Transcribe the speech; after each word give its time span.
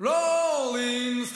Rolling 0.00 1.26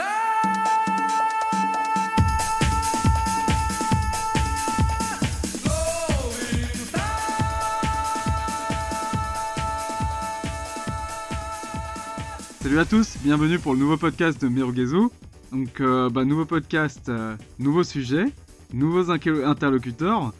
Salut 12.62 12.78
à 12.78 12.84
tous, 12.86 13.18
bienvenue 13.22 13.58
pour 13.58 13.74
le 13.74 13.80
nouveau 13.80 13.98
podcast 13.98 14.40
de 14.40 14.48
Mirugezu. 14.48 15.08
Donc, 15.52 15.80
euh, 15.80 16.08
bah, 16.08 16.24
nouveau 16.24 16.46
podcast, 16.46 17.08
euh, 17.10 17.36
nouveau 17.58 17.82
sujet, 17.84 18.24
nouveaux 18.72 19.10
interlocuteurs. 19.10 20.32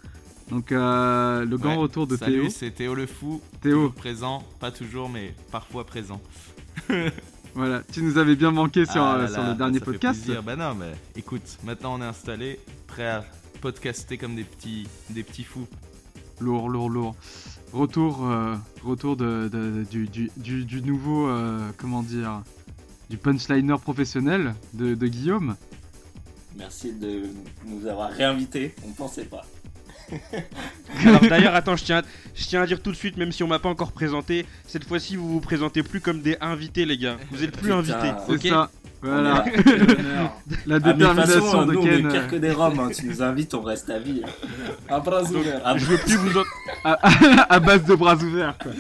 Donc, 0.51 0.73
euh, 0.73 1.45
le 1.45 1.59
grand 1.59 1.75
Ouais, 1.75 1.83
retour 1.83 2.07
de 2.07 2.17
Salut, 2.17 2.41
Théo. 2.43 2.51
c'est 2.51 2.71
Théo 2.71 2.95
le 2.95 3.07
fou. 3.07 3.43
Théo. 3.61 3.75
toujours 3.89 3.93
présent, 3.93 4.43
pas 4.61 4.71
toujours, 4.71 5.11
mais 5.11 5.35
parfois 5.53 5.85
présent. 5.85 6.21
Voilà, 7.55 7.83
tu 7.93 8.03
nous 8.03 8.19
avais 8.19 8.35
bien 8.35 8.51
manqué 8.51 8.85
sur, 8.85 9.03
Ah 9.03 9.17
euh, 9.17 9.23
là 9.23 9.29
sur 9.29 9.43
le 9.45 9.55
dernier 9.55 9.79
ça 9.79 9.85
podcast. 9.85 10.29
Bah 10.45 10.57
non, 10.57 10.75
mais 10.75 10.93
écoute, 11.17 11.59
maintenant 11.65 11.95
on 11.95 12.03
est 12.03 12.07
installé, 12.07 12.59
prêt 12.89 13.07
à 13.07 13.25
podcaster 13.61 14.19
comme 14.19 14.35
des 14.35 14.43
petits, 14.45 14.89
des 15.11 15.23
petits 15.23 15.45
fous. 15.45 15.67
Lourd, 16.41 16.69
lourd, 16.69 16.91
lourd. 16.91 17.15
Retour, 17.73 18.27
euh, 18.29 18.57
retour 18.83 19.17
de, 19.17 19.49
de- 19.53 19.85
du, 19.89 20.07
du, 20.09 20.31
du- 20.37 20.65
du 20.65 20.83
nouveau, 20.83 21.29
euh, 21.29 21.71
comment 21.77 22.03
dire, 22.03 22.43
du 23.09 23.17
punchliner 23.19 23.77
professionnel 23.81 24.55
de, 24.75 24.95
de 24.95 25.07
Guillaume. 25.07 25.55
Merci 26.57 26.93
de 26.93 27.23
nous 27.67 27.87
avoir 27.87 28.11
réinvités, 28.11 28.75
on 28.87 28.91
pensait 28.93 29.25
pas. 29.25 29.45
Alors 31.07 31.21
d'ailleurs, 31.23 31.55
attends, 31.55 31.77
je 31.77 31.85
tiens, 31.85 31.99
à- 31.99 32.03
je 32.35 32.45
tiens 32.45 32.63
à 32.63 32.67
dire 32.67 32.81
tout 32.83 32.91
de 32.91 32.97
suite, 32.97 33.17
même 33.17 33.33
si 33.33 33.43
on 33.43 33.49
m'a 33.49 33.59
pas 33.59 33.69
encore 33.69 33.93
présenté, 33.93 34.47
cette 34.67 34.85
fois-ci 34.85 35.17
vous 35.17 35.29
vous 35.29 35.41
présentez 35.41 35.83
plus 35.83 36.01
comme 36.01 36.21
des 36.21 36.37
invités, 36.41 36.85
les 36.85 36.97
gars. 36.99 37.17
Vous 37.31 37.43
êtes 37.45 37.53
plus 37.53 37.63
Putain. 37.71 37.79
invités, 37.79 38.13
C'est 38.27 38.33
ok 38.35 38.47
ça. 38.49 38.71
Voilà, 39.07 39.45
la 40.67 40.77
Ah, 40.77 40.79
détermination 40.81 41.45
façon, 41.45 41.67
de 41.67 41.73
nous 41.75 41.81
on 41.81 41.85
est 41.87 41.91
Ken. 42.01 42.09
pire 42.09 42.23
euh, 42.23 42.27
que 42.27 42.37
des 42.37 42.53
roms, 42.53 42.81
hein. 42.81 42.89
tu 42.97 43.05
nous 43.05 43.21
invites, 43.21 43.53
on 43.53 43.61
reste 43.61 43.91
à 43.91 43.99
vie. 43.99 44.23
À 44.89 44.99
bras 44.99 45.23
ouverts. 45.25 45.61
Ah, 45.63 45.77
Je 45.77 45.85
veux 45.85 45.99
plus 45.99 46.17
vous, 46.17 46.39
en- 46.39 46.45
à 47.51 47.61
base 47.61 47.85
de 47.85 47.95
bras 47.95 48.15
ouverts. 48.17 48.57
quoi. 48.63 48.73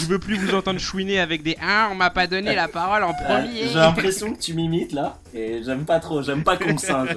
je 0.00 0.06
veux 0.06 0.20
plus 0.20 0.36
vous 0.36 0.54
entendre 0.54 0.78
chouiner 0.78 1.18
avec 1.18 1.42
des 1.42 1.56
ah 1.60 1.88
on 1.90 1.96
m'a 1.96 2.10
pas 2.10 2.28
donné 2.28 2.54
la 2.54 2.68
parole 2.68 3.02
en 3.02 3.12
premier. 3.14 3.66
J'ai 3.66 3.74
l'impression 3.74 4.32
que 4.32 4.38
tu 4.38 4.54
m'imites 4.54 4.92
là, 4.92 5.18
et 5.34 5.60
j'aime 5.64 5.84
pas 5.84 5.98
trop, 5.98 6.22
j'aime 6.22 6.44
pas 6.44 6.56
qu'on 6.56 6.74
me 6.74 6.78
singe. 6.78 7.16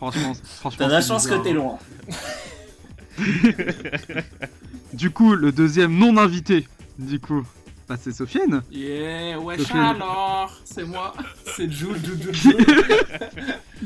Franchement, 0.00 0.32
franchement. 0.56 0.86
T'as 0.86 0.92
la 0.92 1.02
chance 1.02 1.26
que 1.26 1.34
t'es 1.34 1.50
hein. 1.50 1.54
loin. 1.54 1.78
Du 4.92 5.10
coup, 5.10 5.34
le 5.34 5.52
deuxième 5.52 5.96
non 5.96 6.16
invité, 6.16 6.66
du 6.98 7.20
coup, 7.20 7.44
bah, 7.88 7.96
c'est 8.00 8.12
Sofiane. 8.12 8.62
Yeah, 8.72 9.38
wesh 9.38 9.60
Sofiane. 9.60 9.96
alors, 9.96 10.52
c'est 10.64 10.84
moi, 10.84 11.12
c'est 11.56 11.70
Jules, 11.70 11.96
Jules, 12.04 12.34
Jules, 12.34 12.56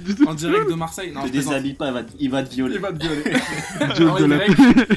Jules, 0.06 0.28
en 0.28 0.34
direct 0.34 0.68
de 0.70 0.74
Marseille. 0.74 1.12
Non, 1.12 1.22
Ne 1.22 1.26
je 1.28 1.32
déshabille 1.32 1.74
pas, 1.74 1.88
il 1.88 1.92
va, 1.92 2.02
te- 2.04 2.12
il 2.18 2.30
va 2.30 2.42
te 2.42 2.50
Il 2.50 2.54
violer. 2.54 2.78
va 2.78 2.92
te 2.92 3.02
violer. 3.02 3.24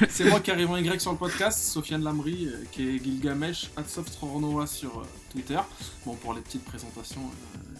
C'est 0.09 0.29
moi 0.29 0.39
qui 0.39 0.51
arrive 0.51 0.69
en 0.71 0.77
Y 0.77 1.01
sur 1.01 1.11
le 1.11 1.17
podcast, 1.17 1.59
Sofiane 1.59 2.03
Lamry, 2.03 2.47
euh, 2.47 2.63
qui 2.71 2.87
est 2.87 3.03
Gilgamesh, 3.03 3.69
Softronova 3.85 4.65
sur 4.65 4.99
euh, 4.99 5.03
Twitter. 5.31 5.59
Bon, 6.05 6.15
pour 6.15 6.33
les 6.33 6.41
petites 6.41 6.63
présentations, 6.63 7.21
euh, 7.21 7.76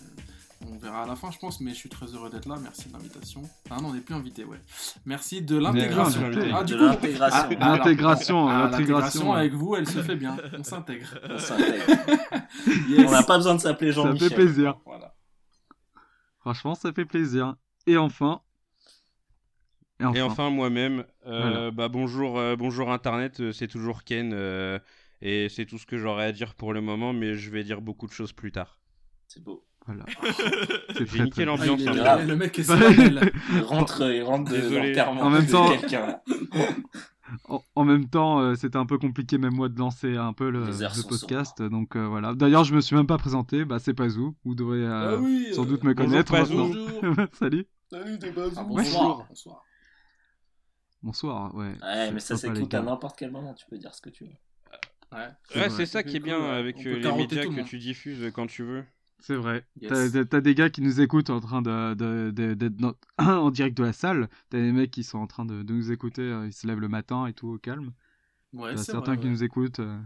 verra 0.88 1.03
à 1.03 1.07
la 1.07 1.16
fin, 1.16 1.31
je 1.31 1.38
pense, 1.38 1.59
mais 1.61 1.71
je 1.71 1.75
suis 1.75 1.89
très 1.89 2.07
heureux 2.07 2.30
d'être 2.30 2.47
là. 2.47 2.55
Merci 2.61 2.88
de 2.89 2.93
l'invitation. 2.93 3.43
Ah 3.69 3.77
non, 3.81 3.89
on 3.89 3.93
n'est 3.93 4.02
plus 4.02 4.16
invité, 4.16 4.43
ouais. 4.43 4.59
Merci 5.05 5.41
de 5.41 5.57
l'intégration. 5.57 6.21
Ah, 6.53 6.63
du 6.63 6.73
De 6.73 6.77
coup, 6.80 6.85
l'intégration. 6.85 7.38
ah, 7.59 7.63
alors, 7.66 7.77
L'intégration, 7.77 8.47
ah, 8.47 8.53
l'intégration. 8.63 8.69
l'intégration 8.71 9.33
avec 9.33 9.53
vous, 9.53 9.75
elle 9.75 9.88
se 9.88 10.02
fait 10.02 10.15
bien. 10.15 10.38
On 10.58 10.63
s'intègre. 10.63 11.08
On 11.30 11.38
s'intègre. 11.39 11.85
Yes. 12.89 13.08
On 13.08 13.11
n'a 13.11 13.23
pas 13.23 13.38
besoin 13.38 13.55
de 13.55 13.59
s'appeler 13.61 13.91
Ça 13.91 14.02
fait 14.02 14.08
Jean-Michel. 14.08 14.33
plaisir. 14.33 14.77
Voilà. 14.85 15.15
Franchement, 16.39 16.75
ça 16.75 16.93
fait 16.93 17.05
plaisir. 17.05 17.55
Et 17.85 17.97
enfin. 17.97 18.41
Et 19.99 20.21
enfin. 20.21 20.49
Moi-même, 20.49 21.03
euh, 21.25 21.42
Voilà. 21.42 21.71
bah 21.71 21.89
bonjour, 21.89 22.37
euh, 22.37 22.55
bonjour 22.55 22.92
Internet, 22.92 23.39
euh, 23.42 23.52
c'est 23.52 23.67
toujours 23.67 24.03
Ken 24.03 24.31
euh, 24.33 24.77
et 25.21 25.49
c'est 25.49 25.65
tout 25.65 25.77
ce 25.80 25.86
que 25.87 25.97
j'aurais 25.97 26.26
à 26.26 26.31
dire 26.31 26.53
pour 26.55 26.71
le 26.71 26.81
moment, 26.81 27.14
mais 27.14 27.33
je 27.36 27.49
vais 27.49 27.64
dire 27.64 27.81
beaucoup 27.81 28.05
de 28.08 28.11
choses 28.14 28.31
plus 28.31 28.52
tard. 28.52 28.80
C'est 29.27 29.43
beau. 29.43 29.67
Voilà. 29.87 30.05
C'est 30.89 30.99
J'ai 30.99 31.05
très, 31.05 31.23
niqué 31.23 31.30
très- 31.31 31.42
Ah, 31.43 31.45
l'ambiance. 31.45 31.81
est- 31.81 31.87
hein. 31.99 32.25
le 32.25 32.36
mec 32.36 32.59
est 32.59 32.64
solennel. 32.64 33.31
Il 33.53 33.61
rentre, 33.61 34.02
il 34.14 34.21
rentre 34.21 34.52
de 34.52 34.58
Désolé. 34.58 34.89
l'enterrement 34.89 35.21
En 35.21 35.30
même 35.30 35.45
de 35.45 35.52
temps-. 35.52 35.71
En, 37.49 37.61
en 37.75 37.83
même 37.83 38.08
temps, 38.08 38.39
euh, 38.39 38.55
c'était 38.55 38.77
un 38.77 38.86
peu 38.86 38.97
compliqué, 38.97 39.37
même 39.37 39.53
moi, 39.53 39.67
de 39.67 39.77
lancer 39.77 40.15
un 40.15 40.31
peu 40.31 40.49
le, 40.49 40.64
podcast. 41.09 41.61
Donc 41.61 41.97
euh, 41.97 42.08
voilà. 42.08 42.33
D'ailleurs, 42.33 42.64
je 42.64 42.73
me 42.73 42.80
suis 42.80 42.95
même 42.95 43.05
pas 43.08 43.17
présenté. 43.17 43.65
Bah, 43.65 43.80
c'est 43.80 43.93
Pazou. 43.93 44.33
Vous 44.45 44.55
devrez 44.55 44.77
euh, 44.80 45.17
Ah 45.17 45.21
oui, 45.21 45.49
sans 45.53 45.64
euh, 45.64 45.65
doute 45.65 45.83
me 45.83 45.93
connaître 45.93 46.31
Pazou. 46.31 46.55
maintenant. 46.55 46.86
Bonjour. 47.02 47.26
Salut. 47.33 47.65
Salut, 47.92 48.17
t'es 48.20 48.31
pas 48.31 48.45
Ah, 48.55 48.64
bonsoir. 48.64 49.26
bonsoir. 49.27 49.64
Bonsoir. 51.03 51.55
Ouais. 51.55 51.73
Ouais, 51.81 52.11
mais 52.11 52.20
ça 52.21 52.36
les 52.36 52.39
s'écoute 52.39 52.73
à 52.73 52.81
n'importe 52.81 53.17
quel 53.20 53.31
moment, 53.31 53.53
tu 53.53 53.65
peux 53.70 53.77
dire 53.77 53.93
ce 53.93 54.02
que 54.02 54.09
tu 54.09 54.23
veux. 54.23 55.17
Ouais. 55.17 55.70
C'est 55.70 55.86
ça 55.86 56.03
qui 56.03 56.15
est 56.17 56.20
bien 56.21 56.37
cool, 56.37 56.45
avec 56.49 56.86
euh, 56.86 56.97
les 56.97 57.11
médias 57.11 57.43
tout 57.43 57.53
que 57.55 57.61
tu 57.61 57.77
diffuses 57.77 58.31
quand 58.33 58.47
tu 58.47 58.64
veux. 58.64 58.83
C'est 59.20 59.36
vrai. 59.36 59.66
Yes. 59.82 60.14
T'as- 60.30 60.42
des 60.42 60.55
gars 60.55 60.70
qui 60.70 60.82
nous 60.82 61.02
écoutent 61.02 61.30
en 61.30 61.39
train 61.39 61.61
de 61.61 61.94
de- 61.95 62.32
de- 62.32 62.54
d'être 62.54 62.76
en 63.17 63.50
direct 63.52 63.76
de 63.78 63.83
la 63.83 63.94
salle. 63.94 64.30
T'as 64.50 64.60
des 64.60 64.72
mecs 64.72 64.92
qui 64.92 65.04
sont 65.04 65.17
en 65.17 65.28
train 65.28 65.44
de, 65.45 65.64
de 65.64 65.73
nous 65.73 65.92
écouter. 65.92 66.22
euh, 66.22 66.45
Ils 66.48 66.54
se 66.54 66.67
lèvent 66.67 66.80
le 66.80 66.88
matin 66.88 67.26
et 67.27 67.33
tout 67.33 67.48
au 67.50 67.58
calme. 67.58 67.92
Ouais, 68.54 68.76
T'as 68.76 68.83
certains 68.83 69.11
vrai, 69.14 69.17
qui 69.17 69.26
ouais. 69.26 69.32
nous 69.32 69.44
écoutent. 69.44 69.80
euh, 69.80 69.98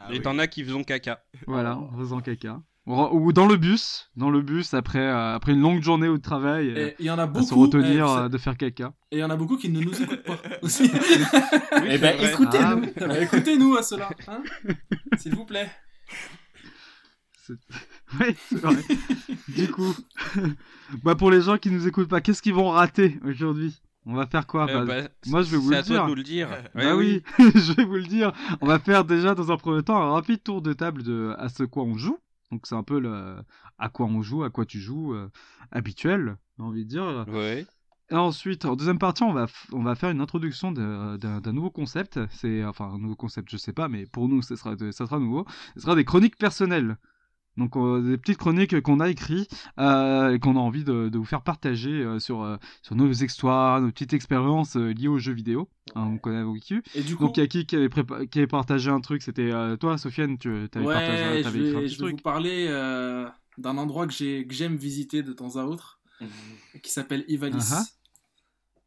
Ah 0.00 0.08
et 0.10 0.14
oui. 0.16 0.22
t'en 0.22 0.38
as 0.38 0.46
qui 0.46 0.64
font 0.64 0.82
caca. 0.84 1.22
Voilà, 1.46 1.78
Oh. 1.78 1.88
en 1.92 1.98
faisant 1.98 2.20
caca. 2.20 2.60
Ou 2.88 3.32
dans 3.32 3.46
le 3.48 3.56
bus, 3.56 4.10
dans 4.16 4.30
le 4.30 4.40
bus 4.42 4.72
après, 4.72 5.00
euh, 5.00 5.34
après 5.34 5.52
une 5.52 5.60
longue 5.60 5.82
journée 5.82 6.06
au 6.06 6.18
travail, 6.18 6.70
euh, 6.70 6.86
Et 6.88 6.96
il 7.00 7.06
y 7.06 7.10
en 7.10 7.18
a 7.18 7.24
à 7.24 7.26
beaucoup. 7.26 7.44
se 7.44 7.52
retenir 7.54 8.06
eh, 8.06 8.18
euh, 8.22 8.28
de 8.28 8.38
faire 8.38 8.56
caca. 8.56 8.94
Et 9.10 9.16
il 9.16 9.18
y 9.20 9.24
en 9.24 9.30
a 9.30 9.36
beaucoup 9.36 9.56
qui 9.56 9.68
ne 9.70 9.80
nous 9.80 10.00
écoutent 10.02 10.22
pas 10.22 10.38
aussi. 10.62 10.88
Eh 11.84 11.98
ben, 11.98 12.16
écoutez-nous. 12.20 12.86
Ah, 13.00 13.06
Bah, 13.08 13.18
Écoutez-nous 13.20 13.74
à 13.76 13.82
cela, 13.82 14.08
hein 14.28 14.40
s'il 15.18 15.34
vous 15.34 15.44
plaît. 15.44 15.68
Oui, 18.20 18.36
c'est 18.48 18.60
vrai. 18.60 18.82
du 19.48 19.68
coup, 19.70 19.94
bah 21.02 21.14
pour 21.14 21.30
les 21.30 21.40
gens 21.42 21.58
qui 21.58 21.70
nous 21.70 21.86
écoutent 21.88 22.08
pas, 22.08 22.20
qu'est-ce 22.20 22.40
qu'ils 22.42 22.54
vont 22.54 22.70
rater 22.70 23.18
aujourd'hui? 23.24 23.80
On 24.08 24.14
va 24.14 24.26
faire 24.26 24.46
quoi? 24.46 24.70
Euh, 24.70 24.84
Bah, 24.84 25.02
bah, 25.02 25.08
Moi, 25.26 25.42
je 25.42 25.50
vais 25.50 25.56
vous 25.56 25.70
c'est 25.70 25.74
le 25.74 25.78
à 25.78 25.82
toi 25.82 25.94
dire. 25.96 26.04
de 26.04 26.08
nous 26.10 26.14
le 26.14 26.22
dire. 26.22 26.48
Bah 26.74 26.80
Ouais, 26.84 26.92
oui, 26.92 27.22
je 27.56 27.72
vais 27.72 27.84
vous 27.84 27.94
le 27.96 28.04
dire. 28.04 28.32
On 28.60 28.66
va 28.66 28.78
faire 28.78 29.04
déjà 29.04 29.34
dans 29.34 29.50
un 29.50 29.56
premier 29.56 29.82
temps 29.82 30.00
un 30.00 30.12
rapide 30.12 30.42
tour 30.44 30.62
de 30.62 30.72
table 30.72 31.02
de 31.02 31.34
à 31.38 31.48
ce 31.48 31.64
quoi 31.64 31.82
on 31.82 31.96
joue. 31.96 32.18
Donc 32.52 32.66
c'est 32.68 32.76
un 32.76 32.84
peu 32.84 33.00
le 33.00 33.36
à 33.78 33.88
quoi 33.88 34.06
on 34.06 34.22
joue, 34.22 34.44
à 34.44 34.50
quoi 34.50 34.64
tu 34.64 34.78
joues, 34.78 35.12
euh, 35.14 35.28
habituel, 35.72 36.36
j'ai 36.56 36.64
envie 36.64 36.84
de 36.84 36.88
dire. 36.88 37.24
Ouais. 37.28 37.66
Et 38.10 38.14
ensuite, 38.14 38.64
en 38.64 38.76
deuxième 38.76 39.00
partie, 39.00 39.24
on 39.24 39.32
va, 39.32 39.46
on 39.72 39.82
va 39.82 39.96
faire 39.96 40.10
une 40.10 40.20
introduction 40.20 40.70
d'un 40.70 41.52
nouveau 41.52 41.70
concept. 41.70 42.20
C'est 42.30 42.64
enfin 42.64 42.84
un 42.94 42.98
nouveau 42.98 43.16
concept, 43.16 43.50
je 43.50 43.56
sais 43.56 43.72
pas, 43.72 43.88
mais 43.88 44.06
pour 44.06 44.28
nous, 44.28 44.42
ce 44.42 44.54
sera, 44.54 44.76
ça 44.78 45.06
sera 45.06 45.18
nouveau. 45.18 45.44
Ce 45.74 45.80
sera 45.82 45.96
des 45.96 46.04
chroniques 46.04 46.36
personnelles. 46.38 46.96
Donc 47.56 47.76
euh, 47.76 48.02
des 48.02 48.18
petites 48.18 48.38
chroniques 48.38 48.80
qu'on 48.82 49.00
a 49.00 49.08
écrites 49.08 49.50
euh, 49.78 50.34
et 50.34 50.38
qu'on 50.38 50.56
a 50.56 50.60
envie 50.60 50.84
de, 50.84 51.08
de 51.08 51.18
vous 51.18 51.24
faire 51.24 51.42
partager 51.42 51.90
euh, 51.90 52.18
sur, 52.18 52.42
euh, 52.42 52.56
sur 52.82 52.94
nos 52.96 53.10
histoires, 53.10 53.80
nos 53.80 53.90
petites 53.90 54.12
expériences 54.12 54.76
euh, 54.76 54.92
liées 54.92 55.08
aux 55.08 55.18
jeux 55.18 55.32
vidéo. 55.32 55.68
Hein, 55.94 56.02
on 56.14 56.18
connaît 56.18 56.44
vécu. 56.44 56.82
Et 56.94 57.02
du 57.02 57.16
coup, 57.16 57.24
Donc 57.24 57.36
il 57.36 57.40
y 57.40 57.42
a 57.42 57.46
qui 57.46 57.66
qui 57.66 57.76
avait, 57.76 57.88
prépa- 57.88 58.26
qui 58.28 58.38
avait 58.38 58.46
partagé 58.46 58.90
un 58.90 59.00
truc? 59.00 59.22
C'était 59.22 59.50
euh, 59.52 59.76
toi, 59.76 59.98
Sofiane, 59.98 60.36
tu 60.38 60.48
avais 60.74 60.88
partagé, 60.88 61.22
ouais, 61.24 61.38
je 61.42 61.42
t'avais 61.42 61.60
écrit 61.60 61.78
un 61.78 61.82
vais, 61.82 61.82
petit 61.82 61.94
je 61.94 61.98
vais 62.00 62.06
vous 62.06 62.16
parler 62.18 62.66
euh, 62.68 63.28
d'un 63.58 63.78
endroit 63.78 64.06
que 64.06 64.12
j'ai- 64.12 64.46
que 64.46 64.54
j'aime 64.54 64.76
visiter 64.76 65.22
de 65.22 65.32
temps 65.32 65.56
à 65.56 65.64
autre, 65.64 66.00
qui 66.82 66.90
s'appelle 66.92 67.24
Ivalice. 67.28 67.72
Ah 67.72 67.86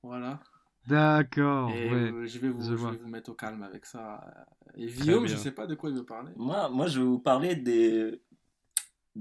Voilà. 0.04 0.40
D'accord, 0.88 1.70
Et 1.70 1.90
ouais. 1.90 2.14
euh, 2.14 2.26
je, 2.28 2.40
vais 2.40 2.50
vous, 2.50 2.62
je 2.62 2.76
je 2.76 2.88
vais 2.88 2.98
vous 2.98 3.08
mettre 3.08 3.30
au 3.32 3.36
calme 3.36 3.64
avec 3.64 3.86
ça. 3.86 4.22
Et 4.76 4.88
Guillaume, 4.88 5.28
je 5.28 5.36
bien. 5.36 5.38
sais 5.38 5.52
pas 5.52 5.68
de 5.68 5.76
quoi 5.76 5.90
il 5.90 5.96
veut 5.96 6.06
parler. 6.06 6.32
Moi, 6.36 6.70
moi, 6.70 6.88
je 6.88 7.00
vais 7.00 7.06
vous 7.06 7.20
parler 7.20 7.56
des 7.56 8.22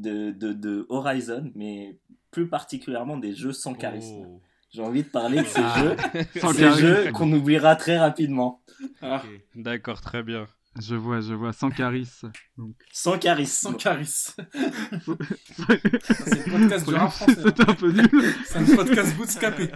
de, 0.01 0.31
de, 0.31 0.53
de 0.53 0.87
Horizon, 0.89 1.51
mais 1.55 1.99
plus 2.31 2.49
particulièrement 2.49 3.17
des 3.17 3.35
jeux 3.35 3.53
sans 3.53 3.75
charisme. 3.75 4.25
Oh. 4.27 4.41
J'ai 4.71 4.83
envie 4.83 5.03
de 5.03 5.09
parler 5.09 5.39
de 5.41 5.47
ces 5.47 5.61
Ah. 5.63 5.79
jeux, 5.81 6.21
Sans 6.41 6.53
ces 6.53 6.71
jeux 6.73 7.11
qu'on 7.13 7.33
oubliera 7.33 7.75
très 7.77 7.99
rapidement. 7.99 8.61
Ah. 9.01 9.23
D'accord, 9.55 10.01
très 10.01 10.23
bien. 10.23 10.47
Je 10.81 10.95
vois, 10.95 11.21
je 11.21 11.35
vois, 11.35 11.53
sans 11.53 11.71
charisme. 11.71 12.31
Donc. 12.57 12.75
Sans 12.93 13.19
charisme. 13.19 13.71
sans 13.71 13.75
charisme. 13.75 14.35
C'est 14.93 16.47
le 16.47 16.53
podcast 16.53 16.87
du 16.89 16.95
rap 16.95 17.11
français. 17.11 17.37
hein. 17.47 17.53
Un 17.67 17.75
peu 17.75 17.91
nul. 17.91 18.35
C'est 18.47 18.59
un 18.59 18.77
podcast 18.77 19.17
bootstrapé. 19.17 19.71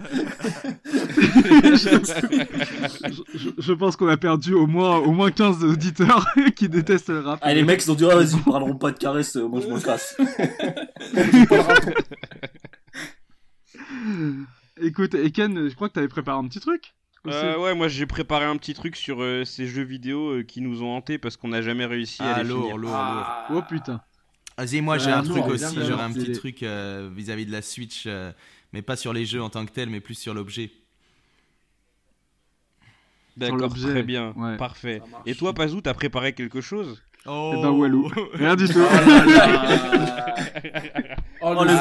je, 0.85 1.89
je- 3.33 3.49
je 3.57 3.73
pense 3.73 3.97
qu'on 3.97 4.07
a 4.07 4.15
perdu 4.17 4.53
au 4.53 4.65
moins, 4.65 4.97
au 4.99 5.11
moins 5.11 5.29
15 5.31 5.63
auditeurs 5.65 6.25
qui 6.55 6.69
détestent 6.69 7.09
le 7.09 7.19
rap. 7.19 7.39
Ah, 7.41 7.53
les 7.53 7.63
mecs, 7.63 7.83
ils 7.83 7.91
ont 7.91 7.95
dit, 7.95 8.05
ah, 8.09 8.15
vas-y, 8.15 8.39
parleront 8.41 8.75
pas 8.77 8.91
de 8.91 8.97
caresse, 8.97 9.35
euh, 9.35 9.45
moi 9.47 9.59
je 9.61 9.67
me 9.67 9.79
casse. 9.81 10.15
Écoute, 14.81 15.13
Eken, 15.15 15.69
je 15.69 15.75
crois 15.75 15.89
que 15.89 15.93
t'avais 15.93 16.07
préparé 16.07 16.37
un 16.37 16.47
petit 16.47 16.59
truc. 16.59 16.93
Euh, 17.25 17.57
ouais, 17.57 17.73
moi 17.73 17.87
j'ai 17.87 18.05
préparé 18.05 18.43
un 18.45 18.57
petit 18.57 18.73
truc 18.73 18.95
sur 18.97 19.21
euh, 19.21 19.45
ces 19.45 19.65
jeux 19.65 19.83
vidéo 19.83 20.31
euh, 20.39 20.43
qui 20.43 20.59
nous 20.59 20.83
ont 20.83 20.93
hantés 20.95 21.17
parce 21.17 21.37
qu'on 21.37 21.47
n'a 21.47 21.61
jamais 21.61 21.85
réussi 21.85 22.21
à 22.21 22.35
Ah, 22.35 22.43
les 22.43 22.49
lourd, 22.49 22.61
finir. 22.63 22.77
lourd, 22.77 22.89
lourd. 22.91 22.99
Ah. 22.99 23.47
Oh 23.53 23.61
putain. 23.61 24.01
Vas-y, 24.57 24.81
moi 24.81 24.97
j'ai 24.97 25.09
un 25.11 25.23
truc 25.23 25.45
aussi, 25.47 25.75
j'aurais 25.87 26.03
un 26.03 26.11
petit 26.11 26.33
truc 26.33 26.61
euh, 26.63 27.09
vis-à-vis 27.15 27.45
de 27.45 27.51
la 27.51 27.61
Switch, 27.61 28.03
euh, 28.07 28.31
mais 28.73 28.81
pas 28.81 28.95
sur 28.97 29.13
les 29.13 29.25
jeux 29.25 29.41
en 29.41 29.49
tant 29.49 29.65
que 29.65 29.71
tel, 29.71 29.89
mais 29.89 30.01
plus 30.01 30.15
sur 30.15 30.33
l'objet. 30.33 30.69
D'accord, 33.37 33.73
très 33.73 34.03
bien, 34.03 34.31
ouais. 34.35 34.57
parfait. 34.57 35.01
Et 35.25 35.33
toi, 35.33 35.53
Pazou, 35.53 35.81
t'as 35.81 35.95
préparé 35.95 36.33
quelque 36.33 36.61
chose? 36.61 37.01
Oh, 37.25 37.53
Eh 37.57 37.61
ben 37.63 37.69
Walou. 37.69 38.11
Rien 38.33 38.55
du 38.55 38.67
tout. 38.67 38.79
Oh 38.79 39.07
là 39.07 39.25
là. 39.25 39.79
Oh, 41.45 41.53
Oh, 41.57 41.63
le 41.65 41.71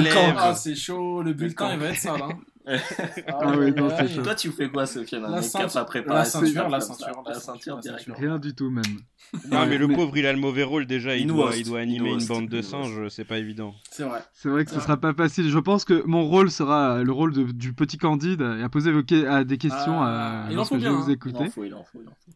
le. 0.00 0.36
Ah, 0.36 0.54
c'est 0.54 0.74
chaud, 0.74 1.22
le 1.22 1.32
bulletin 1.32 1.64
cancre. 1.64 1.74
il 1.74 1.78
va 1.80 1.86
être 1.88 1.96
sale. 1.98 2.20
Hein. 2.22 2.38
Ah 2.66 3.56
ouais, 3.56 3.70
non, 3.72 3.88
c'est 3.90 4.02
ouais. 4.02 4.08
chaud. 4.08 4.22
Toi, 4.22 4.34
tu 4.34 4.50
fais 4.52 4.68
quoi, 4.70 4.86
Sofiane 4.86 5.22
La 5.30 5.42
ceinture- 5.42 5.84
préparé 5.86 6.18
la 6.18 6.24
ceinture, 6.24 6.68
la 6.68 6.80
ceinture, 6.80 7.22
La 7.26 7.34
ceinture 7.34 7.78
Rien 8.16 8.38
du 8.38 8.54
tout 8.54 8.70
même. 8.70 8.84
Non, 9.50 9.66
mais 9.66 9.78
le 9.78 9.88
pauvre, 9.88 10.16
il 10.16 10.26
a 10.26 10.32
le 10.32 10.38
mauvais 10.38 10.62
rôle 10.62 10.86
déjà. 10.86 11.16
Il, 11.16 11.22
Il 11.22 11.26
doit, 11.28 11.56
il 11.56 11.64
doit 11.64 11.80
il 11.80 11.82
animer 11.84 12.12
une 12.12 12.26
bande 12.26 12.44
il 12.44 12.48
de 12.50 12.62
singes, 12.62 13.08
c'est 13.08 13.24
pas 13.24 13.38
évident. 13.38 13.74
C'est 13.90 14.04
vrai. 14.04 14.20
C'est 14.34 14.48
vrai 14.48 14.64
que 14.64 14.70
ce 14.70 14.80
sera 14.80 14.96
pas 14.96 15.14
facile. 15.14 15.48
Je 15.48 15.58
pense 15.58 15.84
que 15.84 16.02
mon 16.06 16.24
rôle 16.24 16.50
sera 16.50 17.02
le 17.02 17.12
rôle 17.12 17.32
de- 17.32 17.50
du 17.50 17.72
petit 17.72 17.98
Candide 17.98 18.42
et 18.42 18.62
à 18.62 18.68
poser 18.68 18.92
vos 18.92 19.02
que- 19.02 19.26
à 19.26 19.44
des 19.44 19.58
questions 19.58 20.00
Ah, 20.02 20.44
à, 20.44 20.50
il 20.50 20.52
en 20.52 20.56
lorsque 20.56 20.70
faut 20.70 20.74
je 20.76 20.80
bien, 20.80 20.90
vais 20.90 20.96
vous 20.96 21.02
hein. 21.04 21.06
Il 21.08 21.12
écouter. 21.14 21.38
en 21.44 21.50
faut, 21.50 21.64
il 21.64 21.74
en 21.74 21.82
faut, 21.84 22.00
il 22.02 22.08
en 22.08 22.12
faut. 22.24 22.32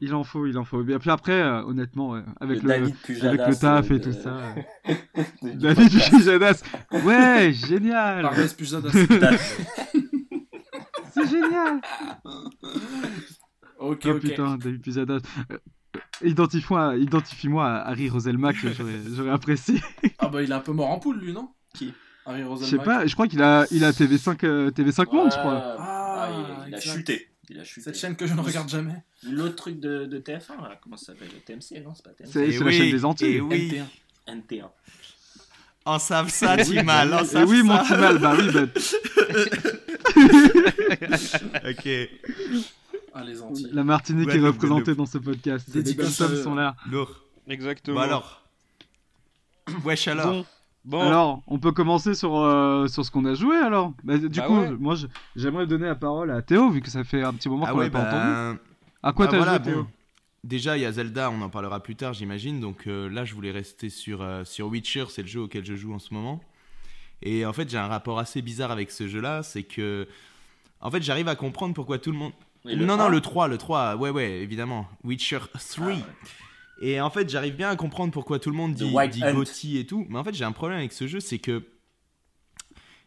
Il 0.00 0.14
en 0.14 0.24
faut, 0.24 0.44
il 0.46 0.58
en 0.58 0.64
faut. 0.64 0.86
Et 0.86 0.98
puis 0.98 1.10
après, 1.10 1.40
euh, 1.40 1.62
honnêtement, 1.62 2.10
ouais, 2.10 2.22
avec 2.40 2.62
Le 2.62 2.68
le, 2.68 2.80
David 2.80 2.96
Pujadas, 2.96 3.28
avec 3.28 3.40
le 3.48 3.56
taf 3.56 3.90
et 3.90 3.98
de- 3.98 4.04
tout 4.04 4.12
ça. 4.12 4.36
du 5.42 5.54
David. 5.56 5.90
Pujadas. 6.10 6.62
Ouais, 7.04 7.52
génial. 7.52 8.30
C'est 11.14 11.28
génial. 11.30 11.80
Ok, 13.78 14.00
Oh 14.06 14.10
ok. 14.10 14.20
putain, 14.20 14.56
David 14.58 14.82
Pujadas. 14.82 15.20
Euh, 15.50 15.58
Identifie-moi 16.22 16.96
identifie-moi 16.96 17.66
à 17.66 17.88
Harry 17.88 18.08
Roselmack, 18.10 18.56
j'aurais 18.56 19.00
j'aurais 19.14 19.30
apprécié. 19.30 19.80
Ah 20.18 20.28
bah 20.28 20.42
il 20.42 20.50
est 20.50 20.54
un 20.54 20.60
peu 20.60 20.72
mort 20.72 20.90
en 20.90 20.98
poule 20.98 21.18
lui, 21.18 21.32
non? 21.32 21.48
Qui? 21.74 21.94
Harry 22.26 22.42
Je 22.42 22.46
Roselmack? 22.46 22.70
sais 22.70 22.84
pas, 22.84 23.06
je 23.06 23.14
crois 23.14 23.28
qu'il 23.28 23.42
a, 23.42 23.64
il 23.70 23.82
a 23.84 23.92
TV5, 23.92 24.44
euh, 24.44 24.70
TV5 24.70 25.10
Monde, 25.14 25.30
je 25.32 25.38
crois. 25.38 25.76
Ah, 25.78 26.28
Ah, 26.28 26.28
il, 26.32 26.68
il 26.68 26.74
a 26.74 26.78
exact. 26.78 26.96
chuté. 26.96 27.28
Il 27.48 27.60
a 27.60 27.64
chuté. 27.64 27.82
Cette 27.84 27.96
chaîne 27.98 28.16
que 28.16 28.26
je 28.26 28.34
ne 28.34 28.40
regarde 28.40 28.68
jamais. 28.68 29.02
L'autre 29.22 29.54
truc 29.56 29.78
de, 29.80 30.04
de 30.06 30.18
TF1, 30.18 30.60
là, 30.62 30.78
comment 30.82 30.96
ça 30.96 31.06
s'appelle? 31.06 31.28
TMC, 31.44 31.80
non 31.84 31.94
C'est 31.94 32.02
pas 32.04 32.10
TMC. 32.10 32.30
C'est 32.32 32.48
Et 32.48 32.52
c'est 32.52 32.64
la 32.64 32.70
chaîne 32.72 32.90
des 32.90 33.04
Antilles. 33.04 33.36
et 33.36 33.40
oui. 33.40 33.80
NT1. 34.28 34.42
NT1. 34.48 34.68
En 35.84 35.98
savent 36.00 36.30
ça, 36.30 36.56
Timal, 36.56 37.14
en 37.14 37.22
Et 37.22 37.26
savent 37.26 37.48
oui, 37.48 37.62
mon 37.62 37.76
ça. 37.76 37.82
petit 37.84 37.92
mal, 38.00 38.18
bah 38.18 38.34
oui, 38.36 38.50
bah, 38.52 38.66
Ok, 41.70 41.88
Ah 43.14 43.22
les 43.24 43.40
Antilles. 43.40 43.70
la 43.72 43.84
Martinique 43.84 44.28
est 44.30 44.40
représentée 44.40 44.94
dans 44.96 45.06
ce 45.06 45.18
podcast. 45.18 45.68
Les 45.74 46.00
à 46.00 46.04
eux. 46.28 46.42
sont 46.42 46.54
là. 46.56 46.74
lourd. 46.90 47.22
Exactement. 47.48 47.94
Bon 47.96 48.02
alors. 48.02 48.42
Wesh 49.84 50.08
alors. 50.08 50.26
Bon, 50.32 50.44
bon. 50.86 51.00
Alors, 51.00 51.42
on 51.46 51.58
peut 51.58 51.72
commencer 51.72 52.14
sur, 52.14 52.36
euh, 52.36 52.86
sur 52.86 53.04
ce 53.04 53.10
qu'on 53.10 53.24
a 53.26 53.34
joué 53.34 53.56
alors. 53.56 53.92
Bah, 54.02 54.16
du 54.16 54.28
Bah 54.28 54.46
coup, 54.46 54.58
ouais. 54.58 54.70
moi 54.70 54.94
j'aimerais 55.34 55.66
donner 55.66 55.86
la 55.86 55.94
parole 55.94 56.30
à 56.30 56.40
Théo, 56.40 56.70
vu 56.70 56.80
que 56.80 56.88
ça 56.90 57.04
fait 57.04 57.22
un 57.22 57.34
petit 57.34 57.48
moment 57.50 57.66
Ah 57.68 57.72
qu'on 57.72 57.78
ouais, 57.78 57.84
l'a 57.84 57.90
pas 57.90 58.00
entendu. 58.00 58.14
bah, 58.32 58.56
À 59.02 59.12
quoi 59.12 59.26
bah 59.26 59.32
t'as 59.32 59.36
voilà, 59.38 59.56
joué, 59.56 59.62
Théo 59.64 59.82
bon. 59.82 59.88
Déjà, 60.44 60.76
il 60.76 60.82
y 60.82 60.84
a 60.86 60.92
Zelda, 60.92 61.30
on 61.30 61.42
en 61.42 61.48
parlera 61.50 61.80
plus 61.80 61.96
tard, 61.96 62.12
j'imagine. 62.14 62.60
Donc 62.60 62.86
euh, 62.86 63.08
là, 63.10 63.24
je 63.24 63.34
voulais 63.34 63.50
rester 63.50 63.90
sur, 63.90 64.22
euh, 64.22 64.44
sur 64.44 64.68
Witcher, 64.68 65.06
c'est 65.08 65.22
le 65.22 65.28
jeu 65.28 65.40
auquel 65.40 65.64
je 65.64 65.74
joue 65.74 65.92
en 65.92 65.98
ce 65.98 66.14
moment. 66.14 66.40
Et 67.22 67.44
en 67.44 67.52
fait, 67.52 67.68
j'ai 67.68 67.78
un 67.78 67.88
rapport 67.88 68.18
assez 68.18 68.42
bizarre 68.42 68.70
avec 68.70 68.90
ce 68.90 69.08
jeu-là, 69.08 69.42
c'est 69.42 69.64
que. 69.64 70.06
En 70.80 70.90
fait, 70.90 71.02
j'arrive 71.02 71.26
à 71.28 71.34
comprendre 71.34 71.74
pourquoi 71.74 71.98
tout 71.98 72.12
le 72.12 72.18
monde. 72.18 72.32
Non, 72.64 72.96
non, 72.96 73.08
le 73.08 73.20
3, 73.20 73.48
le 73.48 73.58
3, 73.58 73.96
ouais, 73.96 74.10
ouais, 74.10 74.30
évidemment. 74.40 74.86
Witcher 75.04 75.38
3. 75.38 75.86
Ah, 75.86 75.86
ouais. 75.88 75.96
Et 76.80 77.00
en 77.00 77.10
fait, 77.10 77.28
j'arrive 77.30 77.56
bien 77.56 77.70
à 77.70 77.76
comprendre 77.76 78.12
pourquoi 78.12 78.38
tout 78.38 78.50
le 78.50 78.56
monde 78.56 78.74
The 78.74 78.78
dit, 78.84 79.08
dit. 79.10 79.20
Gotti 79.32 79.78
et 79.78 79.86
tout. 79.86 80.06
Mais 80.10 80.18
en 80.18 80.24
fait, 80.24 80.34
j'ai 80.34 80.44
un 80.44 80.52
problème 80.52 80.78
avec 80.78 80.92
ce 80.92 81.06
jeu, 81.06 81.20
c'est 81.20 81.38
que. 81.38 81.64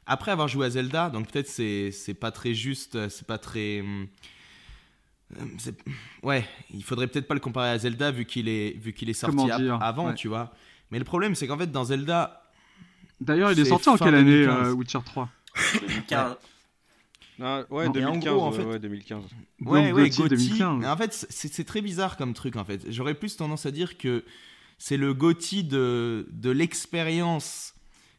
Après 0.06 0.31
avoir 0.31 0.48
joué 0.48 0.66
à 0.66 0.69
Zelda, 0.71 1.10
donc 1.12 1.31
peut-être 1.31 1.48
c'est 1.48 1.92
c'est 1.92 2.16
pas 2.16 2.31
très 2.31 2.56
juste, 2.56 3.10
c'est 3.10 3.27
pas 3.27 3.38
très. 3.38 3.81
hum, 3.81 4.07
c'est- 5.60 5.77
Ouais, 6.24 6.48
il 6.74 6.83
faudrait 6.83 7.06
peut-être 7.07 7.27
pas 7.27 7.36
le 7.36 7.39
comparer 7.39 7.69
à 7.69 7.77
Zelda 7.77 8.10
vu 8.10 8.25
qu'il 8.25 8.48
est, 8.50 8.71
vu 8.75 8.92
qu'il 8.94 9.07
est 9.10 9.13
sorti 9.13 9.51
avant, 9.51 10.07
ouais. 10.07 10.16
tu 10.16 10.27
vois. 10.27 10.51
Mais 10.89 10.98
le 10.98 11.06
problème, 11.06 11.36
c'est 11.36 11.45
qu'en 11.45 11.57
fait, 11.60 11.71
dans 11.71 11.83
Zelda, 11.83 12.42
D'ailleurs, 13.21 13.51
il 13.51 13.60
est 13.60 13.66
sorti 13.66 13.89
en 13.89 13.98
quelle 13.98 14.16
année 14.16 14.45
2015. 14.45 14.68
euh, 14.69 14.71
Witcher 14.74 15.00
3 15.06 15.30
2015. 15.81 16.38
Ah, 17.41 17.63
ouais, 17.69 17.86
Non, 17.88 17.91
mais 17.95 18.03
en 18.06 18.12
2015. 18.12 18.33
gros, 18.33 18.41
en 18.44 18.51
ouais, 18.51 18.57
fait- 18.57 18.63
ouais, 18.65 18.80
2015. 18.80 19.24
Ouais, 19.62 19.91
ouais, 19.91 20.09
Gotti 20.09 20.21
Gotti. 20.21 20.36
2015. 20.50 20.77
Mais 20.81 20.88
en 20.88 20.97
fait, 20.97 21.25
c'est 21.30 21.63
très 21.63 21.81
bizarre 21.81 22.18
comme 22.18 22.33
truc, 22.33 22.56
en 22.56 22.65
fait. 22.65 22.91
J'aurais 22.91 23.13
plus 23.13 23.36
tendance 23.38 23.65
à 23.65 23.71
dire 23.71 23.97
que 23.97 24.24
c'est 24.77 24.97
le 24.97 25.13
Gotti 25.13 25.63
de, 25.63 26.27
de 26.31 26.50
l'expérience, 26.50 27.74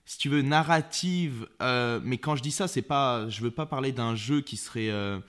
si 0.05 0.19
tu 0.19 0.29
veux, 0.29 0.43
narrative. 0.43 1.47
euh, 1.63 2.01
mais 2.03 2.19
quand 2.19 2.37
je 2.37 2.43
dis 2.43 2.51
ça, 2.51 2.67
c'est 2.69 2.83
pas, 2.83 3.29
je 3.29 3.41
veux 3.43 3.51
pas 3.51 3.67
parler 3.67 3.93
d'un 3.93 4.15
jeu 4.15 4.41
qui 4.41 4.57
serait, 4.57 4.91
euh, 4.91 5.19
tu 5.19 5.25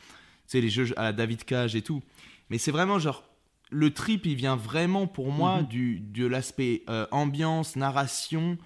sais, 0.47 0.61
les 0.61 0.69
jeux 0.69 0.87
à 0.97 1.03
la 1.03 1.13
David 1.13 1.43
Cage 1.43 1.75
et 1.75 1.81
tout. 1.81 2.01
Mais 2.49 2.57
c'est 2.57 2.71
vraiment 2.71 2.99
genre, 2.99 3.23
le 3.69 3.91
trip, 3.93 4.25
il 4.25 4.35
vient 4.35 4.55
vraiment 4.57 5.07
pour 5.07 5.31
moi 5.31 5.61
Mhm. 5.61 5.67
du, 5.67 5.99
de 5.99 6.25
l'aspect 6.25 6.83
euh, 6.89 7.05
ambiance, 7.11 7.75
narration. 7.75 8.57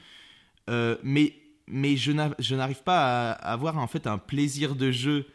euh, 0.70 0.98
mais 1.04 1.36
mais 1.68 1.98
je 1.98 2.12
n'a- 2.12 2.36
je 2.40 2.56
n'arrive 2.56 2.84
pas 2.84 3.32
à 3.32 3.52
avoir 3.52 3.78
en 3.78 3.88
fait 3.88 4.08
un 4.08 4.18
plaisir 4.18 4.76
de 4.76 4.92
jeu 4.92 5.26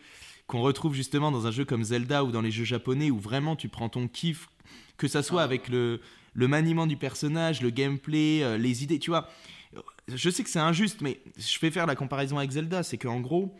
qu'on 0.46 0.60
retrouve 0.62 0.94
justement 0.94 1.30
dans 1.30 1.46
un 1.46 1.50
jeu 1.50 1.64
comme 1.64 1.84
Zelda 1.84 2.24
ou 2.24 2.32
dans 2.32 2.40
les 2.42 2.50
jeux 2.50 2.64
japonais 2.64 3.10
où 3.10 3.18
vraiment 3.18 3.56
tu 3.56 3.68
prends 3.68 3.88
ton 3.88 4.08
kiff, 4.08 4.48
que 4.96 5.08
ça 5.08 5.22
soit 5.22 5.42
Ah. 5.42 5.44
avec 5.44 5.68
le, 5.68 6.00
le 6.34 6.48
maniement 6.48 6.86
du 6.86 6.96
personnage, 6.96 7.60
le 7.62 7.70
gameplay, 7.70 8.42
euh, 8.42 8.58
les 8.58 8.82
idées, 8.82 8.98
tu 8.98 9.10
vois. 9.10 9.28
Je 10.08 10.28
sais 10.30 10.42
que 10.42 10.50
c'est 10.50 10.58
injuste, 10.58 11.00
mais 11.02 11.20
je 11.38 11.58
vais 11.60 11.70
faire 11.70 11.86
la 11.86 11.94
comparaison 11.94 12.38
avec 12.38 12.50
Zelda, 12.50 12.82
c'est 12.82 12.98
qu'en 12.98 13.20
gros, 13.20 13.56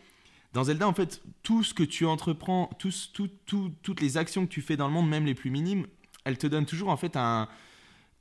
dans 0.53 0.65
Zelda, 0.65 0.85
en 0.87 0.93
fait, 0.93 1.21
tout 1.43 1.63
ce 1.63 1.73
que 1.73 1.83
tu 1.83 2.05
entreprends, 2.05 2.69
tout, 2.77 2.91
ce- 2.91 3.07
tout- 3.09 3.29
tout- 3.45 3.71
toutes 3.83 4.01
les 4.01 4.17
actions 4.17 4.45
que 4.45 4.51
tu 4.51 4.61
fais 4.61 4.75
dans 4.75 4.87
le 4.87 4.93
monde, 4.93 5.07
même 5.09 5.25
les 5.25 5.33
plus 5.33 5.49
minimes, 5.49 5.87
elles 6.25 6.37
te 6.37 6.47
donnent 6.47 6.65
toujours 6.65 6.89
en 6.89 6.97
fait 6.97 7.15
un, 7.15 7.47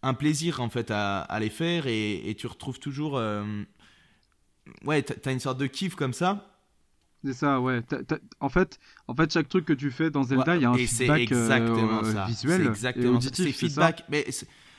un 0.02 0.14
plaisir 0.14 0.60
en 0.60 0.68
fait 0.70 0.92
à, 0.92 1.22
à 1.22 1.40
les 1.40 1.50
faire 1.50 1.88
et, 1.88 2.28
et 2.30 2.34
tu 2.36 2.46
retrouves 2.46 2.78
toujours... 2.78 3.16
euh, 3.16 3.44
ouais, 4.84 5.02
t'as 5.02 5.14
t'as 5.14 5.32
une 5.32 5.40
sorte 5.40 5.58
de 5.58 5.66
kiff 5.66 5.94
comme 5.94 6.12
ça. 6.12 6.46
C'est 7.24 7.34
ça, 7.34 7.60
ouais. 7.60 7.82
T'as- 7.82 8.02
t'as- 8.02 8.18
En, 8.40 8.48
fait, 8.48 8.78
en 9.06 9.14
fait, 9.14 9.30
chaque 9.32 9.48
truc 9.48 9.66
que 9.66 9.74
tu 9.74 9.90
fais 9.90 10.10
dans 10.10 10.22
Zelda, 10.22 10.52
Ouais, 10.52 10.58
il 10.58 10.62
y 10.62 10.64
a 10.64 10.70
un 10.70 10.74
feedback 10.78 11.20
exactement 11.20 12.02
euh, 12.02 12.12
ça. 12.14 12.24
visuel 12.24 12.60
C'est 12.62 12.66
et 12.66 12.70
exactement 12.70 13.20
ça. 13.20 13.28
C'est 13.34 13.44
ça 13.52 13.52
feedback. 13.52 14.04
Mais, 14.08 14.26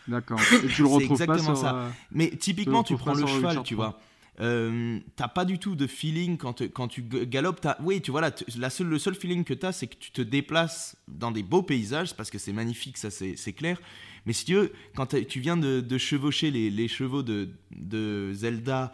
D'accord. 0.07 0.39
Et 0.63 0.67
tu 0.67 0.81
le 0.81 0.88
retrouves 0.88 1.17
pas 1.19 1.23
exactement 1.25 1.55
sur. 1.55 1.63
ça. 1.63 1.75
euh, 1.75 1.89
mais 2.11 2.31
typiquement, 2.31 2.83
Tu 2.83 2.95
prends 2.95 3.13
le 3.13 3.21
pas 3.21 3.27
cheval, 3.27 3.61
tu 3.63 3.75
3. 3.75 3.85
vois. 3.89 3.99
Euh, 4.39 5.00
t'as 5.15 5.27
pas 5.27 5.45
du 5.45 5.60
tout 5.60 5.75
de 5.75 5.86
feeling 5.86 6.38
quand, 6.38 6.53
te- 6.53 6.63
quand 6.63 6.88
tu 6.88 7.03
galopes. 7.03 7.62
t'as- 7.62 7.77
Oui, 7.83 8.01
tu 8.01 8.10
vois, 8.10 8.21
là, 8.21 8.31
la 8.57 8.69
seule, 8.71 8.88
le 8.88 8.98
seul 8.98 9.13
feeling 9.13 9.43
que 9.43 9.53
tu 9.53 9.65
as, 9.67 9.71
c'est 9.71 9.86
que 9.86 9.98
tu 10.00 10.10
te 10.12 10.21
déplaces 10.24 10.95
dans 11.07 11.29
des 11.31 11.43
beaux 11.43 11.62
paysages, 11.62 12.15
parce 12.15 12.31
que 12.31 12.39
c'est 12.39 12.53
magnifique, 12.53 12.98
ça 12.98 13.12
c'est 13.12 13.53
clair. 13.53 13.79
Mais 14.25 14.33
si 14.33 14.45
tu 14.45 14.55
veux, 14.55 14.71
quand 14.95 15.07
t'as- 15.07 15.24
tu 15.25 15.41
viens 15.41 15.57
de, 15.57 15.79
de 15.81 15.98
chevaucher 16.00 16.50
les, 16.50 16.71
les 16.71 16.88
chevaux 16.88 17.21
de, 17.21 17.50
de 17.75 18.31
Zelda, 18.33 18.93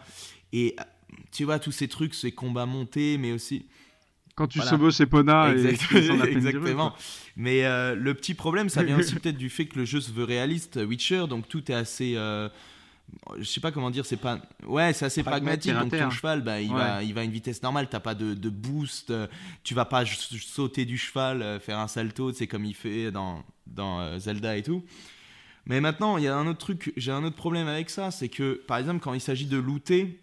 et 0.52 0.74
euh, 0.78 0.82
tu 1.32 1.44
vois, 1.44 1.58
tous 1.58 1.72
ces 1.72 1.88
trucs, 1.88 2.14
ces 2.14 2.32
combats 2.32 2.66
montés, 2.66 3.18
mais 3.18 3.32
aussi. 3.32 3.66
Quand 4.34 4.46
tu 4.46 4.58
Voilà. 4.58 4.70
chevauches 4.72 4.96
chez 4.96 5.06
Pona 5.06 5.52
et 5.54 5.66
Exactement. 6.30 6.94
Mais 7.36 7.64
euh, 7.64 7.94
le 7.96 8.14
petit 8.14 8.34
problème, 8.34 8.68
ça 8.68 8.82
vient 8.84 8.98
aussi 8.98 9.14
peut-être 9.20 9.36
du 9.38 9.50
fait 9.50 9.66
que 9.66 9.78
le 9.78 9.84
jeu 9.84 10.00
se 10.00 10.12
veut 10.12 10.24
réaliste, 10.24 10.76
Witcher, 10.76 11.26
donc 11.28 11.48
tout 11.48 11.70
est 11.72 11.74
assez. 11.74 12.14
euh, 12.16 12.48
je 13.38 13.44
sais 13.44 13.60
pas 13.60 13.72
comment 13.72 13.90
dire, 13.90 14.04
c'est 14.06 14.18
pas. 14.18 14.38
Ouais, 14.66 14.92
c'est 14.92 15.06
assez 15.06 15.22
Pragmatique, 15.22 15.72
Donc 15.72 15.90
ton 15.90 16.10
cheval, 16.10 16.42
bah, 16.42 16.60
il, 16.60 16.68
Ouais. 16.70 16.76
va, 16.76 17.02
il 17.02 17.14
va 17.14 17.22
à 17.22 17.24
une 17.24 17.30
vitesse 17.32 17.62
normale, 17.62 17.88
t'as 17.88 18.00
pas 18.00 18.14
de, 18.14 18.34
de 18.34 18.48
boost, 18.50 19.10
euh, 19.10 19.26
tu 19.64 19.74
vas 19.74 19.86
pas 19.86 20.04
sauter 20.06 20.84
du 20.84 20.98
cheval, 20.98 21.40
euh, 21.42 21.58
faire 21.58 21.78
un 21.78 21.88
salto, 21.88 22.32
c'est 22.32 22.46
comme 22.46 22.64
il 22.66 22.74
fait 22.74 23.10
dans, 23.10 23.42
dans 23.66 24.00
euh, 24.00 24.18
Zelda 24.18 24.56
et 24.58 24.62
tout. 24.62 24.84
Mais 25.66 25.80
maintenant, 25.80 26.16
il 26.18 26.24
y 26.24 26.28
a 26.28 26.36
un 26.36 26.46
autre 26.46 26.58
truc, 26.58 26.92
j'ai 26.96 27.10
un 27.10 27.24
autre 27.24 27.36
problème 27.36 27.66
avec 27.66 27.90
ça, 27.90 28.10
c'est 28.10 28.28
que 28.28 28.62
par 28.66 28.76
exemple, 28.78 29.00
quand 29.00 29.14
il 29.14 29.20
s'agit 29.20 29.46
de 29.46 29.56
looter, 29.56 30.20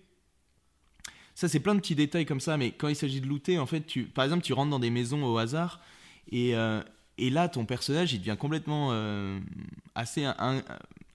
ça 1.36 1.48
c'est 1.48 1.60
plein 1.60 1.76
de 1.76 1.80
petits 1.82 1.96
détails 1.96 2.26
comme 2.26 2.40
ça, 2.40 2.58
mais 2.58 2.72
quand 2.72 2.88
il 2.88 2.96
s'agit 2.96 3.22
de 3.22 3.28
looter, 3.28 3.60
en 3.60 3.66
fait, 3.68 3.82
tu, 3.86 4.04
par 4.06 4.24
exemple, 4.26 4.42
tu 4.44 4.54
rentres 4.54 4.72
dans 4.72 4.80
des 4.80 4.90
maisons 4.90 5.24
au 5.24 5.38
hasard 5.38 5.80
et, 6.32 6.56
euh, 6.56 6.82
et 7.18 7.30
là, 7.30 7.48
ton 7.50 7.66
personnage, 7.66 8.12
il 8.14 8.20
devient 8.20 8.36
complètement 8.40 8.90
euh, 8.92 9.40
assez 9.94 10.26
un- 10.26 10.36
un- 10.40 10.62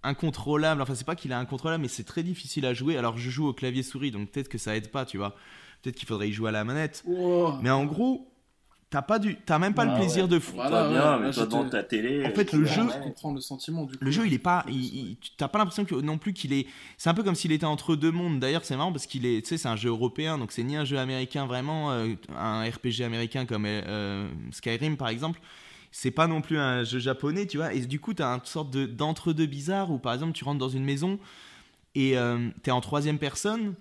incontrôlable. 0.02 0.80
Enfin, 0.82 0.94
c'est 0.94 1.04
pas 1.06 1.16
qu'il 1.16 1.30
est 1.30 1.34
incontrôlable, 1.34 1.82
mais 1.82 1.88
c'est 1.88 2.04
très 2.04 2.22
difficile 2.22 2.64
à 2.66 2.74
jouer. 2.74 2.96
Alors, 2.96 3.18
je 3.18 3.28
joue 3.30 3.46
au 3.48 3.52
clavier 3.52 3.82
souris, 3.82 4.10
donc 4.10 4.30
peut-être 4.30 4.48
que 4.48 4.58
ça 4.58 4.76
aide 4.76 4.88
pas, 4.90 5.04
tu 5.04 5.18
vois. 5.18 5.34
Peut-être 5.82 5.96
qu'il 5.96 6.08
faudrait 6.08 6.28
y 6.28 6.32
jouer 6.32 6.48
à 6.50 6.52
la 6.52 6.64
manette. 6.64 7.02
Mais 7.62 7.70
en 7.70 7.84
gros, 7.84 8.29
t'as 8.90 9.02
pas 9.02 9.18
du, 9.18 9.36
t'as 9.36 9.58
même 9.58 9.72
pas 9.72 9.84
le 9.84 9.92
Ah 9.92 9.96
plaisir 9.98 10.24
ouais. 10.24 10.28
de 10.30 10.38
fou. 10.40 10.52
Voilà, 10.56 10.82
ouais, 10.84 10.90
bien, 10.90 10.98
là, 10.98 11.18
mais 11.22 11.30
toi 11.30 11.46
te- 11.46 11.70
ta 11.70 11.82
télé. 11.82 12.26
En 12.26 12.30
fait, 12.34 12.52
euh, 12.52 12.58
le 12.58 12.66
tu 12.66 12.72
jeu- 12.74 12.82
le 13.34 13.40
sentiment 13.40 13.84
du 13.84 13.96
coup. 13.96 14.04
Le 14.04 14.10
jeu, 14.10 14.26
il 14.26 14.34
est 14.34 14.38
pas, 14.38 14.64
il, 14.68 14.74
il- 14.84 15.16
tu- 15.18 15.30
t'as 15.36 15.48
pas 15.48 15.58
l'impression 15.58 15.84
que 15.84 15.94
non 15.94 16.18
plus 16.18 16.32
qu'il 16.32 16.52
est. 16.52 16.66
C'est 16.98 17.08
un 17.08 17.14
peu 17.14 17.22
comme 17.22 17.34
s'il 17.36 17.52
était 17.52 17.66
entre 17.66 17.94
deux 17.96 18.10
mondes. 18.10 18.40
D'ailleurs, 18.40 18.64
c'est 18.64 18.76
marrant 18.76 18.92
parce 18.92 19.06
qu'il 19.06 19.24
est, 19.26 19.42
tu 19.42 19.48
sais, 19.50 19.58
c'est 19.58 19.68
un 19.68 19.76
jeu 19.76 19.90
européen, 19.90 20.36
donc 20.38 20.52
c'est 20.52 20.62
ni 20.64 20.76
un 20.76 20.84
jeu 20.84 20.98
américain 20.98 21.46
vraiment, 21.46 21.92
euh, 21.92 22.14
un 22.36 22.62
RPG 22.68 23.02
américain 23.04 23.46
comme 23.46 23.64
euh, 23.66 24.28
Skyrim 24.50 24.96
par 24.96 25.08
exemple. 25.08 25.40
c'est 25.92 26.12
pas 26.12 26.26
non 26.28 26.40
plus 26.40 26.56
un 26.58 26.84
jeu 26.84 26.98
japonais, 27.00 27.46
tu 27.46 27.56
vois. 27.56 27.72
Et 27.74 27.80
du 27.80 27.98
coup, 27.98 28.14
tu 28.14 28.22
as 28.22 28.28
une 28.28 28.44
sorte 28.44 28.70
de- 28.70 28.86
d'entre-deux 28.86 29.46
bizarre 29.46 29.90
où, 29.90 29.98
par 29.98 30.14
exemple, 30.14 30.32
tu 30.32 30.44
rentres 30.44 30.58
dans 30.60 30.68
une 30.68 30.84
maison 30.84 31.18
et 31.96 32.14
tu 32.62 32.70
es 32.70 32.72
en 32.72 32.80
troisième 32.80 33.18
personne. 33.18 33.74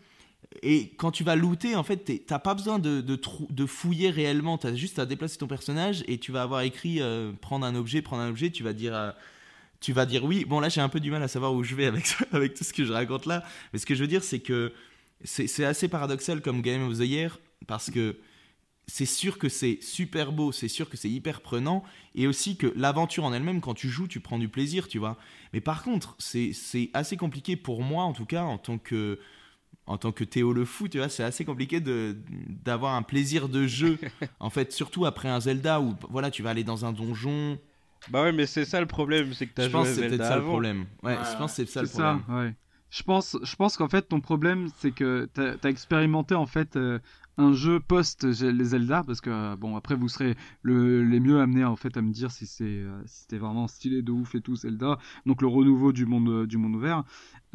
Et 0.64 0.90
quand 0.98 1.12
tu 1.12 1.24
vas 1.24 1.36
looter, 1.36 1.76
en 1.76 1.84
fait, 1.84 2.26
t'as 2.26 2.40
pas 2.40 2.56
besoin 2.56 2.80
de, 2.80 3.66
fouiller 3.68 4.10
réellement. 4.10 4.58
Tu 4.58 4.68
as 4.68 4.76
juste 4.76 5.00
à 5.00 5.06
déplacer 5.06 5.38
ton 5.38 5.48
personnage 5.48 6.04
et 6.08 6.18
tu 6.18 6.32
vas 6.32 6.42
avoir 6.42 6.62
écrit 6.62 7.02
euh, 7.02 7.32
prendre 7.40 7.66
un 7.66 7.76
objet, 7.76 8.02
prendre 8.02 8.24
un 8.24 8.30
objet. 8.30 8.50
Tu 8.50 8.64
vas 8.64 8.74
dire. 8.74 9.14
tu 9.80 9.94
vas 9.94 10.06
dire 10.06 10.24
oui. 10.24 10.46
Bon, 10.46 10.60
là, 10.60 10.70
j'ai 10.70 10.82
un 10.82 10.90
peu 10.90 11.00
du 11.00 11.12
mal 11.12 11.22
à 11.24 11.28
savoir 11.28 11.54
où 11.54 11.64
je 11.64 11.76
vais 11.76 11.86
avec, 11.86 12.16
avec 12.32 12.56
tout 12.56 12.64
ce 12.64 12.74
que 12.74 12.84
je 12.84 12.92
raconte 12.92 13.26
là. 13.26 13.44
Mais 13.74 13.80
ce 13.80 13.86
que 13.86 13.96
je 13.96 14.02
veux 14.02 14.08
dire, 14.08 14.24
c'est 14.24 14.40
que 14.40 14.74
c'est 15.24 15.66
assez 15.66 15.88
paradoxal 15.88 16.42
comme 16.42 16.62
Game 16.62 16.88
of 16.88 16.98
the 16.98 17.02
Year 17.02 17.40
parce 17.68 17.92
que 17.92 18.18
c'est 18.90 19.06
sûr 19.06 19.38
que 19.38 19.50
c'est 19.50 19.78
super 19.82 20.32
beau, 20.32 20.52
c'est 20.52 20.68
sûr 20.68 20.90
que 20.90 20.98
c'est 20.98 21.10
hyper 21.10 21.42
prenant, 21.42 21.84
et 22.16 22.28
aussi 22.28 22.58
que 22.58 22.74
l'aventure 22.76 23.24
en 23.24 23.34
elle-même, 23.34 23.62
quand 23.62 23.76
tu 23.76 23.90
joues, 23.90 24.08
tu 24.08 24.20
prends 24.20 24.40
du 24.40 24.50
plaisir, 24.50 24.88
tu 24.88 24.98
vois. 24.98 25.18
Mais 25.54 25.62
par 25.62 25.84
contre, 25.84 26.16
c'est 26.18 26.52
assez 26.94 27.16
compliqué 27.16 27.56
pour 27.56 27.84
moi, 27.84 28.04
en 28.04 28.14
tout 28.14 28.26
cas, 28.26 28.44
en 28.44 28.58
tant 28.58 28.78
que, 28.78 29.20
en 29.90 29.98
tant 29.98 30.12
que 30.12 30.24
Théo 30.24 30.54
le 30.54 30.66
fou, 30.66 30.88
tu 30.88 31.00
vois, 31.00 31.10
c'est 31.10 31.24
assez 31.24 31.44
compliqué 31.44 31.80
de 31.82 32.16
d'avoir 32.64 32.94
un 32.96 33.02
plaisir 33.02 33.50
de 33.50 33.66
jeu, 33.68 33.98
en 34.40 34.50
fait, 34.50 34.72
surtout 34.72 35.06
après 35.06 35.30
un 35.30 35.40
Zelda 35.40 35.82
où, 35.82 35.96
voilà, 36.10 36.30
tu 36.32 36.44
vas 36.44 36.52
aller 36.52 36.64
dans 36.64 36.86
un 36.86 36.94
donjon. 36.94 37.58
Bah 38.12 38.22
ouais, 38.24 38.32
mais 38.32 38.46
c'est 38.46 38.66
ça 38.66 38.80
le 38.80 38.86
problème, 38.86 39.34
c'est 39.34 39.48
que 39.48 39.54
t'as 39.56 39.64
Je 39.64 39.70
joué 39.72 39.80
pense 39.80 39.90
c'est 39.90 40.08
peut-être 40.08 40.24
ça 40.24 40.38
le 40.38 40.44
problème. 40.44 40.86
Ouais, 41.04 41.18
je 41.32 41.38
pense 41.38 41.52
que 41.52 41.66
c'est 41.66 41.66
ça 41.66 41.82
le 41.82 41.88
C'est 41.88 41.98
ça, 41.98 42.20
problème. 42.24 42.46
ouais. 42.46 42.56
Je 42.92 43.04
pense, 43.04 43.38
je 43.44 43.56
pense 43.56 43.78
qu'en 43.78 43.90
fait, 43.90 44.04
ton 44.04 44.20
problème, 44.22 44.68
c'est 44.78 44.92
que 44.92 45.28
t'as 45.34 45.54
as 45.64 45.70
expérimenté 45.70 46.34
en 46.34 46.48
fait 46.48 46.76
euh, 46.76 46.98
un 47.38 47.54
jeu 47.54 47.80
post 47.80 48.24
les 48.24 48.64
Zelda, 48.66 49.04
parce 49.06 49.22
que 49.22 49.30
euh, 49.30 49.56
bon, 49.56 49.76
après 49.76 49.94
vous 49.96 50.08
serez 50.10 50.36
le, 50.64 51.04
les 51.04 51.20
mieux 51.20 51.40
amenés 51.40 51.66
en 51.66 51.76
fait 51.76 51.98
à 51.98 52.02
me 52.02 52.12
dire 52.12 52.32
si 52.32 52.48
c'est 52.48 52.64
euh, 52.64 53.00
si 53.06 53.22
c'était 53.22 53.38
vraiment 53.38 53.68
stylé 53.68 54.02
de 54.02 54.12
ouf 54.12 54.34
et 54.34 54.42
tout 54.42 54.56
Zelda. 54.56 54.98
Donc 55.28 55.42
le 55.44 55.48
renouveau 55.48 55.92
du 55.92 56.06
monde 56.08 56.48
du 56.48 56.58
monde 56.58 56.76
ouvert. 56.76 57.04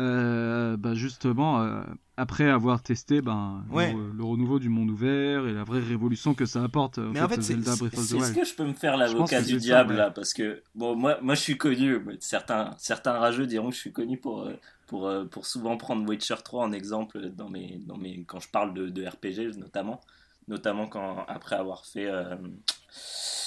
Euh, 0.01 0.77
bah 0.77 0.95
justement, 0.95 1.61
euh, 1.63 1.83
après 2.17 2.49
avoir 2.49 2.83
testé 2.83 3.21
ben 3.21 3.65
Ouais. 3.71 3.93
le, 3.93 4.13
le 4.13 4.25
renouveau 4.25 4.59
du 4.59 4.69
monde 4.69 4.91
ouvert 4.91 5.47
et 5.47 5.53
la 5.53 5.65
vraie 5.65 5.81
révolution 5.81 6.35
que 6.35 6.47
ça 6.47 6.63
apporte. 6.63 6.99
Mais 6.99 7.21
en 7.21 7.29
fait, 7.29 7.43
c'est- 7.43 7.55
of 7.55 7.81
the 7.81 7.93
Est-ce 7.95 8.33
que 8.33 8.45
je 8.45 8.55
peux 8.55 8.65
me 8.65 8.73
faire 8.73 8.97
l'avocat 8.97 9.41
du 9.41 9.47
c'est 9.47 9.53
ça, 9.55 9.59
diable 9.59 9.93
ouais. 9.95 9.99
là 9.99 10.11
Parce 10.11 10.33
que, 10.33 10.63
bon, 10.75 10.95
moi, 10.95 11.19
moi 11.23 11.35
je 11.35 11.41
suis 11.41 11.57
connu, 11.57 11.99
mais 12.07 12.17
certains, 12.21 12.71
certains 12.79 13.13
rageux 13.19 13.47
diront 13.47 13.71
que 13.71 13.75
je 13.75 13.81
suis 13.81 13.93
connu 13.93 14.17
pour, 14.19 14.43
euh, 14.43 14.55
pour, 14.87 15.09
euh, 15.09 15.25
pour 15.25 15.47
souvent 15.47 15.77
prendre 15.77 16.09
Witcher 16.09 16.37
3 16.45 16.65
en 16.65 16.73
exemple 16.73 17.31
dans 17.31 17.49
mes, 17.51 17.81
dans 17.87 17.97
mes, 17.97 18.23
quand 18.25 18.39
je 18.41 18.49
parle 18.49 18.75
de, 18.75 18.89
de 18.89 19.07
RPG 19.07 19.57
notamment. 19.59 20.01
Notamment 20.47 20.87
quand, 20.87 21.25
après 21.27 21.57
avoir 21.57 21.85
fait, 21.87 22.07
euh, 22.07 22.37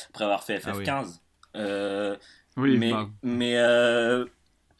après 0.09 0.23
avoir 0.23 0.43
fait 0.43 0.59
Ah 0.65 0.71
oui. 0.75 0.83
FF15. 0.83 1.19
Euh, 1.55 2.15
Oui, 2.57 2.77
mais 2.77 2.91
bah, 2.91 3.07
mais 3.23 3.57
euh, 3.57 4.25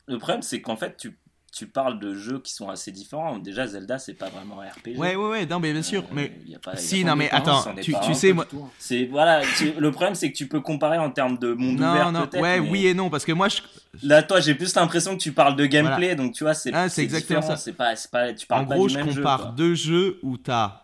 le 0.08 0.18
problème, 0.18 0.42
c'est 0.42 0.62
qu'en 0.62 0.76
fait, 0.78 0.98
tu, 0.98 1.18
tu 1.58 1.68
parles 1.68 2.00
de 2.00 2.14
jeux 2.14 2.40
qui 2.40 2.54
sont 2.54 2.70
assez 2.70 2.92
différents. 2.92 3.38
Déjà, 3.40 3.66
Zelda, 3.68 3.98
c'est 4.00 4.14
pas 4.14 4.30
vraiment 4.30 4.62
un 4.62 4.68
RPG. 4.68 4.98
Ouais, 4.98 5.16
ouais, 5.16 5.30
ouais, 5.30 5.46
non, 5.46 5.60
mais 5.60 5.72
bien 5.74 5.82
sûr. 5.82 6.02
Euh, 6.04 6.14
mais 6.14 6.32
y 6.46 6.56
a 6.56 6.60
pas- 6.60 6.74
y 6.74 6.76
a 6.76 6.78
si, 6.78 7.04
non, 7.04 7.16
mais 7.16 7.30
attends, 7.32 7.64
tu, 7.82 7.94
tu 8.06 8.14
sais, 8.14 8.34
moi. 8.34 8.46
Hein. 8.54 8.58
C'est 8.78 9.06
voilà, 9.06 9.42
tu- 9.58 9.74
le 9.78 9.92
problème 9.92 10.16
c'est 10.16 10.32
que 10.32 10.38
tu 10.38 10.48
peux 10.48 10.62
comparer 10.62 10.98
en 10.98 11.10
termes 11.12 11.38
de 11.38 11.54
monde 11.54 11.78
Non, 11.80 11.90
ouvert 11.92 12.12
non, 12.12 12.28
ouais, 12.40 12.60
mais 12.62 12.70
oui 12.70 12.88
et 12.88 12.94
non, 12.94 13.10
parce 13.10 13.26
que 13.26 13.32
moi, 13.32 13.48
je, 13.50 13.62
Là, 14.04 14.22
toi, 14.22 14.40
j'ai 14.40 14.54
plus 14.54 14.76
l'impression 14.76 15.18
que 15.18 15.22
tu 15.22 15.32
parles 15.32 15.56
de 15.56 15.66
gameplay, 15.66 16.16
donc 16.16 16.34
tu 16.34 16.44
vois, 16.44 16.54
c'est 16.54 16.72
Ah, 16.74 16.88
c'est 16.90 17.04
exactement 17.04 17.40
différent, 17.40 17.56
ça. 17.58 17.62
C'est 17.64 17.74
pas, 17.74 17.96
c'est 17.96 18.12
pas, 18.12 18.34
tu 18.34 18.46
parles 18.46 18.64
En 18.64 18.68
pas 18.68 18.76
gros, 18.76 18.88
du 18.88 18.94
je 18.94 19.00
même 19.00 19.10
jeu, 19.10 19.16
compare 19.22 19.54
deux 19.54 19.74
jeux 19.74 20.20
où 20.22 20.38
t'as 20.38 20.84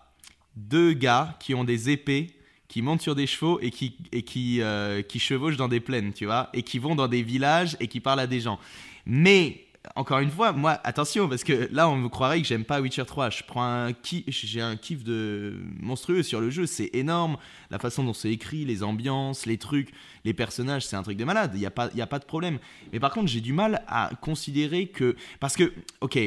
deux 0.56 0.94
gars 0.94 1.36
qui 1.40 1.54
ont 1.54 1.64
des 1.64 1.90
épées, 1.90 2.36
qui 2.68 2.82
montent 2.82 3.02
sur 3.02 3.14
des 3.14 3.28
chevaux 3.28 3.60
et 3.62 3.70
qui, 3.70 3.98
et 4.12 4.24
qui, 4.24 4.62
euh, 4.62 5.04
qui 5.04 5.20
chevauchent 5.20 5.58
dans 5.58 5.68
des 5.68 5.80
plaines, 5.80 6.14
tu 6.14 6.26
vois, 6.26 6.50
et 6.54 6.64
qui 6.64 6.80
vont 6.80 6.96
dans 6.96 7.08
des 7.08 7.22
villages 7.22 7.78
et 7.80 7.88
qui 7.88 8.00
parlent 8.00 8.20
à 8.20 8.28
des 8.28 8.40
gens. 8.40 8.60
Mais, 9.06 9.66
encore 9.96 10.20
une 10.20 10.32
fois, 10.32 10.54
moi, 10.54 10.80
attention, 10.84 11.28
parce 11.28 11.44
que 11.44 11.68
là, 11.72 11.90
on 11.90 11.98
me 11.98 12.08
croirait 12.10 12.42
que 12.42 12.48
j'aime 12.48 12.64
pas 12.64 12.80
Witcher 12.82 13.06
3. 13.06 13.30
Je 13.30 13.44
prends 13.44 13.64
un 13.64 13.92
kiff, 13.94 14.24
j'ai 14.28 14.62
un 14.62 14.76
kiff 14.78 15.04
de 15.04 15.56
monstrueux 15.80 16.24
sur 16.24 16.40
le 16.40 16.50
jeu, 16.50 16.66
c'est 16.66 16.90
énorme. 16.94 17.38
La 17.70 17.80
façon 17.80 18.04
dont 18.04 18.14
c'est 18.14 18.32
écrit, 18.32 18.64
les 18.66 18.82
ambiances, 18.84 19.46
les 19.46 19.58
trucs, 19.58 19.92
les 20.24 20.34
personnages, 20.34 20.86
c'est 20.86 20.96
un 20.96 21.04
truc 21.04 21.18
de 21.18 21.26
malade. 21.26 21.52
Il 21.54 21.60
n'y 21.60 21.66
a, 21.66 21.72
pas- 21.72 21.90
y 21.94 22.02
a 22.02 22.08
pas 22.08 22.20
de 22.20 22.26
problème. 22.26 22.60
Mais 22.94 23.00
par 23.00 23.12
contre, 23.14 23.28
j'ai 23.28 23.42
du 23.42 23.52
mal 23.54 23.84
à 23.88 24.10
considérer 24.22 24.88
que. 24.88 25.16
Parce 25.40 25.56
que, 25.58 25.74
ok, 26.02 26.18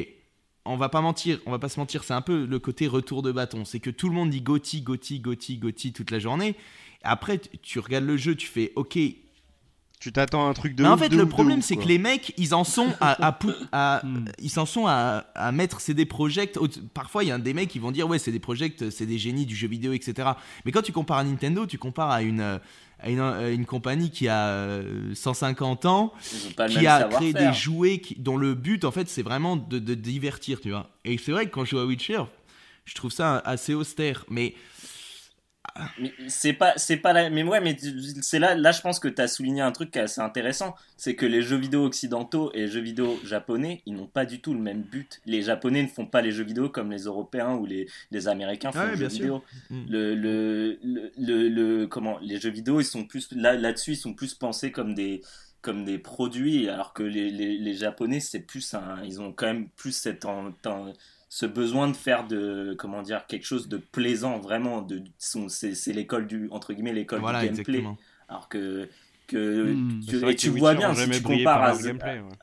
on 0.67 0.77
va 0.77 0.89
pas 0.89 1.01
mentir, 1.01 1.41
on 1.47 1.51
va 1.51 1.59
pas 1.59 1.69
se 1.69 1.81
mentir, 1.81 2.05
c'est 2.05 2.15
un 2.15 2.23
peu 2.23 2.45
le 2.45 2.59
côté 2.59 2.87
retour 2.87 3.23
de 3.23 3.33
bâton. 3.33 3.65
C'est 3.65 3.81
que 3.81 3.91
tout 3.91 4.09
le 4.09 4.15
monde 4.15 4.31
dit 4.31 4.43
Gotti, 4.43 4.83
Gotti, 4.83 5.21
Gotti, 5.21 5.59
Gotti 5.59 5.93
toute 5.93 6.11
la 6.11 6.19
journée. 6.19 6.57
Après, 7.03 7.39
tu 7.63 7.79
regardes 7.79 8.05
le 8.05 8.17
jeu, 8.17 8.35
tu 8.35 8.47
fais 8.49 8.73
OK. 8.77 8.99
Tu 9.99 10.12
t'attends 10.12 10.47
à 10.47 10.50
un 10.50 10.53
truc 10.53 10.75
de 10.75 10.83
Mais 10.83 10.88
en 10.91 10.97
fait, 10.99 11.09
le 11.09 11.26
problème, 11.26 11.62
c'est 11.62 11.76
que 11.76 11.87
les 11.88 11.99
mecs, 11.99 12.35
ils 12.37 12.55
en 12.55 12.65
sont 12.65 12.88
à, 13.00 13.29
à, 13.29 13.38
à- 13.73 14.05
Hmm. 14.07 14.26
ils 14.38 14.50
s'en 14.50 14.67
sont 14.67 14.87
à, 14.87 15.25
à 15.35 15.53
mettre 15.53 15.81
CD 15.81 16.05
Projekt. 16.05 16.59
Parfois, 16.93 17.25
il 17.25 17.29
y 17.29 17.33
a 17.33 17.38
des 17.38 17.55
mecs 17.55 17.71
qui 17.71 17.79
vont 17.79 17.91
dire 17.91 18.07
ouais, 18.07 18.19
CD 18.19 18.38
Projekt, 18.38 18.91
c'est 18.91 19.07
des 19.07 19.19
génies 19.19 19.47
du 19.47 19.57
jeu 19.57 19.69
vidéo, 19.69 19.93
etc. 19.95 20.29
Mais 20.65 20.73
quand 20.73 20.83
tu 20.83 20.93
compares 20.93 21.19
à 21.19 21.25
Nintendo, 21.25 21.65
tu 21.67 21.79
compares 21.79 22.11
à 22.11 22.23
une 22.23 22.41
euh, 22.41 22.59
à 22.99 23.11
une, 23.11 23.21
à 23.21 23.49
une 23.50 23.67
compagnie 23.67 24.11
qui 24.11 24.26
a 24.29 24.49
euh, 24.49 25.15
150 25.15 25.85
ans, 25.87 26.12
Ils 26.33 26.47
ont 26.49 26.53
pas 26.53 26.67
le 26.69 26.73
qui 26.75 26.87
a 26.87 27.05
créé 27.05 27.33
des 27.35 27.53
jouets 27.53 27.99
qui- 28.00 28.15
dont 28.17 28.37
le 28.38 28.55
but 28.55 28.85
en 28.87 28.91
fait 28.91 29.07
c'est 29.11 29.23
vraiment 29.23 29.57
de, 29.57 29.79
de 29.79 29.95
divertir 29.95 30.62
tu 30.62 30.71
vois 30.71 30.88
et 31.05 31.19
c'est 31.19 31.31
vrai 31.31 31.45
que 31.45 31.50
quand 31.50 31.67
je 31.67 31.73
joue 31.73 31.79
à 31.79 31.85
Witcher 31.85 32.23
je 32.87 32.95
trouve 32.95 33.11
ça 33.12 33.37
assez 33.45 33.75
austère 33.75 34.25
Mais 34.31 34.55
c'est 36.29 36.53
pas, 36.53 36.73
c'est 36.77 36.97
pas 36.97 37.13
la, 37.13 37.31
mais 37.31 37.43
ouais, 37.43 37.61
mais 37.61 37.77
c'est 38.23 38.39
là, 38.39 38.55
là, 38.55 38.73
je 38.73 38.81
pense 38.81 38.99
que 38.99 39.09
tu 39.09 39.21
as 39.21 39.29
souligné 39.29 39.61
un 39.61 39.73
truc 39.73 39.91
qui 39.91 39.99
est 39.99 40.03
assez 40.03 40.21
intéressant, 40.21 40.75
c'est 40.97 41.15
que 41.15 41.27
les 41.27 41.43
jeux 41.43 41.57
vidéo 41.57 41.85
occidentaux 41.85 42.51
et 42.55 42.61
les 42.61 42.69
jeux 42.69 42.81
vidéo 42.81 43.19
japonais, 43.25 43.83
ils 43.87 43.95
n'ont 43.95 44.07
pas 44.07 44.25
du 44.25 44.41
tout 44.41 44.55
le 44.55 44.61
même 44.61 44.83
but. 44.83 45.21
Les 45.27 45.43
japonais 45.43 45.83
ne 45.83 45.89
font 45.89 46.07
pas 46.07 46.23
les 46.23 46.33
jeux 46.33 46.45
vidéo 46.45 46.69
comme 46.69 46.91
les 46.91 47.03
européens 47.05 47.55
ou 47.55 47.67
les, 47.67 47.89
les 48.11 48.29
américains 48.29 48.73
font 48.73 48.81
Ah 48.83 48.91
les 48.93 48.97
jeux 48.97 49.09
sûr. 49.11 49.21
vidéo. 49.21 49.45
Mm. 49.71 49.85
Le, 49.89 50.15
le, 50.15 50.79
le, 50.83 51.13
le, 51.19 51.49
le- 51.49 51.87
comment, 51.87 52.19
les 52.21 52.41
jeux 52.41 52.51
vidéo, 52.51 52.81
ils 52.81 52.85
sont 52.85 53.05
plus, 53.05 53.29
là, 53.33 53.55
là-dessus, 53.55 53.93
ils 53.93 53.97
sont 53.97 54.15
plus 54.15 54.35
pensés 54.35 54.73
comme 54.73 54.95
des, 54.95 55.21
comme 55.63 55.85
des 55.85 55.99
produits, 55.99 56.69
alors 56.69 56.93
que 56.95 57.03
les, 57.03 57.31
les, 57.31 57.59
les 57.59 57.75
japonais, 57.75 58.21
c'est 58.21 58.41
plus 58.41 58.75
un, 58.75 59.03
ils 59.05 59.21
ont 59.21 59.33
quand 59.33 59.47
même 59.47 59.69
plus 59.77 59.93
cette, 59.93 60.25
en- 60.25 60.55
en- 60.65 60.93
ce 61.38 61.45
besoin 61.45 61.87
de 61.88 61.97
faire 61.97 62.26
de 62.26 62.75
comment 62.78 63.02
dire 63.02 63.26
quelque 63.26 63.45
chose 63.45 63.69
de 63.69 63.76
plaisant 63.76 64.38
vraiment 64.38 64.81
de 64.81 65.02
c'est 65.19 65.93
l'école 65.93 66.26
du 66.26 66.49
entre 66.50 66.73
guillemets 66.73 66.95
l'école 66.95 67.21
voilà 67.21 67.40
du 67.40 67.47
gameplay 67.49 67.78
exactement 67.78 67.99
alors 68.28 68.49
que 68.49 68.88
que 69.26 69.75
Hmm. 69.75 70.00
tu- 70.00 70.28
et 70.31 70.37
tu 70.37 70.49
vois 70.49 70.75
bien 70.75 70.95
si 70.95 71.11
tu 71.11 71.23
compares 71.23 71.59
par 71.59 71.62
à, 71.64 71.69
leur 71.69 71.76
gameplay, 71.83 72.21
ouais. 72.21 72.38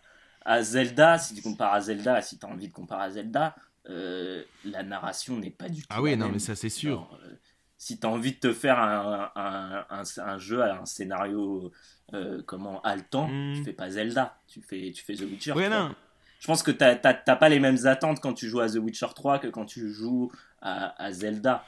à 0.45 0.61
Zelda 0.61 1.17
si 1.17 1.33
tu 1.35 1.41
compares 1.41 1.73
à 1.73 1.81
Zelda 1.81 2.21
si 2.21 2.37
tu 2.37 2.45
as 2.45 2.49
envie 2.49 2.67
de 2.67 2.73
comparer 2.73 3.03
à 3.05 3.09
Zelda 3.09 3.55
euh, 3.89 4.43
la 4.63 4.83
narration 4.83 5.37
n'est 5.37 5.49
pas 5.49 5.69
du 5.69 5.81
tout 5.81 5.87
ah 5.89 6.01
oui 6.01 6.15
non 6.15 6.25
même. 6.25 6.33
mais 6.33 6.39
ça 6.39 6.55
c'est 6.55 6.69
sûr 6.69 7.17
euh, 7.23 7.33
si 7.77 7.99
tu 7.99 8.05
as 8.05 8.09
envie 8.09 8.33
de 8.33 8.39
te 8.39 8.53
faire 8.53 8.79
un, 8.79 9.31
un, 9.35 9.85
un, 9.89 10.03
un 10.17 10.37
jeu 10.37 10.61
un 10.63 10.85
scénario 10.85 11.71
euh, 12.13 12.41
comment 12.45 12.81
haletant 12.81 13.27
Hmm. 13.27 13.53
tu 13.55 13.63
fais 13.63 13.73
pas 13.73 13.89
Zelda 13.89 14.37
tu 14.47 14.61
fais 14.61 14.91
tu 14.91 15.03
fais 15.03 15.15
The 15.15 15.21
Witcher 15.21 15.53
ouais 15.53 15.69
non 15.69 15.95
Je 16.43 16.47
pense 16.47 16.61
que 16.61 16.71
t'as 16.71 16.95
pas 17.37 17.47
les 17.47 17.61
mêmes 17.61 17.85
attentes 17.85 18.19
quand 18.19 18.33
tu 18.33 18.49
joues 18.49 18.59
à 18.59 18.67
The 18.69 18.75
Witcher 18.75 19.07
3 19.15 19.39
que 19.39 19.47
quand 19.47 19.63
tu 19.63 19.89
joues 19.93 20.29
à, 20.61 21.01
à 21.01 21.13
Zelda. 21.13 21.63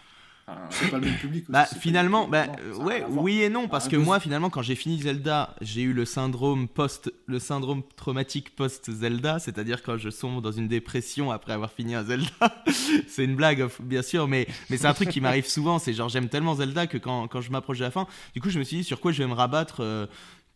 Enfin, 0.47 0.61
C'est 0.69 0.91
pas 0.91 0.99
le 0.99 1.05
même 1.05 1.15
public. 1.15 1.43
aussi, 1.45 1.51
bah 1.51 1.65
finalement 1.65 2.25
le 2.25 2.31
bah 2.31 2.45
ouais 2.81 3.03
oui 3.09 3.41
et 3.41 3.49
non 3.49 3.67
parce 3.67 3.87
Ah, 3.87 3.89
que 3.89 3.95
moi 3.95 4.19
finalement 4.19 4.51
quand 4.51 4.61
j'ai 4.61 4.75
fini 4.75 5.01
Zelda 5.01 5.55
j'ai 5.59 5.81
eu 5.81 5.91
le 5.91 6.05
syndrome 6.05 6.67
post 6.67 7.11
le 7.25 7.39
syndrome 7.39 7.81
traumatique 7.95 8.55
post 8.55 8.91
Zelda 8.91 9.39
c'est-à-dire 9.39 9.81
quand 9.81 9.97
je 9.97 10.11
sombre 10.11 10.43
dans 10.43 10.51
une 10.51 10.67
dépression 10.67 11.31
après 11.31 11.53
avoir 11.53 11.71
fini 11.71 11.95
un 11.95 12.03
Zelda 12.03 12.29
c'est 13.07 13.23
une 13.23 13.35
blague 13.35 13.67
bien 13.79 14.03
sûr 14.03 14.27
mais 14.27 14.45
mais 14.69 14.77
c'est 14.77 14.85
un 14.85 14.93
truc 14.93 15.09
qui 15.09 15.19
m'arrive 15.19 15.47
souvent 15.47 15.79
c'est 15.79 15.93
genre 15.93 16.09
j'aime 16.09 16.29
tellement 16.29 16.53
Zelda 16.53 16.85
que 16.85 16.99
quand, 16.99 17.27
quand 17.27 17.41
je 17.41 17.49
m'approche 17.49 17.79
de 17.79 17.83
la 17.83 17.89
fin 17.89 18.05
du 18.35 18.39
coup 18.41 18.51
je 18.51 18.59
me 18.59 18.63
suis 18.63 18.77
dit 18.77 18.83
sur 18.83 18.99
quoi 19.01 19.11
je 19.11 19.23
vais 19.23 19.27
me 19.27 19.33
rabattre 19.33 19.77
euh, 19.79 20.05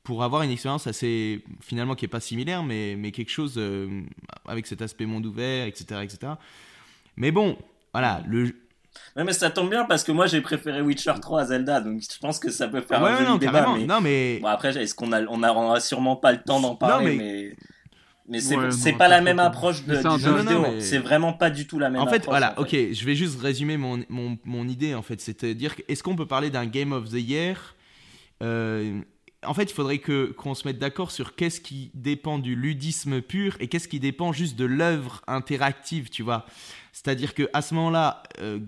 pour 0.09 0.23
avoir 0.23 0.41
une 0.41 0.49
expérience 0.49 0.87
assez 0.87 1.43
finalement 1.61 1.93
qui 1.93 2.03
est 2.05 2.07
pas 2.07 2.19
similaire 2.19 2.63
mais 2.63 2.95
mais 2.97 3.11
quelque 3.11 3.29
chose 3.29 3.53
euh, 3.57 4.01
avec 4.47 4.65
cet 4.65 4.81
aspect 4.81 5.05
monde 5.05 5.23
ouvert 5.27 5.67
etc 5.67 6.01
etc 6.01 6.33
mais 7.15 7.31
bon 7.31 7.59
voilà 7.93 8.23
le 8.27 8.55
Ouais, 9.15 9.23
mais 9.23 9.33
ça 9.33 9.51
tombe 9.51 9.69
bien 9.69 9.85
parce 9.85 10.03
que 10.03 10.11
moi 10.11 10.25
j'ai 10.25 10.41
préféré 10.41 10.81
Witcher 10.81 11.13
3 11.21 11.41
à 11.41 11.45
Zelda, 11.45 11.79
donc 11.79 12.01
je 12.01 12.17
pense 12.17 12.39
que 12.39 12.49
ça 12.49 12.67
peut 12.67 12.81
faire 12.81 13.01
ouais, 13.03 13.09
un 13.09 13.11
ouais, 13.11 13.17
joli 13.19 13.29
non 13.29 13.37
débat. 13.37 13.67
Mais... 13.77 13.85
non 13.85 14.01
mais 14.01 14.39
Bon, 14.41 14.47
après, 14.47 14.75
est-ce 14.75 14.95
qu'on 14.95 15.11
a, 15.11 15.21
on 15.25 15.43
aura 15.43 15.79
sûrement 15.79 16.15
pas 16.15 16.31
le 16.31 16.41
temps 16.41 16.59
d'en 16.59 16.75
parler, 16.75 17.15
mais- 17.15 17.23
mais. 17.23 17.55
Mais 18.27 18.41
c'est 18.41 18.57
Ouais, 18.57 18.71
c'est 18.71 18.91
non, 18.93 18.97
pas 18.97 19.07
la 19.07 19.21
même 19.21 19.39
approche 19.39 19.85
de, 19.85 19.95
du 19.95 20.23
jeu 20.23 20.35
vidéo. 20.37 20.55
Non, 20.55 20.61
non, 20.61 20.71
mais- 20.73 20.81
C'est 20.81 20.97
vraiment 20.97 21.33
pas 21.33 21.49
du 21.51 21.67
tout 21.67 21.77
la 21.79 21.89
même 21.91 22.01
En 22.01 22.07
fait, 22.07 22.17
approche. 22.17 22.31
voilà, 22.31 22.53
en 22.59 22.65
fait. 22.65 22.87
ok, 22.89 22.93
je 22.93 23.05
vais 23.05 23.15
juste 23.15 23.39
résumer 23.39 23.77
mon, 23.77 24.03
mon, 24.09 24.37
mon 24.43 24.67
idée 24.67 24.95
en 24.95 25.01
fait. 25.03 25.21
C'est-à-dire, 25.21 25.75
que 25.75 25.81
est-ce 25.87 26.01
qu'on 26.03 26.15
peut 26.15 26.27
parler 26.27 26.49
d'un 26.49 26.65
Game 26.65 26.91
of 26.91 27.09
the 27.09 27.21
Year 27.21 27.75
euh, 28.41 28.99
en 29.46 29.53
fait, 29.53 29.63
il 29.63 29.74
faudrait 29.74 30.00
que 30.00 30.34
qu'on 30.38 30.53
se 30.53 30.67
mette 30.67 30.79
d'accord 30.79 31.12
sur 31.12 31.36
qu'est-ce 31.36 31.62
qui 31.62 31.91
dépend 31.93 32.39
du 32.39 32.55
ludisme 32.55 33.22
pur 33.22 33.55
et 33.60 33.67
qu'est-ce 33.67 33.88
qui 33.88 34.00
dépend 34.00 34.34
juste 34.34 34.58
de 34.58 34.65
l'œuvre 34.65 35.22
interactive, 35.27 36.10
tu 36.10 36.24
vois. 36.24 36.46
C'est-à-dire 36.91 37.34
que 37.34 37.50
à 37.53 37.62
ce 37.62 37.74
moment-là, 37.75 38.24
euh, 38.41 38.60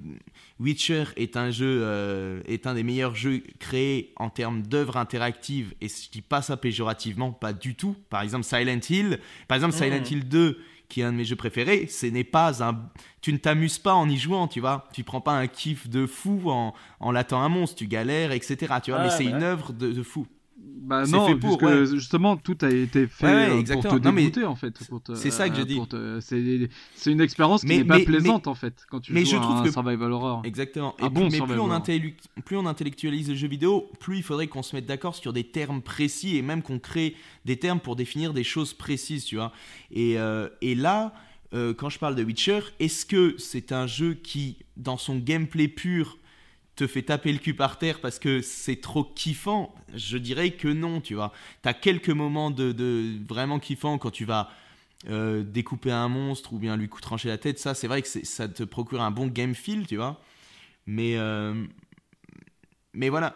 Witcher 0.60 1.06
est 1.18 1.36
un 1.36 1.51
jeu, 1.51 1.82
euh, 1.84 2.42
est 2.46 2.68
un 2.68 2.74
des 2.75 2.84
meilleurs 2.84 3.16
jeux 3.16 3.44
créés 3.60 4.13
en 4.16 4.30
termes 4.30 4.62
d'œuvre 4.62 4.96
interactive. 4.98 5.74
Et 5.82 5.88
je 5.90 6.10
dis 6.10 6.22
pas 6.22 6.42
ça 6.42 6.56
péjorativement, 6.56 7.32
pas 7.32 7.51
du 7.51 7.75
tout. 7.75 7.96
Par 8.10 8.22
exemple, 8.22 8.46
Silent 8.46 8.80
Hill. 8.90 9.20
Par 9.50 9.56
exemple, 9.56 9.74
Silent 9.74 10.04
Hill 10.10 10.30
2, 10.30 10.58
qui 10.88 11.01
est 11.01 11.04
un 11.04 11.12
de 11.12 11.18
mes 11.18 11.25
jeux 11.25 11.36
préférés, 11.36 11.88
ce 11.88 12.06
n'est 12.06 12.24
pas 12.24 12.63
un. 12.63 12.80
Tu 13.22 13.34
ne 13.34 13.38
t'amuses 13.38 13.80
pas 13.80 13.94
en 13.96 14.08
y 14.08 14.18
jouant, 14.18 14.48
tu 14.48 14.62
vois. 14.62 14.88
Tu 14.94 15.04
prends 15.04 15.22
pas 15.22 15.34
un 15.34 15.48
kiff 15.48 15.90
de 15.90 16.06
fou 16.06 16.50
en, 16.50 16.74
en 17.01 17.12
latant 17.12 17.42
un 17.42 17.50
monstre, 17.50 17.75
tu 17.78 17.88
galères, 17.88 18.32
etc. 18.32 18.58
Tu 18.84 18.92
vois, 18.92 19.01
Ah, 19.01 19.04
mais 19.06 19.10
c'est 19.10 19.25
ouais. 19.25 19.32
une 19.32 19.44
œuvre 19.44 19.74
de, 19.74 19.92
de 19.92 20.04
fou. 20.04 20.28
Bah 20.74 21.06
C'est 21.06 21.12
non, 21.12 21.28
fait 21.28 21.36
pour, 21.36 21.62
ouais. 21.63 21.86
justement 21.86 22.38
tout 22.38 22.58
a 22.62 22.70
été 22.70 23.08
fait 23.08 23.25
Ouais, 23.25 23.32
ouais, 23.34 23.44
euh, 23.46 23.50
pour 23.51 23.60
exactement. 23.60 24.00
te 24.00 24.08
Non, 24.08 24.13
dégoûter 24.13 24.46
en 24.46 24.56
fait. 24.56 24.74
pour 24.90 25.01
c'est 25.16 25.30
ça 25.32 25.50
que 25.50 25.56
je 25.56 25.62
euh, 25.62 25.66
dis. 25.66 25.75
pour 25.75 25.88
C'est 26.20 27.12
une 27.12 27.22
expérience 27.22 27.62
qui 27.62 27.68
n'est 27.68 27.84
pas 27.84 27.98
mais- 28.00 28.04
plaisante 28.06 28.48
en 28.48 28.56
fait 28.56 28.86
quand 28.90 29.00
tu 29.00 29.13
mais 29.13 29.25
joues 29.25 29.32
je 29.32 29.36
trouve 29.38 29.58
un 29.58 29.63
que- 29.63 29.72
survival 29.72 30.12
horror. 30.12 30.42
Exactement. 30.44 30.96
Et 31.00 31.10
bon 31.10 31.24
mais 31.30 31.40
plus 31.40 31.42
on, 31.60 32.42
plus 32.44 32.58
on 32.58 32.66
intellectualise 32.66 33.30
le 33.30 33.36
jeu 33.36 33.48
vidéo, 33.48 33.90
plus 34.00 34.18
il 34.18 34.24
faudrait 34.24 34.48
qu'on 34.48 34.63
se 34.63 34.75
mette 34.75 34.86
d'accord 34.86 35.16
sur 35.16 35.34
des 35.34 35.44
termes 35.44 35.82
précis 35.82 36.38
et 36.38 36.42
même 36.42 36.62
qu'on 36.62 36.80
crée 36.80 37.16
des 37.46 37.58
termes 37.58 37.80
pour 37.80 37.96
définir 37.96 38.34
des 38.34 38.44
choses 38.44 38.74
précises, 38.74 39.25
tu 39.25 39.36
vois. 39.36 39.51
Et, 39.92 40.18
euh, 40.18 40.50
et 40.62 40.75
là, 40.75 41.13
euh, 41.54 41.74
quand 41.74 41.90
je 41.90 42.00
parle 42.00 42.16
de 42.16 42.24
Witcher, 42.24 42.60
est-ce 42.80 43.06
que 43.06 43.36
c'est 43.38 43.72
un 43.72 43.88
jeu 43.88 44.13
qui, 44.13 44.58
dans 44.78 44.98
son 44.98 45.18
gameplay 45.18 45.68
pur, 45.68 46.18
te 46.82 46.88
fait 46.88 47.04
taper 47.04 47.32
le 47.32 47.38
cul 47.38 47.54
par 47.54 47.78
terre 47.78 48.00
parce 48.02 48.18
que 48.18 48.42
c'est 48.42 48.82
trop 48.82 49.04
kiffant 49.04 49.76
Je 49.94 50.18
dirais 50.18 50.50
que 50.50 50.68
non, 50.68 51.00
tu 51.00 51.14
vois. 51.14 51.32
T'as 51.62 51.74
quelques 51.74 52.10
moments 52.10 52.50
de, 52.50 52.72
de 52.72 53.20
vraiment 53.30 53.60
kiffant 53.60 54.00
quand 54.00 54.10
tu 54.10 54.26
vas 54.26 54.50
euh, 55.08 55.44
découper 55.44 55.92
un 55.92 56.08
monstre 56.08 56.54
ou 56.54 56.58
bien 56.58 56.76
lui 56.78 56.90
trancher 56.90 57.30
la 57.30 57.38
tête. 57.38 57.60
Ça, 57.60 57.76
c'est 57.76 57.88
vrai 57.88 58.02
que 58.02 58.08
ça 58.08 58.48
te 58.48 58.64
procure 58.64 59.02
un 59.02 59.12
bon 59.12 59.28
game 59.28 59.54
feel, 59.54 59.86
tu 59.86 59.98
vois. 59.98 60.20
Mais, 60.88 61.18
euh, 61.18 61.54
mais 62.94 63.10
voilà. 63.10 63.36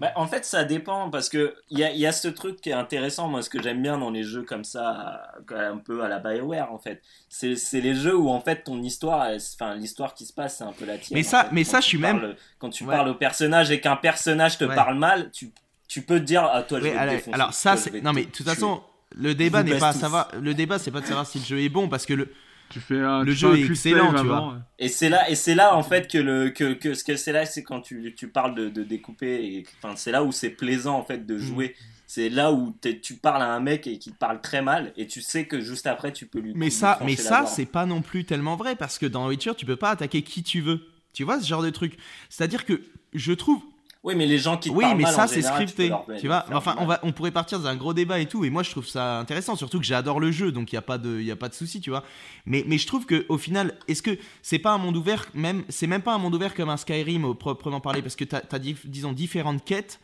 Bah, 0.00 0.12
en 0.14 0.26
fait, 0.28 0.44
ça 0.44 0.62
dépend 0.64 1.10
parce 1.10 1.28
que 1.28 1.56
il 1.70 1.78
y 1.78 1.84
a, 1.84 1.90
il 1.90 1.98
y 1.98 2.06
a 2.06 2.12
ce 2.12 2.28
truc 2.28 2.60
qui 2.60 2.70
est 2.70 2.74
intéressant. 2.74 3.26
Moi, 3.28 3.42
ce 3.42 3.50
que 3.50 3.60
j'aime 3.60 3.82
bien 3.82 3.98
dans 3.98 4.10
les 4.10 4.22
jeux 4.22 4.42
comme 4.42 4.62
ça, 4.62 5.22
un 5.50 5.76
peu 5.78 6.04
à 6.04 6.08
la 6.08 6.20
Bioware, 6.20 6.72
en 6.72 6.78
fait, 6.78 7.02
c'est 7.28 7.56
les 7.80 7.94
jeux 7.94 8.16
où 8.16 8.28
en 8.30 8.40
fait 8.40 8.62
ton 8.64 8.80
histoire, 8.82 9.28
enfin 9.34 9.74
l'histoire 9.74 10.14
qui 10.14 10.24
se 10.24 10.32
passe, 10.32 10.58
c'est 10.58 10.64
un 10.64 10.72
peu 10.72 10.84
la 10.84 10.98
tienne. 10.98 11.18
Mais 11.18 11.26
en 11.26 11.30
ça- 11.30 11.44
fait. 11.44 11.48
mais 11.52 11.64
Quand 11.64 11.70
ça, 11.72 11.80
je 11.80 11.86
suis 11.86 11.98
même- 11.98 12.34
Quand 12.60 12.70
tu 12.70 12.84
Ouais. 12.84 12.94
parles 12.94 13.08
au 13.08 13.14
personnage 13.14 13.70
et 13.72 13.80
qu'un 13.80 13.96
personnage 13.96 14.56
te 14.58 14.64
Ouais. 14.64 14.74
parle 14.74 14.96
mal, 14.96 15.30
tu, 15.32 15.50
tu 15.88 16.02
peux 16.02 16.20
te 16.20 16.24
dire, 16.24 16.44
ah 16.44 16.62
toi, 16.62 16.78
je 16.78 16.84
vais 16.84 16.92
te 16.92 16.96
alors, 16.96 17.14
défoncer. 17.14 17.34
alors 17.34 17.52
ça, 17.52 17.76
c'est 17.76 18.00
non 18.02 18.12
mais 18.12 18.24
de 18.26 18.30
toute 18.30 18.46
façon, 18.46 18.80
le 19.16 19.34
débat 19.34 19.62
n'est 19.64 19.78
pas 19.78 19.88
à 19.88 19.92
savoir. 19.94 20.28
Le 20.40 20.54
débat, 20.54 20.78
c'est 20.78 20.90
pas 20.92 21.00
de 21.00 21.06
savoir 21.06 21.26
si 21.26 21.38
le 21.40 21.44
jeu 21.44 21.60
est 21.60 21.68
bon 21.70 21.88
parce 21.88 22.06
que 22.06 22.14
le 22.14 22.32
Tu 22.70 22.80
fais 22.80 23.00
un, 23.00 23.22
Le 23.24 23.32
tu 23.32 23.38
jeu 23.38 23.48
fais 23.54 23.54
un 23.54 23.64
est 23.64 23.70
excellent, 23.70 24.12
tu 24.12 24.18
avant, 24.18 24.52
ouais. 24.52 24.58
Et 24.78 24.88
c'est 24.88 25.08
là, 25.08 25.28
et 25.30 25.34
c'est 25.34 25.54
là 25.54 25.74
en 25.74 25.82
fait 25.82 26.10
que 26.10 26.18
le 26.18 26.50
que, 26.50 26.74
que 26.74 26.94
ce 26.94 27.02
que 27.04 27.16
c'est 27.16 27.32
là, 27.32 27.46
c'est 27.46 27.62
quand 27.62 27.80
tu, 27.80 28.14
tu 28.16 28.28
parles 28.28 28.54
de, 28.54 28.68
de 28.68 28.82
découper. 28.82 29.44
Et, 29.44 29.66
enfin, 29.82 29.96
c'est 29.96 30.10
là 30.12 30.22
où 30.24 30.32
c'est 30.32 30.50
plaisant 30.50 30.96
en 30.98 31.04
fait 31.04 31.18
Mm. 31.18 31.26
de 31.26 31.38
jouer. 31.38 31.76
C'est 32.06 32.30
là 32.30 32.52
où 32.52 32.74
tu 33.02 33.14
parles 33.14 33.42
à 33.42 33.52
un 33.52 33.60
mec 33.60 33.86
et 33.86 33.98
qui 33.98 34.12
te 34.12 34.16
parle 34.16 34.40
très 34.40 34.62
mal 34.62 34.94
et 34.96 35.06
tu 35.06 35.20
sais 35.20 35.46
que 35.46 35.60
juste 35.60 35.86
après 35.86 36.10
tu 36.10 36.24
peux 36.26 36.38
lui. 36.40 36.52
Mais 36.54 36.66
lui 36.66 36.72
ça, 36.72 36.98
mais 37.04 37.16
ça, 37.16 37.44
c'est 37.44 37.66
pas 37.66 37.84
non 37.84 38.00
plus 38.00 38.24
tellement 38.24 38.56
vrai 38.56 38.76
parce 38.76 38.98
que 38.98 39.04
dans 39.04 39.28
Witcher, 39.28 39.52
tu 39.56 39.66
peux 39.66 39.76
pas 39.76 39.90
attaquer 39.90 40.22
qui 40.22 40.42
tu 40.42 40.62
veux. 40.62 40.80
Tu 41.12 41.24
vois 41.24 41.38
ce 41.40 41.46
genre 41.46 41.62
de 41.62 41.70
truc. 41.70 41.98
C'est-à-dire 42.30 42.64
que 42.64 42.80
je 43.12 43.32
trouve. 43.32 43.60
Oui, 44.08 44.14
mais 44.16 44.26
les 44.26 44.38
gens 44.38 44.56
qui 44.56 44.70
Oui, 44.70 44.84
parlent 44.84 44.96
mais 44.96 45.02
mal, 45.04 45.12
ça 45.14 45.26
c'est 45.26 45.42
tu 45.42 45.46
scripté. 45.46 45.92
Tu 46.18 46.26
vois. 46.26 46.44
Enfin, 46.52 46.74
on 46.78 46.86
va, 46.86 46.98
on 47.02 47.12
pourrait 47.12 47.30
partir 47.30 47.60
d'un 47.60 47.76
gros 47.76 47.92
débat 47.92 48.18
et 48.18 48.26
tout. 48.26 48.44
Et 48.44 48.50
moi, 48.50 48.62
je 48.62 48.70
trouve 48.70 48.86
ça 48.86 49.18
intéressant, 49.18 49.54
surtout 49.54 49.78
que 49.78 49.84
j'adore 49.84 50.18
le 50.18 50.30
jeu, 50.32 50.50
donc 50.50 50.72
il 50.72 50.76
y 50.76 50.78
a 50.78 50.82
pas 50.82 50.98
de, 50.98 51.20
il 51.20 51.26
y 51.26 51.30
a 51.30 51.36
pas 51.36 51.48
de 51.48 51.54
souci, 51.54 51.80
tu 51.80 51.90
vois. 51.90 52.02
Mais, 52.46 52.64
mais 52.66 52.78
je 52.78 52.86
trouve 52.86 53.04
que 53.06 53.26
au 53.28 53.38
final, 53.38 53.76
est-ce 53.86 54.02
que 54.02 54.18
c'est 54.42 54.58
pas 54.58 54.72
un 54.72 54.78
monde 54.78 54.96
ouvert 54.96 55.26
même, 55.34 55.62
c'est 55.68 55.86
même 55.86 56.02
pas 56.02 56.14
un 56.14 56.18
monde 56.18 56.34
ouvert 56.34 56.54
comme 56.54 56.70
un 56.70 56.76
Skyrim 56.78 57.24
au 57.24 57.34
proprement 57.34 57.80
parler, 57.80 58.00
parce 58.02 58.16
que 58.16 58.24
t'as, 58.24 58.40
as, 58.50 58.58
disons 58.58 59.12
différentes 59.12 59.64
quêtes. 59.64 60.00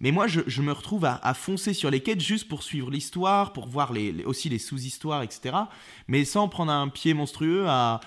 Mais 0.00 0.12
moi, 0.12 0.28
je, 0.28 0.42
je 0.46 0.62
me 0.62 0.70
retrouve 0.70 1.06
à, 1.06 1.18
à 1.24 1.34
foncer 1.34 1.72
sur 1.74 1.90
les 1.90 1.98
quêtes 2.00 2.20
juste 2.20 2.46
pour 2.46 2.62
suivre 2.62 2.88
l'histoire, 2.90 3.52
pour 3.52 3.66
voir 3.66 3.92
les, 3.92 4.12
les- 4.12 4.24
aussi 4.24 4.48
les 4.48 4.60
sous-histoires, 4.60 5.22
etc. 5.22 5.56
Mais 6.06 6.24
sans 6.24 6.46
prendre 6.48 6.70
un 6.70 6.86
pied 6.88 7.14
monstrueux 7.14 7.64
à, 7.66 7.98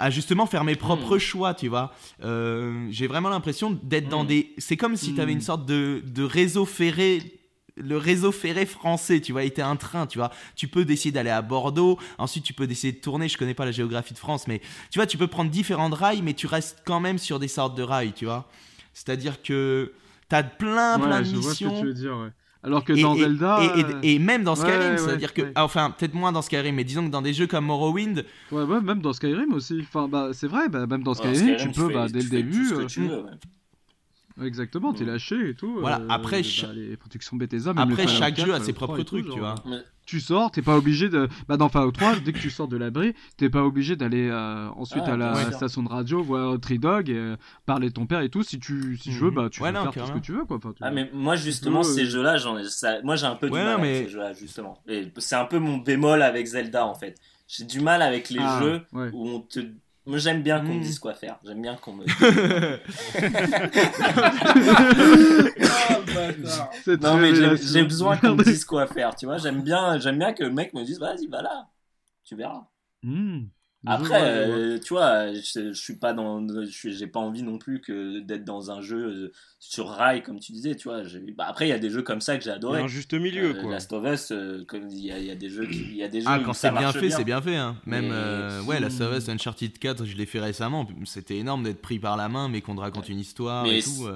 à 0.00 0.10
justement 0.10 0.46
faire 0.46 0.64
mes 0.64 0.76
propres 0.76 1.18
choix, 1.18 1.54
tu 1.54 1.68
vois. 1.68 1.92
Euh, 2.24 2.86
J'ai 2.90 3.06
vraiment 3.06 3.28
l'impression 3.28 3.78
d'être 3.82 4.08
dans 4.08 4.24
Mm. 4.24 4.28
des... 4.28 4.54
C'est 4.58 4.76
comme 4.76 4.96
si 4.96 5.14
tu 5.14 5.20
avais 5.20 5.32
une 5.32 5.40
sorte 5.40 5.66
de, 5.66 6.02
de 6.06 6.22
réseau 6.22 6.64
ferré 6.64 7.36
le 7.76 7.96
réseau 7.96 8.30
ferré 8.30 8.66
français, 8.66 9.20
tu 9.20 9.32
vois, 9.32 9.42
était 9.44 9.62
un 9.62 9.76
train, 9.76 10.06
tu 10.06 10.18
vois. 10.18 10.30
Tu 10.54 10.68
peux 10.68 10.84
décider 10.84 11.12
d'aller 11.12 11.30
à 11.30 11.40
Bordeaux, 11.40 11.98
ensuite 12.18 12.44
tu 12.44 12.52
peux 12.52 12.66
décider 12.66 12.92
de 12.92 13.00
tourner, 13.00 13.26
je 13.26 13.38
connais 13.38 13.54
pas 13.54 13.64
la 13.64 13.70
géographie 13.72 14.12
de 14.12 14.18
France, 14.18 14.46
mais 14.48 14.60
tu 14.90 14.98
vois, 14.98 15.06
tu 15.06 15.16
peux 15.16 15.28
prendre 15.28 15.50
différentes 15.50 15.94
rails, 15.94 16.20
mais 16.20 16.34
tu 16.34 16.46
restes 16.46 16.82
quand 16.84 17.00
même 17.00 17.16
sur 17.16 17.38
des 17.38 17.48
sortes 17.48 17.74
de 17.78 17.82
rails, 17.82 18.12
tu 18.12 18.26
vois. 18.26 18.50
C'est-à-dire 18.92 19.40
que 19.40 19.92
t'as 20.28 20.42
plein, 20.42 20.98
plein 20.98 21.10
Ouais, 21.10 21.18
de 21.20 21.24
je 21.24 21.36
vois 21.36 21.54
ce 21.54 21.60
que 21.60 21.64
missions. 21.68 21.80
tu 21.80 21.86
veux 21.86 21.94
dire. 21.94 22.16
ouais. 22.18 22.28
Alors 22.62 22.84
que 22.84 22.92
Et, 22.92 23.00
dans 23.02 23.14
et- 23.14 23.20
Zelda, 23.20 23.58
et, 23.62 23.80
et- 23.80 23.84
euh, 23.84 24.00
et 24.02 24.18
même 24.18 24.44
dans 24.44 24.54
ouais, 24.54 24.60
Skyrim, 24.60 24.90
ouais, 24.92 24.98
c'est-à-dire 24.98 25.32
que, 25.32 25.42
ouais. 25.42 25.52
ah, 25.54 25.64
enfin, 25.64 25.90
peut-être 25.96 26.12
moins 26.14 26.30
dans 26.32 26.42
Skyrim, 26.42 26.74
mais 26.74 26.84
disons 26.84 27.06
que 27.06 27.10
dans 27.10 27.22
des 27.22 27.32
jeux 27.32 27.46
comme 27.46 27.64
Morrowind, 27.64 28.24
ouais, 28.52 28.62
ouais, 28.64 28.80
même 28.82 29.00
dans 29.00 29.14
Skyrim 29.14 29.52
aussi. 29.54 29.80
Enfin, 29.82 30.08
bah, 30.08 30.30
c'est 30.34 30.46
vrai, 30.48 30.68
bah, 30.68 30.86
même 30.86 31.02
dans 31.02 31.12
Ouais, 31.12 31.16
Skyrim, 31.34 31.36
Skyrim, 31.56 31.72
tu 31.72 31.80
peux, 31.80 31.88
fais- 31.88 31.94
bah, 31.94 32.06
dès 32.08 32.18
tu 32.20 32.24
le 32.26 32.30
fais 32.30 32.42
tout 32.42 32.42
début, 32.52 32.68
exactement, 34.44 34.92
t'es 34.92 35.04
Mm. 35.04 35.08
lâché 35.08 35.48
et 35.50 35.54
tout. 35.54 35.78
Voilà, 35.80 36.00
euh, 36.00 36.06
après, 36.08 36.38
bah, 36.38 36.42
cha- 36.42 36.72
les 36.72 36.96
productions 36.96 37.36
Bethesda, 37.36 37.72
même 37.74 37.90
après 37.92 38.02
les 38.02 38.08
Fallout 38.08 38.18
chaque 38.18 38.34
4, 38.36 38.46
jeu 38.46 38.54
a 38.54 38.60
ses 38.60 38.72
3 38.72 38.86
propres 38.88 39.02
tout, 39.02 39.16
trucs, 39.20 39.26
genre, 39.26 39.34
tu 39.34 39.40
vois. 39.40 39.54
Mais- 39.66 39.82
tu 40.06 40.18
sors, 40.18 40.50
t'es 40.50 40.62
pas 40.62 40.76
obligé 40.76 41.08
de. 41.08 41.28
Bah, 41.46 41.56
dans 41.56 41.68
Fallout 41.68 41.92
3, 41.92 42.16
dès 42.16 42.32
que 42.32 42.38
tu 42.40 42.50
sors 42.50 42.66
de 42.66 42.76
l'abri, 42.76 43.14
t'es 43.36 43.48
pas 43.48 43.62
obligé 43.64 43.94
d'aller 43.94 44.28
euh, 44.28 44.68
ensuite 44.76 45.04
Ah, 45.06 45.12
à 45.12 45.16
la 45.16 45.52
station 45.52 45.84
de 45.84 45.88
radio, 45.88 46.20
voir 46.22 46.58
Tree 46.58 46.80
Dog, 46.80 47.08
et, 47.10 47.14
euh, 47.14 47.36
parler 47.64 47.90
de 47.90 47.94
ton 47.94 48.06
père 48.06 48.20
et 48.20 48.28
tout. 48.28 48.42
Si 48.42 48.58
tu, 48.58 48.96
si 48.96 49.12
je 49.12 49.20
veux, 49.20 49.30
Mhm. 49.30 49.34
bah, 49.36 49.48
tu 49.52 49.62
Ouais, 49.62 49.70
peux 49.72 49.78
non, 49.78 49.92
faire 49.92 50.02
tout 50.04 50.08
ce 50.08 50.14
que 50.14 50.18
tu 50.24 50.32
veux, 50.32 50.44
quoi. 50.44 50.56
Enfin, 50.56 50.70
tu- 50.72 50.82
Ah 50.82 50.90
mais 50.90 51.08
moi 51.14 51.36
justement 51.36 51.80
euh, 51.80 51.84
ces 51.84 52.06
jeux-là, 52.06 52.38
j'en 52.38 52.58
ai, 52.58 52.64
ça- 52.68 53.00
moi 53.02 53.14
j'ai 53.14 53.26
un 53.26 53.36
peu 53.36 53.46
du 53.48 53.52
mal 53.52 53.78
mais- 53.80 53.88
avec 53.96 54.06
ces 54.06 54.12
jeux-là 54.12 54.32
justement. 54.32 54.82
C'est 55.18 55.36
un 55.36 55.44
peu 55.44 55.58
mon 55.60 55.76
bémol 55.78 56.22
avec 56.22 56.44
Zelda 56.46 56.84
en 56.86 56.94
fait. 56.94 57.14
J'ai 57.46 57.64
du 57.64 57.80
mal 57.80 58.02
avec 58.02 58.30
les 58.30 58.40
Ah, 58.40 58.60
jeux 58.60 58.80
ouais. 58.92 59.10
où 59.12 59.28
on 59.28 59.40
te, 59.40 59.60
moi 60.10 60.18
j'aime 60.18 60.42
bien 60.42 60.60
qu'on 60.60 60.74
me 60.74 60.78
Mm. 60.78 60.82
dise 60.82 60.98
quoi 60.98 61.14
faire. 61.14 61.38
J'aime 61.44 61.62
bien 61.62 61.76
qu'on 61.76 61.94
me. 61.94 62.04
Non 67.00 67.16
mais 67.18 67.34
j'ai- 67.34 67.84
besoin 67.84 68.16
qu'on 68.16 68.34
me 68.34 68.44
dise 68.44 68.64
quoi 68.64 68.86
faire. 68.86 69.14
Tu 69.14 69.26
vois, 69.26 69.38
j'aime 69.38 69.62
bien, 69.62 69.98
j'aime 69.98 70.18
bien 70.18 70.32
que 70.32 70.44
le 70.44 70.50
mec 70.50 70.72
me 70.74 70.84
dise 70.84 70.98
vas-y 70.98 71.26
va 71.26 71.42
là, 71.42 71.68
tu 72.24 72.36
verras. 72.36 72.66
Hmm. 73.02 73.44
Après, 73.86 74.20
euh, 74.22 74.78
tu 74.78 74.92
vois, 74.92 75.32
je, 75.32 75.72
je 75.72 75.80
suis 75.80 75.96
pas 75.96 76.12
dans, 76.12 76.46
j'ai 76.84 77.06
pas 77.06 77.20
envie 77.20 77.42
non 77.42 77.56
plus 77.56 77.80
que 77.80 78.18
d'être 78.20 78.44
dans 78.44 78.70
un 78.70 78.82
jeu 78.82 78.98
euh, 79.06 79.32
sur 79.58 79.88
rail 79.88 80.22
comme 80.22 80.38
tu 80.38 80.52
disais, 80.52 80.74
tu 80.74 80.88
vois. 80.88 81.02
Bah, 81.34 81.46
après, 81.48 81.66
il 81.66 81.70
y 81.70 81.72
a 81.72 81.78
des 81.78 81.88
jeux 81.88 82.02
comme 82.02 82.20
ça 82.20 82.36
que 82.36 82.44
j'ai 82.44 82.50
adoré. 82.50 82.82
un 82.82 82.88
juste 82.88 83.14
milieu, 83.14 83.56
Euh, 83.56 83.62
quoi. 83.62 83.70
Last 83.72 83.90
of 83.94 84.04
Us, 84.06 84.32
euh, 84.32 84.64
comme 84.66 84.86
il 84.90 85.06
y, 85.06 85.10
a- 85.10 85.18
il 85.18 85.24
y 85.24 85.30
a 85.30 85.34
des 85.34 85.48
jeux, 85.48 85.66
qui- 85.66 85.78
il 85.92 85.96
y 85.96 86.02
a 86.02 86.08
des 86.08 86.20
jeux 86.20 86.26
Ah, 86.28 86.40
quand 86.44 86.52
c'est 86.52 86.70
bien 86.70 86.92
fait, 86.92 87.08
c'est 87.08 87.24
bien 87.24 87.40
fait. 87.40 87.56
Hein. 87.56 87.76
Même, 87.86 88.08
Mais- 88.08 88.10
euh, 88.12 88.62
ouais, 88.64 88.80
la. 88.80 88.88
Last 88.88 89.00
of 89.00 89.16
Us 89.16 89.28
Uncharted 89.30 89.78
4, 89.78 90.04
je 90.04 90.14
l'ai 90.14 90.26
fait 90.26 90.40
récemment. 90.40 90.86
C'était 91.06 91.38
énorme 91.38 91.62
d'être 91.62 91.80
pris 91.80 91.98
par 91.98 92.18
la 92.18 92.28
main, 92.28 92.50
mais 92.50 92.60
qu'on 92.60 92.74
te 92.76 92.80
raconte 92.82 93.08
une 93.08 93.20
histoire 93.20 93.64
Mais 93.64 93.78
et 93.78 93.82
tout. 93.82 94.08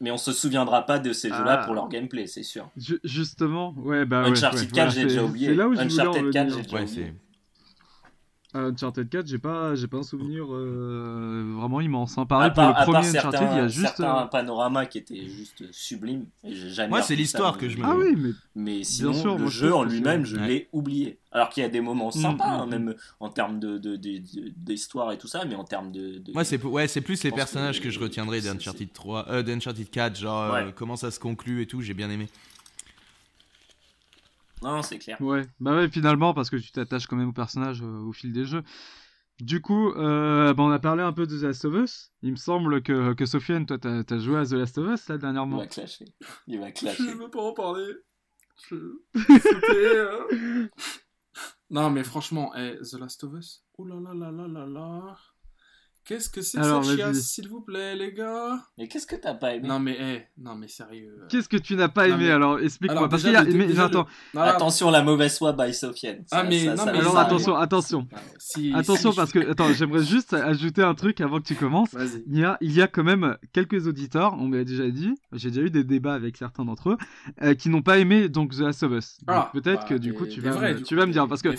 Mais 0.00 0.10
on 0.10 0.18
se 0.18 0.32
souviendra 0.32 0.84
pas 0.86 0.98
de 0.98 1.12
ces 1.12 1.28
jeux-là 1.28 1.60
Ah. 1.62 1.64
pour 1.64 1.74
leur 1.74 1.88
gameplay, 1.88 2.26
c'est 2.26 2.42
sûr. 2.42 2.68
Ju- 2.76 2.98
Justement, 3.04 3.72
ouais, 3.76 4.04
bah. 4.04 4.24
Uncharted 4.24 4.62
ouais, 4.62 4.66
4, 4.66 4.74
voilà, 4.74 4.90
j'ai 4.90 5.02
déjà 5.04 5.22
oublié. 5.22 5.46
C'est 5.50 5.54
là 5.54 5.68
où 5.68 5.74
je 5.76 5.80
voulais 5.82 6.02
en 6.02 6.10
Uncharted 6.10 6.32
4, 6.32 6.46
revenir. 6.46 6.56
j'ai 6.56 6.62
déjà 6.64 6.76
Ouais, 6.76 6.82
oublié. 6.82 7.12
Uncharted 8.54 9.08
4, 9.08 9.26
j'ai 9.26 9.38
pas, 9.38 9.74
j'ai 9.74 9.86
pas 9.86 9.98
un 9.98 10.02
souvenir 10.02 10.46
euh, 10.50 11.54
vraiment 11.56 11.80
immense. 11.80 12.18
Hein. 12.18 12.22
À 12.22 12.26
Pareil 12.26 12.50
pour 12.50 12.56
part, 12.56 12.68
le 12.80 12.84
premier 12.92 13.08
Uncharted, 13.08 13.30
certains, 13.40 13.52
il 13.52 13.56
y 13.56 13.60
a 13.60 13.68
juste. 13.68 13.80
certains 13.96 14.22
euh, 14.24 14.26
panoramas 14.26 14.86
qui 14.86 14.98
étaient 14.98 15.26
juste 15.26 15.64
jamais 16.44 16.88
Moi, 16.90 17.02
c'est 17.02 17.16
l'histoire 17.16 17.56
que 17.56 17.68
je 17.68 17.78
me- 17.78 17.84
Ah 17.84 17.96
oui, 17.96 18.14
mais 18.16 18.30
Mais 18.54 18.84
sinon, 18.84 19.12
sûr, 19.14 19.38
le 19.38 19.46
jeu 19.48 19.74
en 19.74 19.84
lui-même, 19.84 20.24
je 20.26 20.36
Ouais. 20.36 20.46
l'ai 20.46 20.68
oublié. 20.72 21.18
Alors 21.34 21.48
qu'il 21.48 21.62
y 21.62 21.66
a 21.66 21.70
des 21.70 21.80
moments 21.80 22.10
sympas, 22.10 22.46
mm, 22.58 22.60
hein, 22.60 22.66
mm. 22.66 22.70
même 22.70 22.94
en 23.20 23.30
termes 23.30 23.58
de, 23.58 23.78
de, 23.78 23.96
de- 23.96 24.18
de- 24.18 24.52
d'histoire 24.54 25.12
et 25.12 25.18
tout 25.18 25.28
ça, 25.28 25.46
mais 25.46 25.54
en 25.54 25.64
termes 25.64 25.90
de. 25.90 26.18
de- 26.18 26.32
Moi, 26.32 26.44
c'est 26.44 26.62
ouais, 26.62 26.88
c'est 26.88 27.00
plus 27.00 27.22
les 27.24 27.30
personnages 27.32 27.78
que- 27.78 27.84
que, 27.84 27.90
je 27.90 27.98
retiendrai 27.98 28.42
d'Uncharted 28.42 28.92
3, 28.92 29.26
euh, 29.30 29.42
d'Uncharted 29.42 29.88
4, 29.88 30.18
genre 30.18 30.52
euh, 30.54 30.70
comment 30.76 30.96
ça 30.96 31.10
se 31.10 31.18
conclut 31.18 31.62
et 31.62 31.66
tout, 31.66 31.80
j'ai 31.80 31.94
bien 31.94 32.10
aimé. 32.10 32.28
Non, 34.62 34.82
c'est 34.82 34.98
clair. 34.98 35.20
Ouais, 35.20 35.42
bah 35.60 35.74
ouais, 35.76 35.88
finalement, 35.88 36.34
parce 36.34 36.50
que 36.50 36.56
tu 36.56 36.70
t'attaches 36.72 37.06
quand 37.06 37.16
même 37.16 37.28
au 37.30 37.32
personnage 37.32 37.82
euh, 37.82 37.98
au 38.00 38.12
fil 38.12 38.32
des 38.32 38.44
jeux. 38.44 38.62
Du 39.40 39.60
coup, 39.60 39.90
euh, 39.94 40.54
bah, 40.54 40.62
on 40.62 40.70
a 40.70 40.78
parlé 40.78 41.02
un 41.02 41.12
peu 41.12 41.26
de 41.26 41.36
The 41.38 41.42
Last 41.42 41.64
of 41.64 41.74
Us. 41.74 42.12
Il 42.22 42.30
me 42.32 42.36
semble 42.36 42.82
que, 42.82 43.12
que 43.14 43.26
Sofiane, 43.26 43.66
toi, 43.66 43.78
t'as 43.78 44.02
as 44.08 44.18
joué 44.18 44.38
à 44.38 44.44
The 44.46 44.52
Last 44.52 44.78
of 44.78 44.88
Us 44.92 45.08
là 45.08 45.16
Il 45.16 45.20
dernièrement. 45.20 45.56
va 45.58 45.66
clasher. 45.66 46.04
Il 46.46 46.60
va 46.60 46.70
clasher. 46.70 47.02
Je 47.02 47.16
veux 47.16 47.30
pas 47.30 47.40
en 47.42 47.52
parler. 47.52 47.92
Je- 48.68 48.98
euh, 49.74 50.68
non, 51.70 51.90
mais 51.90 52.04
franchement, 52.04 52.52
eh, 52.54 52.76
The 52.82 52.98
Last 53.00 53.24
of 53.24 53.32
Us. 53.34 53.64
Oh 53.78 53.84
là 53.86 53.96
là 53.96 54.14
là 54.14 54.30
là 54.30 54.46
là 54.46 54.66
là. 54.66 55.16
Qu'est-ce 56.04 56.28
que 56.28 56.42
c'est 56.42 56.58
que 56.58 56.64
Alors, 56.64 56.84
cette 56.84 56.96
vas-y. 56.98 57.12
chiasse, 57.12 57.26
s'il 57.28 57.48
vous 57.48 57.60
plaît, 57.60 57.94
les 57.94 58.12
gars? 58.12 58.58
Mais 58.76 58.88
qu'est-ce 58.88 59.06
que 59.06 59.14
t'as 59.14 59.34
pas 59.34 59.54
aimé? 59.54 59.68
Non, 59.68 59.78
mais, 59.78 60.28
non, 60.36 60.56
mais 60.56 60.66
sérieux. 60.66 61.14
euh. 61.22 61.26
Qu'est-ce 61.30 61.48
que 61.48 61.56
tu 61.56 61.76
n'as 61.76 61.88
pas 61.88 62.08
Non, 62.08 62.14
aimé 62.16 62.24
mais- 62.24 62.30
alors 62.32 62.58
Explique-moi. 62.58 63.08
Parce 63.08 63.22
qu'il 63.22 63.32
y 63.32 63.36
a. 63.36 63.44
le- 63.44 63.52
mais 63.54 63.66
déjà, 63.66 63.84
attends, 63.84 64.06
Non, 64.34 64.40
là- 64.40 64.54
Attention, 64.56 64.90
la 64.90 65.02
mauvaise 65.02 65.38
foi 65.38 65.52
by 65.52 65.72
Sofiane. 65.72 66.24
Ah, 66.32 66.42
mais- 66.42 66.64
non, 66.64 66.84
mais- 66.86 66.98
alors 66.98 67.16
attention, 67.18 67.54
attention. 67.56 68.08
Si- 68.38 68.72
Attention 68.74 69.10
si 69.12 69.16
parce 69.16 69.30
je- 69.32 69.38
que 69.40 69.50
attends, 69.50 69.72
j'aimerais 69.72 70.02
juste 70.02 70.32
ajouter 70.34 70.82
un 70.82 70.94
truc 70.94 71.20
avant 71.20 71.38
que 71.38 71.46
tu 71.46 71.54
commences. 71.54 71.92
Vas-y. 71.94 72.24
Il 72.26 72.38
y 72.38 72.44
a, 72.44 72.58
il 72.60 72.72
y 72.72 72.82
a 72.82 72.88
quand 72.88 73.04
même 73.04 73.36
quelques 73.52 73.86
auditeurs, 73.86 74.34
on 74.38 74.48
me 74.48 74.58
l'a 74.58 74.64
déjà 74.64 74.88
dit, 74.90 75.14
j'ai 75.32 75.50
déjà 75.50 75.62
eu 75.62 75.70
des 75.70 75.84
débats 75.84 76.14
avec 76.14 76.36
certains 76.36 76.64
d'entre 76.64 76.90
eux, 76.90 76.96
euh, 77.42 77.54
qui 77.54 77.68
n'ont 77.68 77.82
pas 77.82 77.98
aimé 77.98 78.28
donc 78.28 78.54
The 78.56 78.60
Last 78.60 78.82
of 78.82 78.92
Us. 78.92 79.18
Ah, 79.28 79.50
peut-être 79.52 79.82
bah, 79.82 79.86
que 79.88 79.94
du 79.94 80.10
des- 80.10 80.16
coup 80.16 80.26
tu 80.26 80.40
vas, 80.40 80.50
me- 80.58 80.74
du 80.74 80.82
tu 80.82 80.94
coup, 80.94 81.00
vas 81.00 81.06
me 81.06 81.12
dire 81.12 81.22
des- 81.24 81.28
parce 81.28 81.42
que 81.42 81.50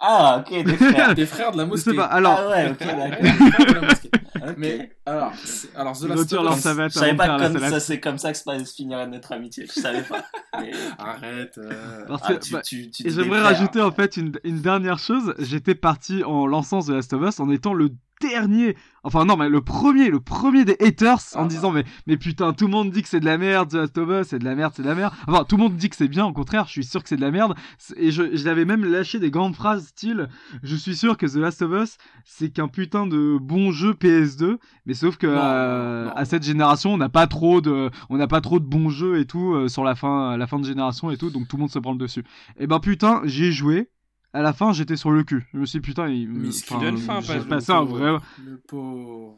Ah, 0.00 0.42
ok, 0.46 0.64
des 0.64 0.76
frères. 0.76 1.14
Des 1.16 1.26
frères 1.26 1.52
de 1.52 1.58
la 1.58 1.64
je 1.64 1.68
mosquée. 1.68 1.90
sais 1.90 1.96
pas. 1.96 2.04
Alors, 2.04 2.38
ah 2.40 2.48
ouais, 2.50 2.70
ok, 2.70 2.78
Mais 4.56 4.90
alors, 5.06 5.32
alors 5.74 5.98
The 5.98 6.02
Last 6.04 6.32
of 6.32 6.78
Us- 6.78 6.92
Je 6.94 6.98
savais 6.98 7.14
pas 7.16 7.38
que 7.48 7.58
ça, 7.70 7.80
c'est 7.80 8.00
comme 8.00 8.18
ça 8.18 8.32
que 8.32 8.38
ça 8.38 8.64
se 8.64 8.74
finirait 8.74 9.06
notre 9.06 9.32
amitié. 9.32 9.66
Je 9.66 9.80
savais 9.80 10.02
pas. 10.02 10.24
Mais- 10.60 10.72
Arrête. 10.98 11.58
euh, 11.58 12.04
Parce 12.06 12.22
Ah, 12.26 12.34
que, 12.34 12.38
tu- 12.44 12.52
bah, 12.52 12.60
tu- 12.62 12.90
tu 12.90 13.06
Et 13.06 13.10
dis 13.10 13.14
j'aimerais 13.14 13.42
rajouter 13.42 13.80
en 13.80 13.90
fait 13.92 14.16
une, 14.16 14.32
une 14.44 14.60
dernière 14.60 14.98
chose. 14.98 15.34
J'étais 15.38 15.74
parti 15.74 16.22
en 16.24 16.46
lançant 16.46 16.80
The 16.80 16.90
Last 16.90 17.12
of 17.12 17.22
Us 17.28 17.40
en 17.40 17.50
étant 17.50 17.74
le 17.74 17.90
dernier, 18.20 18.76
enfin 19.02 19.24
non 19.24 19.36
mais 19.36 19.48
le 19.48 19.60
premier, 19.60 20.10
le 20.10 20.20
premier 20.20 20.64
des 20.64 20.76
haters 20.80 21.18
en 21.34 21.44
Ah 21.44 21.46
disant 21.46 21.70
mais 21.70 21.84
mais 22.06 22.16
putain 22.16 22.52
tout 22.52 22.66
le 22.66 22.70
monde 22.70 22.90
dit 22.90 23.02
que 23.02 23.08
c'est 23.08 23.20
de 23.20 23.24
la 23.24 23.38
merde 23.38 23.70
The 23.70 23.74
Last 23.74 23.98
of 23.98 24.08
Us, 24.08 24.28
c'est 24.28 24.38
de 24.38 24.44
la 24.44 24.54
merde, 24.54 24.72
c'est 24.74 24.82
de 24.82 24.88
la 24.88 24.94
merde. 24.94 25.12
Enfin 25.26 25.44
tout 25.44 25.56
le 25.56 25.62
monde 25.62 25.76
dit 25.76 25.88
que 25.88 25.96
c'est 25.96 26.08
bien, 26.08 26.26
au 26.26 26.32
contraire 26.32 26.64
je 26.66 26.72
suis 26.72 26.84
sûr 26.84 27.02
que 27.02 27.08
c'est 27.08 27.16
de 27.16 27.20
la 27.20 27.30
merde. 27.30 27.54
Et 27.96 28.10
je, 28.10 28.36
je 28.36 28.44
l'avais 28.44 28.64
même 28.64 28.84
lâché 28.84 29.18
des 29.18 29.30
grandes 29.30 29.54
phrases 29.54 29.86
style 29.86 30.28
je 30.62 30.76
suis 30.76 30.96
sûr 30.96 31.16
que 31.16 31.26
The 31.26 31.36
Last 31.36 31.62
of 31.62 31.72
Us 31.82 31.98
c'est 32.24 32.50
qu'un 32.50 32.68
putain 32.68 33.06
de 33.06 33.38
bon 33.40 33.70
jeu 33.72 33.92
PS2, 33.92 34.58
mais 34.86 34.94
sauf 34.94 35.16
que 35.16 35.26
Non, 35.26 35.32
euh, 35.36 36.04
non, 36.06 36.12
à 36.12 36.24
cette 36.24 36.42
génération 36.42 36.94
on 36.94 36.98
n'a 36.98 37.08
pas 37.08 37.26
trop 37.26 37.60
de 37.60 37.90
on 38.08 38.16
n'a 38.16 38.26
pas 38.26 38.40
trop 38.40 38.58
de 38.58 38.64
bons 38.66 38.88
jeux 38.88 39.18
et 39.20 39.26
tout 39.26 39.54
euh, 39.54 39.68
sur 39.68 39.84
la 39.84 39.94
fin 39.94 40.36
la 40.36 40.46
fin 40.46 40.58
de 40.58 40.64
génération 40.64 41.10
et 41.10 41.16
tout 41.16 41.30
donc 41.30 41.48
tout 41.48 41.56
le 41.56 41.60
monde 41.60 41.70
se 41.70 41.78
branle 41.78 41.98
dessus. 41.98 42.24
Et 42.58 42.66
ben 42.66 42.80
putain, 42.80 43.20
j'y 43.24 43.44
ai 43.46 43.52
joué. 43.52 43.88
À 44.36 44.42
la 44.42 44.52
fin, 44.52 44.72
j'étais 44.74 44.96
sur 44.96 45.10
le 45.10 45.24
cul. 45.24 45.46
Je 45.54 45.58
me 45.58 45.64
suis 45.64 45.78
dit, 45.80 45.86
putain, 45.88 46.08
il 46.08 46.28
enfin, 46.92 47.20
J'ai 47.22 47.38
pas- 47.38 47.44
passé 47.46 47.72
un 47.72 47.84
vrai. 47.84 48.18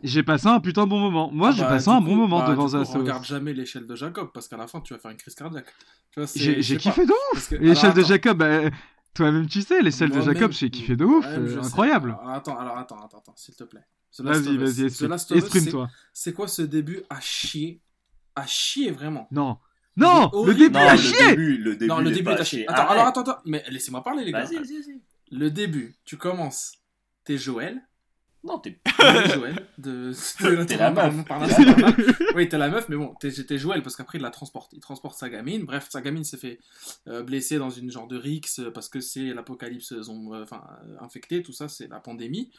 J'ai 0.02 0.22
passé 0.24 0.48
un 0.48 0.58
putain 0.58 0.84
de 0.86 0.90
bon 0.90 0.98
moment. 0.98 1.30
Moi, 1.32 1.50
Ah 1.50 1.52
j'ai 1.52 1.62
bah, 1.62 1.68
passé 1.68 1.88
un 1.88 1.98
coup- 2.00 2.06
bon 2.06 2.16
moment 2.16 2.40
bah, 2.40 2.50
devant 2.50 2.66
coup, 2.68 2.76
Us. 2.82 2.88
Regarde 2.88 3.24
jamais 3.24 3.52
l'échelle 3.52 3.86
de 3.86 3.94
Jacob 3.94 4.30
parce 4.34 4.48
qu'à 4.48 4.56
la 4.56 4.66
fin 4.66 4.80
tu 4.80 4.92
vas 4.94 4.98
faire 4.98 5.10
une 5.12 5.16
crise 5.16 5.34
cardiaque. 5.36 5.72
J'ai 6.34 6.76
kiffé 6.76 7.06
de 7.06 7.12
ouf. 7.32 7.50
l'échelle 7.52 7.94
de. 7.94 8.02
Jacob, 8.02 8.38
bah, 8.38 8.70
toi-même 9.14 9.46
tu 9.46 9.62
sais, 9.62 9.82
l'échelle 9.82 10.10
de 10.10 10.20
Jacob, 10.20 10.50
j'ai 10.52 10.70
kiffé 10.70 10.96
de 10.96 11.04
ouf. 11.04 11.24
euh, 11.28 11.60
incroyable. 11.62 12.16
Alors, 12.20 12.30
attends, 12.30 12.58
alors 12.58 12.76
attends, 12.78 12.98
attends, 13.04 13.18
attends, 13.18 13.34
s'il 13.36 13.54
te 13.54 13.64
plaît. 13.64 13.84
Vas-y, 14.18 14.56
vas-y, 14.56 14.84
exprime-toi. 14.86 15.88
C'est 16.12 16.32
quoi 16.32 16.48
ce 16.48 16.62
début 16.62 17.02
à 17.08 17.20
chier? 17.20 17.80
À 18.34 18.46
chier 18.46 18.90
vraiment. 18.90 19.28
Non. 19.30 19.58
Non, 19.98 20.30
le 20.44 20.54
début 20.54 20.78
le 20.78 20.96
chier. 20.96 21.26
début, 21.30 21.58
le 21.58 21.72
début. 21.76 21.88
non, 21.88 21.98
le 21.98 22.10
début 22.10 22.30
est 22.30 22.40
à 22.40 22.44
chier. 22.44 22.68
Attends, 22.68 22.82
Arrête. 22.82 22.92
alors 22.92 23.06
attends, 23.06 23.20
attends. 23.22 23.38
Mais 23.44 23.64
laissez-moi 23.68 24.02
parler, 24.02 24.24
les 24.24 24.32
gars. 24.32 24.44
Vas-y, 24.44 24.56
vas-y, 24.56 24.74
vas-y. 24.80 25.00
Le 25.30 25.50
début, 25.50 25.96
tu 26.04 26.16
commences. 26.16 26.72
T'es 27.24 27.36
Joël. 27.36 27.87
Non, 28.44 28.58
t'es. 28.60 28.78
Joël. 29.34 29.66
De... 29.78 30.12
T'es 30.64 30.76
la 30.76 30.90
meuf. 30.92 31.24
Par 31.24 31.40
là, 31.40 31.48
par. 31.48 31.92
Oui, 32.36 32.48
t'es 32.48 32.56
la 32.58 32.68
meuf, 32.68 32.88
mais 32.88 32.96
bon, 32.96 33.14
t'es 33.20 33.58
Joël 33.58 33.82
parce 33.82 33.96
qu'après 33.96 34.18
il 34.18 34.22
la 34.22 34.30
transporte. 34.30 34.72
Il 34.74 34.80
transporte 34.80 35.18
sa 35.18 35.28
gamine. 35.28 35.64
Bref, 35.64 35.88
sa 35.90 36.00
gamine 36.00 36.22
s'est 36.24 36.36
fait 36.36 36.58
euh, 37.08 37.22
blesser 37.22 37.58
dans 37.58 37.70
une 37.70 37.90
genre 37.90 38.06
de 38.06 38.16
rix 38.16 38.40
euh, 38.60 38.70
parce 38.70 38.88
que 38.88 39.00
c'est 39.00 39.34
l'apocalypse, 39.34 39.92
ont 40.08 40.34
euh, 40.34 40.42
enfin 40.44 40.62
euh, 40.86 40.96
infecté, 41.00 41.42
tout 41.42 41.52
ça, 41.52 41.68
c'est 41.68 41.88
la 41.88 41.98
pandémie. 42.00 42.50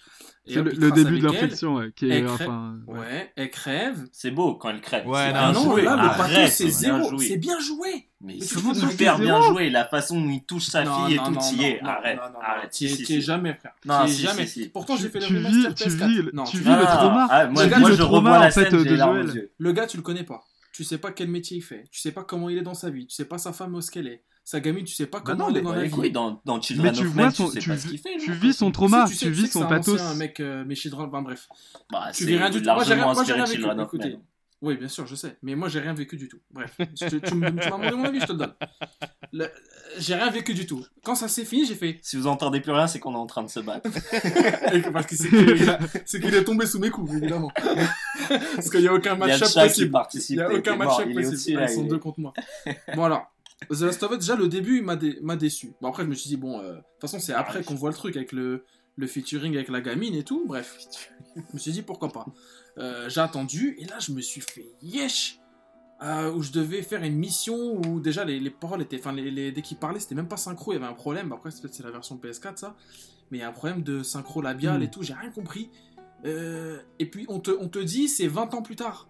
Et 0.46 0.56
le, 0.56 0.64
le 0.64 0.92
début 0.92 1.20
de 1.20 1.26
l'infection, 1.28 1.76
ouais, 1.76 1.92
qui 1.96 2.10
est 2.10 2.20
Elle 2.20 2.26
crée- 2.26 2.46
enfin. 2.46 2.80
Ouais. 2.88 3.00
ouais. 3.00 3.34
elle 3.38 3.50
crève. 3.50 4.08
C'est 4.12 4.32
beau 4.32 4.56
quand 4.56 4.70
elle 4.70 4.82
crève. 4.82 5.08
Ouais, 5.08 5.30
non, 5.32 5.36
Ah 5.40 5.52
non, 5.54 5.64
joué. 5.72 5.82
là, 5.84 5.96
le 5.96 6.18
pathos, 6.18 6.52
c'est 6.52 6.70
zéro. 6.70 7.18
C'est 7.20 7.38
bien 7.38 7.60
joué. 7.60 8.09
Mais 8.22 8.34
Mais 8.38 8.46
c'est 8.46 8.60
c'est 8.60 8.98
bien 8.98 9.42
joué. 9.44 9.70
La 9.70 9.86
façon 9.86 10.22
où 10.22 10.30
il 10.30 10.44
touche 10.44 10.66
sa 10.66 10.84
Non, 10.84 11.06
fille 11.06 11.16
et 11.16 11.18
tout, 11.20 11.32
non, 11.32 11.40
y 11.40 11.56
non, 11.56 11.64
est. 11.64 11.82
non, 11.82 11.90
Arrête, 11.90 12.18
non, 12.18 12.24
non, 12.24 12.30
non, 12.34 12.40
arrête. 12.42 12.70
t'y 12.72 12.86
es- 12.86 12.96
t'y 13.06 13.16
es 13.16 13.22
jamais, 13.22 13.54
frère. 13.54 13.72
Non, 13.86 14.04
T'y 14.06 14.12
es 14.12 14.14
si, 14.14 14.22
jamais. 14.24 14.46
si, 14.48 14.64
si. 14.64 14.70
Pourtant, 14.70 14.98
j'ai 14.98 15.08
fait 15.10 15.20
le 15.22 15.26
Tu 15.26 15.38
remaster 15.38 15.70
vis, 15.70 15.76
tu 15.76 15.84
PS4. 15.90 16.08
vis, 16.10 16.30
Non, 16.34 16.44
tu 16.44 16.58
vis 16.58 16.64
le 16.70 16.84
trauma. 16.86 17.28
Ah, 17.30 17.48
moi, 17.48 17.64
le 17.66 17.70
je 17.70 18.02
trauma, 18.02 18.32
revois 18.32 18.40
la 18.46 18.52
scène, 18.52 18.70
de 18.72 18.96
Joël. 18.96 19.50
Le 19.58 19.72
gars, 19.72 19.88
tu 19.88 19.96
le 19.98 20.04
connais 20.04 20.24
pas. 20.24 20.44
Tu 20.74 20.84
sais 20.84 20.98
pas 20.98 21.12
quel 21.14 21.30
métier 21.30 21.58
il 21.58 21.62
fait. 21.62 21.86
Tu 21.92 22.00
sais 22.02 22.12
pas 22.12 22.24
comment 22.24 22.50
il 22.50 22.58
est 22.58 22.62
dans 22.62 22.74
sa 22.74 22.90
vie. 22.90 23.06
Tu 23.08 23.16
sais 23.16 23.26
pas 23.26 23.38
sa 23.38 23.54
femme 23.54 23.74
où 23.76 23.82
ce 23.82 23.90
qu'elle 23.92 24.08
est. 24.08 24.22
Sa 24.44 24.60
gamine, 24.60 24.84
tu 24.84 24.96
sais 24.96 25.06
pas 25.06 25.20
Bah 25.20 25.24
comment 25.28 25.50
elle 25.50 25.58
est 25.58 25.62
dans 25.62 25.70
Ouais, 25.70 25.76
la 25.78 25.82
les 25.84 25.88
vie. 25.90 25.94
couilles, 25.94 26.12
dans, 26.12 26.42
Mais 26.46 26.60
tu 26.60 26.74
vois 27.06 27.30
son, 27.32 27.50
tu 27.52 27.60
tu, 27.60 27.70
pas 27.70 27.78
ce 27.78 27.88
qu'il 27.88 28.00
fait. 28.00 28.18
tu 28.18 28.32
le 28.32 28.36
vis 28.36 28.54
son 28.54 28.72
trauma, 28.72 29.06
tu 29.08 29.14
sais- 29.16 29.28
tu 29.28 29.32
vis 29.32 29.48
son 29.48 29.64
un 29.64 29.68
pathos. 29.68 29.94
ancien 30.02 30.16
mec, 30.16 30.40
euh, 30.40 30.64
mais 30.68 30.74
Children- 30.76 31.08
enfin, 31.08 31.22
bref. 31.22 31.48
Bah, 31.92 32.06
Tu 32.14 32.24
c'est 32.24 32.30
vis 32.32 32.38
rien 32.38 32.50
du 32.50 32.60
tout. 32.62 32.66
Moi, 32.66 32.84
j'ai 32.84 32.94
rien- 32.96 33.06
largement 33.06 33.88
Oui, 34.62 34.76
bien 34.76 34.90
sûr, 34.90 35.08
je 35.08 35.16
sais. 35.16 35.38
Mais 35.42 35.56
moi, 35.56 35.70
j'ai 35.70 35.80
rien 35.80 35.94
vécu 35.94 36.18
du 36.18 36.28
tout. 36.28 36.40
Bref, 36.52 36.76
tu, 36.98 37.06
me- 37.06 37.20
tu 37.22 37.34
m'as 37.36 37.50
demandé 37.52 37.92
mon 37.92 38.04
avis, 38.04 38.20
je 38.20 38.26
te 38.26 38.32
le 38.34 38.38
donne. 38.40 38.54
Le- 39.32 39.50
J'ai 39.98 40.16
rien 40.16 40.30
vécu 40.30 40.54
du 40.54 40.66
tout. 40.66 40.86
Quand 41.04 41.16
ça 41.16 41.28
s'est 41.30 41.46
fini, 41.46 41.66
j'ai 41.66 41.76
fait. 41.76 41.98
Si 42.02 42.18
vous 42.18 42.28
entendez 42.28 42.60
plus 42.60 42.72
rien, 42.74 42.86
c'est 42.88 43.00
qu'on 43.00 43.14
est 43.14 43.18
en 43.18 43.26
train 43.26 43.44
de 43.44 43.48
se 43.50 43.62
battre. 43.62 43.90
Parce 44.94 45.06
que 45.08 45.16
c'est 45.16 45.30
qu'il 45.30 45.70
a- 45.70 45.80
c'est 46.06 46.20
qu'il 46.20 46.36
est 46.36 46.44
tombé 46.44 46.66
sous 46.66 46.80
mes 46.80 46.90
coups, 46.90 47.14
évidemment. 47.14 47.52
Parce 48.28 48.70
qu'il 48.70 48.82
n'y 48.82 48.88
a 48.88 48.94
aucun 48.94 49.16
match-up 49.16 49.48
possible. 49.70 49.92
Il 50.34 50.36
n'y 50.38 50.42
a 50.44 50.48
aucun 50.60 50.76
match-up 50.76 51.08
possible. 51.32 51.58
Ah, 51.58 51.62
là, 51.66 51.72
Ils 51.72 51.76
sont 51.76 51.86
est- 51.86 51.88
deux 51.88 51.98
contre 52.00 52.20
moi. 52.20 52.34
Bon, 52.96 53.04
alors. 53.06 53.32
The 53.70 53.82
Last 53.82 54.04
of 54.04 54.12
Us, 54.12 54.20
déjà, 54.20 54.36
le 54.38 54.48
début, 54.48 54.78
il 54.78 54.84
m'a 54.84 54.96
dé- 54.96 55.18
m'a 55.22 55.36
déçu. 55.36 55.74
Bon, 55.82 55.90
après, 55.90 56.04
je 56.04 56.08
me 56.10 56.16
suis 56.16 56.30
dit, 56.30 56.38
bon, 56.38 56.60
euh, 56.62 56.76
de 56.76 56.76
toute 56.78 57.02
façon, 57.02 57.20
c'est 57.20 57.34
après 57.34 57.62
qu'on 57.62 57.76
voit 57.76 57.90
le 57.90 57.96
truc 57.96 58.16
avec 58.16 58.32
le, 58.32 58.64
le 58.96 59.06
featuring 59.08 59.54
avec 59.56 59.68
la 59.68 59.82
gamine 59.82 60.16
et 60.16 60.24
tout. 60.24 60.46
Bref. 60.48 60.78
Je 61.36 61.42
me 61.54 61.60
suis 61.60 61.72
dit, 61.74 61.82
pourquoi 61.82 62.08
pas. 62.10 62.26
Euh, 62.80 63.10
J'ai 63.10 63.22
attendu, 63.22 63.76
et 63.80 63.86
là, 63.86 64.00
je 64.00 64.12
me 64.12 64.22
suis 64.22 64.42
fait 64.42 64.72
yesh. 64.82 65.40
euh, 66.02 66.32
où 66.32 66.42
je 66.42 66.52
devais 66.54 66.82
faire 66.82 67.04
une 67.04 67.18
mission 67.18 67.56
où 67.82 68.00
déjà 68.00 68.24
les, 68.24 68.40
les 68.40 68.50
paroles 68.50 68.82
étaient. 68.82 68.98
Enfin, 69.00 69.12
les, 69.12 69.30
les- 69.30 69.52
dès 69.52 69.62
qu'il 69.62 69.76
parlait, 69.78 70.00
c'était 70.00 70.16
même 70.16 70.30
pas 70.30 70.38
synchro, 70.38 70.72
il 70.72 70.76
y 70.76 70.78
avait 70.78 70.88
un 70.88 70.94
problème. 70.94 71.34
Après, 71.34 71.52
c'est 71.52 71.62
peut-être 71.62 71.74
c'est 71.76 71.84
la 71.84 71.92
version 71.92 72.16
PS4, 72.16 72.56
ça. 72.56 72.78
Mais 73.32 73.40
il 73.40 73.42
y 73.42 73.44
a 73.44 73.50
un 73.50 73.52
problème 73.52 73.84
de 73.84 74.02
synchro 74.02 74.42
labial 74.42 74.82
et 74.82 74.90
tout, 74.90 75.04
j'ai 75.04 75.14
rien 75.14 75.30
compris. 75.30 75.70
Euh, 76.26 76.80
et 77.00 77.06
puis, 77.06 77.26
on 77.28 77.40
te, 77.42 77.52
on 77.52 77.68
te 77.68 77.80
dit, 77.80 78.08
c'est 78.08 78.28
20 78.28 78.54
ans 78.54 78.62
plus 78.62 78.78
tard. 78.78 79.10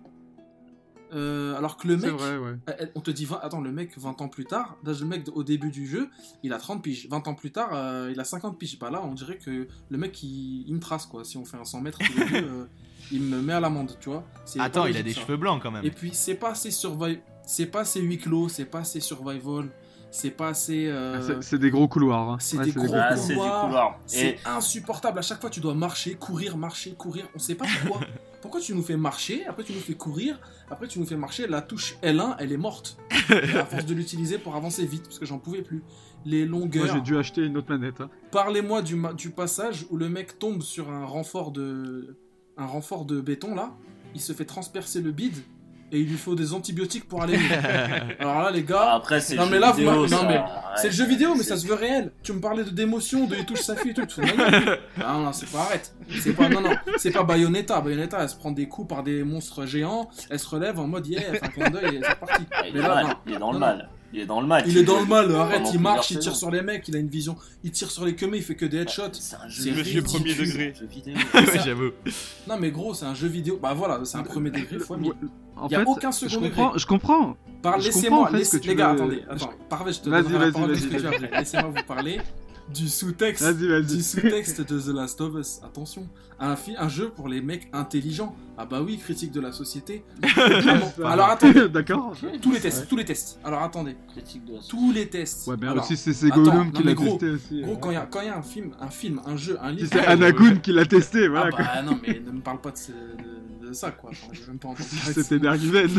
Euh, 1.11 1.55
alors 1.55 1.77
que 1.77 1.87
le 1.87 1.97
mec, 1.97 2.11
vrai, 2.11 2.37
ouais. 2.37 2.57
on 2.93 3.01
te 3.01 3.09
dit, 3.09 3.25
20 3.25 3.39
attends, 3.41 3.61
le 3.61 3.71
mec 3.71 3.97
20 3.97 4.21
ans 4.21 4.27
plus 4.27 4.45
tard, 4.45 4.77
là, 4.83 4.93
le 4.99 5.05
mec 5.05 5.25
au 5.33 5.43
début 5.43 5.71
du 5.71 5.87
jeu, 5.87 6.09
il 6.43 6.53
a 6.53 6.57
30 6.59 6.83
piges. 6.83 7.07
20 7.09 7.27
ans 7.27 7.33
plus 7.35 7.51
tard, 7.51 7.69
euh, 7.73 8.09
il 8.11 8.19
a 8.19 8.23
50 8.23 8.57
piges. 8.59 8.77
Bah 8.77 8.89
là, 8.91 9.01
on 9.03 9.13
dirait 9.13 9.37
que 9.37 9.67
le 9.89 9.97
mec, 9.97 10.21
il, 10.21 10.65
il 10.67 10.73
me 10.75 10.79
trace, 10.79 11.05
quoi. 11.07 11.23
Si 11.23 11.37
on 11.37 11.45
fait 11.45 11.57
un 11.57 11.65
100 11.65 11.81
mètres, 11.81 11.99
euh, 12.33 12.65
il 13.11 13.21
me 13.21 13.41
met 13.41 13.53
à 13.53 13.59
l'amende, 13.59 13.95
tu 13.99 14.09
vois. 14.09 14.23
C'est 14.45 14.59
Attends, 14.59 14.83
pas 14.83 14.89
il 14.89 14.97
a 14.97 15.03
des 15.03 15.13
ça. 15.13 15.21
cheveux 15.21 15.37
blancs 15.37 15.61
quand 15.61 15.71
même. 15.71 15.85
Et 15.85 15.91
puis, 15.91 16.11
c'est 16.13 16.35
pas 16.35 16.51
assez 16.51 16.71
survival, 16.71 17.21
c'est 17.45 17.65
pas 17.67 17.81
assez 17.81 17.99
huis 18.01 18.17
clos, 18.17 18.49
c'est 18.49 18.65
pas 18.65 18.79
assez 18.79 18.99
survival, 18.99 19.69
c'est 20.11 20.31
pas 20.31 20.49
assez. 20.49 20.87
euh, 20.87 21.19
Ah, 21.37 21.41
c'est- 21.41 21.57
des 21.57 21.69
gros 21.69 21.87
couloirs. 21.87 22.29
hein. 22.31 22.37
c'est 22.39 22.57
Ouais, 22.57 22.65
des 22.65 22.71
gros 22.71 22.87
Ah, 22.93 23.15
couloirs. 23.15 23.99
c'est 24.05 24.27
Et 24.27 24.37
insupportable. 24.45 25.19
À 25.19 25.21
chaque 25.21 25.41
fois, 25.41 25.49
tu 25.49 25.59
dois 25.59 25.73
marcher, 25.75 26.15
courir, 26.15 26.57
marcher, 26.57 26.91
courir. 26.93 27.25
On 27.35 27.39
sait 27.39 27.55
pas 27.55 27.65
pourquoi. 27.81 28.01
pourquoi 28.41 28.59
tu 28.61 28.73
nous 28.73 28.83
fais 28.83 28.97
marcher, 28.97 29.45
après 29.47 29.63
tu 29.63 29.73
nous 29.73 29.79
fais 29.81 29.93
courir, 29.95 30.39
après 30.71 30.87
tu 30.87 30.99
nous 30.99 31.05
fais 31.05 31.17
marcher. 31.17 31.45
La 31.47 31.61
touche 31.61 31.97
L1, 32.01 32.35
elle 32.39 32.51
est 32.51 32.57
morte. 32.57 32.97
à 33.29 33.65
force 33.65 33.85
de 33.85 33.93
l'utiliser 33.93 34.37
pour 34.39 34.55
avancer 34.55 34.85
vite, 34.85 35.03
parce 35.03 35.19
que 35.19 35.25
j'en 35.25 35.37
pouvais 35.39 35.61
plus. 35.61 35.83
Les 36.25 36.45
Moi, 36.45 36.59
longueurs. 36.61 36.93
j'ai 36.95 37.01
dû 37.01 37.17
acheter 37.17 37.41
une 37.43 37.55
autre 37.57 37.69
manette. 37.69 38.01
hein. 38.01 38.09
Parlez-moi 38.31 38.81
du 38.81 39.29
passage 39.29 39.85
où 39.89 39.97
le 39.97 40.09
mec 40.09 40.37
tombe 40.39 40.61
sur 40.63 40.89
un 40.89 41.05
renfort 41.05 41.51
de, 41.51 42.17
un 42.59 42.65
renfort 42.65 43.05
de 43.05 43.19
béton 43.21 43.55
là. 43.55 43.71
Il 44.15 44.21
se 44.21 44.33
fait 44.33 44.45
transpercer 44.45 45.01
le 45.01 45.11
bide 45.11 45.37
et 45.91 45.99
il 45.99 46.07
lui 46.07 46.17
faut 46.17 46.35
des 46.35 46.53
antibiotiques 46.53 47.07
pour 47.07 47.23
aller 47.23 47.37
mieux. 47.37 47.55
Alors 48.19 48.41
là, 48.43 48.51
les 48.51 48.63
gars. 48.63 48.93
après, 48.93 49.19
c'est 49.21 49.35
Non, 49.35 49.45
le 49.45 49.49
mais 49.49 49.55
jeu 49.57 49.61
là, 49.61 49.71
vous 49.71 49.77
vidéo, 49.77 50.01
m'a- 50.01 50.07
ça. 50.07 50.15
non, 50.17 50.27
mais 50.27 50.35
Arrête. 50.37 50.51
C'est 50.77 50.87
le 50.87 50.93
jeu 50.93 51.05
vidéo, 51.05 51.33
mais 51.35 51.43
ça 51.43 51.57
se 51.57 51.65
veut 51.67 51.73
réel. 51.73 52.11
Tu 52.23 52.31
me 52.33 52.39
parlais 52.39 52.63
de 52.63 52.69
d'émotion, 52.69 53.25
de 53.25 53.35
il 53.35 53.45
touche 53.45 53.61
sa 53.61 53.75
fille 53.75 53.91
et 53.91 53.93
tout. 53.93 54.05
Non, 54.99 55.19
non, 55.25 55.33
c'est 55.33 55.49
pas 55.51 55.59
arrête. 55.61 55.95
C'est 56.19 56.33
pas, 56.33 56.47
non, 56.49 56.61
non, 56.61 56.71
c'est 56.97 57.11
pas 57.11 57.23
Bayonetta. 57.23 57.81
Bayonetta, 57.81 58.19
elle 58.21 58.29
se 58.29 58.35
prend 58.35 58.51
des 58.51 58.67
coups 58.67 58.87
par 58.87 59.01
des 59.03 59.23
monstres 59.23 59.65
géants, 59.65 60.09
elle 60.29 60.39
se 60.39 60.47
relève 60.47 60.79
en 60.79 60.87
mode 60.87 61.07
yeah, 61.07 61.21
elle 61.29 61.37
fait 61.37 61.45
un 61.45 61.47
clin 61.49 61.69
d'œil 61.69 61.95
et 61.97 62.01
c'est 62.03 62.19
parti. 62.19 62.43
Ah, 62.51 62.63
Il 62.67 62.73
Mais 62.73 62.79
est 62.79 62.83
là, 62.83 62.95
mal. 62.95 63.05
non. 63.05 63.13
Il 63.27 63.33
est 63.33 63.37
dans 63.39 63.47
le 63.51 63.53
Non, 63.53 63.59
mal. 63.59 63.89
Il 64.11 64.19
est 64.21 64.25
dans 64.25 64.41
le 64.41 64.47
mal. 64.47 64.63
Il 64.67 64.77
est 64.77 64.83
dans 64.83 64.99
le 64.99 65.05
mal, 65.05 65.33
arrête, 65.35 65.67
il 65.73 65.79
marche, 65.79 66.11
il 66.11 66.19
tire 66.19 66.35
sur 66.35 66.49
les 66.49 66.61
mecs, 66.61 66.87
il 66.87 66.95
a 66.95 66.99
une 66.99 67.07
vision. 67.09 67.35
Il 67.63 67.71
tire 67.71 67.91
sur 67.91 68.05
les 68.05 68.15
queumés, 68.15 68.37
il 68.37 68.43
fait 68.43 68.55
que 68.55 68.65
des 68.65 68.77
headshots. 68.77 69.13
C'est 69.13 69.35
un 69.35 69.49
C'est 69.49 69.71
jeu 69.71 69.79
Monsieur 69.79 70.01
premier 70.03 70.33
degré. 70.33 70.73
jeu 70.79 70.87
vidéo. 70.87 71.13
ouais, 71.35 71.59
j'avoue. 71.63 71.91
Non, 72.47 72.57
mais 72.59 72.71
gros, 72.71 72.93
c'est 72.93 73.05
un 73.05 73.13
jeu 73.13 73.27
vidéo. 73.27 73.59
Bah 73.61 73.73
voilà, 73.75 73.99
c'est 74.05 74.17
un 74.17 74.23
premier 74.23 74.49
degré 74.49 74.79
fois 74.79 74.97
mille. 74.97 75.13
En 75.55 75.67
Y 75.67 75.75
a 75.75 75.79
fait, 75.79 75.85
aucun 75.87 76.11
je 76.11 76.17
second 76.17 76.39
comprends, 76.41 76.65
degré. 76.67 76.79
je 76.79 76.85
comprends. 76.87 77.37
Par- 77.61 77.79
Je 77.81 77.85
Laissez-moi, 77.87 78.21
en 78.21 78.25
fait, 78.37 78.65
les 78.65 78.75
gars, 78.75 78.93
veux- 78.93 78.95
attendez, 78.95 79.23
attends. 79.29 79.49
Parfait, 79.69 79.91
je 79.93 79.99
te 79.99 80.09
Vas-y, 80.09 80.23
donnerai 80.23 80.39
la 80.39 80.45
vas-y, 80.45 80.51
parole. 80.53 81.29
Laissez-moi 81.33 81.71
vous 81.75 81.83
parler. 81.85 82.21
Du 82.73 82.87
sous-texte. 82.87 83.43
Vas-y, 83.43 83.83
Du 83.85 84.01
sous-texte 84.01 84.61
de 84.61 84.79
The 84.79 84.93
Last 84.95 85.19
of 85.21 85.35
Us. 85.35 85.59
Attention, 85.63 86.07
un, 86.39 86.55
fi- 86.55 86.75
un 86.77 86.87
jeu 86.89 87.09
pour 87.09 87.27
les 87.27 87.41
mecs 87.41 87.67
intelligents. 87.73 88.35
Ah 88.57 88.65
bah 88.65 88.81
oui, 88.81 88.97
critique 88.97 89.31
de 89.31 89.39
la 89.41 89.51
société. 89.51 90.03
Alors 91.03 91.29
attendez, 91.29 91.67
D'accord. 91.73 92.15
tous 92.41 92.51
les 92.51 92.59
tests, 92.59 92.87
tous 92.87 92.95
les 92.97 93.05
tests. 93.05 93.39
Alors 93.43 93.61
attendez, 93.63 93.95
Critique 94.11 94.45
de 94.45 94.53
la 94.55 94.59
tous 94.61 94.91
les 94.91 95.07
tests. 95.09 95.47
Ouais, 95.47 95.55
mais 95.59 95.67
Alors, 95.67 95.83
aussi 95.83 95.97
c'est 95.97 96.13
c'est 96.13 96.27
attends, 96.27 96.43
Gollum 96.43 96.65
non, 96.65 96.71
qui 96.71 96.79
mais 96.83 96.89
l'a 96.89 96.93
gros, 96.93 97.17
testé 97.17 97.29
aussi. 97.29 97.61
Gros, 97.61 97.77
quand 97.77 97.91
il 97.91 97.95
y, 97.95 97.97
a- 97.97 98.05
quand 98.05 98.21
il 98.21 98.27
y 98.27 98.29
a 98.29 98.37
un 98.37 98.41
film, 98.43 98.71
un 98.79 98.89
film, 98.89 99.21
un 99.25 99.35
jeu, 99.37 99.57
un 99.61 99.69
Si 99.71 99.75
livre. 99.77 99.89
c'est 99.93 100.05
Anagoun 100.05 100.61
qui 100.61 100.71
l'a 100.71 100.85
testé, 100.85 101.25
Ah 101.25 101.29
voilà. 101.29 101.51
quoi. 101.51 101.63
bah 101.63 101.81
non, 101.83 101.99
mais 102.05 102.19
ne 102.19 102.31
me 102.31 102.41
parle 102.41 102.61
pas 102.61 102.71
de, 102.71 102.77
ce- 102.77 102.91
de- 102.91 103.67
de 103.67 103.73
ça 103.73 103.91
quoi. 103.91 104.09
Enfin, 104.11 104.27
je 104.33 104.41
vais 104.41 104.47
même 104.47 104.57
pas 104.59 104.67
entendre 104.69 104.89
parler 104.99 105.13
de 105.13 105.21
ça. 105.21 105.23
C'était 105.23 105.39
Nergiven. 105.39 105.89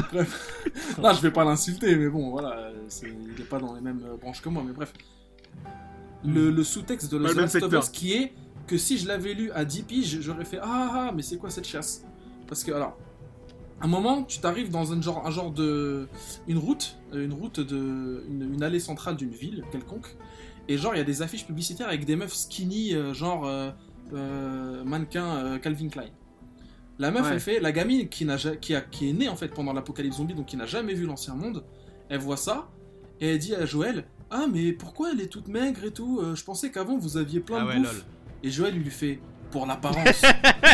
Non, 1.03 1.13
je 1.15 1.21
vais 1.23 1.31
pas 1.31 1.45
l'insulter, 1.45 1.97
mais 1.97 2.09
bon, 2.09 2.31
voilà, 2.31 2.71
c'est- 2.89 3.07
il 3.09 3.41
est 3.41 3.45
pas 3.49 3.59
dans 3.59 3.75
les 3.75 3.81
mêmes 3.81 4.01
euh, 4.05 4.17
branches 4.17 4.41
que 4.43 4.49
moi, 4.49 4.63
mais 4.67 4.73
bref. 4.73 4.93
Le, 6.25 6.51
le 6.51 6.65
sous-texte 6.65 7.11
de 7.13 7.19
The 7.19 7.35
Last 7.37 7.57
of. 7.63 7.73
Us 7.73 7.89
qui 7.89 8.13
est 8.13 8.33
que 8.67 8.77
si 8.79 8.99
je 8.99 9.09
l'avais 9.09 9.35
lu 9.35 9.51
à 9.53 9.65
10 9.65 9.83
piges, 9.83 10.21
j'aurais 10.21 10.45
fait 10.45 10.59
Ah 10.63 10.91
ah, 11.09 11.13
mais 11.15 11.23
c'est 11.23 11.37
quoi 11.39 11.51
cette 11.51 11.67
chasse? 11.67 12.05
Parce 12.47 12.63
que, 12.63 12.73
alors, 12.73 12.97
à 13.81 13.85
un 13.87 13.89
moment, 13.89 14.23
tu 14.25 14.39
t'arrives 14.41 14.71
dans 14.71 14.93
un 14.93 15.01
genre, 15.01 15.27
un 15.27 15.31
genre 15.31 15.51
de. 15.51 16.09
Une 16.47 16.59
route, 16.59 16.97
euh, 17.15 17.25
une 17.25 17.33
route 17.33 17.61
de. 17.61 18.25
Une, 18.29 18.55
une 18.55 18.63
allée 18.63 18.81
centrale 18.81 19.17
d'une 19.17 19.31
ville 19.31 19.65
quelconque, 19.73 20.15
et 20.69 20.77
genre, 20.77 20.95
il 20.95 20.99
y 20.99 21.01
a 21.01 21.05
des 21.05 21.23
affiches 21.23 21.47
publicitaires 21.47 21.89
avec 21.89 22.05
des 22.05 22.17
meufs 22.17 22.35
skinny, 22.35 22.95
euh, 22.95 23.15
genre. 23.15 23.47
euh, 23.47 23.71
euh, 24.13 24.83
mannequin 24.85 25.59
Calvin 25.61 25.89
Klein. 25.89 26.09
La 26.99 27.13
meuf, 27.13 27.23
Ouais. 27.27 27.31
elle 27.35 27.41
fait, 27.41 27.61
la 27.61 27.71
gamine 27.71 28.09
qui, 28.09 28.25
n'a 28.25 28.37
qui, 28.37 28.75
a, 28.75 28.81
qui 28.81 29.09
est 29.09 29.13
née 29.13 29.29
en 29.29 29.37
fait 29.37 29.49
pendant 29.55 29.73
l'apocalypse 29.73 30.17
zombie, 30.17 30.35
donc 30.35 30.47
qui 30.47 30.57
n'a 30.57 30.67
jamais 30.67 30.95
vu 30.95 31.07
l'ancien 31.07 31.35
monde, 31.37 31.63
elle 32.09 32.19
voit 32.19 32.37
ça, 32.37 32.69
et 33.21 33.29
elle 33.29 33.39
dit 33.39 33.55
à 33.55 33.65
Joël 33.67 34.05
Ah, 34.31 34.47
mais 34.51 34.73
pourquoi 34.73 35.11
elle 35.13 35.21
est 35.21 35.27
toute 35.29 35.49
maigre 35.49 35.85
et 35.85 35.91
tout 35.93 36.21
Euh, 36.23 36.35
Je 36.35 36.45
pensais 36.45 36.71
qu'avant 36.71 36.97
vous 36.97 37.17
aviez 37.17 37.41
plein 37.41 37.59
Ah 37.59 37.63
de 37.63 37.67
ouais, 37.69 37.77
bouffe. 37.79 37.93
lol. 37.93 38.03
Et 38.43 38.51
Joël, 38.51 38.75
il 38.77 38.83
lui 38.83 38.91
fait 38.91 39.19
Pour 39.51 39.67
l'apparence. 39.67 40.23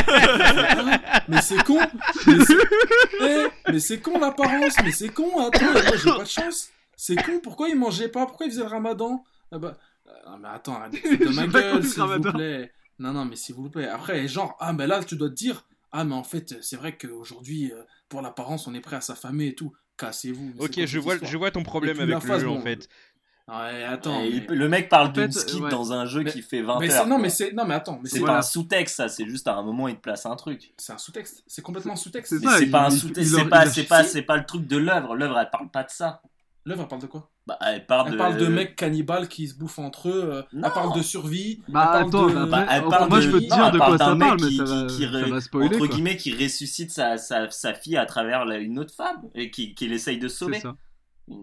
Ah, 0.08 1.22
mais 1.28 1.40
c'est 1.42 1.62
con 1.64 1.78
Mais 2.26 2.44
c'est 2.44 2.54
Eh, 3.22 3.46
mais 3.72 3.80
c'est 3.80 4.00
con 4.00 4.18
l'apparence 4.18 4.74
Mais 4.84 4.92
c'est 4.92 5.08
con 5.08 5.46
Attends, 5.46 5.72
moi 5.72 5.96
j'ai 5.96 6.10
pas 6.10 6.22
de 6.22 6.28
chance 6.28 6.68
C'est 6.96 7.16
con, 7.16 7.40
pourquoi 7.42 7.68
il 7.68 7.76
mangeait 7.76 8.08
pas 8.08 8.26
Pourquoi 8.26 8.46
il 8.46 8.50
faisait 8.52 8.62
le 8.62 8.68
ramadan? 8.68 9.24
Ah 9.52 9.58
bah, 9.58 9.76
euh, 10.06 10.10
non, 10.30 10.38
mais 10.38 10.48
attends, 10.48 10.80
de 10.90 11.28
ma 11.34 11.46
gueule, 11.46 11.84
s'il 11.84 12.02
vous 12.02 12.20
plaît. 12.20 12.72
Non, 12.98 13.12
non, 13.12 13.24
mais 13.24 13.36
s'il 13.36 13.54
vous 13.54 13.68
plaît. 13.70 13.88
Après, 13.88 14.26
genre, 14.28 14.56
ah, 14.60 14.72
mais 14.72 14.86
là, 14.86 15.02
tu 15.04 15.16
dois 15.16 15.28
te 15.28 15.34
dire, 15.34 15.64
ah, 15.92 16.04
mais 16.04 16.14
en 16.14 16.24
fait, 16.24 16.56
c'est 16.62 16.76
vrai 16.76 16.96
qu'aujourd'hui, 16.96 17.72
euh, 17.72 17.82
pour 18.08 18.22
l'apparence, 18.22 18.66
on 18.66 18.74
est 18.74 18.80
prêt 18.80 18.96
à 18.96 19.00
s'affamer 19.00 19.48
et 19.48 19.54
tout. 19.54 19.72
Cassez-vous. 19.98 20.52
Ok, 20.58 20.84
je 20.84 20.98
vois, 20.98 21.14
je 21.22 21.36
vois 21.36 21.50
ton 21.50 21.62
problème 21.62 21.98
avec 22.00 22.14
le 22.14 22.20
phase, 22.20 22.42
jeu 22.42 22.48
en 22.48 22.60
fait. 22.60 22.88
Ouais, 23.48 23.84
attends. 23.84 24.20
Et 24.24 24.44
mais- 24.48 24.56
Le 24.56 24.68
mec 24.68 24.88
parle 24.88 25.08
En 25.10 25.14
fait, 25.14 25.22
d'une 25.28 25.32
skip 25.32 25.62
ouais. 25.62 25.70
dans 25.70 25.92
un 25.92 26.04
jeu 26.04 26.22
Mais- 26.24 26.32
qui 26.32 26.42
fait 26.42 26.62
20 26.62 26.80
mais 26.80 26.92
heures. 26.92 27.04
c'est- 27.04 27.08
non, 27.08 27.18
mais 27.18 27.28
c'est, 27.30 27.52
non, 27.52 27.64
mais 27.64 27.74
attends, 27.74 28.00
mais 28.02 28.08
C'est 28.08 28.14
c'est, 28.16 28.20
pas 28.20 28.26
Voilà. 28.26 28.38
un 28.40 28.42
sous-texte, 28.42 28.96
ça, 28.96 29.08
c'est 29.08 29.24
juste 29.26 29.46
à 29.46 29.54
un 29.54 29.62
moment, 29.62 29.86
il 29.86 29.94
te 29.96 30.00
place 30.00 30.26
un 30.26 30.34
truc. 30.34 30.74
c'est 30.78 30.92
un 30.92 30.98
sous-texte. 30.98 31.44
C'est 31.46 31.62
complètement 31.62 31.92
un 31.92 31.96
sous-texte. 31.96 32.32
C'est 32.34 32.44
Mais 32.44 32.50
ça, 32.50 32.58
c'est 32.58 32.64
il- 32.64 32.70
pas 32.72 32.86
un 32.86 32.90
sous-texte, 32.90 33.32
c'est 33.36 33.44
pas, 33.48 33.66
c'est 33.66 33.84
pas, 33.84 34.02
c'est 34.04 34.22
pas 34.22 34.36
le 34.36 34.44
truc 34.44 34.66
de 34.66 34.76
l'œuvre. 34.76 35.14
L'œuvre, 35.14 35.38
elle 35.38 35.50
parle 35.50 35.70
pas 35.70 35.84
de 35.84 35.90
ça. 35.90 36.22
L'œuvre, 36.64 36.82
elle 36.82 36.88
parle 36.88 37.02
de 37.02 37.06
quoi? 37.06 37.30
Bah, 37.46 37.56
elle 37.64 37.86
parle 37.86 38.06
Elle 38.08 38.12
de. 38.14 38.18
parle 38.18 38.36
de 38.38 38.46
mecs 38.48 38.74
cannibales 38.74 39.28
qui 39.28 39.46
se 39.46 39.54
bouffent 39.54 39.78
entre 39.78 40.08
eux. 40.08 40.28
euh, 40.32 40.42
Non. 40.52 40.66
Elle 40.66 40.72
parle 40.72 40.96
de 40.98 41.02
survie. 41.02 41.62
Bah 41.68 41.82
elle 41.82 41.86
parle 41.92 42.08
attends, 42.08 42.26
de- 42.26 42.34
bah, 42.34 42.46
Bah, 42.46 42.66
elle 42.68 42.84
parle 42.88 43.08
moi 43.08 43.18
de- 43.18 43.22
je 43.22 43.30
peux 43.30 43.40
te 43.40 43.48
non, 43.48 43.54
dire 43.56 43.70
de 43.70 43.78
parle 43.78 43.96
quoi 43.96 43.98
ça 44.06 44.16
parle, 44.16 44.38
mais 44.42 44.48
qui- 44.48 44.56
ça 44.56 44.64
va, 44.64 44.86
qui- 44.88 44.96
qui 44.96 45.02
ça 45.04 45.08
ré- 45.10 45.30
va 45.30 45.40
spoiler 45.40 45.68
entre 45.68 45.78
quoi. 45.78 45.86
guillemets, 45.86 46.16
qui 46.16 46.32
ressuscite 46.34 46.90
sa, 46.90 47.16
sa, 47.18 47.48
sa 47.52 47.72
fille 47.74 47.96
à 47.96 48.04
travers 48.06 48.44
la- 48.44 48.58
une 48.58 48.80
autre 48.80 48.92
femme 48.92 49.22
et 49.36 49.52
qui, 49.52 49.76
qui 49.76 49.84
essaye 49.86 50.18
de 50.18 50.26
C'est 50.26 50.38
sauver. 50.38 50.58
ça. 50.58 50.74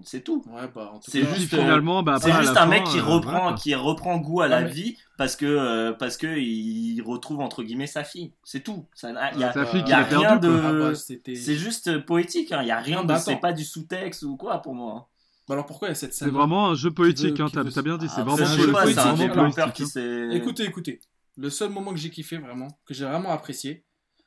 C'est 0.04 0.24
tout. 0.24 0.42
Ouais, 0.48 0.70
bah, 0.74 0.94
C'est 1.06 1.26
juste, 1.36 1.54
euh, 1.54 1.58
finalement, 1.58 2.04
bah, 2.04 2.18
C'est 2.22 2.32
juste 2.32 2.56
un 2.56 2.66
mec 2.68 2.86
fin, 2.86 2.92
qui 2.94 3.00
euh, 3.00 3.04
reprend, 3.04 3.54
qui 3.54 3.76
reprend 3.76 4.18
goût 4.18 4.40
à 4.42 4.48
la 4.48 4.62
mais- 4.62 4.70
vie 4.72 4.98
parce 5.18 5.36
que 5.36 5.46
euh, 5.46 5.92
parce 5.92 6.16
que 6.16 6.38
il 6.38 7.02
retrouve 7.02 7.42
entre 7.42 7.64
guillemets 7.64 7.88
sa 7.88 8.04
fille. 8.06 8.32
C'est 8.46 8.62
tout. 8.64 8.86
Ça, 8.94 9.12
y 9.12 9.44
a, 9.44 9.52
Sa 9.52 9.66
fille 9.66 9.84
y 9.86 9.92
a 9.92 9.98
a 10.00 10.04
rien 10.04 10.38
de. 10.38 10.50
Ah 10.50 10.72
bah, 10.92 10.96
C'est 10.96 11.56
juste 11.56 12.06
poétique. 12.06 12.52
hein. 12.54 12.62
Il 12.62 12.68
y 12.68 12.72
a 12.72 12.80
rien 12.80 13.04
Non, 13.04 13.14
de. 13.14 13.20
C'est 13.20 13.36
pas 13.38 13.52
du 13.52 13.66
sous-texte 13.66 14.24
ou 14.24 14.38
quoi 14.38 14.62
pour 14.62 14.74
moi. 14.74 15.10
Bah, 15.50 15.56
alors 15.56 15.66
pourquoi 15.66 15.90
il 15.90 15.92
y 15.92 15.94
a 15.94 15.96
cette 15.96 16.14
C'est 16.14 16.24
scène 16.26 16.34
vraiment 16.34 16.70
un 16.70 16.76
jeu 16.76 16.90
poétique, 16.92 17.38
hein, 17.42 17.48
t'as 17.52 17.64
veut- 17.64 17.82
bien 17.82 17.98
dit, 17.98 18.08
c'est 18.08 18.22
Ah, 18.22 18.24
vraiment 18.24 18.38
c'est 18.46 18.72
poétique, 18.72 19.00
c'est 19.02 19.28
vraiment 19.28 19.52
poétique. 19.52 19.98
hein. 19.98 20.30
Écoutez, 20.32 20.64
écoutez. 20.64 21.00
Le 21.36 21.50
seul 21.50 21.70
moment 21.72 21.92
que 21.92 21.98
j'ai 22.00 22.10
kiffé 22.12 22.38
vraiment, 22.38 22.70
que 22.86 22.94
j'ai 22.94 23.04
vraiment 23.06 23.32
apprécié, 23.32 23.84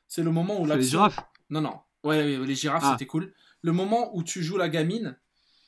c'est 0.07 0.21
le 0.21 0.29
moment 0.29 0.61
où 0.61 0.67
C'est 0.67 0.75
les 0.77 0.83
girafes. 0.83 1.19
Non, 1.49 1.61
non. 1.61 1.73
Ouais, 2.03 2.37
ouais, 2.37 2.45
les 2.45 2.53
girafes, 2.55 2.83
Ah. 2.85 2.91
c'était 2.91 3.07
cool. 3.07 3.33
Le 3.63 3.71
moment 3.71 4.11
où 4.15 4.21
tu 4.23 4.43
joues 4.43 4.57
la 4.57 4.69
gamine 4.69 5.17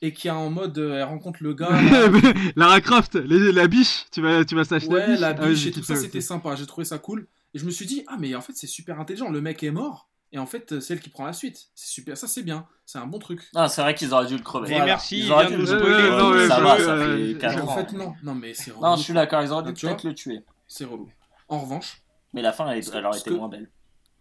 et 0.02 0.12
qui 0.12 0.28
a 0.28 0.36
en 0.36 0.50
mode, 0.50 0.78
euh, 0.78 0.96
elle 0.96 1.02
rencontre 1.04 1.42
le 1.42 1.54
gars. 1.54 1.70
là. 1.70 2.08
Lara 2.56 2.80
Croft, 2.80 3.14
les- 3.16 3.52
la 3.52 3.66
biche, 3.68 4.06
tu 4.10 4.20
vas, 4.22 4.44
tu 4.44 4.54
vas 4.54 4.64
s'acheter 4.64 4.92
ouais, 4.92 5.16
la 5.16 5.28
Ah 5.28 5.32
biche 5.34 5.58
j'ai 5.58 5.68
et 5.68 5.72
tout 5.72 5.80
kiffé 5.80 5.94
ça, 5.94 6.00
c'était 6.00 6.20
sympa. 6.20 6.54
J'ai 6.56 6.66
trouvé 6.66 6.84
ça 6.84 6.98
cool. 6.98 7.26
Et 7.54 7.58
je 7.58 7.64
me 7.66 7.70
suis 7.70 7.86
dit, 7.86 8.04
ah, 8.06 8.16
mais 8.18 8.34
en 8.34 8.40
fait, 8.40 8.52
c'est 8.54 8.66
super 8.66 9.00
intelligent. 9.00 9.28
Le 9.30 9.40
mec 9.40 9.62
est 9.62 9.70
mort. 9.72 10.08
Et 10.32 10.38
en 10.38 10.46
fait, 10.46 10.78
c'est 10.80 10.94
elle 10.94 11.00
qui 11.00 11.08
prend 11.10 11.26
la 11.26 11.32
suite. 11.32 11.68
C'est 11.74 11.88
super. 11.90 12.16
Ça, 12.16 12.28
c'est 12.28 12.44
bien. 12.44 12.64
C'est 12.86 12.98
un 12.98 13.06
bon 13.06 13.18
truc. 13.18 13.48
Ah, 13.56 13.68
c'est 13.68 13.82
vrai 13.82 13.94
qu'ils 13.96 14.14
auraient 14.14 14.26
dû 14.28 14.36
le 14.36 14.42
crever. 14.44 14.68
Et 14.68 14.70
Voilà. 14.70 14.84
merci, 14.84 15.18
Ils 15.18 15.24
il 15.26 15.32
auraient 15.32 15.48
vient 15.48 15.58
dû 15.58 15.64
de 15.64 15.68
le 15.72 15.74
nous 15.74 15.84
spoiler. 15.84 16.40
ouais, 16.42 16.48
ça 16.48 16.58
je- 16.58 16.62
va, 16.62 16.78
ça 16.78 16.90
euh, 16.92 17.16
fait 17.16 17.32
je- 17.32 17.36
4 17.38 17.64
en 17.64 17.68
ans. 17.68 17.76
fait, 17.76 17.92
non. 17.96 18.14
Non, 18.22 18.34
mais 18.36 18.54
c'est 18.54 18.70
relou. 18.70 18.82
Non, 18.82 18.96
je 18.96 19.02
suis 19.02 19.12
d'accord, 19.12 19.42
ils 19.42 19.50
auraient 19.50 19.64
dû 19.64 19.70
Ah, 19.70 19.72
tu 19.74 19.86
peut-être 19.86 20.04
le 20.04 20.14
tuer. 20.14 20.40
C'est 20.68 20.84
relou. 20.84 21.10
En 21.48 21.58
revanche, 21.58 22.00
Mais 22.32 22.42
la 22.42 22.52
fin, 22.52 22.70
elle, 22.70 22.78
aurait 22.88 23.00
parce 23.02 23.20
été 23.22 23.30
que- 23.30 23.34
moins 23.34 23.48
belle. 23.48 23.68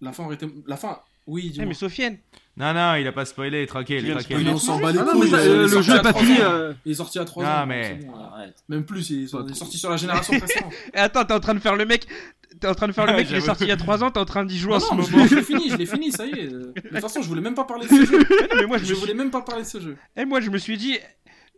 la 0.01 0.11
fin 0.11 0.25
aurait 0.25 0.33
été. 0.33 0.47
La 0.65 0.77
fin, 0.77 0.99
oui, 1.27 1.43
Eh, 1.45 1.49
dis-moi. 1.51 1.67
mais 1.67 1.73
Sofiane, 1.75 2.17
Non, 2.59 2.73
non, 2.73 2.95
il 2.95 3.07
a 3.07 3.11
pas 3.13 3.23
spoilé, 3.25 3.61
de 3.61 3.65
tranquille. 3.67 4.15
Mais 4.29 4.49
on 4.49 4.57
s'en 4.57 4.79
bat 4.79 4.91
les 4.91 4.99
Ah 4.99 5.03
non, 5.05 5.13
mais 5.13 5.19
couilles. 5.21 5.29
il 5.29 5.35
euh, 5.35 5.67
le 5.69 5.81
jeu 5.81 5.95
est 5.95 6.01
pas 6.01 6.13
fini. 6.13 6.37
euh, 6.41 6.73
Il 6.85 6.91
est 6.91 6.95
sorti 6.95 7.17
à 7.17 7.23
3 7.25 7.43
Ah, 7.47 7.63
ans. 7.63 7.65
mais-. 7.65 7.99
Même 8.67 8.83
plus, 8.85 9.09
il 9.11 9.19
est, 9.23 9.33
il 9.47 9.55
sorti 9.55 9.77
sur 9.77 9.89
la 9.89 9.95
génération 9.97 10.33
précédente. 10.39 10.73
Eh, 10.93 10.97
attends, 10.97 11.23
t'es 11.23 11.33
en 11.33 11.39
train 11.39 11.53
de 11.53 11.59
faire 11.59 11.75
le 11.77 11.85
mec. 11.85 12.05
T'es 12.59 12.67
en 12.67 12.73
train 12.75 12.87
de 12.87 12.91
faire 12.91 13.05
le 13.05 13.13
mec, 13.13 13.27
il 13.29 13.37
est 13.37 13.41
sorti 13.41 13.63
il 13.63 13.69
y 13.69 13.71
a 13.71 13.77
3 13.77 14.03
ans, 14.03 14.11
t'es 14.11 14.19
en 14.19 14.25
train 14.25 14.43
d'y 14.43 14.57
jouer 14.57 14.71
Non, 14.71 14.77
en 14.77 14.79
ce 14.81 14.93
moment. 15.13 15.25
je 15.27 15.35
l'ai 15.35 15.41
fini, 15.43 15.69
je 15.69 15.77
l'ai 15.77 15.85
fini, 15.85 16.11
ça 16.11 16.25
y 16.25 16.31
est. 16.31 16.47
De 16.47 16.73
toute 16.75 16.99
façon, 16.99 17.21
je 17.21 17.27
voulais 17.29 17.39
même 17.41 17.53
pas 17.55 17.63
parler 17.63 17.85
de 17.87 17.91
ce 17.95 18.05
jeu. 18.05 18.19
Mais 18.57 18.65
moi 18.65 18.77
je 18.77 18.83
Je 18.85 18.89
me 18.89 18.95
suis... 18.95 18.99
voulais 19.05 19.13
même 19.13 19.31
pas 19.31 19.41
parler 19.41 19.61
de 19.63 19.67
ce 19.67 19.79
jeu. 19.79 19.95
eh, 20.17 20.25
moi 20.25 20.41
je 20.41 20.49
me 20.49 20.57
suis 20.57 20.75
dit. 20.75 20.97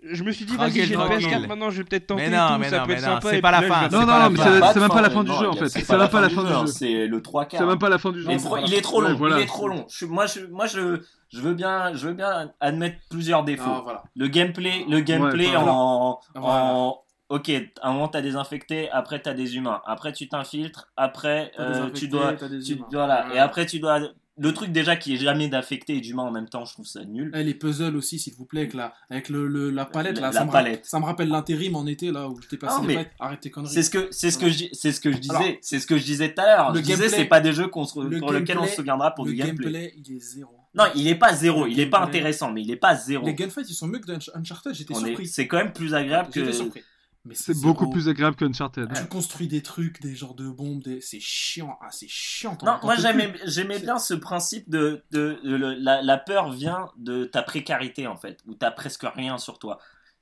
Je 0.03 0.23
me 0.23 0.31
suis 0.31 0.45
dit, 0.45 0.57
vas-y, 0.57 0.71
j'ai 0.83 0.93
une 0.95 0.99
tranquille. 0.99 1.27
PS4, 1.27 1.47
maintenant 1.47 1.69
je 1.69 1.77
vais 1.77 1.83
peut-être 1.83 2.07
tenter 2.07 2.23
Mais 2.29 2.35
non, 2.35 2.47
tout, 2.47 2.59
mais 2.59 2.69
ça 2.69 2.79
non, 2.79 2.85
peut 2.85 2.91
mais 2.93 2.97
être 2.97 3.05
non, 3.07 3.13
sympa. 3.15 3.29
c'est 3.29 3.41
pas 3.41 3.51
la 3.51 3.61
fin, 3.61 3.87
Non, 3.89 4.05
non, 4.07 4.29
mais 4.31 4.39
c'est 4.73 4.79
même 4.79 4.89
pas 4.89 5.01
la 5.01 5.09
fin 5.11 5.23
du 5.23 5.31
jeu 5.31 5.47
en 5.49 5.53
fait. 5.53 5.69
C'est 5.69 5.89
même 5.97 6.09
pas 6.09 6.21
la 6.21 6.29
fin 6.29 6.43
du 6.43 6.49
jeu. 6.49 6.65
C'est 6.67 7.07
le 7.07 7.21
3 7.21 7.45
quarts. 7.45 7.59
C'est 7.59 7.65
même 7.67 7.77
pas 7.79 7.89
la 7.89 7.97
fin 7.99 8.11
du 8.11 8.21
jeu. 8.21 8.29
Il 8.65 8.73
est 8.73 8.81
trop 8.81 8.99
long, 9.01 9.17
il 9.29 9.37
est 9.41 9.45
trop 9.45 9.67
long. 9.67 9.85
Moi, 10.09 10.25
je, 10.25 10.39
moi 10.47 10.65
je, 10.65 11.01
je 11.29 11.39
veux 11.39 11.53
bien, 11.53 11.93
je 11.93 12.07
veux 12.07 12.13
bien 12.13 12.51
admettre 12.59 12.97
plusieurs 13.09 13.43
défauts. 13.43 13.63
Ah, 13.67 13.81
voilà. 13.83 14.03
Le 14.15 14.27
gameplay, 14.27 14.85
le 14.89 14.99
gameplay 15.01 15.55
en, 15.55 16.19
Voilà. 16.35 16.63
en, 16.73 16.97
ok, 17.29 17.49
à 17.81 17.89
un 17.89 17.93
moment 17.93 18.07
t'as 18.07 18.21
des 18.21 18.35
infectés, 18.35 18.89
après 18.91 19.21
t'as 19.21 19.33
des 19.33 19.55
humains, 19.55 19.81
après 19.85 20.11
tu 20.13 20.27
t'infiltres, 20.27 20.87
après 20.97 21.51
euh, 21.59 21.89
tu 21.91 22.07
dois, 22.07 22.33
tu, 22.33 22.81
voilà, 22.91 23.27
Ouais. 23.27 23.35
et 23.35 23.39
après 23.39 23.65
tu 23.67 23.79
dois, 23.79 23.99
le 24.41 24.53
truc 24.53 24.71
déjà 24.71 24.95
qui 24.95 25.13
est 25.13 25.17
jamais 25.17 25.47
d'infecté 25.47 25.95
et 25.97 26.01
d'humain 26.01 26.23
en 26.23 26.31
même 26.31 26.49
temps, 26.49 26.65
je 26.65 26.73
trouve 26.73 26.85
ça 26.87 27.05
nul. 27.05 27.31
Eh, 27.35 27.43
les 27.43 27.53
puzzles 27.53 27.95
aussi, 27.95 28.17
s'il 28.19 28.33
vous 28.33 28.45
plaît, 28.45 28.61
avec 28.61 28.73
la, 28.73 28.93
avec 29.09 29.29
le, 29.29 29.47
le- 29.47 29.69
la 29.69 29.85
palette. 29.85 30.15
La- 30.15 30.21
là, 30.21 30.27
la 30.27 30.33
ça, 30.39 30.45
me. 30.45 30.51
Rappelle, 30.51 30.79
ça 30.83 30.99
me 30.99 31.05
rappelle 31.05 31.29
l'intérim 31.29 31.75
en 31.75 31.85
été, 31.85 32.11
là, 32.11 32.27
où 32.27 32.39
j'étais 32.41 32.57
passé 32.57 32.75
Ah, 32.79 32.83
mais. 32.85 33.09
Arrête 33.19 33.39
tes 33.41 33.51
conneries. 33.51 33.73
C'est 33.73 33.83
ce 33.83 33.89
que, 33.89 34.07
c'est 34.11 34.31
ce 34.31 34.37
que 34.37 34.49
je, 34.49 34.65
c'est 34.73 34.91
ce 34.91 34.99
que 34.99 35.11
je 35.11 35.17
disais, 35.19 35.59
c'est 35.61 35.79
ce 35.79 35.85
que 35.87 35.97
je 35.97 36.03
disais 36.03 36.33
tout 36.33 36.41
à 36.41 36.45
l'heure. 36.45 36.71
le 36.71 36.79
Je 36.79 36.83
disais, 36.83 36.95
gameplay- 37.07 37.09
c'est 37.17 37.25
pas 37.25 37.39
des 37.41 37.53
jeux 37.53 37.67
qu'on 37.67 37.85
se- 37.85 37.99
le 37.99 38.19
pour 38.19 38.33
lesquels 38.33 38.57
on 38.57 38.65
se 38.65 38.75
souviendra 38.75 39.13
pour 39.13 39.25
le 39.25 39.31
du 39.31 39.37
gameplay. 39.37 39.71
gameplay, 39.71 39.93
il 39.95 40.15
est 40.15 40.19
zéro. 40.19 40.51
Non, 40.73 40.85
il 40.95 41.07
est 41.07 41.15
pas 41.15 41.33
zéro, 41.33 41.67
il 41.67 41.79
est 41.79 41.85
pas 41.85 41.99
intéressant, 42.01 42.51
mais 42.51 42.61
il 42.61 42.71
est 42.71 42.77
pas 42.77 42.95
zéro. 42.95 43.25
Les 43.25 43.33
gunfights, 43.33 43.69
ils 43.69 43.73
sont 43.73 43.87
mieux 43.87 43.99
que 43.99 44.09
Uncharted, 44.37 44.73
j'étais 44.73 44.93
surpris. 44.93 45.27
C'est 45.27 45.45
quand 45.47 45.57
même 45.57 45.73
plus 45.73 45.93
agréable 45.93 46.29
que. 46.29 46.39
J'étais 46.39 46.53
surpris. 46.53 46.81
Mais 47.23 47.35
C'est 47.35 47.59
beaucoup 47.61 47.87
plus 47.89 48.09
agréable 48.09 48.35
qu'Uncharted. 48.35 48.91
Tu 48.95 49.05
construis 49.07 49.47
des 49.47 49.61
trucs, 49.61 50.01
des 50.01 50.15
genres 50.15 50.33
de 50.33 50.49
bombes, 50.49 50.81
des... 50.81 51.01
c'est 51.01 51.19
chiant. 51.19 51.77
Ah, 51.81 51.89
c'est 51.91 52.07
chiant. 52.09 52.57
Non, 52.63 52.79
moi 52.81 52.95
j'aimais, 52.95 53.79
bien 53.79 53.99
ce 53.99 54.15
principe 54.15 54.69
de, 54.69 55.03
de, 55.11 55.39
de- 55.43 55.55
le- 55.55 55.73
la, 55.75 56.01
la 56.01 56.17
peur 56.17 56.51
vient 56.51 56.89
de 56.97 57.25
ta 57.25 57.43
précarité 57.43 58.07
en 58.07 58.15
fait, 58.17 58.39
où 58.47 58.55
t'as 58.55 58.71
presque 58.71 59.03
rien 59.03 59.37
sur 59.37 59.59
toi. 59.59 59.77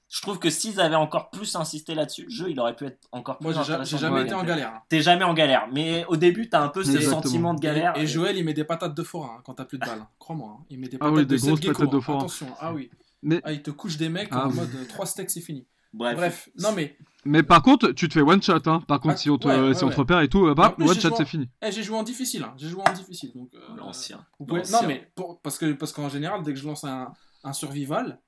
Je 0.10 0.22
trouve 0.22 0.40
que 0.40 0.50
s'ils 0.50 0.82
avaient 0.82 0.96
encore 0.96 1.30
plus 1.30 1.56
insisté 1.56 1.94
là-dessus, 1.96 2.24
le 2.24 2.30
jeu 2.32 2.50
il 2.50 2.60
aurait 2.60 2.76
pu 2.76 2.86
être 2.86 3.08
encore 3.14 3.38
plus 3.38 3.54
Moi, 3.54 3.64
j'ai 3.84 3.98
jamais 3.98 4.24
été 4.24 4.34
en 4.34 4.44
galère. 4.44 4.70
hein. 4.74 4.82
T'es 4.90 5.02
jamais 5.02 5.24
en 5.24 5.34
galère, 5.36 5.68
mais 5.72 6.04
au 6.10 6.18
début 6.18 6.50
t'as 6.50 6.62
un 6.64 6.70
peu 6.70 6.84
ce 6.84 7.00
sentiment 7.00 7.54
de 7.54 7.62
galère. 7.62 7.96
Et, 7.96 8.02
et 8.02 8.08
Joël, 8.08 8.36
il 8.36 8.44
met 8.44 8.54
des 8.56 8.66
patates 8.66 8.96
de 8.96 9.04
forain 9.04 9.36
hein, 9.38 9.42
quand 9.46 9.54
t'as 9.54 9.66
plus 9.66 9.78
de 9.78 9.86
balles. 9.86 10.00
hein. 10.02 10.10
Crois-moi. 10.20 10.58
hein. 10.60 10.66
Il 10.70 10.80
met 10.80 10.88
des 10.90 10.98
Ah 11.00 11.06
patates 11.06 11.16
oui, 11.18 11.26
de 11.28 11.36
des 11.36 11.38
grosses 11.48 11.60
patates 11.62 11.92
de 11.94 12.00
forain. 12.02 12.18
Attention. 12.18 12.48
Ah 12.60 12.74
oui. 12.74 12.90
Mais- 13.22 13.40
Ah, 13.46 13.54
il 13.54 13.62
te 13.62 13.72
couche 13.72 13.96
des 13.98 14.10
mecs 14.10 14.30
Ah 14.32 14.48
en 14.48 14.50
oui. 14.50 14.56
mode 14.58 14.88
3 14.90 15.06
steaks, 15.06 15.30
c'est 15.30 15.42
fini. 15.42 15.66
Bref. 15.94 16.16
Bref. 16.18 16.50
Non, 16.60 16.72
mais 16.74 16.96
Mais 17.26 17.44
par 17.44 17.62
contre, 17.64 17.92
tu 17.92 18.08
te 18.08 18.14
fais 18.14 18.22
one 18.22 18.42
shot. 18.42 18.60
Hein. 18.68 18.82
Par 18.88 19.00
contre, 19.00 19.16
Ah, 19.16 19.18
si 19.18 19.30
on 19.30 19.38
te, 19.38 19.48
ouais, 19.48 19.60
ouais, 19.60 19.74
si 19.74 19.84
on 19.84 19.88
te 19.88 19.94
ouais. 19.94 20.00
repère 20.00 20.22
et 20.22 20.30
tout, 20.30 20.54
bah, 20.54 20.74
plus, 20.78 20.88
one 20.88 21.00
shot, 21.00 21.12
en- 21.14 21.16
c'est 21.18 21.26
fini. 21.26 21.50
eh, 21.62 21.72
j'ai 21.72 21.84
joué 21.84 21.98
en 21.98 22.04
difficile. 22.04 22.44
hein. 22.44 22.54
J'ai 22.58 22.70
joué 22.70 22.82
en 22.88 22.94
difficile. 22.94 23.32
Donc, 23.36 23.50
euh, 23.56 23.60
L'ancien. 23.76 24.26
pouvez-. 24.38 24.62
Non, 24.72 24.80
mais 24.88 25.12
pour- 25.16 25.42
parce 25.42 25.58
que 25.58 25.74
parce 25.74 25.92
qu'en 25.92 26.10
général, 26.10 26.44
dès 26.44 26.54
que 26.54 26.60
je 26.60 26.66
lance 26.68 26.84
un, 26.84 27.12
un 27.44 27.54
survival, 27.54 28.20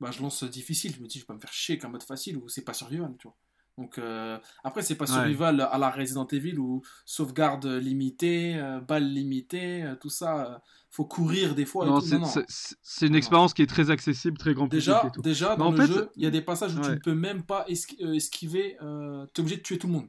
bah, 0.00 0.10
je 0.12 0.22
lance 0.22 0.44
difficile. 0.44 0.94
Je 0.96 1.02
me 1.02 1.08
dis, 1.08 1.18
je 1.18 1.24
vais 1.24 1.26
pas 1.26 1.34
me 1.34 1.40
faire 1.40 1.52
chier 1.52 1.76
qu'un 1.78 1.88
mode 1.88 2.02
facile 2.04 2.36
ou 2.38 2.48
c'est 2.48 2.62
pas 2.64 2.72
survival, 2.74 3.12
tu 3.18 3.26
vois. 3.28 3.36
Donc 3.76 3.98
euh, 3.98 4.38
après, 4.64 4.82
c'est 4.82 4.96
pas 4.96 5.04
Ouais. 5.04 5.12
survival 5.12 5.60
à 5.60 5.78
la 5.78 5.90
Resident 5.90 6.26
Evil 6.26 6.58
ou 6.58 6.82
sauvegarde 7.04 7.66
limitée, 7.66 8.56
euh, 8.56 8.80
balles 8.80 9.08
limitées, 9.12 9.82
euh, 9.84 9.94
tout 9.94 10.10
ça. 10.10 10.62
Faut 10.90 11.04
courir 11.04 11.54
des 11.54 11.64
fois. 11.66 11.86
Non, 11.86 12.00
c'est 12.00 12.14
Non, 12.18 12.26
non. 12.26 12.42
c'est- 12.48 13.06
une 13.06 13.14
expérience 13.14 13.54
qui 13.54 13.62
est 13.62 13.66
très 13.66 13.90
accessible, 13.90 14.36
très 14.38 14.54
grand 14.54 14.68
public 14.68 14.80
Déjà, 14.86 15.02
et 15.06 15.10
tout. 15.10 15.20
déjà 15.22 15.54
dans 15.56 15.66
en 15.66 15.70
le 15.72 15.76
fait, 15.76 15.86
jeu, 15.86 16.10
il 16.16 16.22
y 16.22 16.26
a 16.26 16.30
des 16.30 16.40
passages 16.42 16.74
où 16.74 16.80
tu 16.80 16.90
ne 16.90 16.96
peux 16.96 17.14
même 17.14 17.42
pas 17.44 17.66
euh, 17.68 18.12
esquiver. 18.14 18.76
Euh, 18.82 19.26
tu 19.34 19.40
es 19.40 19.44
obligé 19.44 19.56
de 19.58 19.62
tuer 19.62 19.78
tout 19.78 19.86
le 19.86 19.92
monde. 19.92 20.08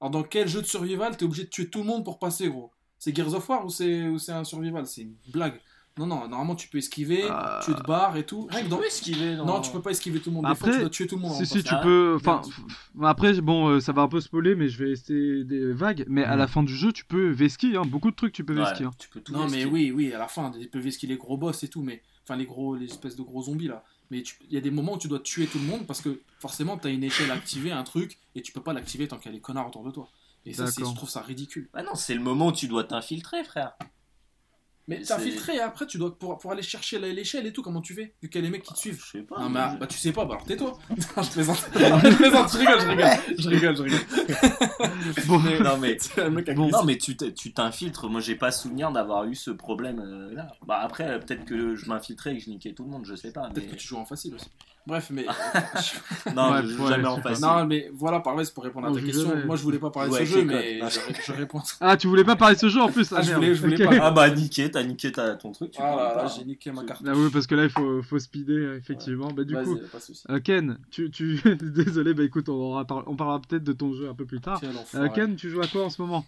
Alors, 0.00 0.10
dans 0.10 0.22
quel 0.22 0.46
jeu 0.48 0.60
de 0.60 0.66
survival 0.66 1.16
tu 1.16 1.24
es 1.24 1.26
obligé 1.26 1.44
de 1.44 1.48
tuer 1.50 1.70
tout 1.70 1.78
le 1.80 1.86
monde 1.86 2.04
pour 2.04 2.18
passer, 2.18 2.48
gros? 2.48 2.70
C'est 2.98 3.14
Gears 3.16 3.34
of 3.34 3.48
War 3.48 3.64
ou 3.64 3.70
c'est 3.70 4.06
ou 4.08 4.18
c'est 4.18 4.32
un 4.32 4.44
survival? 4.44 4.86
C'est 4.86 5.02
une 5.02 5.16
blague. 5.32 5.60
Non, 5.98 6.06
non, 6.06 6.28
normalement 6.28 6.54
tu 6.54 6.68
peux 6.68 6.76
esquiver, 6.76 7.22
Euh, 7.24 7.60
tu 7.64 7.74
te 7.74 7.82
barres 7.82 8.16
et 8.18 8.26
tout. 8.26 8.46
Rien 8.50 8.64
que 8.64 8.68
dans- 8.68 8.76
peux 8.76 8.84
esquiver. 8.86 9.34
Non, 9.36 9.60
tu 9.62 9.70
peux 9.70 9.80
pas 9.80 9.92
esquiver 9.92 10.20
tout 10.20 10.28
le 10.28 10.34
monde. 10.36 10.44
Des 10.44 10.54
fois, 10.54 10.68
Après, 10.68 10.72
tu 10.72 10.80
dois 10.80 10.90
tuer 10.90 11.06
tout 11.06 11.16
le 11.16 11.22
monde. 11.22 11.32
Si, 11.32 11.40
de 11.42 11.46
si, 11.46 11.62
tu 11.64 11.72
Ah, 11.72 11.80
peux. 11.82 12.16
Enfin, 12.16 12.42
f- 12.44 13.04
après, 13.06 13.32
bon, 13.40 13.68
euh, 13.68 13.80
ça 13.80 13.92
va 13.92 14.02
un 14.02 14.08
peu 14.08 14.20
spoiler, 14.20 14.54
mais 14.54 14.68
je 14.68 14.76
vais 14.82 14.90
rester 14.90 15.44
des 15.44 15.72
vagues. 15.72 16.04
Mais 16.08 16.22
à 16.22 16.36
la 16.36 16.46
fin 16.48 16.62
du 16.62 16.76
jeu, 16.76 16.92
tu 16.92 17.06
peux 17.06 17.30
vesquiller, 17.30 17.76
hein, 17.78 17.84
beaucoup 17.86 18.10
de 18.10 18.16
trucs, 18.16 18.34
tu 18.34 18.44
peux 18.44 18.54
Ouais, 18.54 18.60
vesquiller. 18.64 18.88
hein. 18.88 18.94
tu 18.98 19.08
peux 19.08 19.20
tout 19.20 19.32
Non, 19.32 19.48
mais 19.48 19.64
oui, 19.64 19.90
oui, 19.90 20.12
à 20.12 20.18
la 20.18 20.28
fin, 20.28 20.52
ils 20.60 20.68
peuvent 20.68 20.86
esquiver 20.86 21.14
les 21.14 21.18
gros 21.18 21.38
boss 21.38 21.62
et 21.62 21.68
tout, 21.68 21.82
mais. 21.82 22.02
Enfin, 22.24 22.36
les 22.36 22.44
gros, 22.46 22.74
les 22.74 22.86
espèces 22.86 23.14
de 23.16 23.22
gros 23.22 23.42
zombies 23.44 23.68
là. 23.68 23.84
Mais 24.10 24.22
tu- 24.22 24.36
il 24.48 24.52
y 24.54 24.56
a 24.56 24.60
des 24.60 24.70
moments 24.70 24.94
où 24.94 24.98
tu 24.98 25.08
dois 25.08 25.20
tuer 25.20 25.46
tout 25.46 25.58
le 25.58 25.64
monde 25.64 25.86
parce 25.86 26.00
que 26.02 26.20
forcément, 26.40 26.76
tu 26.76 26.88
as 26.88 26.90
une 26.90 27.04
échelle 27.04 27.30
activée, 27.30 27.70
un 27.72 27.84
truc, 27.84 28.18
et 28.34 28.42
tu 28.42 28.52
peux 28.52 28.60
pas 28.60 28.72
l'activer 28.72 29.06
tant 29.08 29.16
qu'il 29.16 29.26
y 29.26 29.34
a 29.34 29.36
les 29.36 29.40
connards 29.40 29.68
autour 29.68 29.84
de 29.84 29.90
toi. 29.92 30.08
Et 30.44 30.52
ça, 30.52 30.66
je 30.66 30.82
trouve 30.94 31.08
ça 31.08 31.22
ridicule. 31.22 31.68
Bah 31.72 31.82
non, 31.82 31.94
c'est 31.94 32.14
le 32.14 32.20
moment 32.20 32.48
où 32.48 32.52
tu 32.52 32.68
dois 32.68 32.84
t'infiltrer, 32.84 33.42
frère. 33.44 33.76
Mais 34.88 34.98
C'est- 35.02 35.06
t'as 35.14 35.18
filtré 35.18 35.56
et 35.56 35.60
après, 35.60 35.84
tu 35.86 35.98
dois 35.98 36.16
pour, 36.16 36.38
pour 36.38 36.52
aller 36.52 36.62
chercher 36.62 36.98
l'échelle 37.00 37.44
et 37.46 37.52
tout, 37.52 37.60
comment 37.62 37.80
tu 37.80 37.92
fais? 37.94 38.14
Vu 38.22 38.28
qu'il 38.28 38.40
y 38.40 38.44
a 38.44 38.46
les 38.46 38.50
mecs 38.50 38.62
qui 38.62 38.72
te 38.72 38.78
suivent. 38.78 39.02
Je 39.04 39.18
sais 39.18 39.22
pas. 39.24 39.40
Non, 39.40 39.48
mais 39.48 39.60
mais 39.66 39.72
je- 39.74 39.78
bah, 39.80 39.86
tu 39.88 39.98
sais 39.98 40.12
pas, 40.12 40.24
bah 40.24 40.34
alors 40.34 40.46
tais-toi. 40.46 40.78
je 40.96 41.30
plaisante. 41.32 41.68
je 41.74 42.16
plaisante, 42.16 42.52
je 42.52 42.58
rigole, 42.58 42.80
je 42.80 42.86
rigole. 42.88 43.06
Je 43.38 43.48
rigole, 43.48 43.76
je 43.76 43.82
rigole. 43.82 44.00
Bon, 45.26 45.38
Mais- 45.40 45.58
Non, 45.60 45.76
mais. 45.78 45.96
Bon. 46.54 46.68
Non, 46.68 46.84
mais 46.84 46.96
tu 46.98 47.16
t'infiltres. 47.52 48.08
Moi, 48.08 48.20
j'ai 48.20 48.36
pas 48.36 48.50
souvenir 48.52 48.92
d'avoir 48.92 49.24
eu 49.24 49.34
ce 49.34 49.50
problème 49.50 49.98
euh, 50.00 50.32
là. 50.34 50.46
Bah, 50.66 50.78
après, 50.82 51.08
euh, 51.08 51.18
peut-être 51.18 51.44
que 51.44 51.74
je 51.74 51.88
m'infiltrais 51.88 52.34
et 52.34 52.38
que 52.38 52.44
je 52.44 52.50
niquais 52.50 52.72
tout 52.72 52.84
le 52.84 52.90
monde, 52.90 53.04
je 53.04 53.14
sais 53.16 53.32
pas. 53.32 53.48
Peut-être 53.48 53.66
Mais... 53.66 53.72
que 53.72 53.76
tu 53.76 53.86
joues 53.88 53.96
en 53.98 54.04
facile 54.04 54.34
aussi. 54.34 54.46
Bref, 54.86 55.10
mais. 55.10 55.24
Non, 56.34 56.50
Ouais, 56.52 56.62
je 56.62 56.80
ouais, 56.80 56.88
jamais 56.88 57.02
je 57.02 57.08
en 57.08 57.20
facile. 57.20 57.44
non, 57.44 57.64
mais 57.66 57.90
voilà, 57.92 58.20
par 58.20 58.36
c'est 58.44 58.54
pour 58.54 58.62
répondre 58.64 58.86
à 58.88 58.92
ta 58.92 58.98
je 59.00 59.06
question. 59.06 59.34
Moi, 59.46 59.56
je 59.56 59.62
voulais 59.62 59.78
pas 59.78 59.90
parler 59.90 60.10
Ouais, 60.10 60.20
de 60.20 60.24
ce 60.26 60.30
jeu, 60.32 60.44
mais 60.44 60.80
je, 60.88 61.00
je 61.26 61.32
réponds. 61.32 61.60
Ah, 61.80 61.96
tu 61.96 62.06
voulais 62.06 62.24
pas 62.24 62.36
parler 62.36 62.54
de 62.54 62.60
ce 62.60 62.68
jeu 62.68 62.80
en 62.80 62.88
plus? 62.88 63.12
Ah, 63.12 63.20
je 63.22 63.28
merde. 63.30 63.42
voulais- 63.42 63.54
je 63.54 63.62
voulais 63.62 63.84
pas. 63.84 63.96
Ah 64.06 64.10
bah, 64.10 64.30
niqué, 64.30 64.70
t'as 64.70 64.82
niqué 64.84 65.10
ta- 65.12 65.34
ton 65.34 65.52
truc. 65.52 65.72
Tu 65.72 65.80
Ah 65.82 66.14
là 66.16 66.26
j'ai 66.36 66.44
niqué 66.44 66.70
ma 66.72 66.84
carte. 66.84 67.02
Ah 67.06 67.12
oui, 67.16 67.30
parce 67.32 67.46
que 67.46 67.54
là, 67.54 67.64
il 67.64 67.70
faut, 67.70 68.02
faut 68.02 68.18
speeder, 68.18 68.74
effectivement. 68.74 69.28
Bah, 69.32 69.44
du 69.44 69.54
Vas-y, 69.54 69.64
coup, 69.64 69.78
pas 69.90 69.98
de 69.98 70.02
soucis. 70.02 70.22
euh, 70.30 70.40
Ken, 70.40 70.78
tu, 70.90 71.10
tu... 71.10 71.40
désolé, 71.60 72.14
bah 72.14 72.22
écoute, 72.24 72.48
on, 72.48 72.54
aura 72.54 72.84
par- 72.84 73.04
on 73.08 73.16
parlera 73.16 73.40
peut-être 73.40 73.64
de 73.64 73.72
ton 73.72 73.92
jeu 73.92 74.08
un 74.08 74.14
peu 74.14 74.24
plus 74.26 74.40
tard. 74.40 74.60
Euh. 74.94 75.08
Ken, 75.08 75.34
tu 75.36 75.50
joues 75.50 75.62
à 75.62 75.66
quoi 75.66 75.84
en 75.84 75.90
ce 75.90 76.00
moment? 76.02 76.24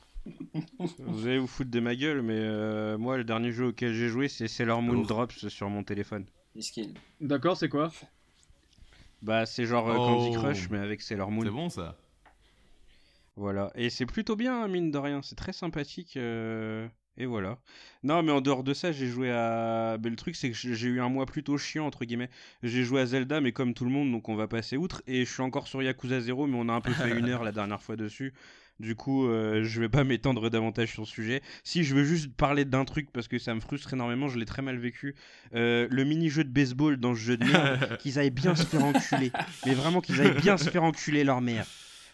Vous 1.06 1.26
allez 1.26 1.38
vous 1.38 1.46
foutre 1.46 1.70
de 1.70 1.80
ma 1.80 1.94
gueule, 1.94 2.22
mais 2.22 2.38
euh, 2.38 2.98
moi, 2.98 3.16
le 3.16 3.24
dernier 3.24 3.50
jeu 3.52 3.66
auquel 3.68 3.92
j'ai 3.94 4.08
joué, 4.08 4.28
c'est 4.28 4.48
Sailor 4.48 4.82
Moon 4.82 5.00
Oh. 5.02 5.06
Drops 5.06 5.48
sur 5.48 5.68
mon 5.70 5.82
téléphone. 5.84 6.24
Miskin. 6.54 6.88
D'accord, 7.20 7.56
c'est 7.56 7.68
quoi? 7.68 7.90
Bah, 9.22 9.46
c'est 9.46 9.64
genre 9.66 9.88
euh, 9.88 9.96
Oh. 9.98 10.06
Candy 10.06 10.32
Crush, 10.32 10.70
mais 10.70 10.78
avec 10.78 11.02
Sailor 11.02 11.30
Moon. 11.30 11.42
C'est 11.44 11.50
bon 11.50 11.68
ça. 11.68 11.96
Voilà, 13.36 13.70
et 13.76 13.88
c'est 13.90 14.06
plutôt 14.06 14.34
bien, 14.36 14.64
hein, 14.64 14.68
mine 14.68 14.90
de 14.90 14.98
rien, 14.98 15.22
c'est 15.22 15.36
très 15.36 15.52
sympathique. 15.52 16.16
euh, 16.16 16.88
Et 17.16 17.24
voilà. 17.26 17.58
Non, 18.02 18.22
mais 18.22 18.32
en 18.32 18.40
dehors 18.40 18.64
de 18.64 18.74
ça, 18.74 18.90
j'ai 18.90 19.06
joué 19.06 19.30
à. 19.30 19.96
Ben, 19.98 20.10
le 20.10 20.16
truc, 20.16 20.34
c'est 20.34 20.50
que 20.50 20.56
j'ai 20.56 20.74
j'ai 20.74 20.88
eu 20.88 21.00
un 21.00 21.08
mois 21.08 21.24
plutôt 21.26 21.56
chiant, 21.56 21.86
entre 21.86 22.04
guillemets. 22.04 22.30
J'ai 22.64 22.82
joué 22.84 23.00
à 23.00 23.06
Zelda, 23.06 23.40
mais 23.40 23.52
comme 23.52 23.74
tout 23.74 23.84
le 23.84 23.90
monde, 23.90 24.10
donc 24.10 24.28
on 24.28 24.34
va 24.34 24.48
passer 24.48 24.76
outre. 24.76 25.02
Et 25.06 25.24
je 25.24 25.32
suis 25.32 25.42
encore 25.42 25.68
sur 25.68 25.82
Yakuza 25.82 26.20
0, 26.20 26.46
mais 26.48 26.56
on 26.58 26.68
a 26.68 26.72
un 26.72 26.80
peu 26.80 26.92
fait 26.92 27.10
une 27.18 27.28
heure 27.28 27.44
la 27.44 27.52
dernière 27.52 27.82
fois 27.82 27.94
dessus. 27.96 28.34
Du 28.80 28.94
coup, 28.94 29.26
euh, 29.26 29.64
je 29.64 29.80
vais 29.80 29.88
pas 29.88 30.04
m'étendre 30.04 30.50
davantage 30.50 30.92
sur 30.92 31.02
le 31.02 31.06
sujet. 31.06 31.42
Si 31.64 31.84
je 31.84 31.94
veux 31.94 32.04
juste 32.04 32.32
parler 32.34 32.64
d'un 32.64 32.84
truc, 32.84 33.10
parce 33.12 33.28
que 33.28 33.38
ça 33.38 33.54
me 33.54 33.60
frustre 33.60 33.92
énormément, 33.92 34.28
je 34.28 34.38
l'ai 34.38 34.46
très 34.46 34.62
mal 34.62 34.78
vécu. 34.78 35.14
Euh, 35.54 35.88
le 35.90 36.04
mini-jeu 36.04 36.44
de 36.44 36.50
baseball 36.50 36.96
dans 36.96 37.14
ce 37.14 37.20
jeu 37.20 37.36
de 37.36 37.44
merde, 37.44 37.96
qu'ils 38.00 38.18
aillent 38.18 38.30
bien 38.30 38.54
se 38.54 38.64
faire 38.64 38.84
enculer. 38.84 39.32
Mais 39.66 39.74
vraiment 39.74 40.00
qu'ils 40.00 40.20
aillent 40.20 40.40
bien 40.40 40.56
se 40.56 40.70
faire 40.70 40.84
enculer 40.84 41.24
leur 41.24 41.40
mère. 41.40 41.66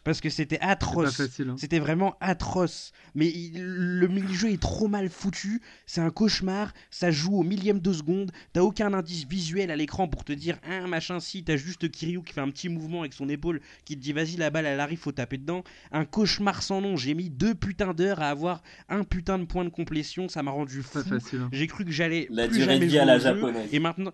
Parce 0.05 0.21
que 0.21 0.29
c'était 0.29 0.59
atroce. 0.61 1.19
hein. 1.49 1.57
C'était 1.57 1.79
vraiment 1.79 2.17
atroce. 2.21 2.93
Mais 3.15 3.27
il- 3.27 3.63
le 3.65 4.07
mini-jeu 4.07 4.51
est 4.51 4.61
trop 4.61 4.87
mal 4.87 5.09
foutu. 5.09 5.63
C'est 5.87 6.01
un 6.03 6.11
cauchemar. 6.11 6.73
Ça 6.91 7.11
joue 7.11 7.37
au 7.39 7.43
millième 7.43 7.81
de 7.81 7.93
seconde. 7.93 8.31
T'as 8.53 8.61
aucun 8.61 8.93
indice 8.93 9.27
visuel 9.27 9.71
à 9.71 9.77
l'écran 9.77 10.07
pour 10.07 10.23
te 10.25 10.33
dire 10.33 10.59
un 10.69 10.87
machin 10.87 11.21
si. 11.21 11.43
T'as 11.43 11.57
juste 11.57 11.91
Kiryu 11.91 12.23
qui 12.23 12.35
fait 12.35 12.41
un 12.43 12.51
petit 12.51 12.69
mouvement 12.69 13.01
avec 13.01 13.15
son 13.15 13.29
épaule 13.31 13.61
qui 13.87 13.97
te 13.97 14.03
dit 14.03 14.13
vas-y 14.13 14.37
la 14.37 14.51
balle 14.51 14.67
elle 14.67 14.81
arrive, 14.81 14.99
faut 14.99 15.13
taper 15.13 15.39
dedans. 15.39 15.65
Un 15.91 16.05
cauchemar 16.05 16.63
sans 16.63 16.81
nom. 16.81 16.97
J'ai 16.97 17.15
mis 17.15 17.31
deux 17.31 17.55
putains 17.55 17.95
d'heures 17.95 18.21
à 18.21 18.29
avoir 18.29 18.63
un 18.91 19.05
putain 19.05 19.39
de 19.39 19.45
point 19.45 19.65
de 19.65 19.71
complétion. 19.71 20.29
Ça 20.29 20.43
m'a 20.43 20.51
rendu 20.51 20.83
fou. 20.83 20.99
Hein. 20.99 21.49
J'ai 21.53 21.67
cru 21.67 21.85
que 21.87 21.91
j'allais 21.91 22.27
La 22.31 22.47
plus 22.47 22.59
durée 22.59 22.67
de 22.67 22.73
jamais 22.75 22.87
vie 22.87 22.91
jouer 22.93 23.01
à 23.01 23.05
la 23.07 23.19
japonaise. 23.19 23.69
Et 23.73 23.79
maintenant, 23.79 24.13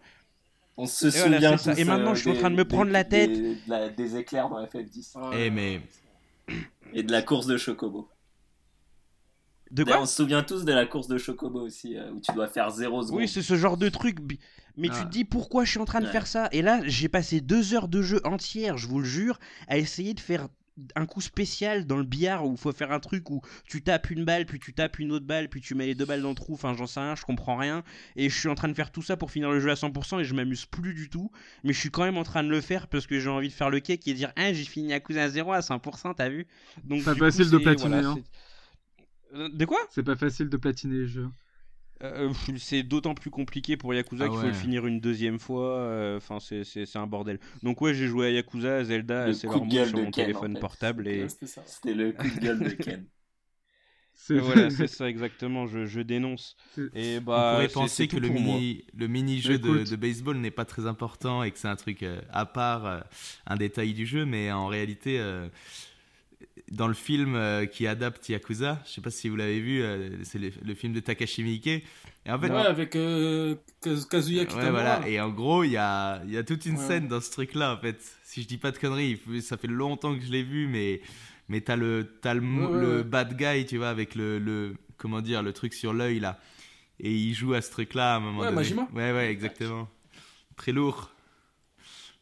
On 0.83 0.87
se 0.87 1.07
Et 1.07 1.11
voilà, 1.11 1.37
souvient 1.37 1.57
ça. 1.59 1.75
tous, 1.75 1.81
Et 1.81 1.85
maintenant, 1.85 2.13
euh, 2.13 2.15
je 2.15 2.21
suis 2.21 2.31
en 2.31 2.35
train 2.37 2.51
de 2.51 2.57
me 2.57 2.65
des- 2.65 2.69
prendre 2.69 2.91
la 2.91 3.05
tête. 3.05 3.33
Des, 3.33 3.55
de 3.55 3.59
la- 3.69 3.89
des 3.91 4.17
éclairs 4.17 4.49
dans 4.49 4.65
FF10. 4.65 5.13
Ah, 5.17 5.31
Eh 5.37 5.51
mais 5.51 5.81
Et 6.95 7.03
de 7.03 7.13
la 7.13 7.23
course 7.23 7.47
de 7.47 7.57
Chocobo. 7.57 8.09
de 9.71 9.85
D'ailleurs, 9.85 9.99
quoi 9.99 10.03
on 10.05 10.07
se 10.07 10.17
souvient 10.17 10.43
tous 10.43 10.65
de 10.65 10.73
la 10.73 10.87
course 10.87 11.07
de 11.07 11.19
Chocobo 11.19 11.61
aussi, 11.61 11.97
euh, 11.97 12.11
où 12.13 12.21
tu 12.21 12.33
dois 12.33 12.49
faire 12.49 12.71
0 12.71 13.03
secondes. 13.03 13.19
Oui, 13.21 13.29
c'est 13.29 13.43
ce 13.43 13.55
genre 13.57 13.77
de 13.77 13.89
truc. 13.89 14.19
Mais 14.77 14.89
tu 14.89 15.05
te 15.05 15.09
dis 15.11 15.25
pourquoi 15.25 15.65
je 15.65 15.71
suis 15.73 15.81
en 15.81 15.85
train 15.85 16.01
de 16.01 16.07
Ouais. 16.07 16.13
faire 16.13 16.27
ça? 16.27 16.49
Et 16.53 16.63
là, 16.63 16.81
j'ai 16.85 17.09
passé 17.09 17.41
deux 17.41 17.75
heures 17.75 17.87
de 17.89 18.01
jeu 18.03 18.21
entières, 18.25 18.79
je 18.79 18.89
vous 18.89 18.99
le 19.01 19.05
jure, 19.05 19.39
à 19.69 19.77
essayer 19.79 20.15
de 20.15 20.21
faire 20.21 20.49
un 20.97 21.07
coup 21.07 21.21
spécial 21.21 21.87
dans 21.87 21.97
le 21.97 22.05
billard 22.05 22.47
où 22.47 22.53
il 22.53 22.59
faut 22.59 22.73
faire 22.73 22.93
un 22.93 23.01
truc 23.01 23.31
où 23.31 23.41
tu 23.67 23.83
tapes 23.83 24.11
une 24.11 24.25
balle, 24.25 24.47
puis 24.47 24.59
tu 24.59 24.73
tapes 24.73 24.99
une 24.99 25.13
autre 25.13 25.27
balle, 25.27 25.49
puis 25.49 25.61
tu 25.61 25.75
mets 25.75 25.87
les 25.87 25.95
deux 25.95 26.05
balles 26.05 26.23
dans 26.23 26.29
le 26.31 26.35
trou. 26.35 26.55
Enfin, 26.55 26.75
j'en 26.75 26.87
sais 26.87 27.01
rien, 27.01 27.15
je 27.15 27.23
comprends 27.25 27.57
rien. 27.57 27.83
Et 28.17 28.29
je 28.29 28.39
suis 28.39 28.49
en 28.49 28.55
train 28.55 28.69
de 28.69 28.75
faire 28.75 28.91
tout 28.93 29.03
ça 29.03 29.17
pour 29.17 29.31
finir 29.31 29.51
le 29.51 29.61
jeu 29.61 29.71
à 29.71 29.75
100% 29.75 30.21
et 30.21 30.25
je 30.25 30.35
m'amuse 30.35 30.67
plus 30.67 30.95
du 30.95 31.09
tout. 31.09 31.31
Mais 31.65 31.73
je 31.73 31.79
suis 31.79 31.91
quand 31.91 32.05
même 32.05 32.19
en 32.19 32.25
train 32.25 32.43
de 32.45 32.49
le 32.51 32.61
faire 32.61 32.87
parce 32.89 33.07
que 33.07 33.19
j'ai 33.21 33.29
envie 33.31 33.49
de 33.49 33.53
faire 33.53 33.71
le 33.71 33.81
cake 33.81 34.07
et 34.09 34.15
dire 34.15 34.33
Ah, 34.37 34.53
j'ai 34.53 34.65
fini 34.65 34.93
à 34.93 35.01
cousin 35.01 35.23
à 35.23 35.29
0 35.29 35.53
à 35.53 35.61
100%, 35.63 36.15
t'as 36.15 36.29
vu? 36.29 36.47
Donc, 36.85 37.05
Pas 37.05 37.15
coup, 37.15 37.21
facile 37.21 37.51
de 37.51 37.59
c'est- 37.59 37.63
platiner, 37.65 37.89
voilà, 38.03 38.09
hein. 38.09 38.15
c'est- 39.33 39.49
De 39.57 39.65
quoi? 39.65 39.79
C'est 39.91 40.03
pas 40.03 40.17
facile 40.17 40.49
de 40.49 40.57
platiner 40.57 40.97
les 40.97 41.07
jeux. 41.07 41.29
Euh, 42.03 42.33
c'est 42.59 42.83
d'autant 42.83 43.15
plus 43.15 43.31
compliqué 43.31 43.77
pour 43.77 43.95
Yakuza 43.95 44.25
Ah 44.25 44.29
qu'il 44.29 44.39
faut 44.39 44.47
ouais. 44.47 44.49
le 44.49 44.53
finir 44.55 44.87
une 44.87 45.01
deuxième 45.01 45.39
fois. 45.39 45.79
euh, 45.79 46.17
Enfin, 46.19 46.39
c'est- 46.41 46.65
un 46.97 47.07
bordel. 47.07 47.39
Donc 47.63 47.81
ouais, 47.81 47.95
j'ai 47.95 48.07
joué 48.09 48.27
à 48.27 48.31
Yakuza, 48.31 48.79
à 48.79 48.85
Zelda, 48.85 49.27
Le 49.27 49.33
à 49.33 49.35
Sailor 49.35 49.55
coup 49.55 49.61
de 49.61 49.67
Moon 49.67 49.71
gueule 49.75 49.85
sur 49.85 49.99
de 49.99 50.05
mon 50.05 50.11
Ken, 50.11 50.25
téléphone 50.25 50.53
en 50.53 50.61
fait. 50.61 50.61
portable 50.61 51.09
et 51.09 51.29
c'était 51.29 51.47
ça. 51.47 51.63
C'était 51.67 51.95
le 51.95 52.13
coup 52.13 52.31
de 52.31 52.39
gueule 52.39 52.63
de 52.63 52.73
Ken. 52.75 53.07
C'est 54.15 54.35
et 54.35 54.41
voilà, 54.41 54.71
c'est 54.71 54.87
ça 54.87 55.09
exactement. 55.09 55.67
Je, 55.67 55.87
je 55.87 56.01
dénonce. 56.01 56.57
Et 56.93 57.21
on 57.33 57.43
bah, 57.43 57.43
pourrait 57.43 57.69
c'est- 57.69 57.75
penser 57.75 58.09
que 58.09 58.19
le 58.19 58.29
mini, 58.29 58.85
le 58.95 59.07
mini 59.07 59.41
jeu 59.41 59.59
de, 59.59 59.97
baseball 59.97 60.37
n'est 60.39 60.51
pas 60.51 60.65
très 60.65 60.87
important 60.87 61.43
et 61.45 61.53
que 61.53 61.59
c'est 61.59 61.69
un 61.69 61.77
truc 61.77 62.03
euh, 62.03 62.21
à 62.31 62.47
part, 62.47 62.87
euh, 62.87 63.01
un 63.47 63.57
détail 63.57 63.95
du 63.95 64.07
jeu, 64.07 64.25
mais 64.27 64.51
en 64.51 64.67
réalité, 64.67 65.19
euh, 65.21 65.49
dans 66.71 66.89
le 66.89 66.95
film 66.95 67.35
euh, 67.37 67.67
qui 67.67 67.87
adapte 67.87 68.29
Yakuza, 68.29 68.81
je 68.87 68.91
sais 68.93 69.01
pas 69.01 69.11
si 69.11 69.29
vous 69.29 69.37
l'avez 69.37 69.61
vu, 69.61 69.83
euh, 69.83 70.11
c'est 70.25 70.39
le, 70.39 70.51
le 70.65 70.75
film 70.75 70.93
de 70.93 71.01
Takashi 71.01 71.43
Miike. 71.43 71.67
Et 71.67 71.85
en 72.31 72.39
fait, 72.39 72.51
Ouais, 72.51 72.67
avec 72.67 72.97
euh, 72.97 73.55
Kaz- 73.83 74.07
Kazuya 74.07 74.43
Ouais, 74.43 74.47
Kitamura. 74.49 74.71
voilà. 74.71 75.09
Et 75.09 75.21
en 75.21 75.31
gros, 75.31 75.65
il 75.65 75.71
y 75.73 75.77
a, 75.77 76.23
y 76.27 76.37
a 76.37 76.45
toute 76.45 76.67
une 76.67 76.77
Ouais, 76.77 76.87
scène 76.87 77.09
dans 77.09 77.21
ce 77.21 77.31
truc-là, 77.31 77.75
en 77.75 77.79
fait. 77.79 77.99
Si 78.25 78.43
je 78.43 78.47
dis 78.49 78.59
pas 78.59 78.71
de 78.73 78.79
conneries, 78.79 79.21
ça 79.41 79.57
fait 79.57 79.69
longtemps 79.69 80.15
que 80.17 80.25
je 80.25 80.31
l'ai 80.31 80.43
vu, 80.43 80.67
mais, 80.69 81.01
mais 81.49 81.61
t'as 81.63 81.77
le, 81.77 82.19
t'as 82.21 82.35
le, 82.35 82.41
Ouais, 82.43 82.67
ouais, 82.67 82.81
le 82.81 82.97
ouais. 82.99 83.05
bad 83.05 83.37
guy, 83.37 83.65
tu 83.67 83.79
vois, 83.79 83.89
avec 83.89 84.15
le, 84.15 84.39
le, 84.39 84.75
comment 84.99 85.21
dire, 85.23 85.43
le 85.43 85.53
truc 85.53 85.73
sur 85.73 85.93
l'œil, 85.95 86.21
là. 86.21 86.39
Et 87.01 87.13
il 87.15 87.33
joue 87.35 87.55
à 87.55 87.63
ce 87.63 87.71
truc-là 87.71 88.15
à 88.15 88.17
un 88.19 88.21
moment 88.21 88.41
Ouais, 88.41 88.47
donné. 88.47 88.57
Majima. 88.57 88.87
Ouais, 88.93 89.13
ouais, 89.13 89.31
exactement. 89.31 89.89
Très 90.57 90.73
lourd. 90.73 91.11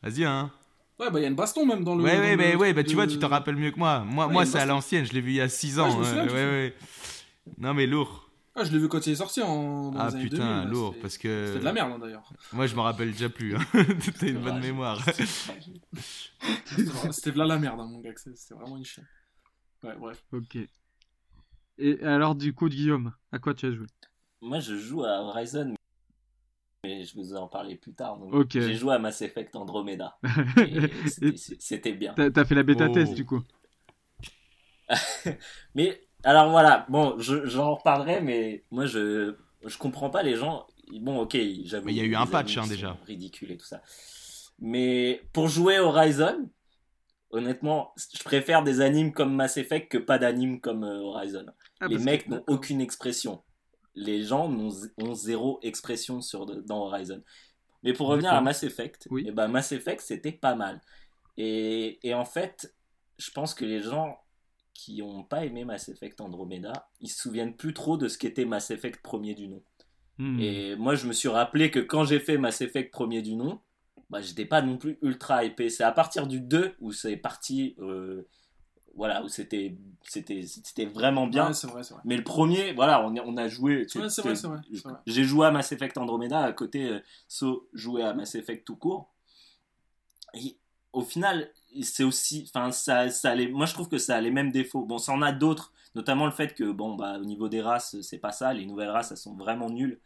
Vas-y, 0.03 0.25
hein. 0.25 0.53
Ouais, 0.99 1.11
bah 1.11 1.21
il 1.21 1.23
y 1.23 1.25
a 1.27 1.29
une 1.29 1.37
baston 1.37 1.65
même 1.65 1.85
dans 1.85 1.95
le. 1.95 2.03
ouais, 2.03 2.17
dans 2.17 2.21
ouais, 2.23 2.31
le 2.33 2.37
mais 2.37 2.55
ouais, 2.57 2.73
bah, 2.75 2.83
tu 2.83 2.91
de- 2.91 2.95
vois, 2.97 3.07
tu 3.07 3.19
t'en 3.19 3.29
rappelles 3.29 3.55
mieux 3.57 3.71
que 3.71 3.79
moi. 3.79 4.01
Moi, 4.01 4.27
Ouais, 4.27 4.33
moi 4.33 4.47
c'est 4.47 4.59
à 4.59 4.67
l'ancienne, 4.67 5.05
je 5.05 5.13
l'ai 5.13 5.21
vu 5.21 5.31
il 5.31 5.37
y 5.37 5.41
a 5.41 5.49
6 5.49 5.77
Ouais, 5.79 5.85
ans. 5.85 5.91
je 5.91 5.99
me 5.99 6.05
souviens, 6.05 6.25
ouais, 6.27 6.33
ouais, 6.33 6.45
ouais. 6.45 6.75
Non, 7.59 7.73
mais 7.75 7.87
lourd. 7.87 8.25
Ah, 8.57 8.65
je 8.65 8.73
l'ai 8.73 8.79
vu 8.81 8.89
quand 8.89 9.07
il 9.07 9.13
est 9.13 9.17
sorti 9.17 9.41
en. 9.41 9.93
Dans 9.93 9.99
Ah 10.01 10.09
les 10.09 10.15
années 10.17 10.25
putain, 10.25 10.37
2000, 10.39 10.49
là, 10.51 10.65
lourd, 10.65 10.89
c'était- 10.91 11.03
parce 11.03 11.19
que. 11.19 11.45
C'était 11.47 11.59
de 11.61 11.65
la 11.65 11.73
merde 11.73 11.93
hein, 11.95 11.99
d'ailleurs. 12.01 12.29
Moi, 12.53 12.67
je 12.67 12.75
me 12.75 12.81
rappelle 12.81 13.13
déjà 13.13 13.29
plus. 13.29 13.55
Hein. 13.55 13.61
T'as 14.19 14.27
une 14.27 14.41
bonne 14.41 14.59
mémoire. 14.61 15.01
C'était 17.13 17.33
de 17.33 17.39
la, 17.39 17.47
la 17.47 17.59
merde, 17.59 17.79
hein, 17.81 17.87
mon 17.89 18.01
gars. 18.01 18.11
C'était 18.17 18.55
vraiment 18.55 18.77
une 18.77 18.85
chienne. 18.85 19.07
Ouais, 19.85 19.95
bref. 19.97 20.23
Ok. 20.33 20.59
Et 21.79 22.03
alors, 22.03 22.35
du 22.35 22.53
coup, 22.53 22.69
Guillaume, 22.69 23.13
à 23.31 23.39
quoi 23.39 23.55
tu 23.55 23.67
as 23.67 23.73
joué? 23.73 23.87
Moi, 24.41 24.59
je 24.59 24.77
joue 24.77 25.05
à 25.05 25.21
Horizon, 25.23 25.75
mais 26.85 27.05
je 27.05 27.15
vous 27.17 27.35
en 27.35 27.49
parler 27.49 27.77
plus 27.77 27.93
tard. 27.93 28.19
donc. 28.19 28.51
J'ai 28.51 28.75
joué 28.75 28.95
à 28.95 28.99
Mass 28.99 29.21
Effect 29.23 29.55
Andromeda. 29.57 30.17
c'était- 31.59 31.93
bien. 31.93 32.15
T'as 32.15 32.31
t'as 32.31 32.45
fait 32.45 32.55
la 32.55 32.63
bêta 32.63 32.87
Oh. 32.89 32.93
test, 32.95 33.15
du 33.15 33.25
coup. 33.25 33.43
Mais 35.75 36.01
alors 36.25 36.51
voilà, 36.51 36.87
bon, 36.89 37.19
je- 37.19 37.47
j'en 37.47 37.75
reparlerai, 37.75 38.21
mais 38.21 38.65
moi 38.71 38.87
je 38.87 39.35
je 39.65 39.77
comprends 39.79 40.11
pas 40.11 40.23
les 40.23 40.35
gens. 40.37 40.67
Bon, 41.01 41.21
ok, 41.21 41.37
j'avoue. 41.65 41.87
Mais 41.87 41.93
il 41.93 41.99
y 41.99 42.01
a 42.01 42.05
eu 42.05 42.15
un 42.15 42.27
patch, 42.27 42.57
hein, 42.57 42.67
déjà. 42.67 42.97
Ridicule 43.07 43.51
et 43.53 43.57
tout 43.57 43.67
ça. 43.67 43.83
Mais 44.61 45.21
pour 45.33 45.49
jouer 45.49 45.79
Horizon, 45.79 46.49
honnêtement, 47.31 47.93
je 48.17 48.23
préfère 48.25 48.63
des 48.63 48.81
animes 48.81 49.13
comme 49.13 49.35
Mass 49.35 49.57
Effect 49.59 49.91
que 49.93 49.99
pas 49.99 50.19
d'animes 50.19 50.61
comme 50.61 50.85
euh, 50.85 51.01
Horizon. 51.01 51.45
Ah, 51.81 51.89
les 51.89 51.99
mecs 51.99 52.25
que- 52.25 52.31
n'ont 52.31 52.45
aucune 52.47 52.81
expression. 52.81 53.43
Les 53.99 54.23
gens 54.23 54.49
n'ont- 54.49 54.73
ont 54.99 55.15
zéro 55.15 55.59
expression 55.63 56.21
sur 56.21 56.47
dans 56.47 56.87
Horizon. 56.87 57.23
Mais 57.83 57.93
pour 57.93 58.09
revenir 58.09 58.33
à. 58.33 58.41
Mass 58.41 58.63
Effect, 58.63 59.07
Oui. 59.11 59.25
eh 59.27 59.33
ben 59.33 59.49
Mass 59.49 59.73
Effect 59.73 60.01
c'était 60.01 60.33
pas 60.33 60.55
mal. 60.55 60.81
Et, 61.37 61.99
et 62.07 62.15
en 62.15 62.25
fait, 62.25 62.75
je 63.19 63.31
pense 63.31 63.55
que 63.55 63.65
les 63.65 63.81
gens 63.83 64.19
qui 64.75 65.03
ont 65.03 65.23
pas 65.25 65.45
aimé 65.45 65.65
Mass 65.65 65.89
Effect 65.89 66.21
Andromeda, 66.21 66.89
ils 67.01 67.09
se 67.11 67.21
souviennent 67.21 67.57
plus 67.57 67.75
trop 67.75 67.97
de 67.97 68.09
ce 68.09 68.19
qu'était 68.19 68.45
Mass 68.45 68.71
Effect 68.71 69.03
premier 69.03 69.35
du 69.35 69.49
nom. 69.49 69.63
Hmm. 70.19 70.39
Et 70.41 70.77
moi, 70.77 70.95
je 70.97 71.07
me 71.07 71.13
suis 71.13 71.29
rappelé 71.29 71.71
que 71.71 71.79
quand 71.81 72.05
j'ai 72.05 72.19
fait 72.21 72.39
Mass 72.39 72.61
Effect 72.61 72.93
premier 72.93 73.23
du 73.23 73.35
nom, 73.37 73.61
bah, 74.11 74.21
j'étais 74.21 74.45
pas 74.47 74.63
non 74.63 74.77
plus 74.79 74.99
ultra 75.03 75.45
hypé. 75.45 75.69
C'est 75.71 75.85
à 75.85 75.93
partir 75.93 76.27
du 76.27 76.41
2 76.41 76.75
où 76.81 76.93
c'est 76.93 77.17
parti, 77.17 77.77
euh, 77.81 78.27
voilà, 78.99 79.23
où 79.25 79.29
c'était, 79.29 79.75
c'était, 80.03 80.43
c'était 80.43 80.85
vraiment 80.85 81.27
bien. 81.27 81.47
Ouais, 81.49 81.55
c'est 81.55 81.67
vrai, 81.69 81.83
c'est 81.83 81.95
vrai. 81.95 82.03
Mais 82.05 82.17
le 82.17 82.25
premier, 82.25 82.75
voilà, 82.75 83.03
on, 83.07 83.15
on 83.17 83.37
a 83.39 83.49
joué. 83.49 83.87
Ouais, 83.95 84.11
c'est 84.11 84.21
vrai, 84.23 84.35
c'est 84.35 84.47
vrai, 84.47 84.59
c'est 84.71 84.83
vrai. 84.89 84.95
J'ai 85.07 85.25
joué 85.25 85.47
à 85.47 85.51
Mass 85.51 85.73
Effect 85.73 85.97
Andromeda, 85.97 86.41
à 86.41 86.53
côté, 86.53 86.89
euh, 86.89 87.01
So 87.29 87.69
jouait 87.73 88.03
à 88.03 88.13
Mass 88.13 88.35
Effect 88.35 88.67
tout 88.67 88.77
court. 88.77 89.09
Et 90.35 90.57
au 90.93 91.03
final, 91.03 91.51
c'est 91.83 92.05
aussi. 92.05 92.51
Enfin, 92.55 92.71
ça, 92.73 93.09
ça 93.11 93.35
les- 93.35 93.49
moi 93.49 93.67
je 93.67 93.75
trouve 93.75 93.89
que 93.89 93.99
ça 93.99 94.17
a 94.17 94.21
les 94.21 94.31
mêmes 94.31 94.51
défauts. 94.53 94.85
Bon, 94.85 94.99
ça 94.99 95.13
en 95.13 95.23
a 95.23 95.33
d'autres, 95.33 95.73
notamment 95.95 96.27
le 96.27 96.33
fait 96.33 96.55
que, 96.55 96.71
bon, 96.71 96.95
bah, 96.97 97.19
au 97.21 97.25
niveau 97.25 97.49
des 97.49 97.63
races, 97.63 98.01
c'est 98.03 98.19
pas 98.19 98.33
ça. 98.33 98.53
Les 98.53 98.67
nouvelles 98.67 98.91
races, 98.91 99.11
elles 99.11 99.17
sont 99.17 99.35
vraiment 99.37 99.71
nulles. 99.71 100.01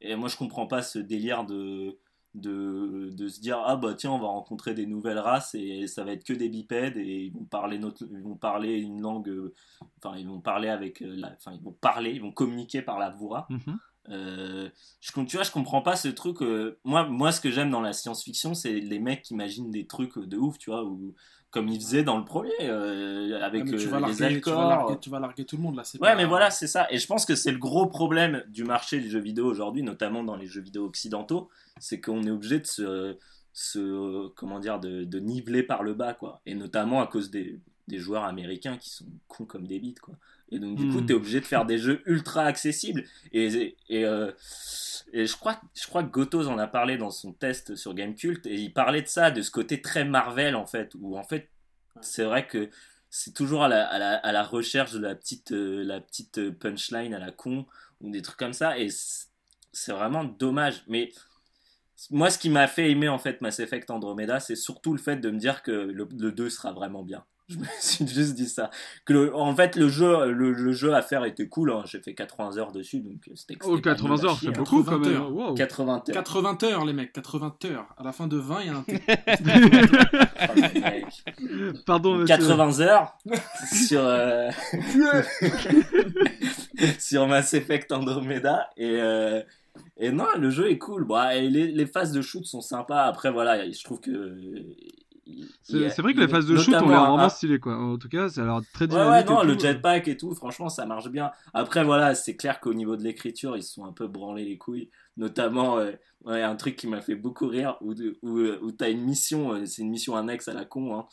Et 0.00 0.14
moi 0.16 0.28
je 0.28 0.36
comprends 0.36 0.66
pas 0.66 0.82
ce 0.82 0.98
délire 0.98 1.44
de. 1.44 1.98
De, 2.36 3.08
de 3.14 3.28
se 3.28 3.40
dire 3.40 3.58
ah 3.64 3.76
bah 3.76 3.94
tiens 3.94 4.10
on 4.10 4.18
va 4.18 4.26
rencontrer 4.26 4.74
des 4.74 4.84
nouvelles 4.84 5.18
races 5.18 5.54
et 5.54 5.86
ça 5.86 6.04
va 6.04 6.12
être 6.12 6.22
que 6.22 6.34
des 6.34 6.50
bipèdes 6.50 6.98
et 6.98 7.24
ils 7.24 7.32
vont 7.32 7.46
parler 7.46 7.78
notre 7.78 8.04
ils 8.04 8.22
vont 8.22 8.36
parler 8.36 8.78
une 8.78 9.00
langue 9.00 9.30
euh, 9.30 9.54
enfin 9.96 10.18
ils 10.18 10.28
vont 10.28 10.42
parler 10.42 10.68
avec 10.68 11.00
euh, 11.00 11.14
la 11.16 11.32
enfin 11.32 11.52
ils 11.54 11.62
vont 11.62 11.72
parler 11.72 12.10
ils 12.10 12.20
vont 12.20 12.32
communiquer 12.32 12.82
par 12.82 12.98
la 12.98 13.08
voix 13.08 13.46
Mhm. 13.48 13.78
euh, 14.10 14.68
je, 15.00 15.12
tu 15.24 15.36
vois, 15.36 15.44
je 15.44 15.50
comprends 15.50 15.82
pas 15.82 15.96
ce 15.96 16.08
truc. 16.08 16.42
euh, 16.42 16.78
moi, 16.84 17.04
moi, 17.08 17.32
ce 17.32 17.40
que 17.40 17.50
j'aime 17.50 17.70
dans 17.70 17.80
la 17.80 17.92
science-fiction, 17.92 18.54
c'est 18.54 18.80
les 18.80 18.98
mecs 19.00 19.22
qui 19.22 19.34
imaginent 19.34 19.70
des 19.70 19.86
trucs 19.86 20.18
de 20.18 20.36
ouf, 20.36 20.58
tu 20.58 20.70
vois, 20.70 20.84
ou 20.84 21.14
comme 21.56 21.68
ils 21.68 21.80
faisaient 21.80 22.02
dans 22.02 22.18
le 22.18 22.24
premier, 22.26 22.52
euh, 22.60 23.40
avec 23.40 23.64
tu, 23.64 23.74
euh, 23.74 23.78
les 23.78 23.86
larguer, 23.86 24.14
tu, 24.14 24.20
vas 24.20 24.26
accords. 24.28 24.68
larguer, 24.68 24.98
tu 25.00 25.08
vas 25.08 25.20
larguer 25.20 25.44
tout 25.46 25.56
le 25.56 25.62
monde 25.62 25.76
là. 25.76 25.84
Ouais, 25.94 25.98
pas- 26.10 26.14
mais 26.14 26.26
voilà, 26.26 26.50
c'est 26.50 26.66
ça. 26.66 26.86
Et 26.90 26.98
je 26.98 27.06
pense 27.06 27.24
que 27.24 27.34
c'est 27.34 27.50
le 27.50 27.56
gros 27.56 27.86
problème 27.86 28.44
du 28.48 28.62
marché 28.64 29.00
du 29.00 29.08
jeu 29.08 29.20
vidéo 29.20 29.46
aujourd'hui, 29.46 29.82
notamment 29.82 30.22
dans 30.22 30.36
les 30.36 30.46
jeux 30.46 30.60
vidéo 30.60 30.84
occidentaux, 30.84 31.48
c'est 31.78 31.98
qu'on 31.98 32.22
est 32.24 32.30
obligé 32.30 32.58
de 32.60 32.66
se, 32.66 33.16
se 33.54 34.28
comment 34.34 34.58
dire, 34.58 34.78
de, 34.80 35.04
de 35.04 35.18
niveler 35.18 35.62
par 35.62 35.82
le 35.82 35.94
bas, 35.94 36.12
quoi. 36.12 36.42
Et 36.44 36.54
notamment 36.54 37.00
à 37.00 37.06
cause 37.06 37.30
des, 37.30 37.58
des 37.88 37.98
joueurs 37.98 38.24
américains 38.24 38.76
qui 38.76 38.90
sont 38.90 39.06
cons 39.26 39.46
comme 39.46 39.66
des 39.66 39.78
bites, 39.78 40.00
quoi. 40.00 40.14
Et 40.50 40.58
donc, 40.58 40.76
du 40.76 40.86
coup, 40.86 41.00
Hmm. 41.00 41.06
t'es 41.06 41.14
obligé 41.14 41.40
de 41.40 41.44
faire 41.46 41.64
des 41.64 41.78
jeux 41.78 42.02
ultra 42.06 42.44
accessibles. 42.44 43.04
Et, 43.32 43.76
et, 43.88 44.04
euh, 44.04 44.30
et 45.12 45.26
je, 45.26 45.36
crois, 45.36 45.60
je 45.74 45.86
crois 45.86 46.02
que 46.04 46.10
Gotos 46.10 46.46
en 46.48 46.58
a 46.58 46.66
parlé 46.66 46.96
dans 46.98 47.10
son 47.10 47.32
test 47.32 47.74
sur 47.76 47.94
Gamecult, 47.94 48.46
et 48.46 48.54
il 48.54 48.72
parlait 48.72 49.02
de 49.02 49.08
ça, 49.08 49.30
de 49.30 49.42
ce 49.42 49.50
côté 49.50 49.82
très 49.82 50.04
Marvel, 50.04 50.54
en 50.54 50.66
fait, 50.66 50.92
où 50.98 51.16
en 51.18 51.24
fait, 51.24 51.48
c'est 52.00 52.24
vrai 52.24 52.46
que 52.46 52.70
c'est 53.10 53.34
toujours 53.34 53.64
à 53.64 53.68
la, 53.68 53.86
à, 53.86 53.98
la, 53.98 54.14
à 54.16 54.32
la 54.32 54.42
recherche 54.42 54.92
de 54.92 54.98
la 55.00 55.14
petite, 55.14 55.52
euh, 55.52 55.82
la 55.84 56.00
petite 56.00 56.38
euh, 56.38 56.52
punchline 56.52 57.14
à 57.14 57.18
la 57.18 57.32
con, 57.32 57.66
ou 58.00 58.10
des 58.10 58.22
trucs 58.22 58.36
comme 58.38 58.52
ça, 58.52 58.78
et 58.78 58.88
c'est 58.90 59.26
c'est 59.72 59.92
vraiment 59.92 60.24
dommage. 60.24 60.84
Mais 60.88 61.10
moi, 62.10 62.30
ce 62.30 62.38
qui 62.38 62.48
m'a 62.48 62.66
fait 62.66 62.90
aimer, 62.90 63.08
en 63.08 63.18
fait, 63.18 63.42
Mass 63.42 63.60
Effect 63.60 63.90
Andromeda, 63.90 64.40
c'est 64.40 64.56
surtout 64.56 64.92
le 64.92 64.98
fait 64.98 65.16
de 65.16 65.30
me 65.30 65.38
dire 65.38 65.62
que 65.62 65.70
le, 65.70 66.08
le 66.18 66.32
2 66.32 66.48
sera 66.48 66.72
vraiment 66.72 67.02
bien. 67.02 67.24
Je 67.48 67.58
me 67.58 67.64
suis 67.80 68.06
juste 68.08 68.34
dit 68.34 68.48
ça. 68.48 68.70
Que 69.04 69.12
le- 69.12 69.36
en 69.36 69.54
fait, 69.54 69.76
le 69.76 69.88
jeu, 69.88 70.32
le, 70.32 70.52
le 70.52 70.72
jeu 70.72 70.92
à 70.94 71.00
faire 71.02 71.24
était 71.24 71.46
cool. 71.46 71.70
hein. 71.70 71.82
J'ai 71.86 72.00
fait 72.00 72.12
80 72.14 72.56
heures 72.58 72.72
dessus, 72.72 72.98
donc 73.00 73.20
c'était. 73.36 73.56
Oh, 73.64 73.76
c'était 73.76 73.90
pas 73.90 73.94
80 73.94 74.14
nul 74.16 74.20
à 74.26 74.28
heures, 74.30 74.38
c'est 74.40 74.48
hein. 74.48 74.52
beaucoup 74.56 74.82
quand 74.82 74.98
80 74.98 75.08
même. 75.08 75.16
heures. 75.16 75.32
Wow. 75.32 75.54
80 75.54 75.94
heures. 75.94 76.02
80 76.14 76.58
heures, 76.64 76.84
les 76.84 76.92
mecs, 76.92 77.12
80 77.12 77.56
heures. 77.66 77.86
À 77.96 78.02
la 78.02 78.10
fin 78.12 78.26
de 78.26 78.36
20, 78.36 78.60
il 78.62 78.66
y 78.66 78.70
a 78.70 78.76
un. 78.76 78.84
Oh. 80.48 81.72
Pardon, 81.86 82.14
monsieur. 82.16 82.36
80 82.36 82.80
heures 82.80 83.16
sur 83.86 84.00
euh, 84.02 84.50
sur 86.98 87.26
Mass 87.26 87.54
Effect 87.54 87.90
Andromeda 87.92 88.70
et 88.76 89.00
euh, 89.00 89.42
et 89.98 90.10
non 90.10 90.26
le 90.38 90.50
jeu 90.50 90.70
est 90.70 90.78
cool 90.78 91.04
bon, 91.04 91.28
et 91.30 91.48
les, 91.48 91.66
les 91.68 91.86
phases 91.86 92.12
de 92.12 92.22
shoot 92.22 92.44
sont 92.44 92.60
sympas 92.60 93.04
après 93.04 93.30
voilà 93.30 93.68
je 93.70 93.84
trouve 93.84 94.00
que 94.00 94.36
C'est 95.62 95.86
a- 95.86 96.02
vrai 96.02 96.14
que 96.14 96.18
les 96.18 96.24
a 96.24 96.28
phases 96.28 96.46
de 96.46 96.56
shoot 96.56 96.68
ont 96.68 96.72
notamment 96.72 96.90
l'air 96.90 97.02
un- 97.02 97.10
vraiment 97.10 97.28
stylées 97.28 97.60
quoi. 97.60 97.76
En 97.76 97.98
tout 97.98 98.08
cas, 98.08 98.28
ça 98.28 98.42
a 98.42 98.44
l'air 98.44 98.60
très 98.72 98.86
Ouais, 98.86 98.92
dynamique. 98.92 99.28
ouais, 99.28 99.34
non, 99.34 99.42
et 99.42 99.46
le 99.46 99.58
jetpack 99.58 100.08
et 100.08 100.16
tout, 100.16 100.34
franchement, 100.34 100.68
ça 100.68 100.86
marche 100.86 101.08
bien. 101.08 101.30
Après, 101.54 101.84
voilà, 101.84 102.14
c'est 102.14 102.36
clair 102.36 102.60
qu'au 102.60 102.72
niveau 102.74 102.96
de 102.96 103.02
l'écriture, 103.02 103.56
ils 103.56 103.62
se 103.62 103.72
sont 103.74 103.84
un 103.84 103.92
peu 103.92 104.06
branlés 104.06 104.44
les 104.44 104.58
couilles. 104.58 104.90
Notamment, 105.16 105.78
euh, 105.78 105.92
ouais, 106.24 106.42
un 106.42 106.56
truc 106.56 106.76
qui 106.76 106.86
m'a 106.86 107.00
fait 107.00 107.14
beaucoup 107.16 107.46
rire, 107.48 107.76
où, 107.80 107.94
où, 108.22 108.38
euh, 108.38 108.58
où 108.62 108.70
t'as 108.72 108.90
une 108.90 109.02
mission, 109.02 109.52
euh, 109.54 109.66
c'est 109.66 109.82
une 109.82 109.90
mission 109.90 110.14
annexe 110.16 110.48
à 110.48 110.54
la 110.54 110.64
con, 110.64 110.96
hein. 110.98 111.06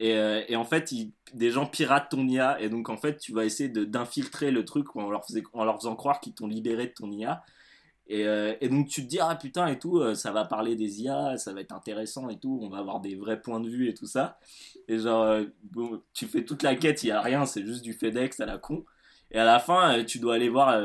Et, 0.00 0.14
euh, 0.16 0.42
et 0.48 0.54
en 0.54 0.64
fait, 0.64 0.94
des 1.34 1.50
gens 1.50 1.66
piratent 1.66 2.08
ton 2.10 2.26
IA, 2.28 2.60
et 2.60 2.68
donc 2.68 2.88
en 2.88 2.96
fait, 2.96 3.18
tu 3.18 3.32
vas 3.32 3.44
essayer 3.44 3.68
de- 3.68 3.84
d'infiltrer 3.84 4.52
le 4.52 4.64
truc 4.64 4.94
en 4.94 5.10
leur, 5.10 5.24
faisait- 5.26 5.42
en 5.52 5.64
leur 5.64 5.76
faisant 5.76 5.96
croire 5.96 6.20
qu'ils 6.20 6.34
t'ont 6.34 6.46
libéré 6.46 6.86
de 6.86 6.92
ton 6.92 7.10
IA. 7.10 7.42
Et, 8.08 8.26
euh, 8.26 8.54
et 8.60 8.68
donc 8.68 8.88
tu 8.88 9.02
te 9.02 9.06
dis, 9.06 9.18
ah 9.20 9.36
putain, 9.36 9.66
et 9.68 9.78
tout, 9.78 9.98
euh, 9.98 10.14
ça 10.14 10.32
va 10.32 10.44
parler 10.44 10.76
des 10.76 11.02
IA, 11.02 11.36
ça 11.36 11.52
va 11.52 11.60
être 11.60 11.72
intéressant 11.72 12.28
et 12.30 12.38
tout, 12.38 12.58
on 12.62 12.68
va 12.68 12.78
avoir 12.78 13.00
des 13.00 13.14
vrais 13.14 13.40
points 13.40 13.60
de 13.60 13.68
vue 13.68 13.88
et 13.88 13.94
tout 13.94 14.06
ça. 14.06 14.38
Et 14.88 14.98
genre, 14.98 15.24
euh, 15.24 15.44
tu 16.14 16.26
fais 16.26 16.44
toute 16.44 16.62
la 16.62 16.74
quête, 16.74 17.02
il 17.02 17.08
y 17.08 17.10
a 17.10 17.20
rien, 17.20 17.44
c'est 17.44 17.64
juste 17.64 17.82
du 17.82 17.92
FedEx 17.92 18.40
à 18.40 18.46
la 18.46 18.58
con. 18.58 18.84
Et 19.30 19.38
à 19.38 19.44
la 19.44 19.58
fin, 19.58 20.04
tu 20.04 20.20
dois 20.20 20.36
aller 20.36 20.48
voir 20.48 20.82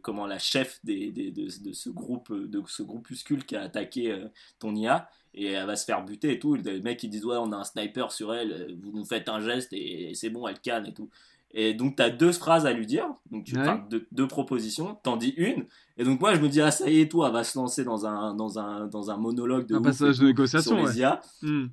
comment 0.00 0.26
la 0.26 0.38
chef 0.38 0.80
des, 0.84 1.10
de, 1.12 1.30
de 1.30 1.72
ce 1.74 1.90
groupe, 1.90 2.32
de 2.32 2.62
ce 2.66 2.82
groupuscule 2.82 3.44
qui 3.44 3.56
a 3.56 3.62
attaqué 3.62 4.24
ton 4.58 4.74
IA, 4.74 5.10
et 5.34 5.52
elle 5.52 5.66
va 5.66 5.76
se 5.76 5.84
faire 5.84 6.02
buter 6.02 6.32
et 6.32 6.38
tout. 6.38 6.54
Les 6.54 6.80
mecs 6.80 7.02
ils 7.02 7.10
disent 7.10 7.26
ouais, 7.26 7.36
on 7.36 7.52
a 7.52 7.56
un 7.56 7.64
sniper 7.64 8.10
sur 8.10 8.34
elle, 8.34 8.74
vous 8.82 8.92
nous 8.92 9.04
faites 9.04 9.28
un 9.28 9.40
geste 9.40 9.74
et, 9.74 10.14
c'est 10.14 10.30
bon, 10.30 10.48
elle 10.48 10.60
canne 10.60 10.86
et 10.86 10.94
tout. 10.94 11.10
Et 11.52 11.72
donc 11.74 11.96
tu 11.96 12.02
as 12.02 12.10
deux 12.10 12.32
phrases 12.32 12.66
à 12.66 12.72
lui 12.72 12.86
dire, 12.86 13.06
donc 13.30 13.44
tu 13.44 13.54
Ouais. 13.56 13.62
enfin, 13.62 13.84
deux, 13.90 14.06
deux 14.12 14.28
propositions, 14.28 14.96
t'en 15.02 15.16
dis 15.16 15.34
une. 15.36 15.66
Et 15.96 16.04
donc 16.04 16.20
moi 16.20 16.34
je 16.34 16.40
me 16.40 16.48
dis 16.48 16.60
ah 16.60 16.70
ça 16.70 16.88
y 16.90 17.00
est, 17.00 17.10
tout, 17.10 17.24
elle 17.24 17.32
va 17.32 17.42
se 17.44 17.58
lancer 17.58 17.84
dans 17.84 18.04
un 18.06 18.34
dans 18.34 18.58
un 18.58 18.86
dans 18.86 19.10
un 19.10 19.16
monologue 19.16 19.66
de 19.66 19.76
Un 19.76 19.82
passage 19.82 20.18
de 20.18 20.26
négociation, 20.26 20.76
sur 20.76 20.84
ouais. 20.84 20.92
les 20.92 20.98
IA. 20.98 21.20
Hmm. 21.42 21.66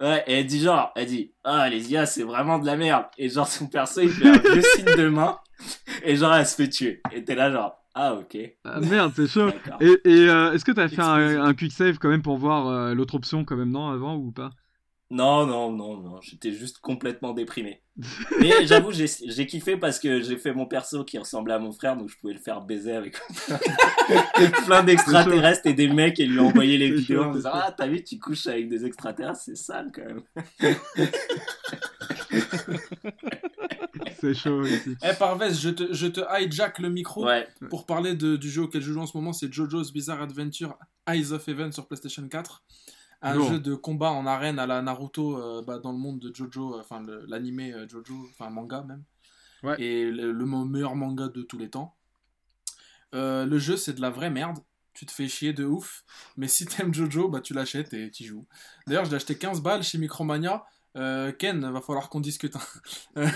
Ouais, 0.00 0.24
et 0.26 0.32
elle 0.40 0.46
dit 0.46 0.60
genre, 0.60 0.92
elle 0.96 1.06
dit, 1.06 1.34
ah, 1.44 1.68
les 1.68 1.92
IA, 1.92 2.06
c'est 2.06 2.22
vraiment 2.22 2.58
de 2.58 2.64
la 2.64 2.74
merde. 2.74 3.04
Et 3.18 3.28
genre, 3.28 3.46
son 3.46 3.66
perso, 3.66 4.00
il 4.00 4.08
fait 4.08 4.28
un 4.30 4.38
vieux 4.38 4.62
signe 4.74 4.96
de 4.96 5.08
main. 5.10 5.36
Et 6.02 6.16
genre, 6.16 6.32
elle 6.34 6.46
se 6.46 6.54
fait 6.54 6.70
tuer. 6.70 7.02
Et 7.12 7.22
t'es 7.22 7.34
là, 7.34 7.50
genre, 7.52 7.74
ah, 7.94 8.14
ok. 8.14 8.38
Ah, 8.64 8.80
merde, 8.80 9.12
c'est 9.14 9.26
chaud. 9.26 9.50
Et, 9.80 9.98
et, 10.06 10.28
euh, 10.30 10.52
est-ce 10.52 10.64
que 10.64 10.72
t'as 10.72 10.88
fait 10.88 11.02
un, 11.02 11.44
un 11.44 11.52
quick 11.52 11.70
save 11.72 11.98
quand 11.98 12.08
même 12.08 12.22
pour 12.22 12.38
voir 12.38 12.66
euh, 12.68 12.94
l'autre 12.94 13.14
option 13.16 13.44
quand 13.44 13.56
même 13.56 13.72
non 13.72 13.88
avant 13.88 14.16
ou 14.16 14.32
pas? 14.32 14.48
Non, 15.12 15.44
non, 15.44 15.72
non, 15.72 15.96
non. 15.96 16.20
J'étais 16.20 16.52
juste 16.52 16.78
complètement 16.78 17.32
déprimé. 17.32 17.82
Mais 18.40 18.64
j'avoue, 18.66 18.92
j'ai 18.92 19.06
j'ai 19.26 19.46
kiffé 19.46 19.76
parce 19.76 19.98
que 19.98 20.20
j'ai 20.22 20.36
fait 20.38 20.54
mon 20.54 20.66
perso 20.66 21.04
qui 21.04 21.18
ressemblait 21.18 21.54
à 21.54 21.58
mon 21.58 21.72
frère, 21.72 21.96
donc 21.96 22.08
je 22.08 22.16
pouvais 22.16 22.32
le 22.32 22.38
faire 22.38 22.60
baiser 22.60 22.92
avec 22.92 23.18
plein 24.66 24.84
d'extraterrestres 24.84 25.66
et 25.66 25.72
des 25.74 25.88
mecs 25.88 26.20
et 26.20 26.26
lui 26.26 26.38
envoyer 26.38 26.78
les 26.78 26.88
C'est 26.90 26.94
vidéos 26.94 27.22
chaud, 27.24 27.28
en 27.30 27.34
disant, 27.34 27.50
ah, 27.52 27.74
t'as 27.76 27.88
vu, 27.88 28.04
tu 28.04 28.18
couches 28.20 28.46
avec 28.46 28.68
des 28.68 28.86
extraterrestres, 28.86 29.40
c'est 29.44 29.56
sale 29.56 29.90
quand 29.92 30.04
même. 30.04 30.22
C'est 34.20 34.34
chaud 34.34 34.64
ici. 34.66 34.96
Eh, 35.02 35.14
Parvez, 35.18 35.52
je 35.54 35.70
te, 35.70 35.92
je 35.94 36.06
te 36.06 36.20
hijack 36.20 36.78
le 36.78 36.90
micro 36.90 37.24
Ouais, 37.26 37.48
pour 37.70 37.86
parler 37.86 38.14
de- 38.14 38.36
du 38.36 38.50
jeu 38.50 38.62
auquel 38.62 38.82
je 38.82 38.92
joue 38.92 39.00
en 39.00 39.06
ce 39.06 39.16
moment. 39.16 39.32
C'est 39.32 39.52
JoJo's 39.52 39.92
Bizarre 39.92 40.20
Adventure 40.22 40.78
Eyes 41.08 41.32
of 41.32 41.46
Heaven 41.48 41.72
sur 41.72 41.86
PlayStation 41.86 42.26
4. 42.28 42.62
Un 43.22 43.48
jeu 43.48 43.60
de 43.60 43.74
combat 43.74 44.12
en 44.12 44.26
arène 44.26 44.58
à 44.58 44.66
la 44.66 44.80
Naruto 44.80 45.36
euh, 45.36 45.62
bah, 45.62 45.78
dans 45.78 45.92
le 45.92 45.98
monde 45.98 46.18
de 46.20 46.34
JoJo, 46.34 46.74
euh, 46.74 46.80
enfin 46.80 47.02
l'animé 47.28 47.72
euh, 47.72 47.86
JoJo, 47.86 48.14
enfin 48.30 48.48
manga 48.48 48.82
même. 48.82 49.04
Ouais. 49.62 49.80
Et 49.80 50.10
le, 50.10 50.32
meilleur 50.64 50.96
manga 50.96 51.28
de 51.28 51.42
tous 51.42 51.58
les 51.58 51.68
temps. 51.68 51.96
Le 53.12 53.58
jeu, 53.58 53.76
c'est 53.76 53.92
de 53.92 54.00
la 54.00 54.10
vraie 54.10 54.30
merde. 54.30 54.58
Tu 54.94 55.04
te 55.06 55.12
fais 55.12 55.28
chier 55.28 55.52
de 55.52 55.64
ouf. 55.64 56.04
Mais 56.36 56.48
si 56.48 56.64
t'aimes 56.66 56.94
JoJo, 56.94 57.28
bah, 57.28 57.40
tu 57.40 57.52
l'achètes 57.52 57.92
et 57.92 58.10
tu 58.10 58.24
joues. 58.24 58.46
D'ailleurs, 58.86 59.04
je 59.04 59.10
l'ai 59.10 59.16
acheté 59.16 59.36
15 59.36 59.60
balles 59.60 59.82
chez 59.82 59.98
Micromania. 59.98 60.64
Euh, 60.96 61.30
Ken, 61.30 61.60
va 61.70 61.80
falloir 61.80 62.08
qu'on 62.08 62.18
discute. 62.20 62.56
hein. 62.56 62.60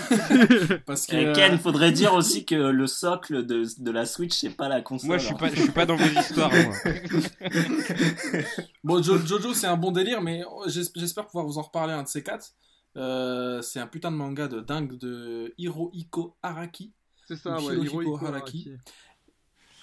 Parce 0.85 1.05
que. 1.07 1.15
Euh, 1.15 1.33
Ken, 1.33 1.57
faudrait 1.57 1.91
dire 1.93 2.13
aussi 2.15 2.45
que 2.45 2.55
le 2.55 2.85
socle 2.87 3.45
de, 3.45 3.63
de 3.81 3.91
la 3.91 4.05
Switch, 4.05 4.33
c'est 4.37 4.49
pas 4.49 4.67
la 4.67 4.81
console. 4.81 5.07
Moi, 5.07 5.17
je 5.19 5.25
suis 5.25 5.33
hein. 5.33 5.37
pas, 5.37 5.49
je 5.49 5.61
suis 5.61 5.71
pas 5.71 5.85
dans 5.85 5.95
vos 5.95 6.19
histoires. 6.19 6.51
moi. 6.51 6.75
Bon, 8.83 9.01
Jo- 9.01 9.17
Jojo, 9.25 9.53
c'est 9.53 9.67
un 9.67 9.77
bon 9.77 9.91
délire, 9.91 10.21
mais 10.21 10.43
j'es- 10.67 10.91
j'espère 10.95 11.25
pouvoir 11.25 11.45
vous 11.45 11.57
en 11.57 11.61
reparler 11.63 11.93
un 11.93 12.03
de 12.03 12.07
ces 12.07 12.23
quatre. 12.23 12.51
Euh, 12.97 13.61
c'est 13.61 13.79
un 13.79 13.87
putain 13.87 14.11
de 14.11 14.15
manga 14.17 14.47
de 14.47 14.59
dingue 14.59 14.97
de 14.97 15.53
Hirohiko 15.57 16.37
Araki. 16.43 16.93
C'est 17.27 17.35
ça, 17.35 17.57
Ou 17.59 17.65
ouais. 17.67 17.73
Hirohiko 17.75 18.01
Hirohiko 18.01 18.25
Araki. 18.25 18.69
Araki. 18.69 18.81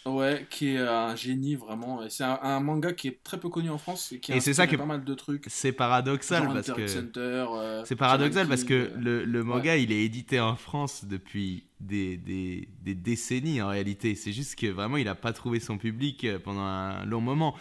Ouais, 0.04 0.46
qui 0.50 0.70
est 0.70 0.78
un 0.78 1.14
génie 1.14 1.54
vraiment. 1.54 2.00
C'est 2.08 2.24
un, 2.24 2.38
un 2.42 2.58
manga 2.58 2.92
qui 2.92 3.06
est 3.06 3.22
très 3.22 3.38
peu 3.38 3.48
connu 3.48 3.70
en 3.70 3.78
France 3.78 4.10
et 4.10 4.18
qui 4.18 4.32
a 4.32 4.36
Et 4.36 4.40
c'est 4.40 4.52
ça 4.52 4.66
que- 4.66 4.74
pas 4.74 4.84
mal 4.84 5.04
de 5.04 5.14
trucs. 5.14 5.44
C'est 5.46 5.70
paradoxal 5.72 6.42
genre 6.42 6.54
parce 6.54 6.70
Hunter 6.70 6.86
que. 7.14 7.18
euh, 7.18 7.84
C'est 7.84 7.94
paradoxal 7.94 8.48
parce 8.48 8.64
que 8.64 8.74
euh, 8.74 8.90
le, 8.98 9.24
le 9.24 9.44
manga 9.44 9.76
il 9.76 9.92
est 9.92 10.02
édité 10.04 10.40
en 10.40 10.56
France 10.56 11.04
depuis 11.04 11.66
des, 11.78 12.16
des, 12.16 12.68
des 12.82 12.94
décennies 12.96 13.62
en 13.62 13.68
réalité. 13.68 14.16
C'est 14.16 14.32
juste 14.32 14.56
que 14.56 14.66
vraiment 14.66 14.96
il 14.96 15.06
a 15.06 15.14
pas 15.14 15.32
trouvé 15.32 15.60
son 15.60 15.78
public 15.78 16.24
euh, 16.24 16.40
pendant 16.40 16.62
un 16.62 17.04
long 17.04 17.20
moment. 17.20 17.54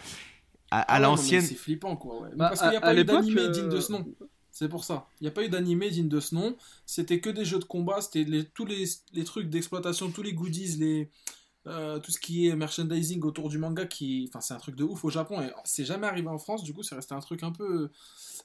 À, 0.72 0.80
à 0.80 0.84
Ah 0.88 0.94
ouais, 0.96 1.02
l'ancienne. 1.02 1.42
C'est 1.42 1.54
flippant 1.54 1.94
quoi. 1.96 2.22
ouais. 2.22 2.30
Bah, 2.34 2.48
parce 2.48 2.60
qu'il 2.60 2.70
n'y 2.70 2.76
a 2.76 2.80
pas 2.80 2.94
eu 2.96 3.04
d'animé 3.04 3.40
euh, 3.42 3.48
digne 3.50 3.68
de 3.68 3.78
ce 3.78 3.92
nom. 3.92 4.04
C'est 4.50 4.68
pour 4.68 4.82
ça. 4.84 5.06
Il 5.20 5.24
n'y 5.24 5.28
a 5.28 5.30
pas 5.30 5.44
eu 5.44 5.48
d'animé 5.48 5.90
digne 5.90 6.08
de 6.08 6.18
ce 6.18 6.34
nom. 6.34 6.56
C'était 6.86 7.20
que 7.20 7.30
des 7.30 7.44
jeux 7.44 7.58
de 7.60 7.64
combat. 7.64 8.00
C'était 8.00 8.24
les- 8.28 8.44
tous 8.44 8.64
les, 8.66 8.84
les 9.12 9.24
trucs 9.24 9.48
d'exploitation, 9.48 10.10
tous 10.10 10.22
les 10.22 10.32
goodies, 10.32 10.76
les, 10.78 11.08
euh, 11.66 11.98
tout 12.00 12.10
ce 12.10 12.18
qui 12.18 12.48
est 12.48 12.56
merchandising 12.56 13.22
autour 13.22 13.48
du 13.48 13.58
manga. 13.58 13.86
qui 13.86 14.26
enfin, 14.28 14.40
C'est 14.40 14.54
un 14.54 14.58
truc 14.58 14.74
de 14.76 14.84
ouf 14.84 15.04
au 15.04 15.10
Japon. 15.10 15.40
Et 15.40 15.50
c'est 15.64 15.84
jamais 15.84 16.06
arrivé 16.06 16.28
en 16.28 16.38
France. 16.38 16.62
Du 16.62 16.72
coup, 16.74 16.82
c'est 16.82 16.94
resté 16.94 17.14
un 17.14 17.20
truc 17.20 17.42
un 17.42 17.52
peu. 17.52 17.90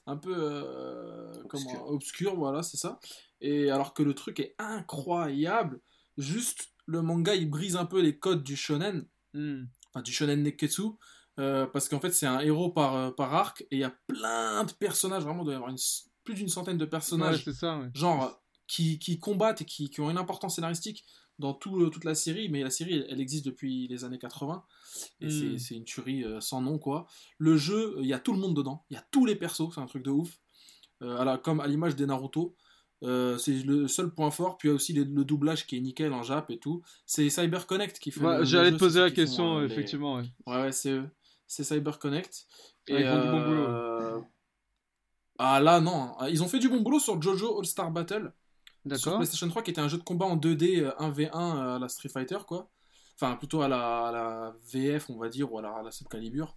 Un 0.06 0.16
peu. 0.16 0.34
euh, 0.36 1.32
comment, 1.48 1.88
obscur, 1.88 2.36
voilà, 2.36 2.62
c'est 2.62 2.76
ça. 2.76 2.98
Et 3.40 3.70
alors 3.70 3.94
que 3.94 4.02
le 4.02 4.14
truc 4.14 4.40
est 4.40 4.54
incroyable. 4.58 5.80
Juste, 6.16 6.68
le 6.86 7.02
manga, 7.02 7.34
il 7.34 7.48
brise 7.50 7.76
un 7.76 7.84
peu 7.84 8.00
les 8.00 8.18
codes 8.18 8.42
du 8.42 8.56
shonen 8.56 9.06
Hmm. 9.34 9.64
enfin, 9.90 10.00
du 10.00 10.10
shonen 10.10 10.42
neketsu 10.42 10.82
euh, 11.38 11.66
parce 11.66 11.90
qu'en 11.90 12.00
fait 12.00 12.12
c'est 12.12 12.24
un 12.26 12.40
héros 12.40 12.70
par, 12.70 13.14
par 13.14 13.34
arc 13.34 13.60
et 13.70 13.76
il 13.76 13.78
y 13.78 13.84
a 13.84 13.94
plein 14.06 14.64
de 14.64 14.72
personnages 14.72 15.22
vraiment 15.22 15.42
il 15.42 15.44
doit 15.44 15.52
y 15.52 15.56
avoir 15.56 15.70
une 15.70 15.76
plus 16.24 16.32
d'une 16.34 16.48
centaine 16.48 16.78
de 16.78 16.86
personnages 16.86 17.44
c'est 17.44 17.52
ça, 17.52 17.76
ouais. 17.78 17.90
genre 17.92 18.40
qui, 18.66 18.98
qui 18.98 19.18
combattent 19.18 19.60
et 19.60 19.64
qui, 19.66 19.90
qui 19.90 20.00
ont 20.00 20.08
une 20.10 20.16
importance 20.16 20.54
scénaristique 20.54 21.04
dans 21.38 21.54
tout, 21.54 21.80
euh, 21.82 21.88
toute 21.90 22.04
la 22.04 22.14
série 22.14 22.48
mais 22.48 22.62
la 22.62 22.70
série 22.70 23.04
elle, 23.08 23.20
existe 23.20 23.44
depuis 23.44 23.86
les 23.88 24.04
années 24.04 24.18
80 24.18 24.64
et 25.20 25.26
Mm. 25.26 25.58
c'est- 25.58 25.74
une 25.76 25.84
tuerie 25.84 26.24
euh, 26.24 26.40
sans 26.40 26.60
nom 26.60 26.78
quoi 26.78 27.06
le 27.38 27.56
jeu 27.56 27.96
il 28.00 28.06
y 28.06 28.12
a 28.12 28.18
tout 28.18 28.32
le 28.32 28.38
monde 28.38 28.56
dedans 28.56 28.84
il 28.90 28.94
y 28.94 28.96
a 28.96 29.04
tous 29.10 29.24
les 29.26 29.36
persos 29.36 29.70
c'est 29.74 29.80
un 29.80 29.86
truc 29.86 30.02
de 30.04 30.10
ouf 30.10 30.38
Euh, 31.00 31.16
à 31.16 31.24
la- 31.24 31.38
comme 31.38 31.60
à 31.60 31.66
l'image 31.68 31.94
des 31.94 32.06
Naruto 32.06 32.54
Euh, 33.04 33.38
c'est 33.38 33.52
le 33.62 33.86
seul 33.86 34.12
point 34.12 34.32
fort, 34.32 34.58
puis 34.58 34.66
il 34.68 34.70
y 34.70 34.72
a 34.72 34.74
aussi 34.74 34.92
le, 34.92 35.04
le 35.04 35.24
doublage 35.24 35.68
qui 35.68 35.76
est 35.76 35.80
nickel 35.80 36.12
en 36.12 36.24
Jap 36.24 36.50
et 36.50 36.58
tout. 36.58 36.82
C'est 37.06 37.30
CyberConnect 37.30 38.00
qui 38.00 38.10
fait. 38.10 38.18
Ouais, 38.20 38.44
J'allais 38.44 38.72
te 38.72 38.76
poser 38.76 38.98
la 38.98 39.08
font, 39.08 39.14
question, 39.14 39.58
euh, 39.58 39.66
effectivement. 39.66 40.16
ouais. 40.16 40.24
Ouais, 40.48 40.62
ouais, 40.62 40.72
c'est. 40.72 40.98
C'est 41.46 41.62
CyberConnect. 41.62 42.46
Ah, 42.90 42.98
ils 42.98 43.06
font 43.06 43.22
du 43.22 43.28
bon 43.28 43.46
boulot, 43.46 43.62
euh, 43.68 44.20
Ah 45.38 45.60
là, 45.60 45.80
non. 45.80 46.16
Ils 46.28 46.42
ont 46.42 46.48
fait 46.48 46.58
du 46.58 46.68
bon 46.68 46.80
boulot 46.80 46.98
sur 46.98 47.22
Jojo 47.22 47.60
All-Star 47.60 47.92
Battle. 47.92 48.32
Sur 48.86 48.90
D'accord. 48.90 49.16
PlayStation 49.18 49.48
3, 49.48 49.62
qui 49.62 49.70
était 49.70 49.80
un 49.80 49.88
jeu 49.88 49.98
de 49.98 50.02
combat 50.02 50.26
en 50.26 50.36
2D 50.36 50.80
euh, 50.80 50.92
1v1 50.98 51.30
euh, 51.34 51.76
à 51.76 51.78
la 51.78 51.88
Street 51.88 52.08
Fighter, 52.08 52.38
quoi. 52.46 52.70
Enfin, 53.14 53.36
plutôt 53.36 53.62
à 53.62 53.68
la, 53.68 54.06
à 54.06 54.12
la 54.12 54.56
VF, 54.72 55.10
on 55.10 55.18
va 55.18 55.28
dire, 55.28 55.52
ou 55.52 55.58
à 55.58 55.62
la, 55.62 55.70
à 55.70 55.82
la 55.82 55.90
Soul 55.90 56.08
Calibur, 56.08 56.56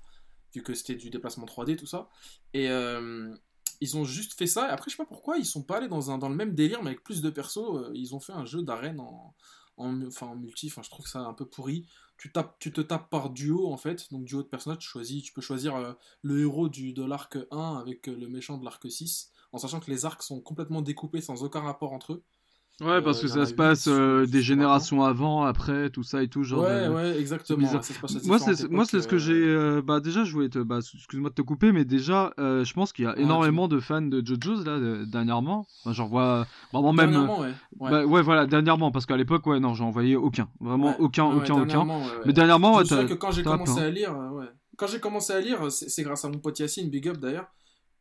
vu 0.53 0.61
que 0.61 0.73
c'était 0.73 0.95
du 0.95 1.09
déplacement 1.09 1.45
3D, 1.45 1.75
tout 1.75 1.87
ça. 1.87 2.09
Et 2.53 2.69
euh, 2.69 3.35
ils 3.81 3.97
ont 3.97 4.05
juste 4.05 4.33
fait 4.37 4.47
ça. 4.47 4.67
Et 4.67 4.71
après, 4.71 4.89
je 4.91 4.95
sais 4.95 5.03
pas 5.03 5.07
pourquoi, 5.07 5.37
ils 5.37 5.45
sont 5.45 5.63
pas 5.63 5.77
allés 5.77 5.87
dans, 5.87 6.11
un, 6.11 6.17
dans 6.19 6.29
le 6.29 6.35
même 6.35 6.53
délire, 6.53 6.83
mais 6.83 6.91
avec 6.91 7.03
plus 7.03 7.21
de 7.21 7.29
persos. 7.31 7.57
euh, 7.57 7.91
ils 7.95 8.13
ont 8.15 8.19
fait 8.19 8.33
un 8.33 8.45
jeu 8.45 8.61
d'arène 8.61 8.99
en, 8.99 9.33
en, 9.77 10.01
enfin, 10.05 10.27
en 10.27 10.35
multi. 10.35 10.67
Enfin, 10.67 10.83
je 10.83 10.89
trouve 10.89 11.07
ça 11.07 11.19
un 11.21 11.33
peu 11.33 11.45
pourri. 11.45 11.87
Tu, 12.17 12.31
tapes, 12.31 12.57
tu 12.59 12.71
te 12.71 12.81
tapes 12.81 13.09
par 13.09 13.31
duo, 13.31 13.71
en 13.73 13.77
fait. 13.77 14.11
Donc, 14.13 14.25
duo 14.25 14.43
de 14.43 14.47
personnages, 14.47 14.77
tu, 14.79 14.87
choisis, 14.87 15.23
tu 15.23 15.33
peux 15.33 15.41
choisir 15.41 15.75
euh, 15.75 15.93
le 16.21 16.41
héros 16.41 16.69
du, 16.69 16.93
de 16.93 17.03
l'arc 17.03 17.37
1 17.49 17.77
avec 17.77 18.07
euh, 18.07 18.15
le 18.15 18.27
méchant 18.27 18.57
de 18.59 18.63
l'arc 18.65 18.89
6. 18.89 19.30
En 19.53 19.57
sachant 19.57 19.79
que 19.79 19.91
les 19.91 20.05
arcs 20.05 20.23
sont 20.23 20.39
complètement 20.41 20.81
découpés 20.81 21.21
sans 21.21 21.43
aucun 21.43 21.59
rapport 21.61 21.91
entre 21.93 22.13
eux. 22.13 22.23
Ouais, 22.79 22.99
parce 23.03 23.19
Euh, 23.19 23.23
que 23.23 23.27
ça 23.27 23.45
se 23.45 23.53
passe 23.53 23.87
euh, 23.87 24.25
des 24.25 24.41
générations 24.41 25.03
avant, 25.03 25.43
après, 25.43 25.91
tout 25.91 26.01
ça 26.01 26.23
et 26.23 26.29
tout. 26.29 26.43
Genre 26.43 26.61
ouais, 26.63 26.87
de- 26.87 26.93
ouais, 26.93 27.19
exactement. 27.19 27.67
ça 27.67 27.81
se 27.83 27.93
passe 27.99 28.15
à 28.15 28.19
Moi, 28.25 28.39
c'est 28.39 28.69
moi, 28.71 28.85
c'est 28.85 29.01
ce 29.01 29.07
que 29.07 29.19
j'ai. 29.19 29.33
euh, 29.33 29.77
euh, 29.77 29.81
bah, 29.83 29.99
déjà, 29.99 30.23
je 30.23 30.31
voulais 30.31 30.49
te. 30.49 30.57
Bah, 30.57 30.79
excuse-moi 30.79 31.29
de 31.29 31.35
te 31.35 31.43
couper, 31.43 31.73
mais 31.73 31.85
déjà, 31.85 32.33
euh, 32.39 32.63
je 32.63 32.73
pense 32.73 32.91
qu'il 32.91 33.05
y 33.05 33.07
a 33.07 33.11
Ouais, 33.11 33.21
énormément 33.21 33.67
de 33.67 33.79
fans 33.79 34.01
de 34.01 34.25
JoJo's 34.25 34.65
là, 34.65 34.79
de- 34.79 35.05
dernièrement. 35.05 35.67
Enfin, 35.81 35.93
j'en 35.93 36.07
vois 36.07 36.47
vraiment 36.73 36.91
même. 36.93 37.11
Dernièrement, 37.11 37.41
ouais. 37.41 37.53
Ouais. 37.79 37.91
Bah, 37.91 38.05
ouais, 38.05 38.21
voilà, 38.23 38.47
dernièrement, 38.47 38.89
parce 38.89 39.05
qu'à 39.05 39.17
l'époque, 39.17 39.45
ouais, 39.45 39.59
non, 39.59 39.75
j'en 39.75 39.91
voyais 39.91 40.15
aucun. 40.15 40.49
Vraiment 40.59 40.95
aucun, 40.97 41.25
aucun, 41.25 41.35
aucun. 41.53 41.55
dernièrement, 41.65 41.99
ouais, 41.99 42.05
ouais. 42.05 42.11
Mais 42.25 42.33
dernièrement, 42.33 42.71
Je 42.83 42.95
ouais, 42.95 43.01
me 43.01 43.03
t'as- 43.03 43.09
que 43.09 43.19
quand 43.19 43.31
j'ai 43.31 43.43
commencé 43.43 43.73
plein. 43.75 43.83
à 43.83 43.89
lire, 43.91 44.13
euh, 44.17 44.29
ouais. 44.29 44.45
Quand 44.77 44.87
j'ai 44.87 44.99
commencé 44.99 45.33
à 45.33 45.39
lire, 45.41 45.71
c'est 45.71 45.89
c'est 45.89 46.01
grâce 46.01 46.25
à 46.25 46.29
mon 46.29 46.39
pote 46.39 46.57
Yacine, 46.57 46.89
Big 46.89 47.07
Up 47.07 47.17
d'ailleurs, 47.17 47.45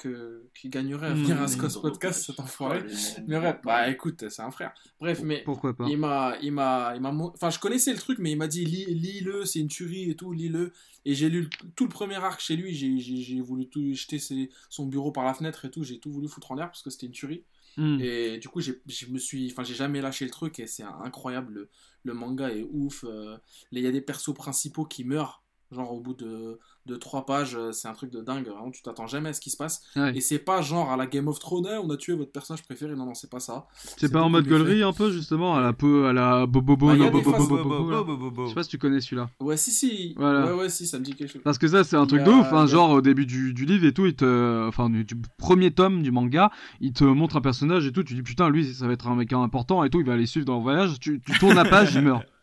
que 0.01 0.49
qui 0.55 0.69
gagnerait 0.69 1.09
à 1.09 1.15
Mm. 1.15 1.23
venir 1.23 1.43
à 1.43 1.47
Scos 1.49 1.81
Podcast, 1.81 2.25
cet 2.27 2.41
enfoiré. 2.41 2.83
Mais 3.29 3.39
bref, 3.39 3.59
bah 3.63 3.89
écoute, 3.91 4.29
c'est 4.29 4.43
un 4.43 4.51
frère. 4.51 4.73
Bref, 4.99 5.21
mais 5.23 5.43
Pourquoi 5.45 5.77
pas 5.77 5.87
il 5.89 5.99
m'a, 5.99 6.37
il 6.43 6.53
m'a, 6.53 6.93
il 6.97 7.01
m'a, 7.03 7.11
enfin 7.13 7.51
je 7.51 7.59
connaissais 7.59 7.93
le 7.93 7.99
truc, 7.99 8.19
mais 8.19 8.33
il 8.33 8.37
m'a 8.37 8.49
dit 8.49 8.65
lis- 8.65 8.87
lis-le, 8.95 9.45
c'est 9.45 9.61
une 9.61 9.69
tuerie 9.69 10.11
et 10.11 10.17
tout, 10.17 10.33
lis-le. 10.33 10.73
Et 11.05 11.15
j'ai 11.15 11.29
lu 11.29 11.49
tout 11.77 11.85
le 11.85 11.91
premier 11.91 12.17
arc 12.17 12.41
chez 12.41 12.57
lui, 12.57 12.75
j'ai, 12.75 12.99
j'ai, 12.99 13.17
j'ai 13.19 13.41
voulu 13.41 13.69
tout 13.69 13.93
jeter 13.95 14.19
ses- 14.19 14.51
son 14.69 14.87
bureau 14.87 15.13
par 15.13 15.25
la 15.25 15.35
fenêtre 15.35 15.65
et 15.65 15.71
tout, 15.71 15.83
j'ai 15.85 15.99
tout 15.99 16.11
voulu 16.11 16.29
foutre 16.29 16.51
en 16.53 16.55
l'air 16.57 16.67
parce 16.67 16.83
que 16.83 16.91
c'était 16.91 17.07
une 17.07 17.13
tuerie. 17.13 17.45
Hmm. 17.77 17.99
Et 18.01 18.39
du 18.39 18.49
coup, 18.49 18.61
j'ai, 18.61 18.81
je 18.87 19.07
me 19.07 19.19
suis, 19.19 19.51
enfin, 19.53 19.63
j'ai 19.63 19.75
jamais 19.75 20.01
lâché 20.01 20.25
le 20.25 20.31
truc 20.31 20.59
et 20.59 20.67
c'est 20.67 20.83
incroyable. 20.83 21.53
Le, 21.55 21.69
le 22.05 22.15
manga 22.15 22.51
est 22.51 22.67
ouf. 22.73 23.05
euh, 23.05 23.37
Il 23.73 23.81
y 23.83 23.87
a 23.87 23.93
des 23.93 24.01
persos 24.01 24.35
principaux 24.35 24.85
qui 24.85 25.05
meurent, 25.05 25.43
genre 25.73 25.93
au 25.93 26.01
bout 26.01 26.15
de, 26.15 26.59
de 26.87 26.97
trois 26.97 27.27
pages. 27.27 27.55
euh, 27.57 27.73
C'est 27.73 27.89
un 27.89 27.93
truc 27.93 28.11
de 28.11 28.21
dingue. 28.21 28.47
Vraiment, 28.47 28.71
tu 28.71 28.83
t'attends 28.83 29.07
jamais 29.07 29.29
à 29.31 29.33
ce 29.33 29.41
qui 29.41 29.51
se 29.51 29.57
passe. 29.57 29.83
Ouais. 29.97 30.17
Et 30.17 30.21
c'est 30.21 30.39
pas 30.39 30.63
genre 30.63 30.91
à 30.91 30.97
la 30.97 31.07
Game 31.07 31.29
of 31.29 31.39
Thrones, 31.39 31.67
on 31.83 31.91
a 31.91 31.97
tué 31.97 32.15
votre 32.15 32.33
personnage 32.33 32.63
préféré. 32.65 32.95
Non, 32.97 33.07
non, 33.07 33.15
c'est 33.15 33.31
pas 33.31 33.41
ça. 33.41 33.67
C'est 33.97 34.11
pas 34.11 34.23
en 34.23 34.31
mode 34.31 34.47
gaulerie 34.49 34.83
un 34.83 34.93
peu, 34.93 35.11
justement, 35.11 35.57
à 35.57 35.61
la 35.61 35.73
peu, 35.73 36.07
à 36.07 36.13
la 36.13 36.47
bobobo, 36.47 36.89
Bah, 36.89 36.97
y 36.97 37.03
a 37.03 37.11
no 37.11 37.19
des 37.19 37.23
bobobo, 37.23 37.57
bobobo, 37.65 37.91
là. 37.91 38.45
Je 38.45 38.49
sais 38.49 38.55
pas 38.55 38.63
si 38.65 38.71
tu 38.71 38.79
connais 38.79 39.01
celui-là. 39.01 39.31
Ouais, 39.41 39.57
si, 39.57 39.71
si. 39.71 40.15
Voilà. 40.17 40.47
Ouais, 40.47 40.63
ouais, 40.63 40.69
si, 40.69 40.87
ça 40.87 40.99
me 40.99 41.05
dit 41.05 41.15
quelque 41.15 41.33
chose. 41.33 41.43
Parce 41.45 41.59
que 41.59 41.69
ça, 41.69 41.85
c'est 41.85 41.97
un 41.97 42.07
truc 42.07 42.23
de 42.25 42.31
ouf, 42.31 42.53
hein, 42.53 42.67
genre 42.67 42.91
au 42.91 43.01
début 43.01 43.27
du, 43.27 43.55
du 43.55 43.65
livre 43.65 43.85
et 43.87 43.93
tout, 43.93 44.07
il 44.07 44.15
te, 44.15 44.67
enfin 44.69 44.91
du, 44.91 45.05
du 45.05 45.15
premier 45.39 45.71
tome 45.71 46.03
du 46.03 46.11
manga, 46.11 46.51
il 46.81 46.93
te 46.93 47.05
montre 47.05 47.37
un 47.37 47.41
personnage 47.41 47.87
et 47.87 47.93
tout, 47.93 48.03
tu 48.03 48.15
dis 48.15 48.23
putain 48.23 48.49
lui 48.51 48.65
ça 48.75 48.87
va 48.87 48.93
être 48.93 49.07
un 49.09 49.15
mec 49.15 49.33
important 49.33 49.85
et 49.85 49.91
tout, 49.91 50.01
il 50.01 50.07
va 50.07 50.15
aller 50.15 50.27
suivre 50.27 50.47
dans 50.47 50.57
le 50.57 50.63
voyage, 50.63 50.99
tu, 51.01 51.21
tu 51.21 51.39
tournes 51.39 51.55
la 51.55 51.65
page, 51.65 51.95
il 51.95 52.03
meurt. 52.03 52.25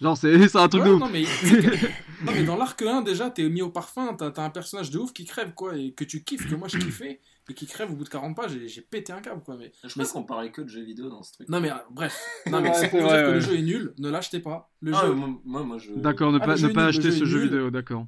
Genre 0.00 0.16
c'est 0.16 0.48
c'est 0.48 0.58
un 0.58 0.68
truc 0.68 0.82
Ouais, 0.82 0.88
de 0.88 0.94
ouf. 0.94 1.00
non, 1.00 1.08
mais, 1.10 1.24
non, 2.24 2.44
dans 2.44 2.56
l'arc 2.56 2.80
1, 2.80 3.02
déjà, 3.02 3.30
t'es 3.30 3.48
mis 3.48 3.62
au 3.62 3.70
parfum, 3.70 4.14
t'as 4.14 4.30
t'as 4.30 4.44
un 4.44 4.50
personnage 4.50 4.90
de 4.90 4.98
ouf 4.98 5.12
qui 5.12 5.24
crève, 5.24 5.52
quoi, 5.54 5.76
et 5.76 5.92
que 5.92 6.04
tu 6.04 6.22
kiffes, 6.24 6.48
que 6.48 6.54
moi 6.54 6.68
je 6.68 6.78
kiffais, 6.78 7.20
et 7.48 7.54
qui 7.54 7.66
crève 7.66 7.90
au 7.90 7.94
bout 7.96 8.04
de 8.04 8.08
40 8.08 8.34
pages, 8.36 8.54
et 8.56 8.68
j'ai 8.68 8.80
pété 8.80 9.12
un 9.12 9.20
câble, 9.20 9.42
quoi. 9.42 9.56
Mais... 9.58 9.72
Je 9.84 9.94
pense 9.94 10.12
qu'on 10.12 10.22
parlait 10.22 10.50
que 10.52 10.62
de 10.62 10.68
jeux 10.68 10.82
vidéo 10.84 11.08
dans 11.10 11.22
ce 11.22 11.32
truc. 11.32 11.48
Non, 11.48 11.60
mais 11.60 11.70
euh, 11.70 11.74
bref. 11.90 12.16
Non, 12.50 12.60
mais 12.62 12.70
Ouais, 12.70 12.88
pour 12.88 13.00
vrai, 13.02 13.18
dire 13.18 13.26
que 13.26 13.32
le 13.32 13.40
jeu 13.40 13.58
est 13.58 13.62
nul, 13.62 13.94
ne 13.98 14.08
l'achetez 14.08 14.40
pas. 14.40 14.70
Le 14.80 14.92
Ah, 14.94 15.02
jeu. 15.06 15.12
moi, 15.12 15.28
moi, 15.44 15.62
moi, 15.64 15.78
je. 15.78 15.90
D'accord, 15.96 16.32
ne 16.32 16.38
Ah, 16.40 16.46
pas, 16.46 16.56
ne 16.56 16.68
pas 16.68 16.86
acheter 16.86 17.10
ce 17.10 17.24
jeu 17.24 17.40
vidéo, 17.40 17.70
d'accord. 17.70 18.06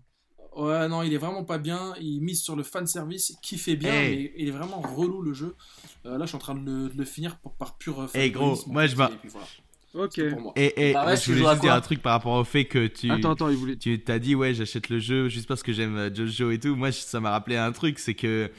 Ouais, 0.55 0.86
non, 0.86 1.03
il 1.03 1.14
est 1.14 1.18
vraiment 1.18 1.45
pas 1.45 1.57
bien. 1.57 1.95
Il 1.99 2.20
mise 2.20 2.43
sur 2.43 2.57
le 2.57 2.62
fan 2.62 2.86
service 2.86 3.34
qui 3.43 3.57
fait 3.57 3.74
bien, 3.74 3.93
Hey. 3.95 4.16
mais 4.16 4.32
il 4.36 4.49
est 4.49 4.51
vraiment 4.53 4.80
relou 4.82 5.22
le 5.22 5.32
jeu. 5.32 5.57
Euh, 6.05 6.18
là, 6.18 6.26
je 6.26 6.28
suis 6.28 6.36
en 6.36 6.40
train 6.40 6.55
de 6.55 6.61
le, 6.61 6.88
de 6.90 6.99
le 6.99 7.05
finir 7.07 7.38
par, 7.38 7.53
par 7.55 7.78
pur. 7.78 8.01
euh, 8.03 8.07
Hey, 8.12 8.30
gros, 8.30 8.59
moi, 8.66 8.86
je 8.86 8.95
puis 8.95 9.28
voilà, 9.30 9.47
Ok. 9.95 10.12
c'est 10.14 10.30
pour 10.30 10.40
moi. 10.40 10.53
Et, 10.57 10.90
et 10.90 10.93
Bah 10.93 11.07
ouais, 11.07 11.16
je 11.16 11.32
voulais 11.32 11.49
juste 11.49 11.61
dire 11.61 11.74
un 11.74 11.80
truc 11.80 12.01
par 12.01 12.12
rapport 12.12 12.34
au 12.34 12.45
fait 12.45 12.64
que 12.64 12.86
tu. 12.86 13.11
Attends, 13.11 13.32
attends, 13.32 13.49
il 13.51 13.57
voulait. 13.57 13.76
Tu 13.76 14.01
t'as 14.01 14.18
dit, 14.18 14.34
ouais, 14.34 14.55
j'achète 14.55 14.88
le 14.88 14.99
jeu 14.99 15.28
juste 15.28 15.47
parce 15.47 15.62
que 15.62 15.72
j'aime 15.72 15.97
euh, 15.97 16.14
Jojo 16.14 16.51
et 16.51 16.59
tout. 16.59 16.74
Moi, 16.74 16.93
ça 16.93 17.20
m'a 17.20 17.30
rappelé 17.30 17.57
un 17.57 17.72
truc, 17.72 17.99
c'est 17.99 18.14
que 18.14 18.51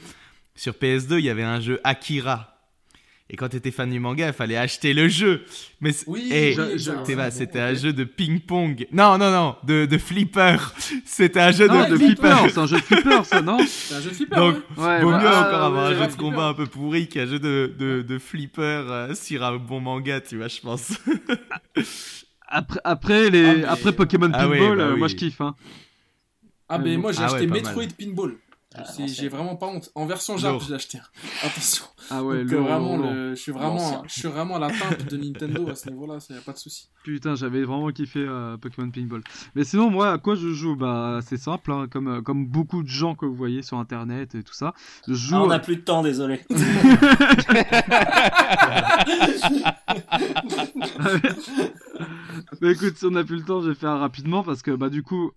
sur 0.54 0.74
PS2, 0.74 1.18
il 1.18 1.24
y 1.24 1.30
avait 1.30 1.42
un 1.42 1.60
jeu 1.60 1.80
Akira. 1.84 2.53
Et 3.30 3.36
quand 3.36 3.48
t'étais 3.48 3.70
fan 3.70 3.90
du 3.90 3.98
manga, 4.00 4.26
il 4.26 4.32
fallait 4.34 4.56
acheter 4.58 4.92
le 4.92 5.08
jeu. 5.08 5.44
Mais 5.80 5.92
Oui, 6.06 6.30
c'était 7.30 7.58
un 7.60 7.72
jeu 7.74 7.92
de 7.94 8.04
ping-pong. 8.04 8.86
Non, 8.92 9.16
non, 9.16 9.30
non, 9.30 9.56
de, 9.64 9.86
de 9.86 9.98
flipper. 9.98 10.58
C'était 11.06 11.40
un 11.40 11.50
jeu 11.50 11.66
Non, 11.66 11.84
de, 11.84 11.92
de 11.92 11.96
flipper. 11.96 12.28
flipper, 12.36 12.50
c'est 12.50 12.58
un 12.58 12.66
jeu 12.66 12.76
de 12.76 12.82
flipper 12.82 13.24
ça, 13.24 13.40
non 13.40 13.58
C'est 13.66 13.94
un 13.94 14.00
jeu 14.02 14.10
de 14.10 14.14
flipper, 14.14 14.36
Donc, 14.36 14.56
ouais. 14.76 15.00
Vaut 15.00 15.10
bah, 15.10 15.18
mieux 15.20 15.26
ah, 15.28 15.46
encore 15.48 15.62
avoir 15.62 15.86
un 15.86 15.94
jeu 15.94 16.06
de 16.06 16.16
combat 16.20 16.48
un 16.48 16.54
peu 16.54 16.66
pourri 16.66 17.08
qu'un 17.08 17.24
jeu 17.26 17.38
de, 17.38 17.74
de, 17.78 18.02
de 18.02 18.18
flipper 18.18 18.62
euh, 18.62 19.14
sur 19.14 19.42
un 19.42 19.56
bon 19.56 19.80
manga, 19.80 20.20
tu 20.20 20.36
vois, 20.36 20.48
je 20.48 20.60
pense. 20.60 20.92
Après, 22.46 22.80
après, 22.84 23.30
les... 23.30 23.46
Ah, 23.46 23.54
mais- 23.54 23.64
après 23.64 23.92
Pokémon 23.92 24.30
Ah 24.32 24.42
Pinball, 24.46 24.76
bah 24.76 24.82
euh, 24.84 24.96
moi 24.96 25.08
je 25.08 25.16
kiffe. 25.16 25.40
Hein. 25.40 25.56
Ah, 26.68 26.78
mais 26.78 26.96
moi, 26.96 27.10
j'ai 27.10 27.20
Ah 27.22 27.26
acheté 27.26 27.40
ouais, 27.40 27.46
Metroid. 27.46 27.86
Pinball. 27.98 28.36
Ah. 28.76 28.82
J'ai 29.06 29.28
vraiment 29.28 29.54
pas 29.54 29.66
honte. 29.66 29.90
En 29.94 30.04
version 30.04 30.36
Jap, 30.36 30.60
j'ai 30.66 30.74
acheté. 30.74 30.98
Attention. 31.44 31.84
Ah 32.10 32.24
ouais, 32.24 32.42
Donc, 32.42 32.52
euh, 32.52 32.56
lourd, 32.56 32.66
vraiment, 32.66 32.96
lourd. 32.96 33.12
le- 33.12 33.34
je 33.34 33.40
suis 33.40 33.52
vraiment, 33.52 34.02
je 34.06 34.12
suis 34.12 34.26
vraiment 34.28 34.56
à 34.56 34.58
la 34.58 34.68
teinte 34.68 35.06
de 35.08 35.16
Nintendo 35.16 35.68
à 35.70 35.76
ce 35.76 35.88
niveau-là. 35.90 36.18
Il 36.28 36.34
y 36.34 36.38
a 36.38 36.42
pas 36.42 36.52
de 36.52 36.58
souci. 36.58 36.88
Putain, 37.04 37.36
j'avais 37.36 37.62
vraiment 37.64 37.90
kiffé 37.90 38.18
euh, 38.18 38.56
Pokémon 38.56 38.90
Pinball. 38.90 39.22
Mais 39.54 39.62
sinon, 39.64 39.90
moi, 39.90 40.10
à 40.12 40.18
quoi 40.18 40.34
je 40.34 40.48
joue? 40.48 40.74
Bah, 40.74 41.20
c'est 41.24 41.36
simple, 41.36 41.70
hein, 41.70 41.86
comme, 41.88 42.08
euh, 42.08 42.20
comme 42.20 42.46
beaucoup 42.46 42.82
de 42.82 42.88
gens 42.88 43.14
que 43.14 43.26
vous 43.26 43.34
voyez 43.36 43.62
sur 43.62 43.78
internet 43.78 44.34
et 44.34 44.42
tout 44.42 44.54
ça. 44.54 44.74
Je 45.06 45.14
joue. 45.14 45.36
Ah, 45.36 45.42
on 45.44 45.46
n'a 45.46 45.60
plus 45.60 45.76
de 45.76 45.82
temps, 45.82 46.02
désolé. 46.02 46.40
bah 52.60 52.70
écoute, 52.70 52.96
si 52.96 53.04
on 53.06 53.10
n'a 53.10 53.24
plus 53.24 53.36
le 53.36 53.44
temps, 53.44 53.60
je 53.62 53.68
vais 53.68 53.74
faire 53.74 53.98
rapidement 53.98 54.42
parce 54.42 54.62
que, 54.62 54.70
bah, 54.72 54.88
du 54.88 55.02
coup, 55.02 55.32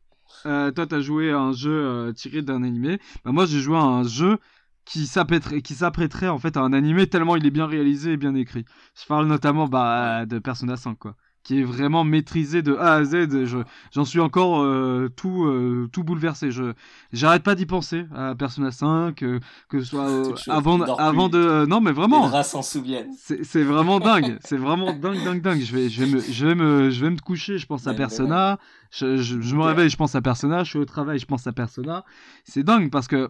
euh, 0.45 0.71
toi, 0.71 0.87
t'as 0.87 1.01
joué 1.01 1.31
à 1.31 1.39
un 1.39 1.53
jeu 1.53 1.71
euh, 1.71 2.13
tiré 2.13 2.41
d'un 2.41 2.63
animé. 2.63 2.99
Bah, 3.25 3.31
moi, 3.31 3.45
j'ai 3.45 3.59
joué 3.59 3.77
à 3.77 3.81
un 3.81 4.03
jeu 4.03 4.39
qui 4.85 5.05
s'apprêterait, 5.05 6.29
en 6.29 6.39
fait 6.39 6.55
à 6.55 6.61
un 6.61 6.71
animé 6.73 7.07
tellement 7.07 7.35
il 7.35 7.45
est 7.45 7.51
bien 7.51 7.67
réalisé 7.67 8.13
et 8.13 8.17
bien 8.17 8.35
écrit. 8.35 8.63
Je 8.99 9.05
parle 9.05 9.27
notamment 9.27 9.67
bah, 9.67 10.25
de 10.25 10.39
Persona 10.39 10.77
5, 10.77 10.97
quoi. 10.97 11.15
Qui 11.47 11.61
est 11.61 11.63
vraiment 11.63 12.03
maîtrisé 12.03 12.61
de 12.61 12.75
A 12.75 12.95
à 12.95 13.03
Z. 13.05 13.45
Je, 13.45 13.59
j'en 13.93 14.03
suis 14.03 14.19
encore 14.19 14.61
euh, 14.61 15.07
tout, 15.15 15.45
euh, 15.45 15.87
tout 15.93 16.03
bouleversé. 16.03 16.51
Je, 16.51 16.73
j'arrête 17.13 17.41
pas 17.43 17.55
d'y 17.55 17.65
penser 17.65 18.05
à 18.13 18.35
Persona 18.35 18.71
5, 18.71 19.15
que 19.15 19.39
ce 19.71 19.81
soit 19.83 20.01
euh, 20.09 20.33
avant, 20.47 20.81
avant 20.81 21.29
plus. 21.29 21.39
de. 21.39 21.65
Non, 21.65 21.79
mais 21.79 21.91
Les 21.91 21.95
vraiment. 21.95 22.23
rats 22.23 22.43
s'en 22.43 22.61
souviennent. 22.61 23.07
C'est 23.17 23.45
c'est 23.45 23.63
vraiment 23.63 24.01
dingue, 24.01 24.37
c'est 24.43 24.57
vraiment 24.57 24.91
dingue, 24.91 25.23
dingue, 25.23 25.41
dingue. 25.41 25.61
Je 25.61 25.73
vais, 25.73 25.87
je 25.89 26.03
vais 26.03 26.11
me, 26.11 26.19
je 26.19 26.45
vais 26.45 26.55
me, 26.55 26.89
je 26.89 27.01
vais 27.05 27.11
me 27.11 27.19
coucher, 27.19 27.57
je 27.57 27.65
pense 27.65 27.87
à 27.87 27.93
Persona. 27.93 28.59
Je, 28.91 29.15
je, 29.15 29.39
je 29.39 29.55
me 29.55 29.61
réveille, 29.63 29.89
je 29.89 29.95
pense 29.95 30.15
à 30.15 30.21
Persona. 30.21 30.65
Je 30.65 30.69
suis 30.71 30.79
au 30.79 30.85
travail, 30.85 31.17
je 31.17 31.25
pense 31.25 31.47
à 31.47 31.53
Persona. 31.53 32.03
C'est 32.43 32.63
dingue 32.63 32.91
parce 32.91 33.07
que, 33.07 33.29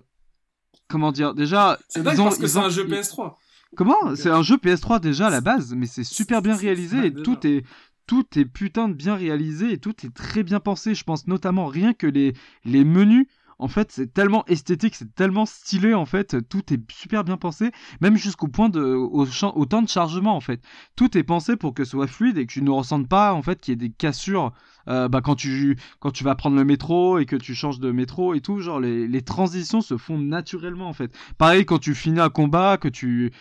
comment 0.87 1.11
dire, 1.11 1.35
déjà, 1.35 1.77
C'est 1.87 2.01
dingue 2.01 2.19
ont- 2.19 2.23
parce 2.23 2.39
que 2.39 2.47
c'est 2.47 2.57
un 2.57 2.69
jeu 2.69 2.83
ils- 2.87 2.93
PS3. 2.95 3.35
Comment? 3.75 4.15
C'est 4.15 4.29
euh, 4.29 4.37
un 4.37 4.43
jeu 4.43 4.55
PS3 4.55 5.01
déjà 5.01 5.27
à 5.27 5.29
la 5.29 5.41
base, 5.41 5.73
mais 5.75 5.87
c'est 5.87 6.05
super 6.05 6.41
bien 6.41 6.55
réalisé 6.55 7.07
et 7.07 7.13
tout 7.13 7.45
est, 7.45 7.65
tout 8.07 8.25
est 8.39 8.45
putain 8.45 8.87
de 8.87 8.93
bien 8.93 9.15
réalisé 9.15 9.73
et 9.73 9.77
tout 9.77 9.93
est 10.05 10.13
très 10.13 10.41
bien 10.41 10.59
pensé. 10.59 10.95
Je 10.95 11.03
pense 11.03 11.27
notamment 11.27 11.67
rien 11.67 11.93
que 11.93 12.07
les, 12.07 12.33
menus. 12.65 13.27
En 13.59 13.67
fait, 13.67 13.91
c'est 13.91 14.13
tellement 14.13 14.45
esthétique, 14.45 14.93
c'est 14.93 15.15
tellement 15.15 15.47
stylé 15.47 15.95
en 15.95 16.05
fait, 16.05 16.47
tout 16.47 16.71
est 16.71 16.91
super 16.91 17.23
bien 17.23 17.37
pensé, 17.37 17.71
même 18.01 18.15
jusqu'au 18.15 18.47
point 18.47 18.69
de 18.69 18.79
au, 18.79 19.65
temps 19.65 19.81
de 19.81 19.89
chargement 19.89 20.35
en 20.35 20.41
fait. 20.41 20.61
Tout 20.95 21.17
est 21.17 21.23
pensé 21.23 21.57
pour 21.57 21.73
que 21.73 21.83
ce 21.83 21.91
soit 21.91 22.05
fluide 22.05 22.37
et 22.37 22.45
que 22.45 22.53
tu 22.53 22.61
ne 22.61 22.69
ressentes 22.69 23.07
pas 23.07 23.33
en 23.33 23.41
fait 23.41 23.59
qu'il 23.59 23.71
y 23.71 23.73
ait 23.73 23.89
des 23.89 23.89
cassures 23.89 24.53
euh, 24.89 25.07
bah, 25.07 25.21
quand 25.21 25.35
tu 25.35 25.75
vas 26.21 26.35
prendre 26.35 26.55
le 26.55 26.65
métro 26.65 27.17
et 27.17 27.25
que 27.25 27.35
tu 27.35 27.55
changes 27.55 27.79
de 27.79 27.89
métro 27.89 28.35
et 28.35 28.41
tout, 28.41 28.59
genre 28.59 28.79
les, 28.79 29.07
les 29.07 29.21
transitions 29.23 29.81
se 29.81 29.97
font 29.97 30.19
naturellement 30.19 30.87
en 30.87 30.93
fait. 30.93 31.11
Pareil 31.39 31.65
quand 31.65 31.79
tu 31.79 31.95
finis 31.95 32.19
un 32.19 32.29
combat, 32.29 32.77
que 32.77 32.87
tu 32.87 33.33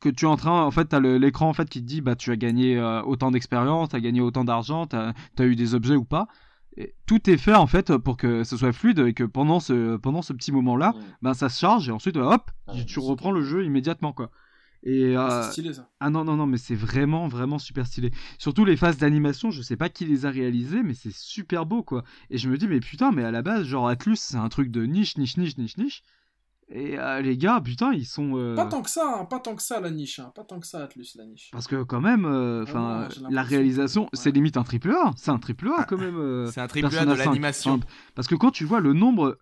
que 0.00 0.08
tu 0.08 0.24
es 0.24 0.28
en 0.28 0.36
train, 0.36 0.62
en 0.62 0.70
fait, 0.70 0.86
t'as 0.86 1.00
le- 1.00 1.18
l'écran 1.18 1.48
en 1.48 1.52
fait 1.52 1.68
qui 1.68 1.80
te 1.80 1.86
dit 1.86 2.00
bah 2.00 2.16
tu 2.16 2.30
as 2.30 2.36
gagné 2.36 2.78
euh, 2.78 3.02
autant 3.02 3.30
d'expérience, 3.30 3.90
t'as 3.90 4.00
gagné 4.00 4.20
autant 4.20 4.44
d'argent, 4.44 4.86
t'as 4.86 5.12
as 5.38 5.44
eu 5.44 5.56
des 5.56 5.74
objets 5.74 5.96
ou 5.96 6.04
pas. 6.04 6.26
Et 6.76 6.94
tout 7.06 7.28
est 7.28 7.36
fait 7.36 7.54
en 7.54 7.66
fait 7.66 7.96
pour 7.98 8.16
que 8.16 8.44
ce 8.44 8.56
soit 8.56 8.72
fluide 8.72 8.98
et 9.00 9.12
que 9.12 9.24
pendant 9.24 9.60
ce 9.60 9.96
pendant 9.98 10.22
ce 10.22 10.32
petit 10.32 10.52
moment 10.52 10.76
là, 10.76 10.92
Mm. 10.96 11.00
ben 11.22 11.34
ça 11.34 11.48
se 11.50 11.58
charge 11.60 11.88
et 11.88 11.92
ensuite 11.92 12.16
hop, 12.16 12.50
Ouais, 12.68 12.84
tu 12.86 12.98
reprends 12.98 13.30
le 13.30 13.42
jeu 13.42 13.64
immédiatement 13.64 14.12
quoi. 14.14 14.30
Et 14.84 15.16
euh, 15.16 15.42
C'est 15.42 15.50
stylé 15.52 15.72
ça. 15.74 15.88
ah 16.00 16.10
non 16.10 16.24
non 16.24 16.34
non 16.36 16.46
mais 16.46 16.56
c'est 16.56 16.74
vraiment 16.74 17.28
vraiment 17.28 17.58
super 17.58 17.86
stylé. 17.86 18.10
Surtout 18.38 18.64
les 18.64 18.76
phases 18.76 18.96
d'animation, 18.96 19.50
je 19.50 19.62
sais 19.62 19.76
pas 19.76 19.90
qui 19.90 20.06
les 20.06 20.24
a 20.26 20.30
réalisées 20.30 20.82
mais 20.82 20.94
c'est 20.94 21.12
super 21.14 21.66
beau 21.66 21.82
quoi. 21.82 22.04
Et 22.30 22.38
je 22.38 22.48
me 22.48 22.56
dis 22.56 22.66
mais 22.66 22.80
putain 22.80 23.12
mais 23.12 23.22
à 23.22 23.30
la 23.30 23.42
base 23.42 23.64
genre 23.66 23.86
Atlus 23.86 24.16
c'est 24.16 24.38
un 24.38 24.48
truc 24.48 24.70
de 24.70 24.84
niche 24.86 25.18
niche 25.18 25.36
niche 25.36 25.56
niche 25.58 25.76
niche. 25.76 26.02
Et 26.68 26.98
euh, 26.98 27.20
les 27.20 27.36
gars 27.36 27.60
putain 27.62 27.92
ils 27.92 28.06
sont 28.06 28.32
euh, 28.38 28.54
Pas 28.54 28.64
tant 28.64 28.80
que 28.82 28.88
ça, 28.88 29.18
hein, 29.20 29.24
pas 29.26 29.40
tant 29.40 29.54
que 29.54 29.62
ça 29.62 29.78
la 29.80 29.90
niche, 29.90 30.18
hein, 30.20 30.32
pas 30.34 30.42
tant 30.44 30.58
que 30.58 30.66
ça 30.66 30.82
Atlus 30.84 31.06
la 31.16 31.26
niche. 31.26 31.50
Parce 31.52 31.66
que 31.66 31.82
quand 31.82 32.00
même, 32.00 32.24
euh, 32.24 32.64
Ah 32.66 32.70
enfin, 32.70 33.08
la 33.30 33.42
réalisation, 33.42 34.08
c'est 34.14 34.30
limite 34.30 34.56
un 34.56 34.62
triple 34.62 34.90
A. 34.92 35.10
C'est 35.16 35.30
un 35.30 35.38
triple 35.38 35.68
A 35.76 35.84
quand 35.84 35.98
même. 35.98 36.16
euh, 36.16 36.46
C'est 36.46 36.60
un 36.62 36.68
triple 36.68 36.86
A 36.96 37.04
de 37.04 37.14
5. 37.14 37.24
l'animation. 37.26 37.80
Parce 38.14 38.26
que 38.26 38.34
quand 38.36 38.50
tu 38.52 38.64
vois 38.64 38.80
le 38.80 38.94
nombre 38.94 39.38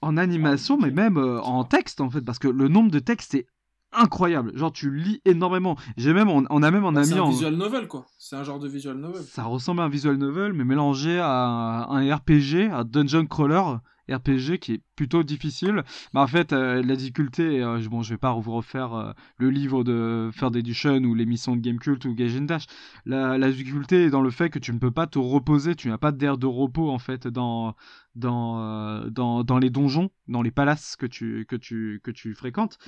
en 0.00 0.16
animation, 0.16 0.76
mais 0.78 0.90
même 0.90 1.16
euh, 1.18 1.40
en 1.42 1.62
texte 1.64 2.00
en 2.00 2.10
fait, 2.10 2.22
parce 2.22 2.38
que 2.40 2.48
le 2.48 2.66
nombre 2.68 2.90
de 2.90 2.98
textes 2.98 3.34
est 3.34 3.46
incroyable. 3.92 4.56
Genre 4.56 4.72
tu 4.72 4.92
lis 4.92 5.20
énormément. 5.24 5.76
J'ai 5.96 6.12
même, 6.14 6.28
on, 6.30 6.44
on 6.50 6.62
a 6.64 6.70
même 6.72 6.84
en 6.84 6.92
Bah, 6.92 7.00
a 7.02 7.04
c'est 7.04 7.14
un 7.14 7.20
en. 7.22 7.30
visual 7.30 7.54
novel 7.54 7.86
quoi. 7.86 8.06
C'est 8.18 8.34
un 8.34 8.42
genre 8.42 8.58
de 8.58 8.66
visual 8.68 8.96
novel. 8.96 9.22
Ça 9.22 9.44
ressemble 9.44 9.82
à 9.82 9.84
un 9.84 9.88
visual 9.88 10.16
novel, 10.16 10.52
mais 10.54 10.64
mélangé 10.64 11.20
à 11.20 11.86
un 11.88 12.12
RPG, 12.16 12.70
un 12.72 12.84
dungeon 12.84 13.26
crawler 13.26 13.62
RPG 14.10 14.58
qui 14.58 14.74
est 14.74 14.82
plutôt 14.96 15.22
difficile. 15.22 15.82
Mais 16.14 16.20
en 16.20 16.26
fait, 16.26 16.52
euh, 16.52 16.82
la 16.82 16.96
difficulté, 16.96 17.62
euh, 17.62 17.80
je- 17.80 17.88
bon, 17.88 18.02
je 18.02 18.14
vais 18.14 18.18
pas 18.18 18.32
vous 18.34 18.52
refaire 18.52 18.94
euh, 18.94 19.12
le 19.38 19.50
livre 19.50 19.84
de 19.84 20.30
Third 20.36 20.54
Edition 20.56 20.96
ou 21.04 21.14
l'émission 21.14 21.56
de 21.56 21.60
Gamecult 21.60 22.04
ou 22.04 22.14
Gaijin 22.14 22.42
Dash. 22.42 22.66
La, 23.06 23.38
difficulté 23.50 24.04
est 24.04 24.10
dans 24.10 24.22
le 24.22 24.30
fait 24.30 24.50
que 24.50 24.58
tu 24.58 24.72
ne 24.72 24.78
peux 24.78 24.90
pas 24.90 25.06
te 25.06 25.18
reposer, 25.18 25.74
tu 25.76 25.88
n'as 25.88 25.98
pas 25.98 26.12
d'air 26.12 26.38
de 26.38 26.46
repos 26.46 26.90
en 26.90 26.98
fait 26.98 27.26
dans 27.28 27.74
dans, 28.14 29.08
dans 29.10 29.44
dans 29.44 29.58
les 29.58 29.70
donjons, 29.70 30.10
dans 30.28 30.42
les 30.42 30.50
palaces 30.50 30.96
que 30.96 31.06
tu 31.06 31.46
que 31.46 31.56
tu 31.56 32.00
que 32.02 32.10
tu 32.10 32.34
fréquentes. 32.34 32.78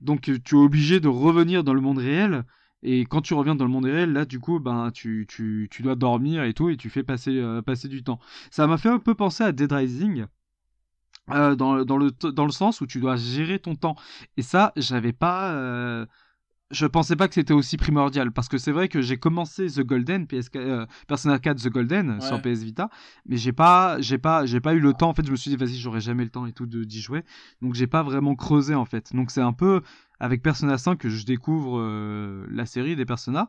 Donc 0.00 0.22
tu 0.22 0.56
es 0.56 0.58
obligé 0.58 1.00
de 1.00 1.08
revenir 1.08 1.64
dans 1.64 1.74
le 1.74 1.80
monde 1.80 1.98
réel. 1.98 2.44
Et 2.82 3.04
quand 3.04 3.20
tu 3.20 3.34
reviens 3.34 3.54
dans 3.54 3.66
le 3.66 3.70
monde 3.70 3.84
réel, 3.84 4.12
là, 4.12 4.24
du 4.24 4.40
coup, 4.40 4.58
ben, 4.58 4.90
tu, 4.90 5.26
tu, 5.28 5.68
tu 5.70 5.82
dois 5.82 5.96
dormir 5.96 6.44
et 6.44 6.54
tout, 6.54 6.70
et 6.70 6.78
tu 6.78 6.88
fais 6.88 7.02
passer, 7.02 7.38
passer 7.66 7.88
du 7.88 8.02
temps. 8.02 8.18
Ça 8.50 8.66
m'a 8.66 8.78
fait 8.78 8.88
un 8.88 8.98
peu 8.98 9.14
penser 9.14 9.44
à 9.44 9.52
Dead 9.52 9.70
Rising, 9.70 10.24
euh, 11.32 11.54
dans, 11.54 11.84
dans, 11.84 11.96
le, 11.96 12.10
dans 12.32 12.44
le 12.46 12.52
sens 12.52 12.80
où 12.80 12.86
tu 12.86 13.00
dois 13.00 13.16
gérer 13.16 13.58
ton 13.58 13.74
temps. 13.74 13.96
Et 14.36 14.42
ça, 14.42 14.72
j'avais 14.76 15.12
pas. 15.12 15.52
euh, 15.52 16.06
je 16.70 16.86
pensais 16.86 17.16
pas 17.16 17.26
que 17.26 17.34
c'était 17.34 17.52
aussi 17.52 17.76
primordial, 17.76 18.30
parce 18.30 18.48
que 18.48 18.56
c'est 18.56 18.70
vrai 18.70 18.86
que 18.86 19.02
j'ai 19.02 19.16
commencé 19.16 19.66
The 19.66 19.80
Golden, 19.80 20.28
PSK, 20.28 20.54
euh, 20.54 20.86
Persona 21.08 21.40
4 21.40 21.60
The 21.60 21.68
Golden 21.68 22.10
Ouais. 22.12 22.20
sur 22.20 22.40
PS 22.40 22.62
Vita, 22.62 22.90
mais 23.26 23.36
j'ai 23.36 23.52
pas, 23.52 24.00
j'ai 24.00 24.18
pas, 24.18 24.46
j'ai 24.46 24.60
pas 24.60 24.72
eu 24.74 24.78
le 24.78 24.92
temps. 24.92 25.08
En 25.08 25.14
fait, 25.14 25.26
je 25.26 25.32
me 25.32 25.36
suis 25.36 25.50
dit, 25.50 25.56
vas-y, 25.56 25.74
j'aurai 25.76 26.00
jamais 26.00 26.22
le 26.22 26.30
temps 26.30 26.46
et 26.46 26.52
tout 26.52 26.66
d'y 26.66 27.00
jouer. 27.00 27.24
Donc, 27.60 27.74
j'ai 27.74 27.88
pas 27.88 28.04
vraiment 28.04 28.36
creusé 28.36 28.76
en 28.76 28.84
fait. 28.84 29.12
Donc, 29.16 29.32
c'est 29.32 29.40
un 29.40 29.52
peu 29.52 29.82
avec 30.20 30.42
Persona 30.42 30.78
5 30.78 30.96
que 30.96 31.08
je 31.08 31.26
découvre 31.26 31.80
euh, 31.80 32.46
la 32.52 32.66
série 32.66 32.94
des 32.94 33.04
Persona. 33.04 33.48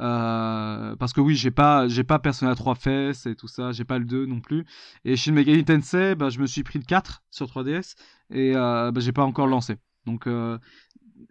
Euh, 0.00 0.96
parce 0.96 1.12
que 1.12 1.20
oui, 1.20 1.34
j'ai 1.36 1.50
pas, 1.50 1.86
j'ai 1.88 2.04
pas 2.04 2.18
Persona 2.18 2.54
3 2.54 2.74
Fest 2.74 3.26
et 3.26 3.36
tout 3.36 3.48
ça, 3.48 3.72
j'ai 3.72 3.84
pas 3.84 3.98
le 3.98 4.04
2 4.04 4.26
non 4.26 4.40
plus. 4.40 4.64
Et 5.04 5.16
Shin 5.16 5.32
Megami 5.32 5.64
Tensei, 5.64 6.14
bah, 6.14 6.30
je 6.30 6.40
me 6.40 6.46
suis 6.46 6.62
pris 6.62 6.78
le 6.78 6.84
4 6.84 7.22
sur 7.30 7.46
3DS 7.46 7.94
et 8.30 8.56
euh, 8.56 8.90
bah, 8.92 9.00
j'ai 9.00 9.12
pas 9.12 9.24
encore 9.24 9.46
lancé. 9.46 9.76
Donc 10.06 10.26
euh, 10.26 10.58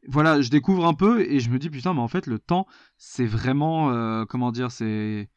voilà, 0.07 0.41
je 0.41 0.49
découvre 0.49 0.86
un 0.86 0.93
peu 0.93 1.22
et 1.22 1.39
je 1.39 1.49
me 1.49 1.59
dis 1.59 1.70
putain, 1.70 1.93
mais 1.93 2.01
en 2.01 2.07
fait 2.07 2.28
le 2.28 2.39
temps, 2.39 2.68
c'est 2.97 3.26
vraiment, 3.26 3.91
euh, 3.91 4.26
comment 4.26 4.51
dire, 4.51 4.72
c'est 4.72 5.30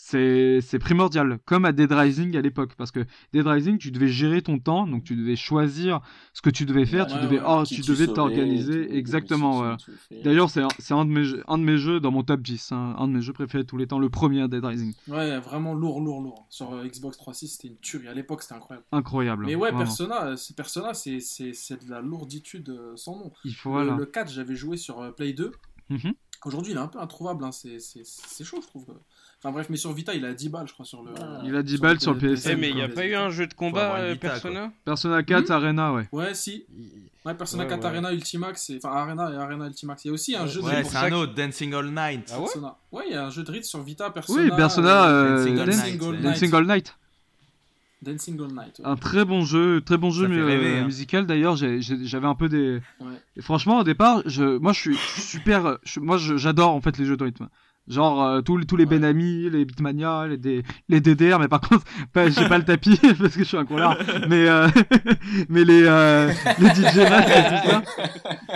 c'est 0.00 0.78
primordial, 0.78 1.38
comme 1.44 1.64
à 1.64 1.72
Dead 1.72 1.90
Rising 1.90 2.36
à 2.36 2.40
l'époque, 2.40 2.74
parce 2.76 2.92
que 2.92 3.04
Dead 3.32 3.44
Rising, 3.46 3.78
tu 3.78 3.90
devais 3.90 4.06
gérer 4.08 4.42
ton 4.42 4.58
temps, 4.60 4.86
donc 4.86 5.02
tu 5.02 5.16
devais 5.16 5.34
choisir 5.34 6.00
ce 6.32 6.40
que 6.40 6.50
tu 6.50 6.64
devais 6.64 6.86
faire, 6.86 7.06
tu 7.08 7.14
devais, 7.16 7.40
ouais, 7.40 7.44
oh, 7.46 7.64
tu 7.66 7.82
devais 7.82 8.06
t'organiser, 8.14 8.96
exactement. 8.96 9.76
D'ailleurs, 10.22 10.50
c'est 10.50 10.62
un, 10.62 10.68
un, 10.96 11.04
de 11.04 11.10
mes 11.10 11.24
jeux- 11.24 11.42
un 11.48 11.58
de 11.58 11.64
mes 11.64 11.78
jeux 11.78 11.98
dans 11.98 12.12
mon 12.12 12.22
top 12.22 12.40
10, 12.42 12.70
hein, 12.72 12.94
un 12.96 13.08
de 13.08 13.12
mes 13.14 13.20
jeux 13.22 13.32
préférés 13.32 13.64
de 13.64 13.68
tous 13.68 13.76
les 13.76 13.88
temps, 13.88 13.98
le 13.98 14.08
premier 14.08 14.46
Dead 14.48 14.64
Rising. 14.64 14.94
Ouais, 15.08 15.38
vraiment 15.40 15.74
lourd, 15.74 16.00
lourd, 16.00 16.22
lourd. 16.22 16.46
Sur 16.48 16.72
euh, 16.74 16.84
Xbox 16.86 17.16
360, 17.18 17.48
c'était 17.50 17.68
une 17.68 17.80
tuerie. 17.80 18.06
À 18.08 18.14
l'époque, 18.14 18.42
c'était 18.42 18.54
incroyable. 18.54 18.86
Incroyable. 18.92 19.46
Mais 19.46 19.56
ouais, 19.56 19.70
vraiment. 19.70 19.78
Persona, 19.84 20.36
c'est 20.36 20.54
Persona, 20.56 20.94
c'est 20.94 21.18
de 21.18 21.90
la 21.90 22.00
lourditude 22.00 22.68
euh, 22.70 22.92
sans 22.96 23.16
nom. 23.18 23.32
Il 23.44 23.54
faut, 23.54 23.70
Le- 23.76 23.84
voilà. 23.84 23.96
Le, 23.96 24.06
4, 24.06 24.30
j'avais 24.30 24.54
joué 24.56 24.76
sur 24.76 25.00
euh, 25.00 25.10
Play 25.10 25.32
2. 25.32 25.50
Mhm. 25.90 26.14
Aujourd'hui, 26.44 26.72
il 26.72 26.76
est 26.76 26.80
un 26.80 26.86
peu 26.86 27.00
introuvable. 27.00 27.42
hein, 27.44 27.50
C'est 27.50 27.80
c'est- 27.80 28.02
c'est 28.04 28.44
chaud, 28.44 28.60
je 28.62 28.66
trouve. 28.68 28.86
Enfin 29.40 29.52
bref, 29.52 29.68
mais 29.70 29.76
sur 29.76 29.92
Vita, 29.92 30.14
il 30.14 30.24
a 30.24 30.32
10 30.34 30.48
balles, 30.48 30.66
je 30.66 30.72
crois, 30.72 30.84
sur 30.84 31.02
le. 31.02 31.12
Il 31.44 31.54
a 31.54 31.62
10 31.62 31.78
balles 31.78 32.00
sur 32.00 32.12
le 32.12 32.18
PS5, 32.20 32.50
Eh, 32.50 32.56
mais 32.56 32.70
il 32.70 32.74
n'y 32.74 32.82
a 32.82 32.88
pas 32.88 33.06
eu 33.06 33.14
un 33.14 33.30
jeu 33.30 33.46
de 33.46 33.54
combat 33.54 33.94
euh, 33.96 34.12
Vita, 34.14 34.28
Persona 34.30 34.72
Persona 34.84 35.22
4 35.22 35.50
Arena, 35.52 35.92
ouais. 35.92 36.08
Ouais, 36.10 36.34
si. 36.34 36.64
Ouais, 37.24 37.34
Persona 37.34 37.62
Ouais, 37.64 37.68
4 37.68 37.80
ouais. 37.80 37.86
Arena 37.86 38.12
Ultimax, 38.12 38.72
enfin 38.76 38.90
Arena 38.96 39.30
et 39.32 39.36
Arena 39.36 39.66
Ultimax. 39.66 40.04
Il 40.04 40.08
y 40.08 40.10
a 40.10 40.14
aussi 40.14 40.34
un 40.34 40.46
jeu 40.46 40.60
de 40.60 40.66
Ouais, 40.66 40.82
c'est 40.82 40.96
un 40.96 41.12
autre, 41.12 41.34
Dancing 41.34 41.72
All 41.74 41.86
Night. 41.86 42.30
Ah 42.32 42.38
ouais 42.38 42.44
Persona. 42.46 42.76
Ouais, 42.90 43.04
il 43.06 43.12
y 43.12 43.16
a 43.16 43.26
un 43.26 43.30
jeu 43.30 43.42
de 43.44 43.50
rythme 43.52 43.64
sur 43.64 43.82
Vita, 43.82 44.10
Persona. 44.10 44.42
Oui, 44.42 44.50
Persona 44.56 45.04
euh, 45.08 45.24
euh, 45.24 45.36
Dancing 45.36 45.58
All 45.60 45.68
Night, 45.68 46.02
All 46.02 46.08
ouais. 46.08 46.16
Night. 46.16 46.22
Dancing 46.24 46.54
All 46.54 46.66
Night. 46.66 46.94
Dancing 48.00 48.40
All 48.40 48.52
Night. 48.52 48.78
ouais. 48.78 48.86
Un 48.86 48.96
très 48.96 49.24
bon 49.24 49.44
jeu, 49.44 49.80
très 49.84 49.96
bon 49.98 50.10
jeu 50.10 50.26
Ça 50.28 50.32
fait 50.32 50.38
euh, 50.40 50.46
rêver, 50.46 50.78
hein. 50.78 50.84
musical 50.84 51.26
d'ailleurs. 51.26 51.56
J'avais 51.56 52.26
un 52.26 52.34
peu 52.36 52.48
des. 52.48 52.80
Ouais. 53.00 53.06
Et 53.36 53.42
franchement, 53.42 53.80
au 53.80 53.84
départ, 53.84 54.22
je, 54.26 54.58
moi, 54.58 54.72
je 54.72 54.80
suis 54.80 54.96
super. 54.96 55.78
je- 55.84 56.00
moi, 56.00 56.16
j'adore 56.18 56.70
en 56.74 56.80
fait 56.80 56.96
les 56.98 57.04
jeux 57.04 57.16
de 57.16 57.24
rythme. 57.24 57.48
Genre 57.88 58.22
euh, 58.22 58.40
tous, 58.42 58.56
les- 58.58 58.66
tous 58.66 58.76
les 58.76 58.84
Ouais. 58.84 58.98
Benami, 58.98 59.48
les 59.50 59.64
Beatmania, 59.64 60.26
les, 60.28 60.36
D- 60.36 60.62
les 60.88 61.00
DDR, 61.00 61.38
mais 61.38 61.48
par 61.48 61.60
contre, 61.60 61.84
pas- 62.12 62.28
j'ai 62.28 62.46
pas 62.48 62.58
le 62.58 62.64
tapis 62.64 62.98
parce 63.18 63.34
que 63.34 63.40
je 63.40 63.44
suis 63.44 63.56
un 63.56 63.64
con 63.64 63.76
Mais 64.28 64.48
euh, 64.48 64.68
mais 65.48 65.64
les 65.64 65.82
euh, 65.84 66.30
les 66.58 66.68
DJ 66.68 66.96
Max 67.08 67.30
et 67.30 67.42
tout 67.48 67.68
ça, 67.70 67.82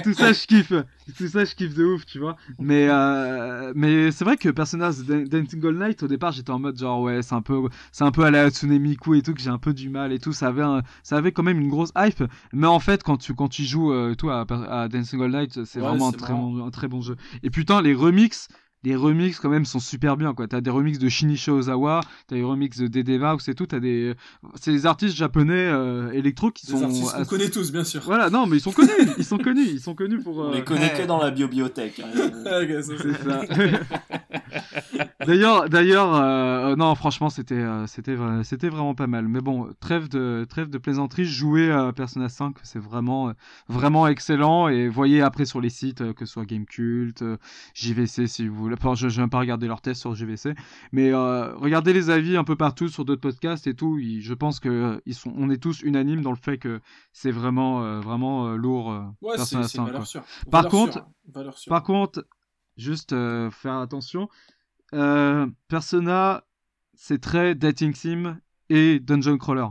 tout 0.02 0.12
ça 0.14 0.32
je 0.32 0.46
kiffe. 0.46 0.72
Tout 1.18 1.26
ça 1.28 1.44
je 1.44 1.54
kiffe 1.54 1.74
de 1.74 1.84
ouf, 1.84 2.04
tu 2.06 2.18
vois. 2.18 2.36
Mais 2.58 2.86
euh, 2.90 3.72
mais 3.74 4.10
c'est 4.10 4.24
vrai 4.24 4.36
que 4.36 4.48
Persona 4.50 4.90
Dancing 4.90 5.64
All 5.66 5.78
Night 5.78 6.02
au 6.02 6.08
départ, 6.08 6.32
j'étais 6.32 6.50
en 6.50 6.58
mode 6.58 6.78
genre 6.78 7.00
ouais, 7.00 7.22
c'est 7.22 7.34
un 7.34 7.42
peu 7.42 7.62
c'est 7.90 8.04
un 8.04 8.10
peu 8.12 8.24
à 8.24 8.30
la 8.30 8.44
Hatsune 8.44 8.78
Miku 8.78 9.14
et 9.14 9.22
tout 9.22 9.34
que 9.34 9.40
j'ai 9.40 9.50
un 9.50 9.58
peu 9.58 9.72
du 9.74 9.88
mal 9.88 10.12
et 10.12 10.18
tout. 10.18 10.32
Ça 10.32 10.48
avait 10.48 10.62
un- 10.62 10.82
ça 11.02 11.16
avait 11.16 11.32
quand 11.32 11.42
même 11.42 11.60
une 11.60 11.68
grosse 11.70 11.92
hype. 11.96 12.22
Mais 12.52 12.66
en 12.66 12.80
fait, 12.80 13.02
quand 13.02 13.16
tu 13.16 13.34
quand 13.34 13.48
tu 13.48 13.64
joues 13.64 13.92
euh, 13.92 14.14
tout 14.14 14.30
à, 14.30 14.44
à 14.70 14.88
Dancing 14.88 15.22
All 15.22 15.30
Night, 15.32 15.64
c'est 15.64 15.80
Ouais, 15.80 15.88
vraiment 15.88 16.08
un 16.08 16.12
très 16.12 16.32
bon 16.32 16.66
un 16.66 16.70
très 16.70 16.88
bon 16.88 17.00
jeu. 17.00 17.16
Et 17.42 17.50
putain, 17.50 17.82
les 17.82 17.94
remixes, 17.94 18.48
les 18.84 18.96
remixes 18.96 19.38
quand 19.38 19.48
même 19.48 19.64
sont 19.64 19.78
super 19.80 20.16
bien 20.16 20.34
quoi. 20.34 20.46
T'as 20.48 20.60
des 20.60 20.70
remixes 20.70 20.98
de 20.98 21.08
Shinichi 21.08 21.50
Ozawa, 21.50 22.00
t'as 22.26 22.36
des 22.36 22.42
remixes 22.42 22.78
de 22.78 22.86
Dedeva 22.88 23.34
ou 23.34 23.38
c'est 23.40 23.54
tout. 23.54 23.66
T'as 23.66 23.80
des, 23.80 24.14
c'est 24.60 24.72
des 24.72 24.86
artistes 24.86 25.16
japonais 25.16 25.52
euh, 25.68 26.10
électro 26.12 26.50
qui 26.50 26.66
Des 26.66 26.72
sont. 26.72 26.82
artistes 26.84 27.02
qu'on 27.12 27.20
assez- 27.20 27.28
connaît 27.30 27.50
tous, 27.50 27.70
bien 27.72 27.84
sûr. 27.84 28.02
Voilà, 28.04 28.30
non, 28.30 28.46
mais 28.46 28.56
ils 28.56 28.60
sont 28.60 28.72
connus, 28.72 28.90
ils 29.18 29.24
sont 29.24 29.38
connus, 29.38 29.68
ils 29.72 29.80
sont 29.80 29.94
connus 29.94 30.18
pour. 30.20 30.38
On 30.38 30.50
euh, 30.50 30.54
les 30.54 30.64
connaît 30.64 30.92
Ouais. 30.92 31.02
que 31.02 31.06
dans 31.06 31.18
la 31.22 31.30
bibliothèque. 31.30 32.00
hein. 32.00 32.10
C'est 32.82 33.12
ça. 33.24 33.42
D'ailleurs, 35.26 35.68
d'ailleurs, 35.68 36.14
euh, 36.14 36.76
non, 36.76 36.94
franchement, 36.94 37.30
c'était, 37.30 37.54
euh, 37.54 37.86
c'était, 37.86 38.16
c'était 38.44 38.68
vraiment 38.68 38.94
pas 38.94 39.06
mal. 39.06 39.28
Mais 39.28 39.40
bon, 39.40 39.68
trêve 39.80 40.08
de, 40.08 40.46
trêve 40.48 40.68
de 40.70 40.78
plaisanterie. 40.78 41.24
Jouer 41.24 41.70
à 41.70 41.92
Persona 41.92 42.28
5, 42.28 42.56
c'est 42.62 42.78
vraiment, 42.78 43.28
euh, 43.28 43.32
vraiment 43.68 44.06
excellent. 44.08 44.68
Et 44.68 44.88
voyez 44.88 45.22
après 45.22 45.44
sur 45.44 45.60
les 45.60 45.70
sites, 45.70 46.00
euh, 46.00 46.12
que 46.12 46.26
ce 46.26 46.32
soit 46.32 46.44
Gamecult, 46.44 47.22
euh, 47.22 47.36
JVC, 47.74 48.26
si 48.26 48.48
vous 48.48 48.54
voulez. 48.56 48.74
Enfin, 48.78 48.94
je, 48.94 49.08
je 49.08 49.16
vais 49.16 49.22
même 49.22 49.30
pas 49.30 49.38
regarder 49.40 49.66
leurs 49.66 49.80
tests 49.80 50.00
sur 50.00 50.14
JVC, 50.14 50.54
mais 50.92 51.12
euh, 51.12 51.54
regardez 51.56 51.92
les 51.92 52.10
avis 52.10 52.36
un 52.36 52.44
peu 52.44 52.56
partout 52.56 52.88
sur 52.88 53.04
d'autres 53.04 53.20
podcasts 53.20 53.66
et 53.66 53.74
tout. 53.74 53.98
Je 54.00 54.34
pense 54.34 54.60
que 54.60 54.68
euh, 54.68 55.00
ils 55.06 55.14
sont, 55.14 55.32
on 55.36 55.50
est 55.50 55.62
tous 55.62 55.82
unanimes 55.82 56.22
dans 56.22 56.30
le 56.30 56.36
fait 56.36 56.58
que 56.58 56.80
c'est 57.12 57.30
vraiment, 57.30 57.82
euh, 57.82 58.00
vraiment 58.00 58.48
euh, 58.48 58.56
lourd. 58.56 58.90
euh, 58.92 59.00
Ouais, 59.22 59.36
Persona 59.36 59.62
c'est 59.64 59.78
une 59.78 59.84
5, 59.84 59.84
quoi. 59.84 59.92
valeur 59.92 60.06
sûre. 60.06 60.22
Par 60.50 60.62
Valeur 60.62 60.70
contre- 60.70 60.92
sûre, 60.94 61.06
valeur 61.32 61.58
sûre. 61.58 61.70
Par 61.70 61.82
contre, 61.82 62.26
juste 62.76 63.12
euh, 63.12 63.50
faire 63.50 63.76
attention, 63.76 64.28
euh, 64.94 65.46
Persona, 65.68 66.44
c'est 66.94 67.20
très 67.20 67.54
dating 67.54 67.94
sim 67.94 68.38
et 68.68 69.00
dungeon 69.00 69.38
crawler. 69.38 69.66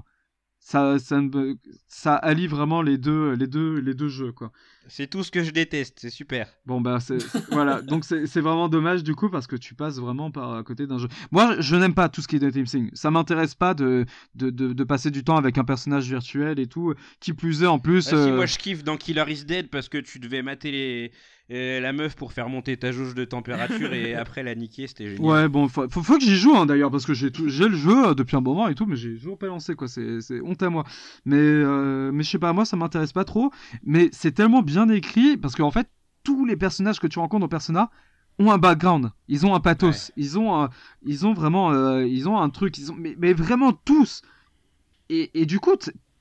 Ça, 0.64 0.99
ça, 0.99 1.20
ça 1.88 2.16
allie 2.16 2.45
vraiment 2.45 2.84
les 2.84 2.99
deux, 2.99 3.32
les 3.34 3.47
deux, 3.47 3.80
les 3.80 3.95
deux 3.95 4.10
jeux, 4.10 4.32
quoi. 4.32 4.52
C'est 4.88 5.08
tout 5.08 5.24
ce 5.24 5.32
que 5.32 5.43
je 5.43 5.49
déteste, 5.49 5.97
c'est 5.99 6.12
super. 6.12 6.47
Bon 6.66 6.82
bah 6.82 6.99
voilà, 7.52 7.82
donc 7.88 8.06
c'est 8.06 8.41
vraiment 8.41 8.70
dommage 8.70 9.04
du 9.04 9.16
coup 9.16 9.30
parce 9.30 9.47
que 9.47 9.56
tu 9.56 9.74
passes 9.74 9.97
vraiment 9.97 10.30
par 10.30 10.54
à 10.54 10.64
côté 10.64 10.86
d'un 10.86 10.99
jeu. 10.99 11.08
Moi, 11.32 11.56
je, 11.56 11.62
je 11.62 11.76
n'aime 11.76 11.95
pas 11.95 12.10
tout 12.10 12.22
ce 12.22 12.28
qui 12.28 12.36
est 12.36 12.39
dating 12.39 12.66
sim. 12.68 12.89
Ça 12.93 13.10
m'intéresse 13.10 13.56
pas 13.56 13.74
de, 13.74 14.06
de, 14.36 14.49
de, 14.52 14.74
de 14.74 14.84
passer 14.84 15.10
du 15.10 15.24
temps 15.24 15.38
avec 15.38 15.58
un 15.58 15.64
personnage 15.64 16.08
virtuel 16.08 16.60
et 16.60 16.68
tout. 16.68 16.93
Qui 17.20 17.34
plus 17.34 17.64
est 17.64 17.68
en 17.68 17.80
plus. 17.80 18.08
Ah 18.08 18.10
si, 18.10 18.16
euh, 18.16 18.36
moi 18.36 18.45
je 18.45 18.58
kiffe 18.60 18.84
dans 18.84 18.97
Killer 18.97 19.26
is 19.30 19.45
Dead 19.45 19.70
parce 19.70 19.89
que 19.89 19.97
tu 19.97 20.20
devais 20.20 20.43
mater 20.43 20.72
les... 20.72 21.12
la 21.52 21.91
meuf 21.93 22.16
pour 22.16 22.32
faire 22.34 22.47
monter 22.49 22.78
ta 22.78 22.91
jauge 22.91 23.14
de 23.14 23.26
température 23.26 23.93
et 23.93 24.14
après 24.16 24.43
la 24.43 24.56
niquer, 24.56 24.88
c'était 24.88 25.08
génial. 25.08 25.22
Ouais, 25.30 25.47
bon, 25.49 25.68
faut, 25.68 25.89
faut, 25.89 26.02
faut 26.04 26.18
que 26.18 26.24
j'y 26.24 26.38
joue 26.38 26.56
hein, 26.56 26.66
d'ailleurs, 26.66 26.91
parce 26.91 27.06
que 27.06 27.14
j'ai 27.14 27.30
le 27.30 27.76
jeu 27.76 28.08
euh, 28.10 28.14
depuis 28.14 28.38
un 28.38 28.41
moment 28.41 28.68
et 28.68 28.76
tout, 28.76 28.86
mais 28.86 28.95
j'ai 28.95 29.16
toujours 29.16 29.38
pas 29.38 29.47
lancé, 29.47 29.76
quoi. 29.76 29.88
C'est 29.88 30.20
honte 30.41 30.64
à 30.64 30.70
moi. 30.70 30.86
Mais, 31.26 31.36
euh, 31.38 32.12
mais 32.14 32.24
je 32.24 32.30
sais 32.30 32.39
pas, 32.39 32.54
moi 32.54 32.66
ça 32.66 32.78
m'intéresse 32.78 33.12
pas 33.14 33.26
trop. 33.26 33.52
Mais 33.84 34.10
c'est 34.14 34.32
tellement 34.32 34.62
bien 34.62 34.88
écrit, 34.89 35.38
parce 35.38 35.56
qu'en 35.56 35.72
fait, 35.72 35.88
tous 36.24 36.45
les 36.45 36.56
personnages 36.56 36.99
que 36.99 37.08
tu 37.08 37.20
rencontres 37.20 37.41
dans 37.41 37.47
Persona 37.49 37.89
ont 38.39 38.52
un 38.52 38.58
background, 38.58 39.12
ils 39.28 39.45
ont 39.45 39.54
un 39.54 39.60
pathos, 39.60 40.12
ils, 40.16 40.39
ont 40.39 40.56
un- 40.64 40.70
ils 41.04 41.26
ont 41.28 41.34
vraiment 41.34 41.72
euh, 41.72 42.06
ils 42.08 42.30
ont 42.30 42.39
un 42.39 42.49
truc, 42.49 42.78
ils 42.78 42.91
ont, 42.91 42.95
mais, 42.97 43.16
mais 43.20 43.34
vraiment 43.34 43.74
tous. 43.74 44.22
Et, 45.10 45.30
et 45.41 45.45
du 45.45 45.60
coup, 45.60 45.76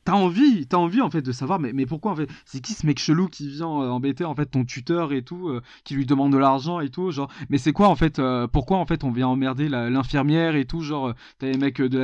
t'as 0.05 0.13
envie, 0.13 0.67
t'as 0.67 0.77
envie 0.77 1.01
en 1.01 1.11
fait 1.11 1.23
de 1.23 1.33
savoir, 1.33 1.59
mais, 1.59 1.87
pourquoi 1.87 2.13
en 2.13 2.17
fait 2.17 2.29
C'est 2.45 2.61
qui 2.61 2.73
ce 2.73 2.87
mec 2.87 2.99
chelou 2.99 3.29
qui 3.29 3.49
vient 3.49 3.69
euh, 3.69 3.91
embêter 3.91 4.25
en 4.25 4.35
fait 4.35 4.47
ton 4.47 4.65
tuteur 4.65 5.13
et 5.13 5.23
tout, 5.23 5.49
euh, 5.49 5.61
qui 5.85 5.95
lui 5.95 6.07
demande 6.07 6.33
de 6.33 6.39
l'argent 6.39 6.81
et 6.81 6.89
tout, 6.89 7.11
genre 7.11 7.31
mais 7.49 7.59
c'est 7.59 7.73
quoi 7.73 7.89
en 7.89 7.97
fait 7.97 8.19
euh, 8.19 8.47
pourquoi 8.47 8.79
en 8.79 8.87
fait 8.87 9.05
on 9.05 9.11
vient 9.11 9.29
emmerder 9.29 9.69
l'infirmière 9.69 10.57
et 10.57 10.65
tout 10.65 10.81
genre 10.81 11.15
t'as 11.39 11.49
les 11.49 11.59
mecs 11.59 11.81
de 11.81 11.99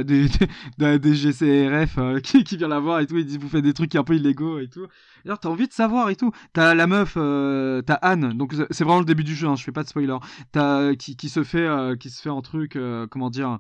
la, 0.78 0.99
DGCRF 0.99 1.99
qui, 2.22 2.44
qui 2.44 2.57
vient 2.57 2.68
la 2.68 2.80
voir 2.80 3.01
et 3.01 3.07
tout 3.07 3.16
ils 3.18 3.26
disent 3.26 3.38
vous 3.38 3.49
faites 3.49 3.64
des 3.64 3.74
trucs 3.74 3.94
un 3.94 4.05
peu 4.05 4.16
illégaux 4.16 4.59
et 4.59 4.68
tout. 4.68 4.86
Alors 5.24 5.38
t'as 5.38 5.49
envie 5.49 5.66
de 5.68 5.72
savoir 5.72 6.11
et 6.11 6.16
tout. 6.16 6.32
T'as 6.53 6.74
la 6.74 6.86
meuf 6.86 7.14
t'as 7.14 7.94
Anne 7.94 8.32
donc 8.34 8.55
c'est- 8.70 8.84
vraiment 8.84 9.01
le 9.01 9.05
début 9.05 9.24
du 9.24 9.34
jeu 9.34 9.49
hein, 9.49 9.57
je 9.57 9.64
fais 9.64 9.72
pas 9.72 9.82
de 9.82 9.88
spoiler. 9.88 10.16
T'as 10.53 10.94
qui, 10.94 11.28
se 11.28 11.42
fait 11.42 11.68
qui 11.99 12.11
se 12.11 12.22
fait 12.22 12.30
un 12.30 12.40
truc 12.40 12.78
comment 13.11 13.30
dire 13.30 13.59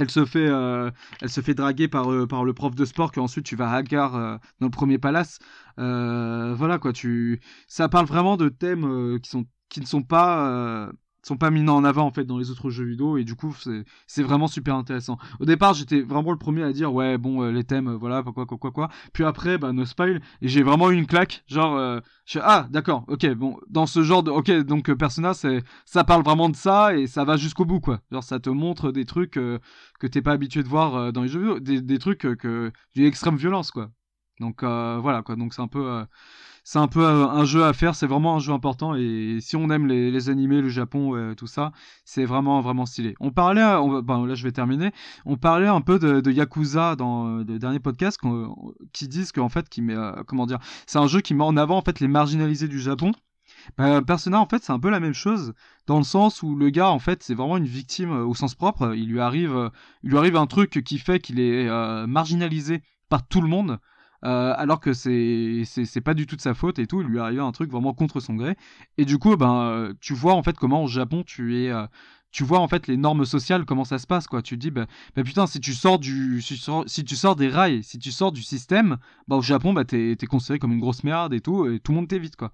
elle 0.00 0.10
se 0.10 0.24
fait, 0.24 0.46
euh, 0.46 0.90
elle 1.20 1.30
se 1.30 1.40
fait 1.40 1.54
draguer 1.54 1.88
par, 1.88 2.12
euh, 2.12 2.26
par 2.26 2.44
le 2.44 2.54
prof 2.54 2.74
de 2.74 2.84
sport 2.84 3.12
qu'ensuite 3.12 3.44
tu 3.44 3.56
vas 3.56 3.70
hagar 3.70 4.16
euh, 4.16 4.36
dans 4.60 4.66
le 4.66 4.70
premier 4.70 4.98
palace. 4.98 5.38
Voilà 5.76 6.78
quoi, 6.78 6.92
tu, 6.92 7.40
ça 7.66 7.88
parle 7.88 8.06
vraiment 8.06 8.36
de 8.36 8.48
thèmes 8.48 9.20
qui 9.20 9.30
sont, 9.30 9.46
qui 9.68 9.80
ne 9.80 9.86
sont 9.86 10.02
pas, 10.02 10.90
sont 11.28 11.36
pas 11.36 11.50
mis 11.50 11.68
en 11.68 11.84
avant 11.84 12.06
en 12.06 12.10
fait 12.10 12.24
dans 12.24 12.38
les 12.38 12.50
autres 12.50 12.70
jeux 12.70 12.84
vidéo 12.84 13.16
et 13.18 13.24
du 13.24 13.34
coup 13.34 13.54
c'est, 14.06 14.22
vraiment 14.22 14.48
super 14.48 14.74
intéressant. 14.74 15.18
Au 15.40 15.44
départ 15.44 15.74
j'étais 15.74 16.00
vraiment 16.00 16.32
le 16.32 16.38
premier 16.38 16.62
à 16.62 16.72
dire 16.72 16.92
ouais 16.92 17.18
bon 17.18 17.42
euh, 17.42 17.52
les 17.52 17.64
thèmes 17.64 17.88
euh, 17.88 17.96
voilà 17.96 18.22
quoi 18.22 18.46
quoi 18.46 18.58
quoi 18.58 18.70
quoi. 18.70 18.88
Puis 19.12 19.24
après 19.24 19.58
bah 19.58 19.72
no 19.72 19.84
spoil 19.84 20.20
et 20.42 20.48
j'ai 20.48 20.62
vraiment 20.62 20.90
eu 20.90 20.96
une 20.96 21.06
claque 21.06 21.44
genre 21.46 21.76
euh, 21.76 22.00
ah 22.42 22.66
d'accord 22.70 23.04
ok 23.08 23.26
bon 23.34 23.58
dans 23.68 23.86
ce 23.86 24.02
genre 24.02 24.22
de 24.22 24.30
ok 24.30 24.50
donc 24.62 24.90
euh, 24.90 24.96
Persona 24.96 25.34
c'est 25.34 25.62
ça 25.84 26.04
parle 26.04 26.22
vraiment 26.22 26.48
de 26.48 26.56
ça 26.56 26.96
et 26.96 27.06
ça 27.06 27.24
va 27.24 27.36
jusqu'au 27.36 27.64
bout 27.64 27.80
quoi. 27.80 28.00
Genre 28.10 28.24
ça 28.24 28.40
te 28.40 28.50
montre 28.50 28.92
des 28.92 29.04
trucs 29.04 29.36
euh, 29.36 29.58
que 30.00 30.06
t'es 30.06 30.22
pas 30.22 30.32
habitué 30.32 30.62
de 30.62 30.68
voir 30.68 31.12
dans 31.12 31.22
les 31.22 31.28
jeux 31.28 31.40
vidéo, 31.40 31.60
des, 31.60 31.80
des 31.82 31.98
trucs 31.98 32.20
que 32.20 32.72
d'une 32.94 33.04
extrême 33.04 33.36
violence 33.36 33.70
quoi. 33.70 33.90
Donc 34.40 34.62
euh, 34.62 34.98
voilà 35.00 35.22
quoi, 35.22 35.36
donc 35.36 35.52
c'est 35.52 35.62
un 35.62 35.68
peu 35.68 35.84
euh, 35.90 36.04
c'est 36.62 36.78
un 36.78 36.86
peu 36.86 37.04
euh, 37.04 37.26
un 37.26 37.44
jeu 37.44 37.64
à 37.64 37.72
faire, 37.72 37.94
c'est 37.94 38.06
vraiment 38.06 38.36
un 38.36 38.38
jeu 38.38 38.52
important 38.52 38.94
et 38.94 39.38
si 39.40 39.56
on 39.56 39.70
aime 39.70 39.86
les, 39.86 40.30
animés, 40.30 40.60
le 40.60 40.68
Japon, 40.68 41.34
tout 41.36 41.46
ça, 41.46 41.72
c'est 42.04 42.24
vraiment 42.24 42.60
vraiment 42.60 42.86
stylé. 42.86 43.14
On 43.20 43.30
parlait, 43.30 43.64
bon, 44.02 44.24
là 44.26 44.34
je 44.34 44.44
vais 44.44 44.52
terminer, 44.52 44.92
on 45.24 45.36
parlait 45.36 45.66
un 45.66 45.80
peu 45.80 45.98
de, 45.98 46.20
de 46.20 46.30
Yakuza 46.30 46.94
dans 46.94 47.38
le 47.38 47.58
dernier 47.58 47.80
podcast 47.80 48.20
qui 48.92 49.08
disent 49.08 49.32
qu'en 49.32 49.48
fait, 49.48 49.68
qui 49.68 49.82
met, 49.82 49.96
comment 50.26 50.46
dire, 50.46 50.58
c'est 50.86 50.98
un 50.98 51.06
jeu 51.06 51.20
qui 51.20 51.34
met 51.34 51.44
en 51.44 51.56
avant 51.56 51.78
en 51.78 51.82
fait 51.82 52.00
les 52.00 52.08
marginalisés 52.08 52.68
du 52.68 52.80
Japon. 52.80 53.12
Bah, 53.76 54.02
Persona 54.02 54.40
en 54.40 54.46
fait 54.46 54.62
c'est 54.62 54.72
un 54.72 54.78
peu 54.78 54.90
la 54.90 55.00
même 55.00 55.14
chose 55.14 55.52
dans 55.86 55.98
le 55.98 56.04
sens 56.04 56.42
où 56.42 56.54
le 56.54 56.70
gars 56.70 56.90
en 56.90 56.98
fait 56.98 57.22
c'est 57.22 57.34
vraiment 57.34 57.56
une 57.56 57.66
victime 57.66 58.12
au 58.12 58.34
sens 58.34 58.54
propre. 58.54 58.94
Il 58.94 59.08
lui 59.08 59.20
arrive, 59.20 59.70
il 60.02 60.10
lui 60.10 60.18
arrive 60.18 60.36
un 60.36 60.46
truc 60.46 60.82
qui 60.84 60.98
fait 60.98 61.18
qu'il 61.18 61.40
est 61.40 61.66
marginalisé 62.06 62.82
par 63.08 63.26
tout 63.26 63.40
le 63.40 63.48
monde. 63.48 63.78
Euh, 64.24 64.54
alors 64.56 64.80
que 64.80 64.92
c'est 64.92 66.00
pas 66.04 66.14
du 66.14 66.26
tout 66.26 66.36
de 66.36 66.40
sa 66.40 66.54
faute 66.54 66.78
et 66.78 66.86
tout, 66.86 67.00
il 67.02 67.06
lui 67.06 67.20
arrive 67.20 67.40
un 67.40 67.52
truc 67.52 67.70
vraiment 67.70 67.94
contre 67.94 68.20
son 68.20 68.34
gré. 68.34 68.56
Et 68.96 69.04
du 69.04 69.18
coup, 69.18 69.36
ben 69.36 69.60
euh, 69.62 69.94
tu 70.00 70.14
vois 70.14 70.34
en 70.34 70.42
fait 70.42 70.56
comment 70.56 70.82
au 70.82 70.88
Japon 70.88 71.22
tu 71.24 71.62
es, 71.62 71.70
euh, 71.70 71.86
tu 72.30 72.44
vois 72.44 72.58
en 72.60 72.68
fait 72.68 72.86
les 72.88 72.96
normes 72.96 73.24
sociales 73.24 73.64
comment 73.64 73.84
ça 73.84 73.98
se 73.98 74.06
passe 74.06 74.26
quoi. 74.26 74.42
Tu 74.42 74.56
te 74.56 74.60
dis 74.60 74.70
bah, 74.70 74.86
bah, 75.16 75.22
putain 75.22 75.46
si 75.46 75.60
tu 75.60 75.72
sors 75.74 75.98
du 75.98 76.40
si 76.42 76.54
tu 76.54 76.60
sors, 76.60 76.84
si 76.86 77.04
tu 77.04 77.16
sors 77.16 77.36
des 77.36 77.48
rails, 77.48 77.82
si 77.82 77.98
tu 77.98 78.10
sors 78.10 78.32
du 78.32 78.42
système, 78.42 78.98
bah 79.28 79.36
au 79.36 79.42
Japon 79.42 79.74
t'es 79.84 80.16
t'es 80.18 80.26
considéré 80.26 80.58
comme 80.58 80.72
une 80.72 80.80
grosse 80.80 81.04
merde 81.04 81.32
et 81.34 81.40
tout 81.40 81.66
et 81.70 81.78
tout 81.80 81.92
le 81.92 81.96
monde 81.96 82.08
t'évite 82.08 82.36
quoi. 82.36 82.52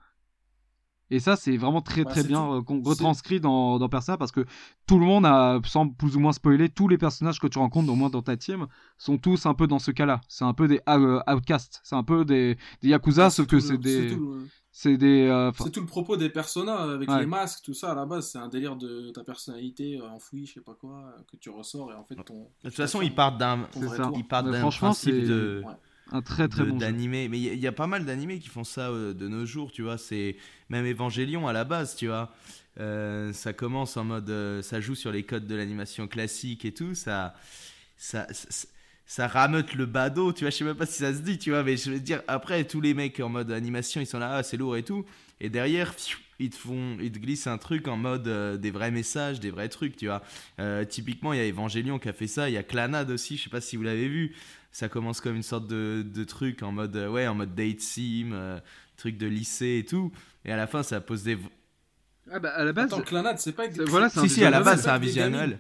Et 1.11 1.21
ça, 1.21 1.37
c'est 1.37 1.57
vraiment 1.57 1.83
très 1.83 2.03
Bah, 2.05 2.11
très 2.11 2.25
bien 2.25 2.39
tout- 2.67 2.75
euh, 2.75 2.81
retranscrit 2.85 3.39
dans, 3.41 3.79
dans 3.79 3.89
Persona 3.89 4.17
parce 4.17 4.33
que 4.33 4.45
tout 4.87 4.99
le 4.99 5.05
monde 5.05 5.27
a, 5.27 5.61
sans 5.67 5.89
plus 5.89 6.17
ou 6.17 6.21
moins 6.21 6.33
spoiler, 6.33 6.69
tous 6.71 6.89
les 6.89 6.99
personnages 6.99 7.39
que 7.39 7.47
tu 7.47 7.59
rencontres, 7.59 7.93
au 7.93 7.95
moins 7.95 8.09
dans 8.11 8.23
ta 8.23 8.37
team, 8.37 8.67
sont 8.99 9.19
tous 9.19 9.47
un 9.47 9.55
peu 9.55 9.67
dans 9.67 9.79
ce 9.79 9.91
cas-là. 9.91 10.21
C'est 10.29 10.45
un 10.45 10.55
peu 10.55 10.67
des 10.67 10.81
euh, 10.89 11.21
outcasts, 11.29 11.81
c'est 11.85 11.95
un 11.95 12.03
peu 12.05 12.25
des, 12.25 12.57
des 12.83 12.89
Yakuza, 12.89 13.31
sauf 13.31 13.47
que 13.47 13.61
c'est 13.61 13.79
des. 13.79 14.09
C'est 14.09 14.15
tout, 14.17 14.33
le- 14.35 14.49
C'est 14.77 14.97
des. 14.97 15.29
euh, 15.29 15.53
c'est 15.57 15.71
tout 15.71 15.81
le 15.81 15.87
propos 15.87 16.17
des 16.17 16.31
personas 16.31 16.95
avec 16.95 17.09
Ouais. 17.09 17.21
les 17.21 17.27
masques, 17.27 17.63
tout 17.65 17.75
ça 17.75 17.93
à 17.93 17.95
la 17.95 18.07
base, 18.07 18.31
c'est 18.31 18.39
un 18.39 18.49
délire 18.49 18.75
de 18.75 19.11
ta 19.11 19.23
personnalité 19.23 20.01
euh, 20.01 20.09
enfouie, 20.11 20.47
je 20.47 20.55
sais 20.55 20.61
pas 20.63 20.75
quoi, 20.75 21.15
que 21.31 21.37
tu 21.37 21.49
ressors 21.51 21.93
et 21.93 21.95
en 21.95 22.03
fait 22.03 22.17
ton. 22.25 22.49
De 22.65 22.69
toute 22.71 22.75
façon, 22.75 23.01
ils 23.03 23.15
partent 23.15 23.39
d'un 23.39 23.67
franchement, 24.59 24.93
c'est- 24.95 25.13
de 25.13 25.63
Ouais. 25.65 25.73
Un 26.13 26.23
très 26.23 26.49
très 26.49 26.65
de- 26.65 26.71
bon 26.71 26.79
d'animé. 26.79 27.29
Mais 27.29 27.39
il 27.39 27.45
y, 27.45 27.49
a- 27.51 27.53
il 27.55 27.61
y 27.61 27.67
a 27.67 27.73
pas 27.73 27.87
mal 27.87 28.05
d'animés 28.05 28.39
qui 28.39 28.49
font 28.49 28.65
ça 28.65 28.89
euh, 28.91 29.15
de 29.15 29.29
nos 29.29 29.47
jours, 29.47 29.73
tu 29.73 29.83
vois. 29.83 29.99
C'est 29.99 30.37
même 30.69 30.87
Evangelion 30.87 31.49
à 31.49 31.53
la 31.53 31.65
base, 31.65 31.97
tu 31.97 32.07
vois. 32.09 32.33
Euh, 32.81 33.33
ça 33.33 33.53
commence 33.53 33.97
en 33.97 34.05
mode, 34.05 34.29
euh, 34.31 34.63
ça 34.63 34.81
joue 34.81 34.95
sur 34.95 35.13
les 35.13 35.23
codes 35.25 35.47
de 35.47 35.55
l'animation 35.55 36.09
classique 36.09 36.65
et 36.65 36.73
tout. 36.73 36.95
Ça, 36.95 37.35
ça, 37.97 38.27
ça, 38.33 38.67
ça 39.07 39.29
rameute 39.29 39.75
le 39.75 39.87
badaud, 39.87 40.33
tu 40.33 40.41
vois. 40.45 40.51
Je 40.51 40.57
sais 40.57 40.65
même 40.65 40.77
pas 40.77 40.87
si 40.87 40.99
ça 40.99 41.13
se 41.15 41.21
dit, 41.21 41.39
tu 41.39 41.51
vois. 41.51 41.63
Mais 41.63 41.77
je 41.77 41.91
veux 41.91 42.01
dire, 42.01 42.23
après, 42.29 42.65
tous 42.65 42.81
les 42.81 42.95
mecs 42.95 43.21
en 43.21 43.29
mode 43.29 43.51
animation, 43.53 44.01
ils 44.01 44.07
sont 44.07 44.19
là, 44.19 44.37
ah, 44.37 44.43
c'est 44.43 44.57
lourd 44.57 44.77
et 44.77 44.83
tout. 44.83 45.05
Et 45.41 45.49
derrière, 45.51 45.95
pfiou, 45.95 46.19
ils 46.39 46.51
te 46.51 46.57
font, 46.57 46.97
ils 47.01 47.13
te 47.13 47.19
glissent 47.19 47.47
un 47.47 47.59
truc 47.59 47.89
en 47.89 47.97
mode 47.97 48.27
euh, 48.29 48.57
des 48.57 48.71
vrais 48.71 48.91
messages, 48.91 49.41
des 49.41 49.51
vrais 49.51 49.69
trucs, 49.69 49.97
tu 49.97 50.07
vois. 50.07 50.23
Euh, 50.59 50.85
typiquement, 50.85 51.33
il 51.33 51.39
y 51.39 51.43
a 51.43 51.47
Evangelion 51.49 51.99
qui 51.99 52.09
a 52.09 52.13
fait 52.13 52.27
ça. 52.27 52.49
Il 52.49 52.53
y 52.53 52.57
a 52.59 52.63
Clanad 52.63 53.11
aussi. 53.11 53.37
Je 53.37 53.45
sais 53.45 53.51
pas 53.51 53.61
si 53.61 53.77
vous 53.77 53.83
l'avez 53.83 54.09
vu 54.09 54.35
ça 54.73 54.89
commence 54.89 55.21
comme 55.21 55.37
une 55.37 55.45
sorte 55.45 55.69
de, 55.69 56.05
de 56.05 56.25
truc 56.25 56.65
en 56.65 56.73
mode 56.73 56.97
euh, 56.97 57.09
ouais 57.09 57.29
en 57.29 57.35
mode 57.37 57.55
date 57.55 57.81
sim 57.81 58.31
euh, 58.33 58.59
truc 58.97 59.17
de 59.17 59.27
lycée 59.29 59.79
et 59.79 59.85
tout 59.85 60.11
et 60.45 60.51
à 60.53 60.57
la 60.57 60.67
fin 60.67 60.83
ça 60.83 61.01
pose 61.01 61.23
des 61.23 61.39
Ah 62.29 62.41
bah 62.41 62.51
à 62.51 62.65
la 62.65 62.73
base. 62.73 62.87
Attends, 62.87 63.03
Clanad, 63.03 63.39
c'est 63.39 63.53
pas. 63.53 63.71
c'est- 63.71 63.85
voilà, 63.85 64.09
c'est 64.09 64.19
un 64.19 64.23
si 64.25 64.31
si 64.31 64.45
à 64.45 64.51
la 64.51 64.61
base 64.63 64.83
c'est 64.83 64.89
un 64.91 64.99
gamins. 64.99 65.31
novel 65.47 65.59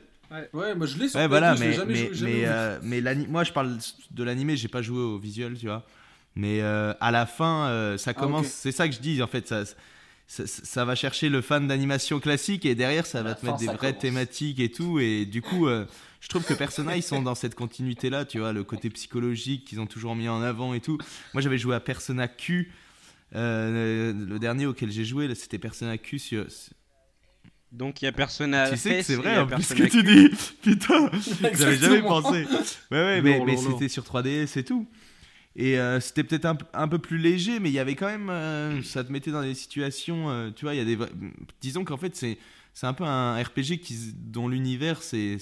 Ouais, 0.53 0.75
moi 0.75 0.87
je 0.89 0.99
l'ai 0.99 1.09
sur 1.09 1.20
ouais 1.20 1.27
PS2, 1.27 1.29
voilà 1.29 1.55
mais 1.55 1.72
jamais 1.75 1.93
mais 1.93 2.07
joué- 2.09 2.14
jamais 2.14 2.33
mais, 2.33 2.45
euh, 2.47 2.79
mais 2.83 3.14
moi 3.29 3.45
je 3.45 3.53
parle 3.53 3.79
de 4.11 4.25
l'animé 4.25 4.57
j'ai 4.57 4.66
pas 4.66 4.83
joué 4.83 4.99
au 4.99 5.16
visuel 5.16 5.57
tu 5.57 5.66
vois 5.66 5.87
mais 6.35 6.61
euh, 6.62 6.93
à 7.01 7.12
la 7.12 7.25
fin 7.27 7.68
euh, 7.68 7.97
ça 7.99 8.11
Ah, 8.11 8.20
commence 8.20 8.49
c'est 8.49 8.72
ça 8.72 8.89
que 8.89 8.95
je 8.97 9.01
dis 9.01 9.22
en 9.22 9.29
fait 9.29 9.47
ça 9.47 9.62
ça, 10.27 10.47
ça 10.47 10.85
va 10.85 10.95
chercher 10.95 11.29
le 11.29 11.43
fan 11.43 11.68
d'animation 11.68 12.18
classique 12.18 12.64
et 12.64 12.75
derrière 12.75 13.07
ça 13.07 13.22
va 13.22 13.31
la 13.31 13.35
te 13.35 13.45
mettre 13.45 13.59
des 13.59 13.66
vraies 13.66 13.91
commence. 13.91 13.99
thématiques 13.99 14.61
et 14.61 14.70
tout. 14.70 14.99
Et 14.99 15.27
du 15.27 15.43
coup 15.43 15.66
euh, 15.66 15.87
je 16.20 16.29
trouve 16.29 16.45
que 16.45 16.55
Persona 16.55 16.97
ils 16.97 17.03
sont 17.03 17.22
dans 17.22 17.35
cette 17.35 17.55
continuité 17.55 18.11
là 18.11 18.25
tu 18.25 18.39
vois 18.39 18.53
le 18.53 18.64
côté 18.64 18.91
psychologique 18.91 19.64
qu'ils 19.66 19.81
ont 19.81 19.87
toujours 19.87 20.16
mis 20.16 20.29
en 20.29 20.43
avant 20.43 20.75
et 20.75 20.81
tout. 20.81 20.99
Moi 21.35 21.43
j'avais 21.43 21.59
joué 21.59 21.75
à 21.75 21.81
Persona 21.81 22.29
Q 22.29 22.72
euh, 23.35 24.12
le 24.12 24.39
dernier 24.39 24.66
auquel 24.66 24.91
j'ai 24.91 25.05
joué 25.05 25.33
c'était 25.35 25.59
Persona 25.59 25.99
Q 25.99 26.18
sur 26.18 26.47
Donc 27.72 28.01
il 28.01 28.07
y 28.07 28.09
a 28.09 28.12
Persona 28.12 28.70
tu 28.70 28.77
sais 28.79 28.99
que 28.99 29.03
c'est 29.03 29.16
vrai 29.16 29.39
en 29.39 29.47
plus 29.47 29.62
ce 29.62 29.75
que 29.75 29.85
tu 29.85 30.03
dis. 30.03 30.31
Putain 30.62 31.11
j'avais 31.53 31.77
jamais 31.77 32.03
pensé. 32.03 32.47
Ouais 32.91 33.20
ouais 33.20 33.22
mais, 33.22 33.57
c'était 33.57 33.89
sur 33.89 34.05
3DS 34.05 34.59
et 34.59 34.64
tout 34.64 34.89
et 35.57 35.78
euh, 35.78 36.00
c'était 36.00 36.24
peut-être 36.24 36.46
un, 36.72 36.88
peu 36.88 36.98
plus 36.98 37.18
léger 37.18 37.61
mais 37.61 37.70
il 37.70 37.74
y 37.74 37.78
avait 37.78 37.94
quand 37.94 38.07
même 38.07 38.28
euh, 38.30 38.82
ça 38.82 39.05
te 39.05 39.12
mettait 39.12 39.30
dans 39.30 39.42
des 39.42 39.55
situations 39.55 40.28
euh, 40.30 40.50
tu 40.50 40.64
vois 40.64 40.74
il 40.74 40.78
y 40.78 40.80
a 40.80 40.84
des 40.84 40.98
disons 41.61 41.84
qu'en 41.84 41.96
fait 41.96 42.16
c'est 42.16 42.38
un 42.82 42.92
peu 42.92 43.05
un 43.05 43.40
RPG 43.40 43.78
dont 44.16 44.48
l'univers 44.48 45.02
c'est 45.02 45.38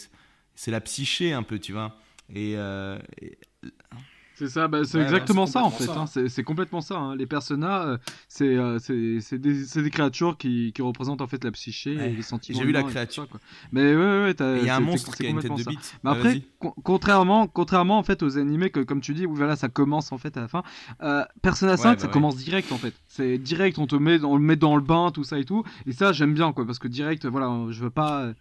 la 0.71 0.81
psyché 0.81 1.33
un 1.33 1.43
peu, 1.43 1.59
tu 1.59 1.73
vois. 1.73 1.97
Et- 2.35 2.57
C'est 4.35 4.49
ça, 4.49 4.67
bah, 4.67 4.85
c'est 4.85 4.99
Ouais, 4.99 5.05
exactement 5.05 5.43
bah, 5.45 5.47
c'est 5.47 5.53
ça 5.53 5.63
en 5.65 5.71
fait. 5.71 5.89
hein. 6.21 6.29
C'est 6.29 6.43
complètement 6.43 6.81
ça. 6.81 6.97
hein. 6.97 7.15
Les 7.17 7.27
personnages, 7.27 7.87
euh, 7.87 7.99
c'est 8.29 8.57
euh, 8.57 8.79
c'est 9.21 9.39
des, 9.39 9.63
des 9.83 9.91
créatures 9.91 10.37
qui, 10.37 10.73
qui 10.75 10.83
représentent 10.83 11.21
en 11.21 11.27
fait 11.27 11.45
la 11.45 11.51
psyché 11.53 11.97
Ouais. 11.97 12.11
et 12.13 12.17
les 12.17 12.23
sentiments. 12.23 12.59
J'ai 12.59 12.65
vu 12.65 12.73
la 12.73 12.83
créature. 12.83 13.25
ça, 13.25 13.29
quoi. 13.31 13.41
Mais 13.73 13.95
ouais, 13.95 14.23
ouais, 14.25 14.35
il 14.61 14.67
y 14.67 14.71
a 14.71 14.77
un 14.77 14.81
monstre 14.81 15.15
qui 15.17 15.27
a 15.27 15.29
une 15.29 15.39
tête 15.41 15.51
de 15.55 15.63
bite. 15.65 15.95
Mais 16.03 16.11
Ah, 16.11 16.15
après, 16.15 16.43
con- 16.59 16.75
contrairement, 16.83 17.47
contrairement 17.47 17.99
en 17.99 18.03
fait 18.03 18.23
aux 18.23 18.39
animés 18.39 18.71
que 18.71 18.81
comme 18.81 19.01
tu 19.01 19.15
dis, 19.15 19.27
où 19.27 19.35
voilà, 19.35 19.55
ça 19.55 19.69
commence 19.69 20.13
en 20.13 20.19
fait 20.19 20.37
à 20.37 20.41
la 20.41 20.49
fin. 20.49 20.63
Euh, 21.03 21.25
Persona 21.43 21.77
5, 21.77 21.89
Ouais, 21.91 21.95
bah 21.97 22.01
ça 22.03 22.09
commence 22.09 22.37
direct 22.37 22.73
en 22.73 22.79
fait. 22.79 22.95
C'est 23.09 23.39
direct, 23.39 23.79
on 23.79 23.87
te 23.87 23.97
met, 23.97 24.23
on 24.25 24.37
le 24.37 24.43
met 24.43 24.57
dans 24.57 24.77
le 24.77 24.83
bain, 24.83 25.11
tout 25.13 25.25
ça 25.25 25.39
et 25.39 25.45
tout. 25.45 25.63
Et 25.87 25.93
ça, 25.93 26.13
j'aime 26.13 26.35
bien 26.35 26.53
quoi, 26.53 26.67
parce 26.67 26.79
que 26.79 26.89
direct, 26.89 27.27
voilà, 27.27 27.51
je 27.71 27.81
veux 27.83 27.91
pas. 27.91 28.33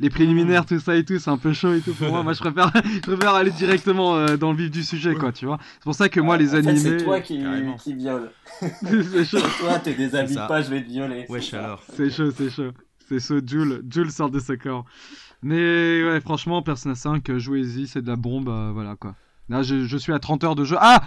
Les 0.00 0.08
préliminaires, 0.10 0.64
tout 0.64 0.80
ça 0.80 0.96
et 0.96 1.04
tout, 1.04 1.18
c'est 1.18 1.30
un 1.30 1.36
peu 1.36 1.52
chaud 1.52 1.74
et 1.74 1.80
tout 1.80 1.92
pour 1.92 2.08
moi. 2.08 2.22
Moi, 2.22 2.32
je 2.32 2.40
préfère, 2.40 2.72
je 2.84 3.00
préfère 3.00 3.34
aller 3.34 3.50
directement 3.50 4.16
euh, 4.16 4.36
dans 4.36 4.50
le 4.50 4.56
vif 4.56 4.70
du 4.70 4.82
sujet, 4.82 5.14
quoi, 5.14 5.30
tu 5.30 5.44
vois. 5.46 5.58
C'est 5.74 5.84
pour 5.84 5.94
ça 5.94 6.08
que 6.08 6.20
moi, 6.20 6.36
les 6.38 6.54
En 6.54 6.58
animés. 6.58 6.78
c'est 6.78 7.04
toi 7.04 7.20
qui, 7.20 7.44
qui 7.82 7.94
viole. 7.94 8.30
c'est 8.60 9.24
chaud, 9.24 9.38
Toi, 9.60 9.78
t'es 9.78 9.94
déshabille 9.94 10.36
pas, 10.36 10.62
je 10.62 10.70
vais 10.70 10.82
te 10.82 10.88
violer. 10.88 11.24
c'est 11.26 11.32
Wesh 11.32 11.54
alors. 11.54 11.82
c'est 11.94 12.10
chaud, 12.10 12.30
c'est 12.30 12.50
chaud. 12.50 12.70
C'est 13.08 13.20
chaud, 13.20 13.40
Jules, 13.46 13.82
Jules 13.90 14.10
sort 14.10 14.30
de 14.30 14.40
ce 14.40 14.54
corps. 14.54 14.84
Mais 15.42 16.02
ouais, 16.04 16.20
franchement, 16.20 16.62
Persona 16.62 16.94
5, 16.94 17.28
euh, 17.28 17.38
jouez-y, 17.38 17.86
c'est 17.86 18.02
de 18.02 18.08
la 18.08 18.16
bombe, 18.16 18.48
euh, 18.48 18.70
voilà 18.72 18.96
quoi. 18.96 19.14
Là, 19.48 19.62
je, 19.62 19.84
je 19.84 19.96
suis 19.96 20.12
à 20.12 20.18
30 20.18 20.44
heures 20.44 20.54
de 20.54 20.64
jeu. 20.64 20.76
Ah 20.78 21.02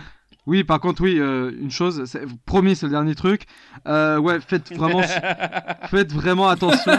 Oui, 0.46 0.64
par 0.66 0.82
contre, 0.82 1.02
oui, 1.02 1.18
euh, 1.20 1.52
une 1.60 1.72
chose, 1.72 2.04
c'est- 2.06 2.26
promis, 2.46 2.76
c'est 2.76 2.88
le 2.88 2.91
dernier 2.91 3.16
truc. 3.16 3.44
Euh, 3.88 4.18
ouais, 4.18 4.39
faites 4.46 4.74
vraiment, 4.76 5.02
faites 5.89 6.12
vraiment 6.12 6.50
attention. 6.50 6.91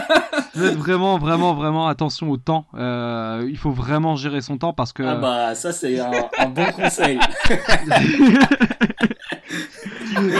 Faites 0.55 0.75
vraiment, 0.75 1.19
vraiment, 1.19 1.53
vraiment 1.53 1.87
attention 1.87 2.31
au 2.31 2.37
temps. 2.37 2.65
Euh, 2.75 3.45
il 3.47 3.57
faut 3.57 3.69
vraiment 3.71 4.15
gérer 4.15 4.41
son 4.41 4.57
temps 4.57 4.73
parce 4.73 4.93
que. 4.93 5.03
Ah 5.03 5.15
bah, 5.15 5.53
ça, 5.53 5.71
c'est 5.71 5.99
un, 5.99 6.09
un 6.39 6.47
bon 6.47 6.65
conseil. 6.71 7.19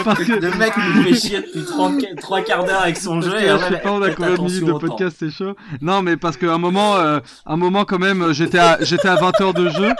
parce 0.03 0.23
que 0.23 0.31
Le 0.33 0.57
mec 0.57 0.73
nous 0.77 1.03
fait 1.03 1.13
chier 1.15 1.41
depuis 1.41 1.63
30 1.65 2.01
trois 2.21 2.41
quarts 2.41 2.63
d'heure 2.63 2.81
avec 2.81 2.97
son 2.97 3.21
jeu. 3.21 3.35
et 3.37 3.47
je 3.49 3.57
sais 3.73 3.79
pas, 3.81 3.91
on 3.91 4.01
a 4.01 4.09
combien 4.11 4.35
de 4.35 4.41
minutes 4.41 4.79
podcast, 4.79 5.17
c'est 5.19 5.29
chaud. 5.29 5.55
Non, 5.81 6.01
mais 6.01 6.17
parce 6.17 6.37
qu'à 6.37 6.53
un 6.53 6.57
moment, 6.57 6.95
euh, 6.97 7.19
un 7.45 7.57
moment 7.57 7.85
quand 7.85 7.99
même, 7.99 8.31
j'étais 8.33 8.59
à, 8.59 8.77
j'étais 8.81 9.07
à 9.09 9.15
20 9.15 9.41
heures 9.41 9.53
de 9.53 9.69
jeu. 9.69 9.89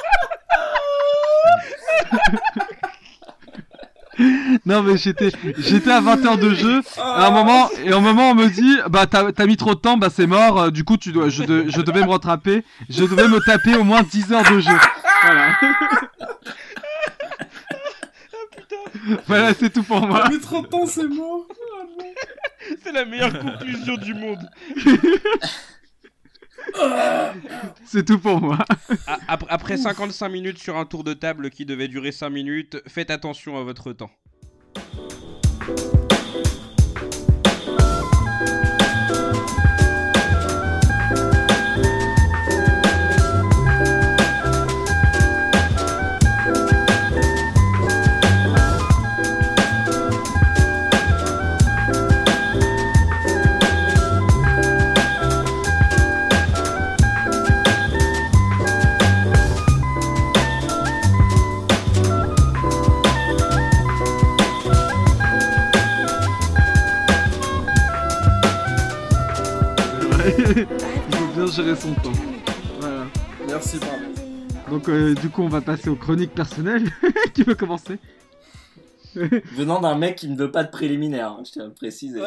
non, 4.66 4.82
mais 4.84 4.98
j'étais, 4.98 5.32
j'étais 5.58 5.92
à 5.92 6.02
20 6.02 6.26
heures 6.26 6.38
de 6.38 6.54
jeu. 6.54 6.82
À 7.02 7.28
un 7.28 7.32
moment, 7.32 7.70
et 7.84 7.92
à 7.92 7.98
un 7.98 8.00
moment, 8.00 8.32
on 8.32 8.36
me 8.36 8.48
dit, 8.48 8.78
bah, 8.90 9.06
t'as, 9.08 9.46
mis 9.46 9.58
trop 9.58 9.76
de 9.76 9.80
temps, 9.80 9.98
bah, 9.98 10.08
c'est 10.14 10.28
mort. 10.28 10.62
euh, 10.62 10.70
Du 10.72 10.84
coup, 10.84 10.98
tu 10.98 11.12
dois, 11.12 11.30
je, 11.30 11.44
de- 11.44 11.66
je 11.68 11.82
devais 11.82 12.02
me 12.02 12.10
rattraper. 12.10 12.64
Je 12.90 13.04
devais 13.04 13.28
me 13.28 13.40
taper 13.40 13.76
au 13.76 13.84
moins 13.84 14.04
10 14.04 14.32
heures 14.34 14.50
de 14.52 14.60
jeu. 14.60 14.72
Voilà. 15.24 15.48
voilà, 19.28 19.54
c'est 19.54 19.70
tout 19.72 19.84
pour 19.84 20.06
moi. 20.08 20.22
T'as 20.24 20.30
mis 20.30 20.40
trop 20.40 20.62
de 20.62 20.68
temps, 20.68 20.86
c'est 20.86 21.08
mort. 21.08 21.46
C'est 22.84 22.92
la 22.92 23.06
meilleure 23.06 23.38
conclusion 23.40 23.96
du 23.98 24.14
monde. 24.14 24.40
C'est 27.86 28.06
tout 28.06 28.20
pour 28.20 28.42
moi. 28.42 28.60
Après 29.28 29.78
55 29.78 30.30
minutes 30.30 30.58
sur 30.58 30.78
un 30.78 30.86
tour 30.86 31.04
de 31.04 31.14
table 31.14 31.50
qui 31.50 31.66
devait 31.66 31.88
durer 31.88 32.12
5 32.12 32.30
minutes, 32.30 32.82
faites 32.88 33.10
attention 33.10 33.58
à 33.58 33.64
votre 33.64 33.94
temps. 33.94 34.12
Il 70.56 71.16
faut 71.16 71.28
bien 71.34 71.48
gérer 71.48 71.76
son 71.76 71.94
temps. 71.96 72.12
Voilà. 72.80 73.06
Merci, 73.48 73.80
pardon. 73.80 74.06
Donc 74.70 74.90
euh, 74.90 75.14
du 75.14 75.30
coup 75.30 75.44
on 75.44 75.48
va 75.48 75.62
passer 75.62 75.90
aux 75.90 75.96
chroniques 75.96 76.34
personnelles. 76.34 76.90
Qui 77.34 77.44
veut 77.44 77.56
commencer? 77.56 78.00
Venant 79.16 79.80
d'un 79.80 79.98
mec 79.98 80.18
qui 80.18 80.28
ne 80.28 80.36
veut 80.36 80.52
pas 80.52 80.66
de 80.66 80.70
préliminaire, 80.70 81.30
hein, 81.30 81.44
je 81.46 81.52
tiens 81.52 81.64
à 81.64 81.68
le 81.68 81.74
préciser. 81.74 82.22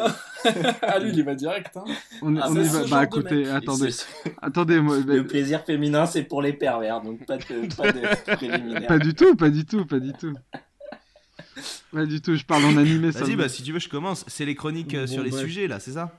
ah, 0.81 0.99
lui, 0.99 1.09
il 1.11 1.19
y 1.19 1.21
va 1.21 1.35
direct. 1.35 1.77
Hein. 1.77 1.83
On, 2.23 2.35
Ah, 2.37 2.47
on 2.49 2.55
y 2.55 2.67
va. 2.67 2.83
Bah 2.87 3.03
écoutez, 3.03 3.47
attendez, 3.47 3.89
attendez, 4.41 4.79
moi, 4.79 4.97
Le 5.05 5.21
bah, 5.21 5.29
plaisir 5.29 5.63
féminin, 5.63 6.07
c'est 6.07 6.23
pour 6.23 6.41
les 6.41 6.51
pervers, 6.53 7.01
donc 7.01 7.25
pas 7.27 7.37
de, 7.37 7.75
pas 7.75 7.91
de 7.91 8.35
préliminaire. 8.35 8.87
pas 8.87 8.97
du 8.97 9.13
tout, 9.13 9.35
pas 9.35 9.49
du 9.51 9.65
tout, 9.65 9.85
pas 9.85 9.99
du 9.99 10.13
tout. 10.13 10.33
Pas 11.93 12.05
du 12.05 12.21
tout, 12.21 12.35
je 12.35 12.45
parle 12.45 12.65
en 12.65 12.77
animé 12.77 13.11
ça. 13.11 13.19
Vas-y, 13.19 13.35
bah 13.35 13.49
si 13.49 13.61
tu 13.61 13.71
veux, 13.71 13.79
je 13.79 13.89
commence. 13.89 14.25
C'est 14.27 14.45
les 14.45 14.55
chroniques 14.55 14.95
euh, 14.95 15.05
Bon, 15.05 15.13
sur 15.13 15.23
les 15.23 15.31
sujets 15.31 15.67
là, 15.67 15.79
c'est 15.79 15.91
ça? 15.91 16.11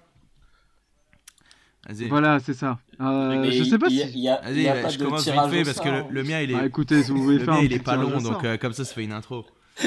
Voilà, 2.09 2.38
c'est 2.41 2.55
ça. 2.55 2.78
Euh, 3.01 3.51
je 3.51 3.64
sais 3.64 3.78
pas 3.78 3.86
il 3.88 3.97
y 3.97 4.03
a- 4.03 4.07
si. 4.07 4.12
il 4.18 4.20
y 4.22 4.28
a, 4.28 4.53
y 4.53 4.68
a 4.68 4.82
pas 4.82 4.88
je 4.91 4.99
de 4.99 5.05
commence 5.05 5.24
vite 5.26 5.34
fait 5.51 5.62
parce 5.64 5.80
que 5.80 5.88
le, 5.88 5.95
hein. 5.95 6.07
le 6.11 6.22
mien 6.22 6.41
il 6.41 6.51
est, 6.51 6.55
Ah, 6.55 6.66
écoutez, 6.66 7.03
si 7.03 7.11
vous 7.11 7.22
voulez 7.22 7.38
le 7.38 7.45
faire 7.45 7.55
mien, 7.55 7.61
un 7.61 7.64
il 7.64 7.72
est 7.72 7.78
pas 7.78 7.97
long 7.97 8.18
donc 8.20 8.45
euh, 8.45 8.57
comme 8.57 8.72
ça 8.72 8.84
ça 8.84 8.95
fait 8.95 9.05
une 9.05 9.12
intro. 9.12 9.47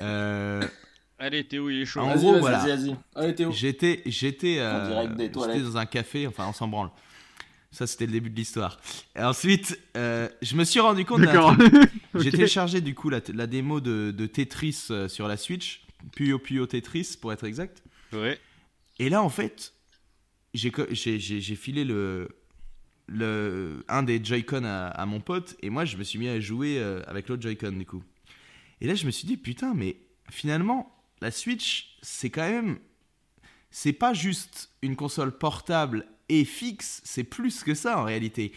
Euh, 0.00 0.62
Allez 1.18 1.44
Théo, 1.44 1.70
il 1.70 1.82
est 1.82 1.84
chaud. 1.84 2.00
En 2.00 2.14
gros, 2.16 2.32
vas-y, 2.32 2.40
voilà. 2.40 2.58
Vas-y, 2.58 2.76
vas-y. 2.88 2.96
Allez, 3.14 3.34
Théo. 3.34 3.52
J'étais, 3.52 4.02
j'étais, 4.06 4.56
euh, 4.58 5.06
dans 5.28 5.76
un 5.76 5.86
café, 5.86 6.26
enfin 6.26 6.46
on 6.48 6.52
s'en 6.52 6.66
branle. 6.68 6.90
Ça 7.70 7.86
c'était 7.86 8.06
le 8.06 8.12
début 8.12 8.28
de 8.28 8.36
l'histoire. 8.36 8.78
Et 9.16 9.22
ensuite, 9.22 9.78
euh, 9.96 10.28
je 10.42 10.56
me 10.56 10.64
suis 10.64 10.80
rendu 10.80 11.04
compte 11.04 11.22
D'accord. 11.22 11.56
J'ai 12.14 12.30
téléchargé 12.30 12.80
du 12.82 12.94
coup 12.94 13.08
la, 13.08 13.20
la 13.32 13.46
démo 13.46 13.80
de, 13.80 14.10
de 14.10 14.26
Tetris 14.26 14.86
euh, 14.90 15.08
sur 15.08 15.26
la 15.26 15.36
Switch, 15.38 15.82
Puyo 16.14 16.38
Puyo 16.38 16.66
Tetris 16.66 17.16
pour 17.20 17.32
être 17.32 17.44
exact. 17.44 17.82
Ouais. 18.12 18.38
Et 18.98 19.08
là 19.08 19.22
en 19.22 19.30
fait, 19.30 19.72
j'ai 20.54 21.56
filé 21.56 21.86
un 23.88 24.02
des 24.02 24.24
Joy-Con 24.24 24.64
à, 24.64 24.86
à 24.88 25.06
mon 25.06 25.20
pote 25.20 25.56
et 25.62 25.70
moi 25.70 25.84
je 25.84 25.96
me 25.96 26.04
suis 26.04 26.18
mis 26.18 26.28
à 26.28 26.40
jouer 26.40 26.78
euh, 26.78 27.02
avec 27.06 27.28
l'autre 27.28 27.42
Joy-Con 27.42 27.72
du 27.72 27.86
coup. 27.86 28.02
Et 28.80 28.86
là 28.86 28.94
je 28.94 29.06
me 29.06 29.10
suis 29.10 29.26
dit 29.26 29.36
putain 29.36 29.74
mais 29.74 29.96
finalement 30.30 30.94
la 31.20 31.30
Switch 31.30 31.96
c'est 32.02 32.30
quand 32.30 32.48
même 32.48 32.78
c'est 33.70 33.92
pas 33.92 34.12
juste 34.12 34.70
une 34.82 34.96
console 34.96 35.36
portable 35.36 36.06
et 36.28 36.44
fixe, 36.44 37.00
c'est 37.04 37.24
plus 37.24 37.64
que 37.64 37.74
ça 37.74 37.98
en 37.98 38.04
réalité. 38.04 38.52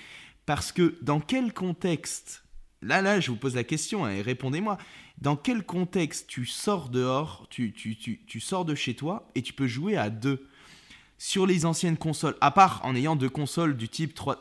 Parce 0.46 0.72
que 0.72 0.96
dans 1.02 1.20
quel 1.20 1.54
contexte 1.54 2.46
Là, 2.82 3.02
là, 3.02 3.20
je 3.20 3.32
vous 3.32 3.38
pose 3.38 3.56
la 3.56 3.64
question 3.64 4.06
hein, 4.06 4.12
et 4.12 4.22
répondez-moi. 4.22 4.78
Dans 5.18 5.36
quel 5.36 5.64
contexte 5.64 6.28
tu 6.28 6.46
sors 6.46 6.90
dehors, 6.90 7.48
tu, 7.50 7.74
tu, 7.74 7.98
tu, 7.98 8.22
tu 8.28 8.40
sors 8.40 8.64
de 8.64 8.76
chez 8.76 8.94
toi 8.96 9.28
et 9.34 9.42
tu 9.42 9.54
peux 9.54 9.66
jouer 9.66 9.98
à 9.98 10.12
deux? 10.12 10.48
Sur 11.18 11.46
les 11.46 11.66
anciennes 11.66 11.98
consoles, 11.98 12.36
à 12.42 12.52
part 12.52 12.82
en 12.84 12.96
ayant 12.96 13.16
deux 13.16 13.30
consoles 13.30 13.78
du 13.78 13.90
type 13.90 14.14
3... 14.14 14.38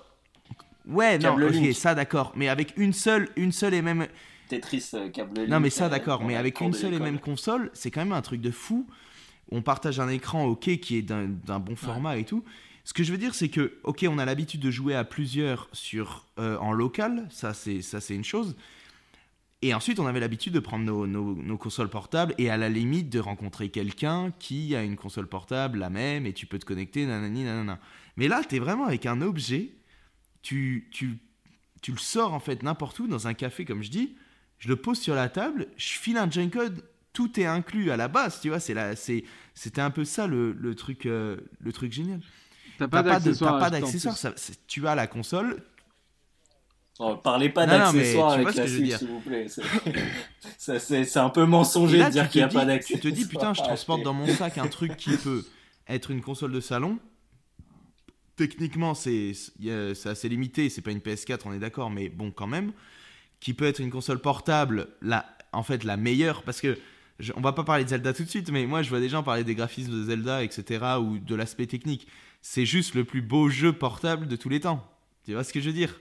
Ouais, 0.87 1.18
non, 1.18 1.37
ok, 1.41 1.72
ça 1.72 1.95
d'accord. 1.95 2.33
Mais 2.37 2.49
avec 2.49 2.77
une 2.77 2.93
seule, 2.93 3.29
une 3.37 3.53
seule 3.53 3.75
et 3.75 3.83
même... 3.83 4.07
Tetris, 4.49 4.91
euh, 4.95 5.09
câble 5.09 5.41
Non, 5.43 5.57
Link, 5.57 5.62
mais 5.62 5.70
ça 5.70 5.87
euh, 5.87 5.89
d'accord. 5.89 6.22
Mais 6.22 6.37
avec 6.37 6.61
une 6.61 6.75
seule 6.75 6.95
et 6.95 6.99
même 6.99 7.18
console, 7.18 7.70
c'est 7.72 7.91
quand 7.91 8.01
même 8.01 8.12
un 8.12 8.22
truc 8.22 8.41
de 8.41 8.51
fou. 8.51 8.87
On 9.51 9.62
partage 9.62 10.01
un 10.01 10.09
écran, 10.09 10.45
ok, 10.45 10.79
qui 10.79 10.97
est 10.97 11.03
d'un 11.03 11.59
bon 11.59 11.77
format 11.77 12.18
et 12.18 12.25
tout. 12.25 12.45
Ce 12.85 12.93
que 12.93 13.03
je 13.03 13.12
veux 13.12 13.18
dire, 13.18 13.35
c'est 13.35 13.49
que, 13.49 13.79
ok, 13.83 14.05
on 14.09 14.18
a 14.18 14.27
l'habitude 14.27 14.61
de 14.61 14.70
jouer 14.70 14.95
à 14.95 15.05
plusieurs 15.05 15.68
sur, 15.72 16.27
euh, 16.39 16.59
en 16.59 16.72
local, 16.72 17.27
ça 17.31 17.55
c'est 17.55 17.81
ça 17.81 18.01
c'est 18.01 18.14
une 18.14 18.25
chose. 18.25 18.57
Et 19.66 19.72
ensuite, 19.72 19.98
on 19.98 20.06
avait 20.06 20.20
l'habitude 20.20 20.52
de 20.52 20.60
prendre 20.60 20.84
nos, 20.84 21.06
nos- 21.06 21.34
nos 21.34 21.56
consoles 21.56 21.88
portables 21.88 22.34
et 22.36 22.50
à 22.50 22.56
la 22.58 22.68
limite 22.68 23.08
de 23.08 23.18
rencontrer 23.18 23.70
quelqu'un 23.70 24.30
qui 24.38 24.76
a 24.76 24.82
une 24.82 24.94
console 24.96 25.26
portable, 25.26 25.78
la 25.78 25.88
même, 25.88 26.26
et 26.26 26.32
tu 26.34 26.44
peux 26.46 26.58
te 26.58 26.66
connecter, 26.66 27.06
nanani, 27.06 27.44
nanana. 27.44 27.80
Mais 28.16 28.28
là, 28.28 28.42
tu 28.46 28.56
es 28.56 28.58
vraiment 28.58 28.84
avec 28.84 29.06
un 29.06 29.22
objet, 29.22 29.70
tu, 30.42 30.88
tu, 30.92 31.18
tu 31.80 31.92
le 31.92 31.98
sors 31.98 32.34
en 32.34 32.40
fait 32.40 32.62
n'importe 32.62 32.98
où, 32.98 33.06
dans 33.06 33.26
un 33.26 33.32
café, 33.34 33.64
comme 33.64 33.82
je 33.82 33.90
dis, 33.90 34.14
je 34.58 34.68
le 34.68 34.76
pose 34.76 34.98
sur 34.98 35.14
la 35.14 35.28
table, 35.28 35.68
je 35.76 35.94
file 35.94 36.18
un 36.18 36.30
junk 36.30 36.50
code, 36.50 36.84
tout 37.12 37.38
est 37.40 37.46
inclus 37.46 37.90
à 37.90 37.96
la 37.96 38.08
base, 38.08 38.40
tu 38.40 38.48
vois, 38.50 38.60
c'était 38.60 39.80
un 39.80 39.90
peu 39.90 40.04
ça 40.04 40.26
le, 40.26 40.52
le 40.52 40.74
truc, 40.74 41.06
euh, 41.06 41.36
le 41.60 41.72
truc 41.72 41.92
génial. 41.92 42.20
T'as 43.60 43.60
pas 43.60 43.70
d'accessoires. 43.70 44.16
ça- 44.36 44.52
tu 44.66 44.86
as 44.86 44.94
la 44.94 45.06
console, 45.06 45.62
Oh, 47.01 47.16
parlez 47.16 47.49
pas 47.49 47.66
d'accessoires 47.66 48.32
avec 48.32 48.55
la 48.55 48.68
s'il 48.68 49.09
vous 49.09 49.20
plaît. 49.20 49.47
C'est- 50.59 51.16
un 51.16 51.28
peu 51.30 51.45
mensonger 51.45 51.99
là, 51.99 52.07
de 52.07 52.12
dire 52.12 52.28
qu'il 52.28 52.40
n'y 52.40 52.45
a 52.45 52.49
pas 52.49 52.64
d'accessoires. 52.64 53.01
Tu 53.01 53.09
te 53.09 53.14
dis, 53.14 53.26
putain, 53.26 53.53
je 53.53 53.62
transporte 53.62 54.03
dans 54.03 54.14
mon 54.14 54.28
sac 54.28 54.59
un 54.59 54.68
truc 54.68 54.97
qui 54.97 55.16
peut 55.16 55.45
être 55.88 56.11
une 56.11 56.20
console 56.22 56.53
de 56.53 56.61
salon. 56.61 56.99
techniquement, 58.36 58.95
c'est 58.95 59.32
assez 60.05 60.28
limité. 60.28 60.68
C'est 60.68 60.82
pas 60.82 60.90
une 60.92 60.99
PS4, 60.99 61.40
on 61.47 61.53
est 61.53 61.59
d'accord, 61.59 61.90
mais 61.90 62.09
bon, 62.09 62.30
quand 62.30 62.47
même. 62.47 62.72
Qui 63.40 63.55
peut 63.55 63.66
être 63.66 63.80
une 63.80 63.90
console 63.90 64.20
portable, 64.20 64.88
la, 65.03 65.26
en 65.53 65.62
fait, 65.62 65.84
la 65.84 65.97
meilleure. 65.97 66.42
Parce 66.42 66.61
que, 66.61 66.78
je- 67.18 67.32
on 67.36 67.40
va 67.40 67.53
pas 67.53 67.62
parler 67.64 67.84
de 67.84 67.88
Zelda 67.90 68.12
tout 68.12 68.24
de 68.24 68.28
suite, 68.30 68.51
mais 68.51 68.66
moi, 68.66 68.82
je 68.82 68.88
vois 68.88 69.01
des 69.01 69.09
gens 69.09 69.22
parler 69.22 69.45
des 69.45 69.55
graphismes 69.55 69.92
de 69.92 70.05
Zelda, 70.05 70.42
etc., 70.42 70.84
ou 71.01 71.18
de 71.18 71.34
l'aspect 71.34 71.66
technique. 71.66 72.07
C'est 72.40 72.66
juste 72.66 72.95
le 72.95 73.05
plus 73.05 73.22
beau 73.22 73.49
jeu 73.49 73.72
portable 73.72 74.26
de 74.28 74.36
tous 74.36 74.49
les 74.49 74.61
temps. 74.61 74.84
Tu 75.24 75.32
vois 75.32 75.45
ce 75.45 75.53
que 75.53 75.61
je 75.61 75.66
veux 75.66 75.72
dire? 75.74 75.99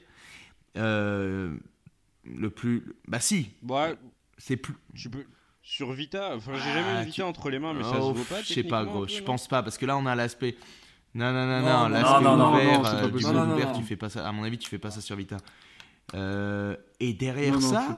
Euh, 0.78 1.56
Le 2.26 2.50
plus. 2.50 2.84
Bah, 3.08 3.20
si, 3.20 3.50
Ouais, 3.68 3.96
c'est 4.38 4.56
plus. 4.58 4.76
tu 4.96 5.10
peux. 5.10 5.26
Sur 5.62 5.92
Vita, 5.94 6.36
enfin 6.36 6.54
j'ai 6.56 6.74
jamais 6.74 6.88
Ah, 6.90 7.00
une 7.00 7.06
Vita 7.06 7.16
tu- 7.16 7.22
entre 7.24 7.50
les 7.50 7.60
mains, 7.60 7.74
mais 7.74 7.84
ça 7.84 7.92
se 7.94 7.98
Oh, 8.00 8.14
vaut 8.14 8.24
pas. 8.24 8.42
Je 8.42 8.54
sais 8.54 8.64
pas, 8.64 8.84
gros. 8.86 9.08
Je 9.08 9.22
pense 9.22 9.48
pas, 9.48 9.62
parce 9.64 9.78
que 9.78 9.86
là, 9.86 9.96
on 9.98 10.06
a 10.06 10.16
l'aspect. 10.16 10.56
Non, 11.16 11.32
non, 11.32 11.46
non, 11.46 11.60
Non, 11.62 11.88
l'aspect 11.90 12.26
ouvert, 12.28 12.86
euh, 12.96 13.10
du 13.10 13.26
ouvert, 13.26 13.74
tu 13.74 13.84
fais 13.84 13.96
pas 13.96 14.10
ça. 14.10 14.28
À 14.28 14.32
mon 14.32 14.44
avis, 14.44 14.58
tu 14.58 14.70
fais 14.70 14.80
pas 14.80 14.90
ça 14.92 15.00
sur 15.02 15.16
Vita. 15.16 15.38
Euh, 16.16 16.76
et 17.00 17.14
derrière 17.14 17.54
Non, 17.54 17.62
ça, 17.62 17.98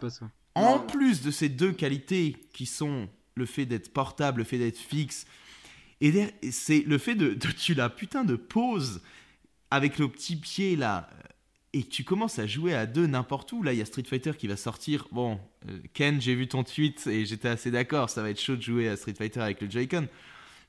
en 0.54 0.78
Non. 0.78 0.86
plus 0.86 1.22
de 1.22 1.32
ces 1.32 1.50
deux 1.50 1.72
qualités 1.72 2.36
qui 2.54 2.66
sont 2.66 3.10
le 3.36 3.46
fait 3.46 3.66
d'être 3.66 3.92
portable, 3.94 4.40
le 4.40 4.44
fait 4.44 4.58
d'être 4.60 4.78
fixe, 4.78 5.26
et 6.02 6.14
c'est 6.52 6.82
le 6.82 6.98
fait 6.98 7.16
de, 7.16 7.34
de 7.34 7.48
tu 7.52 7.74
la 7.74 7.90
putain 7.90 8.24
de 8.24 8.36
pause 8.36 9.02
avec 9.72 9.98
le 9.98 10.08
petit 10.08 10.36
pied 10.36 10.76
là, 10.76 11.10
et 11.76 11.84
tu 11.84 12.06
commences 12.06 12.40
à 12.40 12.48
jouer 12.48 12.74
à 12.74 12.86
deux 12.86 13.06
n'importe 13.06 13.52
où. 13.52 13.62
Là, 13.62 13.74
il 13.74 13.80
y 13.80 13.82
a 13.82 13.86
Street 13.86 14.06
Fighter 14.08 14.32
qui 14.38 14.48
va 14.48 14.56
sortir. 14.56 15.10
Bon, 15.12 15.42
euh, 15.68 15.78
Ken, 15.94 16.22
j'ai 16.22 16.34
vu 16.34 16.48
ton 16.48 16.64
tweet 16.64 17.06
et 17.06 17.26
j'étais 17.26 17.50
assez 17.50 17.70
d'accord, 17.70 18.10
ça 18.10 18.22
va 18.22 18.30
être 18.30 18.40
chaud 18.40 18.56
de 18.56 18.62
jouer 18.62 18.88
à 18.88 18.96
Street 18.96 19.14
Fighter 19.14 19.42
avec 19.42 19.60
le 19.60 19.70
Joy-Con. 19.70 20.08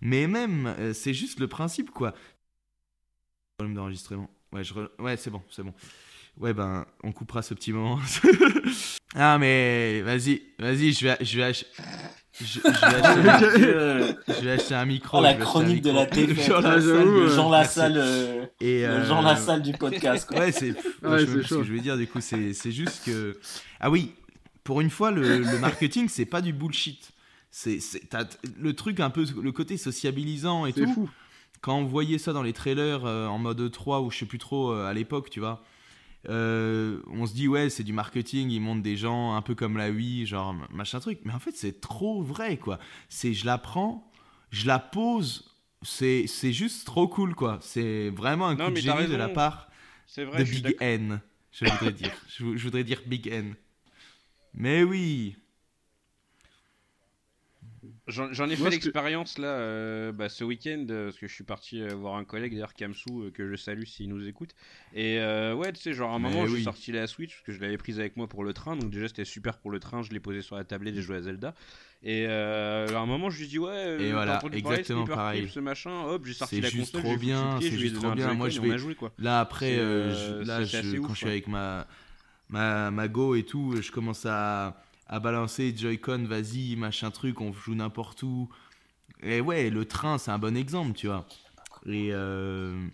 Mais 0.01 0.27
même, 0.27 0.67
euh, 0.67 0.93
c'est 0.93 1.15
juste 1.15 1.39
le 1.39 1.47
principe 1.47 1.93
quoi. 1.93 2.13
Problème 3.57 3.77
d'enregistrement. 3.77 4.29
Ouais, 4.53 4.63
ouais 4.99 5.17
c'est 5.17 5.31
bon, 5.31 5.43
c'est 5.49 5.63
bon. 5.63 5.73
Ouais, 6.39 6.53
ben, 6.53 6.85
on 7.05 7.13
coupera 7.13 7.41
ce 7.41 7.55
petit 7.55 7.73
moment. 7.73 8.01
ah, 9.15 9.39
mais 9.39 10.03
vas-y, 10.03 10.43
vas-y, 10.59 10.93
je 10.93 11.07
vais, 11.07 11.25
je 11.25 11.39
vais, 11.39 11.53
je, 12.41 12.61
je 12.61 12.61
vais 12.61 13.30
acheter, 13.30 13.64
Euh, 13.64 14.12
je 14.28 14.45
vais 14.45 14.51
acheter 14.53 14.74
un 14.74 14.84
micro. 14.84 15.18
Oh, 15.18 15.22
la 15.22 15.34
chronique 15.34 15.82
de 15.82 15.91
la 15.91 16.07
TFF. 16.07 16.47
Jean 16.47 16.61
Lassalle. 16.61 16.82
le 16.82 16.93
euh, 17.22 17.34
Jean. 17.34 17.51
Lassalle, 17.51 17.95
euh, 17.97 18.45
Et, 18.61 18.80
le 18.82 18.87
euh, 18.89 19.05
Jean 19.07 19.22
Lassalle 19.22 19.62
du 19.62 19.72
podcast. 19.72 20.28
Quoi. 20.28 20.39
Ouais, 20.41 20.53
c'est. 20.53 20.70
Ouais, 21.03 21.20
je 21.20 21.26
sais 21.26 21.32
ce 21.32 21.43
chaud. 21.43 21.59
que 21.61 21.64
je 21.64 21.72
veux 21.72 21.80
dire, 21.80 21.97
du 21.97 22.07
coup, 22.07 22.20
c'est 22.20 22.53
c'est 22.53 22.72
juste 22.72 23.03
que. 23.05 23.39
Ah 23.80 23.91
oui, 23.91 24.12
pour 24.64 24.80
une 24.80 24.91
fois, 24.91 25.11
le, 25.11 25.39
le 25.39 25.59
marketing, 25.59 26.09
c'est 26.09 26.26
pas 26.26 26.41
du 26.41 26.53
bullshit. 26.53 27.11
C'est 27.51 27.78
le 28.61 28.72
truc 28.74 29.01
un 29.01 29.09
peu, 29.11 29.24
le 29.43 29.53
côté 29.53 29.76
sociabilisant 29.78 30.66
et 30.66 30.72
C'est 30.72 30.82
tout. 30.84 30.93
fou. 30.93 31.11
Quand 31.62 31.78
on 31.78 31.84
voyait 31.84 32.18
ça 32.18 32.32
dans 32.34 32.43
les 32.43 32.53
trailers 32.53 33.07
euh, 33.07 33.26
en 33.26 33.39
mode 33.39 33.70
3 33.72 34.03
ou 34.03 34.11
je 34.11 34.18
sais 34.18 34.26
plus 34.26 34.39
trop 34.39 34.70
euh, 34.72 34.87
à 34.87 34.93
l'époque, 34.93 35.30
tu 35.30 35.41
vois, 35.41 35.62
euh, 36.29 37.01
on 37.09 37.27
se 37.27 37.35
dit 37.35 37.49
ouais, 37.49 37.70
c'est 37.70 37.85
du 37.85 37.93
marketing, 37.93 38.51
ils 38.51 38.61
montrent 38.61 38.83
des 38.83 38.97
gens 38.97 39.35
un 39.35 39.43
peu 39.43 39.55
comme 39.55 39.77
la 39.77 39.91
Wii, 39.91 40.27
genre 40.27 40.55
machin 40.70 41.01
truc. 41.01 41.20
Mais 41.24 41.33
en 41.33 41.39
fait, 41.39 41.53
c'est 41.55 41.81
trop 41.81 42.22
vrai, 42.22 42.57
quoi. 42.57 42.79
C'est 43.09 43.33
je 43.35 43.47
la 43.47 43.59
prends, 43.59 44.11
je 44.51 44.66
la 44.66 44.79
pose, 44.79 45.55
c'est 45.83 46.27
c'est 46.27 46.53
juste 46.53 46.87
trop 46.87 47.09
cool, 47.09 47.35
quoi. 47.35 47.59
C'est 47.61 48.11
vraiment 48.11 48.49
un 48.49 48.55
Non, 48.55 48.66
coup 48.66 48.72
de 48.72 48.77
génie 48.77 49.07
de 49.07 49.16
la 49.16 49.29
part 49.29 49.68
C'est 50.07 50.24
vrai, 50.24 50.45
de 50.45 50.51
Big. 50.51 50.77
N, 50.81 51.20
je 51.53 51.64
voudrais 51.66 51.93
dire. 51.93 52.12
Je 52.29 52.45
voudrais 52.45 52.85
dire 52.85 53.03
Big 53.07 53.29
N. 53.29 53.55
Mais 54.55 54.83
oui. 54.83 55.37
J'en 58.09 58.31
ai 58.31 58.37
Moi, 58.37 58.47
fait 58.47 58.57
que- 58.57 58.71
l'expérience 58.85 59.37
là 59.37 59.49
euh, 59.49 60.13
bah, 60.13 60.29
ce 60.29 60.45
week-end 60.45 60.87
euh, 60.91 61.07
parce 61.07 61.19
que 61.19 61.27
je 61.27 61.35
suis 61.35 61.43
parti 61.43 61.83
euh, 61.83 61.89
voir 61.95 62.15
un 62.15 62.25
collègue 62.25 62.53
d'ailleurs 62.53 62.73
Kamsou 62.75 63.33
que 63.35 63.49
je 63.51 63.57
salue 63.57 63.83
s'il 63.85 64.09
nous 64.09 64.29
écoute. 64.29 64.51
Et 64.95 65.19
ouais 65.19 65.73
tu 65.73 65.81
sais 65.81 65.93
genre 65.93 66.13
à 66.13 66.15
un 66.15 66.19
moment 66.21 66.47
j'ai 66.47 66.55
oui. 66.55 66.63
sorti 66.63 66.93
la 66.93 67.09
Switch 67.09 67.33
parce 67.33 67.43
que 67.43 67.53
je 67.53 67.61
l'avais 67.61 67.77
prise 67.79 67.99
avec 67.99 68.17
moi 68.17 68.29
pour 68.29 68.45
le 68.45 68.53
train. 68.53 68.77
Donc 68.77 68.91
déjà 68.91 69.09
c'était 69.09 69.25
super 69.25 69.59
pour 69.59 69.73
le 69.73 69.81
train. 69.81 70.03
Je 70.03 70.13
l'ai 70.13 70.21
posée 70.21 70.43
sur 70.43 70.55
la 70.57 70.63
tablette 70.63 70.95
et 70.95 70.99
j'ai 70.99 71.03
joué 71.03 71.17
à 71.17 71.23
Zelda. 71.23 71.55
Et 72.05 72.27
à 72.27 72.97
un 73.01 73.07
moment 73.07 73.29
je 73.29 73.41
lui 73.41 73.49
dis 73.49 73.59
ouais 73.59 73.97
Et 74.01 74.13
voilà, 74.13 74.37
parler 74.39 74.59
exactement 74.59 75.01
Sniper 75.05 75.17
pareil. 75.17 75.41
Clip, 75.41 75.51
ce 75.53 75.59
machin. 75.61 76.03
Hop 76.05 76.25
j'ai 76.27 76.33
sorti 76.35 76.55
C'est 76.57 76.63
la 76.63 76.69
juste 76.69 76.93
console 76.93 77.03
trop 77.11 77.17
bien, 77.17 77.59
c'est 77.61 77.71
juste 77.73 77.97
trop 77.97 78.13
bien. 78.13 78.35
Moi, 78.35 78.51
je 78.51 78.61
vais- 78.61 78.79
joué 78.79 78.95
quoi. 78.95 79.13
Là 79.19 79.41
après, 79.41 79.77
là, 79.77 80.63
je- 80.63 80.97
quand 80.99 81.05
ouf, 81.07 81.11
je 81.13 81.17
suis 81.17 81.27
avec 81.27 81.49
ma, 81.49 81.89
ma, 82.51 82.93
ma 82.93 83.09
Go 83.09 83.35
et 83.35 83.43
tout, 83.43 83.75
je 83.83 83.91
commence 83.91 84.25
à, 84.27 84.81
à 85.09 85.21
balancer 85.21 85.75
Joy-Con, 85.77 86.25
vas-y, 86.27 86.77
machin 86.77 87.11
truc, 87.11 87.41
on 87.41 87.53
joue 87.53 87.75
n'importe 87.75 88.23
où. 88.23 88.49
Et 89.23 89.41
ouais, 89.41 89.71
le 89.71 89.85
train, 89.85 90.19
c'est 90.19 90.31
un 90.31 90.39
bon 90.39 90.57
exemple, 90.57 90.93
tu 90.97 91.07
vois. 91.07 91.27
Et 91.87 92.09
euh, 92.13 92.87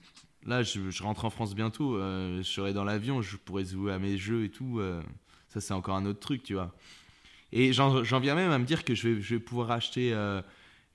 là, 0.47 0.63
je, 0.63 0.91
je 0.91 1.03
rentre 1.03 1.25
en 1.25 1.31
France 1.31 1.55
bientôt, 1.55 1.97
euh, 1.97 2.39
je 2.39 2.43
serai 2.43 2.73
dans 2.75 2.85
l'avion, 2.85 3.23
je 3.23 3.37
pourrais 3.37 3.65
jouer 3.65 3.93
à 3.93 3.99
mes 3.99 4.19
jeux 4.19 4.45
et 4.45 4.51
tout. 4.51 4.79
euh, 4.81 5.01
ça, 5.49 5.61
c'est 5.61 5.75
encore 5.75 5.97
un 5.97 6.05
autre 6.07 6.21
truc, 6.21 6.43
tu 6.43 6.55
vois. 6.55 6.75
Et 7.53 7.73
j'en 7.73 8.03
viens 8.03 8.35
même 8.35 8.51
à 8.51 8.59
me 8.59 8.65
dire 8.65 8.85
que 8.85 8.95
je 8.95 9.09
vais, 9.09 9.21
je 9.23 9.35
vais 9.35 9.41
pouvoir 9.41 9.71
acheter. 9.73 10.11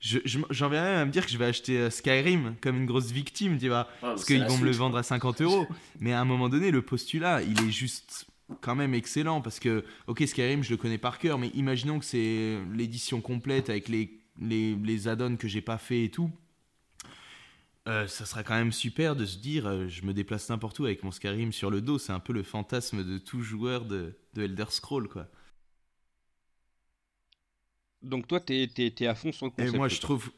je- 0.00 0.18
je- 0.24 0.38
J'en 0.50 0.68
viens 0.68 0.82
même 0.82 0.98
à 0.98 1.04
me 1.04 1.10
dire 1.12 1.24
que 1.26 1.30
je 1.32 1.38
vais 1.38 1.44
acheter 1.46 1.90
Skyrim 1.90 2.54
comme 2.60 2.76
une 2.76 2.86
grosse 2.86 3.10
victime, 3.12 3.58
tu 3.58 3.68
vois. 3.68 3.88
Parce 4.00 4.24
qu'ils 4.24 4.38
vont 4.48 4.56
me 4.58 4.64
le 4.64 4.70
vendre 4.78 4.96
à 4.98 5.02
50 5.02 5.40
euros. 5.40 5.68
Mais 6.00 6.12
à 6.12 6.20
un 6.20 6.24
moment 6.24 6.48
donné, 6.48 6.70
le 6.70 6.82
postulat, 6.82 7.42
il 7.42 7.60
est 7.60 7.70
juste 7.70 8.26
quand 8.60 8.74
même 8.74 8.94
excellent. 8.94 9.40
Parce 9.40 9.60
que, 9.60 9.84
ok, 10.06 10.22
Skyrim, 10.26 10.62
je 10.62 10.70
le 10.70 10.76
connais 10.76 10.98
par 10.98 11.18
cœur, 11.18 11.38
mais 11.38 11.48
imaginons 11.48 11.98
que 11.98 12.04
c'est 12.04 12.58
l'édition 12.72 13.20
complète 13.20 13.70
avec 13.70 13.88
les, 13.88 14.20
les, 14.40 14.74
les 14.76 15.08
add-ons 15.08 15.36
que 15.36 15.48
j'ai 15.48 15.62
pas 15.62 15.78
fait 15.78 16.04
et 16.04 16.10
tout. 16.10 16.30
Euh, 17.88 18.06
ça 18.06 18.26
serait 18.26 18.44
quand 18.44 18.54
même 18.54 18.72
super 18.72 19.16
de 19.16 19.24
se 19.24 19.38
dire, 19.38 19.66
euh, 19.66 19.88
je 19.88 20.02
me 20.02 20.12
déplace 20.12 20.48
n'importe 20.50 20.78
où 20.78 20.84
avec 20.84 21.02
mon 21.04 21.10
Skyrim 21.10 21.52
sur 21.52 21.70
le 21.70 21.80
dos. 21.80 21.98
C'est 21.98 22.12
un 22.12 22.20
peu 22.20 22.32
le 22.34 22.42
fantasme 22.42 23.02
de 23.02 23.18
tout 23.18 23.42
joueur 23.42 23.86
de, 23.86 24.18
de 24.34 24.42
Elder 24.42 24.66
Scroll, 24.68 25.08
quoi. 25.08 25.28
donc 28.02 28.26
toi 28.26 28.40
t'es 28.40 28.68
t'es- 28.74 28.90
t'es 28.90 29.06
à 29.06 29.14
fond 29.14 29.30
sur 29.32 29.46
le 29.46 29.52
Et 29.58 29.70
moi, 29.70 29.88
je 29.88 30.00
trouve. 30.00 30.30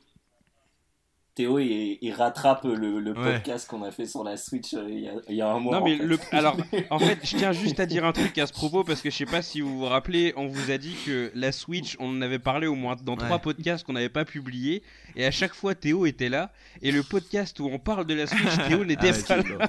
Théo, 1.34 1.58
il, 1.60 1.98
il 2.02 2.12
rattrape 2.12 2.64
le, 2.64 2.98
le 3.00 3.12
Ouais. 3.12 3.34
podcast 3.34 3.68
qu'on 3.68 3.82
a 3.84 3.90
fait 3.92 4.04
sur 4.06 4.24
la 4.24 4.36
Switch 4.36 4.74
euh, 4.74 4.84
il 4.88 5.00
y, 5.00 5.08
a, 5.08 5.12
il 5.28 5.36
y 5.36 5.40
a 5.40 5.48
un 5.48 5.60
mois. 5.60 5.78
Non 5.78 5.84
mais 5.84 5.94
en 5.94 5.98
fait. 5.98 6.04
le 6.04 6.18
alors 6.32 6.56
en 6.90 6.98
fait 6.98 7.18
je 7.22 7.36
tiens 7.36 7.52
juste 7.52 7.78
à 7.80 7.86
dire 7.86 8.04
un 8.04 8.12
truc 8.12 8.36
à 8.38 8.46
ce 8.46 8.52
propos 8.52 8.82
parce 8.84 9.00
que 9.00 9.10
je 9.10 9.16
sais 9.16 9.26
pas 9.26 9.40
si 9.40 9.60
vous 9.60 9.78
vous 9.78 9.84
rappelez 9.86 10.32
on 10.36 10.48
vous 10.48 10.70
a 10.70 10.78
dit 10.78 10.94
que 11.06 11.30
la 11.34 11.52
Switch 11.52 11.96
on 12.00 12.08
en 12.16 12.20
avait 12.22 12.38
parlé 12.40 12.66
au 12.66 12.74
moins 12.74 12.96
dans 13.02 13.12
Ouais. 13.16 13.24
trois 13.24 13.38
podcasts 13.38 13.84
qu'on 13.86 13.92
n'avait 13.92 14.08
pas 14.08 14.24
publiés 14.24 14.82
et 15.16 15.24
à 15.24 15.30
chaque 15.30 15.54
fois 15.54 15.74
Théo 15.74 16.04
était 16.06 16.28
là 16.28 16.52
et 16.82 16.90
le 16.90 17.02
podcast 17.02 17.58
où 17.60 17.66
on 17.72 17.78
parle 17.78 18.06
de 18.06 18.14
la 18.14 18.26
Switch 18.26 18.56
Théo 18.68 18.84
n'était 18.84 19.10
Ah 19.10 19.12
ouais, 19.12 19.22
pas 19.22 19.36
là. 19.36 19.68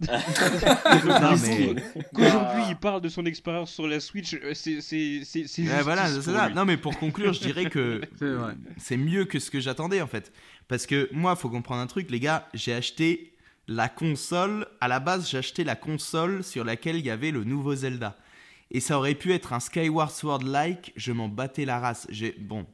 mais- 1.42 1.74
Qu'aujourd'hui 2.14 2.62
il 2.70 2.76
parle 2.76 3.00
de 3.00 3.08
son 3.08 3.24
expérience 3.26 3.72
sur 3.72 3.86
la 3.86 4.00
Switch 4.00 4.34
euh, 4.34 4.52
c'est 4.54 4.80
c'est 4.80 5.22
voilà, 5.82 6.02
pour 6.04 6.22
c'est 6.22 6.30
ça. 6.32 6.48
lui. 6.48 6.54
Non, 6.54 6.64
mais 6.64 6.76
pour 6.76 6.98
conclure, 6.98 7.32
je 7.32 7.40
dirais 7.40 7.66
que 7.66 8.00
c'est 8.76 8.96
mieux 8.96 9.24
que 9.24 9.38
ce 9.38 9.50
que 9.50 9.60
j'attendais 9.60 10.00
en 10.00 10.06
fait. 10.06 10.32
Parce 10.68 10.86
que 10.86 11.08
moi, 11.12 11.34
faut 11.34 11.48
comprendre 11.48 11.80
un 11.80 11.86
truc, 11.86 12.10
les 12.10 12.20
gars, 12.20 12.48
j'ai 12.54 12.74
acheté 12.74 13.34
la 13.66 13.88
console. 13.88 14.66
À 14.80 14.88
la 14.88 15.00
base, 15.00 15.28
j'ai 15.28 15.38
acheté 15.38 15.64
la 15.64 15.76
console 15.76 16.44
sur 16.44 16.64
laquelle 16.64 16.96
il 16.96 17.06
y 17.06 17.10
avait 17.10 17.30
le 17.30 17.44
nouveau 17.44 17.74
Zelda. 17.74 18.16
Et 18.70 18.80
ça 18.80 18.98
aurait 18.98 19.14
pu 19.14 19.32
être 19.32 19.54
un 19.54 19.60
Skyward 19.60 20.10
Sword 20.10 20.42
like, 20.42 20.92
je 20.94 21.12
m'en 21.12 21.28
battais 21.28 21.64
la 21.64 21.80
race. 21.80 22.06
J'ai 22.10 22.32
bon, 22.32 22.66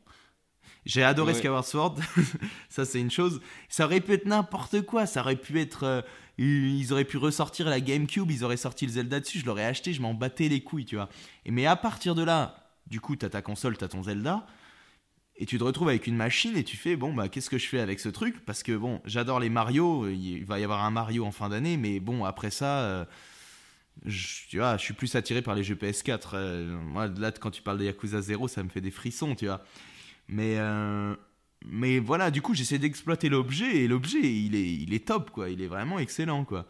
j'ai 0.85 1.05
adoré 1.05 1.33
Ouais. 1.33 1.39
Skyward 1.39 1.65
Sword, 1.65 1.97
ça 2.69 2.85
c'est 2.85 3.01
une 3.01 3.13
chose. 3.13 3.41
Ça 3.69 3.85
aurait 3.85 4.01
pu 4.01 4.13
être 4.13 4.27
n'importe 4.27 4.83
quoi, 4.83 5.07
ça 5.07 5.21
aurait 5.21 5.37
pu 5.37 5.61
être 5.61 5.85
euh, 5.85 6.03
ils 6.37 6.93
auraient 6.93 7.05
pu 7.05 7.17
ressortir 7.17 7.69
la 7.69 7.81
GameCube, 7.81 8.31
ils 8.31 8.45
auraient 8.45 8.57
sorti 8.57 8.87
le 8.87 8.93
Zelda 8.93 9.21
dessus, 9.21 9.39
je 9.39 9.47
l'aurais 9.47 9.65
acheté, 9.65 9.93
je 9.93 10.03
m'en 10.03 10.15
battais 10.15 10.49
les 10.49 10.63
couilles, 10.63 10.85
tu 10.85 10.97
vois. 10.97 11.09
Et 11.45 11.53
mais 11.53 11.67
à 11.67 11.77
partir 11.77 12.17
de 12.17 12.25
là, 12.25 12.57
du 12.89 13.01
coup, 13.01 13.15
t'as 13.17 13.29
ta 13.29 13.41
console, 13.41 13.77
t'as 13.77 13.89
ton 13.89 14.03
Zelda, 14.03 14.47
et 15.37 15.47
tu 15.47 15.59
te 15.59 15.65
retrouves 15.65 15.89
avec 15.89 16.07
une 16.07 16.17
machine 16.17 16.57
et 16.57 16.65
tu 16.65 16.77
fais 16.77 16.97
bon 16.97 17.13
bah 17.13 17.29
qu'est-ce 17.29 17.51
que 17.51 17.59
je 17.59 17.67
fais 17.67 17.81
avec 17.81 18.01
ce 18.01 18.09
truc? 18.09 18.45
Parce 18.45 18.63
que 18.63 18.73
bon, 18.77 19.01
j'adore 19.05 19.41
les 19.41 19.51
Mario, 19.51 20.09
il 20.09 20.45
va 20.45 20.61
y 20.61 20.65
avoir 20.65 20.85
un 20.85 20.91
Mario 20.91 21.25
en 21.25 21.33
fin 21.33 21.49
d'année, 21.49 21.77
mais 21.77 22.01
bon 22.01 22.25
après 22.25 22.51
ça. 22.51 22.81
euh, 22.83 23.05
tu 24.49 24.59
vois, 24.59 24.77
je 24.77 24.83
suis 24.83 24.95
plus 24.95 25.15
attiré 25.15 25.43
par 25.43 25.55
les 25.55 25.65
jeux 25.65 25.77
PS4. 25.77 26.31
euh, 26.35 26.77
moi, 26.81 27.09
là, 27.09 27.33
quand 27.33 27.51
tu 27.51 27.63
parles 27.63 27.79
de 27.79 27.85
Yakuza 27.85 28.21
0, 28.21 28.49
ça 28.49 28.63
me 28.63 28.69
fait 28.69 28.81
des 28.81 28.91
frissons, 28.91 29.35
tu 29.35 29.47
vois. 29.47 29.63
Mais, 30.29 30.57
euh, 30.59 31.15
mais 31.67 31.99
voilà, 32.01 32.31
du 32.31 32.43
coup, 32.43 32.55
j'essaie 32.55 32.79
d'exploiter 32.79 33.29
l'objet 33.29 33.77
et 33.79 33.89
l'objet, 33.89 34.21
il 34.21 34.55
est, 34.57 34.73
il 34.75 34.95
est 34.95 35.07
top, 35.07 35.31
quoi. 35.31 35.49
Il 35.51 35.63
est 35.63 35.67
vraiment 35.69 35.99
excellent, 35.99 36.45
quoi. 36.45 36.67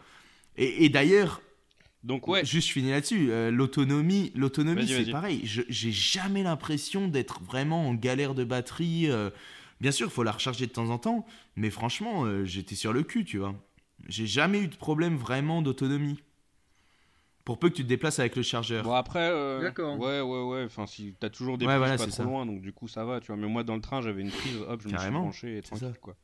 Et 0.57 0.89
d'ailleurs, 0.89 1.43
Donc 2.05 2.29
ouais 2.29 2.45
juste 2.45 2.69
je 2.69 2.73
finis 2.75 2.91
là-dessus, 2.91 3.31
euh, 3.33 3.51
l'autonomie, 3.51 4.31
l'autonomie, 4.35 4.87
c'est 4.87 5.11
pareil. 5.11 5.41
Je- 5.45 5.63
J'ai 5.69 5.91
jamais 5.93 6.43
l'impression 6.43 7.09
d'être 7.09 7.43
vraiment 7.43 7.89
en 7.89 7.95
galère 7.95 8.35
de 8.35 8.45
batterie. 8.45 9.11
euh, 9.11 9.31
bien 9.81 9.91
sûr, 9.91 10.07
il 10.09 10.13
faut 10.13 10.23
la 10.23 10.33
recharger 10.33 10.67
de 10.67 10.73
temps 10.73 10.91
en 10.91 10.99
temps, 10.99 11.25
mais 11.57 11.71
franchement, 11.71 12.25
euh, 12.27 12.45
j'étais 12.45 12.75
sur 12.75 12.93
le 12.93 13.03
cul, 13.03 13.25
tu 13.25 13.39
vois. 13.39 13.55
J'ai 14.07 14.27
jamais 14.27 14.61
eu 14.61 14.69
de 14.69 14.77
problème 14.77 15.17
vraiment 15.17 15.63
d'autonomie. 15.63 16.19
Pour 17.45 17.59
peu 17.59 17.69
que 17.69 17.75
tu 17.75 17.83
te 17.83 17.89
déplaces 17.89 18.19
avec 18.19 18.37
le 18.37 18.43
chargeur. 18.43 18.85
Bon 18.85 18.93
après, 18.95 19.29
euh, 19.31 19.61
D'accord. 19.61 19.99
ouais 19.99 20.21
ouais 20.23 20.43
ouais, 20.45 20.65
enfin 20.65 20.87
si 20.87 21.15
t'as 21.21 21.29
toujours 21.29 21.59
des 21.59 21.67
Ouais, 21.67 21.73
prises 21.73 21.79
voilà, 21.79 21.99
pas 21.99 22.05
c'est 22.07 22.11
trop 22.11 22.23
ça. 22.23 22.29
loin, 22.29 22.47
donc 22.47 22.63
du 22.63 22.73
coup 22.73 22.89
ça 22.89 23.05
va, 23.05 23.21
tu 23.21 23.27
vois. 23.29 23.37
Mais 23.37 23.47
moi 23.49 23.65
dans 23.65 23.75
le 23.77 23.83
train 23.83 24.01
j'avais 24.01 24.23
une 24.23 24.31
prise, 24.31 24.57
hop, 24.57 24.81
je 24.83 24.89
me 24.89 24.97
suis 24.99 25.11
branché 25.11 25.59
et 25.59 25.63
tranquille 25.63 25.89
ça. 25.93 25.99
quoi. 26.01 26.17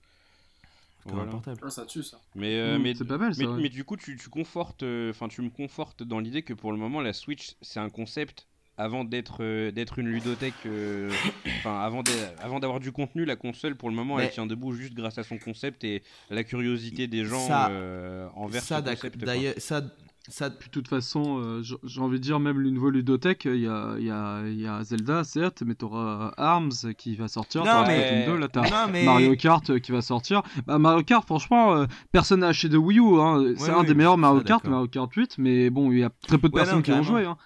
Voilà. 1.07 1.22
un 1.22 1.26
portable. 1.32 1.61
Ah, 1.64 1.70
ça 1.70 1.84
tue 1.86 2.03
ça. 2.03 2.20
Mais, 2.34 2.57
euh, 2.59 2.78
Mm, 2.78 2.82
mais, 2.82 2.94
c'est 2.94 3.05
pas 3.05 3.18
mal 3.18 3.34
ça. 3.34 3.42
mais, 3.42 3.48
ouais. 3.48 3.62
mais 3.62 3.68
du 3.68 3.84
coup, 3.84 3.96
tu, 3.96 4.16
tu 4.16 4.28
confortes, 4.28 4.82
euh, 4.82 5.11
enfin, 5.11 5.28
tu 5.28 5.42
me 5.42 5.51
confortes 5.51 6.03
dans 6.03 6.18
l'idée 6.20 6.42
que 6.42 6.53
pour 6.55 6.72
le 6.72 6.78
moment, 6.78 7.01
la 7.01 7.12
Switch, 7.12 7.55
c'est 7.62 7.80
un 7.80 7.88
concept 7.90 8.46
avant 8.76 9.05
d'être 9.05 9.38
euh, 9.42 9.70
d'être 9.72 9.98
une 9.98 10.09
ludothèque. 10.09 10.55
euh, 10.66 11.11
Enfin, 11.59 11.80
avant 11.80 12.03
d'a- 12.03 12.11
avant 12.40 12.61
d'avoir 12.61 12.80
du 12.80 12.92
contenu, 12.92 13.24
la 13.26 13.36
console, 13.36 13.74
pour 13.76 13.90
le 13.90 13.94
moment, 13.94 14.16
Mais- 14.16 14.24
elle 14.24 14.30
tient 14.30 14.46
debout 14.46 14.72
juste 14.72 14.94
grâce 14.94 15.18
à 15.18 15.22
son 15.22 15.36
concept 15.38 15.84
et 15.84 16.03
la 16.30 16.44
curiosité 16.44 17.07
des 17.07 17.24
gens 17.26 17.46
Ça- 17.46 17.68
euh, 17.70 18.28
envers 18.36 18.62
Ça, 18.62 18.78
ce 18.84 18.90
concept. 18.90 19.18
d'ailleurs, 19.18 19.55
ça, 19.59 19.82
ça, 20.28 20.48
de 20.50 20.54
toute 20.70 20.86
façon, 20.86 21.40
euh, 21.42 21.62
j'ai 21.82 22.00
envie 22.00 22.18
de 22.18 22.22
dire, 22.22 22.38
même 22.38 22.58
le 22.60 22.70
nouveau 22.70 22.90
ludothèque, 22.90 23.46
il 23.46 23.60
y 23.62 23.66
a, 23.66 23.94
il 23.98 24.04
y, 24.04 24.10
a, 24.10 24.42
il 24.46 24.60
y 24.60 24.66
a 24.66 24.82
Zelda, 24.84 25.24
certes, 25.24 25.62
mais 25.66 25.74
t'auras 25.74 26.32
Arms 26.36 26.70
qui 26.96 27.16
va 27.16 27.26
sortir, 27.26 27.64
Non, 27.64 27.84
mais- 27.86 28.06
Splatoon 28.06 28.34
2, 28.34 28.38
là 28.40 28.48
t'as 28.48 28.62
non 28.86 28.92
mais 28.92 29.04
Mario 29.04 29.34
Kart 29.36 29.68
euh, 29.70 29.78
qui 29.78 29.92
va 29.92 30.02
sortir. 30.02 30.42
Bah, 30.66 30.78
Mario 30.78 31.02
Kart, 31.02 31.24
franchement, 31.26 31.74
euh, 31.74 31.86
personne 32.12 32.40
n'a 32.40 32.48
acheté 32.48 32.68
de 32.68 32.76
Wii 32.76 32.98
U. 33.00 33.18
Hein. 33.20 33.54
C'est 33.56 33.64
Ouais, 33.64 33.70
un 33.70 33.80
oui, 33.80 33.86
des 33.86 33.94
meilleurs 33.94 34.18
Mario 34.18 34.38
ça, 34.40 34.44
Kart. 34.44 34.66
Mario 34.66 34.86
Kart 34.88 35.12
8, 35.12 35.36
mais 35.38 35.70
bon, 35.70 35.90
il 35.90 35.98
y 35.98 36.04
a 36.04 36.10
très 36.28 36.38
peu 36.38 36.48
de 36.48 36.54
Ouais, 36.54 36.60
personnes 36.60 36.76
non, 36.78 36.82
qui 36.82 36.92
ont 36.92 37.02
joué. 37.02 37.24
Hein. 37.24 37.36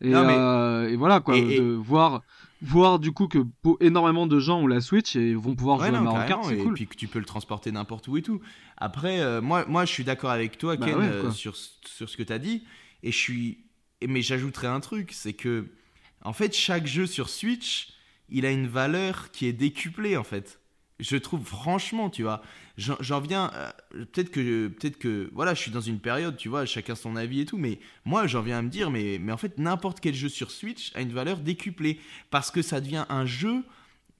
Et, 0.00 0.08
Non, 0.10 0.24
mais- 0.24 0.34
euh, 0.38 0.88
et 0.88 0.96
voilà, 0.96 1.20
quoi, 1.20 1.36
Et- 1.36 1.40
et- 1.56 1.60
de 1.60 1.74
voir, 1.74 2.22
voir 2.62 2.98
du 2.98 3.12
coup 3.12 3.26
que 3.28 3.38
énormément 3.80 4.26
de 4.26 4.38
gens 4.38 4.60
ont 4.60 4.66
la 4.66 4.80
Switch 4.80 5.16
et 5.16 5.34
vont 5.34 5.54
pouvoir 5.54 5.78
Ouais, 5.78 5.88
jouer 5.88 5.96
à 5.96 6.00
Mario 6.00 6.28
Kart, 6.28 6.50
et 6.50 6.64
puis 6.74 6.86
que 6.86 6.94
tu 6.94 7.08
peux 7.08 7.18
le 7.18 7.24
transporter 7.24 7.72
n'importe 7.72 8.08
où 8.08 8.16
et 8.16 8.22
tout. 8.22 8.40
Après, 8.76 9.20
euh, 9.20 9.40
moi, 9.40 9.64
moi, 9.66 9.84
je 9.84 9.92
suis 9.92 10.04
d'accord 10.04 10.30
avec 10.30 10.58
toi, 10.58 10.76
Bah 10.76 10.86
Ken, 10.86 10.98
ouais, 10.98 11.04
euh, 11.04 11.30
sur, 11.30 11.56
sur 11.56 12.08
ce 12.08 12.16
que 12.16 12.22
tu 12.22 12.32
as 12.32 12.38
dit. 12.38 12.64
Et 13.02 13.12
je 13.12 13.16
suis. 13.16 13.64
Mais 14.06 14.22
j'ajouterais 14.22 14.66
un 14.66 14.80
truc, 14.80 15.12
c'est 15.12 15.34
que, 15.34 15.66
en 16.22 16.32
fait, 16.32 16.54
chaque 16.54 16.86
jeu 16.86 17.06
sur 17.06 17.28
Switch, 17.28 17.90
il 18.28 18.46
a 18.46 18.50
une 18.50 18.66
valeur 18.66 19.30
qui 19.30 19.46
est 19.46 19.52
décuplée, 19.52 20.16
en 20.16 20.24
fait. 20.24 20.60
Je 20.98 21.16
trouve, 21.16 21.44
franchement, 21.44 22.10
tu 22.10 22.22
vois. 22.22 22.42
J'en 23.00 23.20
viens. 23.20 23.50
euh, 23.54 23.70
peut-être 24.12 24.30
que, 24.30 24.68
peut-être 24.68 24.98
que. 24.98 25.30
Voilà, 25.32 25.54
je 25.54 25.60
suis 25.60 25.70
dans 25.70 25.80
une 25.80 25.98
période, 25.98 26.36
tu 26.36 26.48
vois, 26.48 26.64
chacun 26.66 26.94
son 26.94 27.14
avis 27.16 27.40
et 27.40 27.44
tout. 27.46 27.58
Mais 27.58 27.78
moi, 28.04 28.26
j'en 28.26 28.42
viens 28.42 28.58
à 28.58 28.62
me 28.62 28.70
dire, 28.70 28.90
mais, 28.90 29.18
mais 29.20 29.32
en 29.32 29.36
fait, 29.36 29.58
n'importe 29.58 30.00
quel 30.00 30.14
jeu 30.14 30.28
sur 30.28 30.50
Switch 30.50 30.90
a 30.94 31.00
une 31.00 31.12
valeur 31.12 31.38
décuplée. 31.38 32.00
Parce 32.30 32.50
que 32.50 32.62
ça 32.62 32.80
devient 32.80 33.04
un 33.08 33.26
jeu. 33.26 33.62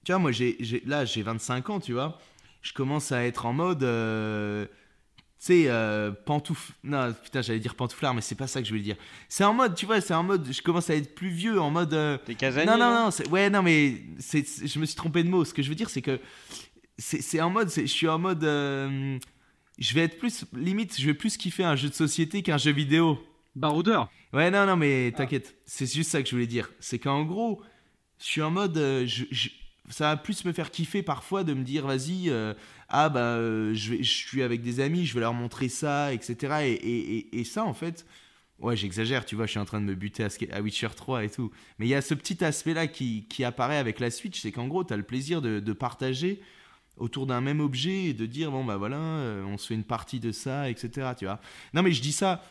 Tu 0.03 0.11
vois, 0.11 0.19
moi, 0.19 0.31
j'ai, 0.31 0.57
là, 0.85 1.05
j'ai 1.05 1.21
25 1.23 1.69
ans, 1.69 1.79
tu 1.79 1.93
vois. 1.93 2.19
Je 2.61 2.73
commence 2.73 3.11
à 3.11 3.23
être 3.25 3.45
en 3.45 3.53
mode. 3.53 3.83
euh, 3.83 4.65
tu 4.65 5.47
sais, 5.47 5.63
euh, 5.69 6.11
pantouf. 6.11 6.71
Non, 6.83 7.13
putain, 7.13 7.41
j'allais 7.41 7.59
dire 7.59 7.73
pantouflard, 7.73 8.13
mais 8.13 8.21
c'est 8.21 8.35
pas 8.35 8.45
ça 8.45 8.61
que 8.61 8.65
je 8.67 8.71
voulais 8.71 8.83
dire. 8.83 8.95
C'est 9.27 9.43
en 9.43 9.53
mode, 9.55 9.73
tu 9.73 9.87
vois, 9.87 9.99
c'est 9.99 10.13
en 10.13 10.21
mode. 10.21 10.47
Je 10.51 10.61
commence 10.61 10.91
à 10.91 10.95
être 10.95 11.15
plus 11.15 11.29
vieux, 11.29 11.59
en 11.59 11.71
mode. 11.71 11.95
euh, 11.95 12.19
T'es 12.25 12.35
casanier 12.35 12.67
non, 12.67 12.77
non, 12.77 13.09
non, 13.09 13.31
ouais, 13.31 13.49
non, 13.49 13.63
mais 13.63 14.03
je 14.19 14.77
me 14.79 14.85
suis 14.85 14.95
trompé 14.95 15.23
de 15.23 15.29
mot. 15.29 15.43
Ce 15.43 15.51
que 15.55 15.63
je 15.63 15.69
veux 15.69 15.73
dire, 15.75 15.89
c'est 15.89 16.03
que 16.03 16.19
c'est, 16.97 17.21
c'est 17.21 17.41
en 17.41 17.49
mode, 17.49 17.69
c'est- 17.69 17.81
je 17.87 17.91
suis 17.91 18.07
en 18.07 18.19
mode, 18.19 18.43
euh, 18.43 19.17
je 19.79 19.93
vais 19.93 20.01
être 20.01 20.17
plus, 20.17 20.45
limite, 20.53 20.99
je 20.99 21.05
vais 21.05 21.13
plus 21.13 21.37
kiffer 21.37 21.63
un 21.63 21.75
jeu 21.75 21.89
de 21.89 21.93
société 21.93 22.41
qu'un 22.43 22.57
jeu 22.57 22.71
vidéo. 22.71 23.19
Baroudeur. 23.55 24.09
Ouais, 24.33 24.49
non, 24.49 24.65
non, 24.65 24.73
Ah. 24.73 24.75
mais 24.77 25.11
t'inquiète, 25.15 25.55
c'est 25.65 25.91
juste 25.91 26.11
ça 26.11 26.21
que 26.23 26.29
je 26.29 26.35
voulais 26.35 26.47
dire. 26.47 26.69
C'est 26.79 26.99
qu'en 26.99 27.23
gros, 27.25 27.61
je 28.19 28.25
suis 28.25 28.41
en 28.41 28.49
mode, 28.51 28.77
euh, 28.77 29.05
je- 29.05 29.25
je- 29.29 29.49
ça 29.89 30.05
va 30.05 30.17
plus 30.17 30.45
me 30.45 30.53
faire 30.53 30.71
kiffer 30.71 31.03
parfois 31.03 31.43
de 31.43 31.53
me 31.53 31.63
dire, 31.63 31.85
vas-y, 31.85 32.29
euh, 32.29 32.53
ah 32.87 33.09
bah, 33.09 33.37
je, 33.73 33.91
vais- 33.91 34.03
je 34.03 34.11
suis 34.13 34.41
avec 34.41 34.61
des 34.61 34.79
amis, 34.79 35.05
je 35.05 35.13
vais 35.15 35.19
leur 35.19 35.33
montrer 35.33 35.67
ça, 35.67 36.13
etc. 36.13 36.63
Et, 36.65 36.71
et- 36.71 37.17
et- 37.17 37.39
et 37.39 37.43
ça, 37.43 37.65
en 37.65 37.73
fait, 37.73 38.05
ouais, 38.59 38.77
j'exagère, 38.77 39.25
tu 39.25 39.35
vois, 39.35 39.47
je 39.47 39.51
suis 39.51 39.59
en 39.59 39.65
train 39.65 39.81
de 39.81 39.85
me 39.85 39.95
buter 39.95 40.23
à, 40.23 40.29
à 40.53 40.61
Witcher 40.61 40.87
3 40.95 41.25
et 41.25 41.29
tout. 41.29 41.51
Mais 41.77 41.87
il 41.87 41.89
y 41.89 41.95
a 41.95 42.01
ce 42.01 42.13
petit 42.13 42.41
aspect-là 42.41 42.87
qui, 42.87 43.25
qui 43.27 43.43
apparaît 43.43 43.77
avec 43.79 43.99
la 43.99 44.11
Switch, 44.11 44.39
c'est 44.39 44.53
qu'en 44.53 44.67
gros, 44.69 44.85
tu 44.85 44.93
as 44.93 44.97
le 44.97 45.03
plaisir 45.03 45.41
de, 45.41 45.59
de 45.59 45.73
partager 45.73 46.39
autour 47.01 47.25
d'un 47.27 47.41
même 47.41 47.59
objet 47.59 48.05
et 48.05 48.13
de 48.13 48.25
dire, 48.25 48.51
bon 48.51 48.63
bah 48.63 48.77
voilà, 48.77 48.97
euh, 48.97 49.43
on 49.45 49.57
se 49.57 49.67
fait 49.67 49.73
une 49.73 49.83
partie 49.83 50.19
de 50.19 50.31
ça, 50.31 50.69
etc. 50.69 51.09
Tu 51.17 51.25
vois. 51.25 51.39
Non, 51.73 51.81
mais 51.83 51.91
je 51.91 52.01
dis 52.01 52.11
ça. 52.13 52.41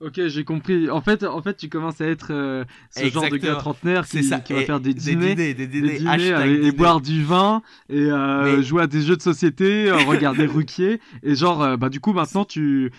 Ok, 0.00 0.20
j'ai 0.28 0.44
compris. 0.44 0.88
En 0.90 1.00
fait, 1.00 1.24
en 1.24 1.42
fait, 1.42 1.56
tu 1.56 1.68
commences 1.68 2.00
à 2.00 2.06
être 2.06 2.28
euh, 2.32 2.64
ce 2.92 3.08
genre 3.08 3.28
de 3.28 3.36
gars 3.36 3.56
trentenaire 3.56 4.06
qui, 4.06 4.22
ça. 4.22 4.38
qui 4.38 4.52
va 4.52 4.60
Et 4.60 4.64
faire 4.64 4.78
des 4.78 4.94
dîners. 4.94 5.34
des 5.34 5.54
des 5.54 5.66
dîners, 5.66 5.98
dîners 5.98 6.08
hashtag 6.10 6.32
avec- 6.34 6.50
et 6.52 6.60
dîner. 6.60 6.70
boire 6.72 7.00
du 7.00 7.24
vin 7.24 7.62
et 7.88 7.96
euh, 8.02 8.58
Mais- 8.58 8.62
jouer 8.62 8.82
à 8.82 8.86
des 8.86 9.02
jeux 9.02 9.16
de 9.16 9.22
société, 9.22 9.88
euh, 9.90 9.96
regarder 10.04 10.46
Ruquier 10.46 11.00
et 11.24 11.34
genre 11.34 11.62
euh, 11.64 11.76
bah 11.76 11.88
du 11.88 11.98
coup 11.98 12.12
maintenant 12.12 12.44
tu 12.44 12.92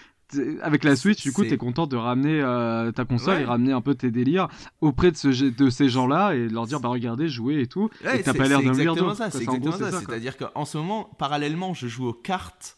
avec 0.61 0.84
la 0.84 0.95
Switch 0.95 1.23
du 1.23 1.32
coup 1.32 1.43
t'es 1.43 1.57
content 1.57 1.88
de 1.88 1.95
ramener 1.97 2.39
euh, 2.41 2.91
ta 2.91 3.05
console 3.05 3.36
Ouais. 3.38 3.41
et 3.41 3.45
ramener 3.45 3.71
un 3.71 3.82
peu 3.82 3.95
tes 3.95 4.11
délires 4.11 4.47
auprès 4.82 5.11
de, 5.11 5.17
ce, 5.17 5.27
de 5.49 5.69
ces 5.69 5.89
gens-là 5.89 6.34
et 6.36 6.47
leur 6.49 6.67
dire 6.67 6.80
bah 6.80 6.89
regardez 6.89 7.27
jouer 7.30 7.61
et 7.61 7.67
tout 7.67 7.89
Ouais, 8.05 8.19
et 8.19 8.23
t'as 8.23 8.34
pas 8.34 8.47
l'air 8.47 8.61
d'un 8.61 8.73
weirdo 8.73 9.13
c'est 9.15 9.23
exactement 9.43 9.71
ça. 9.71 9.91
C'est-à-dire 9.91 10.38
qu'en 10.38 10.65
ce 10.65 10.77
moment, 10.77 11.05
parallèlement, 11.17 11.73
je 11.73 11.88
joue 11.88 12.07
aux 12.07 12.13
cartes. 12.13 12.77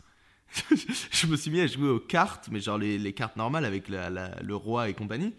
je 1.11 1.27
me 1.27 1.35
suis 1.37 1.49
mis 1.51 1.61
à 1.61 1.67
jouer 1.67 1.89
aux 1.89 1.99
cartes, 1.99 2.49
mais 2.51 2.59
genre 2.59 2.77
les, 2.77 2.97
les 2.97 3.13
cartes 3.13 3.37
normales 3.37 3.63
avec 3.65 3.87
la- 3.89 4.09
la- 4.09 4.35
le 4.41 4.55
roi 4.55 4.89
et 4.89 4.93
compagnie. 4.93 5.33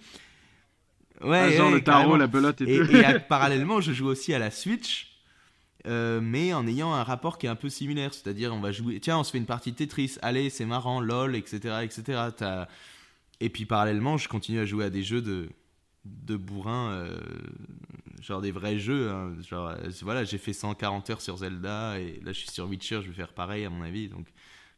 Ouais, 1.22 1.38
Ah, 1.38 1.50
genre 1.50 1.68
ouais, 1.68 1.74
le 1.74 1.84
tarot 1.84 1.98
carrément. 2.00 2.16
la 2.16 2.26
belote 2.26 2.60
et, 2.62 2.76
Et, 2.76 2.78
tout 2.86 2.96
et 2.96 3.04
à- 3.04 3.20
parallèlement, 3.20 3.80
je 3.80 3.92
joue 3.92 4.06
aussi 4.06 4.32
à 4.34 4.38
la 4.38 4.50
Switch, 4.50 5.11
euh, 5.86 6.20
mais 6.22 6.52
en 6.54 6.66
ayant 6.66 6.92
un 6.92 7.02
rapport 7.02 7.38
qui 7.38 7.46
est 7.46 7.48
un 7.50 7.56
peu 7.56 7.68
similaire. 7.68 8.12
C'est-à-dire, 8.14 8.54
on 8.54 8.60
va 8.60 8.72
jouer, 8.72 9.00
tiens, 9.00 9.18
on 9.18 9.24
se 9.24 9.30
fait 9.32 9.38
une 9.38 9.46
partie 9.46 9.72
de 9.72 9.76
Tetris, 9.76 10.16
allez, 10.22 10.50
c'est 10.50 10.64
marrant, 10.66 11.00
lol, 11.00 11.34
etc. 11.36 11.78
etc. 11.82 12.20
Et 13.40 13.48
puis 13.48 13.64
parallèlement, 13.64 14.16
je 14.18 14.28
continue 14.28 14.60
à 14.60 14.64
jouer 14.64 14.84
à 14.84 14.90
des 14.90 15.02
jeux 15.02 15.20
de, 15.22 15.48
de 16.04 16.36
bourrin, 16.36 16.92
euh, 16.92 17.18
genre 18.20 18.40
des 18.40 18.52
vrais 18.52 18.78
jeux. 18.78 19.10
hein. 19.10 19.32
Genre, 19.48 19.68
euh, 19.68 19.76
voilà, 20.02 20.24
j'ai 20.24 20.38
fait 20.38 20.52
140 20.52 21.10
heures 21.10 21.20
sur 21.20 21.36
Zelda, 21.38 21.98
et 21.98 22.20
là, 22.24 22.32
je 22.32 22.38
suis 22.38 22.50
sur 22.50 22.68
Witcher, 22.68 23.00
je 23.02 23.08
vais 23.08 23.14
faire 23.14 23.32
pareil, 23.32 23.64
à 23.64 23.70
mon 23.70 23.82
avis. 23.82 24.08
Donc 24.08 24.26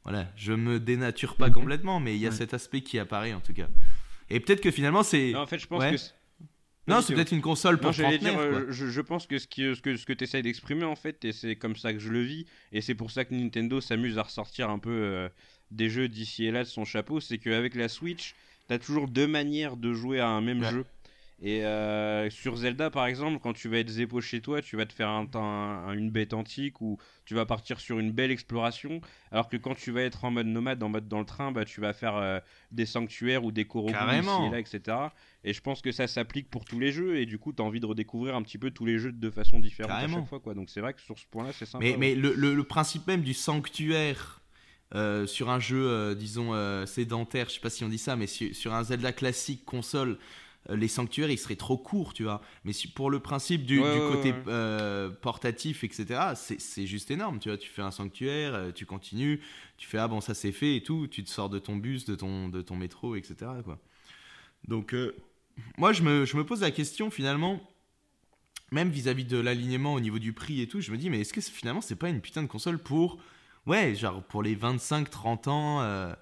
voilà, 0.04 0.26
je 0.36 0.52
me 0.52 0.80
dénature 0.80 1.36
pas 1.36 1.50
complètement, 1.50 2.00
mais 2.00 2.14
il 2.14 2.20
y 2.20 2.26
a 2.26 2.30
Ouais. 2.30 2.34
cet 2.36 2.54
aspect 2.54 2.80
qui 2.80 2.98
apparaît 2.98 3.32
en 3.34 3.40
tout 3.40 3.52
cas. 3.54 3.68
Et 4.30 4.40
peut-être 4.40 4.62
que 4.62 4.70
finalement, 4.70 5.02
c'est. 5.02 5.34
En 5.34 5.46
fait, 5.46 5.58
je 5.58 5.66
pense 5.66 5.80
Ouais. 5.82 5.94
que. 5.94 6.00
Non, 6.86 7.00
c'est 7.00 7.14
peut-être 7.14 7.32
une 7.32 7.40
console 7.40 7.78
pour 7.78 7.92
Non, 7.98 8.10
dire, 8.10 8.38
euh, 8.38 8.66
je, 8.68 8.86
je 8.88 9.00
pense 9.00 9.26
que 9.26 9.38
ce, 9.38 9.46
qui, 9.46 9.62
ce 9.74 9.80
que, 9.80 9.96
ce 9.96 10.04
que 10.04 10.12
tu 10.12 10.24
essayes 10.24 10.42
d'exprimer, 10.42 10.84
en 10.84 10.96
fait, 10.96 11.24
et 11.24 11.32
c'est 11.32 11.56
comme 11.56 11.76
ça 11.76 11.92
que 11.94 11.98
je 11.98 12.10
le 12.10 12.20
vis, 12.22 12.44
et 12.72 12.80
c'est 12.82 12.94
pour 12.94 13.10
ça 13.10 13.24
que 13.24 13.34
Nintendo 13.34 13.80
s'amuse 13.80 14.18
à 14.18 14.22
ressortir 14.22 14.68
un 14.70 14.78
peu 14.78 14.90
euh, 14.90 15.28
des 15.70 15.88
jeux 15.88 16.08
d'ici 16.08 16.44
et 16.44 16.50
là 16.50 16.62
de 16.64 16.68
son 16.68 16.84
chapeau, 16.84 17.20
c'est 17.20 17.38
qu'avec 17.38 17.74
la 17.74 17.88
Switch, 17.88 18.34
tu 18.68 18.74
as 18.74 18.78
toujours 18.78 19.08
deux 19.08 19.26
manières 19.26 19.76
de 19.76 19.94
jouer 19.94 20.20
à 20.20 20.28
un 20.28 20.40
même 20.42 20.60
Ouais. 20.60 20.70
jeu. 20.70 20.84
Et 21.42 21.64
euh, 21.64 22.30
sur 22.30 22.56
Zelda, 22.56 22.90
par 22.90 23.06
exemple, 23.06 23.38
quand 23.40 23.52
tu 23.52 23.68
vas 23.68 23.78
être 23.78 23.88
zépo 23.88 24.20
chez 24.20 24.40
toi, 24.40 24.62
tu 24.62 24.76
vas 24.76 24.86
te 24.86 24.92
faire 24.92 25.08
un, 25.08 25.26
un- 25.34 25.92
une 25.92 26.10
bête 26.10 26.32
antique 26.32 26.80
ou 26.80 26.96
tu 27.26 27.34
vas 27.34 27.44
partir 27.44 27.80
sur 27.80 27.98
une 27.98 28.12
belle 28.12 28.30
exploration. 28.30 29.00
Alors 29.32 29.48
que 29.48 29.56
quand 29.56 29.74
tu 29.74 29.90
vas 29.90 30.02
être 30.02 30.24
en 30.24 30.30
mode 30.30 30.46
nomade, 30.46 30.82
en 30.82 30.88
mode 30.88 31.08
dans 31.08 31.18
le 31.18 31.26
train, 31.26 31.50
bah, 31.52 31.64
tu 31.64 31.80
vas 31.80 31.92
faire 31.92 32.16
euh, 32.16 32.38
des 32.70 32.86
sanctuaires 32.86 33.44
ou 33.44 33.50
des 33.52 33.64
coraux 33.66 33.88
ici 33.90 34.46
et 34.46 34.50
là, 34.50 34.60
etc. 34.60 35.12
Et 35.42 35.52
je 35.52 35.60
pense 35.60 35.82
que 35.82 35.90
ça 35.92 36.06
s'applique 36.06 36.48
pour 36.48 36.64
tous 36.64 36.78
les 36.78 36.92
jeux. 36.92 37.16
Et 37.18 37.26
du 37.26 37.38
coup, 37.38 37.52
tu 37.52 37.60
as 37.60 37.64
envie 37.64 37.80
de 37.80 37.86
redécouvrir 37.86 38.36
un 38.36 38.42
petit 38.42 38.56
peu 38.56 38.70
tous 38.70 38.86
les 38.86 38.98
jeux 38.98 39.12
de 39.12 39.30
façon 39.30 39.58
différente 39.58 39.90
à 39.90 39.94
Carrément. 39.94 40.20
chaque 40.20 40.28
fois. 40.28 40.40
Quoi. 40.40 40.54
Donc 40.54 40.70
c'est 40.70 40.80
vrai 40.80 40.94
que 40.94 41.00
sur 41.00 41.18
ce 41.18 41.26
point-là, 41.26 41.50
c'est 41.52 41.66
sympa. 41.66 41.84
Mais, 41.98 42.14
le, 42.14 42.32
le- 42.34 42.54
le 42.54 42.64
principe 42.64 43.06
même 43.08 43.22
du 43.22 43.34
sanctuaire 43.34 44.40
euh, 44.94 45.26
sur 45.26 45.50
un 45.50 45.58
jeu, 45.58 46.14
disons, 46.14 46.86
sédentaire, 46.86 47.48
je 47.48 47.54
sais 47.54 47.60
pas 47.60 47.70
si 47.70 47.82
on 47.84 47.88
dit 47.88 47.98
ça, 47.98 48.14
mais 48.14 48.28
sur, 48.28 48.54
sur 48.54 48.72
un 48.72 48.84
Zelda 48.84 49.12
classique 49.12 49.64
console, 49.64 50.18
les 50.70 50.88
sanctuaires, 50.88 51.30
ils 51.30 51.38
seraient 51.38 51.56
trop 51.56 51.76
courts, 51.76 52.14
tu 52.14 52.22
vois. 52.24 52.40
Mais 52.64 52.72
pour 52.94 53.10
le 53.10 53.20
principe 53.20 53.64
du, 53.66 53.80
Ouais, 53.80 53.92
du 53.92 53.98
ouais, 54.00 54.08
côté 54.08 54.32
ouais. 54.32 54.42
euh, 54.48 55.10
portatif, 55.10 55.84
etc., 55.84 56.32
c'est- 56.36 56.86
juste 56.86 57.10
énorme, 57.10 57.38
tu 57.38 57.48
vois. 57.50 57.58
Tu 57.58 57.68
fais 57.68 57.82
un 57.82 57.90
sanctuaire, 57.90 58.54
euh, 58.54 58.70
tu 58.72 58.86
continues, 58.86 59.40
tu 59.76 59.86
fais, 59.86 59.98
ah 59.98 60.08
bon, 60.08 60.20
ça 60.20 60.34
c'est 60.34 60.52
fait 60.52 60.76
et 60.76 60.82
tout, 60.82 61.06
tu 61.06 61.22
te 61.24 61.28
sors 61.30 61.50
de 61.50 61.58
ton 61.58 61.76
bus, 61.76 62.04
de 62.06 62.14
ton, 62.14 62.48
de 62.48 62.62
ton 62.62 62.76
métro, 62.76 63.14
etc., 63.16 63.34
quoi. 63.64 63.78
Donc, 64.68 64.94
euh, 64.94 65.14
moi, 65.76 65.92
je 65.92 66.02
me, 66.02 66.24
je 66.24 66.36
me 66.36 66.44
pose 66.44 66.62
la 66.62 66.70
question, 66.70 67.10
finalement, 67.10 67.60
même 68.72 68.88
vis-à-vis 68.90 69.24
de 69.24 69.36
l'alignement 69.38 69.94
au 69.94 70.00
niveau 70.00 70.18
du 70.18 70.32
prix 70.32 70.60
et 70.60 70.66
tout, 70.66 70.80
je 70.80 70.90
me 70.90 70.96
dis, 70.96 71.10
mais 71.10 71.20
est-ce 71.20 71.32
que 71.32 71.40
finalement, 71.40 71.80
c'est 71.80 71.96
pas 71.96 72.08
une 72.08 72.20
putain 72.20 72.42
de 72.42 72.48
console 72.48 72.78
pour. 72.78 73.18
Ouais, 73.66 73.94
genre 73.94 74.22
pour 74.22 74.42
les 74.42 74.54
25-30 74.56 75.48
ans. 75.48 75.80
euh, 75.82 76.12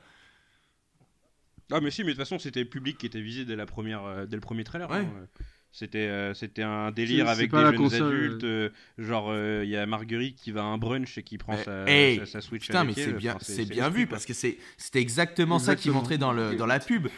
Ah, 1.70 1.80
mais 1.80 1.90
si, 1.90 2.02
mais 2.02 2.08
de 2.08 2.12
toute 2.12 2.18
façon, 2.20 2.38
c'était 2.38 2.60
le 2.60 2.68
public 2.68 2.98
qui 2.98 3.06
était 3.06 3.20
visé 3.20 3.44
dès, 3.44 3.56
la 3.56 3.66
première, 3.66 4.04
euh, 4.04 4.26
dès 4.26 4.36
le 4.36 4.40
premier 4.40 4.64
trailer. 4.64 4.90
Ouais. 4.90 4.98
hein. 4.98 5.26
C'était 5.74 6.00
euh, 6.00 6.34
c'était 6.34 6.62
un 6.62 6.90
délire 6.90 7.24
C'est- 7.26 7.32
avec 7.32 7.50
c'est 7.50 7.56
des 7.56 7.62
jeunes 7.64 7.76
console, 7.76 8.14
adultes. 8.14 8.44
euh, 8.44 8.68
genre, 8.98 9.28
euh, 9.30 9.62
il 9.64 9.70
y 9.70 9.76
a 9.78 9.86
Marguerite 9.86 10.36
qui 10.36 10.50
va 10.50 10.60
à 10.60 10.64
un 10.64 10.76
brunch 10.76 11.16
et 11.16 11.22
qui 11.22 11.38
prend 11.38 11.56
sa, 11.56 11.88
hey, 11.88 12.18
sa, 12.18 12.26
sa 12.26 12.40
Switch 12.42 12.66
Putain, 12.66 12.84
mais 12.84 12.92
c'est 12.92 13.00
elle. 13.04 13.14
bien, 13.14 13.36
Enfin, 13.36 13.44
c'est 13.48 13.64
bien 13.64 13.88
vu 13.88 14.06
quoi. 14.06 14.10
parce 14.16 14.26
que 14.26 14.34
c'est 14.34 14.58
c'était 14.76 15.00
exactement 15.00 15.58
ça 15.58 15.74
qu'ils 15.74 15.90
Exactement. 15.92 16.00
montraient 16.00 16.18
dans, 16.18 16.32
le, 16.32 16.56
dans 16.56 16.66
la 16.66 16.78
pub. 16.80 17.08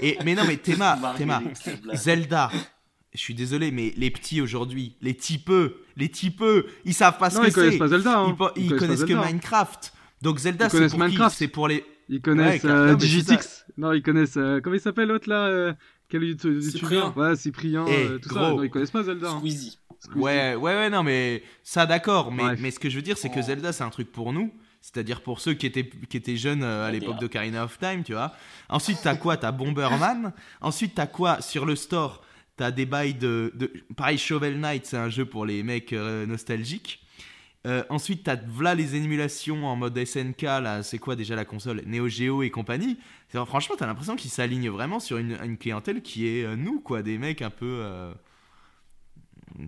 Et, 0.00 0.18
mais 0.24 0.34
non, 0.34 0.42
mais 0.48 0.56
Théma, 0.56 1.14
Théma, 1.16 1.42
c'est. 1.54 1.78
Zelda. 1.94 2.50
Je 3.14 3.18
suis 3.20 3.34
désolé, 3.34 3.70
mais 3.70 3.92
les 3.96 4.10
petits 4.10 4.40
aujourd'hui, 4.40 4.96
les 5.00 5.14
typeux, 5.14 5.84
les 5.96 6.08
typeux, 6.08 6.66
ils 6.84 6.94
savent 6.94 7.18
pas 7.18 7.30
ce 7.30 7.36
non 7.36 7.42
que 7.42 7.48
ils 7.48 7.52
connaissent 7.52 7.72
c'est. 7.74 7.78
pas 7.78 7.88
Zelda 7.88 8.18
hein. 8.18 8.36
Ils, 8.56 8.70
connaissent 8.74 9.02
que 9.02 9.06
Zelda. 9.08 9.26
Minecraft. 9.26 9.92
Donc 10.22 10.38
Zelda, 10.38 10.68
c'est 10.70 10.88
qui. 10.88 11.18
C'est 11.30 11.46
pour 11.48 11.68
les. 11.68 11.84
Ils 12.08 12.20
connaissent 12.20 12.62
Ouais, 12.64 12.70
euh, 12.70 12.92
non, 12.92 12.94
Digitix 12.96 13.64
non 13.76 13.92
ils 13.92 14.02
connaissent 14.02 14.36
euh, 14.36 14.60
comment 14.60 14.74
il 14.76 14.80
s'appelle 14.80 15.08
l'autre 15.08 15.28
là 15.28 15.46
euh, 15.46 15.72
quel 16.08 16.22
youtube- 16.24 16.60
Cyprien. 16.60 17.04
youtubeur 17.06 17.16
ouais 17.16 17.36
Cyprien 17.36 17.84
Eh, 17.88 17.92
euh, 18.06 18.18
tout 18.18 18.28
ça 18.34 18.40
non 18.50 18.62
ils 18.62 18.70
connaissent 18.70 18.90
pas 18.90 19.02
Zelda 19.02 19.30
hein. 19.30 19.38
Squeezie. 19.38 19.78
Squeezie. 20.00 20.20
Ouais, 20.20 20.54
ouais, 20.56 20.74
ouais, 20.74 20.90
non, 20.90 21.04
mais 21.04 21.42
ça 21.62 21.86
d'accord. 21.86 22.32
Mais, 22.32 22.42
Bref. 22.42 22.58
mais 22.60 22.70
ce 22.72 22.80
que 22.80 22.90
je 22.90 22.96
veux 22.96 23.02
dire, 23.02 23.16
c'est 23.16 23.28
que 23.30 23.38
Oh. 23.38 23.42
Zelda, 23.42 23.72
c'est 23.72 23.84
un 23.84 23.90
truc 23.90 24.10
pour 24.10 24.32
nous. 24.32 24.52
C'est-à-dire 24.80 25.20
pour 25.20 25.38
ceux 25.38 25.54
qui 25.54 25.64
étaient, 25.64 25.88
qui 25.88 26.16
étaient 26.16 26.36
jeunes 26.36 26.64
à 26.64 26.90
l'époque 26.90 27.14
DA. 27.14 27.20
d'Ocarina 27.20 27.62
of 27.64 27.78
Time, 27.78 28.02
tu 28.02 28.12
vois. 28.14 28.32
Ensuite, 28.68 28.98
t'as 29.00 29.14
quoi? 29.14 29.36
T'as 29.36 29.52
Bomberman. 29.52 30.32
Ensuite, 30.60 30.96
t'as 30.96 31.06
quoi? 31.06 31.40
Sur 31.40 31.66
le 31.66 31.76
store, 31.76 32.20
t'as 32.56 32.72
des 32.72 32.84
bails 32.84 33.14
de, 33.14 33.52
de- 33.54 33.70
Pareil, 33.96 34.18
Shovel 34.18 34.58
Knight, 34.58 34.86
c'est 34.86 34.96
un 34.96 35.08
jeu 35.08 35.24
pour 35.24 35.46
les 35.46 35.62
mecs 35.62 35.92
euh, 35.92 36.26
nostalgiques. 36.26 37.00
Euh, 37.66 37.84
ensuite, 37.90 38.24
t'as 38.24 38.36
voilà 38.48 38.74
les 38.74 38.96
émulations 38.96 39.66
en 39.66 39.76
mode 39.76 39.96
SNK, 40.04 40.42
là, 40.42 40.82
c'est 40.82 40.98
quoi 40.98 41.14
déjà 41.14 41.36
la 41.36 41.44
console? 41.44 41.82
Neo 41.86 42.08
Geo 42.08 42.42
et 42.42 42.50
compagnie. 42.50 42.98
C'est- 43.28 43.44
Franchement, 43.46 43.76
t'as 43.78 43.86
l'impression 43.86 44.16
qu'ils 44.16 44.32
s'alignent 44.32 44.68
vraiment 44.70 44.98
sur 44.98 45.16
une, 45.18 45.38
une 45.44 45.56
clientèle 45.56 46.02
qui 46.02 46.26
est 46.26 46.44
euh, 46.44 46.56
nous, 46.56 46.80
quoi, 46.80 47.02
des 47.02 47.18
mecs 47.18 47.40
un 47.42 47.50
peu. 47.50 47.66
euh, 47.82 48.12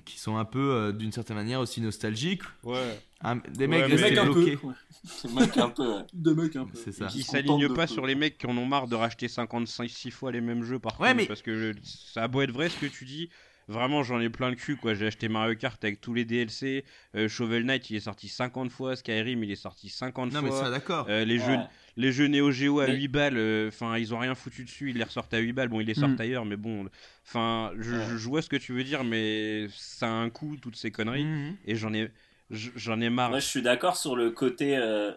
qui 0.07 0.19
sont 0.19 0.39
un 0.39 0.47
peu, 0.47 0.73
euh, 0.73 0.93
d'une 0.93 1.13
certaine 1.13 1.37
manière, 1.37 1.61
aussi 1.61 1.81
nostalgiques. 1.83 2.43
Ouais. 2.63 2.99
Un- 3.21 3.37
des 3.37 3.67
Ouais, 3.67 3.67
mecs 3.69 3.89
mais- 3.91 3.97
Des 3.97 4.03
mecs 4.03 4.19
un 4.19 4.27
peu. 4.27 4.33
bloqués. 4.33 4.57
ouais. 4.65 4.75
C'est 5.05 5.31
mec 5.33 5.57
un 5.59 5.69
peu. 5.69 5.87
ouais. 5.97 6.03
Des 6.15 6.35
mecs 6.35 6.57
un 6.57 6.65
peu. 6.65 6.79
C'est 6.83 6.93
ça. 6.93 7.09
Ils 7.15 7.23
s'alignent 7.23 7.69
pas 7.69 7.87
peu. 7.87 7.93
sur 7.93 8.07
les 8.07 8.15
mecs 8.15 8.39
qui 8.39 8.47
en 8.47 8.57
ont 8.57 8.65
marre 8.67 8.89
de 8.89 8.95
racheter 8.97 9.29
56 9.29 10.11
fois 10.11 10.33
les 10.33 10.41
mêmes 10.41 10.65
jeux 10.65 10.79
par 10.79 10.99
Ouais, 11.01 11.09
contre. 11.09 11.17
mais- 11.19 11.27
Parce 11.27 11.43
que 11.43 11.55
je- 11.75 11.79
ça 11.85 12.23
a 12.25 12.29
beau 12.29 12.41
être 12.41 12.51
vrai 12.51 12.71
ce 12.71 12.79
que 12.79 12.87
tu 12.87 13.05
dis. 13.05 13.29
Vraiment, 13.69 14.03
j'en 14.03 14.21
ai 14.21 14.29
plein 14.29 14.51
le 14.51 14.57
cul 14.57 14.77
quoi. 14.77 14.95
J'ai 14.95 15.07
acheté 15.07 15.29
Mario 15.29 15.55
Kart 15.57 15.83
avec 15.83 16.01
tous 16.01 16.13
les 16.15 16.25
DLC. 16.25 16.85
euh, 17.15 17.29
Shovel 17.29 17.65
Knight, 17.65 17.89
il 17.91 17.97
est 17.97 18.01
sorti 18.01 18.29
50 18.29 18.71
fois. 18.71 18.95
Skyrim, 18.97 19.43
il 19.43 19.51
est 19.51 19.57
sorti 19.57 19.89
50 19.89 20.33
Non, 20.33 20.43
mais 20.43 20.49
fois. 20.51 20.65
ça, 20.65 20.71
d'accord. 20.71 21.07
Euh, 21.09 21.25
les, 21.25 21.39
jeux, 21.39 21.57
les 21.97 22.13
jeux 22.13 22.27
Neo 22.29 22.51
Geo 22.51 22.81
à 22.81 22.87
Mais- 22.87 22.97
8 22.97 23.09
balles, 23.09 23.37
euh, 23.39 23.69
enfin 23.69 23.97
ils 23.97 24.13
ont 24.15 24.19
rien 24.19 24.35
foutu 24.35 24.65
dessus, 24.65 24.91
ils 24.91 24.97
les 24.99 25.05
ressortent 25.05 25.33
à 25.35 25.39
8 25.39 25.53
balles. 25.53 25.69
Bon, 25.69 25.81
ils 25.81 25.87
les 25.87 25.95
sortent 25.95 26.19
Mm. 26.19 26.21
ailleurs, 26.23 26.45
mais 26.45 26.57
bon, 26.57 26.89
enfin 27.27 27.73
je, 27.79 27.93
Ouais. 27.95 28.05
je- 28.11 28.17
je 28.19 28.29
vois 28.29 28.43
ce 28.43 28.49
que 28.49 28.57
tu 28.57 28.73
veux 28.73 28.85
dire, 28.85 29.03
mais 29.05 29.67
ça 29.75 30.09
a 30.09 30.11
un 30.13 30.29
coût 30.31 30.57
toutes 30.61 30.77
ces 30.77 30.91
conneries 30.91 31.25
Mhm. 31.25 31.57
et 31.67 31.77
j'en 31.77 31.93
ai 31.95 32.11
j'en 32.51 33.01
ai 33.01 33.09
marre. 33.09 33.31
Moi, 33.31 33.39
je 33.41 33.47
suis 33.47 33.63
d'accord 33.63 33.97
sur 33.97 34.15
le 34.15 34.31
côté, 34.31 34.77
euh, 34.77 35.13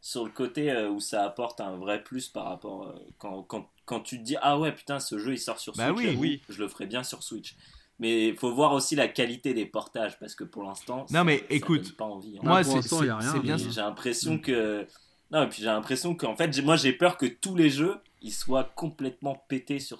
sur 0.00 0.24
le 0.24 0.30
côté 0.30 0.70
euh, 0.70 0.88
où 0.88 0.98
ça 1.00 1.24
apporte 1.24 1.60
un 1.60 1.76
vrai 1.76 2.02
plus 2.02 2.28
par 2.28 2.46
rapport 2.46 2.88
euh, 2.88 2.98
quand, 3.18 3.42
quand, 3.42 3.68
quand 3.84 4.00
tu 4.00 4.18
te 4.18 4.22
dis 4.24 4.36
ah 4.42 4.58
ouais 4.58 4.72
putain 4.72 4.98
ce 5.00 5.18
jeu 5.18 5.32
il 5.32 5.38
sort 5.38 5.58
sur 5.60 5.74
Bah 5.74 5.88
Switch, 5.94 6.16
oui, 6.18 6.42
je 6.48 6.58
le 6.62 6.68
ferai 6.68 6.86
bien 6.86 7.02
sur 7.02 7.22
Switch. 7.22 7.54
Mais 8.00 8.28
il 8.28 8.36
faut 8.36 8.52
voir 8.52 8.72
aussi 8.72 8.96
la 8.96 9.06
qualité 9.06 9.54
des 9.54 9.66
portages 9.66 10.18
parce 10.18 10.34
que 10.34 10.42
pour 10.42 10.64
l'instant, 10.64 11.00
Non, 11.10 11.18
ça- 11.18 11.24
mais 11.24 11.38
ça 11.38 11.44
écoute, 11.50 11.96
pas 11.96 12.04
envie. 12.04 12.36
hein. 12.38 12.40
Moi, 12.42 12.62
pour 12.62 13.04
y 13.04 13.08
a 13.08 13.16
rien, 13.18 13.38
bien. 13.38 13.56
J'ai 13.56 13.80
l'impression 13.80 14.34
Mm. 14.34 14.40
que 14.40 14.86
non 15.30 15.42
et 15.44 15.48
puis 15.48 15.60
j'ai 15.62 15.66
l'impression 15.68 16.14
qu'en 16.14 16.36
fait 16.36 16.60
moi 16.62 16.76
j'ai 16.76 16.92
peur 16.92 17.16
que 17.16 17.26
tous 17.26 17.54
les 17.56 17.70
jeux 17.70 17.96
ils 18.20 18.32
soient 18.32 18.64
complètement 18.64 19.44
pétés 19.48 19.78
sur 19.80 19.98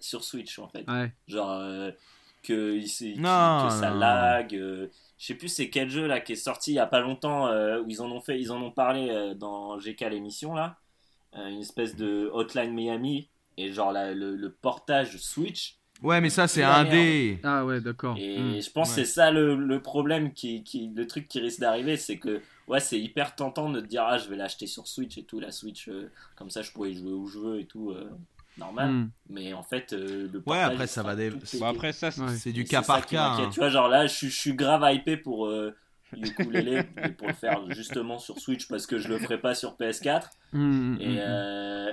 sur 0.00 0.24
Switch 0.24 0.58
en 0.58 0.68
fait. 0.68 0.88
Ouais. 0.90 1.12
Genre 1.28 1.50
euh, 1.50 1.90
que, 2.42 2.76
il 2.76 3.20
Non, 3.20 3.66
que 3.68 3.72
ça 3.74 3.90
non. 3.90 3.98
lag. 3.98 4.54
euh, 4.54 4.88
je 5.18 5.26
sais 5.26 5.34
plus 5.34 5.48
c'est 5.48 5.70
quel 5.70 5.88
jeu 5.88 6.06
là 6.06 6.20
qui 6.20 6.32
est 6.32 6.36
sorti 6.36 6.72
il 6.72 6.74
y 6.74 6.78
a 6.78 6.86
pas 6.86 7.00
longtemps 7.00 7.46
euh, 7.48 7.80
où 7.80 7.86
ils 7.88 8.02
en 8.02 8.10
ont 8.10 8.20
fait, 8.20 8.38
ils 8.40 8.52
en 8.52 8.60
ont 8.62 8.70
parlé 8.70 9.08
euh, 9.08 9.34
dans 9.34 9.78
GK 9.78 10.02
l'émission 10.10 10.54
là, 10.54 10.76
une 11.48 11.60
espèce 11.60 11.96
de 11.96 12.30
Hotline 12.32 12.72
Miami 12.72 13.28
et 13.56 13.72
genre 13.72 13.92
la- 13.92 14.12
le, 14.14 14.36
le 14.36 14.50
portage 14.52 15.16
Switch. 15.18 15.78
Ouais, 16.02 16.20
mais 16.20 16.28
ça, 16.28 16.46
c'est 16.46 16.60
La 16.60 16.76
un 16.76 16.82
merde. 16.84 16.94
dé. 16.94 17.40
Ah 17.42 17.64
ouais, 17.64 17.80
d'accord. 17.80 18.16
Et 18.18 18.38
Hmm. 18.38 18.60
je 18.60 18.70
pense 18.70 18.90
ouais. 18.90 18.96
que 18.96 19.04
c'est 19.06 19.12
ça 19.14 19.30
le, 19.30 19.56
le 19.56 19.80
problème 19.80 20.32
qui, 20.34 20.62
qui 20.62 20.90
le 20.94 21.06
truc 21.06 21.26
qui 21.26 21.40
risque 21.40 21.60
d'arriver, 21.60 21.96
c'est 21.96 22.18
que 22.18 22.42
ouais 22.68 22.80
c'est 22.80 23.00
hyper 23.00 23.34
tentant 23.34 23.70
de 23.70 23.80
te 23.80 23.86
dire 23.86 24.02
ah 24.04 24.18
je 24.18 24.28
vais 24.28 24.36
l'acheter 24.36 24.66
sur 24.66 24.86
Switch 24.86 25.16
et 25.16 25.24
tout 25.24 25.40
la 25.40 25.52
Switch 25.52 25.88
euh, 25.88 26.10
comme 26.34 26.50
ça 26.50 26.60
je 26.60 26.70
pourrais 26.72 26.90
y 26.90 26.96
jouer 26.98 27.12
où 27.12 27.26
je 27.28 27.38
veux 27.38 27.60
et 27.60 27.64
tout 27.64 27.92
euh, 27.92 28.10
normal. 28.58 28.90
Hmm. 28.90 29.10
Mais 29.30 29.54
en 29.54 29.62
fait 29.62 29.94
euh, 29.94 30.28
le 30.30 30.38
Ouais, 30.38 30.44
portage, 30.44 30.72
après, 30.72 30.84
il 30.84 30.88
ça 30.88 31.02
va. 31.02 31.16
Bah 31.16 31.68
après 31.70 31.92
ça, 31.94 32.10
c'est- 32.10 32.20
Ouais. 32.46 32.52
Du 32.52 32.64
cas 32.64 32.82
par 32.82 33.06
cas. 33.06 33.30
hein. 33.30 33.48
Tu 33.50 33.60
vois, 33.60 33.70
genre 33.70 33.88
là, 33.88 34.06
je, 34.06 34.12
suis- 34.14 34.28
je 34.28 34.36
suis 34.38 34.52
grave 34.54 34.84
hypé 34.94 35.16
pour 35.16 35.46
euh, 35.46 35.74
ukulélé 36.14 36.82
et 37.04 37.10
pour 37.10 37.28
le 37.28 37.34
faire 37.34 37.70
justement 37.72 38.18
sur 38.18 38.38
Switch 38.38 38.68
parce 38.68 38.86
que 38.86 38.98
je 38.98 39.08
le 39.08 39.18
ferai 39.18 39.38
pas 39.40 39.54
sur 39.54 39.76
PS4. 39.76 40.30
Hmm, 40.52 40.58
hmm, 40.94 41.00
Et, 41.00 41.06
hmm, 41.06 41.18
euh, 41.18 41.92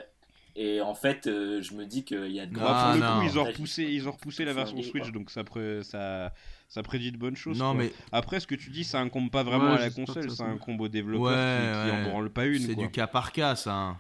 et 0.56 0.81
en 0.81 0.94
fait, 0.94 1.26
euh, 1.27 1.61
je 1.61 1.73
me 1.73 1.85
dis 1.85 2.03
qu'il 2.06 2.31
y 2.31 2.40
a 2.40 2.45
de 2.45 2.53
Bah, 2.53 2.94
pour 2.99 3.02
le 3.02 3.19
coup, 3.19 3.26
ils 3.34 3.40
ont 3.40 3.44
repoussé, 3.45 3.84
ils 3.84 4.07
ont 4.07 4.11
repoussé 4.11 4.45
la 4.45 4.53
version 4.53 4.81
Switch, 4.84 5.03
quoi. 5.03 5.11
donc 5.11 5.31
ça, 5.31 5.44
pré- 5.44 5.81
ça, 5.84 6.31
ça 6.69 6.84
prédit 6.84 7.11
de 7.11 7.18
bonnes 7.18 7.35
choses. 7.35 7.57
Non, 7.57 7.73
quoi. 7.73 7.84
mais 7.84 7.91
Après, 8.11 8.40
ce 8.40 8.45
que 8.48 8.56
tu 8.56 8.69
dis, 8.69 8.84
ça 8.84 8.99
incombe 8.99 9.31
pas 9.31 9.41
vraiment 9.44 9.72
Ouais, 9.72 9.77
à 9.77 9.80
la 9.80 9.90
console, 9.90 10.30
ça 10.30 10.35
c'est 10.38 10.44
va. 10.44 10.49
un 10.49 10.57
combo 10.57 10.88
développeur 10.88 11.27
Ouais, 11.31 11.72
qui, 11.73 11.80
qui 11.90 11.91
ouais. 11.91 11.91
en 11.91 12.10
branle 12.10 12.30
pas 12.30 12.45
une. 12.45 12.60
c'est 12.60 12.76
du 12.76 12.90
cas 12.91 13.07
par 13.07 13.31
cas, 13.31 13.56
ça. 13.56 13.73
hein. 13.73 13.98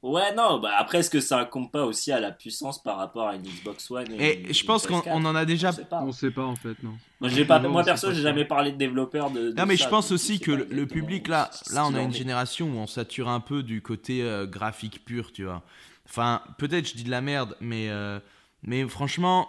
Ouais, 0.00 0.32
non, 0.34 0.60
bah 0.60 0.70
après, 0.78 0.98
est-ce 0.98 1.10
que 1.10 1.18
ça 1.20 1.40
incombe 1.40 1.72
pas 1.72 1.84
aussi 1.84 2.12
à 2.12 2.20
la 2.20 2.30
puissance 2.30 2.80
par 2.80 2.98
rapport 2.98 3.26
à 3.26 3.34
une 3.34 3.42
Xbox 3.42 3.90
One 3.90 4.06
et, 4.12 4.28
Et 4.28 4.40
une- 4.46 4.54
je 4.54 4.64
pense 4.64 4.86
qu'on 4.86 5.00
PS4? 5.00 5.08
on 5.10 5.24
en 5.24 5.34
a 5.34 5.44
déjà. 5.44 5.72
Je 5.72 5.76
sais 5.76 5.84
pas. 5.84 6.02
On 6.02 6.12
sait 6.12 6.30
pas 6.30 6.44
en 6.44 6.54
fait, 6.54 6.80
non. 6.84 6.94
Moi, 7.20 7.28
j'ai 7.30 7.44
pas, 7.44 7.58
Non, 7.58 7.70
moi 7.70 7.82
perso, 7.82 8.12
j'ai 8.12 8.22
jamais 8.22 8.44
parlé 8.44 8.70
de 8.70 8.76
développeurs 8.76 9.32
de. 9.32 9.50
de 9.50 9.56
Non, 9.56 9.66
mais 9.66 9.76
ça, 9.76 9.84
je 9.86 9.88
pense 9.90 10.12
aussi 10.12 10.38
que 10.38 10.52
le, 10.52 10.86
public, 10.86 11.26
là, 11.26 11.50
là, 11.72 11.84
on 11.86 11.94
a 11.94 12.02
une 12.02 12.12
génération 12.12 12.68
où 12.68 12.76
on 12.76 12.86
sature 12.86 13.28
un 13.28 13.40
peu 13.40 13.64
du 13.64 13.82
côté 13.82 14.22
euh, 14.22 14.46
graphique 14.46 15.04
pur, 15.04 15.32
tu 15.32 15.44
vois. 15.44 15.62
Enfin, 16.08 16.42
peut-être 16.58 16.88
je 16.88 16.94
dis 16.94 17.02
de 17.04 17.10
la 17.10 17.20
merde, 17.20 17.56
mais, 17.60 17.88
euh, 17.90 18.20
mais 18.62 18.86
franchement, 18.88 19.48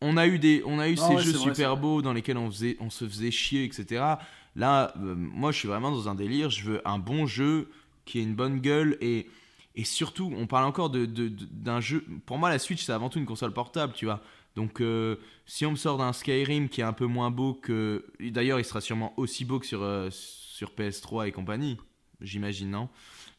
on 0.00 0.16
a 0.16 0.26
eu, 0.26 0.38
des, 0.38 0.62
on 0.64 0.78
a 0.78 0.88
eu 0.88 0.96
ces 0.96 1.14
ouais, 1.14 1.22
jeux 1.22 1.32
vrai, 1.32 1.50
super 1.50 1.76
beaux 1.76 2.00
dans 2.00 2.14
lesquels 2.14 2.38
on, 2.38 2.50
faisait, 2.50 2.78
on 2.80 2.88
se 2.88 3.06
faisait 3.06 3.30
chier, 3.30 3.64
etc. 3.64 4.02
Là, 4.56 4.94
euh, 4.96 5.14
moi, 5.14 5.52
je 5.52 5.58
suis 5.58 5.68
vraiment 5.68 5.90
dans 5.90 6.08
un 6.08 6.14
délire. 6.14 6.48
Je 6.48 6.64
veux 6.64 6.88
un 6.88 6.98
bon 6.98 7.26
jeu 7.26 7.68
qui 8.06 8.18
ait 8.18 8.22
une 8.22 8.34
bonne 8.34 8.60
gueule 8.60 8.96
et. 9.02 9.26
Et 9.80 9.84
surtout, 9.84 10.30
on 10.36 10.46
parle 10.46 10.66
encore 10.66 10.90
de, 10.90 11.06
de- 11.06 11.28
de- 11.28 11.46
d'un 11.50 11.80
jeu. 11.80 12.04
Pour 12.26 12.38
moi, 12.38 12.50
la 12.50 12.58
Switch, 12.58 12.84
c'est 12.84 12.92
avant 12.92 13.08
tout 13.08 13.18
une 13.18 13.24
console 13.26 13.52
portable, 13.52 13.94
tu 13.94 14.04
vois. 14.04 14.20
Donc, 14.56 14.80
euh, 14.80 15.16
si 15.46 15.64
on 15.64 15.70
me 15.70 15.76
sort 15.76 15.96
d'un 15.96 16.12
Skyrim 16.12 16.68
qui 16.68 16.80
est 16.80 16.84
un 16.84 16.92
peu 16.92 17.06
moins 17.06 17.30
beau 17.30 17.54
que. 17.54 18.04
D'ailleurs, 18.20 18.58
il 18.60 18.64
sera 18.64 18.80
sûrement 18.80 19.14
aussi 19.16 19.44
beau 19.44 19.58
que 19.58 19.66
sur, 19.66 19.82
euh, 19.82 20.08
sur 20.10 20.72
PS3 20.74 21.28
et 21.28 21.32
compagnie, 21.32 21.78
j'imagine, 22.20 22.70
non? 22.70 22.88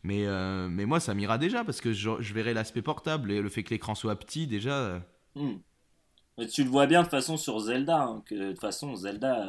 Mais, 0.04 0.26
euh, 0.26 0.68
mais 0.70 0.86
moi, 0.86 1.00
ça 1.00 1.14
m'ira 1.14 1.38
déjà 1.38 1.64
parce 1.64 1.82
que 1.82 1.94
je, 1.94 2.10
je 2.22 2.34
verrai 2.34 2.54
l'aspect 2.56 2.82
portable 2.82 3.32
et 3.32 3.42
le 3.42 3.50
fait 3.50 3.64
que 3.64 3.70
l'écran 3.72 3.94
soit 3.94 4.16
petit, 4.16 4.48
déjà. 4.48 5.04
Hmm. 5.36 5.58
Mais 6.38 6.48
tu 6.48 6.64
le 6.64 6.70
vois 6.70 6.88
bien 6.88 7.04
de 7.04 7.08
façon 7.10 7.38
sur 7.38 7.60
Zelda, 7.60 8.04
hein, 8.04 8.24
que 8.26 8.36
de 8.36 8.52
toute 8.52 8.62
façon 8.62 8.96
Zelda, 8.96 9.48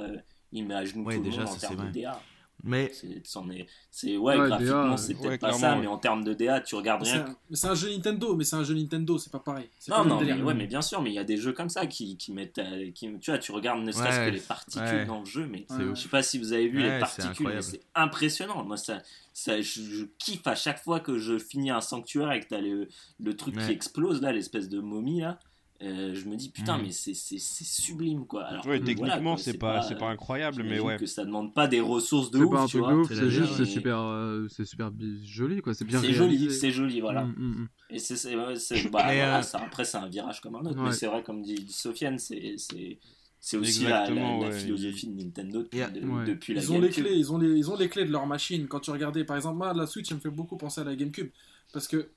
il 0.52 0.66
met 0.66 0.74
à 0.74 0.84
genoux 0.84 1.04
Ouais, 1.04 1.16
tout 1.16 1.22
le 1.22 1.30
déjà, 1.30 1.44
monde 1.44 1.54
en 1.54 1.56
termes 1.56 1.86
de. 1.86 1.90
DA. 1.90 2.20
Mais 2.64 2.92
C'est, 2.92 3.26
c'en 3.26 3.50
est, 3.50 3.66
c'est 3.90 4.16
ouais, 4.16 4.36
Ouais, 4.38 4.46
graphiquement 4.46 4.96
c'est 4.96 5.14
ouais, 5.14 5.20
peut-être 5.30 5.40
pas 5.40 5.52
ça, 5.52 5.74
ouais. 5.74 5.80
mais 5.80 5.86
en 5.88 5.98
termes 5.98 6.22
de 6.22 6.32
DA, 6.32 6.60
tu 6.60 6.76
regardes 6.76 7.02
Mais 7.02 7.10
rien. 7.10 7.24
C'est 7.24 7.30
un, 7.30 7.36
mais 7.50 7.56
c'est 7.56 7.66
un 7.66 7.74
jeu 7.74 7.90
Nintendo, 7.90 8.36
mais 8.36 8.44
c'est 8.44 8.54
un 8.54 8.62
jeu 8.62 8.74
Nintendo, 8.74 9.18
c'est 9.18 9.32
pas 9.32 9.40
pareil. 9.40 9.68
Non, 9.88 10.04
non, 10.04 10.20
mais, 10.20 10.32
ouais, 10.40 10.54
mais 10.54 10.66
bien 10.68 10.80
sûr, 10.80 11.02
mais 11.02 11.10
il 11.10 11.14
y 11.14 11.18
a 11.18 11.24
des 11.24 11.36
jeux 11.38 11.52
comme 11.52 11.68
ça 11.68 11.86
qui, 11.86 12.16
qui 12.16 12.32
mettent, 12.32 12.58
à- 12.58 12.84
qui, 12.94 13.08
tu 13.20 13.30
vois, 13.32 13.38
tu 13.38 13.50
regardes 13.50 13.82
ne 13.82 13.90
serait-ce 13.90 14.18
Ouais, 14.20 14.26
que 14.26 14.30
les 14.30 14.40
particules 14.40 14.82
ouais. 14.84 15.04
dans 15.06 15.20
le 15.20 15.26
jeu, 15.26 15.46
mais 15.50 15.66
je 15.68 15.94
sais 16.00 16.08
pas 16.08 16.22
si 16.22 16.38
vous 16.38 16.52
avez 16.52 16.68
vu 16.68 16.78
Ouais, 16.78 16.94
les 16.94 16.98
particules, 17.00 17.62
c'est 17.62 17.80
impressionnant. 17.96 18.62
Moi, 18.64 18.76
ça, 18.76 19.02
ça, 19.32 19.60
je, 19.60 19.80
je 19.82 20.04
kiffe 20.18 20.46
à 20.46 20.54
chaque 20.54 20.78
fois 20.80 21.00
que 21.00 21.18
je 21.18 21.38
finis 21.38 21.70
un 21.70 21.80
sanctuaire 21.80 22.30
et 22.30 22.38
que 22.40 22.46
t'as 22.46 22.60
le, 22.60 22.86
le 23.18 23.36
truc 23.36 23.56
qui 23.58 23.72
explose 23.72 24.20
là, 24.22 24.30
l'espèce 24.30 24.68
de 24.68 24.78
momie 24.80 25.20
là. 25.22 25.40
Euh, 25.82 26.14
je 26.14 26.28
me 26.28 26.36
dis 26.36 26.50
putain, 26.50 26.76
Mhm. 26.78 26.84
mais 26.84 26.90
c'est, 26.92 27.14
sublime 27.14 28.26
quoi. 28.26 28.44
Alors, 28.44 28.66
Ouais, 28.66 28.78
techniquement, 28.78 29.16
voilà, 29.18 29.36
c'est 29.36 29.58
pas, 29.58 29.82
c'est 29.82 29.98
pas 29.98 30.08
incroyable, 30.08 30.62
mais 30.62 30.78
ouais. 30.78 30.96
que 30.96 31.06
ça 31.06 31.24
demande 31.24 31.54
pas 31.54 31.66
des 31.66 31.80
ressources 31.80 32.30
de 32.30 32.38
ouf, 32.38 32.50
pas 32.50 32.62
un 32.62 32.66
tu 32.66 32.70
truc 32.78 32.82
vois. 32.84 32.92
de 32.92 32.98
ouf, 32.98 33.08
c'est 33.08 33.30
juste, 33.30 33.54
c'est 33.56 33.64
super, 33.64 33.98
euh, 33.98 34.46
c'est 34.48 34.64
super 34.64 34.90
joli 35.22 35.60
quoi, 35.60 35.74
c'est 35.74 35.84
bien 35.84 36.00
C'est 36.00 36.12
joli, 36.12 36.52
c'est 36.52 36.70
joli, 36.70 37.00
voilà. 37.00 37.24
Mm, 37.24 37.34
mm, 37.36 37.60
mm. 37.62 37.68
Et 37.90 37.98
c'est, 37.98 38.36
bah, 38.36 38.52
voilà, 38.90 39.38
euh, 39.38 39.42
ça, 39.42 39.58
après, 39.58 39.84
c'est 39.84 39.98
un 39.98 40.08
virage 40.08 40.40
comme 40.40 40.54
un 40.56 40.60
autre. 40.60 40.78
Ouais. 40.78 40.90
Mais 40.90 40.92
c'est 40.92 41.06
vrai, 41.06 41.22
comme 41.22 41.42
dit, 41.42 41.54
dit 41.56 41.72
Sofiane, 41.72 42.18
c'est, 42.18 42.54
c'est, 42.58 42.98
c'est 43.40 43.56
aussi 43.56 43.84
la, 43.84 44.06
philosophie 44.52 45.08
de 45.08 45.14
Nintendo 45.22 45.62
depuis, 45.62 45.80
Et- 45.80 46.00
de- 46.00 46.06
Ouais. 46.06 46.24
depuis 46.24 46.54
la 46.54 46.62
Ils 46.62 46.72
ont 46.72 46.80
les 46.80 46.90
clés, 46.90 47.14
ils 47.16 47.32
ont 47.32 47.38
les, 47.38 47.48
ils 47.50 47.70
ont 47.70 47.76
les 47.76 47.88
clés 47.88 48.04
de 48.04 48.12
leur 48.12 48.26
machine. 48.26 48.68
Quand 48.68 48.80
tu 48.80 48.90
regardais, 48.90 49.24
par 49.24 49.36
exemple, 49.36 49.58
moi, 49.58 49.74
la 49.74 49.86
Switch, 49.86 50.08
ça 50.08 50.14
me 50.14 50.20
fait 50.20 50.30
beaucoup 50.30 50.56
penser 50.56 50.80
à 50.80 50.84
la 50.84 50.94
GameCube. 50.94 51.30
Parce 51.72 51.88
que 51.88 52.10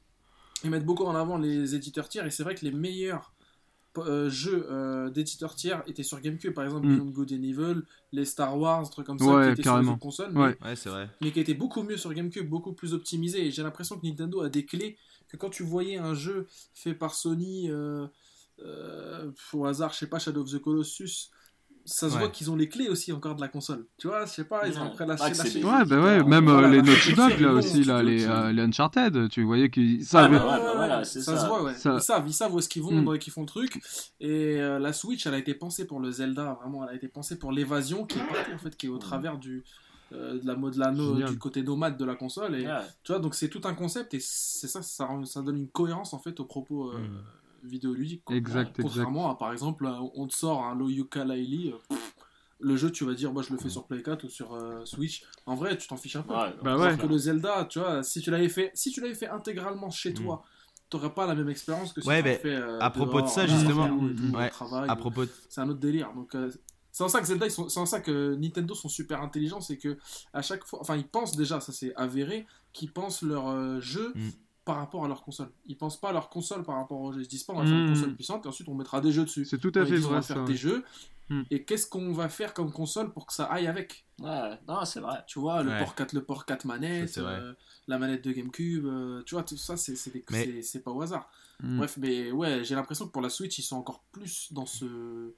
ils 0.64 0.70
mettent 0.70 0.86
beaucoup 0.86 1.04
en 1.04 1.16
avant 1.16 1.38
les 1.38 1.76
éditeurs 1.76 2.08
tiers. 2.10 2.26
Et 2.26 2.32
c'est 2.32 2.44
vrai 2.44 2.56
que 2.56 2.64
les 2.64 2.72
meilleurs 2.72 3.35
euh, 4.00 4.30
jeux 4.30 4.66
euh, 4.70 5.10
d'éditeurs 5.10 5.56
tiers 5.56 5.84
étaient 5.88 6.04
sur 6.04 6.20
GameCube. 6.22 6.54
Par 6.54 6.64
exemple, 6.66 6.88
Mm. 6.88 6.96
Beyond 6.96 7.12
Good 7.12 7.32
and 7.34 7.44
Evil, 7.44 7.82
les 8.12 8.26
Star 8.26 8.58
Wars, 8.58 8.90
trucs 8.90 9.06
comme 9.06 9.20
ça, 9.20 9.26
Ouais, 9.26 9.46
qui 9.48 9.52
étaient 9.54 9.64
carrément. 9.64 9.84
sur 9.84 9.94
les 9.94 10.00
consoles. 10.00 10.32
mais- 10.34 10.42
Ouais. 10.42 10.58
ouais, 10.64 10.76
c'est 10.76 10.90
vrai. 10.90 11.10
mais 11.22 11.32
qui 11.32 11.40
était 11.40 11.54
beaucoup 11.54 11.84
mieux 11.84 11.98
sur 11.98 12.14
GameCube, 12.14 12.50
beaucoup 12.50 12.74
plus 12.74 12.94
optimisé. 12.94 13.46
Et 13.48 13.52
j'ai 13.52 13.64
l'impression 13.64 13.98
que 14.00 14.06
Nintendo 14.06 14.42
a 14.42 14.50
des 14.50 14.66
clés 14.66 14.98
que 15.28 15.38
quand 15.38 15.50
tu 15.50 15.64
voyais 15.64 15.98
un 15.98 16.14
jeu 16.14 16.48
fait 16.74 16.94
par 16.94 17.14
Sony 17.16 17.70
euh, 17.72 18.06
euh, 18.64 19.32
au 19.54 19.66
hasard, 19.66 19.92
je 19.94 20.00
sais 20.00 20.08
pas, 20.08 20.20
Shadow 20.20 20.42
of 20.42 20.52
the 20.52 20.60
Colossus, 20.60 21.30
ça 21.86 22.10
se 22.10 22.14
Ouais. 22.16 22.20
voit 22.22 22.30
qu'ils 22.30 22.50
ont 22.50 22.56
les 22.56 22.68
clés 22.68 22.90
aussi 22.90 23.14
encore 23.14 23.36
de 23.36 23.42
la 23.42 23.48
console. 23.48 23.86
Tu 23.98 24.08
vois, 24.08 24.26
je 24.26 24.32
sais 24.32 24.44
pas, 24.44 24.68
ils 24.68 24.78
ont 24.80 24.84
après 24.86 25.06
Ah, 25.08 25.30
lâché, 25.30 25.60
des- 25.60 25.64
Ouais, 25.64 25.86
bah 25.86 26.02
ouais, 26.02 26.24
même 26.24 26.48
euh, 26.50 26.68
les 26.68 26.78
la 26.78 26.82
Naughty 26.84 27.14
Dog 27.14 27.30
là 27.30 27.36
ils 27.40 27.46
aussi, 27.46 27.84
là, 27.84 28.02
les, 28.02 28.26
euh, 28.26 28.52
les 28.52 28.62
Uncharted, 28.64 29.30
tu 29.30 29.44
voyais 29.44 29.70
qu'ils 29.70 30.04
Ah, 30.14 30.28
bah 30.28 30.34
ouais, 30.34 30.40
bah 30.64 30.74
voilà, 30.76 31.04
c'est 31.04 31.22
ça, 31.22 31.36
ça. 31.38 31.44
se 31.44 31.48
voit, 31.48 31.64
ouais. 31.64 31.76
Ça- 31.76 31.94
Ils 31.96 32.02
savent, 32.02 32.24
ils 32.28 32.34
savent 32.34 32.54
où 32.56 32.60
est-ce 32.60 32.70
qu'ils 32.70 32.82
vont, 32.82 33.14
et 33.14 33.20
qu'ils 33.20 33.32
font 33.32 33.42
le 33.42 33.48
truc. 33.48 33.82
Et 34.20 34.60
euh, 34.60 34.80
la 34.80 34.94
Switch, 34.94 35.26
elle 35.28 35.36
a 35.36 35.38
été 35.38 35.54
pensée 35.54 35.86
pour 35.86 36.00
le 36.00 36.10
Zelda, 36.12 36.58
vraiment, 36.60 36.84
elle 36.84 36.90
a 36.90 36.96
été 36.96 37.08
pensée 37.08 37.38
pour 37.38 37.52
l'évasion 37.52 38.06
qui 38.06 38.18
est 38.20 38.54
en 38.54 38.58
fait, 38.58 38.76
qui 38.76 38.88
est 38.88 38.90
au 38.90 38.98
travers 38.98 39.38
du, 39.38 39.64
euh, 40.14 40.40
de 40.40 40.46
la 40.48 40.56
mode 40.56 40.76
la 40.78 40.92
no- 40.92 41.14
Génial. 41.16 41.30
du 41.30 41.38
côté 41.38 41.62
nomade 41.64 41.98
de 41.98 42.06
la 42.06 42.16
console. 42.16 42.56
Et 42.56 42.68
tu 43.04 43.12
vois, 43.12 43.20
donc 43.20 43.36
c'est 43.36 43.50
tout 43.50 43.62
un 43.66 43.74
concept 43.74 44.14
et 44.16 44.20
c'est 44.22 44.68
ça, 44.68 44.82
ça, 44.82 45.08
donne 45.42 45.58
une 45.58 45.68
cohérence 45.68 46.14
en 46.14 46.20
fait 46.20 46.40
aux 46.40 46.46
propos 46.46 46.90
euh, 46.92 46.98
Mm. 47.00 47.18
Vidéoludiques. 47.66 48.24
quoi. 48.24 48.36
Exact, 48.36 48.70
exact. 48.70 48.82
Contrairement 48.82 49.30
à 49.32 49.36
par 49.38 49.52
exemple, 49.52 49.86
on 50.16 50.28
te 50.28 50.34
sort 50.36 50.64
un 50.64 50.76
Low 50.76 50.90
Yooka-Laylee, 50.90 51.74
euh, 51.74 51.96
le 52.62 52.78
jeu, 52.78 52.90
tu 52.92 53.04
vas 53.06 53.14
dire, 53.14 53.34
moi 53.34 53.44
je 53.44 53.52
le 53.52 53.58
fais 53.60 53.70
sur 53.70 53.86
Play 53.86 54.02
4 54.02 54.24
ou 54.24 54.30
sur 54.30 54.54
euh, 54.54 54.86
Switch. 54.86 55.24
En 55.46 55.56
vrai, 55.56 55.78
tu 55.78 55.88
t'en 55.88 55.98
fiches 55.98 56.16
un 56.16 56.22
peu. 56.24 56.34
Ouais, 56.34 56.56
Bah 56.64 56.78
ouais. 56.78 56.98
que 56.98 57.06
le 57.06 57.18
Zelda, 57.18 57.66
tu 57.66 57.80
vois, 57.80 58.02
si 58.04 58.22
tu 58.22 58.32
l'avais 58.32 58.50
fait, 58.50 58.72
si 58.74 58.92
tu 58.92 59.02
l'avais 59.02 59.14
fait 59.16 59.28
intégralement 59.28 59.90
chez 59.90 60.12
Mm. 60.12 60.16
toi, 60.16 60.44
t'aurais 60.90 61.14
pas 61.14 61.26
la 61.28 61.36
même 61.36 61.50
expérience 61.50 61.92
que 61.92 62.00
si 62.02 62.08
Ouais, 62.08 62.20
tu 62.22 62.30
mais 62.30 62.36
fait. 62.38 62.56
euh, 62.56 62.80
à 62.80 62.90
propos 62.92 63.22
de 63.22 63.28
ça, 63.28 63.46
justement, 63.46 63.90
ouais, 64.34 64.50
travail, 64.50 64.90
À 64.90 64.96
propos 64.96 65.26
de... 65.26 65.32
c'est 65.50 65.60
un 65.62 65.70
autre 65.70 65.80
délire. 65.80 66.14
Donc 66.16 66.34
euh, 66.36 66.50
c'est 66.92 67.04
en 67.04 67.10
ça 67.10 67.20
que 67.20 67.28
Zelda, 67.28 67.46
ils 67.46 67.52
sont- 67.52 67.68
c'est 67.68 67.80
en 67.80 67.86
ça 67.86 68.00
que 68.00 68.36
Nintendo 68.36 68.74
sont 68.74 68.88
super 68.88 69.22
intelligents, 69.22 69.60
c'est 69.60 69.78
que 69.78 69.98
à 70.32 70.42
chaque 70.42 70.64
fois, 70.66 70.80
enfin 70.80 70.96
ils 70.96 71.08
pensent 71.08 71.36
déjà, 71.36 71.60
ça 71.60 71.74
c'est 71.74 71.94
avéré, 71.96 72.46
qu'ils 72.72 72.94
pensent 72.94 73.22
leur 73.22 73.50
euh, 73.50 73.82
jeu 73.82 74.14
Mm. 74.16 74.30
Par 74.66 74.78
rapport 74.78 75.06
à 75.06 75.08
leur 75.08 75.24
console. 75.24 75.50
Ils 75.68 75.78
pensent 75.78 76.00
pas 76.02 76.10
à 76.10 76.14
leur 76.14 76.30
console 76.30 76.64
par 76.64 76.76
rapport 76.76 77.00
au 77.00 77.12
jeu. 77.14 77.22
Ils 77.22 77.26
se 77.26 77.30
disent 77.30 77.44
pas 77.44 77.54
on 77.54 77.60
va 77.60 77.66
faire 77.66 77.74
une 77.78 77.86
Mm. 77.86 77.94
console 77.94 78.16
puissante 78.16 78.46
et 78.46 78.50
ensuite 78.50 78.68
on 78.68 78.74
mettra 78.76 79.00
des 79.00 79.12
jeux 79.12 79.24
dessus. 79.24 79.46
C'est 79.46 79.60
tout 79.60 79.72
à 79.76 79.86
fait 79.86 79.96
disent, 79.96 80.06
on 80.06 80.10
vrai 80.10 80.18
va 80.18 80.22
faire 80.24 80.44
des 80.44 80.56
jeux 80.58 80.84
Mm. 81.30 81.42
et 81.52 81.64
qu'est-ce 81.64 81.88
qu'on 81.88 82.12
va 82.14 82.30
faire 82.30 82.54
comme 82.54 82.72
console 82.72 83.12
pour 83.14 83.26
que 83.28 83.34
ça 83.34 83.46
aille 83.46 83.68
avec? 83.68 84.06
Ouais, 84.20 84.60
non, 84.68 84.84
c'est 84.86 85.00
vrai. 85.00 85.20
Tu 85.28 85.40
vois, 85.40 85.64
le 85.64 85.70
Ouais. 85.72 85.80
port 85.80 85.96
4, 85.96 86.14
le 86.14 86.24
port 86.24 86.46
4 86.46 86.66
manette, 86.66 87.18
vrai. 87.18 87.34
euh, 87.40 87.54
la 87.88 87.98
manette 88.00 88.24
de 88.24 88.32
GameCube, 88.32 88.86
euh, 88.86 89.24
tu 89.24 89.36
vois, 89.36 89.44
tout 89.44 89.58
ça, 89.58 89.78
c'est 89.78 89.96
c'est 89.96 90.12
des- 90.12 90.26
Mais- 90.32 90.46
c'est- 90.46 90.62
c'est 90.64 90.80
pas 90.84 90.92
au 90.92 91.02
hasard. 91.02 91.30
Mm. 91.62 91.78
Bref, 91.78 91.98
mais 91.98 92.32
ouais, 92.32 92.64
j'ai 92.64 92.76
l'impression 92.76 93.06
que 93.06 93.12
pour 93.12 93.22
la 93.22 93.30
Switch, 93.30 93.58
ils 93.60 93.64
sont 93.64 93.78
encore 93.78 94.04
plus 94.12 94.52
dans 94.52 94.66
ce 94.66 95.34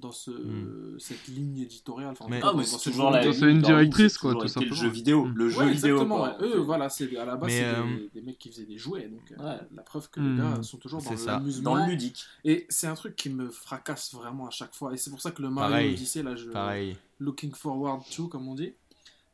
dans 0.00 0.12
ce 0.12 0.30
Mm. 0.30 0.98
cette 0.98 1.26
ligne 1.28 1.58
éditoriale. 1.58 2.10
Enfin, 2.12 2.26
Mais- 2.28 2.40
Ah, 2.42 2.52
mais 2.56 2.64
c'est 2.64 2.78
ce 2.78 2.90
toujours 2.90 3.10
la 3.10 3.24
une 3.24 3.60
directrice, 3.62 4.18
quoi, 4.18 4.32
tout 4.32 4.38
été 4.38 4.44
Le 4.44 4.48
simplement. 4.48 4.74
jeu 4.76 4.88
vidéo, 4.88 5.24
Mm. 5.26 5.34
le 5.34 5.48
jeu 5.50 5.58
Ouais, 5.60 5.72
vidéo. 5.72 5.96
exactement. 5.96 6.22
ouais. 6.22 6.30
Eux, 6.40 6.58
voilà, 6.58 6.88
c'est 6.88 7.16
à 7.16 7.24
la 7.24 7.36
base 7.36 7.50
c'est 7.50 7.64
euh, 7.64 7.82
des, 8.14 8.20
des 8.20 8.22
mecs 8.26 8.38
qui 8.38 8.48
faisaient 8.50 8.64
des 8.66 8.78
jouets, 8.78 9.08
donc 9.08 9.32
euh, 9.32 9.36
Ouais. 9.44 9.60
la 9.74 9.82
preuve 9.82 10.08
que 10.10 10.20
Mm. 10.20 10.36
les 10.36 10.42
gars 10.42 10.62
sont 10.62 10.78
toujours 10.78 11.02
dans 11.02 11.10
l'amusement. 11.26 11.76
Dans 11.76 11.84
le 11.86 11.90
ludique. 11.90 12.24
Et 12.44 12.66
c'est 12.68 12.86
un 12.86 12.94
truc 12.94 13.14
qui 13.16 13.30
me 13.30 13.50
fracasse 13.50 14.14
vraiment 14.14 14.46
à 14.46 14.50
chaque 14.50 14.74
fois. 14.74 14.92
Et 14.92 14.96
c'est 14.96 15.10
pour 15.10 15.20
ça 15.20 15.30
que 15.30 15.42
le 15.42 15.50
Mario 15.50 15.70
Pareil. 15.70 15.94
Odyssey, 15.94 16.22
là, 16.22 16.34
je 16.36 16.48
Pareil. 16.50 16.96
looking 17.18 17.52
forward 17.54 18.02
to, 18.14 18.28
comme 18.28 18.48
on 18.48 18.54
dit, 18.54 18.72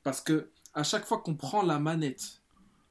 parce 0.03 0.21
que 0.21 0.49
à 0.75 0.83
chaque 0.83 1.07
fois 1.07 1.19
qu'on 1.19 1.35
prend 1.35 1.63
la 1.63 1.79
manette, 1.79 2.41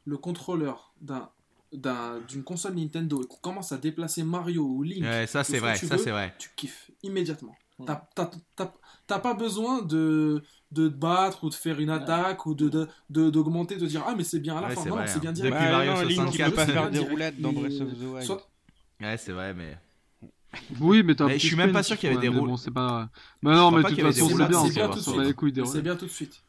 le 0.06 0.18
contrôleur 0.18 0.93
d'un 1.02 1.30
d'un- 1.73 2.19
d'une 2.22 2.43
console 2.43 2.76
Nintendo 2.76 3.22
et 3.22 3.27
qu'on 3.27 3.35
commence 3.38 3.73
à 3.73 3.77
déplacer 3.77 4.23
Mario 4.23 4.64
ou 4.64 4.84
Link, 4.84 5.03
Ouais, 5.03 5.27
ça 5.27 5.43
c'est 5.43 5.60
vrai, 5.60 5.76
ça 5.76 5.97
c'est 5.97 6.11
vrai. 6.11 6.34
tu 6.39 6.49
kiffes 6.56 6.89
immédiatement. 7.03 7.53
T'as- 7.85 8.07
t'as- 8.15 8.31
T'as 8.56 8.72
t'as 9.07 9.19
pas 9.19 9.34
besoin 9.34 9.81
de, 9.81 10.41
de 10.72 10.88
te 10.88 10.93
battre 10.93 11.43
ou 11.43 11.49
de 11.49 11.53
faire 11.53 11.80
une 11.80 11.89
attaque 11.89 12.45
ou 12.45 12.56
de 12.56 12.69
de- 12.69 12.88
de- 13.10 13.30
d'augmenter, 13.30 13.76
de, 13.77 13.85
dire 13.85 14.03
ah 14.07 14.14
mais 14.15 14.23
c'est 14.23 14.39
bien 14.39 14.56
à 14.57 14.61
la 14.61 14.68
Ouais, 14.69 14.76
fin. 14.76 14.81
c'est 14.84 14.89
Non, 14.89 14.95
c'est 15.07 15.19
bien 15.19 15.30
hein. 15.31 15.34
direct. 15.34 15.53
Depuis 15.56 15.72
Bah 15.72 15.84
Link, 16.06 16.14
64, 16.14 16.49
peux 16.49 16.56
pas 16.56 16.65
c'est 16.65 16.72
faire 16.72 16.81
bien 16.84 16.91
des 16.91 16.97
direct. 16.99 17.11
roulades 17.11 17.39
dans 17.41 17.49
Il- 17.52 17.60
Breath 17.60 17.81
of 17.81 17.99
the 17.99 18.03
Wild. 18.03 18.23
Soit- 18.23 18.49
Ouais, 19.02 19.18
c'est 19.18 19.31
vrai, 19.34 19.53
mais. 19.53 19.77
Oui, 20.80 21.03
mais 21.03 21.15
t'as 21.15 21.26
un 21.26 21.27
Mais 21.27 21.40
je 21.40 21.45
suis 21.48 21.56
même 21.56 21.72
pas 21.72 21.84
sûr 21.84 21.98
qu'il 21.98 22.10
y 22.10 22.11
avait 22.11 22.22
des 22.22 22.27
rôles. 22.30 22.48
Bon, 22.49 22.57
c'est 22.57 22.72
pas. 22.72 23.10
Mais 23.41 23.52
non, 23.53 23.72
mais 23.72 23.84
de 23.84 23.88
toute 23.90 24.02
façon, 24.02 24.30
c'est 24.30 24.36
bien. 24.36 24.48
c'est 24.61 24.68
ça 24.68 24.73
bien 24.73 24.88
va, 24.88 24.94
tout 24.94 24.99
de 24.99 25.03
ça 25.03 25.11
suite. 25.11 25.22
va 25.22 25.23
les 25.27 25.34
couilles 25.34 25.52
des 25.52 25.65
C'est 25.65 25.82
bien 25.82 25.95
tout 25.95 26.06
de 26.06 26.11
suite. 26.11 26.41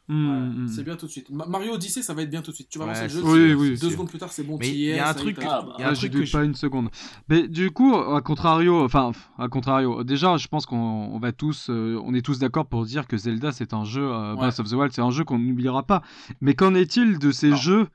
C'est 0.67 0.83
bien 0.83 0.95
tout 0.95 1.05
de 1.05 1.11
suite. 1.11 1.29
Ma- 1.29 1.45
Mario 1.45 1.73
Odyssey, 1.73 2.01
ça 2.01 2.13
va 2.13 2.21
être 2.21 2.29
bien 2.29 2.41
tout 2.41 2.51
de 2.51 2.55
suite. 2.55 2.69
Tu 2.69 2.79
vas 2.79 2.85
lancer 2.85 3.03
le 3.03 3.09
jeu. 3.09 3.21
Oui, 3.23 3.53
oui, 3.53 3.77
Deux 3.79 3.89
secondes 3.89 4.09
plus 4.09 4.19
tard, 4.19 4.31
c'est 4.31 4.43
bon. 4.43 4.57
Mais 4.59 4.69
il 4.69 4.77
y 4.79 4.97
a 4.99 5.09
un 5.09 5.13
truc- 5.13 5.37
bah, 5.37 5.65
Il 5.77 5.81
y 5.81 5.83
a 5.83 5.87
un 5.87 5.91
Ah, 5.91 5.93
je 5.93 6.07
truc 6.07 6.25
que 6.25 6.31
pas 6.31 6.43
une 6.43 6.55
seconde. 6.55 6.89
Mais 7.29 7.47
du 7.47 7.71
coup, 7.71 7.95
à 7.95 8.21
contrario, 8.21 8.83
enfin, 8.83 9.11
à 9.37 9.47
contrario, 9.47 10.03
déjà, 10.03 10.37
je 10.37 10.47
pense 10.47 10.65
qu'on 10.65 10.77
on 10.77 11.19
va 11.19 11.31
tous, 11.31 11.67
euh, 11.69 11.99
on 12.03 12.13
est 12.13 12.21
tous 12.21 12.39
d'accord 12.39 12.65
pour 12.67 12.85
dire 12.85 13.07
que 13.07 13.17
Zelda, 13.17 13.51
c'est 13.51 13.73
un 13.73 13.83
jeu, 13.83 14.03
euh. 14.03 14.35
Breath 14.35 14.59
of 14.59 14.69
the 14.69 14.73
Wild, 14.73 14.91
c'est 14.93 15.01
un 15.01 15.11
jeu 15.11 15.23
qu'on 15.23 15.39
n'oubliera 15.39 15.83
pas. 15.83 16.01
Mais 16.41 16.53
qu'en 16.53 16.73
est-il 16.75 17.19
de 17.19 17.31
ces 17.31 17.55
jeux 17.55 17.87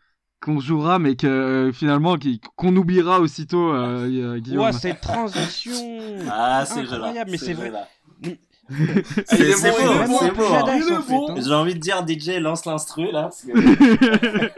qu'on 0.43 0.59
jouera, 0.60 0.98
mais 0.98 1.14
que 1.14 1.27
euh, 1.27 1.73
finalement, 1.73 2.16
qu'on 2.56 2.74
oubliera 2.77 3.20
aussitôt, 3.20 3.73
euh, 3.73 4.09
euh, 4.09 4.39
Guillaume 4.40 4.64
Ouah, 4.64 4.73
cette 4.73 5.01
transition 5.01 5.73
Ah, 6.28 6.64
c'est. 6.66 6.81
Incroyable, 6.81 7.31
mais 7.31 7.39
c'est 7.39 7.55
vrai. 7.55 7.73
C'est 9.27 9.52
c'est 9.52 9.70
bon, 9.70 11.01
bon. 11.09 11.40
J'ai 11.40 11.55
envie 11.55 11.74
de 11.74 11.78
dire 11.78 12.05
DJ 12.06 12.39
lance 12.40 12.64
l'instru 12.64 13.10
là. 13.12 13.31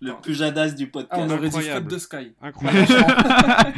Le 0.00 0.20
plus 0.20 0.34
jadass 0.34 0.74
du 0.74 0.84
Ah, 0.84 0.90
podcast. 0.92 1.22
on 1.24 1.30
aurait 1.30 1.48
dit 1.48 1.56
Incroyable. 1.56 1.88
Fred 1.88 1.88
de 1.88 1.98
Sky. 1.98 2.34
Incroyable. 2.42 2.86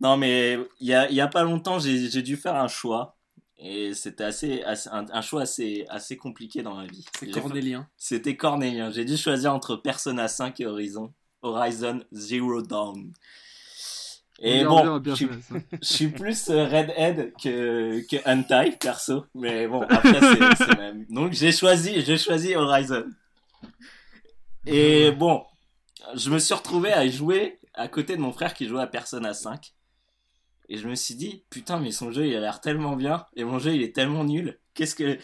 Non, 0.00 0.16
mais 0.16 0.56
il 0.78 0.86
y 0.86 0.94
a, 0.94 1.08
il 1.10 1.16
y 1.16 1.20
a 1.20 1.26
pas 1.26 1.42
longtemps, 1.42 1.80
j'ai 1.80 2.22
dû 2.22 2.36
faire 2.36 2.54
un 2.54 2.68
choix. 2.68 3.17
Et 3.60 3.92
c'était 3.94 4.24
assez, 4.24 4.62
assez- 4.62 4.88
un, 4.92 5.06
un 5.12 5.20
choix 5.20 5.42
assez, 5.42 5.84
assez 5.88 6.16
compliqué 6.16 6.62
dans 6.62 6.74
ma 6.76 6.86
vie. 6.86 7.04
C'est 7.18 7.30
Cornélien. 7.30 7.88
C'était 7.96 8.36
Cornélien. 8.36 8.90
J'ai 8.90 9.04
dû 9.04 9.16
choisir 9.16 9.52
entre 9.52 9.74
Persona 9.76 10.28
5 10.28 10.60
et 10.60 10.66
Horizon. 10.66 11.12
Horizon 11.42 12.00
Zero 12.12 12.62
Dawn. 12.62 13.12
Et 14.40 14.58
Bien, 14.60 14.68
bon, 14.68 14.82
bien, 14.82 14.98
bien 15.00 15.14
je, 15.16 15.26
suis, 15.82 16.06
je 16.06 16.14
plus 16.14 16.48
euh, 16.50 16.64
Redhead 16.66 17.32
que, 17.42 18.00
que 18.08 18.16
Hentai, 18.24 18.76
perso. 18.78 19.24
Mais 19.34 19.66
bon, 19.66 19.82
après, 19.82 20.20
c'est 20.56 20.76
même. 20.76 21.04
Donc, 21.08 21.32
j'ai 21.32 21.50
choisi, 21.50 22.02
j'ai 22.04 22.16
choisi 22.16 22.54
Horizon. 22.54 23.06
Et 24.66 25.10
bon, 25.12 25.42
je 26.14 26.30
me 26.30 26.38
suis 26.38 26.54
retrouvé 26.54 26.92
à 26.92 27.06
jouer 27.08 27.58
à 27.74 27.88
côté 27.88 28.16
de 28.16 28.20
mon 28.20 28.32
frère 28.32 28.54
qui 28.54 28.66
jouait 28.68 28.82
à 28.82 28.86
Persona 28.86 29.34
5. 29.34 29.72
Et 30.68 30.76
je 30.78 30.86
me 30.88 30.94
suis 30.94 31.14
dit, 31.14 31.44
putain, 31.50 31.78
mais 31.80 31.92
son 31.92 32.10
jeu, 32.12 32.26
il 32.26 32.36
a 32.36 32.40
l'air 32.40 32.60
tellement 32.60 32.96
bien. 32.96 33.24
Et 33.36 33.44
mon 33.44 33.58
jeu, 33.58 33.74
il 33.74 33.82
est 33.82 33.94
tellement 33.94 34.24
nul. 34.24 34.58
Qu'est-ce 34.74 34.94
que. 34.94 35.18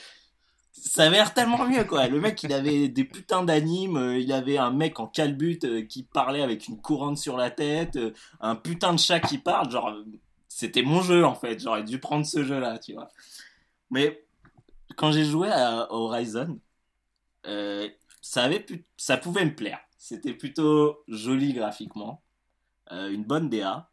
Ça 0.72 1.04
avait 1.04 1.16
l'air 1.16 1.34
tellement 1.34 1.66
mieux, 1.68 1.84
quoi. 1.84 2.08
Le 2.08 2.20
mec, 2.20 2.42
il 2.42 2.52
avait 2.52 2.88
des 2.88 3.04
putains 3.04 3.44
d'animes. 3.44 3.96
euh, 3.96 4.18
Il 4.18 4.32
avait 4.32 4.58
un 4.58 4.70
mec 4.70 5.00
en 5.00 5.06
calbut 5.06 5.60
euh, 5.64 5.82
qui 5.82 6.02
parlait 6.02 6.42
avec 6.42 6.68
une 6.68 6.80
couronne 6.80 7.16
sur 7.16 7.36
la 7.36 7.50
tête. 7.50 7.96
euh, 7.96 8.12
un 8.40 8.56
putain 8.56 8.92
de 8.94 8.98
chat 8.98 9.20
qui 9.20 9.38
parle. 9.38 9.70
Genre, 9.70 9.94
c'était 10.48 10.82
mon 10.82 11.00
jeu, 11.02 11.24
en 11.24 11.34
fait. 11.34 11.60
J'aurais 11.60 11.84
dû 11.84 12.00
prendre 12.00 12.26
ce 12.26 12.42
jeu-là, 12.44 12.78
tu 12.78 12.94
vois. 12.94 13.08
Mais 13.90 14.24
quand 14.96 15.12
j'ai 15.12 15.24
joué 15.24 15.48
à 15.50 15.92
Horizon, 15.92 16.58
ça, 18.20 18.42
avait 18.44 18.64
ça 18.96 19.16
pouvait 19.16 19.44
me 19.44 19.54
plaire. 19.54 19.80
C'était 19.98 20.34
plutôt 20.34 21.02
joli 21.08 21.52
graphiquement. 21.54 22.22
Une 22.90 23.24
bonne 23.24 23.48
DA. 23.48 23.90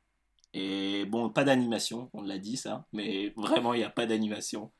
Et 0.54 1.06
bon, 1.06 1.30
pas 1.30 1.44
d'animation, 1.44 2.10
on 2.14 2.22
l'a 2.24 2.38
dit 2.38 2.58
ça. 2.58 2.86
Mais 2.94 3.34
vraiment, 3.38 3.74
il 3.74 3.78
n'y 3.78 3.84
a 3.86 3.90
pas 3.90 4.06
d'animation. 4.06 4.72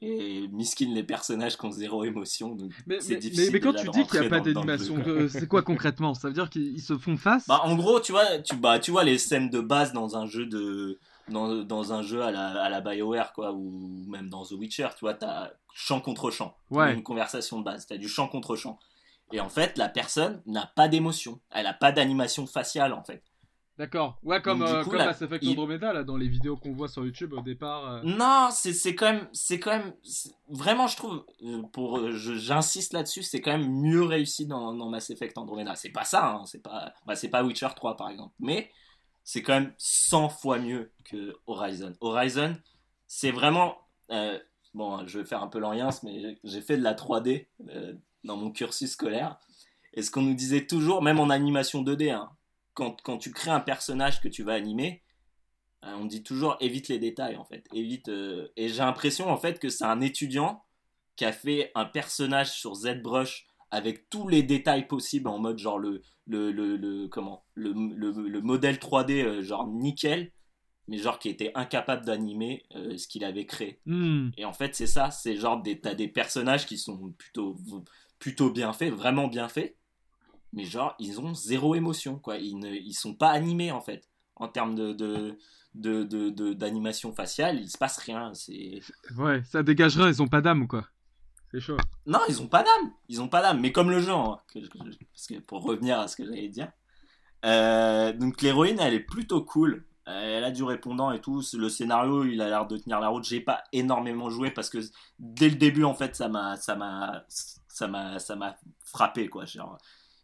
Et 0.00 0.46
miskin 0.52 0.94
les 0.94 1.02
personnages 1.02 1.56
qui 1.58 1.66
ont 1.66 1.72
zéro 1.72 2.04
émotion. 2.04 2.54
Donc 2.54 2.70
Mais, 2.86 3.00
c'est 3.00 3.14
mais- 3.14 3.18
difficile 3.20 3.44
mais- 3.46 3.50
mais 3.54 3.60
quand 3.60 3.72
tu 3.74 3.88
dis 3.90 4.06
qu'il 4.06 4.20
n'y 4.20 4.26
a 4.26 4.30
pas 4.30 4.40
d'animation, 4.40 4.96
euh, 5.06 5.28
c'est 5.28 5.48
quoi 5.48 5.62
concrètement? 5.62 6.14
Ça 6.14 6.28
veut 6.28 6.34
dire 6.34 6.48
qu'ils 6.50 6.80
se 6.80 6.96
font 6.96 7.16
face? 7.16 7.46
Bah, 7.48 7.60
en 7.64 7.74
gros, 7.74 7.98
tu 8.00 8.12
vois, 8.12 8.38
tu, 8.38 8.54
bah, 8.56 8.78
tu 8.78 8.92
vois 8.92 9.02
les 9.02 9.18
scènes 9.18 9.50
de 9.50 9.60
base 9.60 9.92
dans 9.92 10.16
un 10.16 10.24
jeu 10.26 10.46
de 10.46 10.98
dans, 11.28 11.56
dans 11.62 11.92
un 11.92 12.00
jeu 12.00 12.22
à 12.22 12.30
la, 12.30 12.62
à 12.62 12.70
la 12.70 12.80
BioWare 12.80 13.34
quoi 13.34 13.52
ou 13.52 14.04
même 14.08 14.30
dans 14.30 14.46
The 14.46 14.52
Witcher, 14.52 14.88
tu 14.94 15.00
vois, 15.00 15.12
t'as 15.12 15.50
champ 15.74 16.00
contre 16.00 16.30
champ, 16.30 16.56
Ouais. 16.70 16.94
une 16.94 17.02
conversation 17.02 17.58
de 17.58 17.64
base, 17.64 17.84
t'as 17.86 17.98
du 17.98 18.08
champ 18.08 18.28
contre 18.28 18.56
champ. 18.56 18.78
Et 19.32 19.40
en 19.40 19.50
fait, 19.50 19.76
la 19.76 19.90
personne 19.90 20.40
n'a 20.46 20.72
pas 20.74 20.88
d'émotion, 20.88 21.38
elle 21.50 21.66
a 21.66 21.74
pas 21.74 21.92
d'animation 21.92 22.46
faciale 22.46 22.94
en 22.94 23.02
fait. 23.04 23.22
D'accord. 23.78 24.18
Ouais, 24.24 24.42
comme, 24.42 24.62
euh, 24.62 24.82
coup, 24.82 24.90
comme 24.90 24.98
là, 24.98 25.06
Mass 25.06 25.22
Effect 25.22 25.44
il- 25.44 25.50
Andromeda, 25.52 25.92
là, 25.92 26.02
dans 26.02 26.16
les 26.16 26.26
vidéos 26.26 26.56
qu'on 26.56 26.72
voit 26.72 26.88
sur 26.88 27.04
YouTube 27.04 27.32
au 27.32 27.40
départ. 27.42 27.88
euh. 27.88 28.00
Non, 28.02 28.48
c'est 28.50 28.72
c'est 28.72 28.96
quand 28.96 29.12
même 29.12 29.28
c'est 29.32 29.60
quand 29.60 29.70
même 29.70 29.94
vraiment 30.48 30.88
je 30.88 30.96
trouve 30.96 31.24
euh, 31.44 31.62
pour 31.72 32.10
je- 32.10 32.34
j'insiste 32.34 32.92
là-dessus, 32.92 33.22
c'est 33.22 33.40
quand 33.40 33.52
même 33.56 33.70
mieux 33.70 34.02
réussi 34.02 34.46
dans, 34.46 34.74
dans 34.74 34.88
Mass 34.88 35.10
Effect 35.10 35.38
Andromeda. 35.38 35.76
C'est 35.76 35.90
pas 35.90 36.04
ça 36.04 36.32
hein, 36.32 36.42
c'est 36.46 36.62
pas 36.62 36.92
bah, 37.06 37.14
c'est 37.14 37.28
pas 37.28 37.44
Witcher 37.44 37.68
3 37.76 37.96
par 37.96 38.10
exemple, 38.10 38.34
mais 38.40 38.70
c'est 39.22 39.42
quand 39.42 39.54
même 39.54 39.72
100 39.78 40.28
fois 40.28 40.58
mieux 40.58 40.90
que 41.04 41.36
Horizon. 41.46 41.92
Horizon, 42.00 42.56
c'est 43.06 43.30
vraiment 43.30 43.76
euh, 44.10 44.38
bon, 44.74 45.06
je 45.06 45.20
vais 45.20 45.24
faire 45.24 45.42
un 45.42 45.48
peu 45.48 45.60
l'orience 45.60 46.02
mais 46.02 46.36
j'ai- 46.42 46.62
fait 46.62 46.76
de 46.76 46.82
la 46.82 46.94
3D 46.94 47.46
euh, 47.68 47.92
dans 48.24 48.36
mon 48.36 48.50
cursus 48.50 48.90
scolaire 48.90 49.38
et 49.94 50.02
ce 50.02 50.10
qu'on 50.10 50.22
nous 50.22 50.34
disait 50.34 50.66
toujours 50.66 51.00
même 51.02 51.20
en 51.20 51.30
animation 51.30 51.82
2D 51.82 52.10
hein, 52.10 52.28
quand 52.78 53.02
quand 53.02 53.18
tu 53.18 53.30
crées 53.32 53.50
un 53.50 53.60
personnage 53.72 54.20
que 54.22 54.28
tu 54.28 54.42
vas 54.44 54.54
animer 54.54 55.02
euh, 55.84 55.94
on 56.00 56.06
dit 56.06 56.22
toujours 56.22 56.56
évite 56.60 56.88
les 56.88 56.98
détails 56.98 57.36
en 57.36 57.44
fait. 57.44 57.64
Évite. 57.72 58.08
euh, 58.08 58.48
Et 58.56 58.68
j'ai 58.68 58.78
l'impression 58.88 59.28
en 59.28 59.36
fait 59.36 59.58
que 59.58 59.68
c'est 59.68 59.84
un 59.84 60.00
étudiant 60.00 60.64
qui 61.16 61.24
a 61.24 61.32
fait 61.32 61.70
un 61.74 61.84
personnage 61.84 62.50
sur 62.52 62.74
ZBrush 62.74 63.46
avec 63.70 64.08
tous 64.08 64.26
les 64.28 64.42
détails 64.42 64.86
possibles 64.88 65.28
en 65.28 65.38
mode 65.38 65.58
genre 65.58 65.78
le 65.78 66.02
le, 66.26 66.50
le, 66.52 66.76
le- 66.76 67.08
comment 67.08 67.44
le, 67.54 67.72
le, 67.72 68.10
le 68.28 68.40
modèle 68.40 68.78
3D 68.78 69.22
euh, 69.22 69.42
genre 69.42 69.66
nickel 69.68 70.32
mais 70.88 70.98
genre 70.98 71.18
qui 71.18 71.28
était 71.28 71.52
incapable 71.54 72.04
d'animer 72.06 72.64
euh, 72.74 72.96
ce 72.96 73.06
qu'il 73.08 73.22
avait 73.24 73.44
créé. 73.46 73.78
Hmm. 73.86 74.30
Et 74.38 74.44
en 74.46 74.54
fait, 74.54 74.74
c'est 74.74 74.86
ça, 74.86 75.10
c'est 75.10 75.36
genre 75.36 75.60
des, 75.62 75.78
t'as 75.80 75.94
des 75.94 76.08
personnages 76.08 76.64
qui 76.64 76.78
sont 76.78 77.12
plutôt, 77.18 77.58
plutôt 78.18 78.50
bien 78.50 78.72
faits, 78.72 78.92
vraiment 78.94 79.28
bien 79.28 79.48
faits, 79.48 79.76
mais 80.52 80.64
genre 80.64 80.94
ils 80.98 81.20
ont 81.20 81.34
zéro 81.34 81.74
émotion, 81.74 82.18
quoi. 82.18 82.36
Ils 82.38 82.58
ne, 82.58 82.70
ils 82.70 82.94
sont 82.94 83.14
pas 83.14 83.30
animés 83.30 83.72
en 83.72 83.80
fait, 83.80 84.08
en 84.36 84.48
termes 84.48 84.74
de, 84.74 84.92
de, 84.92 85.38
de, 85.74 86.04
de- 86.04 86.30
de- 86.30 86.52
d'animation 86.52 87.12
faciale, 87.12 87.60
il 87.60 87.70
se 87.70 87.78
passe 87.78 87.98
rien. 87.98 88.32
C'est 88.34 88.80
Ouais, 89.16 89.42
ça 89.44 89.62
dégage 89.62 89.96
rien, 89.96 90.08
ils 90.08 90.22
ont 90.22 90.28
pas 90.28 90.40
d'âme, 90.40 90.66
quoi. 90.68 90.86
C'est 91.50 91.60
chaud. 91.60 91.78
non, 92.06 92.20
ils 92.28 92.42
ont 92.42 92.46
pas 92.48 92.62
d'âme, 92.62 92.92
ils 93.08 93.22
ont 93.22 93.28
pas 93.28 93.40
d'âme, 93.40 93.60
mais 93.60 93.72
comme 93.72 93.90
le 93.90 94.00
jeu, 94.00 94.12
hein, 94.12 94.38
que- 94.52 94.58
que- 94.68 94.78
parce 95.12 95.26
que 95.26 95.38
pour 95.40 95.62
revenir 95.62 95.98
à 95.98 96.06
ce 96.08 96.16
que 96.16 96.24
j'allais 96.26 96.48
dire, 96.48 96.70
euh, 97.44 98.12
donc 98.12 98.42
l'héroïne, 98.42 98.78
elle 98.80 98.94
est 98.94 99.00
plutôt 99.00 99.42
cool. 99.42 99.84
Elle 100.06 100.42
a 100.44 100.50
du 100.50 100.62
répondant 100.62 101.12
et 101.12 101.20
tout. 101.20 101.42
Le 101.52 101.68
scénario, 101.68 102.24
il 102.24 102.40
a 102.40 102.48
l'air 102.48 102.66
de 102.66 102.78
tenir 102.78 102.98
la 102.98 103.08
route. 103.08 103.24
J'ai 103.24 103.40
pas 103.42 103.62
énormément 103.72 104.30
joué 104.30 104.50
parce 104.50 104.70
que 104.70 104.78
dès 105.18 105.50
le 105.50 105.56
début, 105.56 105.84
en 105.84 105.92
fait, 105.94 106.16
ça 106.16 106.28
m'a, 106.28 106.56
ça 106.56 106.76
m'a, 106.76 107.24
ça 107.28 107.88
m'a, 107.88 108.18
ça 108.18 108.34
m'a 108.34 108.56
frappé 108.82 109.28
quoi. 109.28 109.44
Genre, 109.44 109.76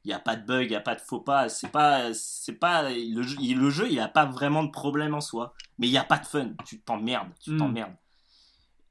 il 0.04 0.10
y 0.10 0.14
a 0.14 0.18
pas 0.18 0.36
de 0.36 0.44
bug, 0.46 0.66
il 0.66 0.72
y 0.72 0.76
a 0.76 0.80
pas 0.80 0.94
de 0.94 1.00
faux 1.00 1.20
pas. 1.20 1.48
C'est 1.48 1.68
pas, 1.70 2.12
c'est 2.14 2.52
pas 2.54 2.90
le 2.90 3.22
jeu. 3.22 3.36
Le 3.40 3.70
jeu, 3.70 3.88
il 3.90 3.98
a 4.00 4.08
pas 4.08 4.26
vraiment 4.26 4.62
de 4.64 4.70
problème 4.70 5.14
en 5.14 5.20
soi, 5.20 5.54
mais 5.78 5.86
il 5.88 5.92
y 5.92 5.98
a 5.98 6.04
pas 6.04 6.18
de 6.18 6.26
fun. 6.26 6.50
Tu 6.66 6.80
t'emmerdes, 6.80 7.30
tu 7.40 7.52
Mm. 7.52 7.58
t'emmerdes. 7.58 7.94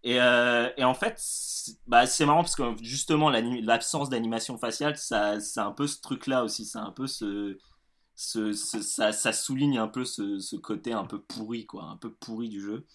Et, 0.03 0.19
euh, 0.21 0.69
et 0.75 0.83
en 0.83 0.93
fait, 0.93 1.13
c'est- 1.17 1.77
bah, 1.87 2.05
c'est 2.05 2.25
marrant 2.25 2.41
parce 2.43 2.55
que 2.55 2.75
justement 2.81 3.29
l'absence 3.29 4.09
d'animation 4.09 4.57
faciale, 4.57 4.97
ça, 4.97 5.39
c'est 5.39 5.61
un 5.61 5.71
peu 5.71 5.87
ce 5.87 6.01
truc-là 6.01 6.43
aussi. 6.43 6.65
C'est 6.65 6.79
un 6.79 6.91
peu 6.91 7.07
ce, 7.07 7.57
ce, 8.15 8.51
ce- 8.53 8.81
ça, 8.81 9.11
ça 9.13 9.31
souligne 9.33 9.77
un 9.79 9.87
peu 9.87 10.03
ce, 10.05 10.39
ce 10.39 10.55
côté 10.57 10.93
un 10.93 11.05
peu 11.05 11.21
pourri, 11.21 11.65
quoi, 11.65 11.85
un 11.85 11.97
peu 11.97 12.11
pourri 12.13 12.49
du 12.49 12.61
jeu. 12.61 12.85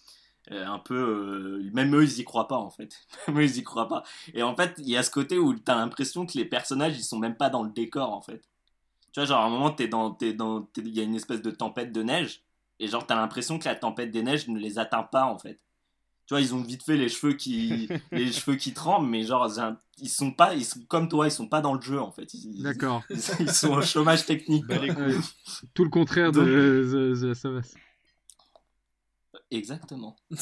Euh, 0.51 0.67
un 0.67 0.79
peu, 0.79 0.95
euh, 0.95 1.71
même 1.75 1.95
eux, 1.95 2.05
ils 2.05 2.21
y 2.21 2.25
croient 2.25 2.49
pas 2.49 2.57
en 2.57 2.71
fait. 2.71 2.97
Même 3.29 3.41
eux, 3.41 3.45
ils 3.45 3.59
y 3.59 3.63
croient 3.63 3.89
pas. 3.89 4.03
Et 4.33 4.43
en 4.43 4.55
fait, 4.57 4.75
il 4.79 4.89
y 4.89 4.97
a 4.97 5.03
ce 5.03 5.11
côté 5.11 5.39
où 5.39 5.53
t'as 5.55 5.77
l'impression 5.77 6.25
que 6.25 6.39
les 6.39 6.47
personnages, 6.47 6.97
ils 6.99 7.05
sont 7.05 7.19
même 7.19 7.37
pas 7.37 7.51
dans 7.51 7.63
le 7.63 7.71
décor 7.71 8.13
en 8.13 8.23
fait. 8.23 8.41
Tu 9.13 9.21
vois, 9.21 9.27
genre 9.27 9.41
à 9.41 9.45
un 9.47 9.51
moment, 9.51 9.71
t'es 9.71 9.89
dans, 9.89 10.11
t'es 10.13 10.33
dans, 10.33 10.63
t'es- 10.63 10.81
il 10.81 10.97
y 10.97 11.01
a 11.01 11.03
une 11.03 11.15
espèce 11.17 11.43
de 11.43 11.51
tempête 11.51 11.93
de 11.93 12.03
neige, 12.03 12.43
et 12.81 12.89
genre 12.89 13.07
t'as 13.07 13.17
l'impression 13.17 13.59
que 13.59 13.67
la 13.67 13.75
tempête 13.75 14.11
des 14.11 14.23
neiges 14.23 14.49
ne 14.49 14.59
les 14.59 14.79
atteint 14.79 15.03
pas 15.03 15.25
en 15.27 15.39
fait. 15.39 15.59
Tu 16.27 16.35
vois, 16.35 16.41
ils 16.41 16.55
ont 16.55 16.63
vite 16.63 16.83
fait 16.83 16.97
les 16.97 17.09
cheveux 17.11 17.35
qui, 17.35 17.89
les 18.13 18.33
cheveux 18.33 18.57
qui 18.57 18.73
tremblent, 18.73 19.09
mais 19.09 19.25
genre 19.25 19.51
ils 19.99 20.09
sont 20.09 20.31
pas, 20.33 20.55
ils 20.55 20.65
sont 20.65 20.81
comme 20.89 21.09
toi, 21.09 21.27
ils 21.27 21.31
sont 21.31 21.49
pas 21.49 21.61
dans 21.61 21.75
le 21.75 21.81
jeu 21.83 22.01
en 22.01 22.11
fait. 22.11 22.31
D'accord. 22.63 23.03
ils, 23.11 23.17
ils 23.41 23.53
sont 23.53 23.73
au 23.73 23.83
chômage 23.83 24.25
technique. 24.25 24.67
Ouais. 24.69 24.89
Tout 25.75 25.85
le 25.85 25.91
contraire 25.91 26.33
de 26.33 27.15
The, 27.15 27.21
The 27.21 27.25
Last 27.25 27.45
of 27.45 27.65
Us. 27.65 27.75
Exactement. 29.51 30.15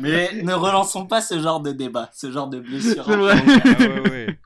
Mais 0.00 0.42
ne 0.42 0.52
relançons 0.54 1.06
pas 1.06 1.20
ce 1.20 1.40
genre 1.40 1.60
de 1.60 1.72
débat, 1.72 2.10
ce 2.14 2.30
genre 2.30 2.48
de 2.48 2.60
blessure. 2.60 3.04
C'est 3.04 3.16
vrai. 3.16 3.34
Ah 3.36 3.80
ouais, 3.80 4.10
ouais. 4.10 4.38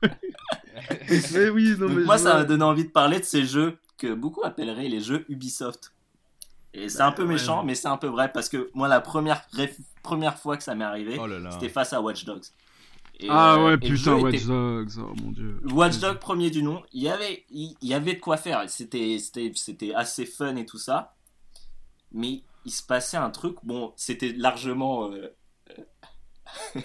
Mais 1.33 1.49
oui, 1.49 1.75
non, 1.79 1.89
mais 1.89 2.03
moi, 2.03 2.17
ça 2.17 2.33
m'a 2.35 2.43
donné 2.43 2.63
envie 2.63 2.85
de 2.85 2.89
parler 2.89 3.19
de 3.19 3.25
ces 3.25 3.45
jeux 3.45 3.77
que 3.97 4.13
beaucoup 4.13 4.43
appelleraient 4.43 4.89
les 4.89 4.99
jeux 4.99 5.25
Ubisoft. 5.29 5.93
Et 6.73 6.89
c'est 6.89 7.01
un 7.01 7.11
peu 7.11 7.23
ouais. 7.23 7.29
méchant, 7.33 7.63
mais 7.63 7.75
c'est 7.75 7.87
un 7.87 7.97
peu 7.97 8.07
vrai 8.07 8.31
parce 8.33 8.49
que 8.49 8.69
moi, 8.73 8.87
la 8.87 8.99
première, 8.99 9.43
première 10.01 10.37
fois 10.39 10.57
que 10.57 10.63
ça 10.63 10.73
m'est 10.75 10.83
arrivé, 10.83 11.17
Oh 11.19 11.27
c'était 11.51 11.69
face 11.69 11.93
à 11.93 12.01
Watch 12.01 12.25
Dogs. 12.25 12.43
Et, 13.19 13.27
Ah 13.29 13.53
euh, 13.55 13.65
ouais, 13.65 13.71
le 13.71 13.79
putain, 13.79 14.15
Watch 14.15 14.33
était- 14.35 14.45
Dogs, 14.47 14.91
oh 14.97 15.13
mon 15.21 15.31
dieu. 15.31 15.59
Watch 15.71 15.99
Dogs 15.99 16.17
premier 16.17 16.49
du 16.49 16.63
nom, 16.63 16.81
il 16.91 17.03
y 17.03 17.09
avait, 17.09 17.45
il, 17.51 17.75
il 17.81 17.89
y 17.89 17.93
avait 17.93 18.15
de 18.15 18.19
quoi 18.19 18.37
faire. 18.37 18.63
C'était, 18.67 19.17
c'était, 19.19 19.51
c'était 19.55 19.93
assez 19.93 20.25
fun 20.25 20.55
et 20.55 20.65
tout 20.65 20.79
ça. 20.79 21.13
Mais 22.13 22.43
il 22.65 22.71
se 22.71 22.83
passait 22.83 23.17
un 23.17 23.29
truc, 23.29 23.57
bon, 23.63 23.93
c'était 23.95 24.33
largement, 24.33 25.11
euh, 25.11 25.35
euh, 25.77 26.81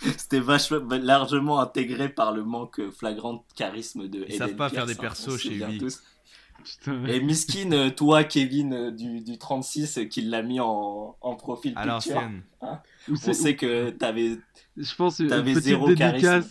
c'était 0.16 0.40
vachement, 0.40 0.80
largement 0.90 1.60
intégré 1.60 2.08
par 2.08 2.32
le 2.32 2.44
manque 2.44 2.80
flagrant 2.90 3.34
de 3.34 3.42
charisme 3.54 4.08
de 4.08 4.24
Ils 4.28 4.36
savent 4.36 4.48
Eden 4.48 4.56
pas 4.56 4.68
faire 4.68 4.86
des 4.86 4.94
hein, 4.94 5.00
persos 5.00 5.38
chez 5.38 5.78
tous. 5.78 6.02
Putain. 6.62 7.04
Et 7.06 7.20
Miskin, 7.20 7.72
euh, 7.72 7.90
toi, 7.90 8.24
Kevin 8.24 8.90
du, 8.90 9.20
du 9.20 9.38
36, 9.38 9.98
euh, 9.98 10.04
qui 10.04 10.22
l'a 10.22 10.42
mis 10.42 10.60
en, 10.60 11.16
en 11.20 11.34
profil 11.34 11.72
À 11.76 11.98
picture. 11.98 12.22
Ou 13.08 13.14
on 13.26 13.32
sait 13.32 13.56
que 13.56 13.90
t'avais 13.90 14.38
Je 14.76 14.94
pense 14.94 15.18
petite 15.18 15.58
zéro 15.58 15.88
dédicace. 15.88 16.20
charisme. 16.20 16.50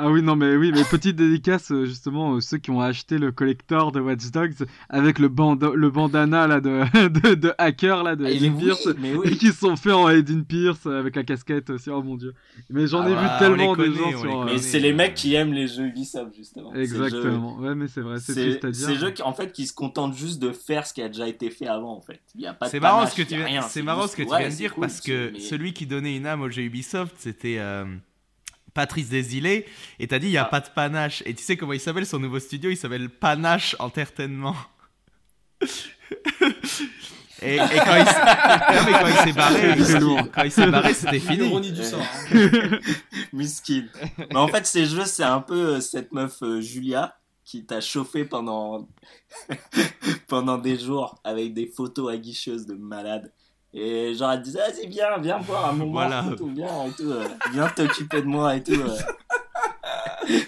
Ah 0.00 0.08
oui, 0.10 0.22
non, 0.22 0.36
mais 0.36 0.54
oui, 0.54 0.70
mais 0.72 0.84
petite 0.84 1.16
dédicace, 1.16 1.72
euh, 1.72 1.84
justement, 1.84 2.34
euh, 2.36 2.40
ceux 2.40 2.58
qui 2.58 2.70
ont 2.70 2.80
acheté 2.80 3.18
le 3.18 3.32
collector 3.32 3.90
de 3.90 3.98
Watch 4.00 4.30
Dogs 4.30 4.54
avec 4.88 5.18
le, 5.18 5.26
banda- 5.28 5.72
le 5.74 5.90
bandana 5.90 6.46
là, 6.46 6.60
de, 6.60 6.84
de, 7.08 7.34
de 7.34 7.52
hacker 7.58 8.04
là, 8.04 8.14
de 8.14 8.24
Ah, 8.24 8.28
oui, 8.30 8.50
Pierce. 8.50 8.88
Et 9.24 9.30
qui 9.36 9.48
se 9.48 9.58
sont 9.58 9.74
fait 9.76 9.90
en 9.90 10.08
Aiden 10.08 10.44
Pierce 10.44 10.86
euh, 10.86 11.00
avec 11.00 11.16
la 11.16 11.24
casquette 11.24 11.70
aussi, 11.70 11.90
oh 11.90 12.00
mon 12.02 12.16
dieu. 12.16 12.32
Mais 12.70 12.86
j'en 12.86 13.00
Ah 13.02 13.10
ai 13.10 13.14
bah, 13.14 13.22
vu 13.22 13.28
tellement 13.40 13.72
de 13.72 13.76
connaît, 13.84 13.96
gens 14.12 14.18
sur. 14.20 14.42
euh, 14.42 14.44
Mais 14.46 14.58
c'est 14.58 14.78
les 14.78 14.92
mecs 14.92 15.14
qui 15.14 15.34
aiment 15.34 15.52
les 15.52 15.66
jeux 15.66 15.86
Ubisoft, 15.86 16.32
justement. 16.36 16.72
Jeux- 16.72 16.80
Exactement. 16.80 17.56
Ouais, 17.58 17.74
mais 17.74 17.88
c'est 17.88 18.00
vrai, 18.02 18.18
c'est 18.20 18.34
C'est 18.34 18.42
triste 18.60 18.64
à 18.66 18.70
dire. 18.70 18.86
ces 18.86 18.94
jeux 18.94 19.10
qui, 19.10 19.22
en 19.22 19.32
fait, 19.32 19.52
qui 19.52 19.66
se 19.66 19.74
contentent 19.74 20.14
juste 20.14 20.40
de 20.40 20.52
faire 20.52 20.86
ce 20.86 20.94
qui 20.94 21.02
a 21.02 21.08
déjà 21.08 21.26
été 21.26 21.50
fait 21.50 21.66
avant, 21.66 21.96
en 21.96 22.00
fait. 22.00 22.20
Il 22.36 22.42
y 22.42 22.46
a 22.46 22.54
pas 22.54 22.66
de 22.66 22.70
C'est 22.70 22.78
marrant 22.78 23.04
ce 23.06 23.16
que 23.16 23.22
tu 23.22 23.34
viens, 23.34 23.44
rien, 23.46 23.62
c'est 23.62 23.82
marrant 23.82 24.02
juste- 24.02 24.12
ce 24.12 24.16
que 24.18 24.22
tu 24.22 24.28
ouais, 24.30 24.38
viens 24.38 24.48
de 24.50 24.54
dire 24.54 24.74
parce 24.78 25.00
que 25.00 25.32
celui 25.40 25.72
qui 25.72 25.86
donnait 25.86 26.16
une 26.16 26.26
âme 26.26 26.42
au 26.42 26.48
jeu 26.50 26.62
Ubisoft, 26.62 27.14
c'était 27.18 27.56
euh, 27.58 27.84
Patrice 28.78 29.08
Desilets 29.08 29.66
et 29.98 30.06
t'as 30.06 30.20
dit 30.20 30.28
il 30.28 30.32
y 30.32 30.38
a 30.38 30.42
Ah. 30.44 30.54
pas 30.54 30.60
de 30.60 30.68
panache 30.72 31.22
et 31.26 31.34
tu 31.34 31.42
sais 31.42 31.56
comment 31.56 31.72
il 31.72 31.80
s'appelle 31.80 32.06
son 32.06 32.20
nouveau 32.20 32.38
studio, 32.38 32.70
il 32.70 32.76
s'appelle 32.76 33.08
Panache 33.08 33.74
Entertainment. 33.80 34.54
et, 37.42 37.54
et 37.56 37.58
quand 37.58 37.96
il 37.96 38.06
s'est 39.24 39.32
barré, 39.32 39.74
il- 39.76 39.84
C'est 39.84 39.98
lourd. 40.00 40.20
quand 40.32 40.42
il 40.44 40.52
s'est 40.52 40.66
barré, 40.70 40.94
c'était 40.94 41.18
fini. 41.18 41.38
L'ironie 41.38 41.72
du 41.72 41.82
sort. 41.82 42.00
hein. 42.00 42.78
Miskin. 43.32 43.86
Mais 44.18 44.36
en 44.36 44.48
fait, 44.48 44.64
ces 44.66 44.86
jeux, 44.86 45.04
c'est 45.04 45.24
un 45.24 45.40
peu 45.40 45.74
euh, 45.76 45.80
cette 45.80 46.12
meuf 46.12 46.42
euh, 46.42 46.60
Julia 46.60 47.16
qui 47.44 47.64
t'a 47.64 47.80
chauffé 47.80 48.24
pendant 48.24 48.88
pendant 50.28 50.58
des 50.58 50.78
jours 50.78 51.18
avec 51.24 51.54
des 51.54 51.66
photos 51.66 52.12
aguicheuses 52.12 52.66
de 52.66 52.74
malade. 52.74 53.32
Et 53.80 54.14
genre, 54.14 54.32
elle 54.32 54.38
te 54.40 54.44
disait, 54.44 54.58
vas-y, 54.58 54.86
viens, 54.88 55.18
viens 55.18 55.38
voir 55.38 55.66
un 55.66 55.72
moment, 55.72 55.92
Voilà. 55.92 56.24
et 56.32 56.36
tout, 56.36 56.48
viens, 56.48 56.86
et 56.86 56.90
tout, 56.92 57.10
euh, 57.12 57.28
viens 57.52 57.68
t'occuper 57.68 58.22
de 58.22 58.26
moi, 58.26 58.56
et 58.56 58.62
tout. 58.62 58.72
euh. 58.72 58.96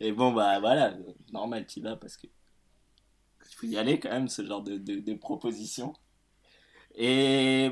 Et 0.00 0.10
bon, 0.10 0.32
bah 0.32 0.58
voilà, 0.58 0.94
normal, 1.32 1.64
tu 1.66 1.80
vas 1.80 1.94
parce 1.94 2.16
que 2.16 2.26
il 2.26 3.54
faut 3.56 3.66
y 3.66 3.78
aller 3.78 4.00
quand 4.00 4.10
même, 4.10 4.26
ce 4.26 4.44
genre 4.44 4.62
de, 4.62 4.76
de, 4.76 4.98
de 4.98 5.14
proposition. 5.14 5.92
Et, 6.96 7.70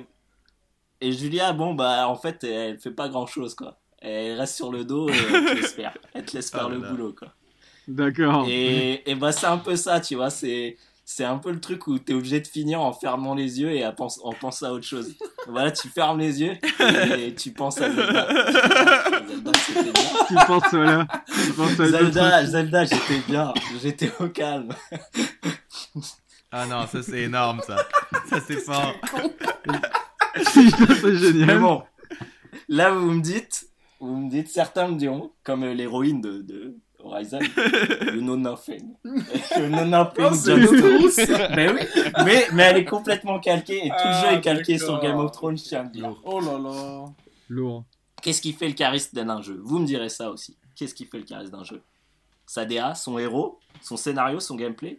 et 1.01 1.13
Julia, 1.13 1.53
bon, 1.53 1.75
bah 1.75 2.07
en 2.09 2.15
fait, 2.15 2.45
elle 2.45 2.79
fait 2.79 2.93
pas 2.93 3.09
grand 3.09 3.27
chose, 3.27 3.55
quoi. 3.57 3.81
Elle 3.99 4.39
reste 4.39 4.55
sur 4.55 4.71
le 4.71 4.85
dos 4.85 5.09
et 5.09 5.13
elle 5.13 5.45
te 5.45 5.55
laisse 5.57 5.73
faire. 5.73 5.97
Elle 6.15 6.25
te 6.25 6.37
laisse 6.37 6.51
faire 6.53 6.67
Oh 6.67 6.69
là 6.71 6.77
le 6.77 6.83
là. 6.83 6.91
boulot, 6.91 7.13
quoi. 7.15 7.35
D'accord. 7.89 8.47
Et, 8.49 9.11
et 9.11 9.15
bah 9.17 9.33
c'est 9.33 9.47
un 9.47 9.59
peu 9.59 9.75
ça, 9.75 10.01
tu 10.01 10.15
vois, 10.15 10.31
c'est 10.31 10.77
c'est 11.13 11.25
un 11.25 11.39
peu 11.39 11.51
le 11.51 11.59
truc 11.59 11.89
où 11.89 11.99
t'es 11.99 12.15
obligé 12.15 12.41
de 12.41 12.47
finir 12.47 12.81
en 12.81 12.93
fermant 12.93 13.35
les 13.35 13.61
yeux 13.61 13.73
et 13.73 13.83
à 13.83 13.91
pense, 13.91 14.21
en 14.23 14.33
pensant 14.33 14.67
à 14.67 14.71
autre 14.71 14.87
chose. 14.87 15.17
Voilà, 15.49 15.73
tu 15.73 15.89
fermes 15.89 16.21
les 16.21 16.41
yeux 16.41 16.57
et 17.19 17.35
tu 17.35 17.51
penses 17.51 17.81
à 17.81 17.91
Zelda. 17.91 18.29
Zelda, 19.27 19.51
c'était 19.67 19.83
bien. 19.83 19.93
Tu 20.29 20.35
penses 20.47 20.63
voilà. 20.71 21.07
Tu 21.45 21.53
penses 21.53 21.81
à 21.81 21.89
Zelda, 21.89 22.47
Zelda, 22.47 22.85
j'étais 22.85 23.19
bien, 23.27 23.53
j'étais 23.83 24.13
au 24.21 24.29
calme. 24.29 24.73
Ah 26.53 26.67
non, 26.67 26.87
ça 26.87 27.03
c'est 27.03 27.23
énorme 27.23 27.61
ça. 27.67 27.77
Ça 28.29 28.39
c'est 28.47 28.61
fort. 28.61 28.95
C'est 30.45 31.05
Mais 31.05 31.17
génial. 31.17 31.59
bon, 31.59 31.83
là 32.69 32.93
vous 32.93 33.11
me 33.11 33.21
dites, 33.21 33.67
vous 33.99 34.17
me 34.17 34.31
dites, 34.31 34.49
certains 34.49 34.87
me 34.87 34.97
diront, 34.97 35.33
comme 35.43 35.65
euh, 35.65 35.75
l'héroïne 35.75 36.21
de, 36.21 36.41
de 36.43 36.77
Horizon, 37.11 37.39
le 38.13 38.21
no 38.21 38.37
nothing. 38.37 38.95
Le 39.05 39.69
no 39.69 39.85
nothing 39.85 40.25
Oh, 40.31 40.35
c'est 40.35 40.61
Jon 40.61 40.73
lourd, 40.73 41.11
Snow. 41.11 41.37
mais 41.57 41.71
oui, 41.73 41.81
mais, 42.25 42.47
mais 42.53 42.63
elle 42.65 42.77
est 42.79 42.85
complètement 42.85 43.39
calquée 43.41 43.79
et 43.87 43.89
tout 43.89 43.95
le 43.97 44.11
Ah, 44.15 44.31
jeu 44.31 44.37
est 44.37 44.41
calqué 44.41 44.79
sur 44.79 45.01
Game 45.01 45.19
of 45.19 45.33
Thrones, 45.33 45.59
je 45.59 45.65
tiens 45.65 45.81
à 45.81 45.83
le 45.85 45.91
dire. 45.91 46.15
Oh 46.25 46.41
là 46.41 46.59
là. 46.59 47.05
Lourd. 47.49 47.85
Qu'est-ce 48.23 48.41
qui 48.43 48.53
fait 48.53 48.69
le 48.69 48.75
charisme 48.75 49.25
d'un 49.25 49.41
jeu 49.43 49.61
Vous 49.65 49.79
me 49.79 49.87
direz 49.87 50.09
ça 50.09 50.31
aussi. 50.31 50.57
Qu'est-ce 50.77 50.95
qui 50.95 51.05
fait 51.07 51.19
le 51.19 51.25
charisme 51.25 51.53
d'un 51.53 51.65
jeu? 51.65 51.83
Sa 52.47 52.65
DA, 52.65 52.95
son 52.95 53.19
héros, 53.19 53.59
son 53.81 53.97
scénario, 53.97 54.41
son 54.41 54.57
gameplay? 54.57 54.99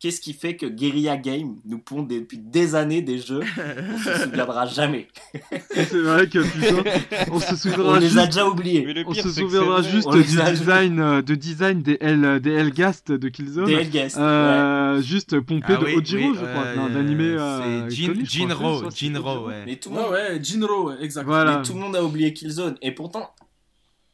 Qu'est-ce 0.00 0.22
qui 0.22 0.32
fait 0.32 0.56
que 0.56 0.64
Guerrilla 0.64 1.18
Game 1.18 1.56
nous 1.66 1.78
pond 1.78 2.02
depuis 2.02 2.38
des 2.38 2.74
années 2.74 3.02
des 3.02 3.18
jeux 3.18 3.42
On 3.94 3.98
se 3.98 4.14
souviendra 4.24 4.64
jamais. 4.66 5.08
C'est 5.74 5.92
vrai 5.92 6.26
que 6.26 6.38
putain, 6.38 6.90
on 7.30 7.38
se 7.38 7.52
On 7.52 7.56
souviendra 7.56 8.00
les 8.00 8.06
juste. 8.06 8.18
a 8.18 8.24
déjà 8.26 8.46
oubliés. 8.48 9.04
On 9.06 9.12
se 9.12 9.28
souviendra 9.30 9.82
juste 9.82 10.06
On 10.08 10.12
du 10.12 10.22
les 10.22 10.40
a- 10.40 10.50
design, 10.52 11.00
euh, 11.00 11.20
de 11.20 11.34
design 11.34 11.82
des, 11.82 11.98
L, 12.00 12.40
des 12.40 12.50
Hellgast 12.52 13.12
de 13.12 13.28
Killzone. 13.28 13.66
Des 13.66 13.74
Hellguest. 13.74 14.16
Euh, 14.16 15.02
Juste 15.02 15.38
pompé 15.40 15.74
Ah 15.74 15.76
de 15.76 15.84
oui, 15.84 15.94
Ojiro, 15.96 16.30
oui, 16.30 16.36
je 16.40 16.46
crois. 16.46 16.64
euh, 16.64 16.76
Non, 16.76 16.88
d'animé. 16.88 17.24
euh, 17.38 17.90
c'est 17.90 18.24
Jinro, 18.24 18.78
soit 18.78 18.90
c'est 18.90 18.96
Jinro, 19.00 19.28
Ojiro. 19.30 19.48
ouais. 19.48 19.62
Mais 19.66 19.76
tout 19.76 19.90
le 19.90 19.96
Ouais, 19.96 20.02
monde, 20.02 20.12
ouais, 20.12 20.38
Jinro, 20.42 20.88
ouais, 20.88 20.94
exact. 21.02 21.24
Voilà. 21.26 21.58
mais 21.58 21.62
tout 21.62 21.74
le 21.74 21.78
monde 21.80 21.94
a 21.96 22.02
oublié 22.02 22.32
Killzone. 22.32 22.76
Et 22.80 22.92
pourtant, 22.92 23.28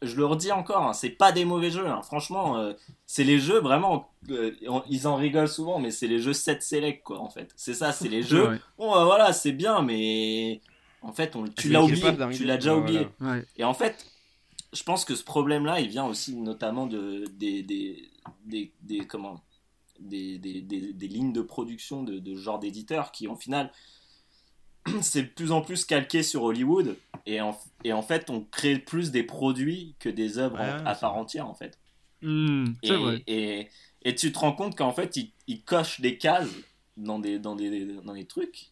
je 0.07 0.17
le 0.17 0.25
redis 0.27 0.53
encore, 0.53 0.83
hein, 0.87 0.93
c'est 0.93 1.11
pas 1.11 1.33
des 1.33 1.45
mauvais 1.45 1.71
jeux. 1.71 1.87
hein. 1.87 2.01
Franchement, 2.03 2.57
euh, 2.59 2.73
c'est 3.07 3.25
les 3.25 3.39
jeux 3.39 3.59
vraiment. 3.61 4.09
euh, 4.31 4.53
on- 4.69 4.83
ils 4.89 5.07
en 5.07 5.17
rigolent 5.17 5.49
souvent, 5.49 5.79
mais 5.79 5.91
c'est 5.91 6.07
les 6.09 6.19
jeux 6.19 6.33
7 6.33 6.63
select, 6.63 7.03
quoi, 7.05 7.21
en 7.21 7.29
fait. 7.31 7.53
C'est 7.57 7.75
ça, 7.75 7.93
c'est 7.93 8.09
les 8.09 8.23
jeux. 8.23 8.49
Ouais, 8.51 8.61
Bon, 8.79 8.93
bah, 8.93 9.05
voilà, 9.05 9.33
c'est 9.33 9.53
bien, 9.53 9.83
mais 9.83 10.61
en 11.03 11.13
fait, 11.13 11.37
on, 11.37 11.45
tu 11.45 11.69
l'as 11.69 11.83
oublié. 11.85 12.03
Tu 12.33 12.45
l'as 12.45 12.57
déjà 12.57 12.75
oublié. 12.77 13.09
voilà. 13.21 13.37
ouais. 13.41 13.45
Et 13.57 13.65
en 13.65 13.75
fait, 13.75 14.05
je 14.73 14.83
pense 14.83 15.05
que 15.05 15.15
ce 15.15 15.23
problème-là, 15.25 15.81
il 15.81 15.89
vient 15.89 16.07
aussi 16.07 16.35
notamment 16.37 16.87
de, 16.87 17.25
des, 17.35 17.63
des, 17.63 18.09
des, 18.45 18.73
des- 18.83 19.07
comment, 19.07 19.41
des, 20.01 20.39
des, 20.39 20.61
des, 20.61 20.93
des 20.93 21.09
lignes 21.09 21.33
de 21.33 21.41
production 21.43 22.03
de, 22.03 22.19
de 22.19 22.35
ce 22.35 22.41
genre 22.41 22.59
d'éditeurs 22.59 23.13
qui, 23.13 23.29
en 23.29 23.37
final, 23.37 23.71
c'est 25.03 25.23
de 25.23 25.29
plus 25.29 25.53
en 25.53 25.61
plus 25.63 25.85
calqué 25.85 26.23
sur 26.23 26.43
Hollywood. 26.43 26.97
Et 27.27 27.41
en, 27.41 27.59
et 27.85 27.93
en 27.93 28.03
fait, 28.03 28.31
on 28.31 28.41
crée 28.43 28.79
plus 28.79 29.11
des 29.11 29.23
produits 29.25 29.95
que 29.99 30.09
des 30.09 30.39
œuvres 30.39 30.59
Ouais, 30.59 30.71
en- 30.71 30.87
à 30.87 30.95
part 30.95 31.17
entière, 31.17 31.49
en 31.49 31.55
fait. 31.55 31.79
Hmm, 32.23 32.73
Et, 32.83 32.93
vrai. 32.97 33.23
et, 33.27 33.69
et 34.03 34.15
tu 34.15 34.33
te 34.33 34.39
rends 34.39 34.53
compte 34.53 34.77
qu'en 34.77 34.93
fait, 34.93 35.17
ils, 35.17 35.33
ils 35.47 35.63
cochent 35.63 36.01
des 36.01 36.19
cases 36.19 36.49
dans 36.97 37.19
des, 37.19 37.39
dans 37.39 37.57
des, 37.57 37.85
dans 38.05 38.15
des 38.15 38.25
trucs. 38.27 38.71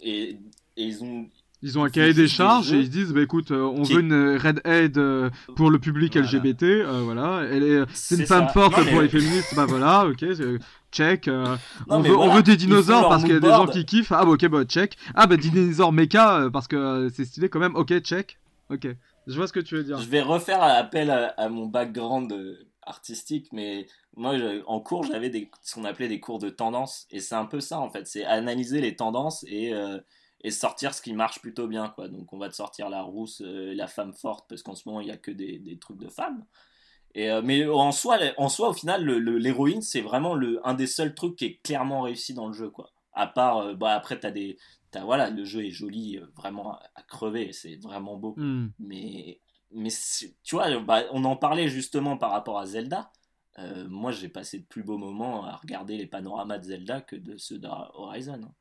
Et 0.00 0.36
ils 0.76 1.04
ont. 1.04 1.28
Ils 1.64 1.78
ont 1.78 1.84
un 1.84 1.90
cahier 1.90 2.12
des 2.12 2.26
charges 2.28 2.72
et 2.72 2.78
ils 2.80 2.86
se 2.86 2.90
disent 2.90 3.12
bah 3.12 3.22
écoute, 3.22 3.52
euh, 3.52 3.62
on 3.62 3.82
qui- 3.82 3.94
veut 3.94 4.00
une 4.00 4.36
Red 4.36 4.60
Aid 4.64 4.98
euh, 4.98 5.30
pour 5.54 5.70
le 5.70 5.78
public 5.78 6.14
Voilà. 6.14 6.26
LGBT, 6.28 6.62
euh, 6.64 7.02
voilà. 7.04 7.42
Elle 7.50 7.62
est, 7.62 7.84
c'est 7.94 8.16
une 8.16 8.20
C'est 8.22 8.26
femme 8.26 8.46
ça. 8.48 8.52
forte 8.52 8.76
Non, 8.78 8.84
mais- 8.84 8.90
pour 8.90 9.00
les 9.02 9.08
féministes, 9.08 9.54
bah 9.54 9.66
voilà, 9.66 10.06
ok, 10.06 10.18
c'est- 10.18 10.58
check. 10.90 11.28
euh, 11.28 11.44
Non, 11.44 11.56
on, 11.96 12.00
mais 12.00 12.08
veut, 12.08 12.14
voilà, 12.16 12.32
on 12.32 12.34
veut 12.36 12.42
des 12.42 12.52
ils 12.54 12.60
font 12.60 12.66
dinosaures 12.66 13.00
leur 13.02 13.08
parce 13.10 13.22
qu'il 13.22 13.32
y 13.32 13.36
a 13.36 13.40
des 13.40 13.46
gens 13.48 13.66
qui 13.66 13.84
kiffent. 13.84 14.10
Ah 14.12 14.24
bah 14.24 14.32
ok, 14.32 14.46
bah 14.48 14.64
check. 14.64 14.96
Ah 15.14 15.26
bah 15.28 15.36
dinosaures 15.36 15.92
méca 15.92 16.38
euh, 16.40 16.50
parce 16.50 16.66
que 16.66 16.76
euh, 16.76 17.08
c'est 17.10 17.24
stylé 17.24 17.48
quand 17.48 17.60
même. 17.60 17.76
Ok, 17.76 17.96
check. 18.00 18.38
Ok, 18.70 18.88
je 19.28 19.36
vois 19.36 19.46
ce 19.46 19.52
que 19.52 19.60
tu 19.60 19.76
veux 19.76 19.84
dire. 19.84 19.98
Je 19.98 20.08
vais 20.08 20.20
refaire 20.22 20.62
appel 20.62 21.10
à, 21.10 21.28
à 21.36 21.48
mon 21.48 21.66
background 21.66 22.32
euh, 22.32 22.56
artistique, 22.84 23.46
mais 23.52 23.86
moi, 24.16 24.36
je- 24.36 24.62
en 24.66 24.80
cours, 24.80 25.04
j'avais 25.04 25.30
des, 25.30 25.48
ce 25.62 25.76
qu'on 25.76 25.84
appelait 25.84 26.08
des 26.08 26.18
cours 26.20 26.38
de 26.40 26.48
tendance, 26.50 27.06
et 27.12 27.20
c'est 27.20 27.36
un 27.36 27.44
peu 27.46 27.60
ça 27.60 27.78
en 27.78 27.88
fait, 27.88 28.06
c'est 28.08 28.24
analyser 28.24 28.80
les 28.80 28.96
tendances 28.96 29.44
et, 29.48 29.72
euh, 29.72 29.98
et 30.44 30.50
sortir 30.50 30.94
ce 30.94 31.02
qui 31.02 31.12
marche 31.12 31.40
plutôt 31.40 31.68
bien, 31.68 31.88
quoi. 31.88 32.08
Donc, 32.08 32.32
on 32.32 32.38
va 32.38 32.48
te 32.48 32.54
sortir 32.54 32.88
la 32.88 33.02
rousse, 33.02 33.42
euh, 33.42 33.74
la 33.74 33.86
femme 33.86 34.12
forte, 34.12 34.48
parce 34.48 34.62
qu'en 34.62 34.74
ce 34.74 34.88
moment, 34.88 35.00
il 35.00 35.06
n'y 35.06 35.12
a 35.12 35.16
que 35.16 35.30
des, 35.30 35.58
des 35.58 35.78
trucs 35.78 35.98
de 35.98 36.08
femmes. 36.08 36.44
Et, 37.14 37.30
euh, 37.30 37.42
mais 37.42 37.66
en 37.66 37.92
soi, 37.92 38.18
en 38.38 38.48
soi, 38.48 38.70
au 38.70 38.72
final, 38.72 39.04
l'héroïne, 39.06 39.82
c'est 39.82 40.00
vraiment 40.00 40.34
le, 40.34 40.66
un 40.66 40.74
des 40.74 40.86
seuls 40.86 41.14
trucs 41.14 41.36
qui 41.36 41.44
est 41.44 41.62
clairement 41.62 42.02
réussi 42.02 42.34
dans 42.34 42.48
le 42.48 42.54
jeu, 42.54 42.70
quoi. 42.70 42.90
À 43.12 43.26
part, 43.26 43.58
euh, 43.58 43.74
bah, 43.74 43.94
après, 43.94 44.18
t'as 44.18 44.30
des, 44.30 44.56
t'as, 44.90 45.04
voilà, 45.04 45.30
le 45.30 45.44
jeu 45.44 45.64
est 45.64 45.70
joli, 45.70 46.18
vraiment 46.34 46.72
à, 46.72 46.82
à 46.94 47.02
crever, 47.02 47.52
c'est 47.52 47.76
vraiment 47.76 48.16
beau 48.16 48.34
Hmm. 48.36 48.68
mais 48.78 49.40
mais 49.74 49.88
tu 50.42 50.54
vois 50.54 50.78
bah, 50.80 51.04
on 51.12 51.24
en 51.24 51.34
parlait 51.34 51.68
justement 51.68 52.18
par 52.18 52.30
rapport 52.30 52.58
à 52.58 52.66
Zelda 52.66 53.10
moi 53.88 54.12
j'ai 54.12 54.28
passé 54.28 54.58
de 54.58 54.64
plus 54.64 54.82
beaux 54.82 54.98
moments 54.98 55.46
à 55.46 55.56
regarder 55.56 55.96
les 55.96 56.06
panoramas 56.06 56.58
de 56.58 56.64
Zelda 56.64 57.00
que 57.00 57.16
de 57.16 57.38
ceux 57.38 57.58
d'Horizon 57.58 58.40
hein. 58.42 58.54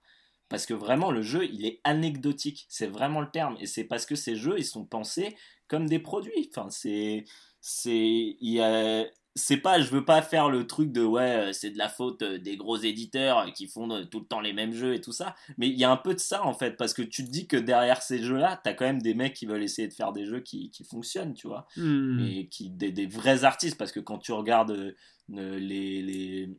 Parce 0.51 0.65
que 0.65 0.73
vraiment 0.73 1.11
le 1.11 1.21
jeu 1.21 1.45
il 1.45 1.65
est 1.65 1.79
anecdotique. 1.85 2.65
C'est 2.67 2.87
vraiment 2.87 3.21
le 3.21 3.31
terme. 3.31 3.55
Et 3.61 3.65
c'est 3.65 3.85
parce 3.85 4.05
que 4.05 4.15
ces 4.15 4.35
jeux 4.35 4.59
ils 4.59 4.65
sont 4.65 4.85
pensés 4.85 5.35
comme 5.69 5.87
des 5.87 5.97
produits. 5.97 6.51
Enfin 6.53 6.69
c'est 6.69 7.23
c'est 7.61 7.95
il 7.95 8.51
y 8.51 8.59
a 8.59 9.05
c'est 9.33 9.55
pas 9.55 9.79
je 9.79 9.89
veux 9.89 10.03
pas 10.03 10.21
faire 10.21 10.49
le 10.49 10.67
truc 10.67 10.91
de 10.91 11.05
ouais 11.05 11.21
euh, 11.21 11.53
c'est 11.53 11.71
de 11.71 11.77
la 11.77 11.87
faute 11.87 12.21
euh, 12.21 12.37
des 12.37 12.57
gros 12.57 12.75
éditeurs 12.75 13.53
qui 13.53 13.65
font 13.65 13.89
euh, 13.91 14.03
tout 14.03 14.19
le 14.19 14.25
temps 14.25 14.41
les 14.41 14.51
mêmes 14.51 14.73
jeux 14.73 14.93
et 14.93 14.99
tout 14.99 15.13
ça. 15.13 15.35
Mais 15.57 15.69
il 15.69 15.79
y 15.79 15.85
a 15.85 15.89
un 15.89 15.95
peu 15.95 16.13
de 16.13 16.19
ça 16.19 16.45
en 16.45 16.53
fait. 16.53 16.75
Parce 16.75 16.93
que 16.93 17.01
tu 17.01 17.23
te 17.23 17.31
dis 17.31 17.47
que 17.47 17.55
derrière 17.55 18.01
ces 18.01 18.21
jeux 18.21 18.35
là 18.37 18.59
t'as 18.61 18.73
quand 18.73 18.83
même 18.85 19.01
des 19.01 19.13
mecs 19.13 19.33
qui 19.33 19.45
veulent 19.45 19.63
essayer 19.63 19.87
de 19.87 19.93
faire 19.93 20.11
des 20.11 20.25
jeux 20.25 20.41
qui, 20.41 20.69
qui 20.71 20.83
fonctionnent 20.83 21.33
tu 21.33 21.47
vois. 21.47 21.65
Hmm. 21.77 22.19
et 22.19 22.49
qui 22.49 22.69
des, 22.69 22.91
des 22.91 23.07
vrais 23.07 23.45
artistes. 23.45 23.77
Parce 23.77 23.93
que 23.93 24.01
quand 24.01 24.17
tu 24.17 24.33
regardes 24.33 24.71
euh, 24.71 24.91
euh, 25.37 25.59
les 25.59 26.01
les 26.01 26.49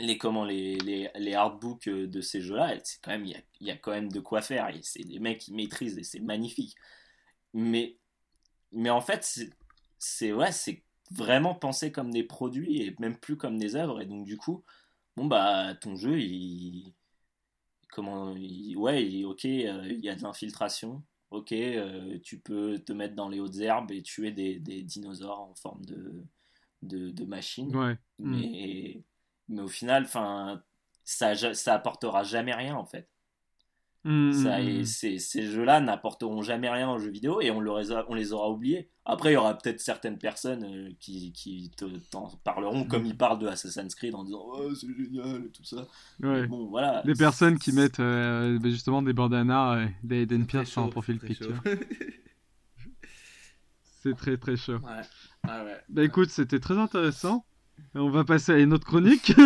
les 0.00 0.18
comment 0.18 0.44
les, 0.44 0.76
les, 0.78 1.10
les 1.14 1.34
artbooks 1.34 1.88
euh, 1.88 2.06
de 2.06 2.20
ces 2.20 2.40
jeux 2.40 2.56
là 2.56 2.74
c'est 2.82 3.00
quand 3.02 3.10
même 3.12 3.24
il 3.26 3.32
y 3.32 3.34
a, 3.36 3.40
il 3.60 3.66
y 3.66 3.70
a 3.70 3.76
quand 3.76 3.92
même 3.92 4.10
de 4.10 4.20
quoi 4.20 4.40
faire 4.42 4.68
et 4.68 4.80
c'est 4.82 5.04
des 5.04 5.18
mecs 5.18 5.38
qui 5.38 5.52
maîtrisent 5.52 5.98
et 5.98 6.04
c'est 6.04 6.20
magnifique. 6.20 6.74
Mais 7.52 7.96
mais 8.72 8.90
en 8.90 9.00
fait 9.00 9.40
c'est 9.98 10.32
ouais 10.32 10.52
c'est 10.52 10.82
vraiment 11.10 11.54
pensé 11.54 11.90
comme 11.92 12.10
des 12.12 12.22
produits 12.24 12.82
et 12.82 12.94
même 12.98 13.16
plus 13.18 13.36
comme 13.36 13.58
des 13.58 13.74
œuvres 13.76 14.00
et 14.00 14.06
donc 14.06 14.24
du 14.24 14.36
coup 14.36 14.64
bon 15.16 15.26
bah 15.26 15.74
ton 15.74 15.96
jeu 15.96 16.20
il 16.20 16.94
comment 17.90 18.34
il- 18.36 18.76
ouais 18.76 19.04
il- 19.04 19.24
ok 19.26 19.44
euh, 19.44 19.86
il 19.90 20.04
y 20.04 20.08
a 20.08 20.14
de 20.14 20.22
l'infiltration 20.22 21.02
ok 21.30 21.52
euh, 21.52 22.18
tu 22.22 22.38
peux 22.38 22.78
te 22.78 22.92
mettre 22.92 23.14
dans 23.16 23.28
les 23.28 23.40
hautes 23.40 23.58
herbes 23.58 23.90
et 23.90 24.02
tuer 24.02 24.30
des, 24.30 24.58
des 24.60 24.82
dinosaures 24.82 25.40
en 25.40 25.54
forme 25.54 25.84
de 25.84 26.24
de, 26.82 27.10
de 27.10 27.24
machine. 27.26 27.76
Ouais. 27.76 27.98
mais 28.18 29.02
mais 29.50 29.62
au 29.62 29.68
final 29.68 30.04
enfin 30.04 30.62
ça 31.04 31.34
ça 31.54 31.74
apportera 31.74 32.24
jamais 32.24 32.54
rien 32.54 32.76
en 32.76 32.86
fait 32.86 33.08
ça, 34.32 34.60
hmm, 34.60 34.68
et 34.68 34.84
ces, 34.84 35.18
ces 35.18 35.42
jeux-là 35.42 35.80
n'apporteront 35.80 36.40
jamais 36.42 36.70
rien 36.70 36.88
aux 36.90 36.98
jeux 36.98 37.10
vidéo 37.10 37.40
et 37.40 37.50
on, 37.50 37.60
les 37.60 37.90
a- 37.92 38.06
on 38.08 38.14
les 38.14 38.32
aura 38.32 38.48
oubliés. 38.48 38.88
Après, 39.04 39.30
il 39.30 39.34
y 39.34 39.36
aura 39.36 39.58
peut-être 39.58 39.80
certaines 39.80 40.18
personnes 40.18 40.62
euh, 40.64 40.90
qui, 41.00 41.32
qui 41.32 41.70
t'en 42.10 42.28
parleront 42.44 42.84
comme 42.84 43.04
ils 43.06 43.16
parlent 43.16 43.40
de 43.40 43.48
Assassin's 43.48 43.94
Creed 43.96 44.14
en 44.14 44.22
disant 44.22 44.42
Oh, 44.44 44.74
c'est 44.74 44.86
génial 44.96 45.44
et 45.46 45.50
tout 45.50 45.64
ça. 45.64 45.86
Ouais. 46.22 46.46
Bon, 46.46 46.66
voilà. 46.68 47.02
Les 47.04 47.14
personnes 47.14 47.58
qui 47.58 47.72
mettent 47.72 47.98
euh, 47.98 48.58
bah, 48.60 48.70
justement 48.70 49.02
des 49.02 49.12
bandanas 49.12 49.78
euh, 49.78 49.86
des 50.04 50.22
Eden 50.22 50.46
Pierce 50.46 50.78
en 50.78 50.88
profil 50.88 51.18
picture. 51.18 51.60
C'est 54.02 54.16
très 54.16 54.36
très 54.38 54.56
chaud. 54.56 54.78
Ouais. 54.78 55.02
Ah 55.42 55.64
ouais. 55.64 55.76
Bah 55.88 56.04
écoute, 56.04 56.30
c'était 56.30 56.60
très 56.60 56.78
intéressant. 56.78 57.44
On 57.94 58.08
va 58.10 58.24
passer 58.24 58.52
à 58.52 58.58
une 58.58 58.72
autre 58.72 58.86
chronique. 58.86 59.32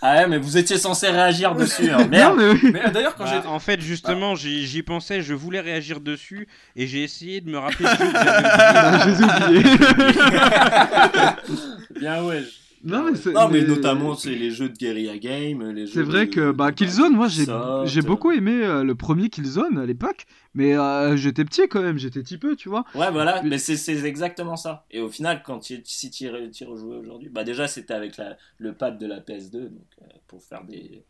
Ah 0.00 0.14
ouais, 0.14 0.28
mais 0.28 0.38
vous 0.38 0.56
étiez 0.56 0.78
censé 0.78 1.10
réagir 1.10 1.54
dessus. 1.54 1.90
hein. 1.90 2.06
Merde. 2.10 2.38
non, 2.38 2.42
mais 2.42 2.50
oui. 2.52 2.70
Mais 2.72 2.86
euh, 2.86 2.90
d'ailleurs, 2.90 3.14
quand 3.16 3.24
Bah, 3.24 3.40
j'ai. 3.42 3.46
en 3.46 3.58
fait, 3.58 3.78
justement, 3.82 4.34
j'y 4.34 4.66
j'y 4.66 4.82
pensais, 4.82 5.20
je 5.20 5.34
voulais 5.34 5.60
réagir 5.60 6.00
dessus, 6.00 6.48
et 6.76 6.86
j'ai 6.86 7.02
essayé 7.02 7.42
de 7.42 7.50
me 7.50 7.58
rappeler 7.58 7.84
que 7.84 7.96
j'avais 7.98 9.58
oublié. 9.58 9.62
Ah, 9.84 11.36
oubliés. 11.44 12.00
Bien, 12.00 12.24
ouais. 12.24 12.44
Non, 12.86 13.02
mais 13.04 13.16
c'est 13.16 13.32
Non, 13.32 13.48
mais 13.48 13.60
mais- 13.60 13.66
notamment, 13.66 14.14
c'est 14.14 14.34
les 14.34 14.50
jeux 14.50 14.68
de 14.68 14.76
guérilla 14.76 15.18
game. 15.18 15.70
les 15.70 15.86
C'est 15.86 16.02
vrai 16.02 16.26
de- 16.26 16.30
que 16.32 16.52
bah, 16.52 16.72
Killzone, 16.72 17.14
moi 17.14 17.28
j'ai 17.28 17.42
Ubisoft. 17.42 17.86
j'ai 17.88 18.02
beaucoup 18.02 18.30
aimé 18.32 18.62
euh, 18.64 18.84
le 18.84 18.94
premier 18.94 19.28
Killzone 19.28 19.76
à 19.78 19.84
l'époque, 19.86 20.26
mais 20.54 20.76
euh, 20.78 21.16
j'étais 21.16 21.44
petit 21.44 21.68
quand 21.68 21.82
même, 21.82 21.98
j'étais 21.98 22.20
petit 22.22 22.38
peu, 22.38 22.56
tu 22.56 22.68
vois. 22.68 22.84
Ouais, 22.94 23.10
voilà, 23.10 23.42
mais 23.42 23.58
c'est 23.58 23.76
c'est 23.76 24.02
exactement 24.04 24.56
ça. 24.56 24.86
Et 24.90 25.00
au 25.00 25.08
final, 25.10 25.42
quand 25.44 25.58
tu, 25.60 25.80
si 25.84 26.10
tu 26.10 26.24
y 26.24 26.64
rejouais 26.64 26.96
aujourd'hui, 26.96 27.28
bah 27.28 27.44
déjà 27.44 27.66
c'était 27.68 27.94
avec 27.94 28.16
la, 28.16 28.36
le 28.58 28.72
pad 28.72 28.98
de 28.98 29.06
la 29.06 29.20
PS2, 29.20 29.60
donc 29.68 29.72
euh, 30.02 30.06
pour 30.28 30.42
faire 30.42 30.64
des 30.64 31.04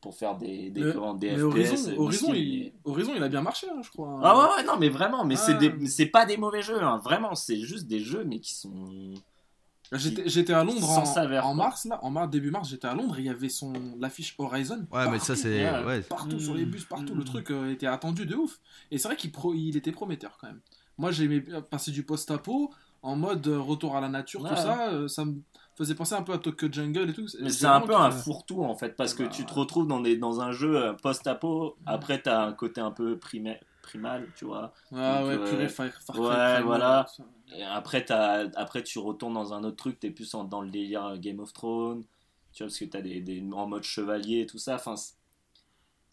pour 0.00 0.16
faire 0.16 0.36
des 0.36 0.68
des, 0.70 0.80
Mais- 0.82 0.92
commandes, 0.92 1.20
des 1.20 1.30
Mais 1.30 1.36
FPS. 1.36 1.42
Horizon, 1.44 1.90
euh, 1.92 1.94
Horizon, 1.98 2.34
il... 2.34 2.72
Horizon, 2.84 3.12
il 3.16 3.22
a 3.22 3.28
bien 3.28 3.40
marché, 3.42 3.68
hein, 3.70 3.80
je 3.84 3.88
crois. 3.90 4.18
Ah 4.22 4.36
ouais, 4.36 4.56
ouais, 4.56 4.64
non, 4.66 4.76
mais 4.78 4.88
vraiment, 4.88 5.24
mais 5.24 5.36
c'est 5.36 5.54
Ah. 5.62 5.72
c'est 5.86 6.06
pas 6.06 6.26
des 6.26 6.36
mauvais 6.36 6.60
jeux, 6.62 6.82
hein, 6.82 7.00
vraiment, 7.04 7.36
c'est 7.36 7.56
juste 7.60 7.86
des 7.86 8.00
jeux, 8.00 8.24
mais 8.26 8.40
qui 8.40 8.54
sont. 8.54 9.12
J'étais 9.92 10.28
j'étais 10.28 10.52
à 10.52 10.64
Londres 10.64 10.80
Sans 10.80 10.98
en, 11.02 11.04
saveur, 11.04 11.46
en 11.46 11.54
quoi. 11.54 11.64
mars, 11.66 11.84
là, 11.84 11.98
en 12.02 12.10
mars, 12.10 12.30
début 12.30 12.50
mars, 12.50 12.68
j'étais 12.68 12.86
à 12.88 12.94
Londres, 12.94 13.16
il 13.18 13.26
y 13.26 13.28
avait 13.28 13.48
son 13.48 13.72
l'affiche 14.00 14.34
Horizon. 14.38 14.86
Ouais, 14.90 15.10
mais 15.10 15.18
ça, 15.18 15.34
partout, 15.34 15.42
c'est. 15.42 15.84
ouais. 15.84 16.00
Partout 16.02 16.36
Mm. 16.36 16.40
sur 16.40 16.54
les 16.54 16.64
bus, 16.64 16.84
partout, 16.84 17.14
Mm. 17.14 17.18
le 17.18 17.24
truc 17.24 17.50
euh, 17.50 17.70
était 17.70 17.86
attendu 17.86 18.24
de 18.26 18.34
ouf. 18.34 18.58
Et 18.90 18.98
c'est 18.98 19.08
vrai 19.08 19.16
qu'il 19.16 19.32
pro... 19.32 19.52
il 19.54 19.76
était 19.76 19.92
prometteur 19.92 20.38
quand 20.40 20.46
même. 20.48 20.60
Moi 20.98 21.10
j'aimais 21.10 21.40
passer 21.70 21.90
du 21.90 22.02
post-apo 22.04 22.70
en 23.02 23.16
mode 23.16 23.46
euh, 23.48 23.58
retour 23.60 23.96
à 23.96 24.00
la 24.00 24.08
nature, 24.08 24.42
Ouais. 24.42 24.50
tout 24.50 24.56
ça, 24.56 24.90
euh, 24.92 25.08
ça 25.08 25.24
me 25.24 25.34
faisait 25.76 25.94
penser 25.94 26.14
un 26.14 26.22
peu 26.22 26.32
à 26.32 26.38
Tokyo 26.38 26.68
Jungle 26.70 27.10
et 27.10 27.12
tout. 27.12 27.26
Mais 27.40 27.50
c'est 27.50 27.66
un 27.66 27.80
peu 27.80 27.94
un 27.96 28.10
fourre-tout 28.10 28.62
en 28.62 28.76
fait, 28.76 28.94
parce 28.96 29.12
que 29.14 29.24
Bah, 29.24 29.28
tu 29.30 29.44
te 29.44 29.52
retrouves 29.54 29.86
dans, 29.88 30.00
des, 30.00 30.16
dans 30.16 30.40
un 30.40 30.52
jeu 30.52 30.94
post-apo, 31.02 31.76
après 31.86 32.20
t'as 32.22 32.46
un 32.46 32.52
côté 32.52 32.80
un 32.80 32.90
peu 32.92 33.16
prima- 33.18 33.56
primal, 33.82 34.26
tu 34.36 34.44
vois. 34.44 34.72
Ah 34.94 35.18
Donc, 35.20 35.28
ouais, 35.28 35.34
euh, 35.34 35.48
purée, 35.50 35.68
Far, 35.68 35.86
Far 35.92 36.16
Cry 36.16 36.24
ouais, 36.24 36.28
Primal, 36.34 36.62
voilà. 36.64 37.06
Et 37.54 37.62
après, 37.64 38.82
tu 38.82 38.98
retournes 38.98 39.34
dans 39.34 39.52
un 39.52 39.64
autre 39.64 39.76
truc, 39.76 40.00
t'es 40.00 40.10
plus 40.10 40.32
en- 40.34 40.44
dans 40.44 40.62
le 40.62 40.70
délire 40.70 41.18
Game 41.18 41.40
of 41.40 41.52
Thrones, 41.52 42.02
tu 42.52 42.62
vois, 42.62 42.68
parce 42.68 42.78
que 42.78 42.84
t'as 42.86 43.00
des, 43.02 43.20
des 43.20 43.42
en 43.52 43.66
mode 43.66 43.82
chevalier 43.82 44.40
et 44.40 44.46
tout 44.46 44.58
ça. 44.58 44.76
Enfin, 44.76 44.94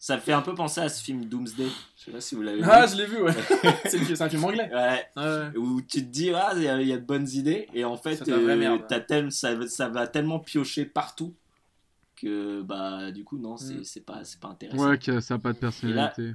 ça 0.02 0.16
me 0.16 0.20
fait 0.22 0.32
un 0.32 0.40
peu 0.40 0.54
penser 0.54 0.80
à 0.80 0.88
ce 0.88 1.02
film 1.04 1.26
Doomsday. 1.26 1.68
Je 1.98 2.04
sais 2.04 2.10
pas 2.10 2.20
si 2.22 2.34
vous 2.34 2.42
l'avez 2.42 2.62
Ah, 2.64 2.86
vu. 2.86 2.92
je 2.92 2.96
l'ai 2.98 3.06
vu, 3.06 3.22
ouais. 3.22 3.32
c'est 3.84 4.20
un 4.22 4.28
film 4.30 4.44
anglais. 4.44 4.70
Ouais, 4.72 5.06
Ouais. 5.16 5.56
où 5.58 5.82
tu 5.82 6.00
te 6.00 6.08
dis, 6.10 6.30
ah, 6.30 6.52
il 6.56 6.62
y, 6.62 6.68
a- 6.68 6.80
il 6.80 6.88
y 6.88 6.92
a 6.92 6.98
de 6.98 7.04
bonnes 7.04 7.28
idées, 7.28 7.68
et 7.74 7.84
en 7.84 7.96
fait, 7.98 8.26
euh, 8.28 8.78
tel- 9.06 9.30
ça, 9.30 9.66
ça 9.68 9.88
va 9.90 10.06
tellement 10.06 10.38
piocher 10.40 10.86
partout 10.86 11.34
que, 12.16 12.62
bah, 12.62 13.10
du 13.12 13.24
coup, 13.24 13.38
non, 13.38 13.56
c'est 13.56 14.00
Mm. 14.00 14.02
pas, 14.04 14.24
c'est 14.24 14.40
pas 14.40 14.48
intéressant. 14.48 14.88
Ouais, 14.88 14.98
que 14.98 15.20
ça 15.20 15.34
a 15.34 15.38
pas 15.38 15.52
de 15.52 15.58
personnalité. 15.58 16.32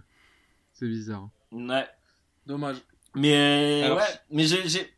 C'est 0.75 0.87
bizarre. 0.87 1.29
Ouais. 1.51 1.87
Dommage. 2.45 2.77
Mais 3.15 3.81
Alors- 3.83 3.97
ouais, 3.97 4.03
mais 4.29 4.43
j'ai, 4.43 4.67
j'ai- 4.67 4.89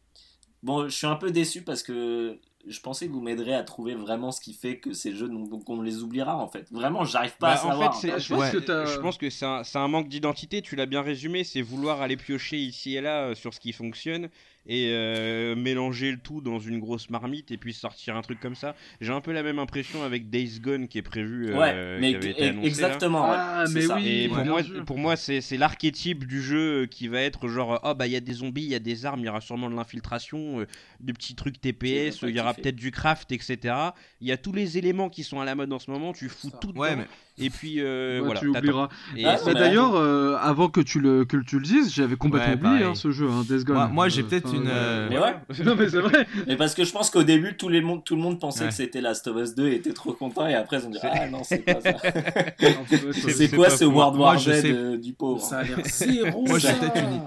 bon, 0.63 0.85
je 0.89 0.93
suis 0.95 1.07
un 1.07 1.15
peu 1.15 1.31
déçu 1.31 1.61
parce 1.61 1.83
que 1.83 2.39
je 2.67 2.79
pensais 2.81 3.07
que 3.07 3.11
vous 3.13 3.21
m'aiderez 3.21 3.53
à 3.53 3.63
trouver 3.63 3.95
vraiment 3.95 4.31
ce 4.31 4.41
qui 4.41 4.53
fait 4.53 4.79
que 4.79 4.91
ces 4.91 5.15
jeux, 5.15 5.29
donc, 5.29 5.69
on 5.69 5.81
les 5.81 6.01
oubliera 6.03 6.35
en 6.35 6.47
fait. 6.49 6.67
Vraiment, 6.71 7.05
j'arrive 7.05 7.37
pas 7.37 7.53
Bah, 7.53 7.61
à 7.61 7.65
en 7.65 7.69
savoir. 7.69 7.95
fait, 8.01 8.07
c'est- 8.07 8.13
Ah, 8.13 8.17
je 8.19 8.33
pense 8.33 8.51
que 8.51 8.59
je 8.87 8.99
pense 8.99 9.17
que 9.17 9.29
c'est 9.29 9.45
un, 9.45 9.63
c'est 9.63 9.77
un 9.77 9.87
manque 9.87 10.09
d'identité, 10.09 10.61
tu 10.61 10.75
l'as 10.75 10.85
bien 10.87 11.01
résumé, 11.01 11.43
c'est 11.45 11.61
vouloir 11.61 12.01
aller 12.01 12.17
piocher 12.17 12.57
ici 12.57 12.95
et 12.97 13.01
là 13.01 13.27
euh, 13.27 13.35
sur 13.35 13.53
ce 13.53 13.59
qui 13.61 13.71
fonctionne 13.71 14.29
et 14.67 14.91
euh, 14.91 15.55
mélanger 15.55 16.11
le 16.11 16.17
tout 16.17 16.41
dans 16.41 16.59
une 16.59 16.79
grosse 16.79 17.09
marmite 17.09 17.51
et 17.51 17.57
puis 17.57 17.73
sortir 17.73 18.15
un 18.15 18.21
truc 18.21 18.39
comme 18.39 18.55
ça. 18.55 18.75
J'ai 19.01 19.13
un 19.13 19.21
peu 19.21 19.31
la 19.31 19.43
même 19.43 19.59
impression 19.59 20.03
avec 20.03 20.29
Days 20.29 20.59
Gone 20.59 20.87
qui 20.87 20.97
est 20.97 21.03
prévu, 21.03 21.49
euh, 21.49 21.57
ouais, 21.57 21.99
mais 21.99 22.09
qui 22.11 22.15
avait 22.15 22.31
été 22.31 22.43
annoncé, 22.43 22.61
là. 22.61 22.67
exactement. 22.67 23.25
Ah, 23.27 23.65
mais 23.73 23.81
ça. 23.81 23.95
oui. 23.95 24.07
Et 24.07 24.27
pour 24.27 24.45
moi, 24.45 24.63
sûr. 24.63 24.85
pour 24.85 24.97
moi 24.97 25.15
c'est 25.15 25.57
l'archétype 25.57 26.25
du 26.25 26.41
jeu 26.41 26.85
qui 26.85 27.07
va 27.07 27.21
être 27.21 27.47
genre 27.47 27.79
oh 27.83 27.93
bah 27.95 28.07
il 28.07 28.13
y 28.13 28.15
a 28.15 28.21
des 28.21 28.33
zombies, 28.33 28.63
il 28.63 28.69
y 28.69 28.75
a 28.75 28.79
des 28.79 29.05
armes, 29.05 29.21
il 29.21 29.25
y 29.25 29.29
aura 29.29 29.41
sûrement 29.41 29.69
de 29.69 29.75
l'infiltration, 29.75 30.61
euh, 30.61 30.67
des 30.99 31.13
petits 31.13 31.35
trucs 31.35 31.59
TPS, 31.61 32.21
il 32.23 32.35
y 32.35 32.39
aura 32.39 32.53
peut-être 32.53 32.75
du 32.75 32.91
craft, 32.91 33.31
etc. 33.31 33.73
Il 34.21 34.27
y 34.27 34.31
a 34.31 34.37
tous 34.37 34.53
les 34.53 34.77
éléments 34.77 35.09
qui 35.09 35.23
sont 35.23 35.39
à 35.39 35.45
la 35.45 35.55
mode 35.55 35.71
en 35.71 35.79
ce 35.79 35.89
moment, 35.89 36.13
tu 36.13 36.29
fous 36.29 36.49
Ça. 36.49 36.57
tout 36.57 36.69
dedans 36.69 36.81
Ouais, 36.81 36.95
mais 36.95 37.05
Et 37.39 37.49
puis 37.51 37.75
euh, 37.79 38.19
Ouais, 38.19 38.25
voilà. 38.25 38.39
tu 38.39 38.47
oublieras. 38.47 38.89
Et 39.15 39.23
Ah, 39.25 39.37
Bah, 39.45 39.53
D'ailleurs, 39.53 39.95
euh, 39.95 40.35
avant 40.41 40.69
que 40.69 40.81
tu 40.81 40.99
le 40.99 41.23
que 41.23 41.37
tu 41.37 41.57
le 41.59 41.65
dises, 41.65 41.93
j'avais 41.93 42.15
complètement 42.15 42.53
Ouais, 42.53 42.71
oublié 42.71 42.83
hein, 42.85 42.95
ce 42.95 43.11
jeu, 43.11 43.27
hein, 43.29 43.43
Death 43.47 43.63
Gone. 43.63 43.75
Moi- 43.75 43.87
moi, 43.87 44.09
j'ai 44.09 44.21
Euh, 44.21 44.25
peut-être 44.25 44.53
une, 44.55 44.67
euh, 44.67 45.07
Mais 45.09 45.19
ouais. 45.19 45.35
Non 45.65 45.75
mais 45.77 45.87
c'est 45.87 45.99
vrai. 46.01 46.27
Mais 46.47 46.55
parce 46.55 46.73
que 46.73 46.83
je 46.83 46.91
pense 46.91 47.09
qu'au 47.11 47.21
début, 47.23 47.55
tout, 47.55 47.69
les 47.69 47.81
monde, 47.81 48.03
tout 48.03 48.15
le 48.15 48.21
monde 48.21 48.39
pensait 48.39 48.63
Ouais. 48.63 48.69
que 48.69 48.73
c'était 48.73 49.01
Last 49.01 49.27
of 49.27 49.37
Us 49.41 49.53
2 49.55 49.67
et 49.67 49.75
était 49.75 49.93
trop 49.93 50.13
content, 50.13 50.47
et 50.47 50.55
après, 50.55 50.79
ils 50.79 50.87
ont 50.87 50.89
dit 50.89 50.97
Ah 51.03 51.27
non, 51.29 51.43
c'est 51.43 51.59
pas 51.59 51.79
ça. 51.79 51.93
C'est- 53.11 53.55
quoi 53.55 53.69
ce. 53.69 53.85
World 53.85 54.17
War 54.19 54.39
Z 54.39 54.99
du 54.99 55.13
pauvre 55.13 55.41
Ça 55.41 55.59
a 55.59 55.63
l'air 55.63 55.77
zéro. 55.85 56.43
Moi, 56.47 56.57
j'ai 56.59 56.69
peut-être 56.73 56.97
une- 56.97 57.21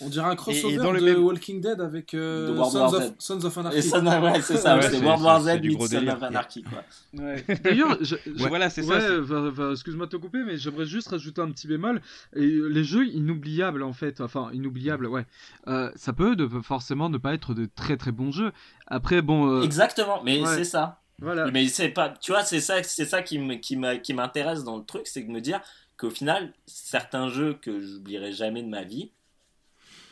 On 0.00 0.08
dirait 0.08 0.26
un 0.30 0.36
crossover 0.36 0.74
Et- 0.74 0.76
et 0.76 0.78
dans 0.78 0.92
le 0.92 1.00
de 1.00 1.04
même- 1.04 1.22
Walking 1.24 1.60
Dead 1.60 1.80
avec 1.80 2.14
euh, 2.14 2.48
De 2.48 2.52
World 2.52 2.72
Sons, 2.72 2.78
War 2.78 2.94
of. 2.94 3.12
Sons 3.18 3.44
of 3.44 3.56
Et 3.56 3.60
Anarchy. 3.60 3.82
ça, 3.82 4.00
non, 4.00 4.22
ouais, 4.22 4.40
c'est 4.40 4.56
ça, 4.56 4.76
Ouais, 4.76 4.82
c'est 4.82 5.00
World 5.00 5.22
War 5.22 5.40
Z 5.42 5.60
du 5.60 5.68
meets 5.70 5.76
gros 5.76 5.86
Son 5.86 5.98
délire. 5.98 6.14
of 6.16 6.22
Anarchy, 6.22 6.62
quoi. 6.62 6.84
D'ailleurs, 7.64 7.96
je- 8.00 8.16
je- 8.26 8.46
Voilà, 8.48 8.70
c'est 8.70 8.82
ouais, 8.84 9.00
ça. 9.00 9.06
c'est- 9.06 9.18
va- 9.18 9.50
va- 9.50 9.72
excuse-moi 9.72 10.06
de 10.06 10.10
te 10.12 10.16
couper, 10.16 10.38
mais 10.44 10.56
j'aimerais 10.56 10.86
juste 10.86 11.08
rajouter 11.08 11.40
un 11.40 11.50
petit 11.50 11.66
bémol. 11.66 12.00
Et 12.36 12.46
les 12.46 12.84
jeux 12.84 13.06
inoubliables, 13.06 13.82
en 13.82 13.92
fait, 13.92 14.20
enfin 14.20 14.50
inoubliables, 14.52 15.06
ouais, 15.06 15.26
euh, 15.68 15.90
ça 15.96 16.12
peut 16.12 16.36
de, 16.36 16.48
forcément 16.62 17.08
ne 17.08 17.18
pas 17.18 17.34
être 17.34 17.54
de 17.54 17.68
très 17.74 17.96
très 17.96 18.12
bons 18.12 18.30
jeux. 18.32 18.52
Après, 18.86 19.22
bon, 19.22 19.48
euh, 19.48 19.62
Exactement, 19.62 20.22
mais 20.24 20.40
ouais. 20.40 20.54
c'est 20.56 20.64
ça. 20.64 21.00
voilà. 21.20 21.50
Mais 21.50 21.66
c'est 21.68 21.88
pas, 21.90 22.10
tu 22.20 22.32
vois, 22.32 22.44
c'est 22.44 22.60
ça, 22.60 22.82
c'est 22.82 23.04
ça 23.04 23.22
qui 23.22 23.38
me- 23.38 23.54
qui 23.56 23.76
m'a- 23.76 23.96
qui 23.96 24.14
m'intéresse 24.14 24.64
dans 24.64 24.76
le 24.78 24.84
truc, 24.84 25.02
c'est 25.06 25.22
de 25.22 25.30
me 25.30 25.40
dire 25.40 25.60
qu'au 25.98 26.10
final, 26.10 26.52
certains 26.66 27.28
jeux 27.28 27.54
que 27.60 27.80
j'oublierai 27.80 28.32
jamais 28.32 28.62
de 28.62 28.68
ma 28.68 28.84
vie, 28.84 29.10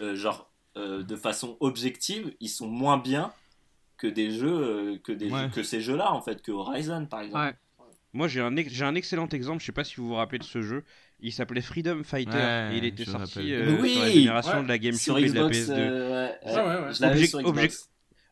euh, 0.01 0.15
genre 0.17 0.51
euh, 0.77 1.03
de 1.03 1.17
façon 1.17 1.57
objective, 1.61 2.33
ils 2.41 2.49
sont 2.49 2.69
moins 2.69 2.99
bien 2.99 3.33
que 3.97 4.07
des 4.07 4.31
jeux, 4.31 4.49
euh, 4.95 4.99
que 5.03 5.13
des, 5.13 5.31
Ouais. 5.31 5.51
que 5.53 5.63
ces 5.63 5.81
jeux-là 5.81 6.13
en 6.13 6.21
fait, 6.23 6.41
que 6.43 6.53
Horizon 6.53 7.07
par 7.07 7.21
exemple. 7.23 7.45
Ouais. 7.45 7.55
Moi, 8.15 8.27
j'ai 8.27 8.41
un, 8.41 8.57
ex- 8.57 8.73
j'ai 8.73 8.85
un 8.85 8.95
excellent 8.95 9.29
exemple. 9.29 9.61
Je 9.61 9.67
sais 9.67 9.73
pas 9.73 9.85
si 9.85 9.97
vous 9.97 10.09
vous 10.09 10.15
rappelez 10.15 10.39
de 10.39 10.45
ce 10.45 10.63
jeu. 10.63 10.83
Il 11.21 11.33
s'appelait 11.33 11.61
Freedom 11.61 12.03
Fighter 12.05 12.31
Ouais, 12.39 12.71
et 12.75 12.79
il 12.79 12.85
était 12.85 13.05
sorti 13.05 13.53
euh, 13.53 13.77
Oui, 13.83 13.93
sur 13.95 14.03
la 14.03 14.11
génération 14.11 14.57
ouais. 14.59 14.63
de 14.63 14.69
la 14.69 14.79
GameCube 14.79 15.01
Sur 15.01 15.19
et 15.19 15.29
de 15.29 15.35
la 15.35 15.41
Xbox, 15.43 15.59
PS2. 15.59 15.71
euh, 15.73 16.11
ouais, 16.11 16.39
Ouais, 16.47 16.55
ouais, 16.55 16.87
ouais. 16.87 16.95
je 16.95 17.03
l'avais 17.03 17.15
Object- 17.17 17.29
sur 17.31 17.39
Xbox. 17.41 17.49
object- 17.59 17.89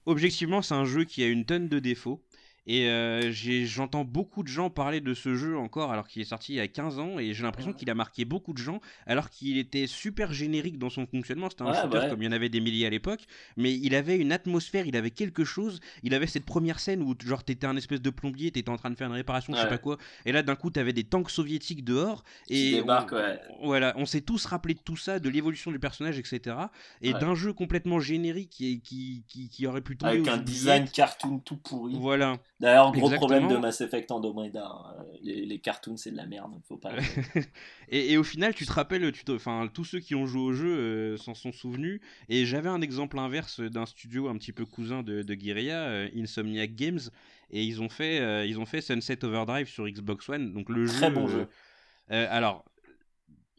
Objectivement, 0.06 0.62
c'est 0.62 0.74
un 0.74 0.84
jeu 0.84 1.05
qui 1.05 1.22
a 1.22 1.26
une 1.26 1.44
tonne 1.44 1.68
de 1.68 1.78
défauts. 1.80 2.22
Et 2.66 2.88
euh, 2.88 3.30
j'entends 3.64 4.05
beaucoup 4.05 4.43
de 4.43 4.48
gens 4.48 4.70
parler 4.70 5.01
de 5.01 5.14
ce 5.14 5.36
jeu 5.36 5.56
encore 5.56 5.93
alors 5.93 6.09
qu'il 6.09 6.20
est 6.20 6.26
sorti 6.26 6.55
il 6.55 6.56
y 6.56 6.60
a 6.60 6.66
15 6.66 6.98
ans 6.98 7.18
et 7.18 7.32
j'ai 7.32 7.44
l'impression 7.44 7.72
qu'il 7.72 7.88
a 7.90 7.94
marqué 7.94 8.24
beaucoup 8.24 8.52
de 8.52 8.59
gens 8.59 8.80
alors 9.06 9.30
qu'il 9.30 9.56
était 9.59 9.86
super 9.86 10.32
générique 10.32 10.78
dans 10.78 10.90
son 10.90 11.06
fonctionnement. 11.06 11.48
C'était 11.48 11.62
un 11.62 11.66
Ouais, 11.70 11.80
shooter 11.80 11.98
ouais. 11.98 12.09
comme 12.10 12.22
il 12.22 12.24
y 12.24 12.28
en 12.28 12.32
avait 12.32 12.48
des 12.48 12.60
milliers 12.60 12.86
à 12.86 12.90
l'époque, 12.90 13.20
mais 13.56 13.72
il 13.72 13.94
avait 13.94 14.16
une 14.16 14.32
atmosphère, 14.32 14.86
il 14.86 14.97
avait 14.97 15.10
quelque 15.12 15.44
chose. 15.44 15.78
Il 16.02 16.12
avait 16.14 16.26
cette 16.26 16.44
première 16.44 16.80
scène 16.80 17.02
où 17.02 17.14
genre 17.24 17.44
t'étais 17.44 17.66
un 17.66 17.76
espèce 17.76 18.02
de 18.02 18.10
plombier, 18.10 18.51
t'étais 18.51 18.68
en 18.70 18.76
train 18.76 18.90
de 18.90 18.97
faire 18.97 19.06
une 19.09 19.14
réparation, 19.14 19.52
je 19.52 19.59
sais 19.59 19.64
Ouais. 19.64 19.70
pas 19.70 19.78
quoi, 19.78 19.97
et 20.24 20.32
là 20.32 20.43
d'un 20.43 20.56
coup 20.56 20.70
t'avais 20.70 20.93
des 20.93 21.05
tanks 21.05 21.30
soviétiques 21.30 21.84
dehors 21.84 22.24
et 22.48 22.72
débarquent, 22.72 23.12
on- 23.12 23.16
ouais. 23.16 23.40
voilà, 23.62 23.94
on 23.97 24.06
s'est 24.06 24.20
tous 24.22 24.44
rappelé 24.44 24.74
de 24.74 24.80
tout 24.80 24.97
ça, 24.97 25.18
de 25.20 25.28
l'évolution 25.28 25.70
du 25.70 25.78
personnage, 25.78 26.18
etc. 26.18 26.56
Et 27.01 27.12
Ouais. 27.12 27.20
d'un 27.20 27.34
jeu 27.36 27.52
complètement 27.52 28.01
générique 28.01 28.51
qui, 28.51 28.80
qui, 28.80 29.24
qui, 29.28 29.48
qui 29.48 29.66
aurait 29.68 29.82
pu 29.82 29.97
tomber 29.97 30.12
Avec 30.14 30.28
un 30.28 30.36
design 30.38 30.88
cartoon 30.88 31.38
tout 31.38 31.56
pourri. 31.59 31.94
Voilà. 31.98 32.38
D'ailleurs, 32.59 32.91
gros 32.93 33.07
Exactement. 33.09 33.19
problème 33.39 33.49
de 33.49 33.57
Mass 33.59 33.83
Effect 33.83 34.11
Andromeda. 34.11 34.65
hein. 34.66 35.05
Les, 35.23 35.45
les 35.45 35.59
cartoons, 35.59 35.97
c'est 35.99 36.11
de 36.11 36.16
la 36.16 36.27
merde. 36.27 36.53
Faut 36.66 36.78
pas. 36.78 36.93
Et, 37.91 38.12
et 38.12 38.16
au 38.16 38.24
final, 38.24 38.55
tu 38.55 38.65
te 38.65 38.73
rappelles, 38.73 39.12
tu 39.12 39.24
te- 39.24 39.33
enfin, 39.33 39.69
tous 39.73 39.85
ceux 39.85 40.01
qui 40.01 40.15
ont 40.15 40.24
joué 40.27 40.41
au 40.43 40.53
jeu 40.53 40.69
euh, 40.74 41.16
s'en 41.19 41.35
sont 41.35 41.53
souvenus. 41.53 42.01
Et 42.31 42.47
j'avais 42.47 42.69
un 42.70 42.81
exemple 42.81 43.19
inverse 43.19 43.61
d'un 43.61 43.85
studio 43.85 44.28
un 44.28 44.37
petit 44.39 44.53
peu 44.53 44.65
cousin 44.65 45.03
de, 45.03 45.23
de 45.23 45.35
Guerrilla, 45.35 45.83
euh, 45.89 46.09
Insomniac 46.16 46.74
Games, 46.74 46.99
et 47.51 47.62
ils 47.62 47.83
ont 47.83 47.89
fait, 47.91 48.20
euh, 48.20 48.47
ils 48.47 48.59
ont 48.59 48.66
fait 48.66 48.81
Sunset 48.81 49.23
Overdrive 49.24 49.69
sur 49.69 49.87
Xbox 49.87 50.27
One. 50.28 50.53
Donc 50.55 50.70
le 50.70 50.87
Très 50.87 51.09
jeu. 51.09 51.15
bon 51.15 51.28
jeu. 51.28 51.49
euh, 52.11 52.27
alors. 52.31 52.65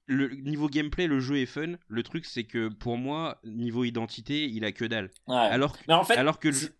Le 0.10 0.30
niveau 0.30 0.70
gameplay, 0.70 1.06
le 1.06 1.20
jeu 1.20 1.38
est 1.38 1.46
fun. 1.46 1.74
Le 1.90 2.02
truc, 2.02 2.26
c'est 2.26 2.46
que 2.46 2.70
pour 2.70 2.98
moi, 2.98 3.40
niveau 3.44 3.84
identité, 3.84 4.46
il 4.48 4.64
a 4.64 4.72
que 4.72 4.86
dalle. 4.86 5.10
Ouais. 5.28 5.36
Alors, 5.36 5.74
que- 5.78 5.84
Mais 5.90 5.94
en 5.96 6.06
fait, 6.06 6.16
alors 6.16 6.40
que 6.40 6.48
le 6.48 6.54
jeu- 6.54 6.74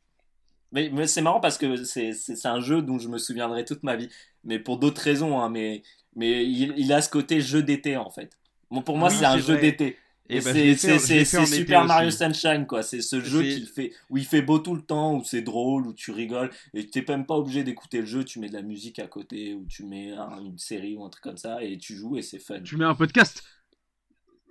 Mais, 0.72 0.90
mais 0.92 1.08
c'est 1.08 1.22
marrant 1.22 1.40
parce 1.40 1.58
que 1.58 1.84
c'est 1.86 2.14
c'est- 2.14 2.36
c'est 2.36 2.48
un 2.48 2.60
jeu 2.60 2.82
dont 2.82 3.00
je 3.00 3.08
me 3.08 3.18
souviendrai 3.18 3.64
toute 3.66 3.84
ma 3.84 3.96
vie. 3.96 4.10
Mais 4.44 4.60
pour 4.60 4.78
d'autres 4.78 5.02
raisons, 5.02 5.40
hein, 5.40 5.50
mais, 5.50 5.82
mais 6.16 6.46
il, 6.46 6.74
il 6.78 6.92
a 6.94 7.02
ce 7.02 7.10
côté 7.10 7.42
jeu 7.42 7.64
d'été 7.64 7.98
en 7.98 8.10
fait. 8.10 8.38
Bon, 8.70 8.82
pour 8.82 8.98
moi, 8.98 9.10
Oui, 9.10 9.16
c'est 9.18 9.26
un 9.26 9.38
jeu 9.38 9.58
d'été. 9.58 9.98
Eh 10.30 10.38
Et 10.38 10.42
ben, 10.42 10.54
c'est 10.54 10.76
fait 10.76 10.94
en- 10.96 11.00
c'est- 11.00 11.46
Super 11.46 11.80
aussi. 11.80 11.88
Mario 11.88 12.12
Sunshine, 12.12 12.66
quoi. 12.68 12.84
C'est 12.84 13.00
ce 13.02 13.22
jeu 13.22 13.44
qui 13.44 13.66
fait, 13.66 13.94
où 14.10 14.18
il 14.18 14.26
fait 14.26 14.42
beau 14.42 14.60
tout 14.60 14.76
le 14.76 14.82
temps, 14.82 15.16
où 15.16 15.24
c'est 15.24 15.42
drôle, 15.42 15.88
où 15.88 15.94
tu 15.94 16.12
rigoles. 16.12 16.50
Et 16.74 16.86
t'es 16.88 17.06
même 17.08 17.26
pas 17.26 17.36
obligé 17.36 17.64
d'écouter 17.64 18.02
le 18.02 18.06
jeu, 18.06 18.26
tu 18.26 18.40
mets 18.40 18.50
de 18.50 18.54
la 18.54 18.62
musique 18.62 19.00
à 19.00 19.08
côté, 19.08 19.54
ou 19.54 19.66
tu 19.70 19.86
mets 19.86 20.12
un- 20.12 20.42
une 20.44 20.58
série 20.58 20.98
ou 20.98 21.06
un 21.06 21.10
truc 21.10 21.24
comme 21.24 21.38
ça, 21.38 21.64
et 21.64 21.78
tu 21.78 21.96
joues 21.96 22.18
et 22.18 22.22
c'est 22.22 22.40
fun. 22.40 22.60
Tu 22.60 22.76
mets 22.76 22.84
un 22.84 22.94
podcast. 22.96 23.42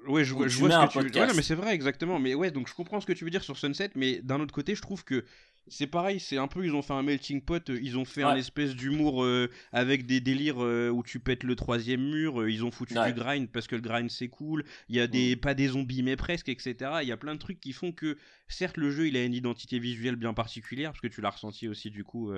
Ouais, 0.09 0.25
je, 0.25 0.33
Ou 0.33 0.39
vois- 0.39 0.47
tu 0.47 0.53
je 0.55 0.59
vois 0.61 0.69
mets 0.69 0.75
ce 0.75 0.79
un 0.79 0.87
que 0.87 1.09
tu. 1.09 1.19
Ouais, 1.19 1.27
non, 1.27 1.35
mais 1.35 1.43
c'est 1.43 1.55
vrai, 1.55 1.75
exactement. 1.75 2.19
Mais 2.19 2.35
ouais, 2.35 2.51
donc 2.51 2.69
je 2.69 2.75
comprends 2.75 3.01
ce 3.01 3.07
que 3.07 3.13
tu 3.13 3.25
veux 3.25 3.31
dire 3.31 3.43
sur 3.45 3.59
Sunset, 3.59 3.91
mais 3.97 4.21
d'un 4.23 4.41
autre 4.41 4.55
côté, 4.55 4.75
je 4.75 4.81
trouve 4.81 5.05
que 5.05 5.25
c'est 5.69 5.87
pareil, 5.87 6.21
c'est 6.21 6.37
un 6.39 6.47
peu, 6.49 6.65
ils 6.65 6.75
ont 6.75 6.83
fait 6.83 6.93
un 6.93 7.03
melting 7.03 7.41
pot, 7.43 7.69
euh, 7.71 7.79
ils 7.83 7.99
ont 7.99 8.05
fait 8.05 8.23
un 8.23 8.33
Ouais. 8.33 8.39
espèce 8.39 8.75
d'humour 8.77 9.25
euh, 9.25 9.51
avec 9.73 10.07
des 10.07 10.21
délires 10.21 10.63
euh, 10.63 10.91
où 10.91 11.03
tu 11.03 11.19
pètes 11.21 11.43
le 11.43 11.57
troisième 11.57 12.03
mur, 12.09 12.41
euh, 12.43 12.51
ils 12.51 12.65
ont 12.65 12.71
foutu 12.71 12.95
Ouais. 12.95 13.13
du 13.13 13.15
grind 13.15 13.49
parce 13.51 13.67
que 13.67 13.75
le 13.75 13.81
grind 13.83 14.11
c'est 14.11 14.29
cool, 14.29 14.65
il 14.89 14.97
y 14.97 15.01
a 15.01 15.07
des, 15.07 15.35
pas 15.37 15.55
des 15.55 15.69
zombies 15.69 16.03
mais 16.03 16.17
presque, 16.17 16.49
etc. 16.49 17.03
Il 17.03 17.09
y 17.09 17.13
a 17.13 17.17
plein 17.17 17.35
de 17.35 17.41
trucs 17.41 17.61
qui 17.61 17.73
font 17.73 17.93
que, 17.93 18.17
certes, 18.49 18.77
le 18.77 18.91
jeu 18.91 19.09
il 19.09 19.17
a 19.17 19.25
une 19.25 19.35
identité 19.35 19.79
visuelle 19.79 20.17
bien 20.17 20.35
particulière, 20.35 20.93
parce 20.93 21.01
que 21.01 21.09
tu 21.09 21.21
l'as 21.21 21.31
ressenti 21.31 21.69
aussi 21.69 21.91
du 21.91 22.05
coup. 22.05 22.33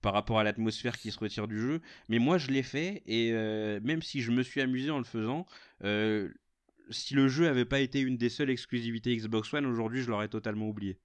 par 0.00 0.14
rapport 0.14 0.38
à 0.40 0.44
l'atmosphère 0.44 0.98
qui 0.98 1.12
se 1.12 1.18
retire 1.20 1.46
du 1.46 1.60
jeu, 1.60 1.80
mais 2.08 2.18
moi 2.18 2.36
je 2.38 2.48
l'ai 2.50 2.64
fait 2.64 3.02
et 3.06 3.30
même 3.82 4.02
si 4.02 4.20
je 4.22 4.32
me 4.32 4.42
suis 4.42 4.60
amusé 4.60 4.90
en 4.90 4.98
le 4.98 5.04
faisant, 5.04 5.46
si 6.90 7.14
le 7.14 7.28
jeu 7.28 7.48
avait 7.48 7.64
pas 7.64 7.80
été 7.80 8.00
une 8.00 8.16
des 8.16 8.28
seules 8.28 8.50
exclusivités 8.50 9.16
Xbox 9.16 9.52
One, 9.54 9.66
aujourd'hui 9.66 10.02
je 10.02 10.08
l'aurais 10.10 10.28
totalement 10.28 10.68
oublié. 10.68 10.98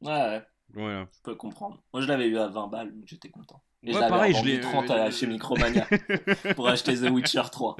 Ouais, 0.00 0.10
ouais, 0.12 0.46
Voilà. 0.74 1.08
je 1.16 1.22
peux 1.22 1.34
comprendre. 1.34 1.82
Moi, 1.92 2.02
je 2.02 2.06
l'avais 2.08 2.26
eu 2.28 2.36
à 2.38 2.48
20 2.48 2.66
balles, 2.68 2.92
donc 2.94 3.04
j'étais 3.06 3.30
content. 3.30 3.62
Et 3.82 3.88
Ouais, 3.88 3.94
je 3.94 3.98
l'avais 4.00 4.10
pareil, 4.10 4.34
je 4.34 4.44
l'ai- 4.44 4.60
30 4.60 4.90
à- 4.90 5.06
euh, 5.06 5.10
chez 5.10 5.26
Micromania 5.26 5.86
pour 6.56 6.68
acheter 6.68 6.94
The 6.96 7.10
Witcher 7.10 7.42
3. 7.52 7.76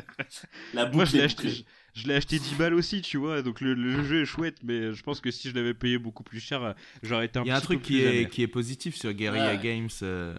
La 0.73 0.85
boucle 0.85 0.97
Moi 0.97 1.05
je 1.05 1.17
l'ai 1.17 1.23
acheté, 1.25 1.49
je, 1.49 1.63
je 1.95 2.07
l'ai 2.07 2.15
acheté 2.15 2.39
10 2.39 2.55
balles 2.55 2.75
aussi, 2.75 3.03
tu 3.03 3.17
vois, 3.17 3.43
donc 3.43 3.61
le, 3.61 3.75
le 3.75 4.05
jeu 4.05 4.23
est 4.23 4.25
chouette, 4.27 4.59
mais 4.63 4.93
je 4.93 5.03
pense 5.03 5.21
que 5.21 5.31
si 5.31 5.51
je 5.51 5.55
l'avais 5.55 5.75
payé 5.75 5.99
beaucoup 5.99 6.23
plus 6.23 6.39
cher, 6.41 6.63
euh, 6.63 6.73
j'aurais 7.03 7.27
été 7.27 7.39
un 7.39 7.43
Il 7.45 7.49
y 7.49 7.51
a 7.51 7.57
un 7.57 7.61
truc 7.61 7.81
peu 7.81 7.87
qui 7.87 8.03
est, 8.03 8.31
qui 8.31 8.43
est 8.43 8.47
positif 8.49 8.95
sur 8.97 9.13
Guerrilla 9.13 9.55
Ouais. 9.55 9.59
Games. 9.63 9.89
euh, 10.03 10.37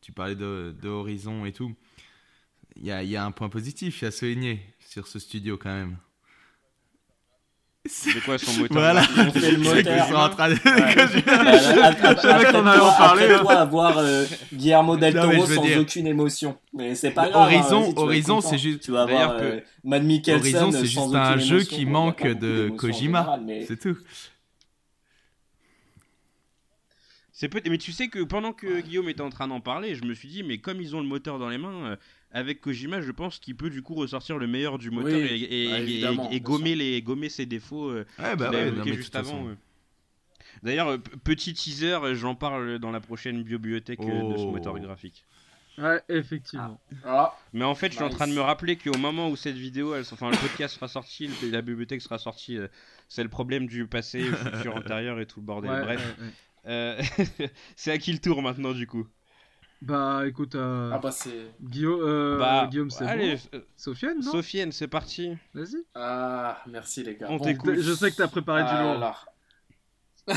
tu 0.00 0.12
parlais 0.12 0.36
de, 0.36 0.74
de 0.80 0.88
Horizon 0.88 1.44
et 1.44 1.52
tout. 1.52 1.74
Il 2.76 2.84
y 2.86 2.92
a, 2.92 3.02
il 3.02 3.10
y 3.10 3.16
a 3.16 3.24
un 3.24 3.32
point 3.32 3.48
positif 3.48 4.02
à 4.04 4.10
souligner 4.10 4.60
sur 4.78 5.06
ce 5.08 5.18
studio 5.18 5.58
quand 5.58 5.74
même. 5.74 5.98
C'est 7.86 8.22
quoi 8.22 8.36
son 8.36 8.52
moteur 8.60 8.76
Voilà, 8.76 9.00
ont 9.00 9.04
fait 9.32 9.52
le 9.52 9.64
C'est 9.64 9.82
qu'ils 9.82 9.92
moteur. 9.92 10.06
sont 10.08 10.14
en 10.14 10.28
train 10.28 10.50
de- 10.50 10.54
Bah, 11.24 12.52
qu'on 12.52 12.66
allait 12.66 12.80
en 12.80 12.92
parler, 12.92 13.24
après 13.24 13.38
toi, 13.40 13.52
avoir 13.54 13.98
euh, 13.98 14.26
Guillermo 14.52 14.96
del 14.98 15.14
Toro 15.14 15.46
sans 15.46 15.62
dire- 15.64 15.80
aucune 15.80 16.06
émotion. 16.06 16.58
Mais 16.74 16.94
c'est 16.94 17.10
pas 17.10 17.30
grave. 17.30 17.50
hein, 17.50 17.92
Horizon, 17.96 18.40
c'est 18.42 18.58
juste, 18.58 18.80
Tu 18.80 18.90
vas 18.92 19.06
D'ailleurs, 19.06 19.30
avoir 19.30 19.42
euh, 19.42 19.60
que- 19.60 19.64
Mad 19.84 20.04
Mikkelsen 20.04 20.40
Horizon, 20.40 20.72
c'est 20.72 20.86
sans 20.86 21.04
juste 21.04 21.14
un 21.14 21.38
jeu 21.38 21.60
qui 21.62 21.86
manque 21.86 22.26
de 22.26 22.68
Kojima. 22.76 23.38
mais- 23.42 23.64
c'est 23.66 23.78
tout. 23.78 23.96
C'est 27.32 27.48
peut 27.48 27.62
mais 27.70 27.78
tu 27.78 27.92
sais 27.92 28.08
que 28.08 28.22
pendant 28.22 28.52
que 28.52 28.80
Guillaume 28.82 29.08
était 29.08 29.22
en 29.22 29.30
train 29.30 29.48
d'en 29.48 29.60
parler, 29.62 29.94
je 29.94 30.04
me 30.04 30.12
suis 30.12 30.28
dit, 30.28 30.42
mais 30.42 30.58
comme 30.58 30.82
ils 30.82 30.94
ont 30.94 31.00
le 31.00 31.06
moteur 31.06 31.38
dans 31.38 31.48
les 31.48 31.56
mains, 31.56 31.92
euh, 31.92 31.96
avec 32.32 32.60
Kojima, 32.60 33.00
je 33.00 33.10
pense 33.12 33.38
qu'il 33.38 33.56
peut 33.56 33.70
du 33.70 33.82
coup 33.82 33.94
ressortir 33.94 34.38
le 34.38 34.46
meilleur 34.46 34.78
du 34.78 34.90
moteur 34.90 35.18
Oui, 35.20 35.26
et, 35.26 35.64
et- 35.64 35.68
bah, 35.70 35.78
et- 35.78 35.82
évidemment, 35.82 36.26
et 36.26 36.28
bien 36.30 36.38
gommer, 36.40 36.74
les, 36.76 37.02
gommer 37.02 37.28
ses 37.28 37.46
défauts 37.46 37.88
euh, 37.90 38.06
Ouais, 38.18 38.36
bah 38.36 38.48
qu'il 38.50 38.58
a 38.58 38.64
ouais, 38.64 38.70
non, 38.70 38.84
juste 38.84 39.16
avant. 39.16 39.48
euh. 39.48 39.54
D'ailleurs, 40.62 40.88
euh, 40.88 40.98
petit 40.98 41.54
teaser, 41.54 41.94
euh, 42.04 42.14
j'en 42.14 42.34
parle 42.34 42.78
dans 42.78 42.90
la 42.90 43.00
prochaine 43.00 43.42
bibliothèque 43.42 44.00
de 44.00 44.04
ce 44.36 44.42
Oh. 44.42 44.50
moteur 44.50 44.78
graphique. 44.78 45.24
Ouais, 45.78 46.00
effectivement. 46.10 46.78
Ah, 47.04 47.34
Mais 47.54 47.64
en 47.64 47.74
fait, 47.74 47.88
je 47.88 47.94
suis 47.94 48.04
en 48.04 48.10
train 48.10 48.26
de 48.28 48.34
me 48.34 48.40
rappeler 48.40 48.76
qu'au 48.76 48.98
moment 48.98 49.30
où 49.30 49.36
cette 49.36 49.56
vidéo, 49.56 49.94
elle, 49.94 50.04
enfin 50.12 50.30
le 50.30 50.36
podcast 50.36 50.74
sera 50.74 50.88
sorti, 50.88 51.30
la 51.50 51.62
bibliothèque 51.62 52.02
sera 52.02 52.18
sortie, 52.18 52.58
c'est 53.08 53.22
le 53.22 53.30
problème 53.30 53.66
du 53.66 53.86
passé, 53.86 54.20
futur, 54.20 54.76
antérieur 54.76 55.20
et 55.20 55.26
tout 55.26 55.40
le 55.40 55.46
bordel. 55.46 55.70
Ouais, 55.70 55.80
Bref, 55.82 56.16
ouais, 56.18 56.24
ouais. 56.26 56.32
Euh, 56.66 57.00
c'est 57.76 57.92
à 57.92 57.96
qui 57.98 58.12
le 58.12 58.18
tour 58.18 58.42
maintenant 58.42 58.72
du 58.72 58.86
coup? 58.86 59.06
Bah 59.82 60.24
écoute, 60.26 60.54
euh, 60.56 60.90
ah 60.92 60.98
bah 60.98 61.10
c'est. 61.10 61.52
Guillaume, 61.62 62.00
euh, 62.02 62.38
Bah, 62.38 62.66
Guillaume 62.70 62.90
c'est 62.90 63.06
allez, 63.06 63.36
bon. 63.36 63.40
euh, 63.58 63.60
Sofiane, 63.76 64.20
non 64.20 64.30
Sofiane, 64.32 64.72
c'est 64.72 64.88
parti. 64.88 65.36
Vas-y. 65.54 65.82
Ah, 65.94 66.62
merci 66.66 67.02
les 67.02 67.16
gars. 67.16 67.28
On 67.30 67.38
Bon, 67.38 67.44
t'écoute. 67.44 67.74
Je 67.78 67.92
sais 67.94 68.10
que 68.10 68.16
t'as 68.16 68.28
préparé 68.28 68.62
du 68.64 68.68
lourd. 68.70 68.96
Alors. 68.96 69.26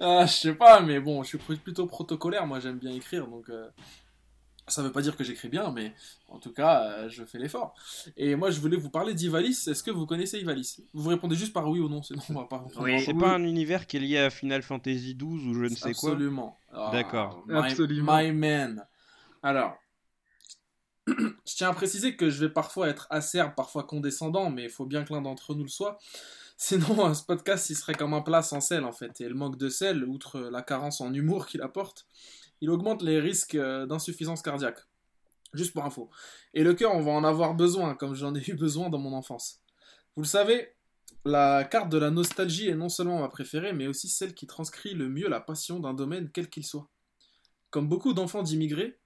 ah, 0.00 0.26
je 0.26 0.32
sais 0.32 0.54
pas, 0.54 0.80
mais 0.80 0.98
bon, 0.98 1.22
je 1.22 1.36
suis 1.36 1.56
plutôt 1.56 1.86
protocolaire. 1.86 2.46
Moi, 2.46 2.58
j'aime 2.60 2.78
bien 2.78 2.92
écrire, 2.92 3.26
donc 3.26 3.48
euh, 3.50 3.68
ça 4.68 4.82
veut 4.82 4.92
pas 4.92 5.02
dire 5.02 5.16
que 5.16 5.24
j'écris 5.24 5.48
bien, 5.48 5.70
mais 5.72 5.92
en 6.28 6.38
tout 6.38 6.52
cas, 6.52 6.82
euh, 6.84 7.08
je 7.08 7.24
fais 7.24 7.38
l'effort. 7.38 7.74
Et 8.16 8.36
moi, 8.36 8.50
je 8.50 8.60
voulais 8.60 8.76
vous 8.76 8.90
parler 8.90 9.12
d'Ivalis. 9.14 9.68
Est-ce 9.68 9.82
que 9.82 9.90
vous 9.90 10.06
connaissez 10.06 10.38
Ivalis? 10.38 10.78
Vous 10.94 11.08
répondez 11.08 11.34
juste 11.36 11.52
par 11.52 11.68
oui 11.68 11.80
ou 11.80 11.88
non, 11.88 12.02
sinon 12.02 12.22
on 12.30 12.34
va 12.34 12.44
pas. 12.44 12.64
Oui. 12.78 13.02
C'est 13.04 13.14
pas 13.14 13.34
un 13.34 13.42
univers 13.44 13.86
qui 13.86 13.96
est 13.96 14.00
lié 14.00 14.18
à 14.18 14.30
Final 14.30 14.62
Fantasy 14.62 15.14
XII 15.16 15.26
ou 15.48 15.54
je 15.54 15.64
ne 15.64 15.68
sais 15.74 15.92
quoi. 15.94 16.10
Absolument. 16.10 16.58
Ah, 16.72 16.90
D'accord. 16.92 17.44
my- 17.46 17.56
Absolument. 17.56 18.16
My 18.16 18.32
man. 18.32 18.86
Alors, 19.42 19.76
Je 21.08 21.56
tiens 21.56 21.70
à 21.70 21.74
préciser 21.74 22.16
que 22.16 22.30
je 22.30 22.38
vais 22.44 22.52
parfois 22.52 22.88
être 22.88 23.08
acerbe, 23.10 23.54
parfois 23.56 23.82
condescendant, 23.82 24.50
mais 24.50 24.64
il 24.64 24.70
faut 24.70 24.86
bien 24.86 25.02
que 25.04 25.12
l'un 25.12 25.20
d'entre 25.22 25.54
nous 25.54 25.64
le 25.64 25.68
soit. 25.68 25.98
Sinon, 26.56 27.12
ce 27.12 27.24
podcast, 27.24 27.68
il 27.70 27.74
serait 27.74 27.94
comme 27.94 28.14
un 28.14 28.20
plat 28.22 28.40
sans 28.42 28.60
sel, 28.60 28.84
en 28.84 28.92
fait. 28.92 29.20
Et 29.20 29.28
le 29.28 29.34
manque 29.34 29.58
de 29.58 29.68
sel, 29.68 30.04
outre 30.04 30.38
la 30.38 30.62
carence 30.62 31.00
en 31.00 31.12
humour 31.12 31.46
qu'il 31.46 31.60
apporte, 31.60 32.06
il 32.62 32.70
augmente 32.70 33.02
les 33.02 33.18
risques 33.18 33.56
euh, 33.56 33.86
d'insuffisance 33.86 34.40
cardiaque. 34.40 34.78
Juste 35.52 35.74
pour 35.74 35.84
info. 35.84 36.08
Et 36.54 36.62
le 36.62 36.72
cœur, 36.72 36.94
on 36.94 37.02
va 37.02 37.10
en 37.10 37.24
avoir 37.24 37.54
besoin, 37.54 37.94
comme 37.94 38.14
j'en 38.14 38.34
ai 38.34 38.50
eu 38.50 38.54
besoin 38.54 38.88
dans 38.88 39.00
mon 39.00 39.12
enfance. 39.12 39.60
Vous 40.14 40.22
le 40.22 40.28
savez, 40.28 40.68
la 41.24 41.64
carte 41.64 41.90
de 41.90 41.98
la 41.98 42.10
nostalgie 42.10 42.68
est 42.68 42.76
non 42.76 42.88
seulement 42.88 43.18
ma 43.18 43.28
préférée, 43.28 43.72
mais 43.72 43.88
aussi 43.88 44.08
celle 44.08 44.32
qui 44.32 44.46
transcrit 44.46 44.94
le 44.94 45.08
mieux 45.08 45.28
la 45.28 45.40
passion 45.40 45.80
d'un 45.80 45.92
domaine 45.92 46.30
quel 46.32 46.48
qu'il 46.48 46.64
soit. 46.64 46.88
Comme 47.70 47.88
beaucoup 47.88 48.14
d'enfants 48.14 48.44
d'immigrés, 48.44 49.00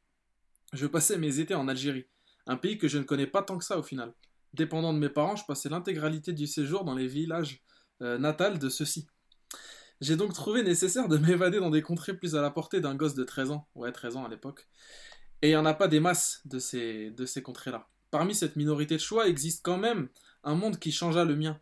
je 0.75 0.87
passais 0.87 1.17
mes 1.17 1.41
étés 1.41 1.55
en 1.55 1.67
Algérie, 1.67 2.07
un 2.47 2.59
pays 2.59 2.77
que 2.77 2.89
je 2.89 2.99
ne 2.99 3.05
connais 3.05 3.27
pas 3.27 3.43
tant 3.43 3.57
que 3.57 3.65
ça 3.65 3.79
au 3.79 3.83
final. 3.83 4.13
Dépendant 4.53 4.93
de 4.93 4.99
mes 4.99 5.09
parents, 5.09 5.37
je 5.37 5.47
passais 5.47 5.71
l'intégralité 5.71 6.35
du 6.35 6.47
séjour 6.47 6.85
dans 6.85 6.95
les 6.95 7.07
villages 7.07 7.65
euh, 8.03 8.19
natals 8.19 8.59
de 8.59 8.69
ceux-ci. 8.69 9.07
J'ai 10.01 10.17
donc 10.17 10.33
trouvé 10.35 10.63
nécessaire 10.63 11.09
de 11.09 11.17
m'évader 11.27 11.59
dans 11.61 11.71
des 11.71 11.83
contrées 11.83 12.15
plus 12.17 12.35
à 12.37 12.43
la 12.43 12.51
portée 12.51 12.81
d'un 12.81 12.95
gosse 12.95 13.15
de 13.15 13.25
13 13.25 13.51
ans, 13.51 13.69
ouais 13.75 13.93
13 13.93 14.17
ans 14.17 14.25
à 14.25 14.29
l'époque, 14.29 14.69
et 15.43 15.49
il 15.49 15.51
n'y 15.51 15.57
en 15.57 15.67
a 15.67 15.75
pas 15.75 15.89
des 15.89 16.01
masses 16.01 16.41
de 16.45 16.59
ces, 16.59 17.11
de 17.11 17.27
ces 17.27 17.43
contrées-là. 17.43 17.89
Parmi 18.11 18.35
cette 18.35 18.57
minorité 18.57 18.97
de 18.97 19.01
choix 19.01 19.27
existe 19.29 19.61
quand 19.65 19.79
même 19.79 20.09
un 20.45 20.55
monde 20.55 20.79
qui 20.79 20.93
changea 20.93 21.25
le 21.25 21.35
mien. 21.37 21.59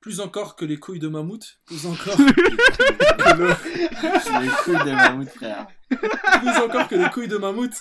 Plus 0.00 0.18
encore 0.20 0.56
que 0.56 0.64
les 0.64 0.78
couilles 0.78 0.98
de 0.98 1.06
mammouth, 1.08 1.60
plus 1.64 1.86
encore 1.86 2.16
que 2.16 2.22
le- 3.38 4.42
Les 4.42 4.48
couilles 4.48 4.84
de 4.84 4.92
mammouth, 4.94 5.28
frère. 5.28 5.66
plus 5.88 6.56
encore 6.64 6.88
que 6.88 6.96
les 6.96 7.08
couilles 7.10 7.28
de 7.28 7.36
mammouth, 7.36 7.76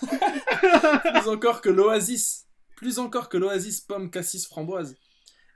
plus 0.02 1.28
encore 1.28 1.60
que 1.60 1.68
l'oasis, 1.68 2.46
plus 2.76 2.98
encore 2.98 3.28
que 3.28 3.36
l'oasis 3.36 3.80
pomme 3.82 4.10
cassis 4.10 4.46
framboise, 4.46 4.96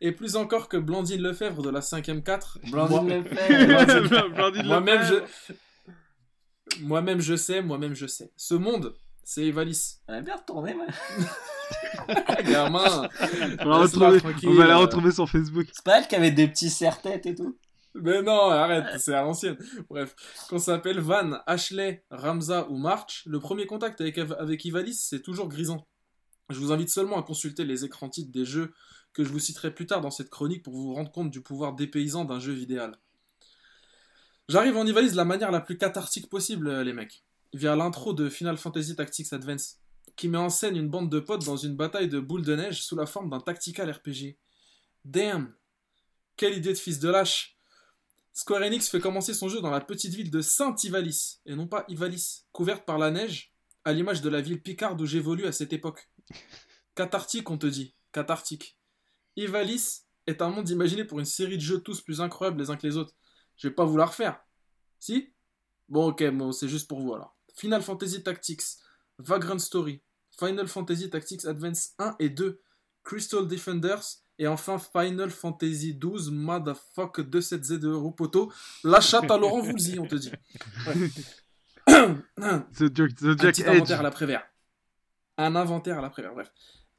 et 0.03 0.13
plus 0.13 0.37
encore 0.37 0.69
que 0.69 0.77
Blandine 0.77 1.23
Lefebvre 1.23 1.63
de 1.63 1.71
la 1.71 1.81
5ème 1.81 2.23
4. 2.23 2.59
Blandine 2.71 3.03
Moi- 3.05 3.19
Lefebvre. 3.49 4.65
Moi-même 4.65 5.03
je... 5.05 5.15
Moi-même 6.83 7.21
je 7.21 7.37
sais, 7.37 7.63
moi-même 7.63 7.95
je 7.95 8.07
sais. 8.07 8.33
Ce 8.37 8.55
monde, 8.55 8.95
c'est 9.23 9.45
Evalis. 9.47 9.99
On 10.09 10.15
a 10.15 10.21
bien 10.21 10.37
retourné, 10.37 10.75
moi. 10.75 10.87
Gamin 12.43 13.09
On 13.61 13.71
va, 13.71 13.77
la 13.77 13.83
Laisse-la 13.83 14.09
retrouver, 14.09 14.19
tranquille, 14.21 14.49
on 14.49 14.55
va 14.55 14.67
la 14.67 14.77
retrouver 14.79 15.13
sur 15.13 15.29
Facebook. 15.29 15.67
C'est 15.73 15.85
pas 15.85 15.99
elle 16.01 16.09
qui 16.09 16.17
avait 16.17 16.31
des 16.33 16.49
petits 16.49 16.71
serre-têtes 16.71 17.27
et 17.27 17.35
tout? 17.35 17.57
Mais 17.95 18.23
non, 18.23 18.51
arrête, 18.51 18.87
c'est 18.99 19.15
à 19.15 19.23
l'ancienne. 19.23 19.57
Bref, 19.89 20.17
qu'on 20.49 20.59
s'appelle 20.59 20.99
Van, 20.99 21.39
Ashley, 21.47 22.05
Ramza 22.11 22.67
ou 22.71 22.79
March, 22.79 23.23
le 23.27 23.39
premier 23.39 23.67
contact 23.67 24.01
avec, 24.01 24.19
avec 24.19 24.65
Ivalis, 24.65 24.95
c'est 24.95 25.21
toujours 25.21 25.49
grisant. 25.49 25.87
Je 26.49 26.59
vous 26.59 26.73
invite 26.73 26.89
seulement 26.89 27.19
à 27.19 27.23
consulter 27.23 27.65
les 27.65 27.85
écrans 27.85 28.09
titres 28.09 28.33
des 28.33 28.45
jeux 28.47 28.73
que 29.13 29.25
je 29.25 29.31
vous 29.31 29.39
citerai 29.39 29.75
plus 29.75 29.87
tard 29.87 30.01
dans 30.01 30.11
cette 30.11 30.31
chronique 30.31 30.63
pour 30.63 30.75
vous 30.75 30.95
rendre 30.95 31.13
compte 31.13 31.31
du 31.31 31.41
pouvoir 31.41 31.75
dépaysant 31.75 32.25
d'un 32.25 32.41
jeu 32.41 32.53
vidéal. 32.53 32.99
J'arrive 34.49 34.77
en 34.77 34.87
Ivalice 34.87 35.13
de 35.13 35.17
la 35.17 35.25
manière 35.25 35.51
la 35.51 35.61
plus 35.61 35.79
cathartique 35.79 36.29
possible, 36.29 36.69
euh, 36.69 36.85
les 36.85 36.93
mecs, 36.93 37.25
via 37.55 37.77
l'intro 37.77 38.13
de 38.13 38.29
Final 38.29 38.57
Fantasy 38.57 38.97
Tactics 38.97 39.33
Advance, 39.33 39.79
qui 40.17 40.29
met 40.29 40.39
en 40.39 40.51
scène 40.51 40.77
une 40.77 40.89
bande 40.89 41.11
de 41.11 41.21
potes 41.21 41.45
dans 41.45 41.57
une 41.57 41.77
bataille 41.77 42.09
de 42.09 42.21
boules 42.21 42.45
de 42.45 42.57
neige 42.57 42.83
sous 42.83 42.97
la 42.97 43.07
forme 43.07 43.31
d'un 43.31 43.41
tactical 43.41 43.91
RPG. 43.91 44.37
Damn 45.05 45.55
Quelle 46.37 46.57
idée 46.57 46.73
de 46.73 46.79
fils 46.79 46.99
de 46.99 47.09
lâche 47.09 47.57
Square 48.35 48.63
Enix 48.63 48.89
fait 48.89 49.01
commencer 49.01 49.35
son 49.35 49.49
jeu 49.49 49.61
dans 49.61 49.71
la 49.71 49.81
petite 49.81 50.15
ville 50.15 50.31
de 50.31 50.41
Saint-Ivalis, 50.41 51.41
et 51.45 51.55
non 51.55 51.67
pas 51.67 51.85
Ivalis, 51.89 52.45
couverte 52.53 52.85
par 52.85 52.99
la 52.99 53.11
neige, 53.11 53.53
à 53.85 53.93
l'image 53.93 54.23
de 54.23 54.31
la 54.31 54.41
ville 54.41 54.63
picarde 54.63 55.01
où 55.01 55.07
j'évolue 55.07 55.45
à 55.45 55.53
cette 55.53 55.73
époque. 55.73 56.09
Cathartique, 56.95 57.51
on 57.51 57.59
te 57.59 57.67
dit. 57.67 57.95
Cathartique. 58.13 58.79
Ivalis 59.37 60.03
est 60.27 60.43
un 60.43 60.49
monde 60.49 60.69
imaginé 60.69 61.05
pour 61.05 61.19
une 61.19 61.25
série 61.25 61.57
de 61.57 61.63
jeux 61.63 61.81
tous 61.81 62.01
plus 62.01 62.21
incroyables 62.21 62.61
les 62.61 62.71
uns 62.71 62.77
que 62.77 62.87
les 62.87 62.97
autres. 62.97 63.15
Je 63.57 63.69
vais 63.69 63.75
pas 63.75 63.85
vous 63.85 63.97
la 63.97 64.07
refaire. 64.07 64.41
Si? 64.99 65.33
Bon, 65.89 66.09
ok, 66.09 66.31
bon, 66.31 66.53
c'est 66.53 66.69
juste 66.69 66.89
pour 66.89 67.01
vous 67.01 67.15
alors. 67.15 67.37
Final 67.55 67.83
Fantasy 67.83 68.23
Tactics, 68.23 68.63
Vagrant 69.19 69.59
Story, 69.59 70.01
Final 70.39 70.69
Fantasy 70.69 71.11
Tactics 71.11 71.45
Advance 71.45 71.93
1 71.99 72.17
et 72.19 72.31
2, 72.31 72.61
Crystal 73.05 73.47
Defenders, 73.47 74.03
et 74.39 74.47
enfin 74.47 74.79
Final 74.79 75.31
Fantasy 75.31 75.95
12, 75.95 76.31
motherfuck 76.31 77.21
27Z 77.21 77.79
de 77.79 77.93
Rupoto. 77.93 78.53
La 78.85 79.01
chatte 79.01 79.31
à 79.31 79.37
Laurent 79.37 79.61
Voulzy, 79.61 79.99
on 79.99 80.07
te 80.07 80.15
dit. 80.15 80.33
Ouais. 80.87 80.95
The 82.79 82.95
Jack, 82.95 83.15
the 83.17 83.25
Un 83.25 83.37
petit 83.37 83.65
inventaire 83.65 84.01
à 84.01 84.03
l'après-vert. 84.05 84.45
Un 85.37 85.57
inventaire 85.57 85.99
à 85.99 86.03
l'après-vert, 86.03 86.33
bref. 86.33 86.53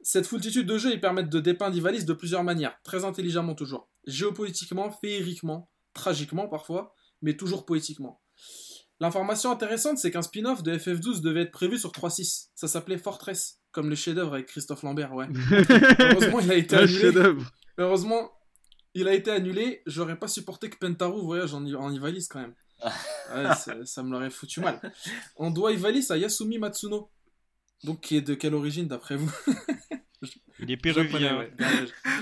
Cette 0.06 0.26
foultitude 0.26 0.66
de 0.66 0.76
jeux, 0.76 0.92
ils 0.92 1.00
permettent 1.00 1.30
de 1.30 1.40
dépeindre 1.40 1.74
Ivalice 1.74 2.04
de 2.04 2.12
plusieurs 2.12 2.44
manières, 2.44 2.78
très 2.84 3.06
intelligemment 3.06 3.54
toujours. 3.54 3.88
Géopolitiquement, 4.06 4.90
féeriquement, 4.90 5.70
tragiquement 5.94 6.46
parfois, 6.46 6.94
mais 7.22 7.38
toujours 7.38 7.64
poétiquement. 7.64 8.20
L'information 9.00 9.50
intéressante, 9.50 9.96
c'est 9.96 10.10
qu'un 10.10 10.20
spin-off 10.20 10.62
de 10.62 10.76
FF12 10.76 11.22
devait 11.22 11.40
être 11.40 11.52
prévu 11.52 11.78
sur 11.78 11.90
3.6. 11.90 12.48
Ça 12.54 12.68
s'appelait 12.68 12.98
Fortress, 12.98 13.60
comme 13.72 13.88
le 13.88 13.96
chef-d'œuvre 13.96 14.34
avec 14.34 14.46
Christophe 14.46 14.82
Lambert, 14.82 15.14
ouais. 15.14 15.26
Heureusement, 15.98 16.40
il 16.40 16.52
a 16.52 16.56
été 16.56 16.76
annulé. 16.76 17.12
Heureusement, 17.78 18.30
il 18.92 19.08
a 19.08 19.14
été 19.14 19.30
annulé. 19.30 19.82
J'aurais 19.86 20.18
pas 20.18 20.28
supporté 20.28 20.68
que 20.68 20.76
Pentaru 20.76 21.22
voyage 21.22 21.54
en, 21.54 21.64
en 21.64 21.90
Ivalice 21.90 22.28
quand 22.28 22.40
même. 22.40 22.54
Ouais, 23.34 23.54
ça, 23.54 23.74
ça 23.86 24.02
me 24.02 24.12
l'aurait 24.12 24.28
foutu 24.28 24.60
mal. 24.60 24.78
On 25.36 25.50
doit 25.50 25.72
Ivalice 25.72 26.10
à 26.10 26.18
Yasumi 26.18 26.58
Matsuno. 26.58 27.10
Donc, 27.82 28.00
qui 28.00 28.16
est 28.16 28.22
de 28.22 28.34
quelle 28.34 28.54
origine 28.54 28.86
d'après 28.88 29.16
vous 29.16 29.30
Il 30.60 30.70
est 30.70 30.82
Japonais, 30.86 31.08
péruvien. 31.08 31.38
ouais. 31.38 31.52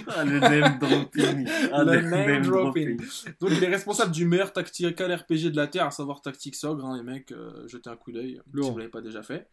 Ah, 0.08 0.24
le 0.24 0.40
name 0.40 0.78
dropping. 0.80 1.48
Ah, 1.70 1.84
Le 1.84 2.00
name 2.00 2.42
dropping. 2.42 2.96
Donc, 3.40 3.50
il 3.52 3.62
est 3.62 3.68
responsable 3.68 4.10
du 4.10 4.24
meilleur 4.24 4.52
tactical 4.52 5.12
RPG 5.14 5.50
de 5.52 5.56
la 5.56 5.68
Terre, 5.68 5.86
à 5.86 5.90
savoir 5.92 6.20
Tactics 6.22 6.56
Ogre. 6.64 6.84
hein, 6.86 6.96
les 6.96 7.02
mecs, 7.04 7.30
euh, 7.30 7.68
jetez 7.68 7.90
un 7.90 7.96
coup 7.96 8.10
d'œil 8.10 8.40
si 8.64 8.70
vous 8.70 8.78
l'avez 8.78 8.90
pas 8.90 9.02
déjà 9.02 9.22
fait. 9.22 9.48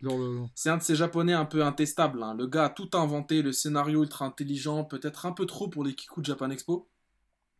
C'est 0.55 0.69
un 0.69 0.77
de 0.77 0.81
ces 0.81 0.95
japonais 0.95 1.33
un 1.33 1.45
peu 1.45 1.63
intestables. 1.63 2.23
hein. 2.23 2.33
Le 2.35 2.47
gars 2.47 2.65
a 2.65 2.69
tout 2.69 2.89
inventé, 2.93 3.41
le 3.43 3.51
scénario 3.51 4.01
ultra 4.01 4.25
intelligent, 4.25 4.83
peut-être 4.85 5.25
un 5.27 5.33
peu 5.33 5.45
trop 5.45 5.67
pour 5.67 5.83
les 5.83 5.93
Kiku 5.93 6.21
de 6.21 6.25
Japan 6.25 6.49
Expo, 6.49 6.89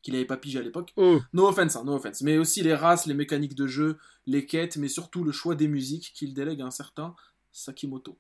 qu'il 0.02 0.16
avait 0.16 0.26
pas 0.26 0.38
pigé 0.38 0.58
à 0.58 0.64
l'époque. 0.64 0.94
Oh, 0.96 1.20
No 1.34 1.48
offense, 1.50 1.76
hein, 1.76 1.84
no 1.86 1.94
offense. 1.96 2.22
Mais 2.22 2.38
aussi 2.40 2.64
les 2.64 2.74
races, 2.74 3.06
les 3.06 3.14
mécaniques 3.14 3.56
de 3.56 3.68
jeu, 3.68 3.98
les 4.26 4.46
quêtes, 4.48 4.78
mais 4.78 4.88
surtout 4.88 5.24
le 5.24 5.34
choix 5.34 5.54
des 5.54 5.68
musiques 5.68 6.14
qu'il 6.16 6.34
délègue 6.34 6.62
à 6.62 6.66
un 6.66 6.72
certain 6.72 7.14
Sakimoto. 7.52 8.18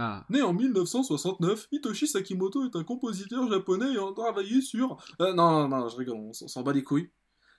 Ah. 0.00 0.24
Né 0.30 0.42
en 0.42 0.52
1969, 0.52 1.66
Hitoshi 1.72 2.06
Sakimoto 2.06 2.64
est 2.64 2.76
un 2.76 2.84
compositeur 2.84 3.50
japonais 3.50 3.90
ayant 3.90 4.12
travaillé 4.12 4.62
sur... 4.62 4.96
Euh, 5.20 5.34
non, 5.34 5.66
non, 5.66 5.68
non, 5.68 5.88
je 5.88 5.96
rigole, 5.96 6.18
on, 6.18 6.32
s'en 6.32 6.62
bat 6.62 6.72
les 6.72 6.84
couilles. 6.84 7.10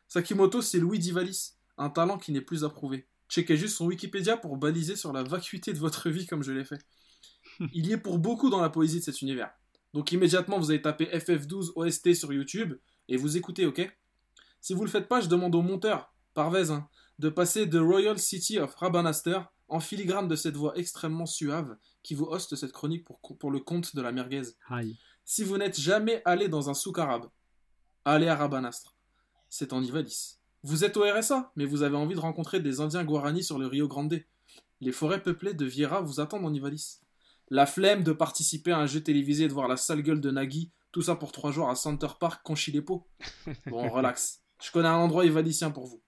Sakimoto, 0.08 0.62
c'est 0.62 0.80
Louis 0.80 1.00
Divalis, 1.00 1.56
un 1.78 1.90
talent 1.90 2.18
qui 2.18 2.32
n'est 2.32 2.40
plus 2.40 2.64
approuvé. 2.64 3.10
Checkez 3.28 3.58
juste 3.58 3.76
son 3.76 3.88
Wikipédia 3.88 4.38
pour 4.38 4.56
baliser 4.56 4.96
sur 4.96 5.12
la 5.12 5.22
vacuité 5.22 5.74
de 5.74 5.80
votre 5.80 6.10
vie 6.10 6.28
comme 6.28 6.42
je 6.42 6.54
l'ai 6.54 6.64
fait. 6.64 6.80
Il 7.74 7.86
y 7.86 7.92
est 7.92 7.98
pour 7.98 8.20
beaucoup 8.20 8.50
dans 8.50 8.62
la 8.62 8.70
poésie 8.70 9.00
de 9.00 9.04
cet 9.04 9.22
univers. 9.22 9.52
Donc 9.94 10.14
immédiatement, 10.14 10.60
vous 10.60 10.72
allez 10.72 10.82
taper 10.82 11.08
FF12 11.08 11.74
OST 11.76 12.14
sur 12.14 12.32
YouTube 12.32 12.74
et 13.10 13.18
vous 13.18 13.36
écoutez, 13.36 13.66
ok? 13.66 13.86
Si 14.62 14.74
vous 14.74 14.86
le 14.86 14.90
faites 14.90 15.10
pas, 15.10 15.20
je 15.20 15.28
demande 15.28 15.56
au 15.56 15.62
monteur, 15.62 16.14
Parvez, 16.34 16.72
hein, 16.72 16.88
de 17.18 17.28
passer 17.28 17.70
The 17.70 17.80
Royal 17.82 18.18
City 18.18 18.60
of 18.60 18.74
Rabanaster 18.76 19.42
en 19.68 19.80
filigrane 19.80 20.28
de 20.28 20.36
cette 20.36 20.56
voix 20.56 20.78
extrêmement 20.78 21.26
suave 21.26 21.76
qui 22.04 22.16
vous 22.16 22.26
hoste 22.26 22.56
cette 22.56 22.72
chronique 22.72 23.06
pour, 23.06 23.20
pour 23.20 23.52
le 23.52 23.60
compte 23.60 23.96
de 23.96 24.02
la 24.02 24.12
merguez. 24.12 24.44
Si 25.26 25.44
vous 25.44 25.58
n'êtes 25.58 25.80
jamais 25.80 26.22
allé 26.26 26.48
dans 26.48 26.70
un 26.70 26.74
souk 26.74 26.98
arabe, 27.00 27.30
allez 28.06 28.28
à 28.28 28.36
Rabanastre. 28.36 28.96
C'est 29.50 29.74
en 29.74 29.82
Ivalice. 29.82 30.40
Vous 30.64 30.84
êtes 30.84 30.98
au 30.98 31.04
RSA, 31.04 31.52
mais 31.56 31.66
vous 31.66 31.84
avez 31.84 31.96
envie 31.96 32.16
de 32.16 32.20
rencontrer 32.20 32.60
des 32.60 32.82
Indiens 32.82 33.04
Guarani 33.04 33.44
sur 33.44 33.58
le 33.60 33.68
Rio 33.68 33.88
Grande. 33.88 34.22
Les 34.82 34.92
forêts 34.92 35.24
peuplées 35.24 35.54
de 35.54 35.66
Viera 35.66 36.02
vous 36.02 36.20
attendent 36.20 36.46
en 36.46 36.54
Ivalice. 36.54 37.02
La 37.50 37.66
flemme 37.66 38.04
de 38.04 38.12
participer 38.12 38.72
à 38.72 38.80
un 38.80 38.86
jeu 38.86 39.02
télévisé 39.02 39.46
et 39.46 39.48
de 39.48 39.54
voir 39.54 39.68
la 39.68 39.78
sale 39.78 40.02
gueule 40.02 40.22
de 40.22 40.32
Nagui, 40.32 40.72
tout 40.92 41.02
ça 41.02 41.16
pour 41.16 41.32
trois 41.32 41.52
jours 41.52 41.70
à 41.70 41.76
Center 41.76 42.08
Park, 42.20 42.42
Conchilepo. 42.44 43.08
Bon, 43.68 43.90
relax. 43.90 44.42
Je 44.62 44.72
connais 44.72 44.90
un 44.90 44.98
endroit 44.98 45.26
ivalicien 45.26 45.72
pour 45.72 45.88
vous. 45.88 46.04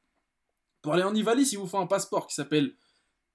Pour 0.82 0.94
aller 0.94 1.04
en 1.04 1.16
Ivalice, 1.16 1.54
il 1.54 1.60
vous 1.60 1.68
faut 1.68 1.78
un 1.78 1.88
passeport 1.88 2.28
qui 2.28 2.36
s'appelle 2.36 2.76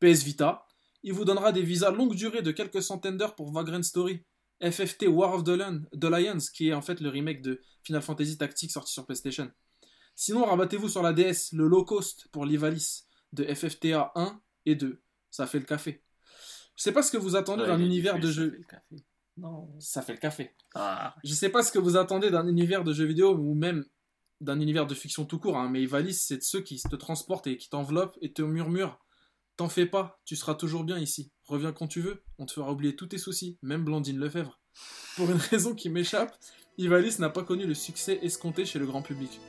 PS 0.01 0.23
Vita. 0.23 0.66
Il 1.07 1.13
vous 1.13 1.25
donnera 1.25 1.53
des 1.53 1.63
visas 1.63 1.93
longue 1.93 2.17
durée 2.17 2.43
de 2.43 2.51
quelques 2.51 2.83
centaines 2.83 3.17
d'heures 3.17 3.37
pour 3.37 3.53
Vagrant 3.53 3.81
Story. 3.81 4.25
FFT 4.61 5.07
War 5.07 5.35
of 5.35 5.45
the, 5.45 5.51
Lion, 5.51 5.83
the 5.93 6.07
Lions, 6.07 6.51
qui 6.53 6.71
est 6.71 6.75
en 6.75 6.83
fait 6.83 7.01
le 7.01 7.09
remake 7.09 7.43
de 7.43 7.63
Final 7.85 8.03
Fantasy 8.03 8.37
Tactics 8.37 8.73
sorti 8.73 8.93
sur 8.93 9.07
PlayStation. 9.07 9.49
Sinon, 10.17 10.45
rabattez-vous 10.45 10.89
sur 10.89 11.03
la 11.03 11.13
DS, 11.13 11.53
le 11.53 11.69
low 11.69 11.85
cost 11.85 12.27
pour 12.33 12.45
l'Ivalis 12.45 13.05
de 13.33 13.45
FFTA 13.45 14.11
1 14.17 14.41
et 14.65 14.75
2. 14.75 15.01
Ça 15.31 15.47
fait 15.47 15.61
le 15.61 15.65
café. 15.65 16.03
Je 16.75 16.83
sais 16.83 16.93
pas 16.93 17.03
ce 17.03 17.13
que 17.13 17.19
vous 17.19 17.37
attendez 17.37 17.63
Ouais, 17.63 17.69
d'un 17.69 17.79
univers 17.79 18.19
de 18.19 18.65
café. 18.69 18.97
Non. 19.37 19.69
Ça 19.79 20.03
fait 20.03 20.15
le 20.15 20.19
café. 20.19 20.57
Ah. 20.75 21.15
Je 21.23 21.35
sais 21.35 21.51
pas 21.51 21.63
ce 21.63 21.71
que 21.71 21.79
vous 21.79 21.97
attendez 21.97 22.33
d'un 22.33 22.49
univers 22.49 22.83
de 22.83 22.93
jeux 22.93 23.05
vidéo 23.05 23.37
ou 23.37 23.55
même 23.55 23.85
d'un 24.41 24.59
univers 24.59 24.89
de 24.89 24.95
fiction 24.95 25.25
tout 25.25 25.39
court, 25.39 25.57
hein, 25.57 25.69
mais 25.71 25.83
Ivalice, 25.83 26.25
c'est 26.27 26.39
de 26.39 26.43
ceux 26.43 26.63
qui 26.63 26.81
te 26.81 26.97
transportent 26.97 27.47
et 27.47 27.57
qui 27.57 27.69
t'enveloppent 27.69 28.19
et 28.23 28.33
te 28.33 28.43
murmurent 28.43 28.99
T'en 29.57 29.71
fais 29.71 29.87
pas, 29.87 30.21
tu 30.27 30.37
seras 30.37 30.55
toujours 30.55 30.85
bien 30.85 30.99
ici. 30.99 31.33
Reviens 31.47 31.73
quand 31.73 31.87
tu 31.87 32.03
veux, 32.03 32.23
on 32.39 32.45
te 32.45 32.53
fera 32.53 32.71
oublier 32.73 32.95
tous 32.95 33.07
tes 33.07 33.17
soucis, 33.17 33.59
même 33.63 33.85
Blandine 33.85 34.19
Lefebvre. 34.19 34.61
Pour 35.17 35.31
une 35.31 35.39
raison 35.51 35.75
qui 35.75 35.89
m'échappe, 35.89 36.37
Ivalice 36.77 37.21
n'a 37.21 37.31
pas 37.31 37.43
connu 37.43 37.67
le 37.67 37.73
succès 37.73 38.19
escompté 38.23 38.67
chez 38.67 38.79
le 38.79 38.85
grand 38.85 39.01
public. 39.01 39.41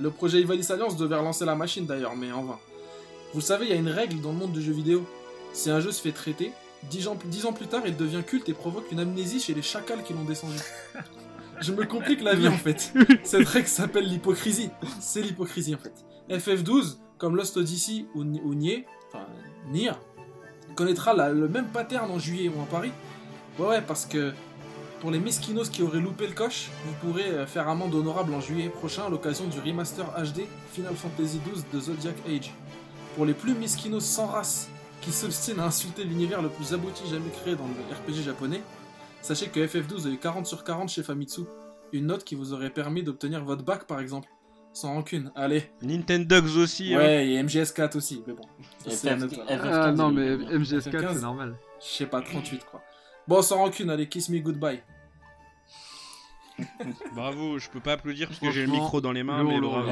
Le 0.00 0.10
projet 0.10 0.40
Ivalice 0.40 0.72
Alliance 0.72 0.96
devait 0.96 1.16
relancer 1.16 1.44
la 1.44 1.54
machine 1.54 1.86
d'ailleurs, 1.86 2.16
mais 2.16 2.32
en 2.32 2.44
vain. 2.44 2.58
Vous 3.32 3.40
savez, 3.40 3.66
il 3.66 3.70
y 3.70 3.74
a 3.74 3.76
une 3.76 3.88
règle 3.88 4.20
dans 4.20 4.32
le 4.32 4.38
monde 4.38 4.52
du 4.52 4.60
jeu 4.60 4.72
vidéo. 4.72 5.06
Si 5.52 5.70
un 5.70 5.78
jeu 5.78 5.92
se 5.92 6.02
fait 6.02 6.10
traiter, 6.10 6.50
dix 6.90 7.06
ans, 7.06 7.16
plus 7.52 7.68
tard, 7.68 7.82
il 7.86 7.96
devient 7.96 8.24
culte 8.26 8.48
et 8.48 8.54
provoque 8.54 8.90
une 8.90 8.98
amnésie 8.98 9.38
chez 9.38 9.54
les 9.54 9.62
chacals 9.62 10.02
qui 10.02 10.14
l'ont 10.14 10.24
descendu. 10.24 10.58
Je 11.60 11.70
me 11.70 11.84
complique 11.84 12.22
la 12.22 12.34
vie 12.34 12.48
en 12.48 12.58
fait. 12.58 12.92
Cette 13.22 13.46
règle 13.46 13.68
s'appelle 13.68 14.08
l'hypocrisie. 14.08 14.70
C'est 14.98 15.22
l'hypocrisie 15.22 15.76
en 15.76 15.78
fait. 15.78 15.94
FF12, 16.28 16.96
comme 17.18 17.36
Lost 17.36 17.56
Odyssey 17.56 18.06
ou 18.16 18.24
Nier, 18.24 18.84
enfin 19.14 19.26
connaîtra 20.74 21.14
la- 21.14 21.30
le 21.32 21.48
même 21.48 21.66
pattern 21.68 22.10
en 22.10 22.18
juillet 22.18 22.48
ou 22.54 22.60
en 22.60 22.64
Paris. 22.64 22.92
Ouais, 23.58 23.66
ouais, 23.68 23.82
parce 23.82 24.06
que 24.06 24.32
pour 25.00 25.10
les 25.10 25.20
mesquinos 25.20 25.68
qui 25.70 25.82
auraient 25.82 26.00
loupé 26.00 26.26
le 26.26 26.32
coche, 26.34 26.70
vous 26.84 26.92
pourrez 27.00 27.26
euh, 27.28 27.46
faire 27.46 27.68
amende 27.68 27.94
honorable 27.94 28.34
en 28.34 28.40
juillet 28.40 28.68
prochain 28.68 29.04
à 29.04 29.08
l'occasion 29.08 29.46
du 29.46 29.60
remaster 29.60 30.04
HD 30.16 30.42
Final 30.72 30.94
Fantasy 30.96 31.40
XII 31.52 31.64
de 31.72 31.80
Zodiac 31.80 32.16
Age. 32.28 32.52
Pour 33.14 33.24
les 33.26 33.34
plus 33.34 33.54
mesquinos 33.54 34.04
sans 34.04 34.26
race 34.26 34.68
qui 35.00 35.12
s'obstinent 35.12 35.60
à 35.60 35.66
insulter 35.66 36.02
l'univers 36.04 36.42
le 36.42 36.48
plus 36.48 36.72
abouti 36.74 37.04
jamais 37.08 37.30
créé 37.42 37.54
dans 37.54 37.66
le 37.68 37.94
RPG 37.94 38.24
japonais, 38.24 38.62
sachez 39.22 39.46
que 39.48 39.60
FF12 39.64 40.06
a 40.06 40.10
eu 40.10 40.16
40 40.18 40.46
sur 40.46 40.64
40 40.64 40.88
chez 40.88 41.02
Famitsu. 41.04 41.42
Une 41.92 42.06
note 42.06 42.24
qui 42.24 42.34
vous 42.34 42.52
aurait 42.52 42.70
permis 42.70 43.04
d'obtenir 43.04 43.44
votre 43.44 43.62
bac 43.62 43.84
par 43.84 44.00
exemple. 44.00 44.28
Sans 44.74 44.92
rancune, 44.94 45.30
allez. 45.36 45.70
Nintendogs 45.82 46.56
aussi. 46.56 46.92
hein. 46.94 46.98
Ouais, 46.98 47.28
et 47.28 47.42
MGS4 47.42 47.96
aussi, 47.96 48.22
mais 48.26 48.34
bon. 48.34 48.42
C'est 48.88 49.08
un 49.10 49.16
FF- 49.18 49.24
autre- 49.24 49.46
FF15, 49.46 49.68
Ah 49.72 49.92
non, 49.92 50.10
mais 50.10 50.36
FF15. 50.36 50.58
MGS4, 50.90 51.14
c'est 51.14 51.20
normal. 51.22 51.56
Je 51.80 51.86
sais 51.86 52.06
pas, 52.06 52.20
38 52.20 52.64
quoi. 52.66 52.82
Bon, 53.28 53.40
sans 53.40 53.56
rancune, 53.58 53.88
allez, 53.88 54.08
kiss 54.08 54.28
me 54.28 54.40
goodbye. 54.40 54.82
Bravo, 57.14 57.58
je 57.58 57.68
peux 57.70 57.80
pas 57.80 57.92
applaudir 57.92 58.28
parce 58.28 58.40
que 58.40 58.50
j'ai 58.50 58.66
le 58.66 58.72
micro 58.72 59.00
dans 59.00 59.12
les 59.12 59.22
mains, 59.22 59.42
mais 59.44 59.60
bravo. 59.60 59.90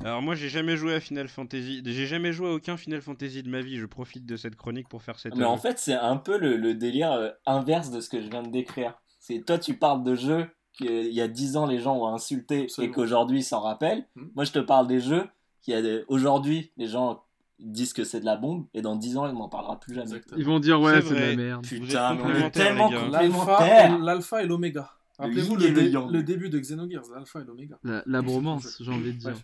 Alors, 0.00 0.20
moi 0.20 0.34
j'ai 0.34 0.50
jamais 0.50 0.76
joué 0.76 0.94
à 0.94 1.00
Final 1.00 1.26
Fantasy, 1.28 1.82
j'ai 1.84 2.06
jamais 2.06 2.30
joué 2.32 2.48
à 2.50 2.52
aucun 2.52 2.76
Final 2.76 3.00
Fantasy 3.00 3.42
de 3.42 3.48
ma 3.48 3.62
vie. 3.62 3.78
Je 3.78 3.86
profite 3.86 4.26
de 4.26 4.36
cette 4.36 4.54
chronique 4.56 4.88
pour 4.88 5.02
faire 5.02 5.18
cette. 5.18 5.34
Mais 5.34 5.44
en 5.44 5.56
fait, 5.56 5.78
c'est 5.78 5.94
un 5.94 6.18
peu 6.18 6.36
le, 6.38 6.56
le 6.56 6.74
délire 6.74 7.12
euh, 7.12 7.30
inverse 7.46 7.90
de 7.90 8.00
ce 8.00 8.10
que 8.10 8.20
je 8.20 8.28
viens 8.28 8.42
de 8.42 8.50
décrire. 8.50 8.94
C'est 9.18 9.42
toi, 9.44 9.58
tu 9.58 9.74
parles 9.78 10.04
de 10.04 10.14
jeux 10.14 10.46
qu'il 10.76 11.12
y 11.12 11.20
a 11.20 11.28
10 11.28 11.56
ans, 11.56 11.66
les 11.66 11.78
gens 11.80 11.96
ont 11.96 12.08
insulté 12.14 12.62
Absolument. 12.64 12.92
et 12.92 12.94
qu'aujourd'hui, 12.94 13.38
ils 13.40 13.44
s'en 13.44 13.60
rappellent. 13.60 14.06
Mhm. 14.16 14.30
Moi, 14.34 14.44
je 14.44 14.52
te 14.52 14.58
parle 14.58 14.86
des 14.86 15.00
jeux 15.00 15.24
qui, 15.62 15.72
a 15.74 15.82
des- 15.82 16.04
aujourd'hui, 16.08 16.70
les 16.76 16.86
gens 16.86 17.22
disent 17.58 17.92
que 17.94 18.04
c'est 18.04 18.20
de 18.20 18.26
la 18.26 18.36
bombe 18.36 18.66
et 18.74 18.82
dans 18.82 18.96
10 18.96 19.16
ans, 19.16 19.26
ils 19.26 19.34
m'en 19.34 19.48
parlera 19.48 19.80
plus 19.80 19.94
jamais. 19.94 20.04
Exactement. 20.06 20.38
ils 20.38 20.44
vont 20.46 20.60
dire 20.60 20.80
ouais, 20.80 21.00
C'est 21.00 21.10
de 21.14 21.14
la 21.14 21.36
merde. 21.36 21.66
Putain, 21.66 22.14
mais 22.14 22.22
on 22.22 22.28
est 22.46 22.50
tellement. 22.50 22.90
L'alpha 22.90 23.16
complémentaires. 23.38 23.94
et- 23.98 24.02
l'alpha 24.02 24.42
et 24.42 24.46
l'oméga. 24.46 24.90
Rappelez-vous 25.18 25.56
le, 25.56 25.64
et 25.64 25.68
le 25.70 25.80
dé- 25.82 25.88
yang. 25.88 26.10
le 26.12 26.22
début 26.22 26.50
de 26.50 26.58
Xenogears, 26.58 27.04
l'alpha 27.14 27.40
et 27.40 27.44
l'oméga. 27.44 27.78
La, 27.82 28.02
la 28.04 28.20
bromance, 28.20 28.76
j'ai 28.80 28.90
envie 28.92 29.14
de 29.14 29.18
dire. 29.18 29.34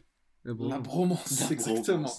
La 0.45 0.53
La 0.69 0.79
bromance. 0.79 1.51
exactement. 1.51 2.11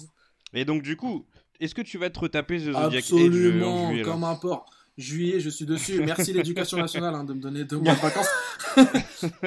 Et 0.53 0.65
donc 0.65 0.81
du 0.81 0.98
coup, 0.98 1.26
est-ce 1.60 1.76
que 1.76 1.81
tu 1.84 1.99
vas 1.99 2.10
te 2.10 2.19
retaper 2.19 2.57
The 2.57 2.72
Zodiac 2.73 2.77
Age 2.85 2.94
euh, 2.94 2.98
Absolument, 2.98 3.84
en 3.84 3.88
juillet, 3.90 4.03
là 4.03 4.11
comme 4.11 4.23
un 4.23 4.35
porc. 4.35 4.65
Juillet, 4.98 5.40
je 5.40 5.49
suis 5.49 5.65
dessus. 5.65 6.02
Merci 6.03 6.34
l'éducation 6.34 6.78
nationale 6.78 7.15
hein, 7.15 7.24
de 7.24 7.34
me 7.34 7.40
donner 7.41 7.64
deux 7.65 7.78
mois 7.78 7.95
de 7.95 7.99
vacances. 7.99 8.30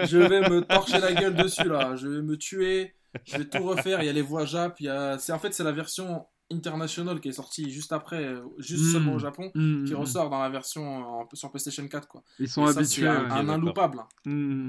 je 0.05 0.19
vais 0.19 0.49
me 0.49 0.61
torcher 0.63 0.99
la 0.99 1.13
gueule 1.13 1.35
dessus 1.35 1.69
là. 1.69 1.95
Je 1.97 2.09
vais 2.09 2.23
me 2.23 2.37
tuer. 2.37 2.95
Je 3.25 3.39
vais 3.39 3.45
tout 3.49 3.63
refaire. 3.65 4.03
Il 4.03 4.07
y 4.07 4.09
a 4.09 4.13
les 4.13 4.23
voix 4.23 4.45
Jap. 4.45 4.77
Il 4.81 4.87
y 4.87 4.89
a... 4.89 5.19
c'est 5.19 5.33
en 5.33 5.39
fait 5.39 5.53
c'est 5.55 5.65
la 5.65 5.73
version 5.73 6.27
international 6.53 7.19
qui 7.21 7.29
est 7.29 7.33
sortie 7.33 7.71
juste 7.71 7.93
après, 7.93 8.37
juste 8.59 8.85
Mm. 8.85 8.93
seulement 8.93 9.13
au 9.15 9.19
Japon, 9.19 9.51
Mmh, 9.57 9.85
qui 9.85 9.93
mmh. 9.95 9.97
ressort 9.97 10.31
dans 10.31 10.41
la 10.41 10.49
version 10.49 11.27
sur 11.33 11.51
PlayStation 11.51 11.87
4 11.89 12.07
quoi. 12.07 12.23
Ils 12.39 12.49
sont 12.49 12.65
ça, 12.69 12.79
habitués. 12.79 13.09
un, 13.09 13.25
ouais. 13.25 13.31
un 13.33 13.49
inloupable, 13.49 13.99
hein. 13.99 14.07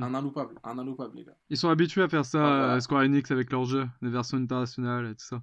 Un 0.01 0.15
inloupable, 0.15 0.55
un 0.63 0.79
inloupable 0.79 1.15
les 1.17 1.25
gars. 1.25 1.35
Ils 1.51 1.57
sont 1.57 1.69
habitués 1.69 2.01
à 2.01 2.09
faire 2.09 2.25
ça, 2.25 2.39
Ah, 2.39 2.41
voilà. 2.57 2.73
euh, 2.75 2.79
Square 2.79 3.01
Enix 3.03 3.29
avec 3.29 3.51
leurs 3.51 3.65
jeux, 3.65 3.87
les 4.01 4.09
versions 4.09 4.37
internationales 4.39 5.05
et 5.05 5.09
tout 5.15 5.25
ça. 5.25 5.41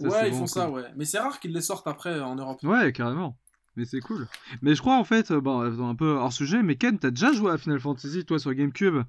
Ça, 0.00 0.08
ouais, 0.08 0.28
ils 0.28 0.32
bon, 0.32 0.38
font 0.38 0.46
ça, 0.46 0.70
ouais. 0.70 0.84
Mais 0.96 1.04
c'est 1.04 1.18
rare 1.18 1.38
qu'ils 1.38 1.52
les 1.52 1.60
sortent 1.60 1.86
après 1.86 2.18
en 2.18 2.34
Europe. 2.34 2.60
Ouais, 2.62 2.90
carrément. 2.92 3.36
Mais 3.76 3.84
c'est 3.84 4.00
cool. 4.00 4.26
Mais 4.62 4.74
je 4.74 4.80
crois 4.80 4.96
en 4.96 5.04
fait, 5.04 5.30
euh, 5.30 5.40
bon, 5.40 5.62
euh, 5.62 5.82
un 5.82 5.94
peu 5.94 6.12
hors 6.12 6.32
sujet, 6.32 6.62
mais 6.62 6.76
Ken, 6.76 6.98
t'as 6.98 7.10
déjà 7.10 7.32
joué 7.32 7.50
à 7.50 7.58
Final 7.58 7.80
Fantasy 7.80 8.24
toi 8.24 8.38
sur 8.38 8.54
GameCube? 8.54 9.02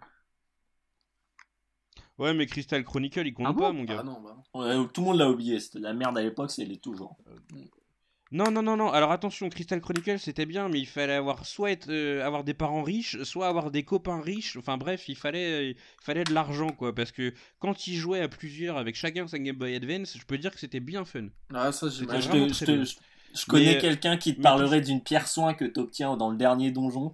Ouais, 2.17 2.33
mais 2.33 2.45
Crystal 2.45 2.83
Chronicle, 2.83 3.27
il 3.27 3.33
compte 3.33 3.47
Ah 3.47 3.53
bon? 3.53 3.59
pas, 3.59 3.71
mon 3.73 3.83
gars. 3.83 3.97
Ah 3.99 4.03
non, 4.03 4.21
bah 4.21 4.35
non. 4.53 4.87
Tout 4.87 5.01
le 5.01 5.05
monde 5.07 5.17
l'a 5.17 5.29
oublié. 5.29 5.59
C'était 5.59 5.79
de 5.79 5.83
la 5.83 5.93
merde 5.93 6.17
à 6.17 6.21
l'époque, 6.21 6.49
c'est 6.51 6.65
l'est 6.65 6.81
toujours. 6.81 7.17
Non, 8.31 8.51
non, 8.51 8.63
non, 8.63 8.75
non. 8.75 8.91
Alors 8.91 9.11
attention, 9.11 9.49
Crystal 9.49 9.79
Chronicle, 9.79 10.17
c'était 10.19 10.45
bien, 10.45 10.67
mais 10.67 10.79
il 10.79 10.87
fallait 10.87 11.13
avoir 11.13 11.45
soit 11.45 11.71
être, 11.71 11.89
euh, 11.89 12.25
avoir 12.25 12.43
des 12.43 12.53
parents 12.53 12.83
riches, 12.83 13.21
soit 13.23 13.47
avoir 13.47 13.69
des 13.69 13.83
copains 13.83 14.19
riches. 14.19 14.57
Enfin 14.57 14.77
bref, 14.77 15.07
il 15.07 15.15
fallait, 15.15 15.71
il 15.71 15.77
fallait 16.01 16.23
de 16.23 16.33
l'argent, 16.33 16.69
quoi. 16.69 16.93
Parce 16.93 17.11
que 17.11 17.33
quand 17.59 17.87
ils 17.87 17.95
jouaient 17.95 18.21
à 18.21 18.27
plusieurs 18.27 18.77
avec 18.77 18.95
chacun 18.95 19.27
sa 19.27 19.37
Game 19.39 19.55
Boy 19.55 19.75
Advance, 19.75 20.17
je 20.17 20.25
peux 20.25 20.37
dire 20.37 20.51
que 20.51 20.59
c'était 20.59 20.79
bien 20.79 21.05
fun. 21.05 21.27
Ah, 21.53 21.71
ça, 21.71 21.87
je, 21.87 21.99
je 21.99 22.65
bien. 22.65 22.83
Je- 23.35 23.45
connais 23.45 23.75
Mais- 23.75 23.77
quelqu'un 23.79 24.17
qui 24.17 24.35
te 24.35 24.41
parlerait 24.41 24.81
d'une 24.81 25.01
pierre 25.01 25.27
soin 25.27 25.53
que 25.53 25.65
tu 25.65 25.79
obtiens 25.79 26.15
dans 26.17 26.29
le 26.29 26.37
dernier 26.37 26.71
donjon. 26.71 27.13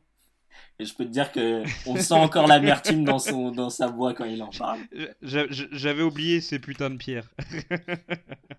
Et 0.80 0.86
je 0.86 0.96
peux 0.96 1.06
te 1.06 1.10
dire 1.12 1.32
que 1.32 1.64
on 1.86 1.96
sent 1.96 2.14
encore 2.16 2.48
l'amertume 2.48 3.04
dans, 3.04 3.20
son, 3.20 3.52
dans 3.52 3.70
sa 3.70 3.88
voix 3.88 4.14
quand 4.16 4.26
il 4.26 4.42
en 4.42 4.50
parle. 4.50 4.80
J'a- 5.22 5.46
j'a- 5.50 5.66
J'avais 5.72 6.02
oublié 6.02 6.42
ces 6.42 6.58
putains 6.60 6.90
de 6.90 6.98
pierres. 6.98 7.30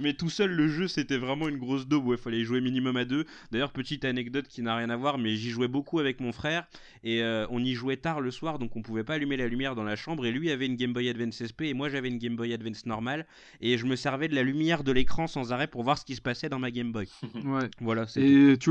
Mais 0.00 0.14
tout 0.14 0.30
seul, 0.30 0.50
le 0.50 0.68
jeu, 0.68 0.88
c'était 0.88 1.18
vraiment 1.18 1.48
une 1.48 1.58
grosse 1.58 1.86
daube. 1.86 2.06
Ouais, 2.06 2.16
fallait 2.16 2.40
y 2.40 2.44
jouer 2.44 2.60
minimum 2.60 2.96
à 2.96 3.04
deux. 3.04 3.26
D'ailleurs, 3.50 3.72
petite 3.72 4.04
anecdote 4.04 4.46
qui 4.48 4.62
n'a 4.62 4.76
rien 4.76 4.90
à 4.90 4.96
voir, 4.96 5.18
mais 5.18 5.36
j'y 5.36 5.50
jouais 5.50 5.68
beaucoup 5.68 5.98
avec 5.98 6.20
mon 6.20 6.32
frère. 6.32 6.66
Et 7.04 7.22
euh, 7.22 7.46
on 7.50 7.62
y 7.62 7.74
jouait 7.74 7.96
tard 7.96 8.20
le 8.20 8.30
soir, 8.30 8.58
donc 8.58 8.76
on 8.76 8.82
pouvait 8.82 9.04
pas 9.04 9.14
allumer 9.14 9.36
la 9.36 9.48
lumière 9.48 9.74
dans 9.74 9.84
la 9.84 9.96
chambre. 9.96 10.26
Et 10.26 10.32
lui 10.32 10.50
avait 10.50 10.66
une 10.66 10.76
Game 10.76 10.92
Boy 10.92 11.08
Advance 11.08 11.42
SP, 11.44 11.62
et 11.62 11.74
moi 11.74 11.88
j'avais 11.88 12.08
une 12.08 12.18
Game 12.18 12.36
Boy 12.36 12.52
Advance 12.52 12.86
normale. 12.86 13.26
Et 13.60 13.78
je 13.78 13.86
me 13.86 13.96
servais 13.96 14.28
de 14.28 14.34
la 14.34 14.42
lumière 14.42 14.84
de 14.84 14.92
l'écran 14.92 15.26
sans 15.26 15.52
arrêt 15.52 15.66
pour 15.66 15.82
voir 15.82 15.98
ce 15.98 16.04
qui 16.04 16.14
se 16.14 16.20
passait 16.20 16.48
dans 16.48 16.58
ma 16.58 16.70
Game 16.70 16.92
Boy. 16.92 17.08
Ouais. 17.44 17.68
Voilà, 17.80 18.06
tout. 18.06 18.20
Et 18.20 18.56
tu, 18.58 18.70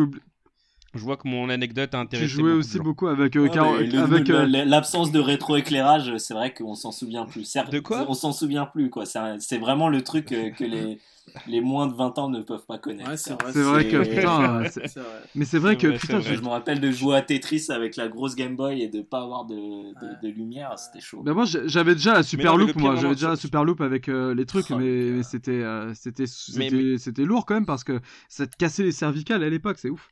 Je 0.95 0.99
vois 1.03 1.18
que 1.18 1.28
mon 1.28 1.49
anecdote 1.49 1.94
a 1.94 1.98
tu 1.98 2.02
intéressé 2.03 2.28
jouais 2.28 2.41
beaucoup 2.44 2.53
de 2.56 2.60
aussi 2.60 2.78
gens. 2.78 2.84
beaucoup 2.84 3.07
avec 3.07 3.36
euh, 3.36 3.41
Ouais, 3.48 3.95
avec 3.98 4.30
euh, 4.30 4.45
L'absence 4.48 5.11
de 5.11 5.20
rétroéclairage, 5.20 6.18
c'est 6.18 6.34
vrai 6.34 6.53
qu'on 6.53 6.74
s'en 6.76 6.91
souvient 6.91 7.26
plus. 7.26 7.53
De 7.72 7.80
quoi 7.80 8.06
On 8.10 8.14
s'en 8.14 8.32
souvient 8.32 8.66
plus, 8.66 8.90
quoi. 8.90 9.03
C'est 9.06 9.57
vraiment 9.60 9.90
le 9.90 10.02
truc 10.02 10.32
euh, 10.32 10.49
que 10.49 10.64
les, 10.64 10.98
les 11.48 11.61
moins 11.61 11.86
de 11.86 11.94
20 11.94 12.18
ans 12.18 12.30
ne 12.30 12.41
peuvent 12.41 12.66
pas 12.66 12.80
connaître. 12.80 13.07
Ouais, 13.07 13.18
c'est 13.18 13.40
vrai. 13.40 13.52
Vrai 13.52 13.88
que 13.88 13.98
putain, 14.03 14.60
vrai. 14.61 14.72
mais 15.36 15.45
c'est 15.45 15.60
vrai 15.60 15.78
que 15.78 15.88
vrai, 15.88 15.98
putain, 15.99 16.18
vrai. 16.20 16.36
Je 16.36 16.41
me 16.41 16.48
rappelle 16.48 16.80
de 16.80 16.90
jouer 16.90 17.18
à 17.18 17.22
Tetris 17.22 17.66
avec 17.70 17.95
la 17.95 18.07
grosse 18.07 18.36
Game 18.36 18.56
Boy 18.56 18.82
et 18.82 18.88
de 18.88 19.02
pas 19.03 19.22
avoir 19.22 19.45
de, 19.45 19.53
de, 19.56 19.90
Ouais. 20.07 20.14
de 20.24 20.28
lumière, 20.30 20.74
c'était 20.80 21.02
chaud. 21.06 21.22
Bah 21.24 21.34
moi 21.36 21.45
j'avais 21.66 21.94
déjà 21.94 22.14
la 22.14 22.24
Super 22.24 22.57
Loop 22.57 22.76
moi, 22.78 22.95
j'avais 22.95 23.14
déjà 23.14 23.30
la 23.30 23.36
Super 23.36 23.64
Loop 23.64 23.82
avec 23.82 24.10
euh, 24.10 24.34
les 24.34 24.45
trucs 24.48 24.66
Oh, 24.72 24.78
mais, 24.78 24.86
le 24.86 25.10
gars. 25.11 25.16
mais 25.18 25.24
c'était 25.24 25.52
euh, 25.52 25.94
c'était 25.94 26.24
Mais- 26.24 26.70
c'était 26.70 26.98
c'était 26.98 27.26
lourd 27.26 27.45
quand 27.45 27.53
même 27.53 27.66
parce 27.68 27.84
que 27.84 27.99
ça 28.28 28.48
te 28.48 28.56
cassait 28.57 28.82
les 28.84 28.91
cervicales 28.91 29.44
à 29.44 29.49
l'époque, 29.49 29.78
c'est 29.80 29.90
ouf. 29.91 30.10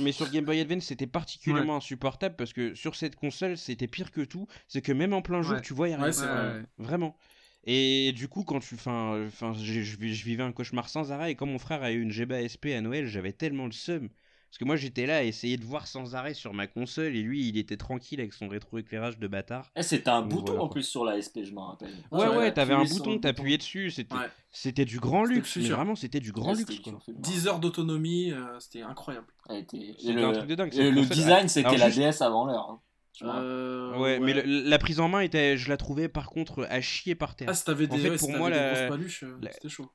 Mais 0.00 0.12
sur 0.12 0.30
Game 0.30 0.44
Boy 0.44 0.60
Advance, 0.60 0.84
c'était 0.84 1.06
particulièrement 1.06 1.76
insupportable 1.76 2.36
parce 2.36 2.52
que 2.52 2.74
sur 2.74 2.96
cette 2.96 3.16
console, 3.16 3.56
c'était 3.56 3.86
pire 3.86 4.10
que 4.10 4.20
tout. 4.22 4.46
C'est 4.68 4.82
que 4.82 4.92
même 4.92 5.12
en 5.12 5.22
plein 5.22 5.42
jour, 5.42 5.54
Ouais. 5.54 5.62
tu 5.62 5.74
voyais 5.74 5.94
rien. 5.96 6.10
Vrai. 6.10 6.62
Vraiment. 6.78 7.16
Et 7.64 8.12
du 8.12 8.28
coup, 8.28 8.44
quand 8.44 8.60
tu. 8.60 8.74
Enfin, 8.74 9.26
je, 9.60 9.82
je 9.82 9.96
vivais 10.24 10.42
un 10.42 10.52
cauchemar 10.52 10.88
sans 10.88 11.10
arrêt. 11.12 11.32
Et 11.32 11.34
quand 11.34 11.46
mon 11.46 11.58
frère 11.58 11.82
a 11.82 11.90
eu 11.92 12.00
une 12.00 12.10
GBA 12.12 12.48
SP 12.50 12.74
à 12.76 12.80
Noël, 12.80 13.06
j'avais 13.06 13.32
tellement 13.32 13.66
le 13.66 13.72
seum. 13.72 14.08
Parce 14.56 14.64
que 14.64 14.68
moi, 14.68 14.76
j'étais 14.76 15.04
là 15.04 15.18
à 15.18 15.22
essayer 15.22 15.58
de 15.58 15.64
voir 15.66 15.86
sans 15.86 16.14
arrêt 16.14 16.32
sur 16.32 16.54
ma 16.54 16.66
console. 16.66 17.14
Et 17.14 17.20
lui, 17.20 17.46
il 17.46 17.58
était 17.58 17.76
tranquille 17.76 18.20
avec 18.20 18.32
son 18.32 18.48
rétroéclairage 18.48 19.18
de 19.18 19.28
bâtard. 19.28 19.70
Eh, 19.76 19.82
c'était 19.82 20.08
un 20.08 20.22
Donc, 20.22 20.30
bouton 20.30 20.52
voilà, 20.52 20.62
en 20.62 20.68
plus 20.70 20.82
sur 20.82 21.04
la 21.04 21.20
SP, 21.20 21.44
je 21.44 21.52
m'en 21.52 21.66
rappelle. 21.66 21.92
Ouais, 22.10 22.26
ouais, 22.26 22.36
ouais, 22.38 22.54
t'avais 22.54 22.72
un 22.72 22.84
bouton, 22.84 23.18
t'appuyais 23.18 23.58
dessus. 23.58 23.90
C'était 23.90 24.14
Ouais. 24.14 24.30
c'était 24.50 24.86
du 24.86 24.98
grand 24.98 25.24
C'était 25.26 25.34
luxe. 25.34 25.56
Mais 25.58 25.68
vraiment, 25.68 25.94
c'était 25.94 26.20
du 26.20 26.32
grand 26.32 26.52
Ouais, 26.52 26.56
luxe. 26.56 26.70
c'était 26.70 26.82
quoi. 26.84 26.92
dur, 26.92 27.02
c'est 27.04 27.12
marrant. 27.12 27.20
10 27.22 27.48
heures 27.48 27.58
d'autonomie, 27.58 28.32
euh, 28.32 28.58
c'était 28.58 28.80
incroyable. 28.80 29.26
Et 29.50 29.66
C'était 29.98 30.12
le, 30.14 30.24
un 30.24 30.32
truc 30.32 30.46
de 30.48 30.54
dingue. 30.54 30.74
et 30.74 30.90
le 30.90 31.00
console. 31.02 31.16
design, 31.16 31.48
c'était 31.48 31.66
Alors, 31.68 31.78
la 31.78 31.90
juste- 31.90 31.98
DS 32.20 32.22
avant 32.24 32.46
l'heure. 32.46 32.70
hein. 32.70 32.80
Euh, 33.22 33.96
Ouais, 33.98 34.18
mais 34.18 34.34
le- 34.34 34.68
la 34.68 34.78
prise 34.78 35.00
en 35.00 35.08
main 35.08 35.20
était, 35.20 35.56
je 35.56 35.68
la 35.68 35.76
trouvais 35.76 36.08
par 36.08 36.28
contre 36.28 36.66
à 36.68 36.80
chier 36.80 37.14
par 37.14 37.34
terre. 37.34 37.48
Ah, 37.50 37.54
si 37.54 37.64
t'avais 37.64 37.88
En 37.90 37.96
des, 37.96 38.02
fait, 38.02 38.10
ouais, 38.10 38.16
pour 38.18 38.30
si 38.30 38.36
moi, 38.36 38.50
des 38.50 38.56
la- 38.56 38.72
grosses 38.74 38.88
paluches, 38.98 39.22
euh, 39.22 39.38
la- 39.40 39.52
c'était 39.52 39.68
chaud. 39.68 39.90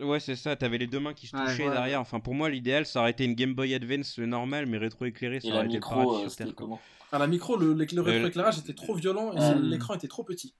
Ouais, 0.00 0.20
c'est 0.20 0.36
ça, 0.36 0.54
t'avais 0.56 0.78
les 0.78 0.86
deux 0.86 1.00
mains 1.00 1.14
qui 1.14 1.26
se 1.26 1.32
touchaient 1.36 1.64
ouais, 1.66 1.70
derrière. 1.72 2.00
Enfin, 2.00 2.20
pour 2.20 2.34
moi, 2.34 2.48
l'idéal, 2.50 2.86
ça 2.86 3.00
aurait 3.00 3.10
été 3.10 3.24
une 3.24 3.34
Game 3.34 3.54
Boy 3.54 3.74
Advance 3.74 4.18
normale, 4.18 4.66
mais 4.66 4.78
rétro-éclairée, 4.78 5.40
ça 5.40 5.48
Et 5.48 5.50
aurait 5.50 5.60
la 5.60 5.64
été 5.66 5.72
le 5.74 5.78
micro, 5.78 5.94
paradis 5.94 6.14
euh, 6.14 6.20
sur 6.22 6.30
c'était 6.30 6.44
Terre, 6.44 6.54
quoi. 6.54 6.66
comment 6.66 6.80
À 7.10 7.18
la 7.18 7.26
micro, 7.26 7.56
le, 7.56 7.74
le, 7.74 7.84
le 7.84 8.00
Euh, 8.00 8.04
rétroéclairage 8.04 8.58
était 8.58 8.74
trop 8.74 8.94
violent 8.94 9.32
et 9.32 9.54
l'écran 9.60 9.94
était 9.94 10.08
trop 10.08 10.24
petit. 10.24 10.54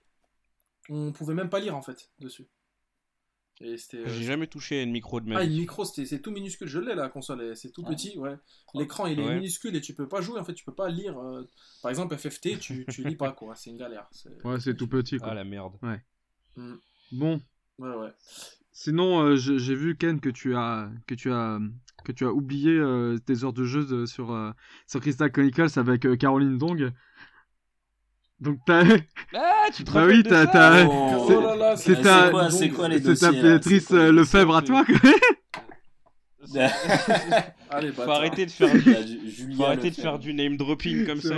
On 0.89 1.11
pouvait 1.13 1.33
même 1.33 1.49
pas 1.49 1.59
lire 1.59 1.75
en 1.77 1.81
fait 1.81 2.09
dessus. 2.19 2.45
Euh, 3.61 3.77
J'ai 3.91 4.23
jamais 4.23 4.47
touché 4.47 4.79
à 4.79 4.83
une 4.83 4.91
micro 4.91 5.21
de 5.21 5.29
ma 5.29 5.37
Ah, 5.37 5.43
une 5.43 5.55
micro, 5.57 5.85
c'était- 5.85 6.05
c'est 6.05 6.19
tout 6.19 6.31
minuscule. 6.31 6.67
Je 6.67 6.79
l'ai 6.79 6.95
la 6.95 7.07
console, 7.07 7.55
c'est 7.55 7.71
tout 7.71 7.83
Ouais. 7.83 7.89
petit, 7.95 8.17
ouais. 8.17 8.35
L'écran 8.73 9.05
il 9.05 9.19
est 9.19 9.25
Ouais. 9.25 9.35
minuscule 9.35 9.75
et 9.75 9.81
tu 9.81 9.93
peux 9.93 10.07
pas 10.07 10.21
jouer 10.21 10.39
en 10.39 10.43
fait, 10.43 10.53
tu 10.53 10.65
peux 10.65 10.73
pas 10.73 10.89
lire. 10.89 11.17
euh, 11.19 11.43
Par 11.81 11.89
exemple, 11.91 12.15
FFT, 12.17 12.57
tu, 12.59 12.85
tu 12.89 13.03
lis 13.07 13.15
pas 13.15 13.31
quoi, 13.31 13.55
c'est 13.55 13.69
une 13.69 13.77
galère. 13.77 14.09
Ouais, 14.43 14.59
c'est 14.59 14.75
tout 14.75 14.87
petit 14.87 15.17
quoi. 15.17 15.29
Ah 15.31 15.33
la 15.35 15.43
merde. 15.43 15.73
Bon, 17.11 17.41
Ouais, 17.79 17.95
ouais. 17.95 18.09
Sinon, 18.71 19.21
euh, 19.21 19.35
j'ai 19.35 19.75
vu 19.75 19.95
Ken 19.97 20.19
que 20.19 20.29
tu 20.29 20.55
as 20.55 20.89
que 21.07 21.13
tu 21.15 21.31
as 21.31 21.59
que 22.03 22.11
tu 22.11 22.25
as 22.25 22.31
oublié 22.31 22.71
euh, 22.71 23.17
tes 23.19 23.43
heures 23.43 23.53
de 23.53 23.63
jeu 23.65 23.85
de- 23.85 24.05
sur 24.05 24.31
euh, 24.31 24.51
sur 24.87 24.99
Crystal 24.99 25.31
Chronicles 25.31 25.77
avec 25.77 26.05
euh, 26.05 26.15
Caroline 26.15 26.57
Dong. 26.57 26.91
Donc 28.39 28.57
t'as 28.65 28.83
Ah, 29.35 29.65
tu 29.73 29.83
te 29.83 29.91
Bah 29.91 30.05
oui, 30.05 30.23
t'as- 30.23 30.85
Oh. 30.85 31.27
Oh 31.29 31.41
là 31.41 31.55
là, 31.55 31.75
c'est 31.77 31.95
c'est 31.95 32.01
ta- 32.01 32.29
quoi, 32.29 32.51
c'est 32.51 32.69
quoi 32.69 32.87
les 32.89 33.01
c'est 33.01 33.15
ta 33.15 33.31
Béatrice 33.31 33.85
C'est 33.87 33.93
euh, 33.95 34.11
Lefebvre 34.11 34.55
à 34.55 34.61
toi. 34.61 34.83
quoi. 34.85 34.95
Allez, 37.69 37.91
Faut 37.93 38.01
arrêter 38.01 38.45
de 38.45 38.51
faire 38.51 38.71
du, 38.73 38.81
Bah, 38.83 38.97
faut 39.55 39.63
arrêter 39.63 39.89
de 39.91 39.95
faire 39.95 40.19
du 40.19 40.33
name 40.33 40.57
dropping 40.57 41.05
comme 41.05 41.21
C'est 41.21 41.29
ça. 41.29 41.35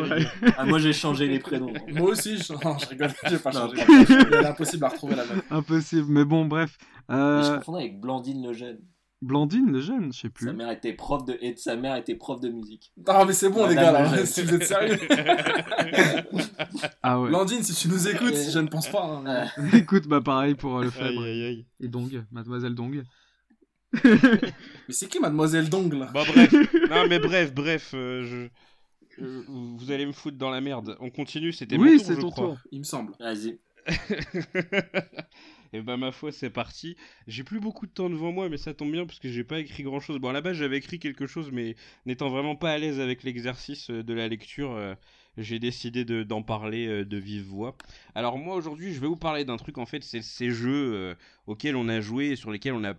Ah, 0.58 0.66
moi 0.66 0.80
j'ai 0.80 0.94
changé 0.94 1.28
les 1.28 1.40
prénoms. 1.40 1.72
Moi 1.90 2.10
aussi, 2.12 2.38
je, 2.38 2.54
non, 2.54 2.78
je 2.80 2.88
rigole, 2.88 3.12
j'ai 3.30 3.38
pas 3.38 3.52
changé. 3.52 3.78
Il 3.88 4.34
est 4.34 4.46
impossible 4.46 4.84
à 4.86 4.90
retrouver 4.90 5.16
la 5.16 5.26
même. 5.26 5.42
Impossible. 5.52 6.06
Mais 6.10 6.26
bon, 6.26 6.46
bref. 6.46 6.78
Je 7.08 7.16
Euh, 7.16 7.58
confondais 7.58 7.84
avec 7.84 8.00
Blandine 8.02 8.46
le 8.48 8.54
jeune. 8.54 8.80
Blandine, 9.26 9.72
le 9.72 9.82
jeune, 9.82 10.14
je 10.14 10.20
sais 10.22 10.30
plus. 10.30 10.46
Sa 10.48 10.54
mère 10.54 10.70
était 10.70 10.94
prof 10.94 11.26
de 11.26 11.38
et 11.42 11.56
sa 11.58 11.76
mère 11.76 11.96
était 11.96 12.16
prof 12.16 12.40
de 12.40 12.50
musique. 12.50 12.92
Non, 13.08 13.26
mais 13.26 13.34
c'est 13.34 13.50
bon, 13.50 13.66
les 13.68 13.76
gars, 13.76 13.92
là, 13.92 14.26
si 14.26 14.42
vous 14.44 14.54
êtes 14.54 14.64
sérieux. 14.66 14.98
Ah 17.02 17.20
ouais. 17.20 17.30
Landine, 17.32 17.64
si 17.64 17.74
tu 17.74 17.88
nous 17.88 18.08
écoutes, 18.08 18.36
je 18.36 18.60
ne 18.60 18.68
pense 18.68 18.88
pas. 18.90 19.04
hein. 19.04 19.50
Euh, 19.58 19.64
Écoute, 19.78 20.08
bah 20.08 20.22
pareil 20.22 20.56
pour 20.56 20.78
euh, 20.80 20.90
aïe, 21.02 21.44
aïe. 21.46 21.66
et 21.80 21.88
Dong, 21.88 22.24
Mademoiselle 22.32 22.76
Dong. 22.76 23.04
Mais 24.04 24.10
c'est 24.90 25.08
qui 25.08 25.20
Mademoiselle 25.20 25.70
Dong, 25.70 25.94
là? 25.94 26.10
Bon, 26.14 26.24
bref. 26.28 26.54
Non, 26.90 27.08
mais 27.10 27.20
bref, 27.20 27.54
bref. 27.54 27.92
euh, 27.94 28.24
je... 28.24 29.24
euh, 29.24 29.44
Vous 29.48 29.92
allez 29.92 30.06
me 30.06 30.12
foutre 30.12 30.38
dans 30.38 30.50
la 30.50 30.62
merde. 30.62 30.98
On 31.00 31.10
continue, 31.10 31.54
c'était 31.54 31.78
Oui, 31.78 31.92
mon 31.94 31.98
tour, 31.98 32.06
c'est 32.08 32.16
je 32.16 32.22
ton 32.22 32.30
crois. 32.30 32.46
tour. 32.48 32.58
Il 32.72 32.80
me 32.80 32.84
semble. 32.84 33.14
Vas-y. 33.20 33.58
Et 35.74 35.82
bah 35.82 35.98
ma 35.98 36.12
foi 36.12 36.32
c'est 36.32 36.50
parti. 36.50 36.96
J'ai 37.28 37.44
plus 37.44 37.60
beaucoup 37.60 37.86
de 37.88 37.92
temps 37.92 38.10
devant 38.10 38.32
moi 38.32 38.50
mais 38.50 38.58
ça 38.58 38.74
tombe 38.74 38.92
bien 38.92 39.06
parce 39.06 39.20
que 39.20 39.30
j'ai 39.30 39.44
pas 39.44 39.60
écrit 39.60 39.84
grand 39.84 40.00
chose. 40.00 40.18
Bon 40.20 40.30
à 40.30 40.34
la 40.34 40.42
base 40.42 40.58
j'avais 40.58 40.78
écrit 40.78 41.00
quelque 41.00 41.28
chose 41.28 41.52
mais 41.52 41.76
n'étant 42.06 42.30
vraiment 42.30 42.56
pas 42.56 42.72
à 42.72 42.78
l'aise 42.78 43.00
avec 43.00 43.24
l'exercice 43.24 43.90
euh, 43.90 44.04
de 44.04 44.14
la 44.14 44.28
lecture, 44.28 44.72
euh, 44.72 44.96
j'ai 45.38 45.60
décidé 45.60 46.06
de- 46.06 46.24
d'en 46.24 46.42
parler 46.44 46.88
euh, 46.88 47.06
de 47.06 47.18
vive 47.18 47.44
voix. 47.46 47.78
Alors 48.16 48.38
moi 48.38 48.56
aujourd'hui 48.56 48.94
je 48.94 49.00
vais 49.00 49.08
vous 49.08 49.18
parler 49.18 49.46
d'un 49.46 49.58
truc 49.58 49.78
en 49.78 49.86
fait 49.86 50.04
c'est 50.04 50.22
ces 50.22 50.50
jeux 50.52 51.16
auxquels 51.48 51.76
on 51.76 51.88
a 51.90 52.02
joué 52.02 52.28
et 52.32 52.36
sur 52.36 52.52
lesquels 52.52 52.74
on 52.74 52.84
a 52.84 52.94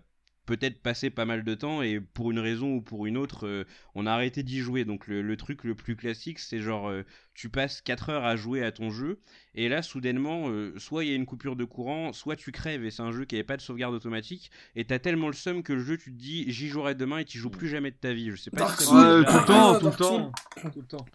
peut-être 0.47 0.81
passé 0.81 1.11
pas 1.11 1.25
mal 1.25 1.43
de 1.43 1.53
temps 1.53 1.83
et 1.83 1.99
pour 1.99 2.31
une 2.31 2.39
raison 2.39 2.73
ou 2.73 2.81
pour 2.81 3.05
une 3.05 3.17
autre 3.17 3.45
euh, 3.45 3.65
on 3.93 4.07
a 4.07 4.11
arrêté 4.11 4.41
d'y 4.41 4.59
jouer. 4.59 4.83
Donc 4.85 5.05
le, 5.05 5.21
le 5.21 5.37
truc 5.37 5.63
le 5.63 5.75
plus 5.75 5.95
classique 5.95 6.39
c'est 6.39 6.59
genre 6.59 6.89
euh, 6.89 7.03
tu 7.35 7.49
passes 7.49 7.81
4 7.81 8.09
heures 8.09 8.25
à 8.25 8.35
jouer 8.35 8.63
à 8.63 8.71
ton 8.71 8.89
jeu 8.89 9.19
et 9.53 9.69
là, 9.69 9.81
soudainement, 9.81 10.49
euh, 10.49 10.73
soit 10.77 11.03
il 11.03 11.09
y 11.09 11.13
a 11.13 11.15
une 11.15 11.25
coupure 11.25 11.55
de 11.55 11.63
courant, 11.65 12.13
soit 12.13 12.35
tu 12.35 12.51
crèves 12.51 12.85
et 12.85 12.91
c'est 12.91 13.01
un 13.01 13.11
jeu 13.11 13.25
qui 13.25 13.35
n'avait 13.35 13.43
pas 13.43 13.57
de 13.57 13.61
sauvegarde 13.61 13.93
automatique. 13.95 14.51
Et 14.75 14.85
t'as 14.85 14.99
tellement 14.99 15.27
le 15.27 15.33
seum 15.33 15.63
que 15.63 15.73
le 15.73 15.79
jeu, 15.83 15.97
tu 15.97 16.11
te 16.11 16.17
dis, 16.17 16.45
j'y 16.51 16.67
jouerai 16.67 16.93
demain 16.93 17.19
et 17.19 17.25
tu 17.25 17.39
joues 17.39 17.49
plus 17.49 17.67
jamais 17.67 17.89
de 17.89 17.95
ta 17.95 18.13
vie. 18.13 18.29
Je 18.29 18.35
sais 18.35 18.51
pas 18.51 18.59
Dark 18.59 18.79
si 18.79 18.85
Ouais, 18.93 19.25
tout 19.25 19.37
le 19.39 19.43
arrivé. 19.43 19.45
temps, 19.45 19.79
tout 19.79 19.85
le 19.89 19.91
Dark 19.91 19.97
temps. 19.97 20.31
Tout 20.73 20.79
le 20.81 20.85
temps. 20.87 21.05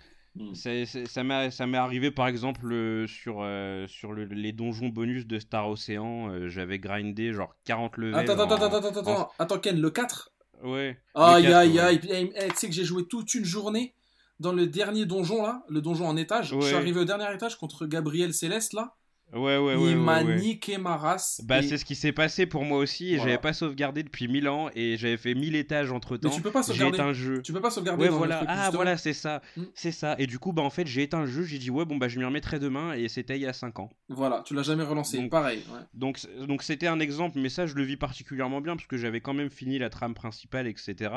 C'est- 0.55 0.87
ça 0.87 1.23
m'est 1.25 1.51
ça 1.51 1.67
m'est 1.67 1.77
arrivé 1.79 2.11
par 2.11 2.27
exemple 2.27 2.73
euh, 2.73 3.07
sur, 3.07 3.41
euh, 3.43 3.87
sur 3.87 4.13
le- 4.13 4.25
les 4.25 4.53
donjons 4.53 4.89
bonus 4.89 5.27
de 5.27 5.39
Star 5.39 5.69
Ocean. 5.69 6.31
euh, 6.31 6.49
J'avais 6.49 6.79
grindé 6.79 7.33
genre 7.33 7.55
40 7.65 7.99
levels. 7.99 8.15
Attends, 8.15 8.33
attends, 8.33 8.43
en- 8.45 8.55
attends, 8.55 8.65
attends, 8.77 8.89
attends, 8.89 9.01
attends, 9.13 9.31
attends, 9.39 9.59
Ken, 9.59 9.81
le 9.81 9.91
4 9.91 10.31
Ouais. 10.63 10.99
Aïe, 11.15 11.47
aïe, 11.53 11.73
ouais. 11.73 11.79
aïe. 11.81 12.01
Eh, 12.09 12.33
eh, 12.37 12.49
Tu 12.51 12.57
sais 12.57 12.69
que 12.69 12.75
j'ai 12.75 12.85
joué 12.85 13.05
toute 13.07 13.35
une 13.35 13.45
journée 13.45 13.95
dans 14.41 14.53
le 14.53 14.67
dernier 14.67 15.05
donjon, 15.07 15.43
là, 15.43 15.63
le 15.69 15.81
donjon 15.81 16.07
en 16.07 16.17
étage. 16.17 16.51
Je 16.51 16.67
suis 16.67 16.75
arrivé 16.79 17.01
au 17.01 17.05
dernier 17.05 17.33
étage 17.35 17.57
contre 17.57 17.87
Gabriel 17.87 18.33
Céleste, 18.33 18.73
là. 18.73 18.95
Ouais, 19.33 19.57
ouais, 19.57 19.75
ouais. 19.77 19.91
il 19.93 19.97
m'a 19.97 20.23
ouais. 20.23 20.37
niqué 20.37 20.77
ma 20.79 20.97
race. 20.97 21.41
Bah, 21.45 21.61
et- 21.61 21.63
c'est 21.63 21.79
ce 21.79 21.85
qui 21.85 21.95
s'est 21.95 22.13
passé 22.13 22.45
pour 22.47 22.65
moi 22.65 22.79
aussi. 22.79 23.09
Et 23.13 23.17
Voilà. 23.17 23.31
j'avais 23.33 23.41
pas 23.43 23.53
sauvegardé 23.53 24.03
depuis 24.03 24.29
1000 24.29 24.49
ans. 24.49 24.69
Et 24.75 24.97
j'avais 24.99 25.17
fait 25.17 25.35
1000 25.35 25.57
étages 25.57 25.91
entre 25.91 26.17
temps. 26.19 26.29
Mais 26.29 26.35
tu 26.37 26.43
peux 26.43 26.51
pas 26.51 26.61
J'ai 26.63 26.73
sauvegarder. 26.75 26.97
éteint 26.97 27.07
le 27.09 27.15
jeu. 27.15 27.43
Tu 27.43 27.53
peux 27.53 27.61
pas 27.61 27.71
sauvegarder 27.71 28.03
Ouais, 28.05 28.11
dans 28.11 28.19
voilà. 28.19 28.45
ah, 28.47 28.55
justement. 28.57 28.71
voilà, 28.77 28.97
c'est 28.99 29.15
ça. 29.15 29.41
Hmm. 29.57 29.63
C'est 29.75 29.93
ça. 29.93 30.17
Et 30.19 30.27
du 30.27 30.39
coup, 30.39 30.53
bah, 30.53 30.63
en 30.63 30.71
fait, 30.71 30.87
j'ai 30.87 31.03
éteint 31.03 31.21
le 31.21 31.27
jeu. 31.27 31.45
J'ai 31.45 31.59
dit, 31.59 31.71
ouais, 31.71 31.85
bon, 31.87 31.97
bah, 31.97 32.09
je 32.09 32.19
m'y 32.19 32.25
remettrai 32.25 32.59
demain. 32.59 32.93
Et 32.95 33.09
c'était 33.09 33.37
il 33.37 33.43
y 33.43 33.47
a 33.47 33.53
5 33.55 33.79
ans. 33.79 33.91
Voilà, 34.11 34.43
tu 34.45 34.55
l'as 34.55 34.63
jamais 34.65 34.85
relancé. 34.85 35.17
Donc- 35.17 35.31
Pareil. 35.31 35.63
ouais. 35.73 35.81
Donc, 35.95 36.19
donc 36.47 36.63
c'était 36.63 36.87
un 36.89 37.01
exemple, 37.01 37.39
mais 37.39 37.49
ça, 37.49 37.67
je 37.67 37.75
le 37.75 37.85
vis 37.85 37.97
particulièrement 37.97 38.61
bien 38.61 38.77
parce 38.77 38.87
que 38.87 38.99
j'avais 38.99 39.21
quand 39.21 39.33
même 39.35 39.49
fini 39.51 39.79
la 39.79 39.89
trame 39.89 40.13
principale, 40.15 40.67
etc. 40.67 41.11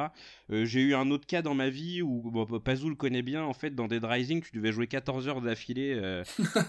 Euh, 0.52 0.64
j'ai 0.64 0.80
eu 0.82 0.96
un 0.96 1.12
autre 1.12 1.26
cas 1.28 1.42
dans 1.42 1.54
ma 1.56 1.70
vie 1.70 2.02
où 2.02 2.22
bon, 2.32 2.46
Pazou 2.60 2.88
le 2.90 2.96
connaît 2.96 3.24
bien. 3.24 3.44
En 3.44 3.54
fait, 3.54 3.76
dans 3.76 3.88
Dead 3.88 4.06
Rising, 4.06 4.42
tu 4.42 4.56
devais 4.56 4.72
jouer 4.72 4.88
14 4.88 5.28
heures 5.28 5.42
d'affilée 5.42 5.94
euh, 6.02 6.24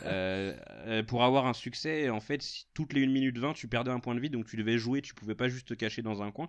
euh, 0.07 1.03
pour 1.05 1.23
avoir 1.23 1.36
un 1.45 1.53
succès. 1.53 2.03
Et 2.03 2.11
en 2.11 2.21
fait, 2.21 2.41
si 2.41 2.67
toutes 2.73 2.95
les 2.95 3.05
1 3.05 3.09
minute 3.09 3.37
20, 3.37 3.53
tu 3.53 3.69
perdais 3.69 3.91
un 3.91 4.01
point 4.01 4.15
de 4.15 4.21
vie, 4.21 4.31
donc 4.31 4.47
tu 4.47 4.57
devais 4.57 4.79
jouer. 4.79 5.03
Tu 5.03 5.15
pouvais 5.15 5.35
pas 5.35 5.49
juste 5.49 5.69
te 5.69 5.75
cacher 5.75 6.01
dans 6.01 6.23
un 6.23 6.31
coin 6.31 6.49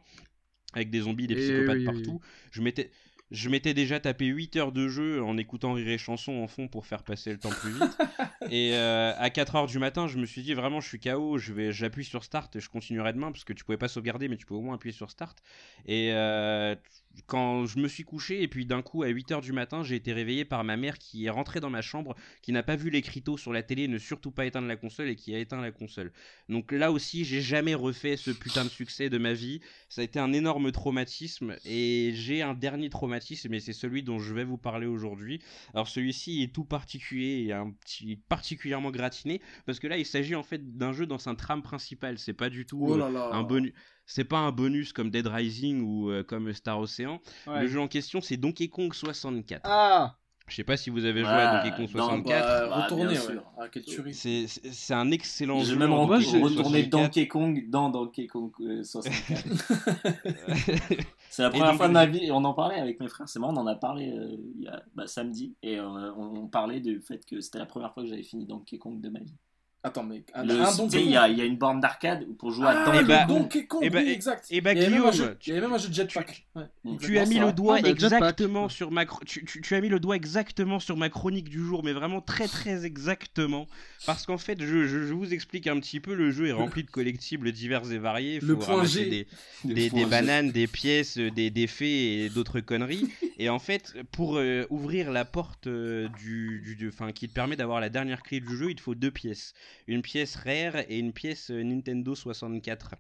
avec 0.74 0.90
des 0.90 1.02
zombies, 1.02 1.28
des 1.28 1.34
Eh 1.34 1.38
psychopathes 1.38 1.78
oui, 1.78 1.88
oui, 1.88 1.94
partout. 1.94 2.22
Je 2.52 2.62
m'étais 2.62 2.92
je 3.30 3.50
m'étais 3.50 3.74
déjà 3.74 4.00
tapé 4.00 4.26
8 4.28 4.56
heures 4.56 4.72
de 4.72 4.88
jeu 4.88 5.22
en 5.22 5.38
écoutant 5.38 5.74
Rire 5.74 5.90
et 5.90 5.98
Chanson 5.98 6.34
en 6.42 6.48
fond 6.48 6.70
pour 6.70 6.86
faire 6.86 7.04
passer 7.04 7.32
le 7.32 7.38
temps 7.38 7.50
plus 7.50 7.72
vite. 7.72 7.98
et 8.52 8.74
euh, 8.74 9.14
à 9.18 9.30
4 9.30 9.56
heures 9.56 9.68
du 9.68 9.80
matin, 9.80 10.08
je 10.08 10.18
me 10.18 10.26
suis 10.26 10.44
dit 10.44 10.54
vraiment, 10.54 10.80
je 10.80 10.88
suis 10.88 11.00
KO, 11.00 11.38
je 11.38 11.52
vais, 11.52 11.74
j'appuie 11.74 12.06
sur 12.06 12.24
Start 12.24 12.56
et 12.56 12.62
je 12.62 12.70
continuerai 12.70 13.12
demain 13.12 13.32
parce 13.32 13.44
que 13.44 13.52
tu 13.52 13.66
pouvais 13.66 13.78
pas 13.78 13.90
sauvegarder, 13.90 14.30
mais 14.30 14.38
tu 14.38 14.46
peux 14.46 14.56
au 14.56 14.62
moins 14.62 14.76
appuyer 14.76 14.94
sur 14.94 15.12
Start. 15.12 15.38
Et 15.86 16.12
euh, 16.14 16.76
quand 17.26 17.66
je 17.66 17.80
me 17.80 17.88
suis 17.88 18.04
couché, 18.04 18.42
et 18.42 18.48
puis 18.48 18.66
d'un 18.66 18.82
coup, 18.82 19.04
à 19.04 19.08
8 19.08 19.32
heures 19.32 19.42
du 19.42 19.52
matin, 19.54 19.84
j'ai 19.84 19.96
été 19.96 20.14
réveillé 20.14 20.46
par 20.46 20.64
ma 20.64 20.78
mère 20.78 20.98
qui 20.98 21.26
est 21.26 21.30
rentrée 21.30 21.60
dans 21.60 21.70
ma 21.70 21.82
chambre, 21.82 22.16
qui 22.42 22.52
n'a 22.52 22.64
pas 22.64 22.76
vu 22.76 22.90
l'écriteau 22.90 23.38
sur 23.38 23.52
la 23.54 23.64
télé, 23.64 23.88
ne 23.88 23.98
surtout 23.98 24.32
pas 24.32 24.46
éteindre 24.46 24.68
la 24.68 24.76
console 24.76 25.10
et 25.10 25.16
qui 25.16 25.34
a 25.34 25.40
éteint 25.40 25.62
la 25.62 25.72
console. 25.72 26.12
Donc 26.50 26.72
là 26.72 26.92
aussi, 26.92 27.26
j'ai 27.26 27.42
jamais 27.42 27.76
refait 27.76 28.18
ce 28.18 28.32
putain 28.32 28.64
de 28.64 28.70
succès 28.70 29.10
de 29.10 29.18
ma 29.18 29.34
vie. 29.34 29.62
Ça 29.90 30.02
a 30.02 30.04
été 30.04 30.20
un 30.20 30.34
énorme 30.34 30.72
traumatisme 30.72 31.56
et 31.66 32.12
j'ai 32.14 32.42
un 32.42 32.54
dernier 32.54 32.90
traumatisme 32.90 33.54
et 33.54 33.60
c'est 33.60 33.74
celui 33.74 34.04
dont 34.04 34.20
je 34.20 34.34
vais 34.34 34.44
vous 34.44 34.58
parler 34.58 34.88
aujourd'hui. 34.88 35.42
Alors 35.74 35.88
celui-ci 35.88 36.44
est 36.44 36.54
tout 36.54 36.66
particulier 36.66 37.46
et 37.48 37.54
un 37.54 37.72
petit 37.72 38.18
particulièrement 38.30 38.92
gratiné 38.92 39.42
parce 39.66 39.80
que 39.80 39.88
là 39.88 39.98
il 39.98 40.06
s'agit 40.06 40.36
en 40.36 40.44
fait 40.44 40.78
d'un 40.78 40.94
jeu 40.94 41.06
dans 41.06 41.28
un 41.30 41.36
trame 41.36 41.62
principal, 41.62 42.18
c'est 42.18 42.34
pas 42.34 42.50
du 42.50 42.66
tout 42.66 42.80
Oh 42.82 42.94
euh, 42.94 42.98
là 42.98 43.10
là. 43.10 43.30
un 43.34 43.44
bonus. 43.44 43.74
C'est 44.10 44.24
pas 44.24 44.38
un 44.40 44.52
bonus 44.52 44.94
comme 44.94 45.10
Dead 45.12 45.28
Rising 45.28 45.82
ou 45.82 46.10
euh, 46.10 46.24
comme 46.24 46.52
Star 46.54 46.80
Ocean. 46.80 47.20
Le 47.46 47.68
jeu 47.68 47.80
en 47.80 47.88
question 47.88 48.22
c'est 48.22 48.38
Donkey 48.38 48.70
Kong 48.70 48.94
64. 48.94 49.62
Ah 49.66 50.16
Je 50.48 50.56
sais 50.56 50.64
pas 50.64 50.78
si 50.78 50.90
vous 50.90 51.04
avez 51.04 51.20
joué 51.22 51.30
à 51.30 51.62
Donkey 51.62 51.76
Kong 51.76 51.92
dans- 51.94 52.08
64. 52.08 52.26
Bah, 52.48 52.68
Bah, 52.70 52.84
retourner, 52.84 53.20
ouais. 53.20 53.42
Ah, 53.60 53.68
quelle 53.70 53.84
tuerie. 53.84 54.14
C'est- 54.14 54.94
un 54.94 55.12
excellent 55.12 55.60
J'ai 55.60 55.74
jeu. 55.74 55.76
même 55.76 55.90
j'ai- 55.90 56.42
retourné 56.42 56.56
64. 56.56 56.90
Donkey 56.90 57.28
Kong 57.28 57.70
dans 57.70 57.90
Donkey 57.90 58.28
Kong 58.28 58.52
euh, 58.62 58.82
64. 58.82 59.44
C'est 61.30 61.44
la 61.44 61.50
première 61.50 61.68
donc, 61.68 61.78
fois 61.78 61.88
de 61.90 61.94
ma 61.94 62.06
vie, 62.06 62.24
et 62.26 62.32
on 62.32 62.44
en 62.46 62.54
parlait 62.54 62.80
avec 62.80 63.00
mes 63.00 63.10
frères, 63.10 63.28
c'est 63.30 63.38
marrant, 63.40 63.54
on 63.54 63.58
en 63.58 63.68
a 63.68 63.76
parlé 63.76 64.10
euh, 64.12 64.38
il 64.58 64.64
y 64.64 64.68
a, 64.68 64.82
bah, 64.96 65.06
samedi, 65.06 65.54
et 65.62 65.78
euh, 65.78 66.14
on, 66.16 66.44
on 66.44 66.48
parlait 66.48 66.80
du 66.80 67.00
fait 67.02 67.24
que 67.26 67.42
c'était 67.42 67.60
la 67.60 67.66
première 67.68 67.94
fois 67.94 68.04
que 68.04 68.10
j'avais 68.10 68.24
fini 68.24 68.46
Donkey 68.46 68.78
Kong 68.78 69.00
de 69.02 69.10
ma 69.10 69.20
vie. 69.20 69.36
Attends, 69.84 70.04
mais 70.04 70.24
un, 70.34 70.44
Le- 70.44 70.54
un 70.60 70.66
tu 70.66 70.72
sais, 70.72 70.78
Donkey 70.78 70.98
il 71.00 71.04
Kong. 71.04 71.14
y 71.14 71.18
a, 71.18 71.28
il 71.30 71.38
y 71.38 71.42
a 71.42 71.46
une 71.46 71.56
borne 71.56 71.80
d'arcade 71.80 72.26
pour 72.40 72.52
jouer 72.52 72.66
à 72.66 72.70
Ah, 72.82 72.86
Donkey 72.86 73.00
Eh 73.02 73.06
bah-. 73.06 73.26
Donkey 73.26 73.68
Kong, 73.68 73.80
eh 73.84 73.90
bah- 73.90 74.00
oui, 74.04 74.10
exact. 74.10 74.46
eh 74.50 74.60
bah, 74.60 74.74
il, 74.74 74.80
y 74.80 74.82
avait 74.82 74.90
même 74.92 75.06
un 75.06 75.12
Guillaume, 75.12 75.28
jeu, 75.30 75.38
tu- 75.40 75.50
il 75.50 75.54
y 75.54 75.58
avait 75.58 75.66
même 75.68 75.74
un 75.76 75.78
jeu 75.78 75.88
de 75.90 75.94
jetpack. 75.94 76.48
Ouais. 76.56 76.64
Tu 77.00 77.18
as 77.20 77.26
mis 77.26 77.40
le 77.40 77.54
doigt 77.54 77.76
Ah, 77.78 77.82
bah, 77.84 77.90
exactement 77.90 78.68
sur 78.70 78.92
ma 78.92 79.06
tu, 79.26 79.46
tu- 79.46 79.62
tu 79.62 79.76
as 79.76 79.80
mis 79.82 79.88
le 79.88 80.00
doigt 80.00 80.16
exactement 80.16 80.80
sur 80.80 80.98
ma 80.98 81.10
chronique 81.10 81.48
du 81.48 81.64
jour 81.64 81.84
mais 81.84 81.94
vraiment 81.94 82.22
très 82.22 82.48
très 82.48 82.86
exactement 82.86 83.68
parce 84.06 84.26
qu'en 84.26 84.38
fait 84.38 84.60
je, 84.60 84.86
je- 84.88 85.06
je 85.06 85.14
vous 85.14 85.34
explique 85.34 85.68
un 85.68 85.80
petit 85.80 86.00
peu 86.00 86.14
le 86.16 86.32
jeu 86.32 86.48
est 86.48 86.52
rempli 86.54 86.84
de 86.84 86.90
collectibles 86.90 87.52
divers 87.52 87.90
et 87.92 87.98
variés 87.98 88.40
Le 88.42 88.56
faut 88.56 88.62
point 88.62 88.76
ramasser 88.78 89.04
G. 89.06 89.10
des, 89.10 89.28
Le 89.70 89.74
des, 89.76 89.90
point 89.90 90.00
des 90.00 90.06
G. 90.06 90.10
bananes 90.12 90.52
des 90.52 90.68
pièces 90.68 91.18
des, 91.18 91.50
des 91.50 91.68
fées 91.68 92.26
et 92.26 92.30
d'autres 92.30 92.60
conneries 92.62 93.08
et 93.38 93.50
en 93.50 93.60
fait 93.60 93.94
pour 94.12 94.38
euh, 94.38 94.66
ouvrir 94.70 95.12
la 95.12 95.24
porte 95.26 95.68
euh, 95.68 96.08
du, 96.20 96.62
du, 96.66 96.76
du- 96.76 96.90
enfin 96.90 97.12
qui 97.12 97.28
te 97.30 97.34
permet 97.34 97.56
d'avoir 97.56 97.80
la 97.80 97.90
dernière 97.90 98.24
clé 98.24 98.40
du 98.40 98.58
jeu 98.58 98.70
il 98.72 98.76
te 98.76 98.82
faut 98.82 98.96
deux 98.96 99.12
pièces 99.12 99.54
une 99.88 100.02
pièce 100.02 100.36
rare 100.36 100.78
et 100.90 101.00
une 101.00 101.14
pièce 101.14 101.52
euh, 101.52 101.64
Nintendo 101.64 102.16
64 102.16 102.96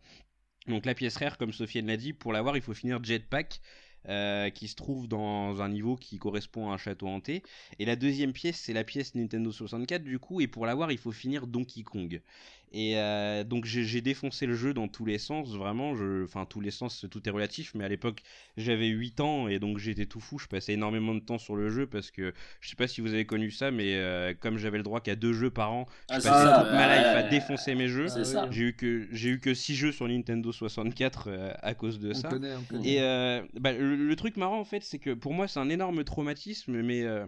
donc 0.68 0.86
la 0.86 0.94
pièce 0.94 1.18
rare, 1.18 1.38
comme 1.38 1.54
Sofiane 1.54 1.88
l'a 1.88 1.98
dit, 1.98 2.14
pour 2.14 2.34
l'avoir, 2.34 2.58
il 2.58 2.62
faut 2.62 2.74
finir 2.74 3.02
Jetpack, 3.02 3.62
euh, 4.10 4.50
qui 4.50 4.68
se 4.68 4.76
trouve 4.76 5.08
dans 5.08 5.62
un 5.62 5.70
niveau 5.70 5.96
qui 5.96 6.18
correspond 6.18 6.70
à 6.70 6.74
un 6.74 6.78
château 6.78 7.08
hanté. 7.08 7.42
Et 7.80 7.86
la 7.86 7.96
deuxième 7.96 8.34
pièce, 8.34 8.58
c'est 8.58 8.74
la 8.74 8.84
pièce 8.84 9.16
Nintendo 9.16 9.52
64, 9.52 10.04
du 10.04 10.20
coup, 10.20 10.42
et 10.42 10.48
pour 10.48 10.66
l'avoir, 10.66 10.92
il 10.92 10.98
faut 10.98 11.12
finir 11.12 11.48
Donkey 11.48 11.84
Kong. 11.84 12.22
Et 12.74 12.98
euh, 12.98 13.44
donc 13.46 13.64
j'ai 13.66 14.02
défoncé 14.02 14.46
le 14.46 14.54
jeu 14.54 14.74
dans 14.74 14.90
tous 14.90 15.06
les 15.06 15.18
sens, 15.20 15.56
vraiment, 15.56 15.96
je... 15.96 16.24
enfin 16.26 16.46
tous 16.46 16.60
les 16.60 16.70
sens, 16.72 17.06
tout 17.10 17.28
est 17.28 17.32
relatif, 17.32 17.72
mais 17.76 17.86
à 17.86 17.88
l'époque 17.88 18.22
j'avais 18.58 18.88
8 18.88 19.22
ans 19.22 19.48
et 19.48 19.58
donc 19.58 19.78
j'étais 19.78 20.06
tout 20.06 20.20
fou, 20.20 20.38
je 20.38 20.48
passais 20.48 20.74
énormément 20.74 21.16
de 21.16 21.22
temps 21.22 21.38
sur 21.38 21.56
le 21.56 21.70
jeu 21.70 21.88
parce 21.88 22.12
que 22.12 22.34
je 22.60 22.70
sais 22.70 22.76
pas 22.76 22.88
si 22.88 23.00
vous 23.00 23.14
avez 23.14 23.26
connu 23.26 23.52
ça, 23.52 23.72
mais 23.72 23.96
euh, 23.96 24.34
comme 24.38 24.58
j'avais 24.58 24.78
le 24.78 24.84
droit 24.84 25.00
qu'à 25.00 25.16
deux 25.16 25.32
jeux 25.32 25.50
par 25.50 25.72
an, 25.72 25.86
je 26.10 26.16
Ah, 26.16 26.16
passais 26.16 26.28
ça, 26.30 26.62
toute 26.64 26.74
ma 26.74 26.98
life 26.98 27.08
à 27.08 27.24
défoncer 27.24 27.74
mes 27.76 27.88
jeux. 27.88 28.08
J'ai 28.52 28.64
eu 28.64 28.74
que 28.76 29.08
j'ai 29.12 29.30
eu 29.30 29.40
que 29.40 29.54
6 29.54 29.74
jeux 29.76 29.92
sur 29.94 30.08
Nintendo 30.08 30.52
64 30.52 31.28
euh, 31.30 31.54
à 31.62 31.74
cause 31.74 32.00
de 32.00 32.10
On 32.12 32.14
ça. 32.14 32.28
connaît, 32.28 32.54
on 32.54 32.64
connaît. 32.64 32.90
Et 32.90 33.02
euh, 33.02 33.42
bah, 33.60 33.72
le, 33.72 33.96
le 33.96 34.16
truc 34.18 34.36
marrant 34.36 34.60
en 34.60 34.66
fait, 34.66 34.84
c'est 34.84 35.00
que 35.00 35.14
pour 35.14 35.34
moi 35.34 35.48
c'est 35.48 35.60
un 35.62 35.70
énorme 35.70 36.04
traumatisme, 36.04 36.82
mais 36.82 37.04
euh, 37.04 37.26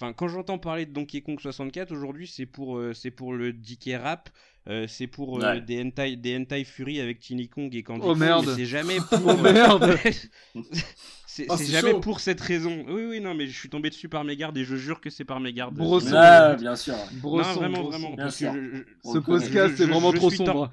Enfin, 0.00 0.14
quand 0.14 0.28
j'entends 0.28 0.56
parler 0.58 0.86
de 0.86 0.92
Donkey 0.92 1.20
Kong 1.20 1.38
64 1.38 1.92
aujourd'hui, 1.92 2.26
c'est 2.26 2.46
pour, 2.46 2.78
euh, 2.78 2.94
c'est 2.94 3.10
pour 3.10 3.34
le 3.34 3.52
DK 3.52 3.96
rap, 4.02 4.30
euh, 4.66 4.86
c'est 4.88 5.06
pour 5.06 5.38
euh, 5.44 5.52
Ouais. 5.56 5.60
des 5.60 5.82
hentai, 5.82 6.16
des 6.16 6.38
hentai 6.38 6.64
Fury 6.64 7.00
avec 7.00 7.20
Tiny 7.20 7.48
Kong 7.50 7.74
et 7.74 7.82
Candy 7.82 8.00
Oh, 8.06 8.14
merde. 8.14 8.50
C'est 8.56 8.64
jamais 8.64 8.96
pour. 9.10 9.20
Oh 9.26 9.36
merde 9.36 9.98
c'est 11.26 11.46
Oh, 11.50 11.56
c'est 11.58 11.66
jamais 11.66 11.90
chaud. 11.92 12.00
pour 12.00 12.20
cette 12.20 12.40
raison. 12.40 12.84
Oui, 12.88 13.04
oui, 13.10 13.20
non, 13.20 13.34
mais 13.34 13.46
je 13.46 13.56
suis 13.58 13.68
tombé 13.68 13.90
dessus 13.90 14.08
par 14.08 14.24
mégarde 14.24 14.56
et 14.56 14.64
je 14.64 14.74
jure 14.76 15.00
que 15.02 15.10
c'est 15.10 15.24
par 15.26 15.38
mégarde. 15.38 15.74
Brosson. 15.74 16.12
Ouais, 16.14 16.56
bien 16.56 16.76
sûr. 16.76 16.94
Brosson, 17.20 17.48
non, 17.50 17.54
vraiment, 17.56 17.82
Brosson. 17.82 17.98
vraiment. 17.98 18.16
Bien 18.16 18.30
sûr. 18.30 18.54
je- 18.54 18.76
je- 18.78 19.10
Ce 19.12 19.18
podcast, 19.18 19.74
c'est 19.76 19.84
vraiment 19.86 20.12
je 20.12 20.16
trop 20.16 20.30
sombre. 20.30 20.70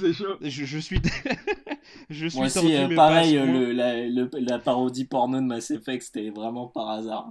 c'est 0.00 0.12
chaud. 0.12 0.36
je, 0.40 0.64
je 0.64 0.78
suis. 0.78 1.00
Je 2.10 2.26
suis 2.26 2.38
Moi 2.38 2.46
aussi, 2.46 2.74
euh, 2.74 2.94
pareil, 2.94 3.36
euh, 3.36 3.46
le, 3.46 3.72
la, 3.72 4.06
le- 4.06 4.30
la 4.40 4.58
parodie 4.58 5.04
porno 5.04 5.40
de 5.40 5.44
Mass 5.46 5.70
Effect, 5.70 6.02
c'était 6.02 6.30
vraiment 6.30 6.66
par 6.66 6.88
hasard. 6.90 7.30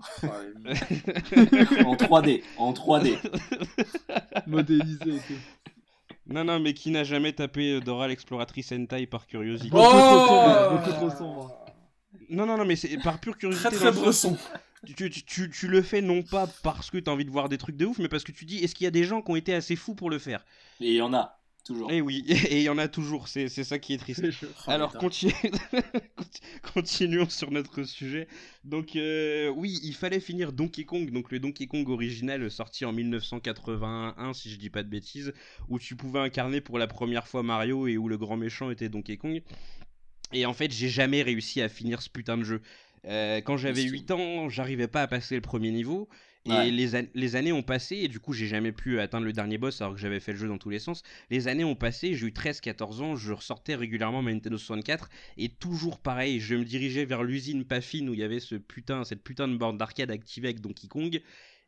en 1.86 1.96
3D, 1.96 2.44
en 2.58 2.74
3D. 2.74 3.18
Modélisé 4.48 5.10
et 5.16 5.20
tout. 5.20 5.34
Non, 6.30 6.44
non, 6.44 6.60
mais 6.60 6.74
qui 6.74 6.92
n'a 6.92 7.04
jamais 7.04 7.34
tapé 7.34 7.74
euh, 7.74 7.80
Dora 7.80 8.08
l'exploratrice 8.08 8.72
hentai 8.72 9.08
par 9.08 9.28
curiosité? 9.28 9.70
Oh 9.74 10.70
Beaucoup 10.72 10.92
trop 10.92 11.10
sombre. 11.10 11.66
Non, 12.30 12.46
non, 12.46 12.58
non, 12.58 12.66
mais 12.66 12.76
c'est 12.76 12.98
par 12.98 13.20
pure 13.20 13.38
curiosité. 13.38 13.70
Très 13.70 13.78
très 13.78 13.92
bresson. 13.92 14.38
tu, 14.86 14.94
tu, 15.10 15.24
tu, 15.24 15.50
tu 15.50 15.68
le 15.68 15.82
fais 15.82 16.02
non 16.02 16.24
pas 16.24 16.48
parce 16.64 16.92
que 16.92 16.98
t'as 16.98 17.12
envie 17.12 17.24
de 17.26 17.32
voir 17.32 17.48
des 17.48 17.58
trucs 17.58 17.78
de 17.78 17.86
ouf, 17.86 18.00
mais 18.00 18.10
parce 18.10 18.24
que 18.26 18.34
tu 18.34 18.44
dis 18.46 18.58
est-ce 18.58 18.76
qu'il 18.76 18.84
y 18.86 18.88
a 18.88 18.92
des 18.92 19.06
gens 19.06 19.22
qui 19.22 19.32
ont 19.32 19.36
été 19.38 19.54
assez 19.54 19.78
fous 19.78 19.96
pour 19.96 20.10
le 20.10 20.20
faire? 20.20 20.44
Et 20.82 20.90
il 20.92 20.96
y 20.96 21.02
en 21.02 21.14
a, 21.14 21.37
toujours. 21.68 21.92
Eh 21.92 22.02
oui, 22.02 22.26
et 22.50 22.58
il 22.58 22.64
y 22.64 22.70
en 22.70 22.78
a 22.78 22.88
toujours, 22.88 23.28
c'est 23.28 23.50
c'est 23.50 23.64
ça 23.64 23.78
qui 23.78 23.94
est 23.94 23.98
triste. 23.98 24.24
Oh, 24.44 24.48
Alors 24.68 24.96
continuons 26.74 27.30
sur 27.30 27.52
notre 27.52 27.84
sujet. 27.84 28.28
Donc 28.64 28.96
euh, 28.96 29.50
oui, 29.50 29.80
il 29.84 29.94
fallait 29.94 30.20
finir 30.20 30.54
Donkey 30.54 30.86
Kong, 30.86 31.12
donc 31.12 31.32
le 31.32 31.40
Donkey 31.40 31.68
Kong 31.68 31.88
original 31.90 32.50
sorti 32.50 32.86
en 32.86 32.94
1981 32.94 34.34
si 34.34 34.50
je 34.50 34.58
dis 34.58 34.70
pas 34.70 34.84
de 34.84 34.90
bêtises, 34.90 35.34
où 35.70 35.78
tu 35.78 35.96
pouvais 35.96 36.20
incarner 36.20 36.62
pour 36.62 36.80
la 36.80 36.88
première 36.88 37.28
fois 37.28 37.44
Mario 37.44 37.88
et 37.88 37.98
où 37.98 38.08
le 38.08 38.18
grand 38.18 38.38
méchant 38.38 38.72
était 38.72 38.90
Donkey 38.90 39.18
Kong. 39.18 39.42
Et 40.34 40.46
en 40.46 40.54
fait, 40.54 40.72
j'ai 40.72 40.90
jamais 40.90 41.22
réussi 41.22 41.62
à 41.62 41.70
finir 41.70 42.02
ce 42.02 42.10
putain 42.10 42.38
de 42.38 42.44
jeu. 42.44 42.62
Euh, 43.06 43.40
quand 43.42 43.58
j'avais 43.58 43.84
Miskin. 43.84 43.98
8 43.98 44.12
ans, 44.12 44.50
j'arrivais 44.50 44.88
pas 44.88 45.02
à 45.02 45.08
passer 45.08 45.36
le 45.36 45.42
premier 45.42 45.72
niveau. 45.72 46.10
Et 46.48 46.72
Ouais. 46.72 46.72
les, 46.72 46.96
an- 46.96 47.06
les 47.14 47.36
années 47.36 47.52
ont 47.52 47.62
passé, 47.64 47.98
et 47.98 48.08
du 48.08 48.20
coup, 48.20 48.34
j'ai 48.34 48.48
jamais 48.48 48.72
pu 48.72 49.00
atteindre 49.00 49.26
le 49.26 49.34
dernier 49.34 49.58
boss 49.58 49.82
alors 49.82 49.94
que 49.96 50.00
j'avais 50.00 50.20
fait 50.20 50.32
le 50.32 50.38
jeu 50.40 50.48
dans 50.48 50.58
tous 50.58 50.70
les 50.70 50.80
sens. 50.80 51.04
Les 51.30 51.48
années 51.48 51.64
ont 51.66 51.76
passé, 51.76 52.14
j'ai 52.16 52.28
eu 52.28 52.34
13-14 52.34 53.02
ans, 53.02 53.16
je 53.16 53.34
ressortais 53.34 53.76
régulièrement 53.76 54.22
ma 54.22 54.32
Nintendo 54.34 54.58
64, 54.58 55.10
et 55.38 55.50
toujours 55.50 56.00
pareil, 56.00 56.40
je 56.40 56.56
me 56.56 56.64
dirigeais 56.66 57.06
vers 57.06 57.24
l'usine 57.24 57.66
pas 57.66 57.82
fine 57.82 58.10
où 58.10 58.14
il 58.14 58.20
y 58.20 58.24
avait 58.24 58.40
ce 58.40 58.56
putain, 58.56 59.04
cette 59.04 59.24
putain 59.24 59.48
de 59.48 59.58
borne 59.58 59.78
d'arcade 59.78 60.10
activée 60.12 60.48
avec 60.50 60.62
Donkey 60.62 60.88
Kong, 60.88 61.22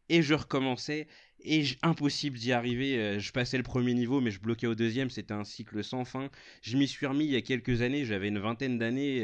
et 0.09 0.21
je 0.23 0.33
recommençais, 0.33 1.07
et 1.43 1.63
impossible 1.83 2.37
d'y 2.37 2.51
arriver. 2.51 2.97
euh, 2.97 3.19
Je 3.19 3.31
passais 3.31 3.57
le 3.57 3.63
premier 3.63 3.93
niveau, 3.93 4.21
mais 4.21 4.31
je 4.31 4.39
bloquais 4.39 4.67
au 4.67 4.75
deuxième, 4.75 5.09
c'était 5.09 5.33
un 5.33 5.43
cycle 5.43 5.83
sans 5.83 6.03
fin. 6.03 6.29
Je 6.63 6.77
m'y 6.77 6.87
suis 6.87 7.05
remis 7.05 7.25
il 7.25 7.31
y 7.31 7.35
a 7.35 7.41
quelques 7.41 7.81
années, 7.81 8.05
j'avais 8.05 8.27
une 8.29 8.39
vingtaine 8.39 8.77
d'années. 8.79 9.23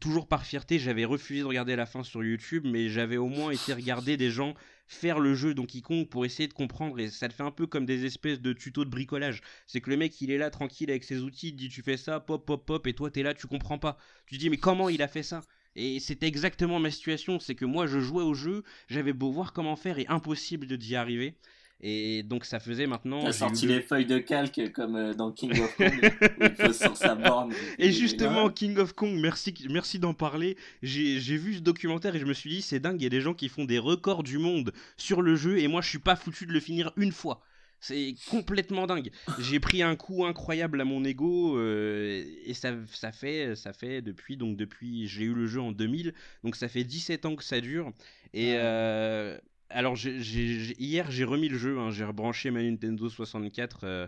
Toujours 0.00 0.26
par 0.26 0.44
fierté, 0.46 0.78
j'avais 0.78 1.04
refusé 1.04 1.40
de 1.40 1.46
regarder 1.46 1.76
la 1.76 1.86
fin 1.86 2.02
sur 2.02 2.24
YouTube, 2.24 2.64
mais 2.66 2.88
j'avais 2.88 3.18
au 3.18 3.28
moins 3.28 3.50
été 3.50 3.72
regarder 3.74 4.16
des 4.16 4.30
gens 4.30 4.54
faire 4.86 5.18
le 5.18 5.34
jeu 5.34 5.54
Donkey 5.54 5.80
Kong 5.80 6.06
pour 6.06 6.24
essayer 6.24 6.48
de 6.48 6.52
comprendre 6.52 6.98
et 7.00 7.08
ça 7.08 7.28
te 7.28 7.34
fait 7.34 7.42
un 7.42 7.50
peu 7.50 7.66
comme 7.66 7.86
des 7.86 8.04
espèces 8.04 8.40
de 8.40 8.52
tutos 8.52 8.84
de 8.84 8.90
bricolage. 8.90 9.40
C'est 9.66 9.80
que 9.80 9.90
le 9.90 9.96
mec 9.96 10.20
il 10.20 10.30
est 10.30 10.38
là 10.38 10.50
tranquille 10.50 10.90
avec 10.90 11.04
ses 11.04 11.20
outils, 11.20 11.48
il 11.48 11.56
dit 11.56 11.68
tu 11.68 11.82
fais 11.82 11.96
ça, 11.96 12.20
pop 12.20 12.44
pop 12.44 12.64
pop 12.64 12.86
et 12.86 12.92
toi 12.92 13.10
t'es 13.10 13.22
là 13.22 13.34
tu 13.34 13.46
comprends 13.46 13.78
pas. 13.78 13.96
Tu 14.26 14.36
dis 14.36 14.50
mais 14.50 14.58
comment 14.58 14.88
il 14.88 15.02
a 15.02 15.08
fait 15.08 15.22
ça? 15.22 15.42
Et 15.76 16.00
c'était 16.00 16.26
exactement 16.26 16.78
ma 16.78 16.90
situation, 16.90 17.40
c'est 17.40 17.54
que 17.54 17.64
moi 17.64 17.86
je 17.86 17.98
jouais 17.98 18.22
au 18.22 18.34
jeu, 18.34 18.62
j'avais 18.88 19.14
beau 19.14 19.30
voir 19.30 19.52
comment 19.52 19.76
faire 19.76 19.98
et 19.98 20.06
impossible 20.08 20.66
de 20.66 20.76
d'y 20.76 20.96
arriver. 20.96 21.34
Et 21.82 22.22
donc 22.22 22.44
ça 22.44 22.60
faisait 22.60 22.86
maintenant... 22.86 23.24
T'as 23.24 23.32
sorti 23.32 23.64
eu 23.66 23.68
les 23.68 23.80
feuilles 23.80 24.06
de 24.06 24.18
calque 24.18 24.70
comme 24.72 24.94
euh, 24.94 25.14
dans 25.14 25.32
King 25.32 25.50
of 25.60 25.76
Kong, 25.76 26.12
où 26.40 26.44
il 26.44 26.54
pose 26.54 26.78
sur 26.78 26.96
sa 26.96 27.16
borne. 27.16 27.52
Et 27.78 27.90
justement, 27.90 28.50
King 28.50 28.78
of 28.78 28.92
Kong, 28.92 29.18
merci, 29.20 29.52
merci 29.68 29.98
d'en 29.98 30.14
parler. 30.14 30.56
J'ai 30.82 31.20
j'ai 31.20 31.36
vu 31.36 31.54
ce 31.54 31.60
documentaire 31.60 32.14
et 32.14 32.20
je 32.20 32.26
me 32.26 32.34
suis 32.34 32.50
dit, 32.50 32.62
c'est 32.62 32.78
dingue, 32.78 33.00
il 33.00 33.04
y 33.04 33.06
a 33.06 33.10
des 33.10 33.20
gens 33.20 33.34
qui 33.34 33.48
font 33.48 33.64
des 33.64 33.80
records 33.80 34.22
du 34.22 34.38
monde 34.38 34.72
sur 34.96 35.22
le 35.22 35.34
jeu 35.34 35.58
et 35.58 35.66
moi 35.66 35.80
je 35.80 35.88
suis 35.88 35.98
pas 35.98 36.14
foutu 36.14 36.46
de 36.46 36.52
le 36.52 36.60
finir 36.60 36.92
une 36.96 37.12
fois. 37.12 37.42
C'est 37.80 38.14
complètement 38.30 38.86
dingue. 38.86 39.10
J'ai 39.40 39.58
pris 39.58 39.82
un 39.82 39.96
coup 39.96 40.24
incroyable 40.24 40.80
à 40.80 40.84
mon 40.84 41.02
ego 41.02 41.58
euh, 41.58 42.22
et 42.44 42.54
ça, 42.54 42.76
ça 42.92 43.10
fait 43.10 43.56
ça 43.56 43.72
fait 43.72 44.02
depuis 44.02 44.36
donc 44.36 44.56
depuis 44.56 45.08
j'ai 45.08 45.24
eu 45.24 45.34
le 45.34 45.48
jeu 45.48 45.60
en 45.60 45.72
2000 45.72 46.14
donc 46.44 46.54
ça 46.54 46.68
fait 46.68 46.84
17 46.84 47.26
ans 47.26 47.34
que 47.34 47.42
ça 47.42 47.60
dure 47.60 47.90
et 48.34 48.54
euh, 48.54 49.36
alors 49.72 49.96
hier 49.98 51.10
j'ai 51.10 51.24
remis 51.24 51.48
le 51.48 51.58
jeu 51.58 51.78
hein, 51.78 51.90
j'ai 51.90 52.04
rebranché 52.04 52.50
ma 52.50 52.62
Nintendo 52.62 53.08
64 53.08 53.84
euh, 53.84 54.06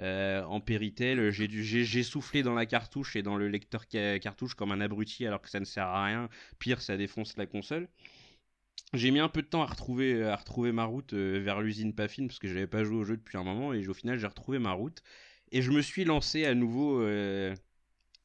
euh, 0.00 0.42
en 0.44 0.60
Péritel, 0.60 1.30
j'ai 1.30 2.02
soufflé 2.02 2.42
dans 2.42 2.54
la 2.54 2.66
cartouche 2.66 3.14
et 3.14 3.22
dans 3.22 3.36
le 3.36 3.48
lecteur 3.48 3.84
ca- 3.90 4.18
cartouche 4.18 4.54
comme 4.54 4.72
un 4.72 4.80
abruti 4.80 5.24
alors 5.26 5.40
que 5.40 5.48
ça 5.48 5.60
ne 5.60 5.64
sert 5.64 5.86
à 5.86 6.04
rien. 6.04 6.28
Pire, 6.58 6.80
ça 6.82 6.96
défonce 6.96 7.36
la 7.36 7.46
console. 7.46 7.86
J'ai 8.92 9.10
mis 9.10 9.18
un 9.18 9.28
peu 9.28 9.42
de 9.42 9.46
temps 9.48 9.62
à 9.62 9.66
retrouver, 9.66 10.22
à 10.24 10.36
retrouver 10.36 10.70
ma 10.72 10.84
route 10.84 11.12
euh, 11.14 11.40
vers 11.42 11.60
l'usine 11.60 11.94
Pafine 11.94 12.28
parce 12.28 12.38
que 12.38 12.46
j'avais 12.48 12.66
pas 12.66 12.84
joué 12.84 12.96
au 12.98 13.04
jeu 13.04 13.16
depuis 13.16 13.36
un 13.38 13.42
moment 13.44 13.72
et 13.72 13.86
au 13.88 13.94
final 13.94 14.18
j'ai 14.18 14.26
retrouvé 14.26 14.58
ma 14.58 14.72
route 14.72 15.02
et 15.50 15.62
je 15.62 15.70
me 15.72 15.82
suis 15.82 16.04
lancé 16.04 16.44
à 16.44 16.54
nouveau 16.54 17.00
euh, 17.00 17.54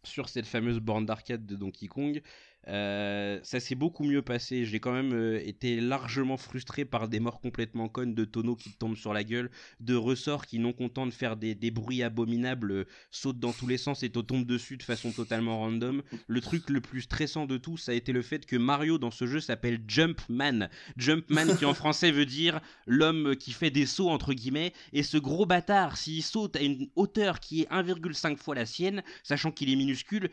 sur 0.04 0.30
cette 0.30 0.48
fameuse 0.48 0.80
borne 0.80 1.06
d'arcade 1.06 1.46
de 1.46 1.56
Donkey 1.56 1.88
Kong. 1.88 2.22
Euh, 2.68 3.40
ça 3.44 3.60
s'est 3.60 3.76
beaucoup 3.76 4.04
mieux 4.04 4.22
passé. 4.22 4.66
J'ai 4.66 4.80
quand 4.80 4.92
même 4.92 5.14
euh, 5.14 5.42
été 5.44 5.80
largement 5.80 6.38
frustré 6.38 6.86
par 6.86 7.08
des 7.08 7.20
morts 7.20 7.40
complètement 7.40 7.88
connes 7.88 8.14
de 8.14 8.26
tonneaux 8.26 8.56
qui 8.56 8.72
tombent 8.74 8.98
sur 8.98 9.14
la 9.14 9.24
gueule, 9.24 9.50
de 9.80 9.96
ressorts 9.96 10.46
qui, 10.46 10.60
non 10.60 10.74
contents 10.74 11.08
de 11.08 11.12
faire 11.12 11.38
des, 11.38 11.56
des 11.56 11.72
bruits 11.72 12.04
abominables, 12.04 12.72
euh, 12.72 12.88
sautent 13.12 13.40
dans 13.40 13.54
tous 13.54 13.68
les 13.68 13.78
sens 13.78 14.04
et 14.04 14.10
te 14.10 14.20
tombent 14.20 14.46
dessus 14.46 14.78
de 14.78 14.84
façon 14.84 15.12
totalement 15.12 15.60
random. 15.60 16.04
Le 16.28 16.42
truc 16.42 16.70
le 16.70 16.82
plus 16.82 17.02
stressant 17.02 17.46
de 17.46 17.58
tout, 17.58 17.78
ça 17.78 17.94
a 17.94 17.96
été 17.96 18.12
le 18.12 18.22
fait 18.22 18.46
que 18.46 18.56
Mario 18.56 18.98
dans 18.98 19.12
ce 19.12 19.26
jeu 19.26 19.40
s'appelle 19.40 19.82
Jumpman. 19.88 20.70
Jumpman 20.98 21.56
qui 21.58 21.66
en 21.66 21.74
français 21.80 22.12
veut 22.12 22.26
dire 22.26 22.60
l'homme 22.86 23.36
qui 23.36 23.52
fait 23.52 23.72
des 23.72 23.86
sauts 23.86 24.10
entre 24.10 24.34
guillemets. 24.34 24.74
Et 24.94 25.04
ce 25.04 25.18
gros 25.18 25.46
bâtard, 25.46 25.98
s'il 25.98 26.24
saute 26.24 26.56
à 26.56 26.62
une 26.62 26.90
hauteur 26.96 27.40
qui 27.40 27.62
est 27.62 27.72
1,5 27.72 28.38
fois 28.38 28.56
la 28.56 28.66
sienne, 28.66 29.02
sachant 29.24 29.52
qu'il 29.52 29.72
est 29.72 29.76
minuscule, 29.76 30.30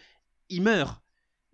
il 0.49 0.63
meurt. 0.63 1.06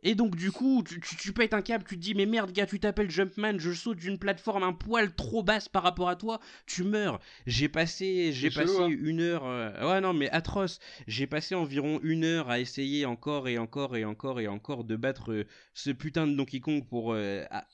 Et 0.02 0.14
donc 0.14 0.34
du 0.36 0.50
coup, 0.50 0.82
tu, 0.86 1.00
tu, 1.00 1.16
tu 1.16 1.32
pètes 1.32 1.54
un 1.54 1.62
câble, 1.62 1.84
tu 1.88 1.96
te 1.96 2.00
dis 2.00 2.14
mais 2.14 2.26
merde 2.26 2.50
gars, 2.52 2.66
tu 2.66 2.80
t'appelles 2.80 3.10
Jumpman, 3.10 3.58
je 3.58 3.72
saute 3.72 3.98
d'une 3.98 4.18
plateforme 4.18 4.62
un 4.64 4.72
poil 4.72 5.14
trop 5.14 5.42
basse 5.42 5.68
par 5.68 5.82
rapport 5.84 6.08
à 6.08 6.16
toi, 6.16 6.40
tu 6.66 6.82
meurs. 6.82 7.20
J'ai 7.46 7.68
passé, 7.68 8.32
j'ai 8.32 8.50
passé 8.50 8.66
chelou, 8.66 8.82
hein. 8.84 8.88
une 8.90 9.20
heure, 9.20 9.44
euh, 9.44 9.88
ouais 9.90 10.00
non 10.00 10.12
mais 10.12 10.28
atroce. 10.30 10.80
J'ai 11.06 11.26
passé 11.26 11.54
environ 11.54 12.00
une 12.02 12.24
heure 12.24 12.50
à 12.50 12.58
essayer 12.58 13.06
encore 13.06 13.46
et 13.48 13.58
encore 13.58 13.96
et 13.96 14.04
encore 14.04 14.40
et 14.40 14.48
encore 14.48 14.84
de 14.84 14.96
battre 14.96 15.32
euh, 15.32 15.46
ce 15.74 15.90
putain 15.90 16.26
de 16.26 16.34
Donkey 16.34 16.60
Kong 16.60 16.84
pour 16.84 17.12
euh, 17.12 17.44
à- 17.50 17.64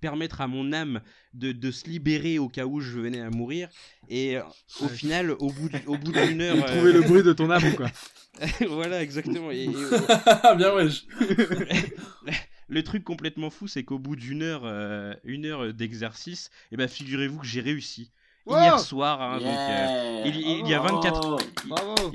permettre 0.00 0.40
à 0.40 0.46
mon 0.46 0.72
âme 0.72 1.00
de, 1.34 1.52
de 1.52 1.70
se 1.70 1.86
libérer 1.88 2.38
au 2.38 2.48
cas 2.48 2.64
où 2.66 2.80
je 2.80 2.98
venais 2.98 3.20
à 3.20 3.30
mourir. 3.30 3.68
Et 4.08 4.36
euh, 4.36 4.42
au 4.80 4.84
Ouais. 4.84 4.90
final, 4.90 5.30
au 5.32 5.50
bout 5.50 5.70
au 5.86 5.96
bout 5.96 6.12
d'une 6.12 6.40
heure, 6.40 6.56
trouver 6.66 6.90
euh, 6.90 6.92
le 6.94 7.00
bruit 7.02 7.22
de 7.22 7.32
ton 7.32 7.50
âme, 7.50 7.74
quoi. 7.76 7.90
voilà 8.68 9.02
exactement. 9.02 9.50
Et- 9.50 9.64
et- 9.64 9.68
Bien 10.56 10.88
je- 10.88 11.00
le 12.68 12.82
truc 12.84 13.02
complètement 13.04 13.50
fou, 13.50 13.66
c'est 13.66 13.82
qu'au 13.82 13.98
bout 13.98 14.14
d'une 14.16 14.42
heure, 14.42 14.62
euh, 14.64 15.12
une 15.24 15.44
heure 15.46 15.74
d'exercice, 15.74 16.50
et 16.70 16.76
ben 16.76 16.86
figurez-vous 16.88 17.40
que 17.40 17.46
j'ai 17.46 17.60
réussi. 17.60 18.12
Wow 18.46 18.56
Hier 18.58 18.78
soir, 18.80 19.20
hein, 19.20 19.38
donc, 19.38 19.46
euh, 19.48 20.22
il, 20.26 20.36
il- 20.36 20.60
il 20.64 20.68
y 20.68 20.74
a 20.74 20.80
24, 20.80 21.20
Oh. 21.24 21.66
Bravo 21.68 22.12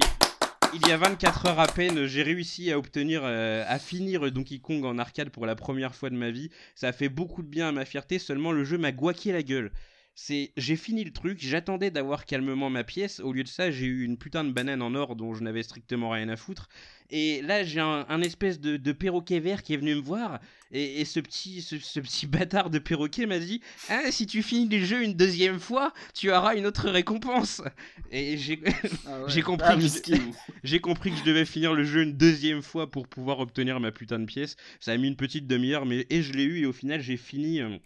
il 0.76 0.88
y 0.90 0.92
a 0.92 0.98
24 0.98 1.46
heures 1.48 1.60
à 1.60 1.68
peine, 1.68 2.06
j'ai 2.06 2.22
réussi 2.22 2.72
à 2.72 2.78
obtenir, 2.78 3.22
euh, 3.24 3.64
à 3.68 3.80
finir 3.80 4.30
Donkey 4.32 4.60
Kong 4.60 4.84
en 4.84 4.98
arcade 4.98 5.30
pour 5.30 5.46
la 5.46 5.56
première 5.56 5.96
fois 5.96 6.10
de 6.10 6.16
ma 6.16 6.32
vie. 6.32 6.50
Ça 6.76 6.90
a 6.90 6.92
fait 6.92 7.08
beaucoup 7.08 7.44
de 7.44 7.48
bien 7.48 7.70
à 7.70 7.72
ma 7.72 7.86
fierté, 7.86 8.20
seulement 8.20 8.52
le 8.52 8.66
jeu 8.66 8.78
m'a 8.78 8.92
guaqué 8.92 9.32
la 9.32 9.42
gueule. 9.42 9.72
C'est, 10.18 10.54
j'ai 10.56 10.78
fini 10.78 11.04
le 11.04 11.12
truc, 11.12 11.40
j'attendais 11.42 11.92
d'avoir 11.92 12.26
calmement 12.26 12.70
ma 12.70 12.86
pièce. 12.86 13.20
Au 13.20 13.34
lieu 13.34 13.44
de 13.44 13.50
ça, 13.50 13.70
j'ai 13.70 13.86
eu 13.86 14.06
une 14.06 14.18
putain 14.18 14.46
de 14.46 14.52
banane 14.52 14.82
en 14.82 14.96
or 14.96 15.18
dont 15.18 15.34
je 15.34 15.44
n'avais 15.44 15.62
strictement 15.62 16.10
rien 16.12 16.30
à 16.30 16.38
foutre. 16.38 16.70
Et 17.12 17.42
là, 17.42 17.66
j'ai 17.66 17.82
un, 17.82 18.06
un 18.08 18.22
espèce 18.22 18.62
de, 18.62 18.78
de 18.78 18.92
perroquet 18.94 19.42
vert 19.42 19.62
qui 19.62 19.74
est 19.74 19.78
venu 19.78 19.94
me 19.94 20.00
voir. 20.00 20.40
Et, 20.72 21.02
et 21.02 21.06
ce, 21.06 21.20
petit, 21.20 21.62
ce, 21.62 21.78
ce 21.80 22.00
petit 22.00 22.28
bâtard 22.28 22.70
de 22.70 22.80
perroquet 22.80 23.26
m'a 23.26 23.40
dit 23.40 23.60
Ah, 23.90 24.10
si 24.10 24.26
tu 24.26 24.42
finis 24.42 24.70
le 24.80 24.86
jeu 24.86 25.04
une 25.04 25.16
deuxième 25.16 25.60
fois, 25.60 25.94
tu 26.14 26.32
auras 26.32 26.56
une 26.56 26.66
autre 26.66 26.90
récompense. 26.90 27.62
Et 28.10 28.38
j'ai, 28.38 28.58
Ah 29.06 29.20
ouais. 29.20 29.26
j'ai 29.28 29.42
compris. 29.42 29.68
Ah, 29.70 29.76
que 29.76 30.78
compris 30.78 31.12
que 31.12 31.18
je 31.18 31.24
devais 31.26 31.46
finir 31.46 31.74
le 31.74 31.84
jeu 31.84 32.04
une 32.04 32.16
deuxième 32.16 32.62
fois 32.62 32.90
pour 32.90 33.10
pouvoir 33.10 33.40
obtenir 33.42 33.82
ma 33.82 33.92
putain 33.92 34.20
de 34.20 34.26
pièce. 34.26 34.56
Ça 34.80 34.94
a 34.94 34.98
mis 34.98 35.10
une 35.10 35.18
petite 35.18 35.46
demi-heure, 35.46 35.86
mais 35.86 36.08
et 36.10 36.24
je 36.24 36.32
l'ai 36.32 36.44
eu 36.46 36.62
et 36.62 36.66
au 36.66 36.74
final 36.74 37.02
j'ai 37.02 37.18
fini. 37.18 37.60
euh, 37.60 37.78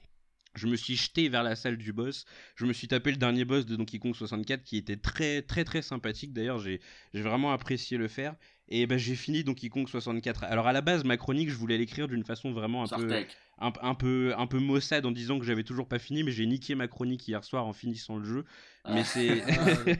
je 0.59 0.67
me 0.67 0.75
suis 0.75 0.95
jeté 0.95 1.29
vers 1.29 1.43
la 1.43 1.55
salle 1.55 1.77
du 1.77 1.93
boss. 1.93 2.25
Je 2.55 2.65
me 2.65 2.73
suis 2.73 2.87
tapé 2.87 3.11
le 3.11 3.17
dernier 3.17 3.45
boss 3.45 3.65
de 3.65 3.75
Donkey 3.75 3.97
Kong 3.99 4.13
64 4.15 4.63
qui 4.63 4.77
était 4.77 4.97
très 4.97 5.41
très 5.41 5.63
très 5.63 5.81
sympathique. 5.81 6.33
D'ailleurs, 6.33 6.59
j'ai 6.59 6.79
vraiment 7.13 7.51
apprécié 7.51 7.97
le 7.97 8.07
faire. 8.07 8.35
Et 8.71 8.85
ben 8.85 8.99
j'ai 8.99 9.15
fini 9.15 9.43
Donkey 9.43 9.69
Kong 9.69 9.87
64. 9.89 10.43
Alors 10.43 10.67
à 10.67 10.73
la 10.73 10.81
base, 10.81 11.03
ma 11.03 11.17
chronique, 11.17 11.49
je 11.49 11.55
voulais 11.55 11.77
l'écrire 11.79 12.07
d'une 12.07 12.23
façon 12.23 12.51
vraiment 12.51 12.83
un 12.83 12.97
peu, 12.99 13.25
un, 13.61 13.71
un 13.81 13.95
peu, 13.95 14.31
un 14.37 14.45
peu 14.45 14.59
maussade 14.59 15.07
en 15.07 15.11
disant 15.11 15.39
que 15.39 15.45
j'avais 15.45 15.63
toujours 15.63 15.87
pas 15.87 15.97
fini, 15.97 16.21
mais 16.23 16.31
j'ai 16.31 16.45
niqué 16.45 16.75
ma 16.75 16.87
chronique 16.87 17.27
hier 17.27 17.43
soir 17.43 17.65
en 17.65 17.73
finissant 17.73 18.17
le 18.17 18.25
jeu. 18.25 18.45
Mais 18.87 18.99
Ah. 19.01 19.03
c'est. 19.05 19.41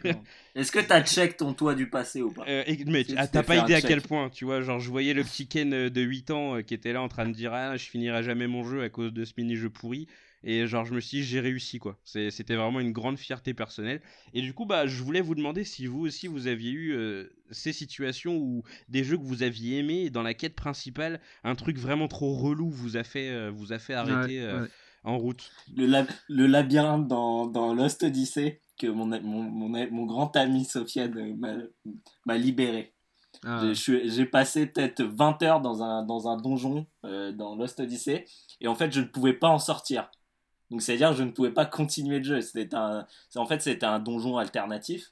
Ah. 0.06 0.10
Est-ce 0.54 0.72
que 0.72 0.80
t'as 0.80 1.02
check 1.04 1.36
ton 1.38 1.54
toit 1.56 1.74
du 1.74 1.90
passé 1.90 2.22
ou 2.22 2.32
pas? 2.32 2.46
Euh, 2.48 2.64
et- 2.68 2.86
mais 2.86 3.06
ah, 3.18 3.28
t'as 3.28 3.42
pas 3.42 3.58
idée 3.58 3.74
à 3.74 3.82
quel 3.82 4.02
point, 4.04 4.30
tu 4.30 4.46
vois, 4.46 4.62
genre 4.62 4.80
je 4.80 4.90
voyais 4.92 5.16
le 5.16 5.24
petit 5.24 5.48
Ken 5.48 5.74
euh, 5.74 5.90
de 5.90 6.02
8 6.02 6.30
ans 6.30 6.58
euh, 6.58 6.62
qui 6.62 6.76
était 6.76 6.94
là 6.94 7.02
en 7.02 7.08
train 7.10 7.28
de 7.28 7.34
dire 7.34 7.52
ah 7.54 7.76
je 7.76 7.86
finirai 7.90 8.22
jamais 8.22 8.46
mon 8.46 8.64
jeu 8.64 8.84
à 8.84 8.90
cause 8.90 9.12
de 9.14 9.26
ce 9.26 9.34
mini-jeu 9.38 9.72
pourri 9.72 10.08
et 10.44 10.66
genre 10.68 10.86
je 10.86 10.94
me 10.94 11.00
suis 11.02 11.18
dit 11.20 11.24
j'ai 11.24 11.40
réussi 11.40 11.80
quoi. 11.80 11.98
C'était 12.04 12.56
vraiment 12.56 12.80
une 12.80 12.92
grande 12.92 13.18
fierté 13.18 13.54
personnelle 13.54 14.02
et 14.34 14.42
du 14.42 14.54
coup 14.54 14.66
bah 14.66 14.88
je 14.88 15.02
voulais 15.04 15.22
vous 15.22 15.36
demander 15.36 15.64
si 15.64 15.86
vous 15.86 16.02
aussi 16.06 16.28
vous 16.28 16.48
aviez 16.48 16.72
eu 16.72 16.94
euh, 16.94 17.30
ces 17.52 17.74
situations 17.74 18.38
où 18.38 18.64
des 18.88 19.04
jeux 19.04 19.18
que 19.18 19.24
vous 19.24 19.44
aviez 19.44 19.80
aimés 19.80 20.04
et 20.04 20.10
dans 20.10 20.24
la 20.24 20.34
quête 20.34 20.56
principale 20.56 21.20
un 21.44 21.56
truc 21.56 21.78
vraiment 21.78 22.08
trop 22.08 22.34
relou 22.36 22.70
vous 22.70 22.96
a 22.98 23.04
fait 23.04 23.30
euh, 23.30 23.52
vous 23.54 23.74
a 23.74 23.80
fait 23.80 23.94
arrêter 23.94 24.40
Ouais, 24.40 24.46
euh, 24.46 24.62
ouais. 24.64 24.68
en 25.04 25.18
route? 25.18 25.52
le, 25.76 25.86
lab- 25.86 26.08
le 26.30 26.48
labyrinthe 26.48 27.08
dans, 27.08 27.46
dans 27.48 27.74
Lost 27.74 28.04
Odyssey 28.04 28.62
que 28.78 28.88
mon, 28.88 29.06
mon, 29.08 29.44
mon, 29.44 29.68
mon 29.92 30.06
grand 30.06 30.34
ami 30.38 30.64
Sofiane 30.64 31.36
m'a- 32.26 32.38
libéré. 32.38 32.94
Ah. 33.46 33.72
J'ai- 33.74 34.26
passé 34.26 34.66
peut-être 34.68 35.02
20 35.04 35.42
heures 35.44 35.62
dans 35.62 35.84
un, 35.84 36.04
dans 36.04 36.28
un 36.28 36.38
donjon 36.38 36.88
euh, 37.06 37.32
dans 37.32 37.56
Lost 37.56 37.80
Odyssey 37.80 38.26
et 38.62 38.68
en 38.68 38.76
fait 38.76 38.92
je 38.92 39.02
ne 39.02 39.06
pouvais 39.06 39.34
pas 39.34 39.50
en 39.50 39.60
sortir. 39.60 40.10
Donc 40.72 40.82
c'est-à-dire 40.82 41.12
que 41.12 41.16
je 41.18 41.24
ne 41.24 41.32
pouvais 41.32 41.52
pas 41.52 41.66
continuer 41.66 42.20
le 42.20 42.24
jeu. 42.24 42.42
C'était 42.42 42.76
un, 42.76 43.06
en 43.36 43.46
fait 43.46 43.62
c'était 43.62 43.86
un 43.86 44.00
donjon 44.00 44.38
alternatif 44.38 45.12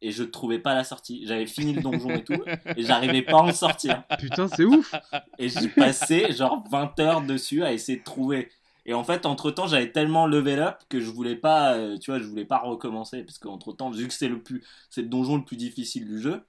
et 0.00 0.10
je 0.12 0.22
ne 0.22 0.28
trouvais 0.28 0.58
pas 0.58 0.74
la 0.74 0.84
sortie. 0.84 1.24
J'avais 1.26 1.46
fini 1.46 1.72
le 1.72 1.82
donjon 1.82 2.16
et 2.16 2.24
tout 2.24 2.44
et 2.76 2.82
j'arrivais 2.82 3.22
pas 3.22 3.38
à 3.38 3.42
en 3.42 3.52
sortir. 3.52 4.04
Putain, 4.18 4.48
c'est 4.48 4.64
ouf. 4.64 5.00
Et 5.38 5.48
j'ai 5.48 5.68
passé 5.68 6.32
genre 6.32 6.64
20 6.70 6.98
heures 7.00 7.22
dessus 7.22 7.64
à 7.64 7.72
essayer 7.72 7.98
de 7.98 8.04
trouver. 8.04 8.50
Et 8.86 8.94
en 8.94 9.04
fait, 9.04 9.26
entre 9.26 9.50
temps, 9.50 9.66
j'avais 9.66 9.92
tellement 9.92 10.26
level 10.26 10.60
up 10.60 10.76
que 10.88 11.00
je 11.00 11.10
voulais 11.10 11.36
pas, 11.36 11.74
euh, 11.74 11.98
tu 11.98 12.10
vois, 12.10 12.18
je 12.20 12.24
voulais 12.24 12.46
pas 12.46 12.58
recommencer 12.58 13.22
parce 13.22 13.38
qu'entre 13.38 13.72
temps, 13.72 13.90
vu 13.90 14.08
que 14.08 14.14
c'est 14.14 14.28
le 14.28 14.42
plus, 14.42 14.64
c'est 14.88 15.02
le 15.02 15.08
donjon 15.08 15.36
le 15.36 15.44
plus 15.44 15.56
difficile 15.56 16.06
du 16.06 16.20
jeu, 16.20 16.42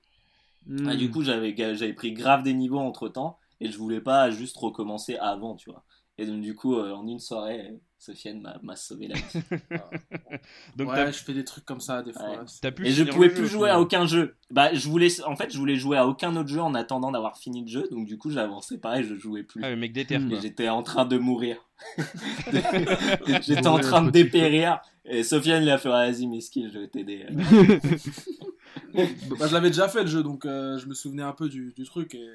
Hmm. 0.65 0.87
ah, 0.89 0.95
du 0.95 1.09
coup, 1.09 1.23
j'avais, 1.23 1.55
j'avais 1.75 1.93
pris 1.93 2.13
grave 2.13 2.43
des 2.43 2.53
niveaux 2.53 2.79
entre 2.79 3.09
temps 3.09 3.39
et 3.61 3.71
je 3.71 3.77
voulais 3.77 4.01
pas 4.01 4.29
juste 4.29 4.57
recommencer 4.57 5.17
avant, 5.17 5.55
tu 5.55 5.69
vois. 5.69 5.83
Et 6.19 6.25
donc, 6.25 6.41
du 6.41 6.53
coup, 6.53 6.75
euh, 6.75 6.91
en 6.91 7.07
une 7.07 7.21
soirée, 7.21 7.61
euh, 7.61 7.77
Sofiane 7.97 8.45
m'a, 8.61 8.75
sauvé 8.75 9.07
la 9.07 9.15
vie. 9.15 9.23
Donc 10.75 10.89
ouais, 10.89 11.13
je 11.13 11.23
fais 11.23 11.33
des 11.33 11.45
trucs 11.45 11.63
comme 11.63 11.79
ça 11.79 12.03
des 12.03 12.11
fois. 12.11 12.43
Ouais. 12.43 12.71
pu 12.71 12.87
Et 12.87 12.91
je 12.91 13.05
pouvais 13.05 13.29
plus 13.29 13.45
jeu, 13.45 13.51
jouer 13.51 13.69
à 13.69 13.79
aucun 13.79 14.05
jeu. 14.05 14.35
Bah, 14.51 14.73
je 14.73 14.89
voulais, 14.89 15.07
en 15.23 15.37
fait, 15.37 15.49
je 15.49 15.57
voulais 15.57 15.77
jouer 15.77 15.95
à 15.95 16.05
aucun 16.05 16.35
autre 16.35 16.49
jeu 16.49 16.59
en 16.59 16.75
attendant 16.75 17.11
d'avoir 17.11 17.37
fini 17.37 17.61
le 17.61 17.69
jeu. 17.69 17.87
Donc, 17.89 18.05
du 18.05 18.17
coup, 18.17 18.31
j'avançais 18.31 18.77
pareil, 18.77 19.05
je 19.05 19.15
jouais 19.15 19.43
plus. 19.43 19.63
Ah, 19.63 19.69
le 19.69 19.77
mec 19.77 19.93
déterre 19.93 20.27
quoi. 20.27 20.37
Et 20.37 20.41
j'étais 20.41 20.67
en 20.67 20.83
train 20.83 21.05
de 21.05 21.17
mourir. 21.17 21.55
j'étais 23.41 23.67
en 23.67 23.79
train 23.79 24.01
de 24.01 24.11
dépérir. 24.11 24.81
Et 25.05 25.23
Sofiane 25.23 25.63
il 25.63 25.69
a 25.69 25.77
fait 25.77 25.87
vas-y 25.87 26.27
Miski, 26.27 26.69
je 26.69 26.79
vais 26.79 26.87
t'aider. 26.89 27.27
Bah, 28.93 29.47
je 29.47 29.53
l'avais 29.53 29.69
déjà 29.69 29.87
fait 29.87 30.01
le 30.01 30.07
jeu, 30.07 30.23
donc 30.23 30.45
euh, 30.45 30.77
je 30.77 30.87
me 30.87 30.93
souvenais 30.93 31.23
un 31.23 31.31
peu 31.31 31.47
du, 31.47 31.73
du 31.75 31.85
truc. 31.85 32.15
Et, 32.15 32.27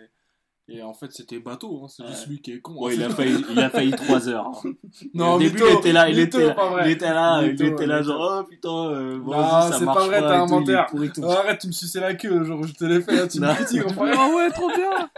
et 0.68 0.82
en 0.82 0.94
fait, 0.94 1.12
c'était 1.12 1.38
bateau. 1.38 1.82
hein, 1.84 1.88
C'est 1.88 2.06
juste 2.06 2.26
lui 2.26 2.40
qui 2.40 2.52
est 2.52 2.60
con. 2.60 2.86
Hein. 2.86 2.90
il 2.94 3.02
a 3.04 3.10
failli, 3.10 3.44
il 3.50 3.58
a 3.60 3.70
failli 3.70 3.90
3 3.92 4.28
heures. 4.28 4.50
hein. 4.64 4.70
Non, 5.14 5.34
Au 5.34 5.38
début, 5.38 5.62
il 5.66 5.74
était 5.78 5.92
là, 5.92 6.08
il 6.08 6.18
était 6.18 6.46
là, 6.46 6.54
pas 6.54 6.68
vrai. 6.70 6.82
il 6.86 6.90
était 6.92 7.12
là, 7.12 7.42
il 7.42 7.62
était 7.62 7.86
là, 7.86 8.02
genre 8.02 8.40
oh 8.40 8.44
putain, 8.48 8.88
euh, 8.90 9.18
bon, 9.18 9.32
Non, 9.32 9.40
vas-y, 9.42 9.72
ça 9.72 9.78
c'est 9.78 9.84
marche 9.84 9.98
pas 9.98 10.06
vrai, 10.06 10.20
et 10.20 10.24
un 10.24 10.46
menteur. 10.46 10.86
pourri 10.86 11.12
tout. 11.12 11.20
Oh, 11.22 11.30
arrête, 11.30 11.58
tu 11.60 11.66
me 11.66 11.72
suçais 11.72 12.00
la 12.00 12.14
queue 12.14 12.38
le 12.38 12.44
jour 12.44 12.60
où 12.60 12.66
je 12.66 12.72
te 12.72 12.84
l'ai 12.84 13.00
fait. 13.02 13.14
Là, 13.14 13.26
tu 13.26 13.40
me 13.40 13.54
critiques. 13.54 13.82
Ah 14.16 14.28
ouais, 14.34 14.50
trop 14.50 14.68
bien. 14.68 15.10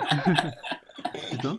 Putain. 1.31 1.57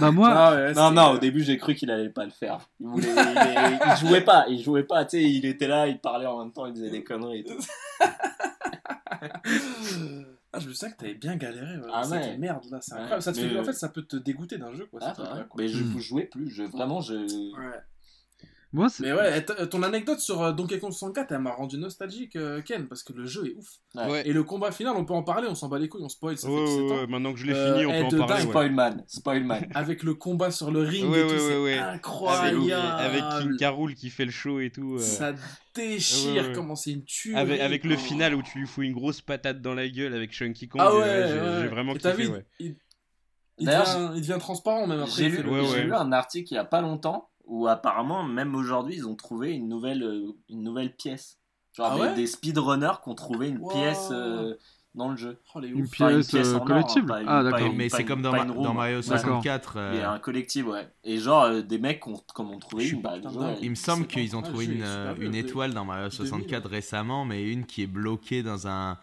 Bah 0.00 0.10
moi, 0.10 0.30
Ah 0.34 0.54
ouais, 0.54 0.74
Non, 0.74 0.90
non, 0.90 1.10
au 1.12 1.18
début 1.18 1.42
j'ai 1.42 1.56
cru 1.56 1.74
qu'il 1.74 1.90
allait 1.90 2.10
pas 2.10 2.24
le 2.24 2.30
faire. 2.30 2.58
Il, 2.80 2.86
voulait, 2.86 3.08
il, 3.08 3.18
est- 3.18 3.78
il 3.92 3.96
jouait 4.06 4.20
pas, 4.20 4.44
il 4.48 4.62
jouait 4.62 4.82
pas, 4.84 5.04
tu 5.04 5.16
sais, 5.18 5.22
il 5.24 5.44
était 5.46 5.66
là, 5.68 5.86
il 5.88 5.98
parlait 5.98 6.26
en 6.26 6.40
même 6.40 6.52
temps, 6.52 6.66
il 6.66 6.72
disait 6.74 6.90
des 6.90 7.02
conneries 7.02 7.40
et 7.40 7.44
tout. 7.44 7.54
Ah, 10.52 10.58
je 10.60 10.68
me 10.68 10.72
souviens 10.72 10.92
que 10.94 10.98
t'avais 11.00 11.14
bien 11.14 11.36
galéré. 11.36 11.76
Ouais. 11.76 11.88
Ah 11.92 12.06
ouais. 12.08 12.38
merde 12.38 12.64
là, 12.70 12.78
c'est 12.80 12.94
Ouais. 12.94 13.00
incroyable. 13.00 13.22
Ça 13.22 13.32
te 13.32 13.38
fait... 13.40 13.58
En 13.58 13.64
fait, 13.64 13.72
ça 13.74 13.88
peut 13.88 14.02
te 14.02 14.16
dégoûter 14.16 14.58
d'un 14.58 14.72
jeu 14.72 14.86
quoi. 14.86 15.00
Ah, 15.02 15.08
ouais. 15.18 15.44
quoi. 15.48 15.62
Mais 15.62 15.68
je 15.68 15.82
Hmm. 15.82 15.88
vous 15.88 16.00
jouais 16.00 16.24
plus, 16.26 16.48
je, 16.50 16.62
vraiment, 16.62 17.00
je. 17.00 17.14
Ouais. 17.14 17.76
Moi, 18.72 18.88
Mais 19.00 19.12
ouais, 19.12 19.44
t- 19.44 19.68
ton 19.68 19.82
anecdote 19.82 20.18
sur 20.20 20.42
euh, 20.42 20.52
Donkey 20.52 20.78
Kong 20.78 20.92
64, 20.92 21.32
elle 21.32 21.38
m'a 21.38 21.52
rendu 21.52 21.78
nostalgique, 21.78 22.36
euh, 22.36 22.60
Ken, 22.60 22.88
parce 22.88 23.02
que 23.02 23.12
le 23.14 23.24
jeu 23.24 23.46
est 23.46 23.54
ouf. 23.54 23.68
Ouais. 23.94 24.28
Et 24.28 24.32
le 24.32 24.42
combat 24.42 24.70
final, 24.72 24.94
on 24.96 25.04
peut 25.04 25.14
en 25.14 25.22
parler, 25.22 25.46
on 25.48 25.54
s'en 25.54 25.68
bat 25.68 25.78
les 25.78 25.88
couilles, 25.88 26.02
on 26.04 26.08
spoil, 26.08 26.36
ça 26.36 26.48
Ouais, 26.48 26.54
fait 26.56 26.60
ouais, 26.60 26.66
17 26.82 26.90
ans. 26.90 27.00
ouais, 27.00 27.06
maintenant 27.06 27.32
que 27.32 27.38
je 27.38 27.46
l'ai 27.46 27.54
Euh, 27.54 27.72
fini, 27.78 27.86
on 27.86 28.08
peut 28.08 28.20
en 28.20 28.26
parler. 28.26 28.42
Spoilman, 28.42 29.04
Spoilman. 29.06 29.60
Avec 29.74 30.02
le 30.02 30.14
combat 30.14 30.50
sur 30.50 30.70
le 30.70 30.80
ring 30.80 31.10
c'est 31.14 31.78
incroyable. 31.78 32.72
Avec 32.72 33.22
King 33.40 33.56
Carol 33.56 33.94
qui 33.94 34.10
fait 34.10 34.24
le 34.24 34.30
show 34.30 34.60
et 34.60 34.70
tout. 34.70 34.96
euh, 34.96 34.98
Ça 34.98 35.32
déchire, 35.74 36.42
Ouais, 36.42 36.48
ouais. 36.48 36.52
comment 36.54 36.74
c'est 36.76 36.92
une 36.92 37.04
tuerie. 37.04 37.38
Avec, 37.38 37.60
avec 37.60 37.84
le 37.84 37.94
Oh. 37.94 37.98
final 37.98 38.34
où 38.34 38.42
tu 38.42 38.58
lui 38.58 38.66
fous 38.66 38.82
une 38.82 38.92
grosse 38.94 39.20
patate 39.20 39.60
dans 39.62 39.74
la 39.74 39.88
gueule 39.88 40.14
avec 40.14 40.32
Chunky 40.32 40.68
Kong. 40.68 40.80
Ah 40.84 40.94
ouais, 40.94 41.02
euh, 41.04 41.62
j'ai- 41.62 41.68
vraiment 41.68 41.94
kiffé, 41.94 42.12
vu, 42.12 42.28
ouais. 42.28 42.44
il, 42.58 42.76
devient, 43.66 44.10
il 44.14 44.20
devient 44.20 44.38
transparent 44.38 44.86
même 44.86 45.00
après. 45.00 45.12
J'ai 45.12 45.28
lu, 45.30 45.48
Ouais, 45.48 45.60
ouais. 45.60 45.84
lu 45.84 45.94
un 45.94 46.12
article 46.12 46.52
il 46.52 46.56
y 46.56 46.58
a 46.58 46.64
pas 46.64 46.80
longtemps 46.80 47.28
où 47.46 47.66
apparemment, 47.68 48.22
même 48.24 48.54
aujourd'hui, 48.54 48.96
ils 48.96 49.06
ont 49.06 49.14
trouvé 49.16 49.52
une 49.54 49.68
nouvelle, 49.68 50.02
euh, 50.02 50.32
une 50.48 50.62
nouvelle 50.62 50.94
pièce. 50.94 51.38
Genre 51.72 51.88
Ah 51.92 51.94
des, 51.94 52.00
ouais 52.00 52.14
des 52.14 52.26
speedrunners 52.26 52.98
qui 53.02 53.08
ont 53.10 53.14
trouvé 53.14 53.48
une 53.48 53.58
Wow. 53.58 53.70
pièce 53.70 54.08
euh, 54.10 54.54
dans 54.94 55.10
le 55.10 55.16
jeu. 55.16 55.38
Oh, 55.54 55.60
les 55.60 55.68
Une 55.68 55.88
pièce, 55.88 56.34
euh, 56.34 56.54
or, 56.56 56.70
hein, 56.70 56.84
une- 56.96 57.04
Ah, 57.10 57.42
pas 57.42 57.42
d'accord. 57.44 57.72
Mais 57.74 57.88
c'est 57.88 58.04
comme 58.04 58.22
dans, 58.22 58.30
pas 58.30 58.38
Ma- 58.38 58.44
une 58.44 58.50
room. 58.50 58.64
dans 58.64 58.74
Mario 58.74 58.96
Ouais. 58.96 59.02
64. 59.02 59.78
Il 59.92 59.98
y 59.98 60.02
a 60.02 60.10
un 60.10 60.18
collectif, 60.18 60.66
ouais. 60.66 60.88
Et 61.04 61.18
genre, 61.18 61.44
euh, 61.44 61.60
des 61.62 61.78
mecs 61.78 62.02
qui 62.02 62.08
ont, 62.08 62.22
comme 62.34 62.50
ont 62.50 62.58
trouvé 62.58 62.82
Je 62.82 62.88
suis 62.88 62.96
une, 62.96 63.02
bah, 63.02 63.16
ouais. 63.18 63.58
Il 63.60 63.70
me 63.70 63.74
semble 63.74 64.06
qu'ils 64.06 64.34
ont 64.36 64.42
trouvé 64.42 64.66
ah, 64.82 65.14
une, 65.20 65.34
étoile 65.34 65.74
dans 65.74 65.84
Mario 65.84 66.08
64 66.10 66.68
récemment, 66.68 67.24
mais 67.26 67.42
une 67.44 67.66
qui 67.66 67.82
est 67.82 67.86
bloquée 67.86 68.42
dans 68.42 68.66
un 68.68 68.98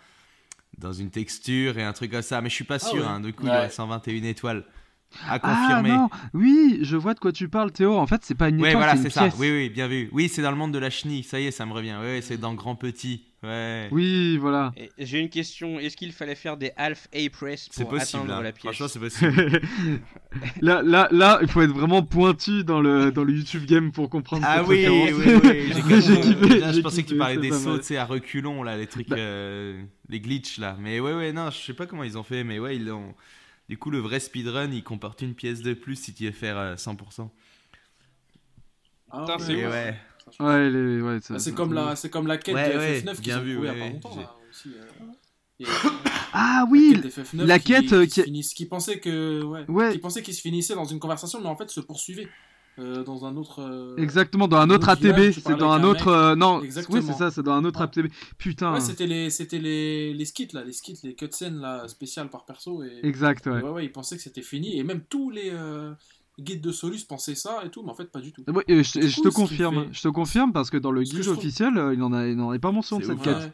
dans 0.79 0.91
une 0.93 1.11
texture 1.11 1.77
et 1.77 1.83
un 1.83 1.93
truc 1.93 2.11
comme 2.11 2.23
ça. 2.23 2.41
Mais 2.41 2.49
je 2.49 2.55
suis 2.55 2.63
pas 2.63 2.75
Ah 2.75 2.79
sûr. 2.79 3.03
ouais. 3.03 3.07
hein, 3.07 3.19
du 3.19 3.31
coup, 3.33 3.43
il 3.43 3.49
y 3.49 3.51
aurait 3.51 3.69
121 3.69 4.23
étoiles 4.23 4.65
à 5.27 5.33
Ah 5.35 5.39
confirmer. 5.39 5.89
non, 5.89 6.09
oui, 6.33 6.79
je 6.81 6.95
vois 6.97 7.13
de 7.13 7.19
quoi 7.19 7.31
tu 7.31 7.47
parles, 7.49 7.71
Théo. 7.71 7.95
En 7.97 8.07
fait, 8.07 8.21
c'est 8.23 8.35
pas 8.35 8.49
une 8.49 8.61
ouais, 8.61 8.69
étoile, 8.69 8.83
voilà, 8.85 9.01
c'est 9.01 9.09
ça. 9.09 9.21
pièce. 9.23 9.35
Oui, 9.39 9.49
oui, 9.51 9.69
bien 9.69 9.87
vu. 9.87 10.09
Oui, 10.11 10.29
c'est 10.29 10.41
dans 10.41 10.51
le 10.51 10.57
monde 10.57 10.73
de 10.73 10.79
la 10.79 10.89
chenille. 10.89 11.23
Ça 11.23 11.39
y 11.39 11.45
est, 11.47 11.51
ça 11.51 11.65
me 11.65 11.73
revient. 11.73 11.95
Ouais, 12.01 12.19
c'est 12.21 12.37
dans 12.37 12.53
Grand 12.53 12.75
Petit. 12.75 13.23
Ouais. 13.43 13.89
Oui, 13.91 14.37
voilà. 14.37 14.71
J'ai 14.97 15.19
une 15.19 15.27
question. 15.29 15.77
Est-ce 15.77 15.97
qu'il 15.97 16.13
fallait 16.13 16.33
faire 16.35 16.55
des 16.55 16.71
half 16.77 17.09
A-press 17.13 17.67
C'est 17.71 17.83
pour 17.83 17.91
possible. 17.91 18.21
atteindre 18.23 18.39
hein. 18.39 18.41
la 18.43 18.51
pièce? 18.53 18.73
Franchement, 18.73 18.87
c'est 18.87 18.99
possible. 18.99 19.61
là, 20.61 20.81
là, 20.81 21.09
là, 21.11 21.39
il 21.41 21.49
faut 21.49 21.61
être 21.61 21.71
vraiment 21.73 22.03
pointu 22.03 22.63
dans 22.63 22.79
le, 22.79 23.11
dans 23.11 23.25
le 23.25 23.33
YouTube 23.33 23.65
game 23.65 23.91
pour 23.91 24.09
comprendre 24.09 24.43
ah 24.47 24.63
oui, 24.63 24.87
oui, 24.87 25.11
oui. 25.43 25.73
J'ai 26.01 26.19
kiffé, 26.21 26.59
Là, 26.59 26.71
je 26.71 26.79
pensais 26.79 27.03
que 27.03 27.09
tu 27.09 27.17
parlais 27.17 27.35
des 27.37 27.51
sauts, 27.51 27.77
tu 27.79 27.83
sais, 27.83 27.97
à 27.97 28.05
reculons, 28.05 28.63
là, 28.63 28.77
les 28.77 28.87
trucs, 28.87 29.09
Bah. 29.09 29.17
euh, 29.19 29.83
les 30.07 30.21
glitches, 30.21 30.57
là. 30.59 30.77
Mais 30.79 31.01
ouais, 31.01 31.13
ouais, 31.13 31.33
non, 31.33 31.49
je 31.51 31.57
sais 31.57 31.73
pas 31.73 31.85
comment 31.85 32.03
ils 32.05 32.17
ont 32.17 32.23
fait, 32.23 32.45
mais 32.45 32.59
ouais, 32.59 32.77
ils 32.77 32.89
ont. 32.91 33.13
Du 33.69 33.77
coup, 33.77 33.89
le 33.91 33.99
vrai 33.99 34.19
speedrun, 34.19 34.71
il 34.71 34.83
comporte 34.83 35.21
une 35.21 35.33
pièce 35.35 35.61
de 35.61 35.73
plus 35.73 35.95
si 35.95 36.13
tu 36.13 36.25
veux 36.25 36.31
faire 36.31 36.57
euh, 36.57 36.75
100%. 36.75 37.29
Ah 39.09 39.19
Putain, 39.21 39.37
ouais. 39.37 39.43
c'est 39.45 39.67
ouais. 39.67 39.95
Ouais, 40.39 40.69
les- 40.69 41.01
ouais, 41.01 41.19
ça- 41.21 41.35
Ah, 41.35 41.39
c'est 41.39 41.49
ça- 41.51 41.55
comme 41.55 41.73
la, 41.73 41.95
c'est 41.95 42.09
comme 42.09 42.27
la 42.27 42.37
quête 42.37 42.55
Ouais, 42.55 42.73
de 42.73 42.77
ouais, 42.77 42.99
FF9 43.01 43.15
qu'ils 43.15 43.23
bien 43.25 43.39
ont 43.39 43.43
vu, 43.43 43.57
il 43.59 43.65
y 43.65 43.67
a 43.67 43.73
ouais, 43.73 43.79
pas 43.79 43.89
longtemps 43.89 44.11
j'ai- 44.15 44.21
là, 44.21 44.35
aussi. 44.49 44.69
euh. 44.69 45.05
Et, 45.59 45.65
Ah 46.33 46.63
la 46.65 46.71
oui, 46.71 46.93
quête 47.01 47.11
FF9 47.13 47.45
la 47.45 47.59
qui- 47.59 47.65
quête, 47.65 47.85
qui, 47.87 47.93
euh, 47.93 48.05
se 48.05 48.09
qui- 48.09 48.23
finisse- 48.23 48.53
qui 48.53 48.65
pensait 48.65 48.99
que, 48.99 49.43
ouais, 49.43 49.65
Ouais. 49.67 49.91
qui 49.91 49.99
pensait 49.99 50.23
qu'il 50.23 50.33
se 50.33 50.41
finissait 50.41 50.73
dans 50.75 50.85
une 50.85 50.99
conversation, 50.99 51.39
mais 51.41 51.47
en 51.47 51.55
fait 51.55 51.69
se 51.69 51.79
poursuivait 51.79 52.27
euh, 52.79 53.03
dans 53.03 53.25
un 53.25 53.35
autre. 53.37 53.59
euh, 53.61 53.95
exactement, 53.97 54.47
dans 54.47 54.57
un 54.57 54.69
autre 54.69 54.89
ATB. 54.89 55.31
C'est 55.31 55.55
dans 55.57 55.71
un 55.71 55.83
autre. 55.83 56.07
euh, 56.07 56.35
non, 56.35 56.61
Exactement. 56.63 56.99
oui, 56.99 57.05
c'est 57.05 57.13
ça, 57.13 57.29
c'est 57.31 57.43
dans 57.43 57.53
un 57.53 57.63
autre 57.65 57.79
Ouais. 57.79 57.85
ATB. 57.85 58.07
Putain. 58.37 58.73
Ouais, 58.73 58.79
c'était 58.81 59.07
les, 59.07 59.29
c'était 59.29 59.59
les, 59.59 60.13
les 60.13 60.25
skits 60.25 60.49
là, 60.53 60.63
les 60.63 60.73
skits, 60.73 60.99
les 61.03 61.15
cutscenes 61.15 61.59
là 61.59 61.87
spéciales 61.87 62.29
par 62.29 62.45
perso 62.45 62.83
et. 62.83 62.99
exact, 63.03 63.47
et 63.47 63.49
ouais. 63.51 63.61
ouais, 63.61 63.69
ouais, 63.69 63.85
ils 63.85 63.91
pensaient 63.91 64.15
que 64.17 64.23
c'était 64.23 64.41
fini 64.41 64.77
et 64.79 64.83
même 64.83 65.01
tous 65.07 65.29
les 65.29 65.49
euh, 65.51 65.93
guides 66.39 66.61
de 66.61 66.71
Solus 66.71 67.03
pensaient 67.07 67.35
ça 67.35 67.61
et 67.65 67.69
tout, 67.69 67.83
mais 67.83 67.91
en 67.91 67.95
fait 67.95 68.11
pas 68.11 68.19
du 68.21 68.31
tout. 68.33 68.43
Ouais, 68.47 68.63
et 68.67 68.83
je, 68.83 68.99
et 68.99 69.07
je 69.07 69.15
cool 69.21 69.29
te 69.29 69.35
confirme, 69.35 69.83
fait. 69.85 69.93
je 69.93 70.01
te 70.01 70.07
confirme 70.07 70.51
parce 70.53 70.69
que 70.71 70.77
dans 70.77 70.91
le 70.91 71.03
guide 71.03 71.17
je 71.17 71.21
trouve- 71.23 71.37
officiel, 71.37 71.77
euh, 71.77 71.93
il 71.93 72.01
en 72.01 72.11
a, 72.13 72.25
il 72.27 72.39
en 72.39 72.49
avait 72.49 72.59
pas 72.59 72.71
mention 72.71 72.97
de 72.99 73.03
cette 73.03 73.17
ouf, 73.17 73.23
quête. 73.23 73.35
Ouais. 73.37 73.51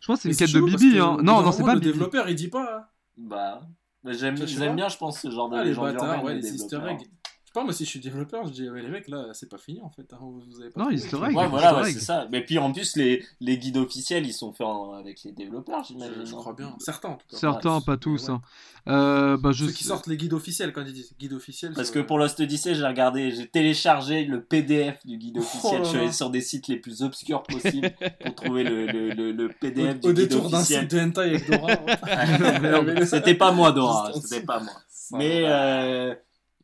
Je 0.00 0.06
crois 0.06 0.16
que 0.16 0.22
c'est 0.22 0.28
une 0.30 0.36
quête 0.36 0.52
de 0.52 0.60
Bibi, 0.60 0.98
hein. 0.98 1.16
Non, 1.22 1.42
non, 1.42 1.50
c'est 1.52 1.62
pas 1.64 1.74
le 1.74 1.80
Bibi. 1.80 1.92
développeur 1.92 2.28
il 2.28 2.34
dit 2.36 2.48
pas. 2.48 2.78
hein. 2.78 2.84
Bah, 3.18 3.62
bah, 4.04 4.12
j'aime, 4.12 4.36
j'aime 4.46 4.74
bien, 4.76 4.88
je 4.88 4.96
pense, 4.96 5.20
ce 5.20 5.30
genre 5.30 5.48
de 5.50 5.56
Ah, 5.56 5.64
les 5.64 5.74
bâtards, 5.74 6.24
ouais, 6.24 6.34
les 6.34 6.54
easter 6.54 6.76
développeurs. 6.76 6.90
eggs. 7.00 7.08
Sais 7.52 7.60
pas, 7.60 7.64
moi 7.64 7.72
si 7.72 7.84
je 7.84 7.90
suis 7.90 8.00
développeur, 8.00 8.46
je 8.46 8.52
dis, 8.52 8.68
ouais, 8.70 8.82
les 8.82 8.88
mecs, 8.88 9.08
là, 9.08 9.26
c'est 9.32 9.48
pas 9.48 9.58
fini 9.58 9.80
en 9.82 9.90
fait. 9.90 10.06
hein, 10.12 10.18
vous, 10.20 10.60
avez 10.60 10.70
pas 10.70 10.80
Non. 10.80 10.88
Ouais, 10.88 11.46
voilà, 11.48 11.80
ouais, 11.82 11.92
c'est 11.92 12.00
ça. 12.00 12.26
Mais 12.30 12.42
puis 12.42 12.58
en 12.58 12.72
plus, 12.72 12.96
les, 12.96 13.24
les 13.40 13.58
guides 13.58 13.76
officiels, 13.76 14.26
ils 14.26 14.32
sont 14.32 14.52
faits 14.52 14.66
en- 14.66 14.92
avec 14.94 15.22
les 15.24 15.32
développeurs, 15.32 15.84
j'imagine. 15.84 16.24
Je, 16.24 16.32
crois 16.34 16.54
bien. 16.54 16.74
Certains 16.78 17.10
en 17.10 17.16
tout 17.16 17.26
cas. 17.30 17.36
Certains, 17.36 17.76
Ouais, 17.76 17.84
pas 17.84 17.96
tous. 17.96 18.28
ouais. 18.28 18.34
hein. 18.34 18.42
Euh, 18.88 19.36
bah, 19.36 19.52
je 19.52 19.66
Ceux 19.66 19.72
qui 19.72 19.84
sortent 19.84 20.08
les 20.08 20.16
guides 20.16 20.32
officiels 20.32 20.72
quand 20.72 20.82
ils 20.84 20.92
disent 20.92 21.14
guide 21.18 21.34
officiel. 21.34 21.72
Parce 21.74 21.90
que 21.92 22.00
pour 22.00 22.18
Lost 22.18 22.40
Odyssey, 22.40 22.74
j'ai 22.74 22.84
regardé, 22.86 23.30
j'ai 23.30 23.46
téléchargé 23.46 24.24
le 24.24 24.42
PDF 24.42 25.06
du 25.06 25.18
guide 25.18 25.38
officiel. 25.38 25.78
là 25.78 25.84
je 25.84 25.88
suis 25.88 25.98
allé 25.98 26.12
sur 26.12 26.30
des 26.30 26.40
sites 26.40 26.66
les 26.68 26.76
plus 26.78 27.02
obscurs 27.02 27.42
possibles 27.44 27.92
pour 28.24 28.34
trouver 28.34 28.64
le, 28.64 28.86
le, 28.86 29.10
le, 29.10 29.30
le 29.32 29.44
au, 29.46 29.52
PDF 29.60 29.96
au 30.02 30.08
du 30.12 30.14
guide 30.14 30.28
détour 30.28 30.50
d'un 30.50 30.64
site 30.64 30.90
de 30.90 30.98
hentai 31.00 31.20
avec 31.20 31.48
Dora. 31.48 31.72
Non, 32.60 33.06
C'était 33.06 33.34
pas 33.34 33.52
moi, 33.52 33.70
Dora. 33.72 34.10
C'était 34.20 34.44
pas 34.44 34.58
moi. 34.60 34.72
Mais 35.12 35.42
euh, 35.44 36.14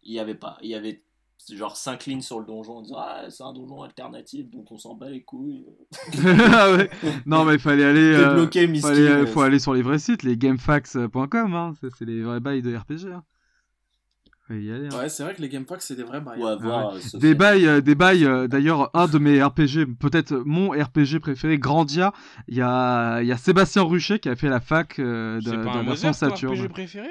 il 0.08 0.14
y 0.14 0.18
avait 0.18 0.34
pas. 0.34 0.58
Il 0.62 0.70
y 0.70 0.74
avait 0.74 1.02
genre 1.54 1.76
5 1.76 2.06
lignes 2.06 2.20
sur 2.20 2.40
le 2.40 2.46
donjon 2.46 2.78
en 2.78 2.82
disant 2.82 2.96
Ah, 2.98 3.24
c'est 3.30 3.42
un 3.44 3.52
donjon 3.52 3.82
alternatif, 3.82 4.50
donc 4.50 4.70
on 4.72 4.78
s'en 4.78 4.94
bat 4.94 5.08
les 5.10 5.22
couilles. 5.22 5.64
Ah 6.52 6.72
ouais. 6.72 6.90
Non, 7.26 7.44
mais 7.44 7.54
il 7.54 7.60
fallait 7.60 7.84
aller. 7.84 8.14
euh, 8.14 8.28
Débloquer 8.30 8.66
faut, 8.66 8.72
Misty. 8.72 8.86
aller 8.88 9.00
euh, 9.08 9.26
faut 9.26 9.42
aller 9.42 9.58
sur 9.58 9.74
les 9.74 9.82
vrais 9.82 9.98
sites, 9.98 10.22
les 10.24 10.36
gamefax.com. 10.36 11.54
Hein. 11.54 11.72
C'est 11.80 12.04
les 12.06 12.22
vrais 12.22 12.40
bails 12.40 12.62
de 12.62 12.74
RPG. 12.76 13.12
Hein. 13.14 13.22
Faut 14.46 14.54
y 14.54 14.72
aller. 14.72 14.88
hein. 14.92 14.98
Ouais, 14.98 15.08
c'est 15.10 15.22
vrai 15.22 15.34
que 15.34 15.42
les 15.42 15.48
game 15.50 15.64
packs, 15.66 15.82
c'est 15.82 15.94
des 15.94 16.02
vrais 16.04 16.20
bails. 16.22 16.42
Avoir 16.42 16.94
euh. 16.94 16.98
Des 17.14 17.34
bails, 17.34 17.66
euh, 17.66 17.80
des 17.82 17.94
bails. 17.94 18.24
euh, 18.24 18.48
D'ailleurs, 18.48 18.90
un 18.94 19.06
de 19.06 19.18
mes 19.18 19.42
RPG, 19.42 19.86
peut-être 20.00 20.34
mon 20.44 20.70
RPG 20.70 21.18
préféré, 21.20 21.58
Grandia. 21.58 22.12
Il 22.48 22.56
y 22.56 22.62
a, 22.62 23.20
il 23.20 23.28
y 23.28 23.32
a 23.32 23.36
Sébastien 23.36 23.82
Ruchet 23.82 24.18
qui 24.18 24.28
a 24.30 24.36
fait 24.36 24.48
la 24.48 24.60
fac 24.60 24.98
euh, 24.98 25.36
de, 25.40 25.50
C'est 25.50 25.56
pas 25.56 25.62
de 25.64 25.68
un 25.68 25.74
la 25.76 25.82
version 25.82 26.08
Mother, 26.08 26.28
ton 26.30 26.36
Saturn. 26.36 26.60
RPG 26.62 26.68
préféré? 26.70 27.10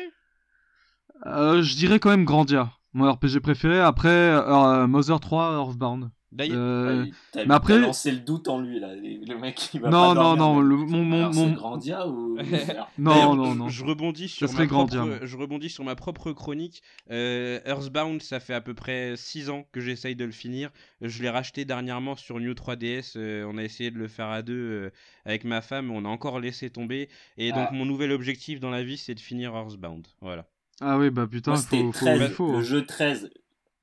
Euh, 1.26 1.62
je 1.64 1.76
dirais 1.76 2.00
quand 2.00 2.10
même 2.10 2.26
Grandia, 2.26 2.72
mon 2.94 3.12
RPG 3.12 3.40
préféré. 3.42 3.80
Après, 3.80 4.10
euh, 4.10 4.88
Mother 4.88 5.20
3, 5.20 5.54
Earthbound. 5.54 6.10
D'ailleurs, 6.34 6.58
Euh, 6.58 7.06
t'as- 7.32 7.46
mais 7.46 7.54
après- 7.54 7.80
lancé 7.80 8.12
le 8.12 8.18
doute 8.20 8.50
en 8.50 8.60
lui 8.60 8.82
là. 8.82 8.94
Le 8.96 9.38
mec 9.40 9.70
il 9.74 9.80
va 9.80 9.90
non, 9.90 10.14
pas 10.14 10.14
non, 10.14 10.36
non, 10.36 10.60
le, 10.60 10.76
mon, 10.76 11.02
mon, 11.02 11.32
mon- 11.34 11.52
Grandia 11.54 12.06
ou 12.06 12.38
non, 12.98 13.34
non, 13.34 13.56
non. 13.56 13.70
Je 13.70 13.86
rebondis 13.86 14.28
sur 14.28 14.50
serait 14.50 14.64
ma 14.64 14.68
grand 14.68 14.86
propre, 14.88 15.06
diable. 15.08 15.26
je 15.26 15.38
rebondis 15.38 15.70
sur 15.70 15.86
ma 15.86 15.96
propre 15.96 16.34
chronique. 16.34 16.84
Euh, 17.12 17.62
Earthbound, 17.66 18.22
ça 18.22 18.42
fait 18.42 18.54
à 18.54 18.60
peu 18.60 18.74
près 18.74 19.14
6 19.16 19.50
ans 19.50 19.66
que 19.72 19.80
j'essaye 19.80 20.18
de 20.18 20.26
le 20.26 20.32
finir. 20.34 20.70
Je 21.00 21.24
l'ai 21.24 21.30
racheté 21.30 21.64
dernièrement 21.64 22.18
sur 22.18 22.42
New 22.42 22.54
3DS. 22.54 23.14
euh, 23.16 23.46
on 23.50 23.58
a 23.58 23.64
essayé 23.64 23.90
de 23.90 23.98
le 23.98 24.10
faire 24.10 24.28
à 24.28 24.42
deux 24.42 24.54
euh, 24.54 24.90
avec 25.24 25.46
ma 25.46 25.62
femme, 25.62 25.92
on 25.92 26.04
a 26.04 26.10
encore 26.10 26.42
laissé 26.42 26.70
tomber. 26.70 27.08
Et 27.38 27.52
donc 27.54 27.68
Ah. 27.70 27.74
mon 27.74 27.86
nouvel 27.86 28.12
objectif 28.12 28.60
dans 28.60 28.70
la 28.70 28.84
vie, 28.84 28.98
c'est 28.98 29.16
de 29.16 29.22
finir 29.22 29.56
Earthbound. 29.56 30.06
Voilà. 30.20 30.46
Ah 30.82 30.98
oui, 30.98 31.10
bah 31.10 31.26
putain, 31.28 31.56
faut, 31.56 31.76
faut, 31.78 31.92
13, 31.92 32.22
il 32.22 32.30
faut. 32.36 32.52
le 32.54 32.62
jeu 32.62 32.86
13. 32.86 33.30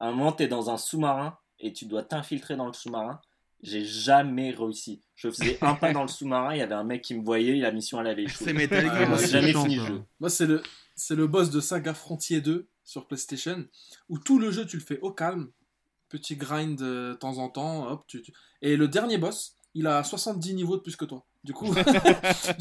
À 0.01 0.09
un 0.09 0.13
moment, 0.13 0.33
t'es 0.33 0.47
dans 0.49 0.71
un 0.71 0.77
sous-marin 0.77 1.37
et 1.61 1.73
tu 1.73 1.87
dois 1.87 2.03
t'infiltrer 2.03 2.57
dans 2.57 2.67
le 2.67 2.73
sous-marin. 2.73 3.21
J'ai 3.63 3.85
jamais 3.85 4.51
réussi. 4.51 5.01
Je 5.15 5.31
faisais 5.31 5.59
un 5.63 5.75
pas 5.75 5.93
dans 5.93 6.03
le 6.03 6.09
sous-marin, 6.09 6.55
il 6.55 6.59
y 6.59 6.63
avait 6.63 6.75
un 6.75 6.85
mec 6.85 7.03
qui 7.03 7.15
me 7.15 7.25
voyait, 7.25 7.57
la 7.57 7.73
mission 7.73 8.01
elle 8.01 8.09
avait 8.09 8.25
échoué. 8.25 8.47
C'est 8.47 8.53
Metal 8.53 8.87
Ah, 8.91 8.99
Gear. 9.17 9.19
jamais 9.27 9.53
fini 9.55 9.77
le 9.77 9.87
jeu. 9.87 10.03
Moi, 10.21 10.29
c'est 10.29 10.47
le, 10.47 10.63
c'est 10.95 11.15
le 11.15 11.27
boss 11.27 11.51
de 11.51 11.61
Saga 11.61 11.95
Frontier 11.95 12.41
2 12.43 12.67
sur 12.85 13.07
PlayStation, 13.07 13.65
où 14.11 14.19
tout 14.19 14.39
le 14.39 14.51
jeu, 14.51 14.67
tu 14.67 14.77
le 14.77 14.83
fais 14.83 14.99
au 15.01 15.11
calme, 15.11 15.49
petit 16.11 16.37
grind 16.37 16.81
euh, 16.83 17.13
de 17.13 17.15
temps 17.17 17.39
en 17.39 17.49
temps, 17.49 17.89
hop, 17.91 18.05
tu, 18.07 18.21
tu- 18.21 18.33
Et 18.61 18.77
le 18.77 18.87
dernier 18.87 19.17
boss, 19.17 19.57
il 19.73 19.87
a 19.87 20.05
70 20.05 20.53
niveaux 20.55 20.77
de 20.77 20.83
plus 20.83 20.97
que 20.97 21.07
toi. 21.07 21.25
Du 21.43 21.55
coup, 21.55 21.67
du 21.75 21.83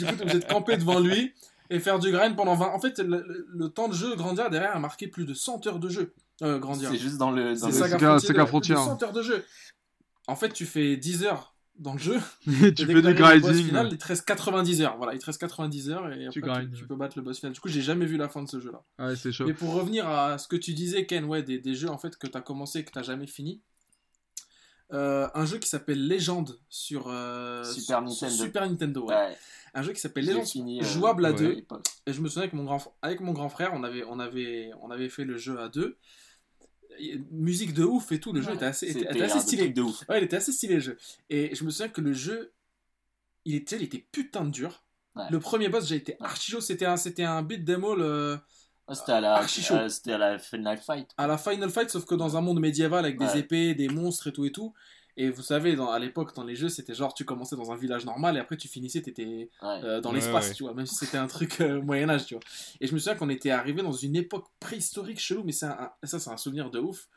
coup, 0.05 0.15
t'es 0.15 0.22
obligé 0.22 0.39
de 0.39 0.45
camper 0.45 0.77
devant 0.77 0.99
lui 1.01 1.34
et 1.69 1.80
faire 1.80 1.99
du 1.99 2.11
grind 2.11 2.35
pendant 2.35 2.56
20... 2.56 2.68
En 2.68 2.80
fait, 2.80 2.99
le, 2.99 3.23
le- 3.27 3.48
le 3.49 3.69
temps 3.69 3.88
de 3.88 3.94
jeu, 3.94 4.15
Grandia, 4.15 4.49
derrière, 4.49 4.76
a 4.76 4.80
marqué 4.80 5.07
plus 5.07 5.26
de 5.26 5.34
100 5.34 5.68
heures 5.68 5.80
de 5.80 5.90
jeu. 5.90 6.14
Euh, 6.41 6.60
Grandia. 6.60 6.90
C'est 6.91 6.98
juste 6.98 7.18
dans 7.18 7.31
le. 7.31 7.53
Dans 7.56 7.72
C'est 7.72 7.77
Frontier, 7.77 7.80
Saga 7.80 7.98
de- 8.19 8.44
de 8.44 8.45
Frontier. 8.48 8.76
100 8.76 9.03
heures 9.03 9.14
de 9.14 9.22
jeu. 9.22 9.45
En 10.27 10.35
fait, 10.35 10.49
tu 10.53 10.65
fais 10.65 10.98
10 10.98 11.23
heures 11.26 11.53
dans 11.80 11.94
le 11.94 11.99
jeu. 11.99 12.19
tu 12.44 12.52
fais 12.52 12.72
du 12.72 13.14
grinding. 13.14 13.53
final, 13.65 13.90
il 13.91 13.98
te 13.98 14.07
reste 14.07 14.26
90 14.26 14.81
heures. 14.81 14.98
Voilà, 14.98 15.14
il 15.14 15.19
te 15.19 15.26
reste 15.26 15.40
90 15.40 15.90
heures 15.90 16.07
et 16.11 16.26
après, 16.26 16.30
tu, 16.31 16.41
grindes, 16.41 16.72
tu 16.73 16.85
peux 16.88 16.95
battre 16.95 17.18
le 17.18 17.23
boss 17.23 17.40
final. 17.40 17.53
Du 17.53 17.60
coup, 17.60 17.68
j'ai 17.69 17.81
jamais 17.81 18.06
vu 18.06 18.18
la 18.18 18.30
fin 18.30 18.41
de 18.44 18.49
ce 18.49 18.60
jeu-là. 18.60 18.81
Ah 18.98 19.07
Ouais, 19.07 19.15
c'est 19.15 19.31
chaud. 19.31 19.45
Mais 19.48 19.53
pour 19.53 19.73
revenir 19.73 20.07
à 20.07 20.38
ce 20.38 20.48
que 20.48 20.56
tu 20.56 20.73
disais, 20.73 21.06
Ken, 21.06 21.26
ouais, 21.26 21.44
des, 21.44 21.60
des 21.60 21.76
jeux 21.76 21.90
en 21.90 21.98
fait 21.98 22.15
que 22.18 22.27
tu 22.27 22.38
as 22.38 22.41
commencé 22.41 22.80
et 22.80 22.84
que 22.85 22.91
tu 22.98 23.03
jamais 23.03 23.27
fini. 23.27 23.61
Euh, 24.91 25.27
un 25.34 25.45
jeu 25.45 25.57
qui 25.57 25.68
s'appelle 25.69 26.07
Legend 26.07 26.60
sur, 26.69 27.07
euh, 27.07 27.64
Super 27.64 27.84
sur- 27.85 28.01
Nintendo. 28.01 28.14
sur 28.15 28.30
Super 28.30 28.69
Nintendo. 28.69 29.05
ouais. 29.07 29.15
Ouais, 29.15 29.38
Un 29.73 29.81
jeu 29.81 29.93
qui 29.93 29.99
s'appelle 29.99 30.45
fini, 30.45 30.81
euh, 30.81 30.84
jouable 30.84 31.26
à 31.26 31.31
ouais. 31.31 31.35
deux. 31.38 31.65
Et 32.05 32.14
je 32.14 32.22
me 32.22 32.30
souviens 32.30 32.47
que 32.47 32.55
mon 32.55 32.64
grand, 32.64 32.95
avec 33.01 33.22
mon 33.22 33.31
grand 33.31 33.49
frère, 33.49 33.72
on 33.73 33.84
avait, 33.84 34.03
on, 34.03 34.19
avait, 34.19 34.69
on 34.81 34.91
avait 34.91 35.10
fait 35.10 35.23
le 35.26 35.38
jeu 35.38 35.60
à 35.60 35.69
deux. 35.69 35.97
Et 36.99 37.18
Musique 37.31 37.73
de 37.73 37.84
ouf 37.84 38.11
et 38.11 38.19
tout, 38.19 38.34
le 38.34 38.41
jeu 38.41 38.53
était 38.53 38.65
assez, 38.65 38.85
était- 38.88 38.99
C'était 38.99 39.11
était 39.15 39.22
assez 39.23 39.38
un 39.38 39.39
stylé. 39.39 39.64
truc 39.64 39.73
de 39.76 39.81
ouf. 39.81 40.03
Ouais, 40.10 40.19
il 40.19 40.23
était 40.26 40.35
assez 40.38 40.51
stylé 40.51 40.76
le 40.76 40.80
jeu. 40.80 40.97
Et 41.31 41.55
je 41.55 41.64
me 41.64 41.72
souviens 41.72 41.89
que 41.89 42.01
le 42.01 42.14
jeu, 42.14 42.53
il 43.45 43.55
était, 43.55 43.77
il 43.77 43.84
était 43.84 44.05
putain 44.11 44.45
de 44.45 44.51
dur. 44.51 44.84
Ouais. 45.15 45.23
Le 45.31 45.39
premier 45.39 45.69
boss, 45.69 45.88
j'ai 45.88 45.95
été 45.95 46.18
archi 46.19 46.51
chaud. 46.51 46.61
C'était 46.61 46.85
un, 46.85 46.97
c'était 46.97 47.23
un 47.23 47.41
beat 47.41 47.64
demo 47.65 47.95
le- 47.95 48.38
Ah, 48.88 48.95
C'était 48.95 49.14
à 49.14 49.22
la, 49.22 49.47
chaud. 49.47 49.76
euh, 49.76 49.88
c'était 49.89 50.11
à 50.14 50.18
la 50.18 50.39
Final 50.39 50.77
Fight. 50.77 51.10
à 51.18 51.26
la 51.27 51.38
Final 51.38 51.69
Fight, 51.69 51.89
sauf 51.89 52.05
que 52.05 52.15
dans 52.15 52.35
un 52.35 52.41
monde 52.41 52.60
médiéval 52.60 53.05
avec 53.05 53.18
des 53.18 53.38
épées, 53.38 53.73
des 53.76 53.88
monstres 53.88 54.27
et 54.27 54.34
tout 54.34 54.45
et 54.45 54.51
tout. 54.51 54.73
Et 55.15 55.30
vous 55.30 55.43
savez, 55.43 55.76
dans, 55.76 55.89
à 55.91 55.99
l'époque, 55.99 56.35
dans 56.35 56.43
les 56.43 56.55
jeux, 56.55 56.69
c'était 56.69 56.93
genre 56.95 57.14
tu 57.14 57.23
commençais 57.23 57.55
dans 57.55 57.72
un 57.72 57.77
village 57.77 58.03
normal 58.03 58.35
et 58.35 58.39
après 58.39 58.57
tu 58.57 58.68
finissais, 58.68 59.01
t'étais 59.01 59.49
Ouais. 59.61 59.80
euh, 59.84 60.01
dans 60.01 60.10
Ouais, 60.10 60.15
l'espace, 60.15 60.49
ouais. 60.49 60.53
tu 60.55 60.64
vois, 60.64 60.73
même 60.73 60.88
si 60.88 60.95
c'était 60.95 61.18
un 61.19 61.27
truc 61.27 61.61
euh, 61.61 61.81
Moyen-Âge, 61.84 62.26
tu 62.26 62.34
vois. 62.34 62.43
Et 62.81 62.88
je 62.88 62.93
me 62.93 62.97
souviens 62.99 63.15
qu'on 63.15 63.30
était 63.30 63.51
arrivé 63.51 63.84
dans 63.84 63.91
une 63.91 64.15
époque 64.15 64.47
préhistorique 64.60 65.19
chelou, 65.19 65.43
mais 65.45 65.51
c'est 65.53 65.68
un- 65.68 65.91
un- 66.01 66.07
ça, 66.07 66.19
c'est 66.19 66.31
un 66.31 66.38
souvenir 66.38 66.69
de 66.72 66.80
ouf. 66.80 67.07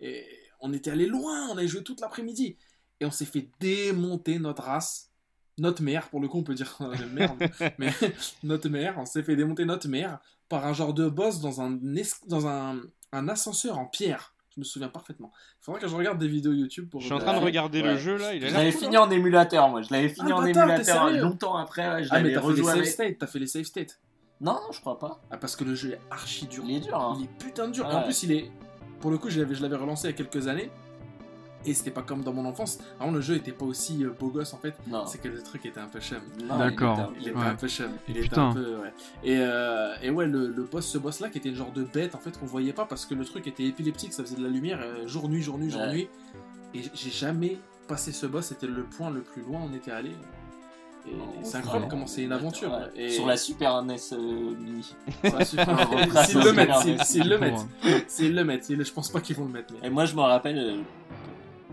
Et 0.00 0.24
on 0.60 0.72
était 0.72 0.92
allé 0.92 1.06
loin, 1.06 1.48
on 1.50 1.58
avait 1.58 1.68
joué 1.68 1.82
toute 1.82 2.00
l'après-midi. 2.00 2.56
Et 3.00 3.04
on 3.06 3.10
s'est 3.10 3.26
fait 3.26 3.50
démonter 3.60 4.38
notre 4.38 4.62
race. 4.62 5.10
Notre 5.58 5.82
mère, 5.82 6.08
pour 6.08 6.20
le 6.20 6.28
coup, 6.28 6.38
on 6.38 6.42
peut 6.42 6.54
dire 6.54 6.76
euh, 6.80 6.94
merde, 7.12 7.42
mais 7.78 7.92
notre 8.42 8.68
mère, 8.68 8.94
on 8.98 9.04
s'est 9.06 9.22
fait 9.22 9.36
démonter 9.36 9.64
notre 9.64 9.88
mère 9.88 10.18
par 10.48 10.66
un 10.66 10.72
genre 10.72 10.94
de 10.94 11.08
boss 11.08 11.40
dans 11.40 11.60
un, 11.60 11.78
es- 11.96 12.26
dans 12.28 12.46
un, 12.46 12.80
un 13.12 13.28
ascenseur 13.28 13.78
en 13.78 13.84
pierre. 13.86 14.34
Je 14.54 14.60
me 14.60 14.64
souviens 14.64 14.88
parfaitement. 14.88 15.32
Il 15.60 15.64
faudra 15.64 15.80
que 15.80 15.88
je 15.88 15.94
regarde 15.96 16.18
des 16.18 16.28
vidéos 16.28 16.52
YouTube 16.52 16.88
pour. 16.90 17.00
Je 17.00 17.06
suis 17.06 17.14
en 17.14 17.18
train 17.18 17.32
de 17.32 17.38
Ouais. 17.38 17.44
regarder 17.46 17.80
le 17.80 17.96
jeu 17.96 18.18
là. 18.18 18.34
Il 18.34 18.44
a 18.44 18.48
Je 18.48 18.54
l'avais 18.54 18.72
fini 18.72 18.96
hein. 18.96 19.02
en 19.02 19.10
émulateur, 19.10 19.68
moi. 19.70 19.80
Je 19.80 19.90
l'avais 19.92 20.10
fini 20.10 20.30
Ah, 20.30 20.36
en 20.36 20.42
bâtard, 20.42 20.68
émulateur 20.68 21.10
longtemps 21.10 21.56
après. 21.56 21.88
Ouais, 21.90 22.04
je 22.04 22.08
Ah, 22.12 22.20
mais 22.20 22.32
t'as 22.34 22.42
fait 22.42 22.52
les 22.52 22.62
save 22.64 22.84
states, 22.84 23.18
t'as 23.18 23.26
fait 23.26 23.38
les 23.38 23.46
save 23.46 23.64
states. 23.64 23.98
Non, 24.42 24.54
non, 24.54 24.72
je 24.72 24.80
crois 24.80 24.98
pas. 24.98 25.22
Ah, 25.30 25.38
parce 25.38 25.56
que 25.56 25.64
le 25.64 25.74
jeu 25.74 25.92
est 25.92 26.00
archi 26.10 26.46
dur. 26.46 26.64
Il 26.66 26.76
est 26.76 26.80
dur. 26.80 26.96
Hein. 26.98 27.14
Il 27.18 27.24
est 27.24 27.38
putain 27.38 27.68
de 27.68 27.72
dur. 27.72 27.88
Et 27.90 27.94
en 27.94 28.02
plus, 28.02 28.22
il 28.24 28.32
est. 28.32 28.50
Pour 29.00 29.10
le 29.10 29.16
coup, 29.18 29.30
je 29.30 29.40
l'avais, 29.40 29.54
je 29.54 29.62
l'avais 29.62 29.76
relancé 29.76 30.08
il 30.08 30.10
y 30.10 30.14
a 30.14 30.16
quelques 30.16 30.48
années. 30.48 30.70
Et 31.64 31.74
c'était 31.74 31.90
pas 31.90 32.02
comme 32.02 32.22
dans 32.22 32.32
mon 32.32 32.44
enfance. 32.44 32.78
Vraiment, 32.98 33.12
le 33.12 33.20
jeu 33.20 33.36
était 33.36 33.52
pas 33.52 33.64
aussi 33.64 34.04
euh, 34.04 34.10
beau 34.18 34.28
gosse 34.28 34.52
en 34.52 34.58
fait. 34.58 34.74
Non. 34.88 35.06
C'est 35.06 35.18
que 35.18 35.28
le 35.28 35.42
truc 35.42 35.64
était 35.66 35.78
un 35.80 35.86
peu 35.86 36.00
chum. 36.00 36.18
Non, 36.44 36.58
D'accord. 36.58 37.12
Il 37.20 37.28
était 37.28 37.36
Ouais. 37.38 37.44
un 37.46 37.54
peu 37.54 37.68
chum. 37.68 37.90
Il 38.08 38.16
était 38.16 38.28
Putain. 38.28 38.48
un 38.50 38.52
peu. 38.54 38.76
Ouais. 38.78 38.92
Et, 39.22 39.36
euh, 39.38 39.94
et 40.02 40.10
ouais, 40.10 40.26
le, 40.26 40.48
le 40.48 40.62
boss, 40.64 40.86
ce 40.86 40.98
boss 40.98 41.20
là 41.20 41.28
qui 41.28 41.38
était 41.38 41.48
une 41.50 41.54
genre 41.56 41.72
de 41.72 41.84
bête 41.84 42.14
en 42.14 42.18
fait 42.18 42.38
qu'on 42.38 42.46
voyait 42.46 42.72
pas 42.72 42.84
parce 42.84 43.06
que 43.06 43.14
le 43.14 43.24
truc 43.24 43.46
était 43.46 43.64
épileptique, 43.64 44.12
ça 44.12 44.22
faisait 44.24 44.36
de 44.36 44.42
la 44.42 44.48
lumière 44.50 44.80
euh, 44.82 45.06
jour, 45.06 45.28
nuit, 45.28 45.42
jour, 45.42 45.56
nuit, 45.58 45.70
jour, 45.70 45.80
Ouais. 45.82 45.92
nuit. 45.92 46.08
Et 46.74 46.80
j'ai 46.94 47.10
jamais 47.10 47.58
passé 47.86 48.12
ce 48.12 48.26
boss. 48.26 48.46
C'était 48.46 48.66
le 48.66 48.82
point 48.84 49.10
le 49.10 49.20
plus 49.20 49.42
loin 49.42 49.60
où 49.60 49.68
on 49.70 49.76
était 49.76 49.90
allé. 49.92 50.10
Et 51.04 51.10
c'est 51.42 51.56
incroyable 51.56 51.88
comment 51.90 52.06
c'est 52.06 52.22
une 52.22 52.30
aventure. 52.30 52.70
Ouais. 52.72 53.02
Et 53.06 53.08
Sur 53.10 53.26
la 53.26 53.36
Super 53.36 53.82
NES 53.82 53.96
euh, 54.12 54.16
Mini. 54.56 54.82
S'ils 54.84 56.40
le 56.44 56.52
mettent, 56.52 56.74
Super 56.78 57.04
s'ils- 57.04 57.28
le 57.28 57.38
mettent. 57.38 57.66
S'ils 58.06 58.34
le 58.36 58.44
mettent, 58.44 58.66
je 58.84 58.92
pense 58.92 59.08
pas 59.10 59.20
qu'ils 59.20 59.34
vont 59.34 59.44
le 59.46 59.50
mettre. 59.50 59.74
mais- 59.80 59.88
Et 59.88 59.90
moi, 59.90 60.04
je 60.04 60.14
me 60.14 60.20
rappelle, 60.20 60.76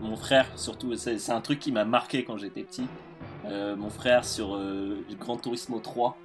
mon 0.00 0.16
frère, 0.16 0.46
surtout, 0.56 0.94
c'est 0.96 1.30
un 1.30 1.40
truc 1.40 1.58
qui 1.58 1.72
m'a 1.72 1.84
marqué 1.84 2.24
quand 2.24 2.36
j'étais 2.36 2.62
petit. 2.62 2.86
Euh, 3.46 3.76
mon 3.76 3.90
frère, 3.90 4.24
sur 4.24 4.54
euh, 4.54 5.04
Gran 5.18 5.36
Turismo 5.36 5.78
3, 5.78 6.16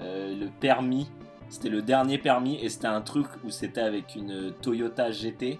euh, 0.00 0.34
le 0.36 0.48
permis, 0.48 1.10
c'était 1.48 1.68
le 1.68 1.82
dernier 1.82 2.18
permis, 2.18 2.56
et 2.56 2.68
c'était 2.68 2.86
un 2.86 3.00
truc 3.00 3.26
où 3.44 3.50
c'était 3.50 3.80
avec 3.80 4.14
une 4.14 4.52
Toyota 4.62 5.10
GT, 5.10 5.58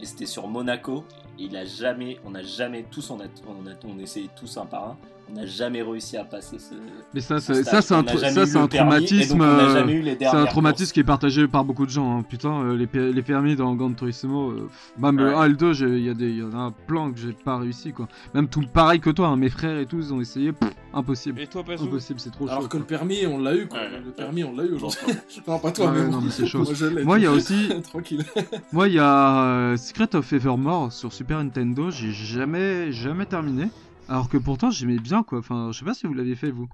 et 0.00 0.04
c'était 0.04 0.26
sur 0.26 0.48
Monaco. 0.48 1.04
Il 1.38 1.56
a 1.56 1.64
jamais, 1.64 2.18
on 2.24 2.30
n'a 2.30 2.42
jamais 2.42 2.84
tous, 2.90 3.10
on 3.10 3.20
a, 3.20 3.26
on 3.46 3.66
a, 3.66 3.74
on 3.84 3.98
essayé 3.98 4.28
tous 4.34 4.56
un 4.56 4.66
par 4.66 4.90
un, 4.90 4.96
on 5.30 5.34
n'a 5.34 5.46
jamais 5.46 5.82
réussi 5.82 6.16
à 6.16 6.24
passer 6.24 6.58
ce. 6.58 6.74
Mais 7.14 7.20
ça, 7.20 7.40
ce 7.40 7.52
c'est 7.54 7.62
stage. 7.62 7.74
ça, 7.74 7.82
c'est 7.82 7.94
un, 7.94 7.98
On 7.98 8.02
n'a 8.02 8.12
tr- 8.12 8.18
jamais 8.20 8.46
ça, 8.46 8.62
un 8.62 8.66
traumatisme. 8.68 9.38
donc 9.38 9.42
on 9.48 9.56
n'a 9.56 9.68
jamais 9.72 9.92
eu 9.94 10.02
les 10.02 10.16
C'est 10.18 10.26
un 10.26 10.44
traumatisme 10.46 10.84
courses. 10.84 10.92
qui 10.92 11.00
est 11.00 11.04
partagé 11.04 11.48
par 11.48 11.64
beaucoup 11.64 11.84
de 11.84 11.90
gens. 11.90 12.18
hein. 12.18 12.22
Putain, 12.22 12.62
euh, 12.62 12.76
les, 12.76 13.12
les 13.12 13.22
permis 13.22 13.56
dans 13.56 13.74
Gran 13.74 13.92
Turismo, 13.92 14.50
euh, 14.50 14.68
même 14.98 15.18
le 15.18 15.26
Ouais. 15.28 15.34
1 15.34 15.44
et 15.44 15.48
le 15.48 15.56
2, 15.56 15.72
j'ai- 15.72 15.86
il 15.98 16.04
y, 16.04 16.10
a 16.10 16.14
des- 16.14 16.28
il 16.30 16.38
y 16.38 16.42
en 16.42 16.52
a 16.58 16.72
plein 16.86 17.10
que 17.12 17.18
j'ai 17.18 17.32
pas 17.32 17.58
réussi. 17.58 17.92
quoi. 17.92 18.06
Même 18.34 18.48
tout 18.48 18.62
pareil 18.72 19.00
que 19.00 19.10
toi, 19.10 19.28
hein, 19.28 19.36
mes 19.36 19.48
frères 19.50 19.78
et 19.78 19.86
tout, 19.86 19.98
ils 19.98 20.12
ont 20.14 20.20
essayé. 20.20 20.52
pff, 20.52 20.70
impossible. 20.94 21.40
Et 21.40 21.46
toi, 21.46 21.62
Pazou 21.64 21.86
Impossible, 21.86 22.20
c'est 22.20 22.30
trop 22.30 22.46
chaud. 22.46 22.52
Alors 22.52 22.68
que 22.68 22.78
le 22.78 22.84
permis, 22.84 23.26
on 23.26 23.38
l'a 23.38 23.54
eu, 23.56 23.66
quoi. 23.66 23.80
Ouais. 23.80 24.00
Le 24.04 24.12
permis, 24.12 24.44
on 24.44 24.54
l'a 24.56 24.64
eu 24.64 24.72
aujourd'hui. 24.74 24.98
non, 25.48 25.58
pas 25.58 25.70
toi, 25.72 25.86
Ouais, 25.86 25.92
mais 25.92 26.04
non, 26.04 26.10
moi. 26.12 26.20
mais 26.24 26.30
c'est 26.30 26.46
chaud. 26.46 26.64
Moi, 27.04 27.18
il 27.18 27.22
y 27.24 27.26
a 27.26 27.32
aussi, 27.32 27.68
Tranquille. 27.90 28.24
moi, 28.72 28.88
il 28.88 28.94
y 28.94 28.98
a 28.98 29.42
euh, 29.44 29.76
Secret 29.76 30.14
of 30.14 30.32
Evermore 30.32 30.92
sur 30.92 31.12
Super 31.12 31.38
Nintendo. 31.42 31.90
J'ai 31.90 32.12
jamais, 32.12 32.92
jamais 32.92 33.26
terminé. 33.26 33.68
Alors 34.08 34.28
que 34.28 34.36
pourtant, 34.36 34.70
j'aimais 34.70 34.98
bien, 34.98 35.22
quoi. 35.22 35.38
Enfin, 35.38 35.70
je 35.72 35.78
sais 35.78 35.84
pas 35.84 35.94
si 35.94 36.06
vous 36.06 36.14
l'aviez 36.14 36.36
fait, 36.36 36.50
vous. 36.50 36.68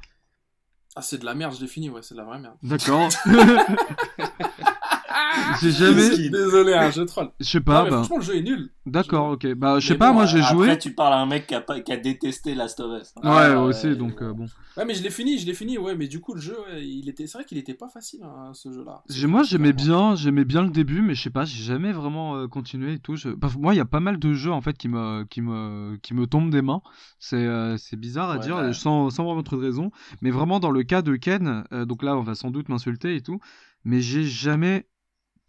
Ah, 0.94 1.02
c'est 1.02 1.18
de 1.18 1.24
la 1.24 1.34
merde, 1.34 1.54
je 1.54 1.60
l'ai 1.60 1.66
fini, 1.66 1.88
ouais, 1.88 2.02
c'est 2.02 2.14
de 2.14 2.20
la 2.20 2.26
vraie 2.26 2.38
merde. 2.38 2.56
D'accord. 2.62 3.09
j'ai 5.62 5.70
jamais. 5.70 6.28
Désolé, 6.28 6.74
hein, 6.74 6.90
je 6.90 7.02
troll. 7.02 7.30
Je 7.40 7.44
sais 7.44 7.59
Non, 7.59 7.64
pas, 7.64 7.84
mais 7.84 7.90
bah. 7.90 7.96
franchement, 7.98 8.16
le 8.18 8.22
jeu 8.22 8.36
est 8.36 8.42
nul. 8.42 8.70
D'accord, 8.84 9.30
ok. 9.30 9.54
Bah, 9.54 9.78
je 9.78 9.86
sais 9.88 9.94
pas, 9.96 10.09
bon, 10.09 10.14
moi 10.14 10.26
j'ai 10.26 10.40
Après, 10.40 10.54
joué. 10.54 10.78
tu 10.78 10.92
parles 10.94 11.12
à 11.14 11.18
un 11.18 11.26
mec 11.26 11.46
qui 11.46 11.54
a, 11.54 11.60
pas, 11.60 11.80
qui 11.80 11.92
a 11.92 11.96
détesté 11.96 12.54
Last 12.54 12.80
of 12.80 13.00
Us. 13.00 13.12
Ouais, 13.22 13.22
Ah, 13.24 13.60
aussi, 13.60 13.86
ouais, 13.88 13.96
donc 13.96 14.20
euh, 14.22 14.32
bon. 14.32 14.46
Ouais, 14.76 14.84
mais 14.84 14.94
je 14.94 15.02
l'ai 15.02 15.10
fini, 15.10 15.38
je 15.38 15.46
l'ai 15.46 15.54
fini, 15.54 15.78
ouais, 15.78 15.94
mais 15.94 16.09
du 16.09 16.20
coup, 16.20 16.34
le 16.34 16.40
jeu, 16.40 16.56
il 16.80 17.09
était... 17.09 17.26
c'est 17.26 17.38
vrai 17.38 17.44
qu'il 17.44 17.59
était 17.59 17.74
pas 17.74 17.88
facile, 17.88 18.22
hein, 18.24 18.50
ce 18.54 18.72
jeu-là. 18.72 19.02
J'ai- 19.09 19.26
Moi 19.26 19.42
j'aimais 19.44 19.72
bien, 19.72 20.16
j'aimais 20.16 20.44
bien 20.44 20.62
le 20.62 20.70
début, 20.70 21.00
mais 21.02 21.14
je 21.14 21.22
sais 21.22 21.30
pas, 21.30 21.44
j'ai 21.44 21.62
jamais 21.62 21.92
vraiment 21.92 22.36
euh, 22.36 22.48
continué 22.48 22.94
et 22.94 22.98
tout. 22.98 23.16
Je... 23.16 23.28
bah, 23.30 23.48
moi, 23.59 23.74
il 23.74 23.76
y 23.76 23.80
a 23.80 23.84
pas 23.84 24.00
mal 24.00 24.18
de 24.18 24.32
jeux 24.34 24.50
en 24.52 24.60
fait 24.60 24.76
qui 24.76 24.88
me, 24.88 25.24
qui 25.24 25.40
me, 25.42 25.96
qui 26.02 26.14
me 26.14 26.26
tombent 26.26 26.50
des 26.50 26.62
mains. 26.62 26.82
C'est, 27.20 27.36
euh, 27.36 27.76
c'est 27.76 27.96
bizarre 27.96 28.30
à 28.30 28.34
Ouais, 28.34 28.40
dire, 28.40 28.56
bah. 28.56 28.72
sans, 28.72 29.10
sans 29.10 29.24
vraiment 29.24 29.42
trop 29.42 29.56
de 29.56 29.62
raison. 29.62 29.90
Mais 30.22 30.30
vraiment 30.30 30.59
dans 30.59 30.70
le 30.70 30.82
cas 30.82 31.02
de 31.02 31.14
Ken, 31.16 31.64
euh, 31.72 31.84
donc 31.84 32.02
là, 32.02 32.16
on 32.16 32.22
va 32.22 32.34
sans 32.34 32.50
doute 32.50 32.68
m'insulter 32.68 33.14
et 33.14 33.20
tout, 33.22 33.38
mais 33.84 34.00
j'ai 34.00 34.24
jamais 34.24 34.86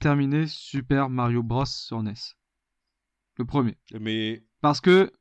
terminé 0.03 0.47
Super 0.47 1.09
Mario 1.09 1.41
Bros 1.43 1.65
sur 1.65 2.03
NES. 2.03 2.13
Le 3.37 3.45
premier, 3.45 3.77
Mais 3.99 4.43
parce 4.61 4.79
que 4.81 5.11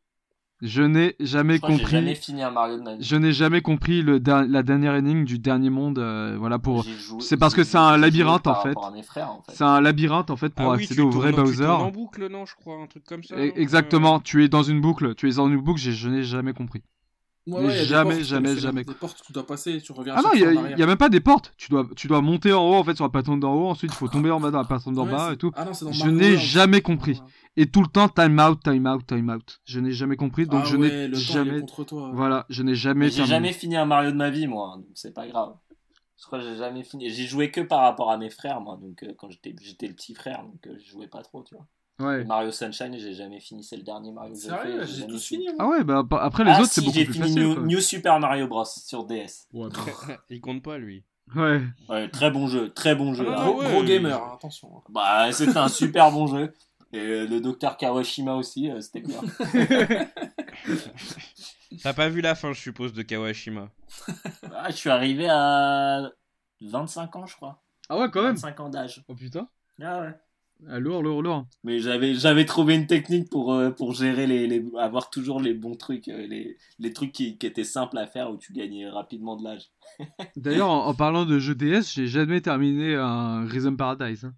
je 0.61 0.83
n'ai 0.83 1.17
jamais 1.19 1.55
Je 1.55 1.59
crois 1.61 1.71
que 1.71 1.77
j'ai 1.77 1.83
compris. 1.83 1.97
jamais 1.97 2.15
fini 2.15 2.43
un 2.43 2.51
Mario 2.51 2.79
de. 2.79 2.97
Je 3.01 3.17
n'ai 3.17 3.33
jamais 3.33 3.63
compris 3.63 4.03
le 4.03 4.21
der- 4.21 4.45
la 4.47 4.63
dernière 4.63 4.95
énigme 4.97 5.25
du 5.25 5.39
dernier 5.39 5.71
monde. 5.71 5.99
euh, 5.99 6.37
voilà 6.39 6.59
pour. 6.59 6.85
C'est 7.21 7.37
parce 7.37 7.55
que 7.55 7.65
c'est 7.65 7.79
un 7.79 7.97
labyrinthe, 7.97 8.47
en 8.47 8.61
fait. 8.63 8.77
en. 8.77 8.93
C'est 9.49 9.65
un 9.65 9.81
labyrinthe 9.81 10.31
en 10.31 10.37
fait 10.37 10.53
pour 10.55 10.67
ah 10.73 10.77
oui, 10.77 10.83
accéder 10.83 10.97
tu 10.97 11.01
au 11.01 11.11
vrai 11.11 11.31
tournes, 11.33 11.45
Bowser. 11.45 11.65
en 11.67 11.91
boucle, 11.91 12.29
non, 12.29 12.45
je 12.45 12.55
crois, 12.55 12.77
un 12.83 12.87
truc 12.87 13.05
comme 13.05 13.23
ça. 13.23 13.37
E- 13.37 13.47
non 13.49 13.53
Exactement, 13.57 14.21
tu 14.21 14.45
es 14.45 14.49
dans 14.49 14.63
une 14.65 14.81
boucle, 14.81 15.15
tu 15.15 15.29
es 15.29 15.33
dans 15.35 15.49
une 15.49 15.61
boucle, 15.61 15.81
je 15.81 16.09
n'ai 16.09 16.23
jamais 16.25 16.53
compris. 16.53 16.83
Ouais, 17.45 17.55
ouais, 17.55 17.63
il 17.65 17.77
y 17.77 17.79
a 17.79 17.83
des 17.83 17.87
jamais, 17.87 18.15
portes, 18.15 18.25
jamais, 18.25 18.57
jamais. 18.57 18.85
Des 18.85 18.95
portes 18.95 19.21
que 19.21 19.27
tu 19.27 19.33
dois 19.33 19.45
passer, 19.45 19.81
tu 19.81 19.91
reviens 19.91 20.15
Ah 20.17 20.23
non, 20.23 20.31
il 20.33 20.41
y, 20.41 20.45
fois 20.45 20.63
en 20.63 20.65
a- 20.65 20.87
même 20.87 20.97
pas 20.97 21.09
des 21.09 21.21
portes. 21.21 21.53
Tu 21.57 21.71
dois, 21.71 21.89
tu 21.97 22.07
dois 22.07 22.21
monter 22.21 22.53
en 22.53 22.63
haut 22.63 22.75
en 22.75 22.85
fait 22.85 22.95
sur 22.95 23.05
la 23.05 23.11
plateforme 23.11 23.41
d'en 23.41 23.53
haut, 23.55 23.69
ensuite 23.69 23.91
il 23.93 23.97
faut 23.97 24.07
tomber 24.07 24.31
en 24.31 24.39
bas 24.39 24.53
dans 24.53 24.59
la 24.59 24.65
plateforme 24.65 24.95
d'en 24.95 25.07
Ouais, 25.07 25.11
bas 25.11 25.33
et 25.33 25.37
tout. 25.37 25.51
Ah 25.57 25.65
non, 25.65 25.75
c'est 25.75 25.85
dans 25.85 25.91
Je 25.93 26.09
n'ai 26.09 26.37
jamais 26.37 26.83
compris. 26.83 27.15
Ouais. 27.15 27.33
Et 27.57 27.67
tout 27.67 27.83
le 27.83 27.89
temps 27.89 28.09
time 28.09 28.39
out, 28.39 28.63
time 28.63 28.87
out, 28.87 29.05
time 29.07 29.29
out. 29.31 29.61
Je 29.65 29.81
n'ai 29.81 29.91
jamais 29.93 30.17
compris, 30.17 30.47
donc 30.47 30.63
ah 30.65 30.69
je 30.69 30.77
ouais, 30.77 31.09
n'ai 31.09 31.15
jamais. 31.15 31.61
contre 31.61 31.85
toi. 31.85 32.11
Voilà, 32.15 32.47
je 32.49 32.63
n'ai 32.63 32.71
Mais 32.71 32.77
jamais 32.77 33.11
j'ai 33.11 33.27
jamais 33.27 33.53
fini 33.53 33.77
un 33.77 33.87
Mario 33.87 34.13
de 34.13 34.17
ma 34.17 34.31
vie, 34.31 34.47
moi, 34.47 34.75
donc 34.77 34.87
c'est 34.95 35.13
pas 35.13 35.27
grave. 35.27 35.55
Je 36.17 36.27
crois 36.27 36.39
que 36.39 36.45
j'ai 36.45 36.57
jamais 36.57 36.85
fini. 36.85 37.11
J'ai 37.11 37.27
joué 37.27 37.51
que 37.51 37.61
par 37.61 37.81
rapport 37.81 38.13
à 38.13 38.17
mes 38.19 38.31
frères, 38.31 38.61
moi, 38.61 38.79
donc 38.81 39.03
euh, 39.03 39.13
quand 39.19 39.29
j'étais 39.31 39.57
j'étais 39.61 39.89
le 39.89 39.95
petit 39.95 40.15
frère, 40.15 40.45
donc 40.45 40.65
euh, 40.69 40.77
je 40.79 40.91
jouais 40.93 41.09
pas 41.09 41.23
trop, 41.23 41.43
tu 41.43 41.57
vois. 41.57 41.67
Ouais. 42.01 42.25
Mario 42.25 42.51
Sunshine, 42.51 42.97
j'ai 42.99 43.15
jamais 43.15 43.39
fini, 43.41 43.63
c'est 43.63 43.77
le 43.77 43.83
dernier 43.83 44.11
Mario 44.13 44.33
que 44.35 44.41
j'ai 44.41 44.49
Sérieux, 44.49 44.81
fait. 44.81 44.93
j'ai 44.93 45.07
tous 45.07 45.25
fini. 45.25 45.47
fini. 45.47 45.57
Ah 45.61 45.69
ouais, 45.69 45.85
bah 45.85 46.03
pa- 46.09 46.23
après 46.23 46.43
les 46.45 46.51
Ah 46.53 46.61
autres 46.61 46.73
c'est 46.73 46.81
beaucoup 46.81 46.95
j'ai 46.99 47.05
plus 47.05 47.15
fini 47.15 47.27
facile. 47.29 47.43
New, 47.43 47.55
quoi. 47.55 47.63
New 47.65 47.81
Super 47.81 48.19
Mario 48.21 48.49
Bros 48.49 48.65
sur 48.65 49.05
DS. 49.05 49.47
Ouais, 49.53 49.69
bah. 50.09 50.17
Il 50.31 50.41
compte 50.41 50.63
pas, 50.63 50.79
lui. 50.79 51.05
Ouais. 51.37 51.61
Ouais, 51.89 52.09
très 52.09 52.31
bon 52.31 52.49
jeu, 52.49 52.71
très 52.73 52.95
bon 52.97 53.15
jeu. 53.15 53.27
Ah, 53.29 53.43
hein. 53.43 53.47
Gros, 53.47 53.61
ouais, 53.61 53.71
gros 53.71 53.81
ouais. 53.81 53.87
gamer, 53.87 54.21
hein, 54.23 54.33
attention. 54.35 54.83
Bah, 54.89 55.31
c'était 55.33 55.57
un 55.59 55.69
super 55.69 56.11
bon 56.11 56.27
jeu. 56.27 56.53
Et 56.95 56.99
euh, 56.99 57.27
le 57.27 57.41
docteur 57.41 57.77
Kawashima 57.77 58.35
aussi, 58.35 58.71
euh, 58.71 58.81
c'était 58.81 59.01
bien. 59.01 59.21
T'as 61.83 61.95
pas 61.95 62.09
vu 62.09 62.21
la 62.21 62.35
fin, 62.35 62.53
je 62.53 62.61
suppose, 62.61 62.93
de 62.93 63.03
Kawashima? 63.03 63.71
Ah, 64.55 64.71
je 64.71 64.77
suis 64.77 64.91
arrivé 64.91 65.27
à 65.31 66.11
25 66.61 67.17
ans, 67.17 67.27
je 67.27 67.35
crois. 67.37 67.63
Ah 67.89 67.99
ouais, 67.99 68.11
quand 68.11 68.23
même. 68.23 68.35
25 68.35 68.61
ans 68.61 68.69
d'âge. 68.69 69.03
Oh 69.09 69.15
putain. 69.15 69.49
Ah 69.83 70.01
ouais. 70.01 70.15
Ah, 70.69 70.79
lourd, 70.79 71.03
lourd, 71.03 71.23
lourd. 71.23 71.47
Mais 71.65 71.81
j'avais 71.81 72.15
j'avais 72.15 72.45
trouvé 72.45 72.75
une 72.77 72.87
technique 72.87 73.29
pour 73.31 73.53
euh, 73.53 73.71
pour 73.71 73.95
gérer 73.95 74.27
les, 74.27 74.47
les 74.47 74.65
avoir 74.79 75.11
toujours 75.11 75.41
les 75.41 75.55
bons 75.55 75.75
trucs 75.77 76.09
euh, 76.09 76.27
les 76.27 76.57
les 76.79 76.93
trucs 76.93 77.13
qui, 77.13 77.37
qui 77.37 77.47
étaient 77.47 77.65
simples 77.65 77.99
à 77.99 78.07
faire 78.07 78.31
où 78.31 78.37
tu 78.37 78.53
gagnais 78.53 78.89
rapidement 78.89 79.37
de 79.37 79.45
l'âge. 79.45 79.71
D'ailleurs, 80.37 80.71
en, 80.71 80.87
en 80.87 80.95
parlant 80.95 81.25
de 81.27 81.39
jeux 81.39 81.55
DS, 81.55 81.93
j'ai 81.95 82.07
jamais 82.07 82.41
terminé 82.41 82.95
un 82.95 83.45
Rhythm 83.45 83.77
Paradise. 83.77 84.25
Hein. 84.25 84.35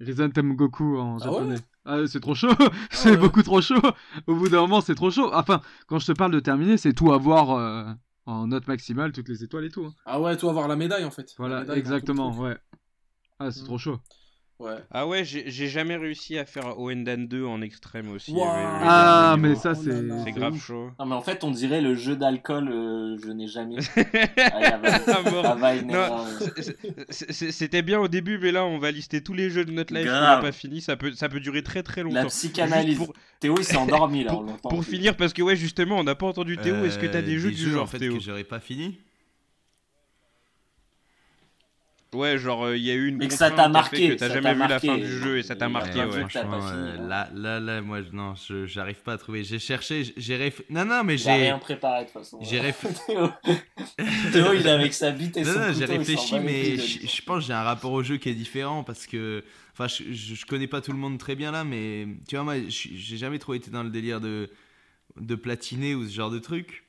Rhythm 0.00 0.54
Goku 0.54 0.96
en 0.98 1.18
Ah 1.18 1.24
japonais. 1.24 1.54
ouais? 1.54 1.60
Ah, 1.84 2.06
c'est 2.06 2.20
trop 2.20 2.34
chaud, 2.34 2.48
c'est 2.90 3.10
ouais. 3.10 3.16
beaucoup 3.16 3.42
trop 3.42 3.60
chaud. 3.60 3.80
Au 4.26 4.34
bout 4.36 4.48
d'un 4.48 4.60
moment, 4.60 4.80
c'est 4.80 4.94
trop 4.94 5.10
chaud. 5.10 5.30
Enfin, 5.32 5.60
quand 5.86 5.98
je 5.98 6.06
te 6.06 6.12
parle 6.12 6.32
de 6.32 6.40
terminer, 6.40 6.76
c'est 6.76 6.92
tout 6.92 7.12
avoir 7.12 7.50
euh, 7.52 7.84
en 8.26 8.46
note 8.46 8.68
maximale, 8.68 9.10
toutes 9.12 9.28
les 9.28 9.42
étoiles 9.42 9.64
et 9.64 9.70
tout. 9.70 9.86
hein. 9.86 9.94
Ah 10.06 10.20
ouais, 10.20 10.36
toi 10.36 10.50
avoir 10.50 10.68
la 10.68 10.76
médaille 10.76 11.04
en 11.04 11.10
fait. 11.10 11.34
Voilà, 11.38 11.64
tout 11.64 11.72
exactement, 11.72 12.30
ouais. 12.38 12.56
Ah, 13.40 13.50
c'est 13.50 13.62
Mm. 13.62 13.64
trop 13.64 13.78
chaud. 13.78 13.98
Ouais. 14.60 14.74
Ah 14.90 15.06
ouais, 15.06 15.24
j'ai 15.24 15.68
jamais 15.68 15.94
réussi 15.96 16.36
à 16.36 16.44
faire 16.44 16.78
Oendan 16.80 17.28
2 17.28 17.46
en 17.46 17.62
extrême 17.62 18.10
aussi. 18.10 18.34
Ah, 18.42 19.36
mais 19.38 19.54
ça, 19.54 19.74
c'est. 19.76 20.32
grave 20.32 20.58
chaud. 20.58 20.90
Non 20.98 21.06
mais 21.06 21.14
en 21.14 21.22
fait 21.22 21.44
on 21.44 21.52
dirait 21.52 21.80
le 21.80 21.94
jeu 21.94 22.16
d'alcool 22.16 22.68
euh, 22.70 23.16
je 23.24 23.30
n'ai 23.30 23.46
jamais. 23.46 23.76
Euh. 23.96 24.02
C'était 27.10 27.82
bien 27.82 28.00
au 28.00 28.08
début, 28.08 28.38
mais 28.38 28.52
là, 28.52 28.64
on 28.64 28.78
va 28.78 28.90
lister 28.90 29.22
tous 29.22 29.34
les 29.34 29.50
jeux 29.50 29.64
de 29.64 29.72
notre 29.72 29.94
life 29.94 30.06
qu'on 30.06 30.12
n'a 30.12 30.38
pas 30.38 30.52
fini. 30.52 30.80
Ça 30.80 30.96
peut, 30.96 31.12
ça 31.12 31.28
peut 31.28 31.40
durer 31.40 31.62
très 31.62 31.82
très 31.82 32.02
La 32.02 32.08
longtemps. 32.10 32.28
psychanalyse. 32.28 32.96
Juste 32.96 33.06
pour, 33.06 33.14
Théo 33.40 33.54
il 33.58 33.64
s'est 33.64 33.76
endormi 33.76 34.24
là, 34.24 34.32
pour- 34.32 34.40
on 34.40 34.44
l'entend. 34.44 34.68
pour 34.68 34.84
finir, 34.84 35.16
parce 35.16 35.32
que 35.32 35.42
ouais, 35.42 35.56
justement, 35.56 35.96
on 35.98 36.04
n'a 36.04 36.14
pas 36.14 36.26
entendu 36.26 36.56
Théo. 36.56 36.84
Est-ce 36.84 36.98
que 36.98 37.06
t'as 37.06 37.18
Euh, 37.18 37.22
des 37.22 37.38
jeux 37.38 37.50
du 37.50 37.70
genre, 37.70 37.84
en 37.84 37.86
fait 37.86 37.98
Théo 37.98 38.14
que 38.16 38.20
j'aurais 38.22 38.44
pas 38.44 38.60
fini 38.60 38.98
Ouais, 42.14 42.38
genre, 42.38 42.64
euh, 42.64 42.76
il 42.76 42.82
y 42.84 42.90
a 42.90 42.94
eu 42.94 43.08
une 43.08 43.18
Mais 43.18 43.28
que 43.28 43.34
ça 43.34 43.50
t'a 43.50 43.68
marqué, 43.68 44.08
que 44.08 44.14
t'as 44.14 44.30
jamais 44.32 44.54
vu 44.54 44.66
la 44.66 44.80
fin 44.80 44.96
du 44.96 45.06
jeu 45.06 45.38
et 45.38 45.42
ça 45.42 45.56
t'a 45.56 45.68
marqué, 45.68 45.98
ouais. 46.02 46.20
Franchement, 46.20 46.66
euh, 46.66 46.96
hein. 46.96 47.06
là, 47.06 47.28
là, 47.34 47.60
là, 47.60 47.82
moi, 47.82 47.98
non, 48.12 48.34
je- 48.34 48.64
j'arrive 48.64 49.02
pas 49.02 49.12
à 49.12 49.18
trouver. 49.18 49.44
J'ai 49.44 49.58
cherché, 49.58 50.14
j'ai 50.16 50.36
réf... 50.36 50.62
Non, 50.70 50.86
non, 50.86 51.04
mais 51.04 51.18
j'ai. 51.18 51.30
rien 51.32 51.58
préparé 51.58 52.00
de 52.00 52.04
toute 52.06 52.14
façon. 52.14 52.38
J'ai 52.40 52.60
réf... 52.60 52.86
Théo, 53.06 53.28
Théo, 54.32 54.52
il 54.54 54.66
est 54.66 54.70
avec 54.70 54.94
sa 54.94 55.10
bite 55.10 55.36
et 55.36 55.42
Non, 55.42 55.52
son 55.52 55.58
non, 55.60 55.72
j'ai 55.78 55.84
réfléchi, 55.84 56.40
mais 56.40 56.78
je, 56.78 57.22
pense 57.22 57.40
que 57.40 57.46
j'ai 57.48 57.52
un 57.52 57.62
rapport 57.62 57.92
au 57.92 58.02
jeu 58.02 58.16
qui 58.16 58.30
est 58.30 58.34
différent 58.34 58.84
parce 58.84 59.06
que. 59.06 59.44
Enfin, 59.74 59.86
je, 59.86 60.12
je, 60.12 60.46
connais 60.46 60.66
pas 60.66 60.80
tout 60.80 60.92
le 60.92 60.98
monde 60.98 61.18
très 61.18 61.36
bien 61.36 61.52
là, 61.52 61.62
mais 61.62 62.08
tu 62.26 62.36
vois, 62.36 62.44
moi, 62.44 62.54
j'ai 62.68 63.16
jamais 63.18 63.38
trop 63.38 63.52
été 63.54 63.70
dans 63.70 63.82
le 63.82 63.90
délire 63.90 64.20
de, 64.20 64.48
de 65.20 65.34
platiner 65.34 65.94
ou 65.94 66.06
ce 66.06 66.12
genre 66.14 66.30
de 66.30 66.38
truc. 66.38 66.84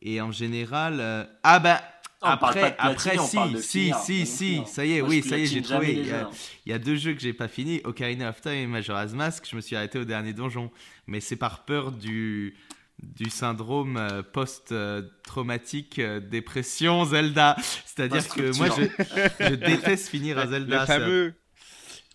Et 0.00 0.20
en 0.22 0.32
général. 0.32 1.00
euh, 1.00 1.24
Ah 1.42 1.58
bah. 1.58 1.82
Après, 2.24 2.60
pas 2.60 2.70
de 2.70 2.74
platiner, 2.74 2.92
après 2.92 3.18
on 3.18 3.26
si, 3.26 3.36
parle 3.36 3.52
de 3.52 3.58
si, 3.60 3.78
finir, 3.80 3.96
si, 3.98 4.26
si, 4.26 4.62
ça 4.66 4.84
y 4.84 4.92
est, 4.96 5.00
Moi, 5.00 5.10
oui, 5.10 5.22
ça 5.22 5.38
y 5.38 5.42
est, 5.42 5.46
j'ai 5.46 5.62
trouvé. 5.62 5.92
Il 5.94 6.06
y, 6.06 6.10
a, 6.12 6.28
il 6.66 6.70
y 6.70 6.72
a 6.72 6.78
deux 6.78 6.96
jeux 6.96 7.14
que 7.14 7.20
j'ai 7.20 7.32
pas 7.32 7.48
fini, 7.48 7.80
Ocarina 7.84 8.30
of 8.30 8.40
Time 8.40 8.52
et 8.52 8.66
Majora's 8.66 9.12
Mask. 9.12 9.46
Je 9.50 9.56
me 9.56 9.60
suis 9.60 9.76
arrêté 9.76 9.98
au 9.98 10.04
dernier 10.04 10.32
donjon, 10.32 10.70
mais 11.06 11.20
c'est 11.20 11.36
par 11.36 11.64
peur 11.64 11.92
du 11.92 12.54
du 13.02 13.28
syndrome 13.28 13.96
euh, 13.96 14.22
post-traumatique 14.22 15.98
euh, 15.98 16.20
dépression 16.20 17.04
Zelda. 17.04 17.56
C'est-à-dire 17.86 18.26
que 18.28 18.56
moi, 18.56 18.68
je, 18.76 19.44
je 19.48 19.54
déteste 19.54 20.08
finir 20.08 20.38
à 20.38 20.46
Zelda. 20.48 20.80
Le 20.80 20.86
ça- 20.86 20.98
fameux. 21.00 21.34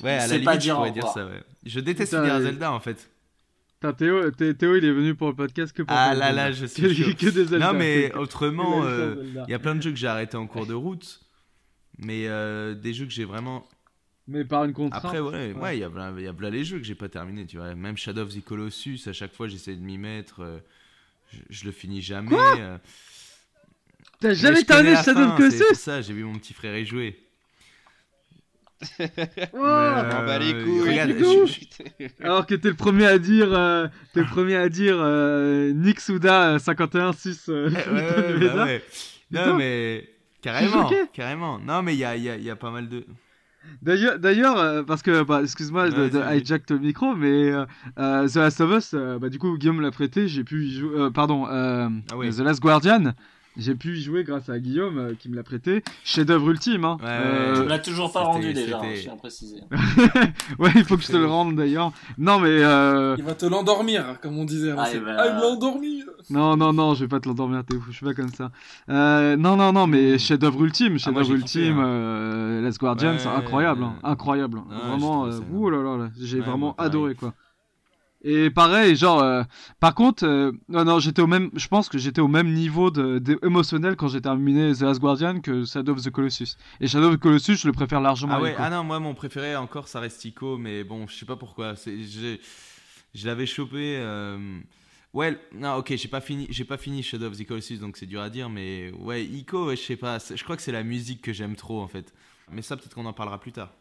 Ouais, 0.02 0.12
à 0.12 0.28
la 0.28 0.38
limite, 0.38 0.62
je 0.62 0.72
pourrais 0.72 0.92
dire 0.92 1.08
ça, 1.10 1.26
ouais. 1.26 1.44
Je 1.66 1.80
déteste 1.82 2.12
Putain, 2.12 2.24
finir 2.24 2.36
à 2.36 2.42
Zelda, 2.42 2.72
en 2.72 2.80
fait. 2.80 3.10
Putain, 3.80 3.94
Théo, 3.94 4.32
Thé- 4.32 4.54
Théo, 4.56 4.76
il 4.76 4.84
est 4.84 4.92
venu 4.92 5.16
pour 5.16 5.30
le 5.30 5.36
podcast 5.36 5.72
que 5.72 5.84
pour 5.84 5.96
Ah 5.96 6.14
là 6.14 6.32
des 6.32 6.36
là, 6.36 6.52
je 6.52 6.66
suis 6.66 6.82
que, 6.84 6.94
chaud. 6.94 7.12
que 7.18 7.30
des 7.30 7.46
Zelda. 7.46 7.72
Non, 7.72 7.80
mais 7.80 8.14
autrement, 8.14 8.84
euh, 8.84 9.16
il 9.48 9.52
y 9.52 9.54
a 9.54 9.60
plein 9.60 9.74
de 9.76 9.82
jeux 9.82 9.92
que 9.92 9.96
j'ai 9.98 10.08
arrêtés 10.08 10.36
en 10.38 10.48
cours 10.48 10.66
de 10.68 10.74
route. 10.76 11.22
Mais 11.98 12.28
euh, 12.28 12.76
des 12.76 12.94
jeux 12.94 13.06
que 13.06 13.12
j'ai 13.12 13.24
vraiment 13.26 13.66
Mais 14.28 14.44
par 14.46 14.66
une 14.66 14.74
contrainte. 14.74 15.04
Après, 15.06 15.20
ouais, 15.20 15.54
Ouais. 15.54 15.54
ouais, 15.54 15.78
il 15.78 15.80
y 15.82 15.84
a 15.84 15.90
plein, 15.90 16.14
il 16.18 16.24
y 16.24 16.28
a 16.28 16.34
plein 16.34 16.50
les 16.50 16.64
jeux 16.66 16.78
que 16.78 16.84
j'ai 16.86 16.96
pas 16.96 17.08
terminé, 17.10 17.46
tu 17.46 17.58
vois. 17.58 17.74
Même 17.76 17.98
Shadow 17.98 18.22
of 18.24 18.34
the 18.36 18.44
Colossus, 18.44 19.00
à 19.08 19.14
chaque 19.14 19.34
fois, 19.34 19.48
j'essaie 19.48 19.76
de 19.76 19.82
m'y 19.82 19.98
mettre. 19.98 20.42
euh, 20.44 20.60
je, 21.32 21.40
je 21.50 21.66
le 21.66 21.72
finis 21.72 22.02
jamais. 22.02 22.36
euh. 22.36 22.78
T'as 24.20 24.30
Mais 24.30 24.36
jamais 24.36 24.64
terminé 24.64 24.96
Shadow 24.98 25.22
of 25.22 25.32
C'est 25.32 25.38
Colossus 25.38 25.64
pour 25.70 25.76
ça, 25.78 26.02
j'ai 26.02 26.14
vu 26.14 26.24
mon 26.26 26.38
petit 26.38 26.54
frère 26.54 26.78
y 26.78 26.86
jouer. 26.86 27.18
Euh, 29.54 30.04
Ah 30.12 30.24
bah 30.26 30.40
les 30.40 30.54
couilles. 30.64 30.82
regarde, 30.82 31.12
je- 31.18 32.24
Alors 32.24 32.46
que 32.46 32.56
t'es 32.56 32.70
le 32.70 32.76
premier 32.76 33.06
à 33.08 33.18
dire, 33.18 33.50
euh, 33.54 33.88
t'es 34.14 34.22
le 34.22 34.26
premier 34.28 34.56
à 34.56 34.70
dire 34.70 34.96
euh, 35.00 35.72
Nick 35.74 36.00
Souda 36.00 36.54
euh, 36.54 36.60
51 36.60 37.12
6 37.14 37.50
euh, 37.50 37.70
Ouais, 37.70 37.76
ouais, 38.40 38.48
bah 38.56 38.66
ouais. 38.66 38.84
Non, 39.32 39.56
mais. 39.56 40.08
Carrément, 40.42 40.90
carrément. 41.14 41.60
Non, 41.60 41.82
mais 41.82 41.94
il 41.96 42.00
y 42.00 42.06
a, 42.06 42.16
il 42.16 42.24
y, 42.24 42.30
a, 42.30 42.38
il 42.38 42.44
y 42.44 42.50
a 42.50 42.56
pas 42.56 42.72
mal 42.72 42.88
de. 42.88 43.06
D'ailleurs, 43.82 44.18
d'ailleurs, 44.20 44.58
euh, 44.58 44.84
parce 44.84 45.02
que, 45.02 45.24
bah, 45.24 45.42
excuse-moi 45.44 45.90
de, 45.90 46.04
Vas-y, 46.04 46.12
de 46.38 46.42
hijack 46.42 46.70
le 46.70 46.80
micro, 46.80 47.14
mais 47.14 47.52
euh, 47.52 48.28
The 48.28 48.36
Last 48.38 48.62
of 48.62 48.72
Us, 48.78 48.92
euh, 48.94 49.20
bah, 49.20 49.28
du 49.28 49.38
coup, 49.38 49.58
Guillaume 49.58 49.82
l'a 49.82 49.92
prêté, 49.92 50.30
j'ai 50.30 50.46
pu 50.46 50.64
y 50.66 50.72
jouer, 50.80 50.98
euh, 50.98 51.10
pardon, 51.12 51.46
Ah 51.50 51.90
oui. 52.16 52.30
The 52.34 52.40
Last 52.40 52.62
Guardian, 52.62 53.12
j'ai 53.58 53.76
pu 53.76 53.98
y 53.98 54.02
jouer 54.02 54.24
grâce 54.24 54.50
à 54.50 54.60
Guillaume 54.60 54.98
euh, 54.98 55.14
qui 55.18 55.30
me 55.30 55.36
l'a 55.36 55.44
prêté. 55.44 55.84
Chef-d'œuvre 56.04 56.50
ultime, 56.50 56.86
hein. 56.86 56.98
Ouais, 57.02 57.08
Euh, 57.10 57.56
Tu 57.56 57.62
me 57.64 57.68
l'as 57.70 57.80
toujours 57.80 58.12
pas 58.12 58.24
rendu 58.24 58.54
déjà, 58.54 58.80
hein, 58.80 58.84
je 58.96 59.02
tiens 59.02 59.14
à 59.14 59.18
préciser. 59.18 59.62
ouais, 60.60 60.72
il 60.76 60.84
faut 60.84 60.96
que 60.98 61.04
je 61.04 61.08
te 61.08 61.18
le 61.18 61.26
rende 61.28 61.56
d'ailleurs. 61.56 61.92
Non, 62.18 62.40
mais 62.40 62.50
euh, 62.50 63.16
Il 63.18 63.24
va 63.24 63.36
te 63.36 63.46
l'endormir, 63.46 64.20
comme 64.22 64.38
on 64.38 64.46
disait. 64.46 64.74
Ah, 64.78 64.86
c'est- 64.86 64.98
et 64.98 65.00
ben- 65.00 65.16
Ah, 65.18 65.28
il 65.28 65.34
m'a 65.36 65.46
endormi 65.48 66.04
non, 66.30 66.56
non, 66.58 66.74
non, 66.74 66.94
je 66.94 67.06
vais 67.06 67.08
pas 67.08 67.20
te 67.20 67.28
l'endormir, 67.28 67.64
t'es 67.66 67.76
fou, 67.76 67.86
je 67.92 67.96
suis 67.98 68.06
pas 68.06 68.14
comme 68.14 68.32
ça. 68.32 68.52
Euh, 68.90 69.36
non, 69.36 69.56
non, 69.56 69.72
non, 69.74 69.88
mais 69.88 70.20
chef-d'œuvre 70.20 70.64
ultime, 70.64 70.94
Ah, 70.96 70.98
chef-d'œuvre 71.00 71.32
ultime, 71.34 71.80
hein. 71.80 71.86
euh, 71.88 72.62
Last 72.62 72.80
Guardian, 72.80 73.14
Ouais, 73.14 73.20
c'est 73.20 73.28
incroyable, 73.30 73.84
hein, 73.84 73.96
incroyable. 74.04 74.60
Ouais, 74.60 74.90
vraiment, 74.90 75.26
euh, 75.26 75.40
ouh 75.52 75.70
là 75.70 75.82
là 75.82 75.98
là, 75.98 76.10
j'ai 76.22 76.40
Ouais, 76.40 76.46
vraiment 76.46 76.76
adoré 76.78 77.16
quoi. 77.16 77.34
Et 78.22 78.50
pareil, 78.50 78.98
genre, 78.98 79.22
euh, 79.22 79.44
par 79.80 79.96
contre, 79.96 80.26
euh, 80.26 80.52
non, 80.68 80.84
non, 80.84 81.00
j'étais 81.00 81.22
au 81.22 81.28
même, 81.28 81.50
je 81.56 81.68
pense 81.70 81.88
que 81.88 81.98
j'étais 81.98 82.20
au 82.20 82.28
même 82.28 82.52
niveau 82.54 82.92
de, 82.92 83.18
de- 83.20 83.40
émotionnel 83.44 83.96
quand 83.96 84.10
j'ai 84.10 84.20
terminé 84.20 84.74
The 84.74 84.82
Last 84.82 85.00
Guardian 85.00 85.40
que 85.40 85.64
Shadow 85.66 85.94
of 85.94 86.02
the 86.04 86.10
Colossus. 86.10 86.58
Et 86.82 86.88
Shadow 86.88 87.08
of 87.08 87.16
the 87.16 87.20
Colossus, 87.20 87.56
je 87.56 87.68
le 87.68 87.72
préfère 87.74 88.02
largement. 88.02 88.34
Ah 88.36 88.42
ouais, 88.42 88.56
ah 88.58 88.70
non, 88.70 88.84
moi 88.84 89.00
mon 89.00 89.14
préféré 89.16 89.56
encore 89.56 89.88
ça 89.88 90.02
reste 90.02 90.26
Ico, 90.26 90.58
mais 90.58 90.84
bon, 90.84 91.08
je 91.08 91.16
sais 91.16 91.26
pas 91.26 91.38
pourquoi. 91.38 91.76
Je 91.76 93.26
l'avais 93.26 93.46
chopé. 93.46 93.96
euh, 94.00 94.60
Ouais, 95.14 95.40
non, 95.56 95.76
ok, 95.78 95.96
j'ai 95.96 96.08
pas 96.08 96.22
fini, 96.22 96.46
j'ai 96.52 96.66
pas 96.66 96.78
fini 96.78 97.02
Shadow 97.02 97.28
of 97.28 97.38
the 97.38 97.48
Colossus, 97.48 97.78
donc 97.80 97.98
c'est 97.98 98.06
dur 98.06 98.22
à 98.22 98.30
dire, 98.30 98.48
mais 98.50 98.92
ouais, 99.00 99.24
Ico, 99.26 99.66
ouais, 99.68 99.76
je 99.76 99.82
sais 99.82 99.96
pas. 99.96 100.20
Je 100.20 100.44
crois 100.44 100.56
que 100.56 100.62
c'est 100.62 100.72
la 100.72 100.84
musique 100.84 101.22
que 101.22 101.34
j'aime 101.34 101.56
trop 101.56 101.82
en 101.82 101.88
fait. 101.88 102.14
Mais 102.52 102.62
ça, 102.62 102.76
peut-être 102.78 102.94
qu'on 102.96 103.06
en 103.06 103.14
parlera 103.14 103.40
plus 103.40 103.52
tard. 103.52 103.72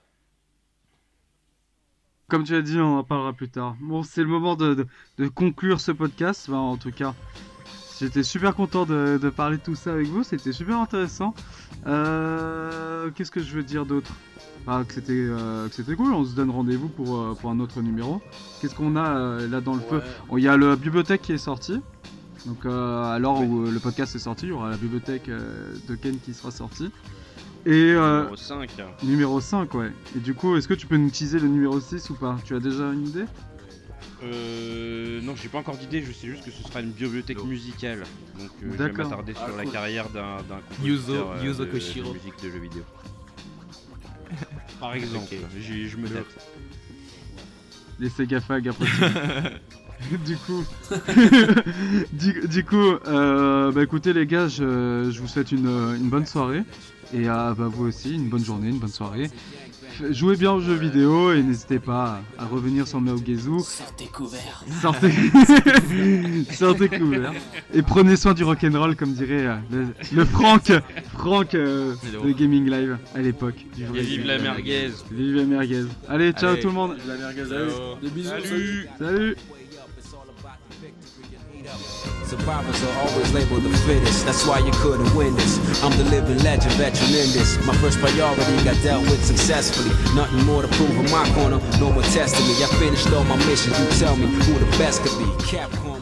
Comme 2.28 2.44
tu 2.44 2.54
as 2.54 2.60
dit, 2.62 2.78
on 2.78 2.98
en 2.98 3.04
parlera 3.04 3.32
plus 3.32 3.48
tard. 3.48 3.74
Bon, 3.80 4.02
c'est 4.02 4.20
le 4.22 4.28
moment 4.28 4.54
de, 4.54 4.74
de- 4.74 4.86
de 5.18 5.28
conclure 5.28 5.80
ce 5.80 5.92
podcast. 5.92 6.44
Enfin, 6.48 6.58
en 6.58 6.76
tout 6.76 6.90
cas, 6.92 7.14
j'étais 7.98 8.22
super 8.22 8.54
content 8.54 8.84
de, 8.84 9.18
de 9.20 9.30
parler 9.30 9.56
de 9.56 9.62
tout 9.62 9.74
ça 9.74 9.92
avec 9.94 10.08
vous. 10.08 10.22
C'était 10.24 10.52
super 10.52 10.78
intéressant. 10.78 11.34
Euh, 11.86 13.10
Qu'est-ce 13.14 13.30
que 13.30 13.40
je 13.40 13.54
veux 13.54 13.62
dire 13.62 13.86
d'autre? 13.86 14.12
Bah, 14.66 14.84
que 14.86 14.92
c'était 14.92 15.12
euh, 15.14 15.68
que 15.68 15.74
c'était 15.74 15.94
cool. 15.94 16.12
On 16.12 16.24
se 16.26 16.34
donne 16.34 16.50
rendez-vous 16.50 16.88
pour, 16.90 17.16
euh, 17.16 17.34
pour 17.34 17.50
un 17.50 17.60
autre 17.60 17.80
numéro. 17.80 18.20
Qu'est-ce 18.60 18.74
qu'on 18.74 18.96
a 18.96 19.08
euh, 19.16 19.48
là 19.48 19.62
dans 19.62 19.74
le 19.74 19.80
feu? 19.80 20.02
Il 20.36 20.42
y 20.44 20.48
a 20.48 20.56
la 20.58 20.76
bibliothèque 20.76 21.22
qui 21.22 21.32
est 21.32 21.38
sortie. 21.38 21.80
Donc, 22.44 22.66
à 22.66 23.18
l'heure 23.18 23.40
où 23.40 23.62
le 23.64 23.78
podcast 23.80 24.14
est 24.14 24.20
sorti, 24.20 24.46
il 24.46 24.48
y 24.50 24.52
aura 24.52 24.70
la 24.70 24.76
bibliothèque 24.76 25.28
de 25.28 25.94
Ken 25.96 26.18
qui 26.20 26.34
sera 26.34 26.50
sortie. 26.50 26.90
Et 27.66 27.70
euh, 27.94 28.20
Numéro 28.22 28.36
5. 28.36 28.70
Numéro 29.02 29.40
5, 29.40 29.74
ouais. 29.74 29.92
Et 30.16 30.20
du 30.20 30.34
coup, 30.34 30.56
est-ce 30.56 30.68
que 30.68 30.74
tu 30.74 30.86
peux 30.86 30.96
nous 30.96 31.10
teaser 31.10 31.38
le 31.38 31.48
numéro 31.48 31.80
6 31.80 32.08
ou 32.10 32.14
pas? 32.14 32.36
Tu 32.44 32.54
as 32.54 32.60
déjà 32.60 32.84
une 32.92 33.06
idée? 33.06 33.24
Euh, 34.24 35.20
non, 35.22 35.34
j'ai 35.36 35.48
pas 35.48 35.58
encore 35.58 35.76
d'idée, 35.76 36.02
je 36.02 36.12
sais 36.12 36.26
juste 36.26 36.44
que 36.44 36.50
ce 36.50 36.62
sera 36.62 36.80
une 36.80 36.90
bibliothèque 36.90 37.44
musicale. 37.44 38.00
Donc 38.38 38.50
euh, 38.62 38.72
je 38.72 38.82
vais 38.84 38.92
m'attarder 38.92 39.34
sur 39.34 39.42
Ah, 39.46 39.56
la 39.56 39.62
cool. 39.64 39.72
carrière 39.72 40.08
d'un 40.10 40.38
Yuzo- 40.82 41.10
euh, 41.12 41.44
Yuzo 41.44 41.64
de- 41.64 41.70
Koshiro. 41.70 42.08
de 42.08 42.14
musique 42.14 42.34
de 42.42 42.50
jeux 42.50 42.58
vidéo. 42.58 42.82
Par 44.80 44.94
exemple, 44.94 45.26
Ok. 45.32 45.38
j'y- 45.60 45.88
je 45.88 45.96
me 45.98 46.08
tâte. 46.08 46.24
Les 48.00 48.08
Sega 48.08 48.40
Fag 48.40 48.68
après. 48.68 48.86
du 50.24 50.36
coup, 50.36 50.64
du, 52.12 52.48
du 52.48 52.64
coup, 52.64 52.76
euh, 53.06 53.72
bah 53.72 53.82
écoutez 53.82 54.12
les 54.12 54.26
gars, 54.26 54.48
je, 54.48 55.10
je 55.12 55.20
vous 55.20 55.26
souhaite 55.28 55.52
une, 55.52 55.66
une 55.66 56.08
bonne 56.08 56.26
soirée 56.26 56.62
et 57.14 57.28
à 57.28 57.54
bah, 57.54 57.68
vous 57.70 57.86
aussi 57.86 58.14
une 58.14 58.28
bonne 58.28 58.44
journée, 58.44 58.68
une 58.68 58.78
bonne 58.78 58.88
soirée. 58.88 59.30
Jouez 60.10 60.36
bien 60.36 60.52
aux 60.52 60.60
jeux 60.60 60.74
vidéo 60.74 61.32
et 61.32 61.42
n'hésitez 61.42 61.80
pas 61.80 62.20
à, 62.38 62.46
revenir 62.46 62.86
sur 62.86 63.00
Meogezu. 63.00 63.60
Sortez 63.60 64.06
couvert. 64.06 64.64
Sortez, 64.80 65.10
sortez 66.52 66.88
couverts 66.88 67.32
et 67.74 67.82
prenez 67.82 68.16
soin 68.16 68.32
du 68.34 68.44
rock'n'roll 68.44 68.94
comme 68.94 69.12
dirait 69.12 69.46
euh, 69.46 69.56
le, 69.72 69.86
le 70.12 70.24
Franck, 70.24 70.72
Franck 71.14 71.54
euh, 71.54 71.94
de 72.24 72.30
Gaming 72.30 72.70
Live 72.70 72.98
à 73.14 73.18
l'époque. 73.18 73.56
du 73.74 73.86
vrai 73.86 73.98
Et 73.98 74.02
vive 74.02 74.26
la 74.26 74.38
merguez 74.38 74.90
Vive 75.10 75.36
la 75.36 75.44
merguez. 75.44 75.84
Allez, 76.08 76.32
ciao 76.32 76.50
Allez. 76.50 76.60
tout 76.60 76.68
le 76.68 76.74
monde. 76.74 76.96
La 77.06 77.16
merguez, 77.16 77.44
Ciao. 77.48 77.58
allez. 77.58 77.72
Des 78.02 78.10
bisous. 78.10 78.30
Salut 78.30 78.88
Salut. 78.98 79.36
Survivors 82.24 82.82
are 82.82 82.98
always 82.98 83.32
labeled 83.32 83.62
the 83.62 83.76
fittest. 83.86 84.26
That's 84.26 84.46
why 84.46 84.58
you 84.58 84.70
couldn't 84.72 85.14
win 85.16 85.34
this. 85.34 85.82
I'm 85.82 85.96
the 85.96 86.04
living 86.04 86.38
legend, 86.44 86.72
veteran 86.74 87.08
in 87.08 87.32
this. 87.32 87.56
My 87.66 87.74
first 87.76 87.98
priority 87.98 88.64
got 88.64 88.76
dealt 88.82 89.02
with 89.04 89.24
successfully. 89.24 89.90
Nothing 90.14 90.44
more 90.44 90.62
to 90.62 90.68
prove 90.68 90.90
in 90.90 91.10
my 91.10 91.24
corner, 91.34 91.58
no 91.80 91.90
more 91.90 92.02
testing 92.02 92.46
me. 92.46 92.54
I 92.62 92.66
finished 92.78 93.10
all 93.12 93.24
my 93.24 93.36
missions. 93.46 93.78
You 93.80 93.88
tell 93.98 94.16
me 94.16 94.26
who 94.26 94.58
the 94.58 94.70
best 94.76 95.02
could 95.02 95.16
be. 95.18 95.24
Capcom. 95.44 95.97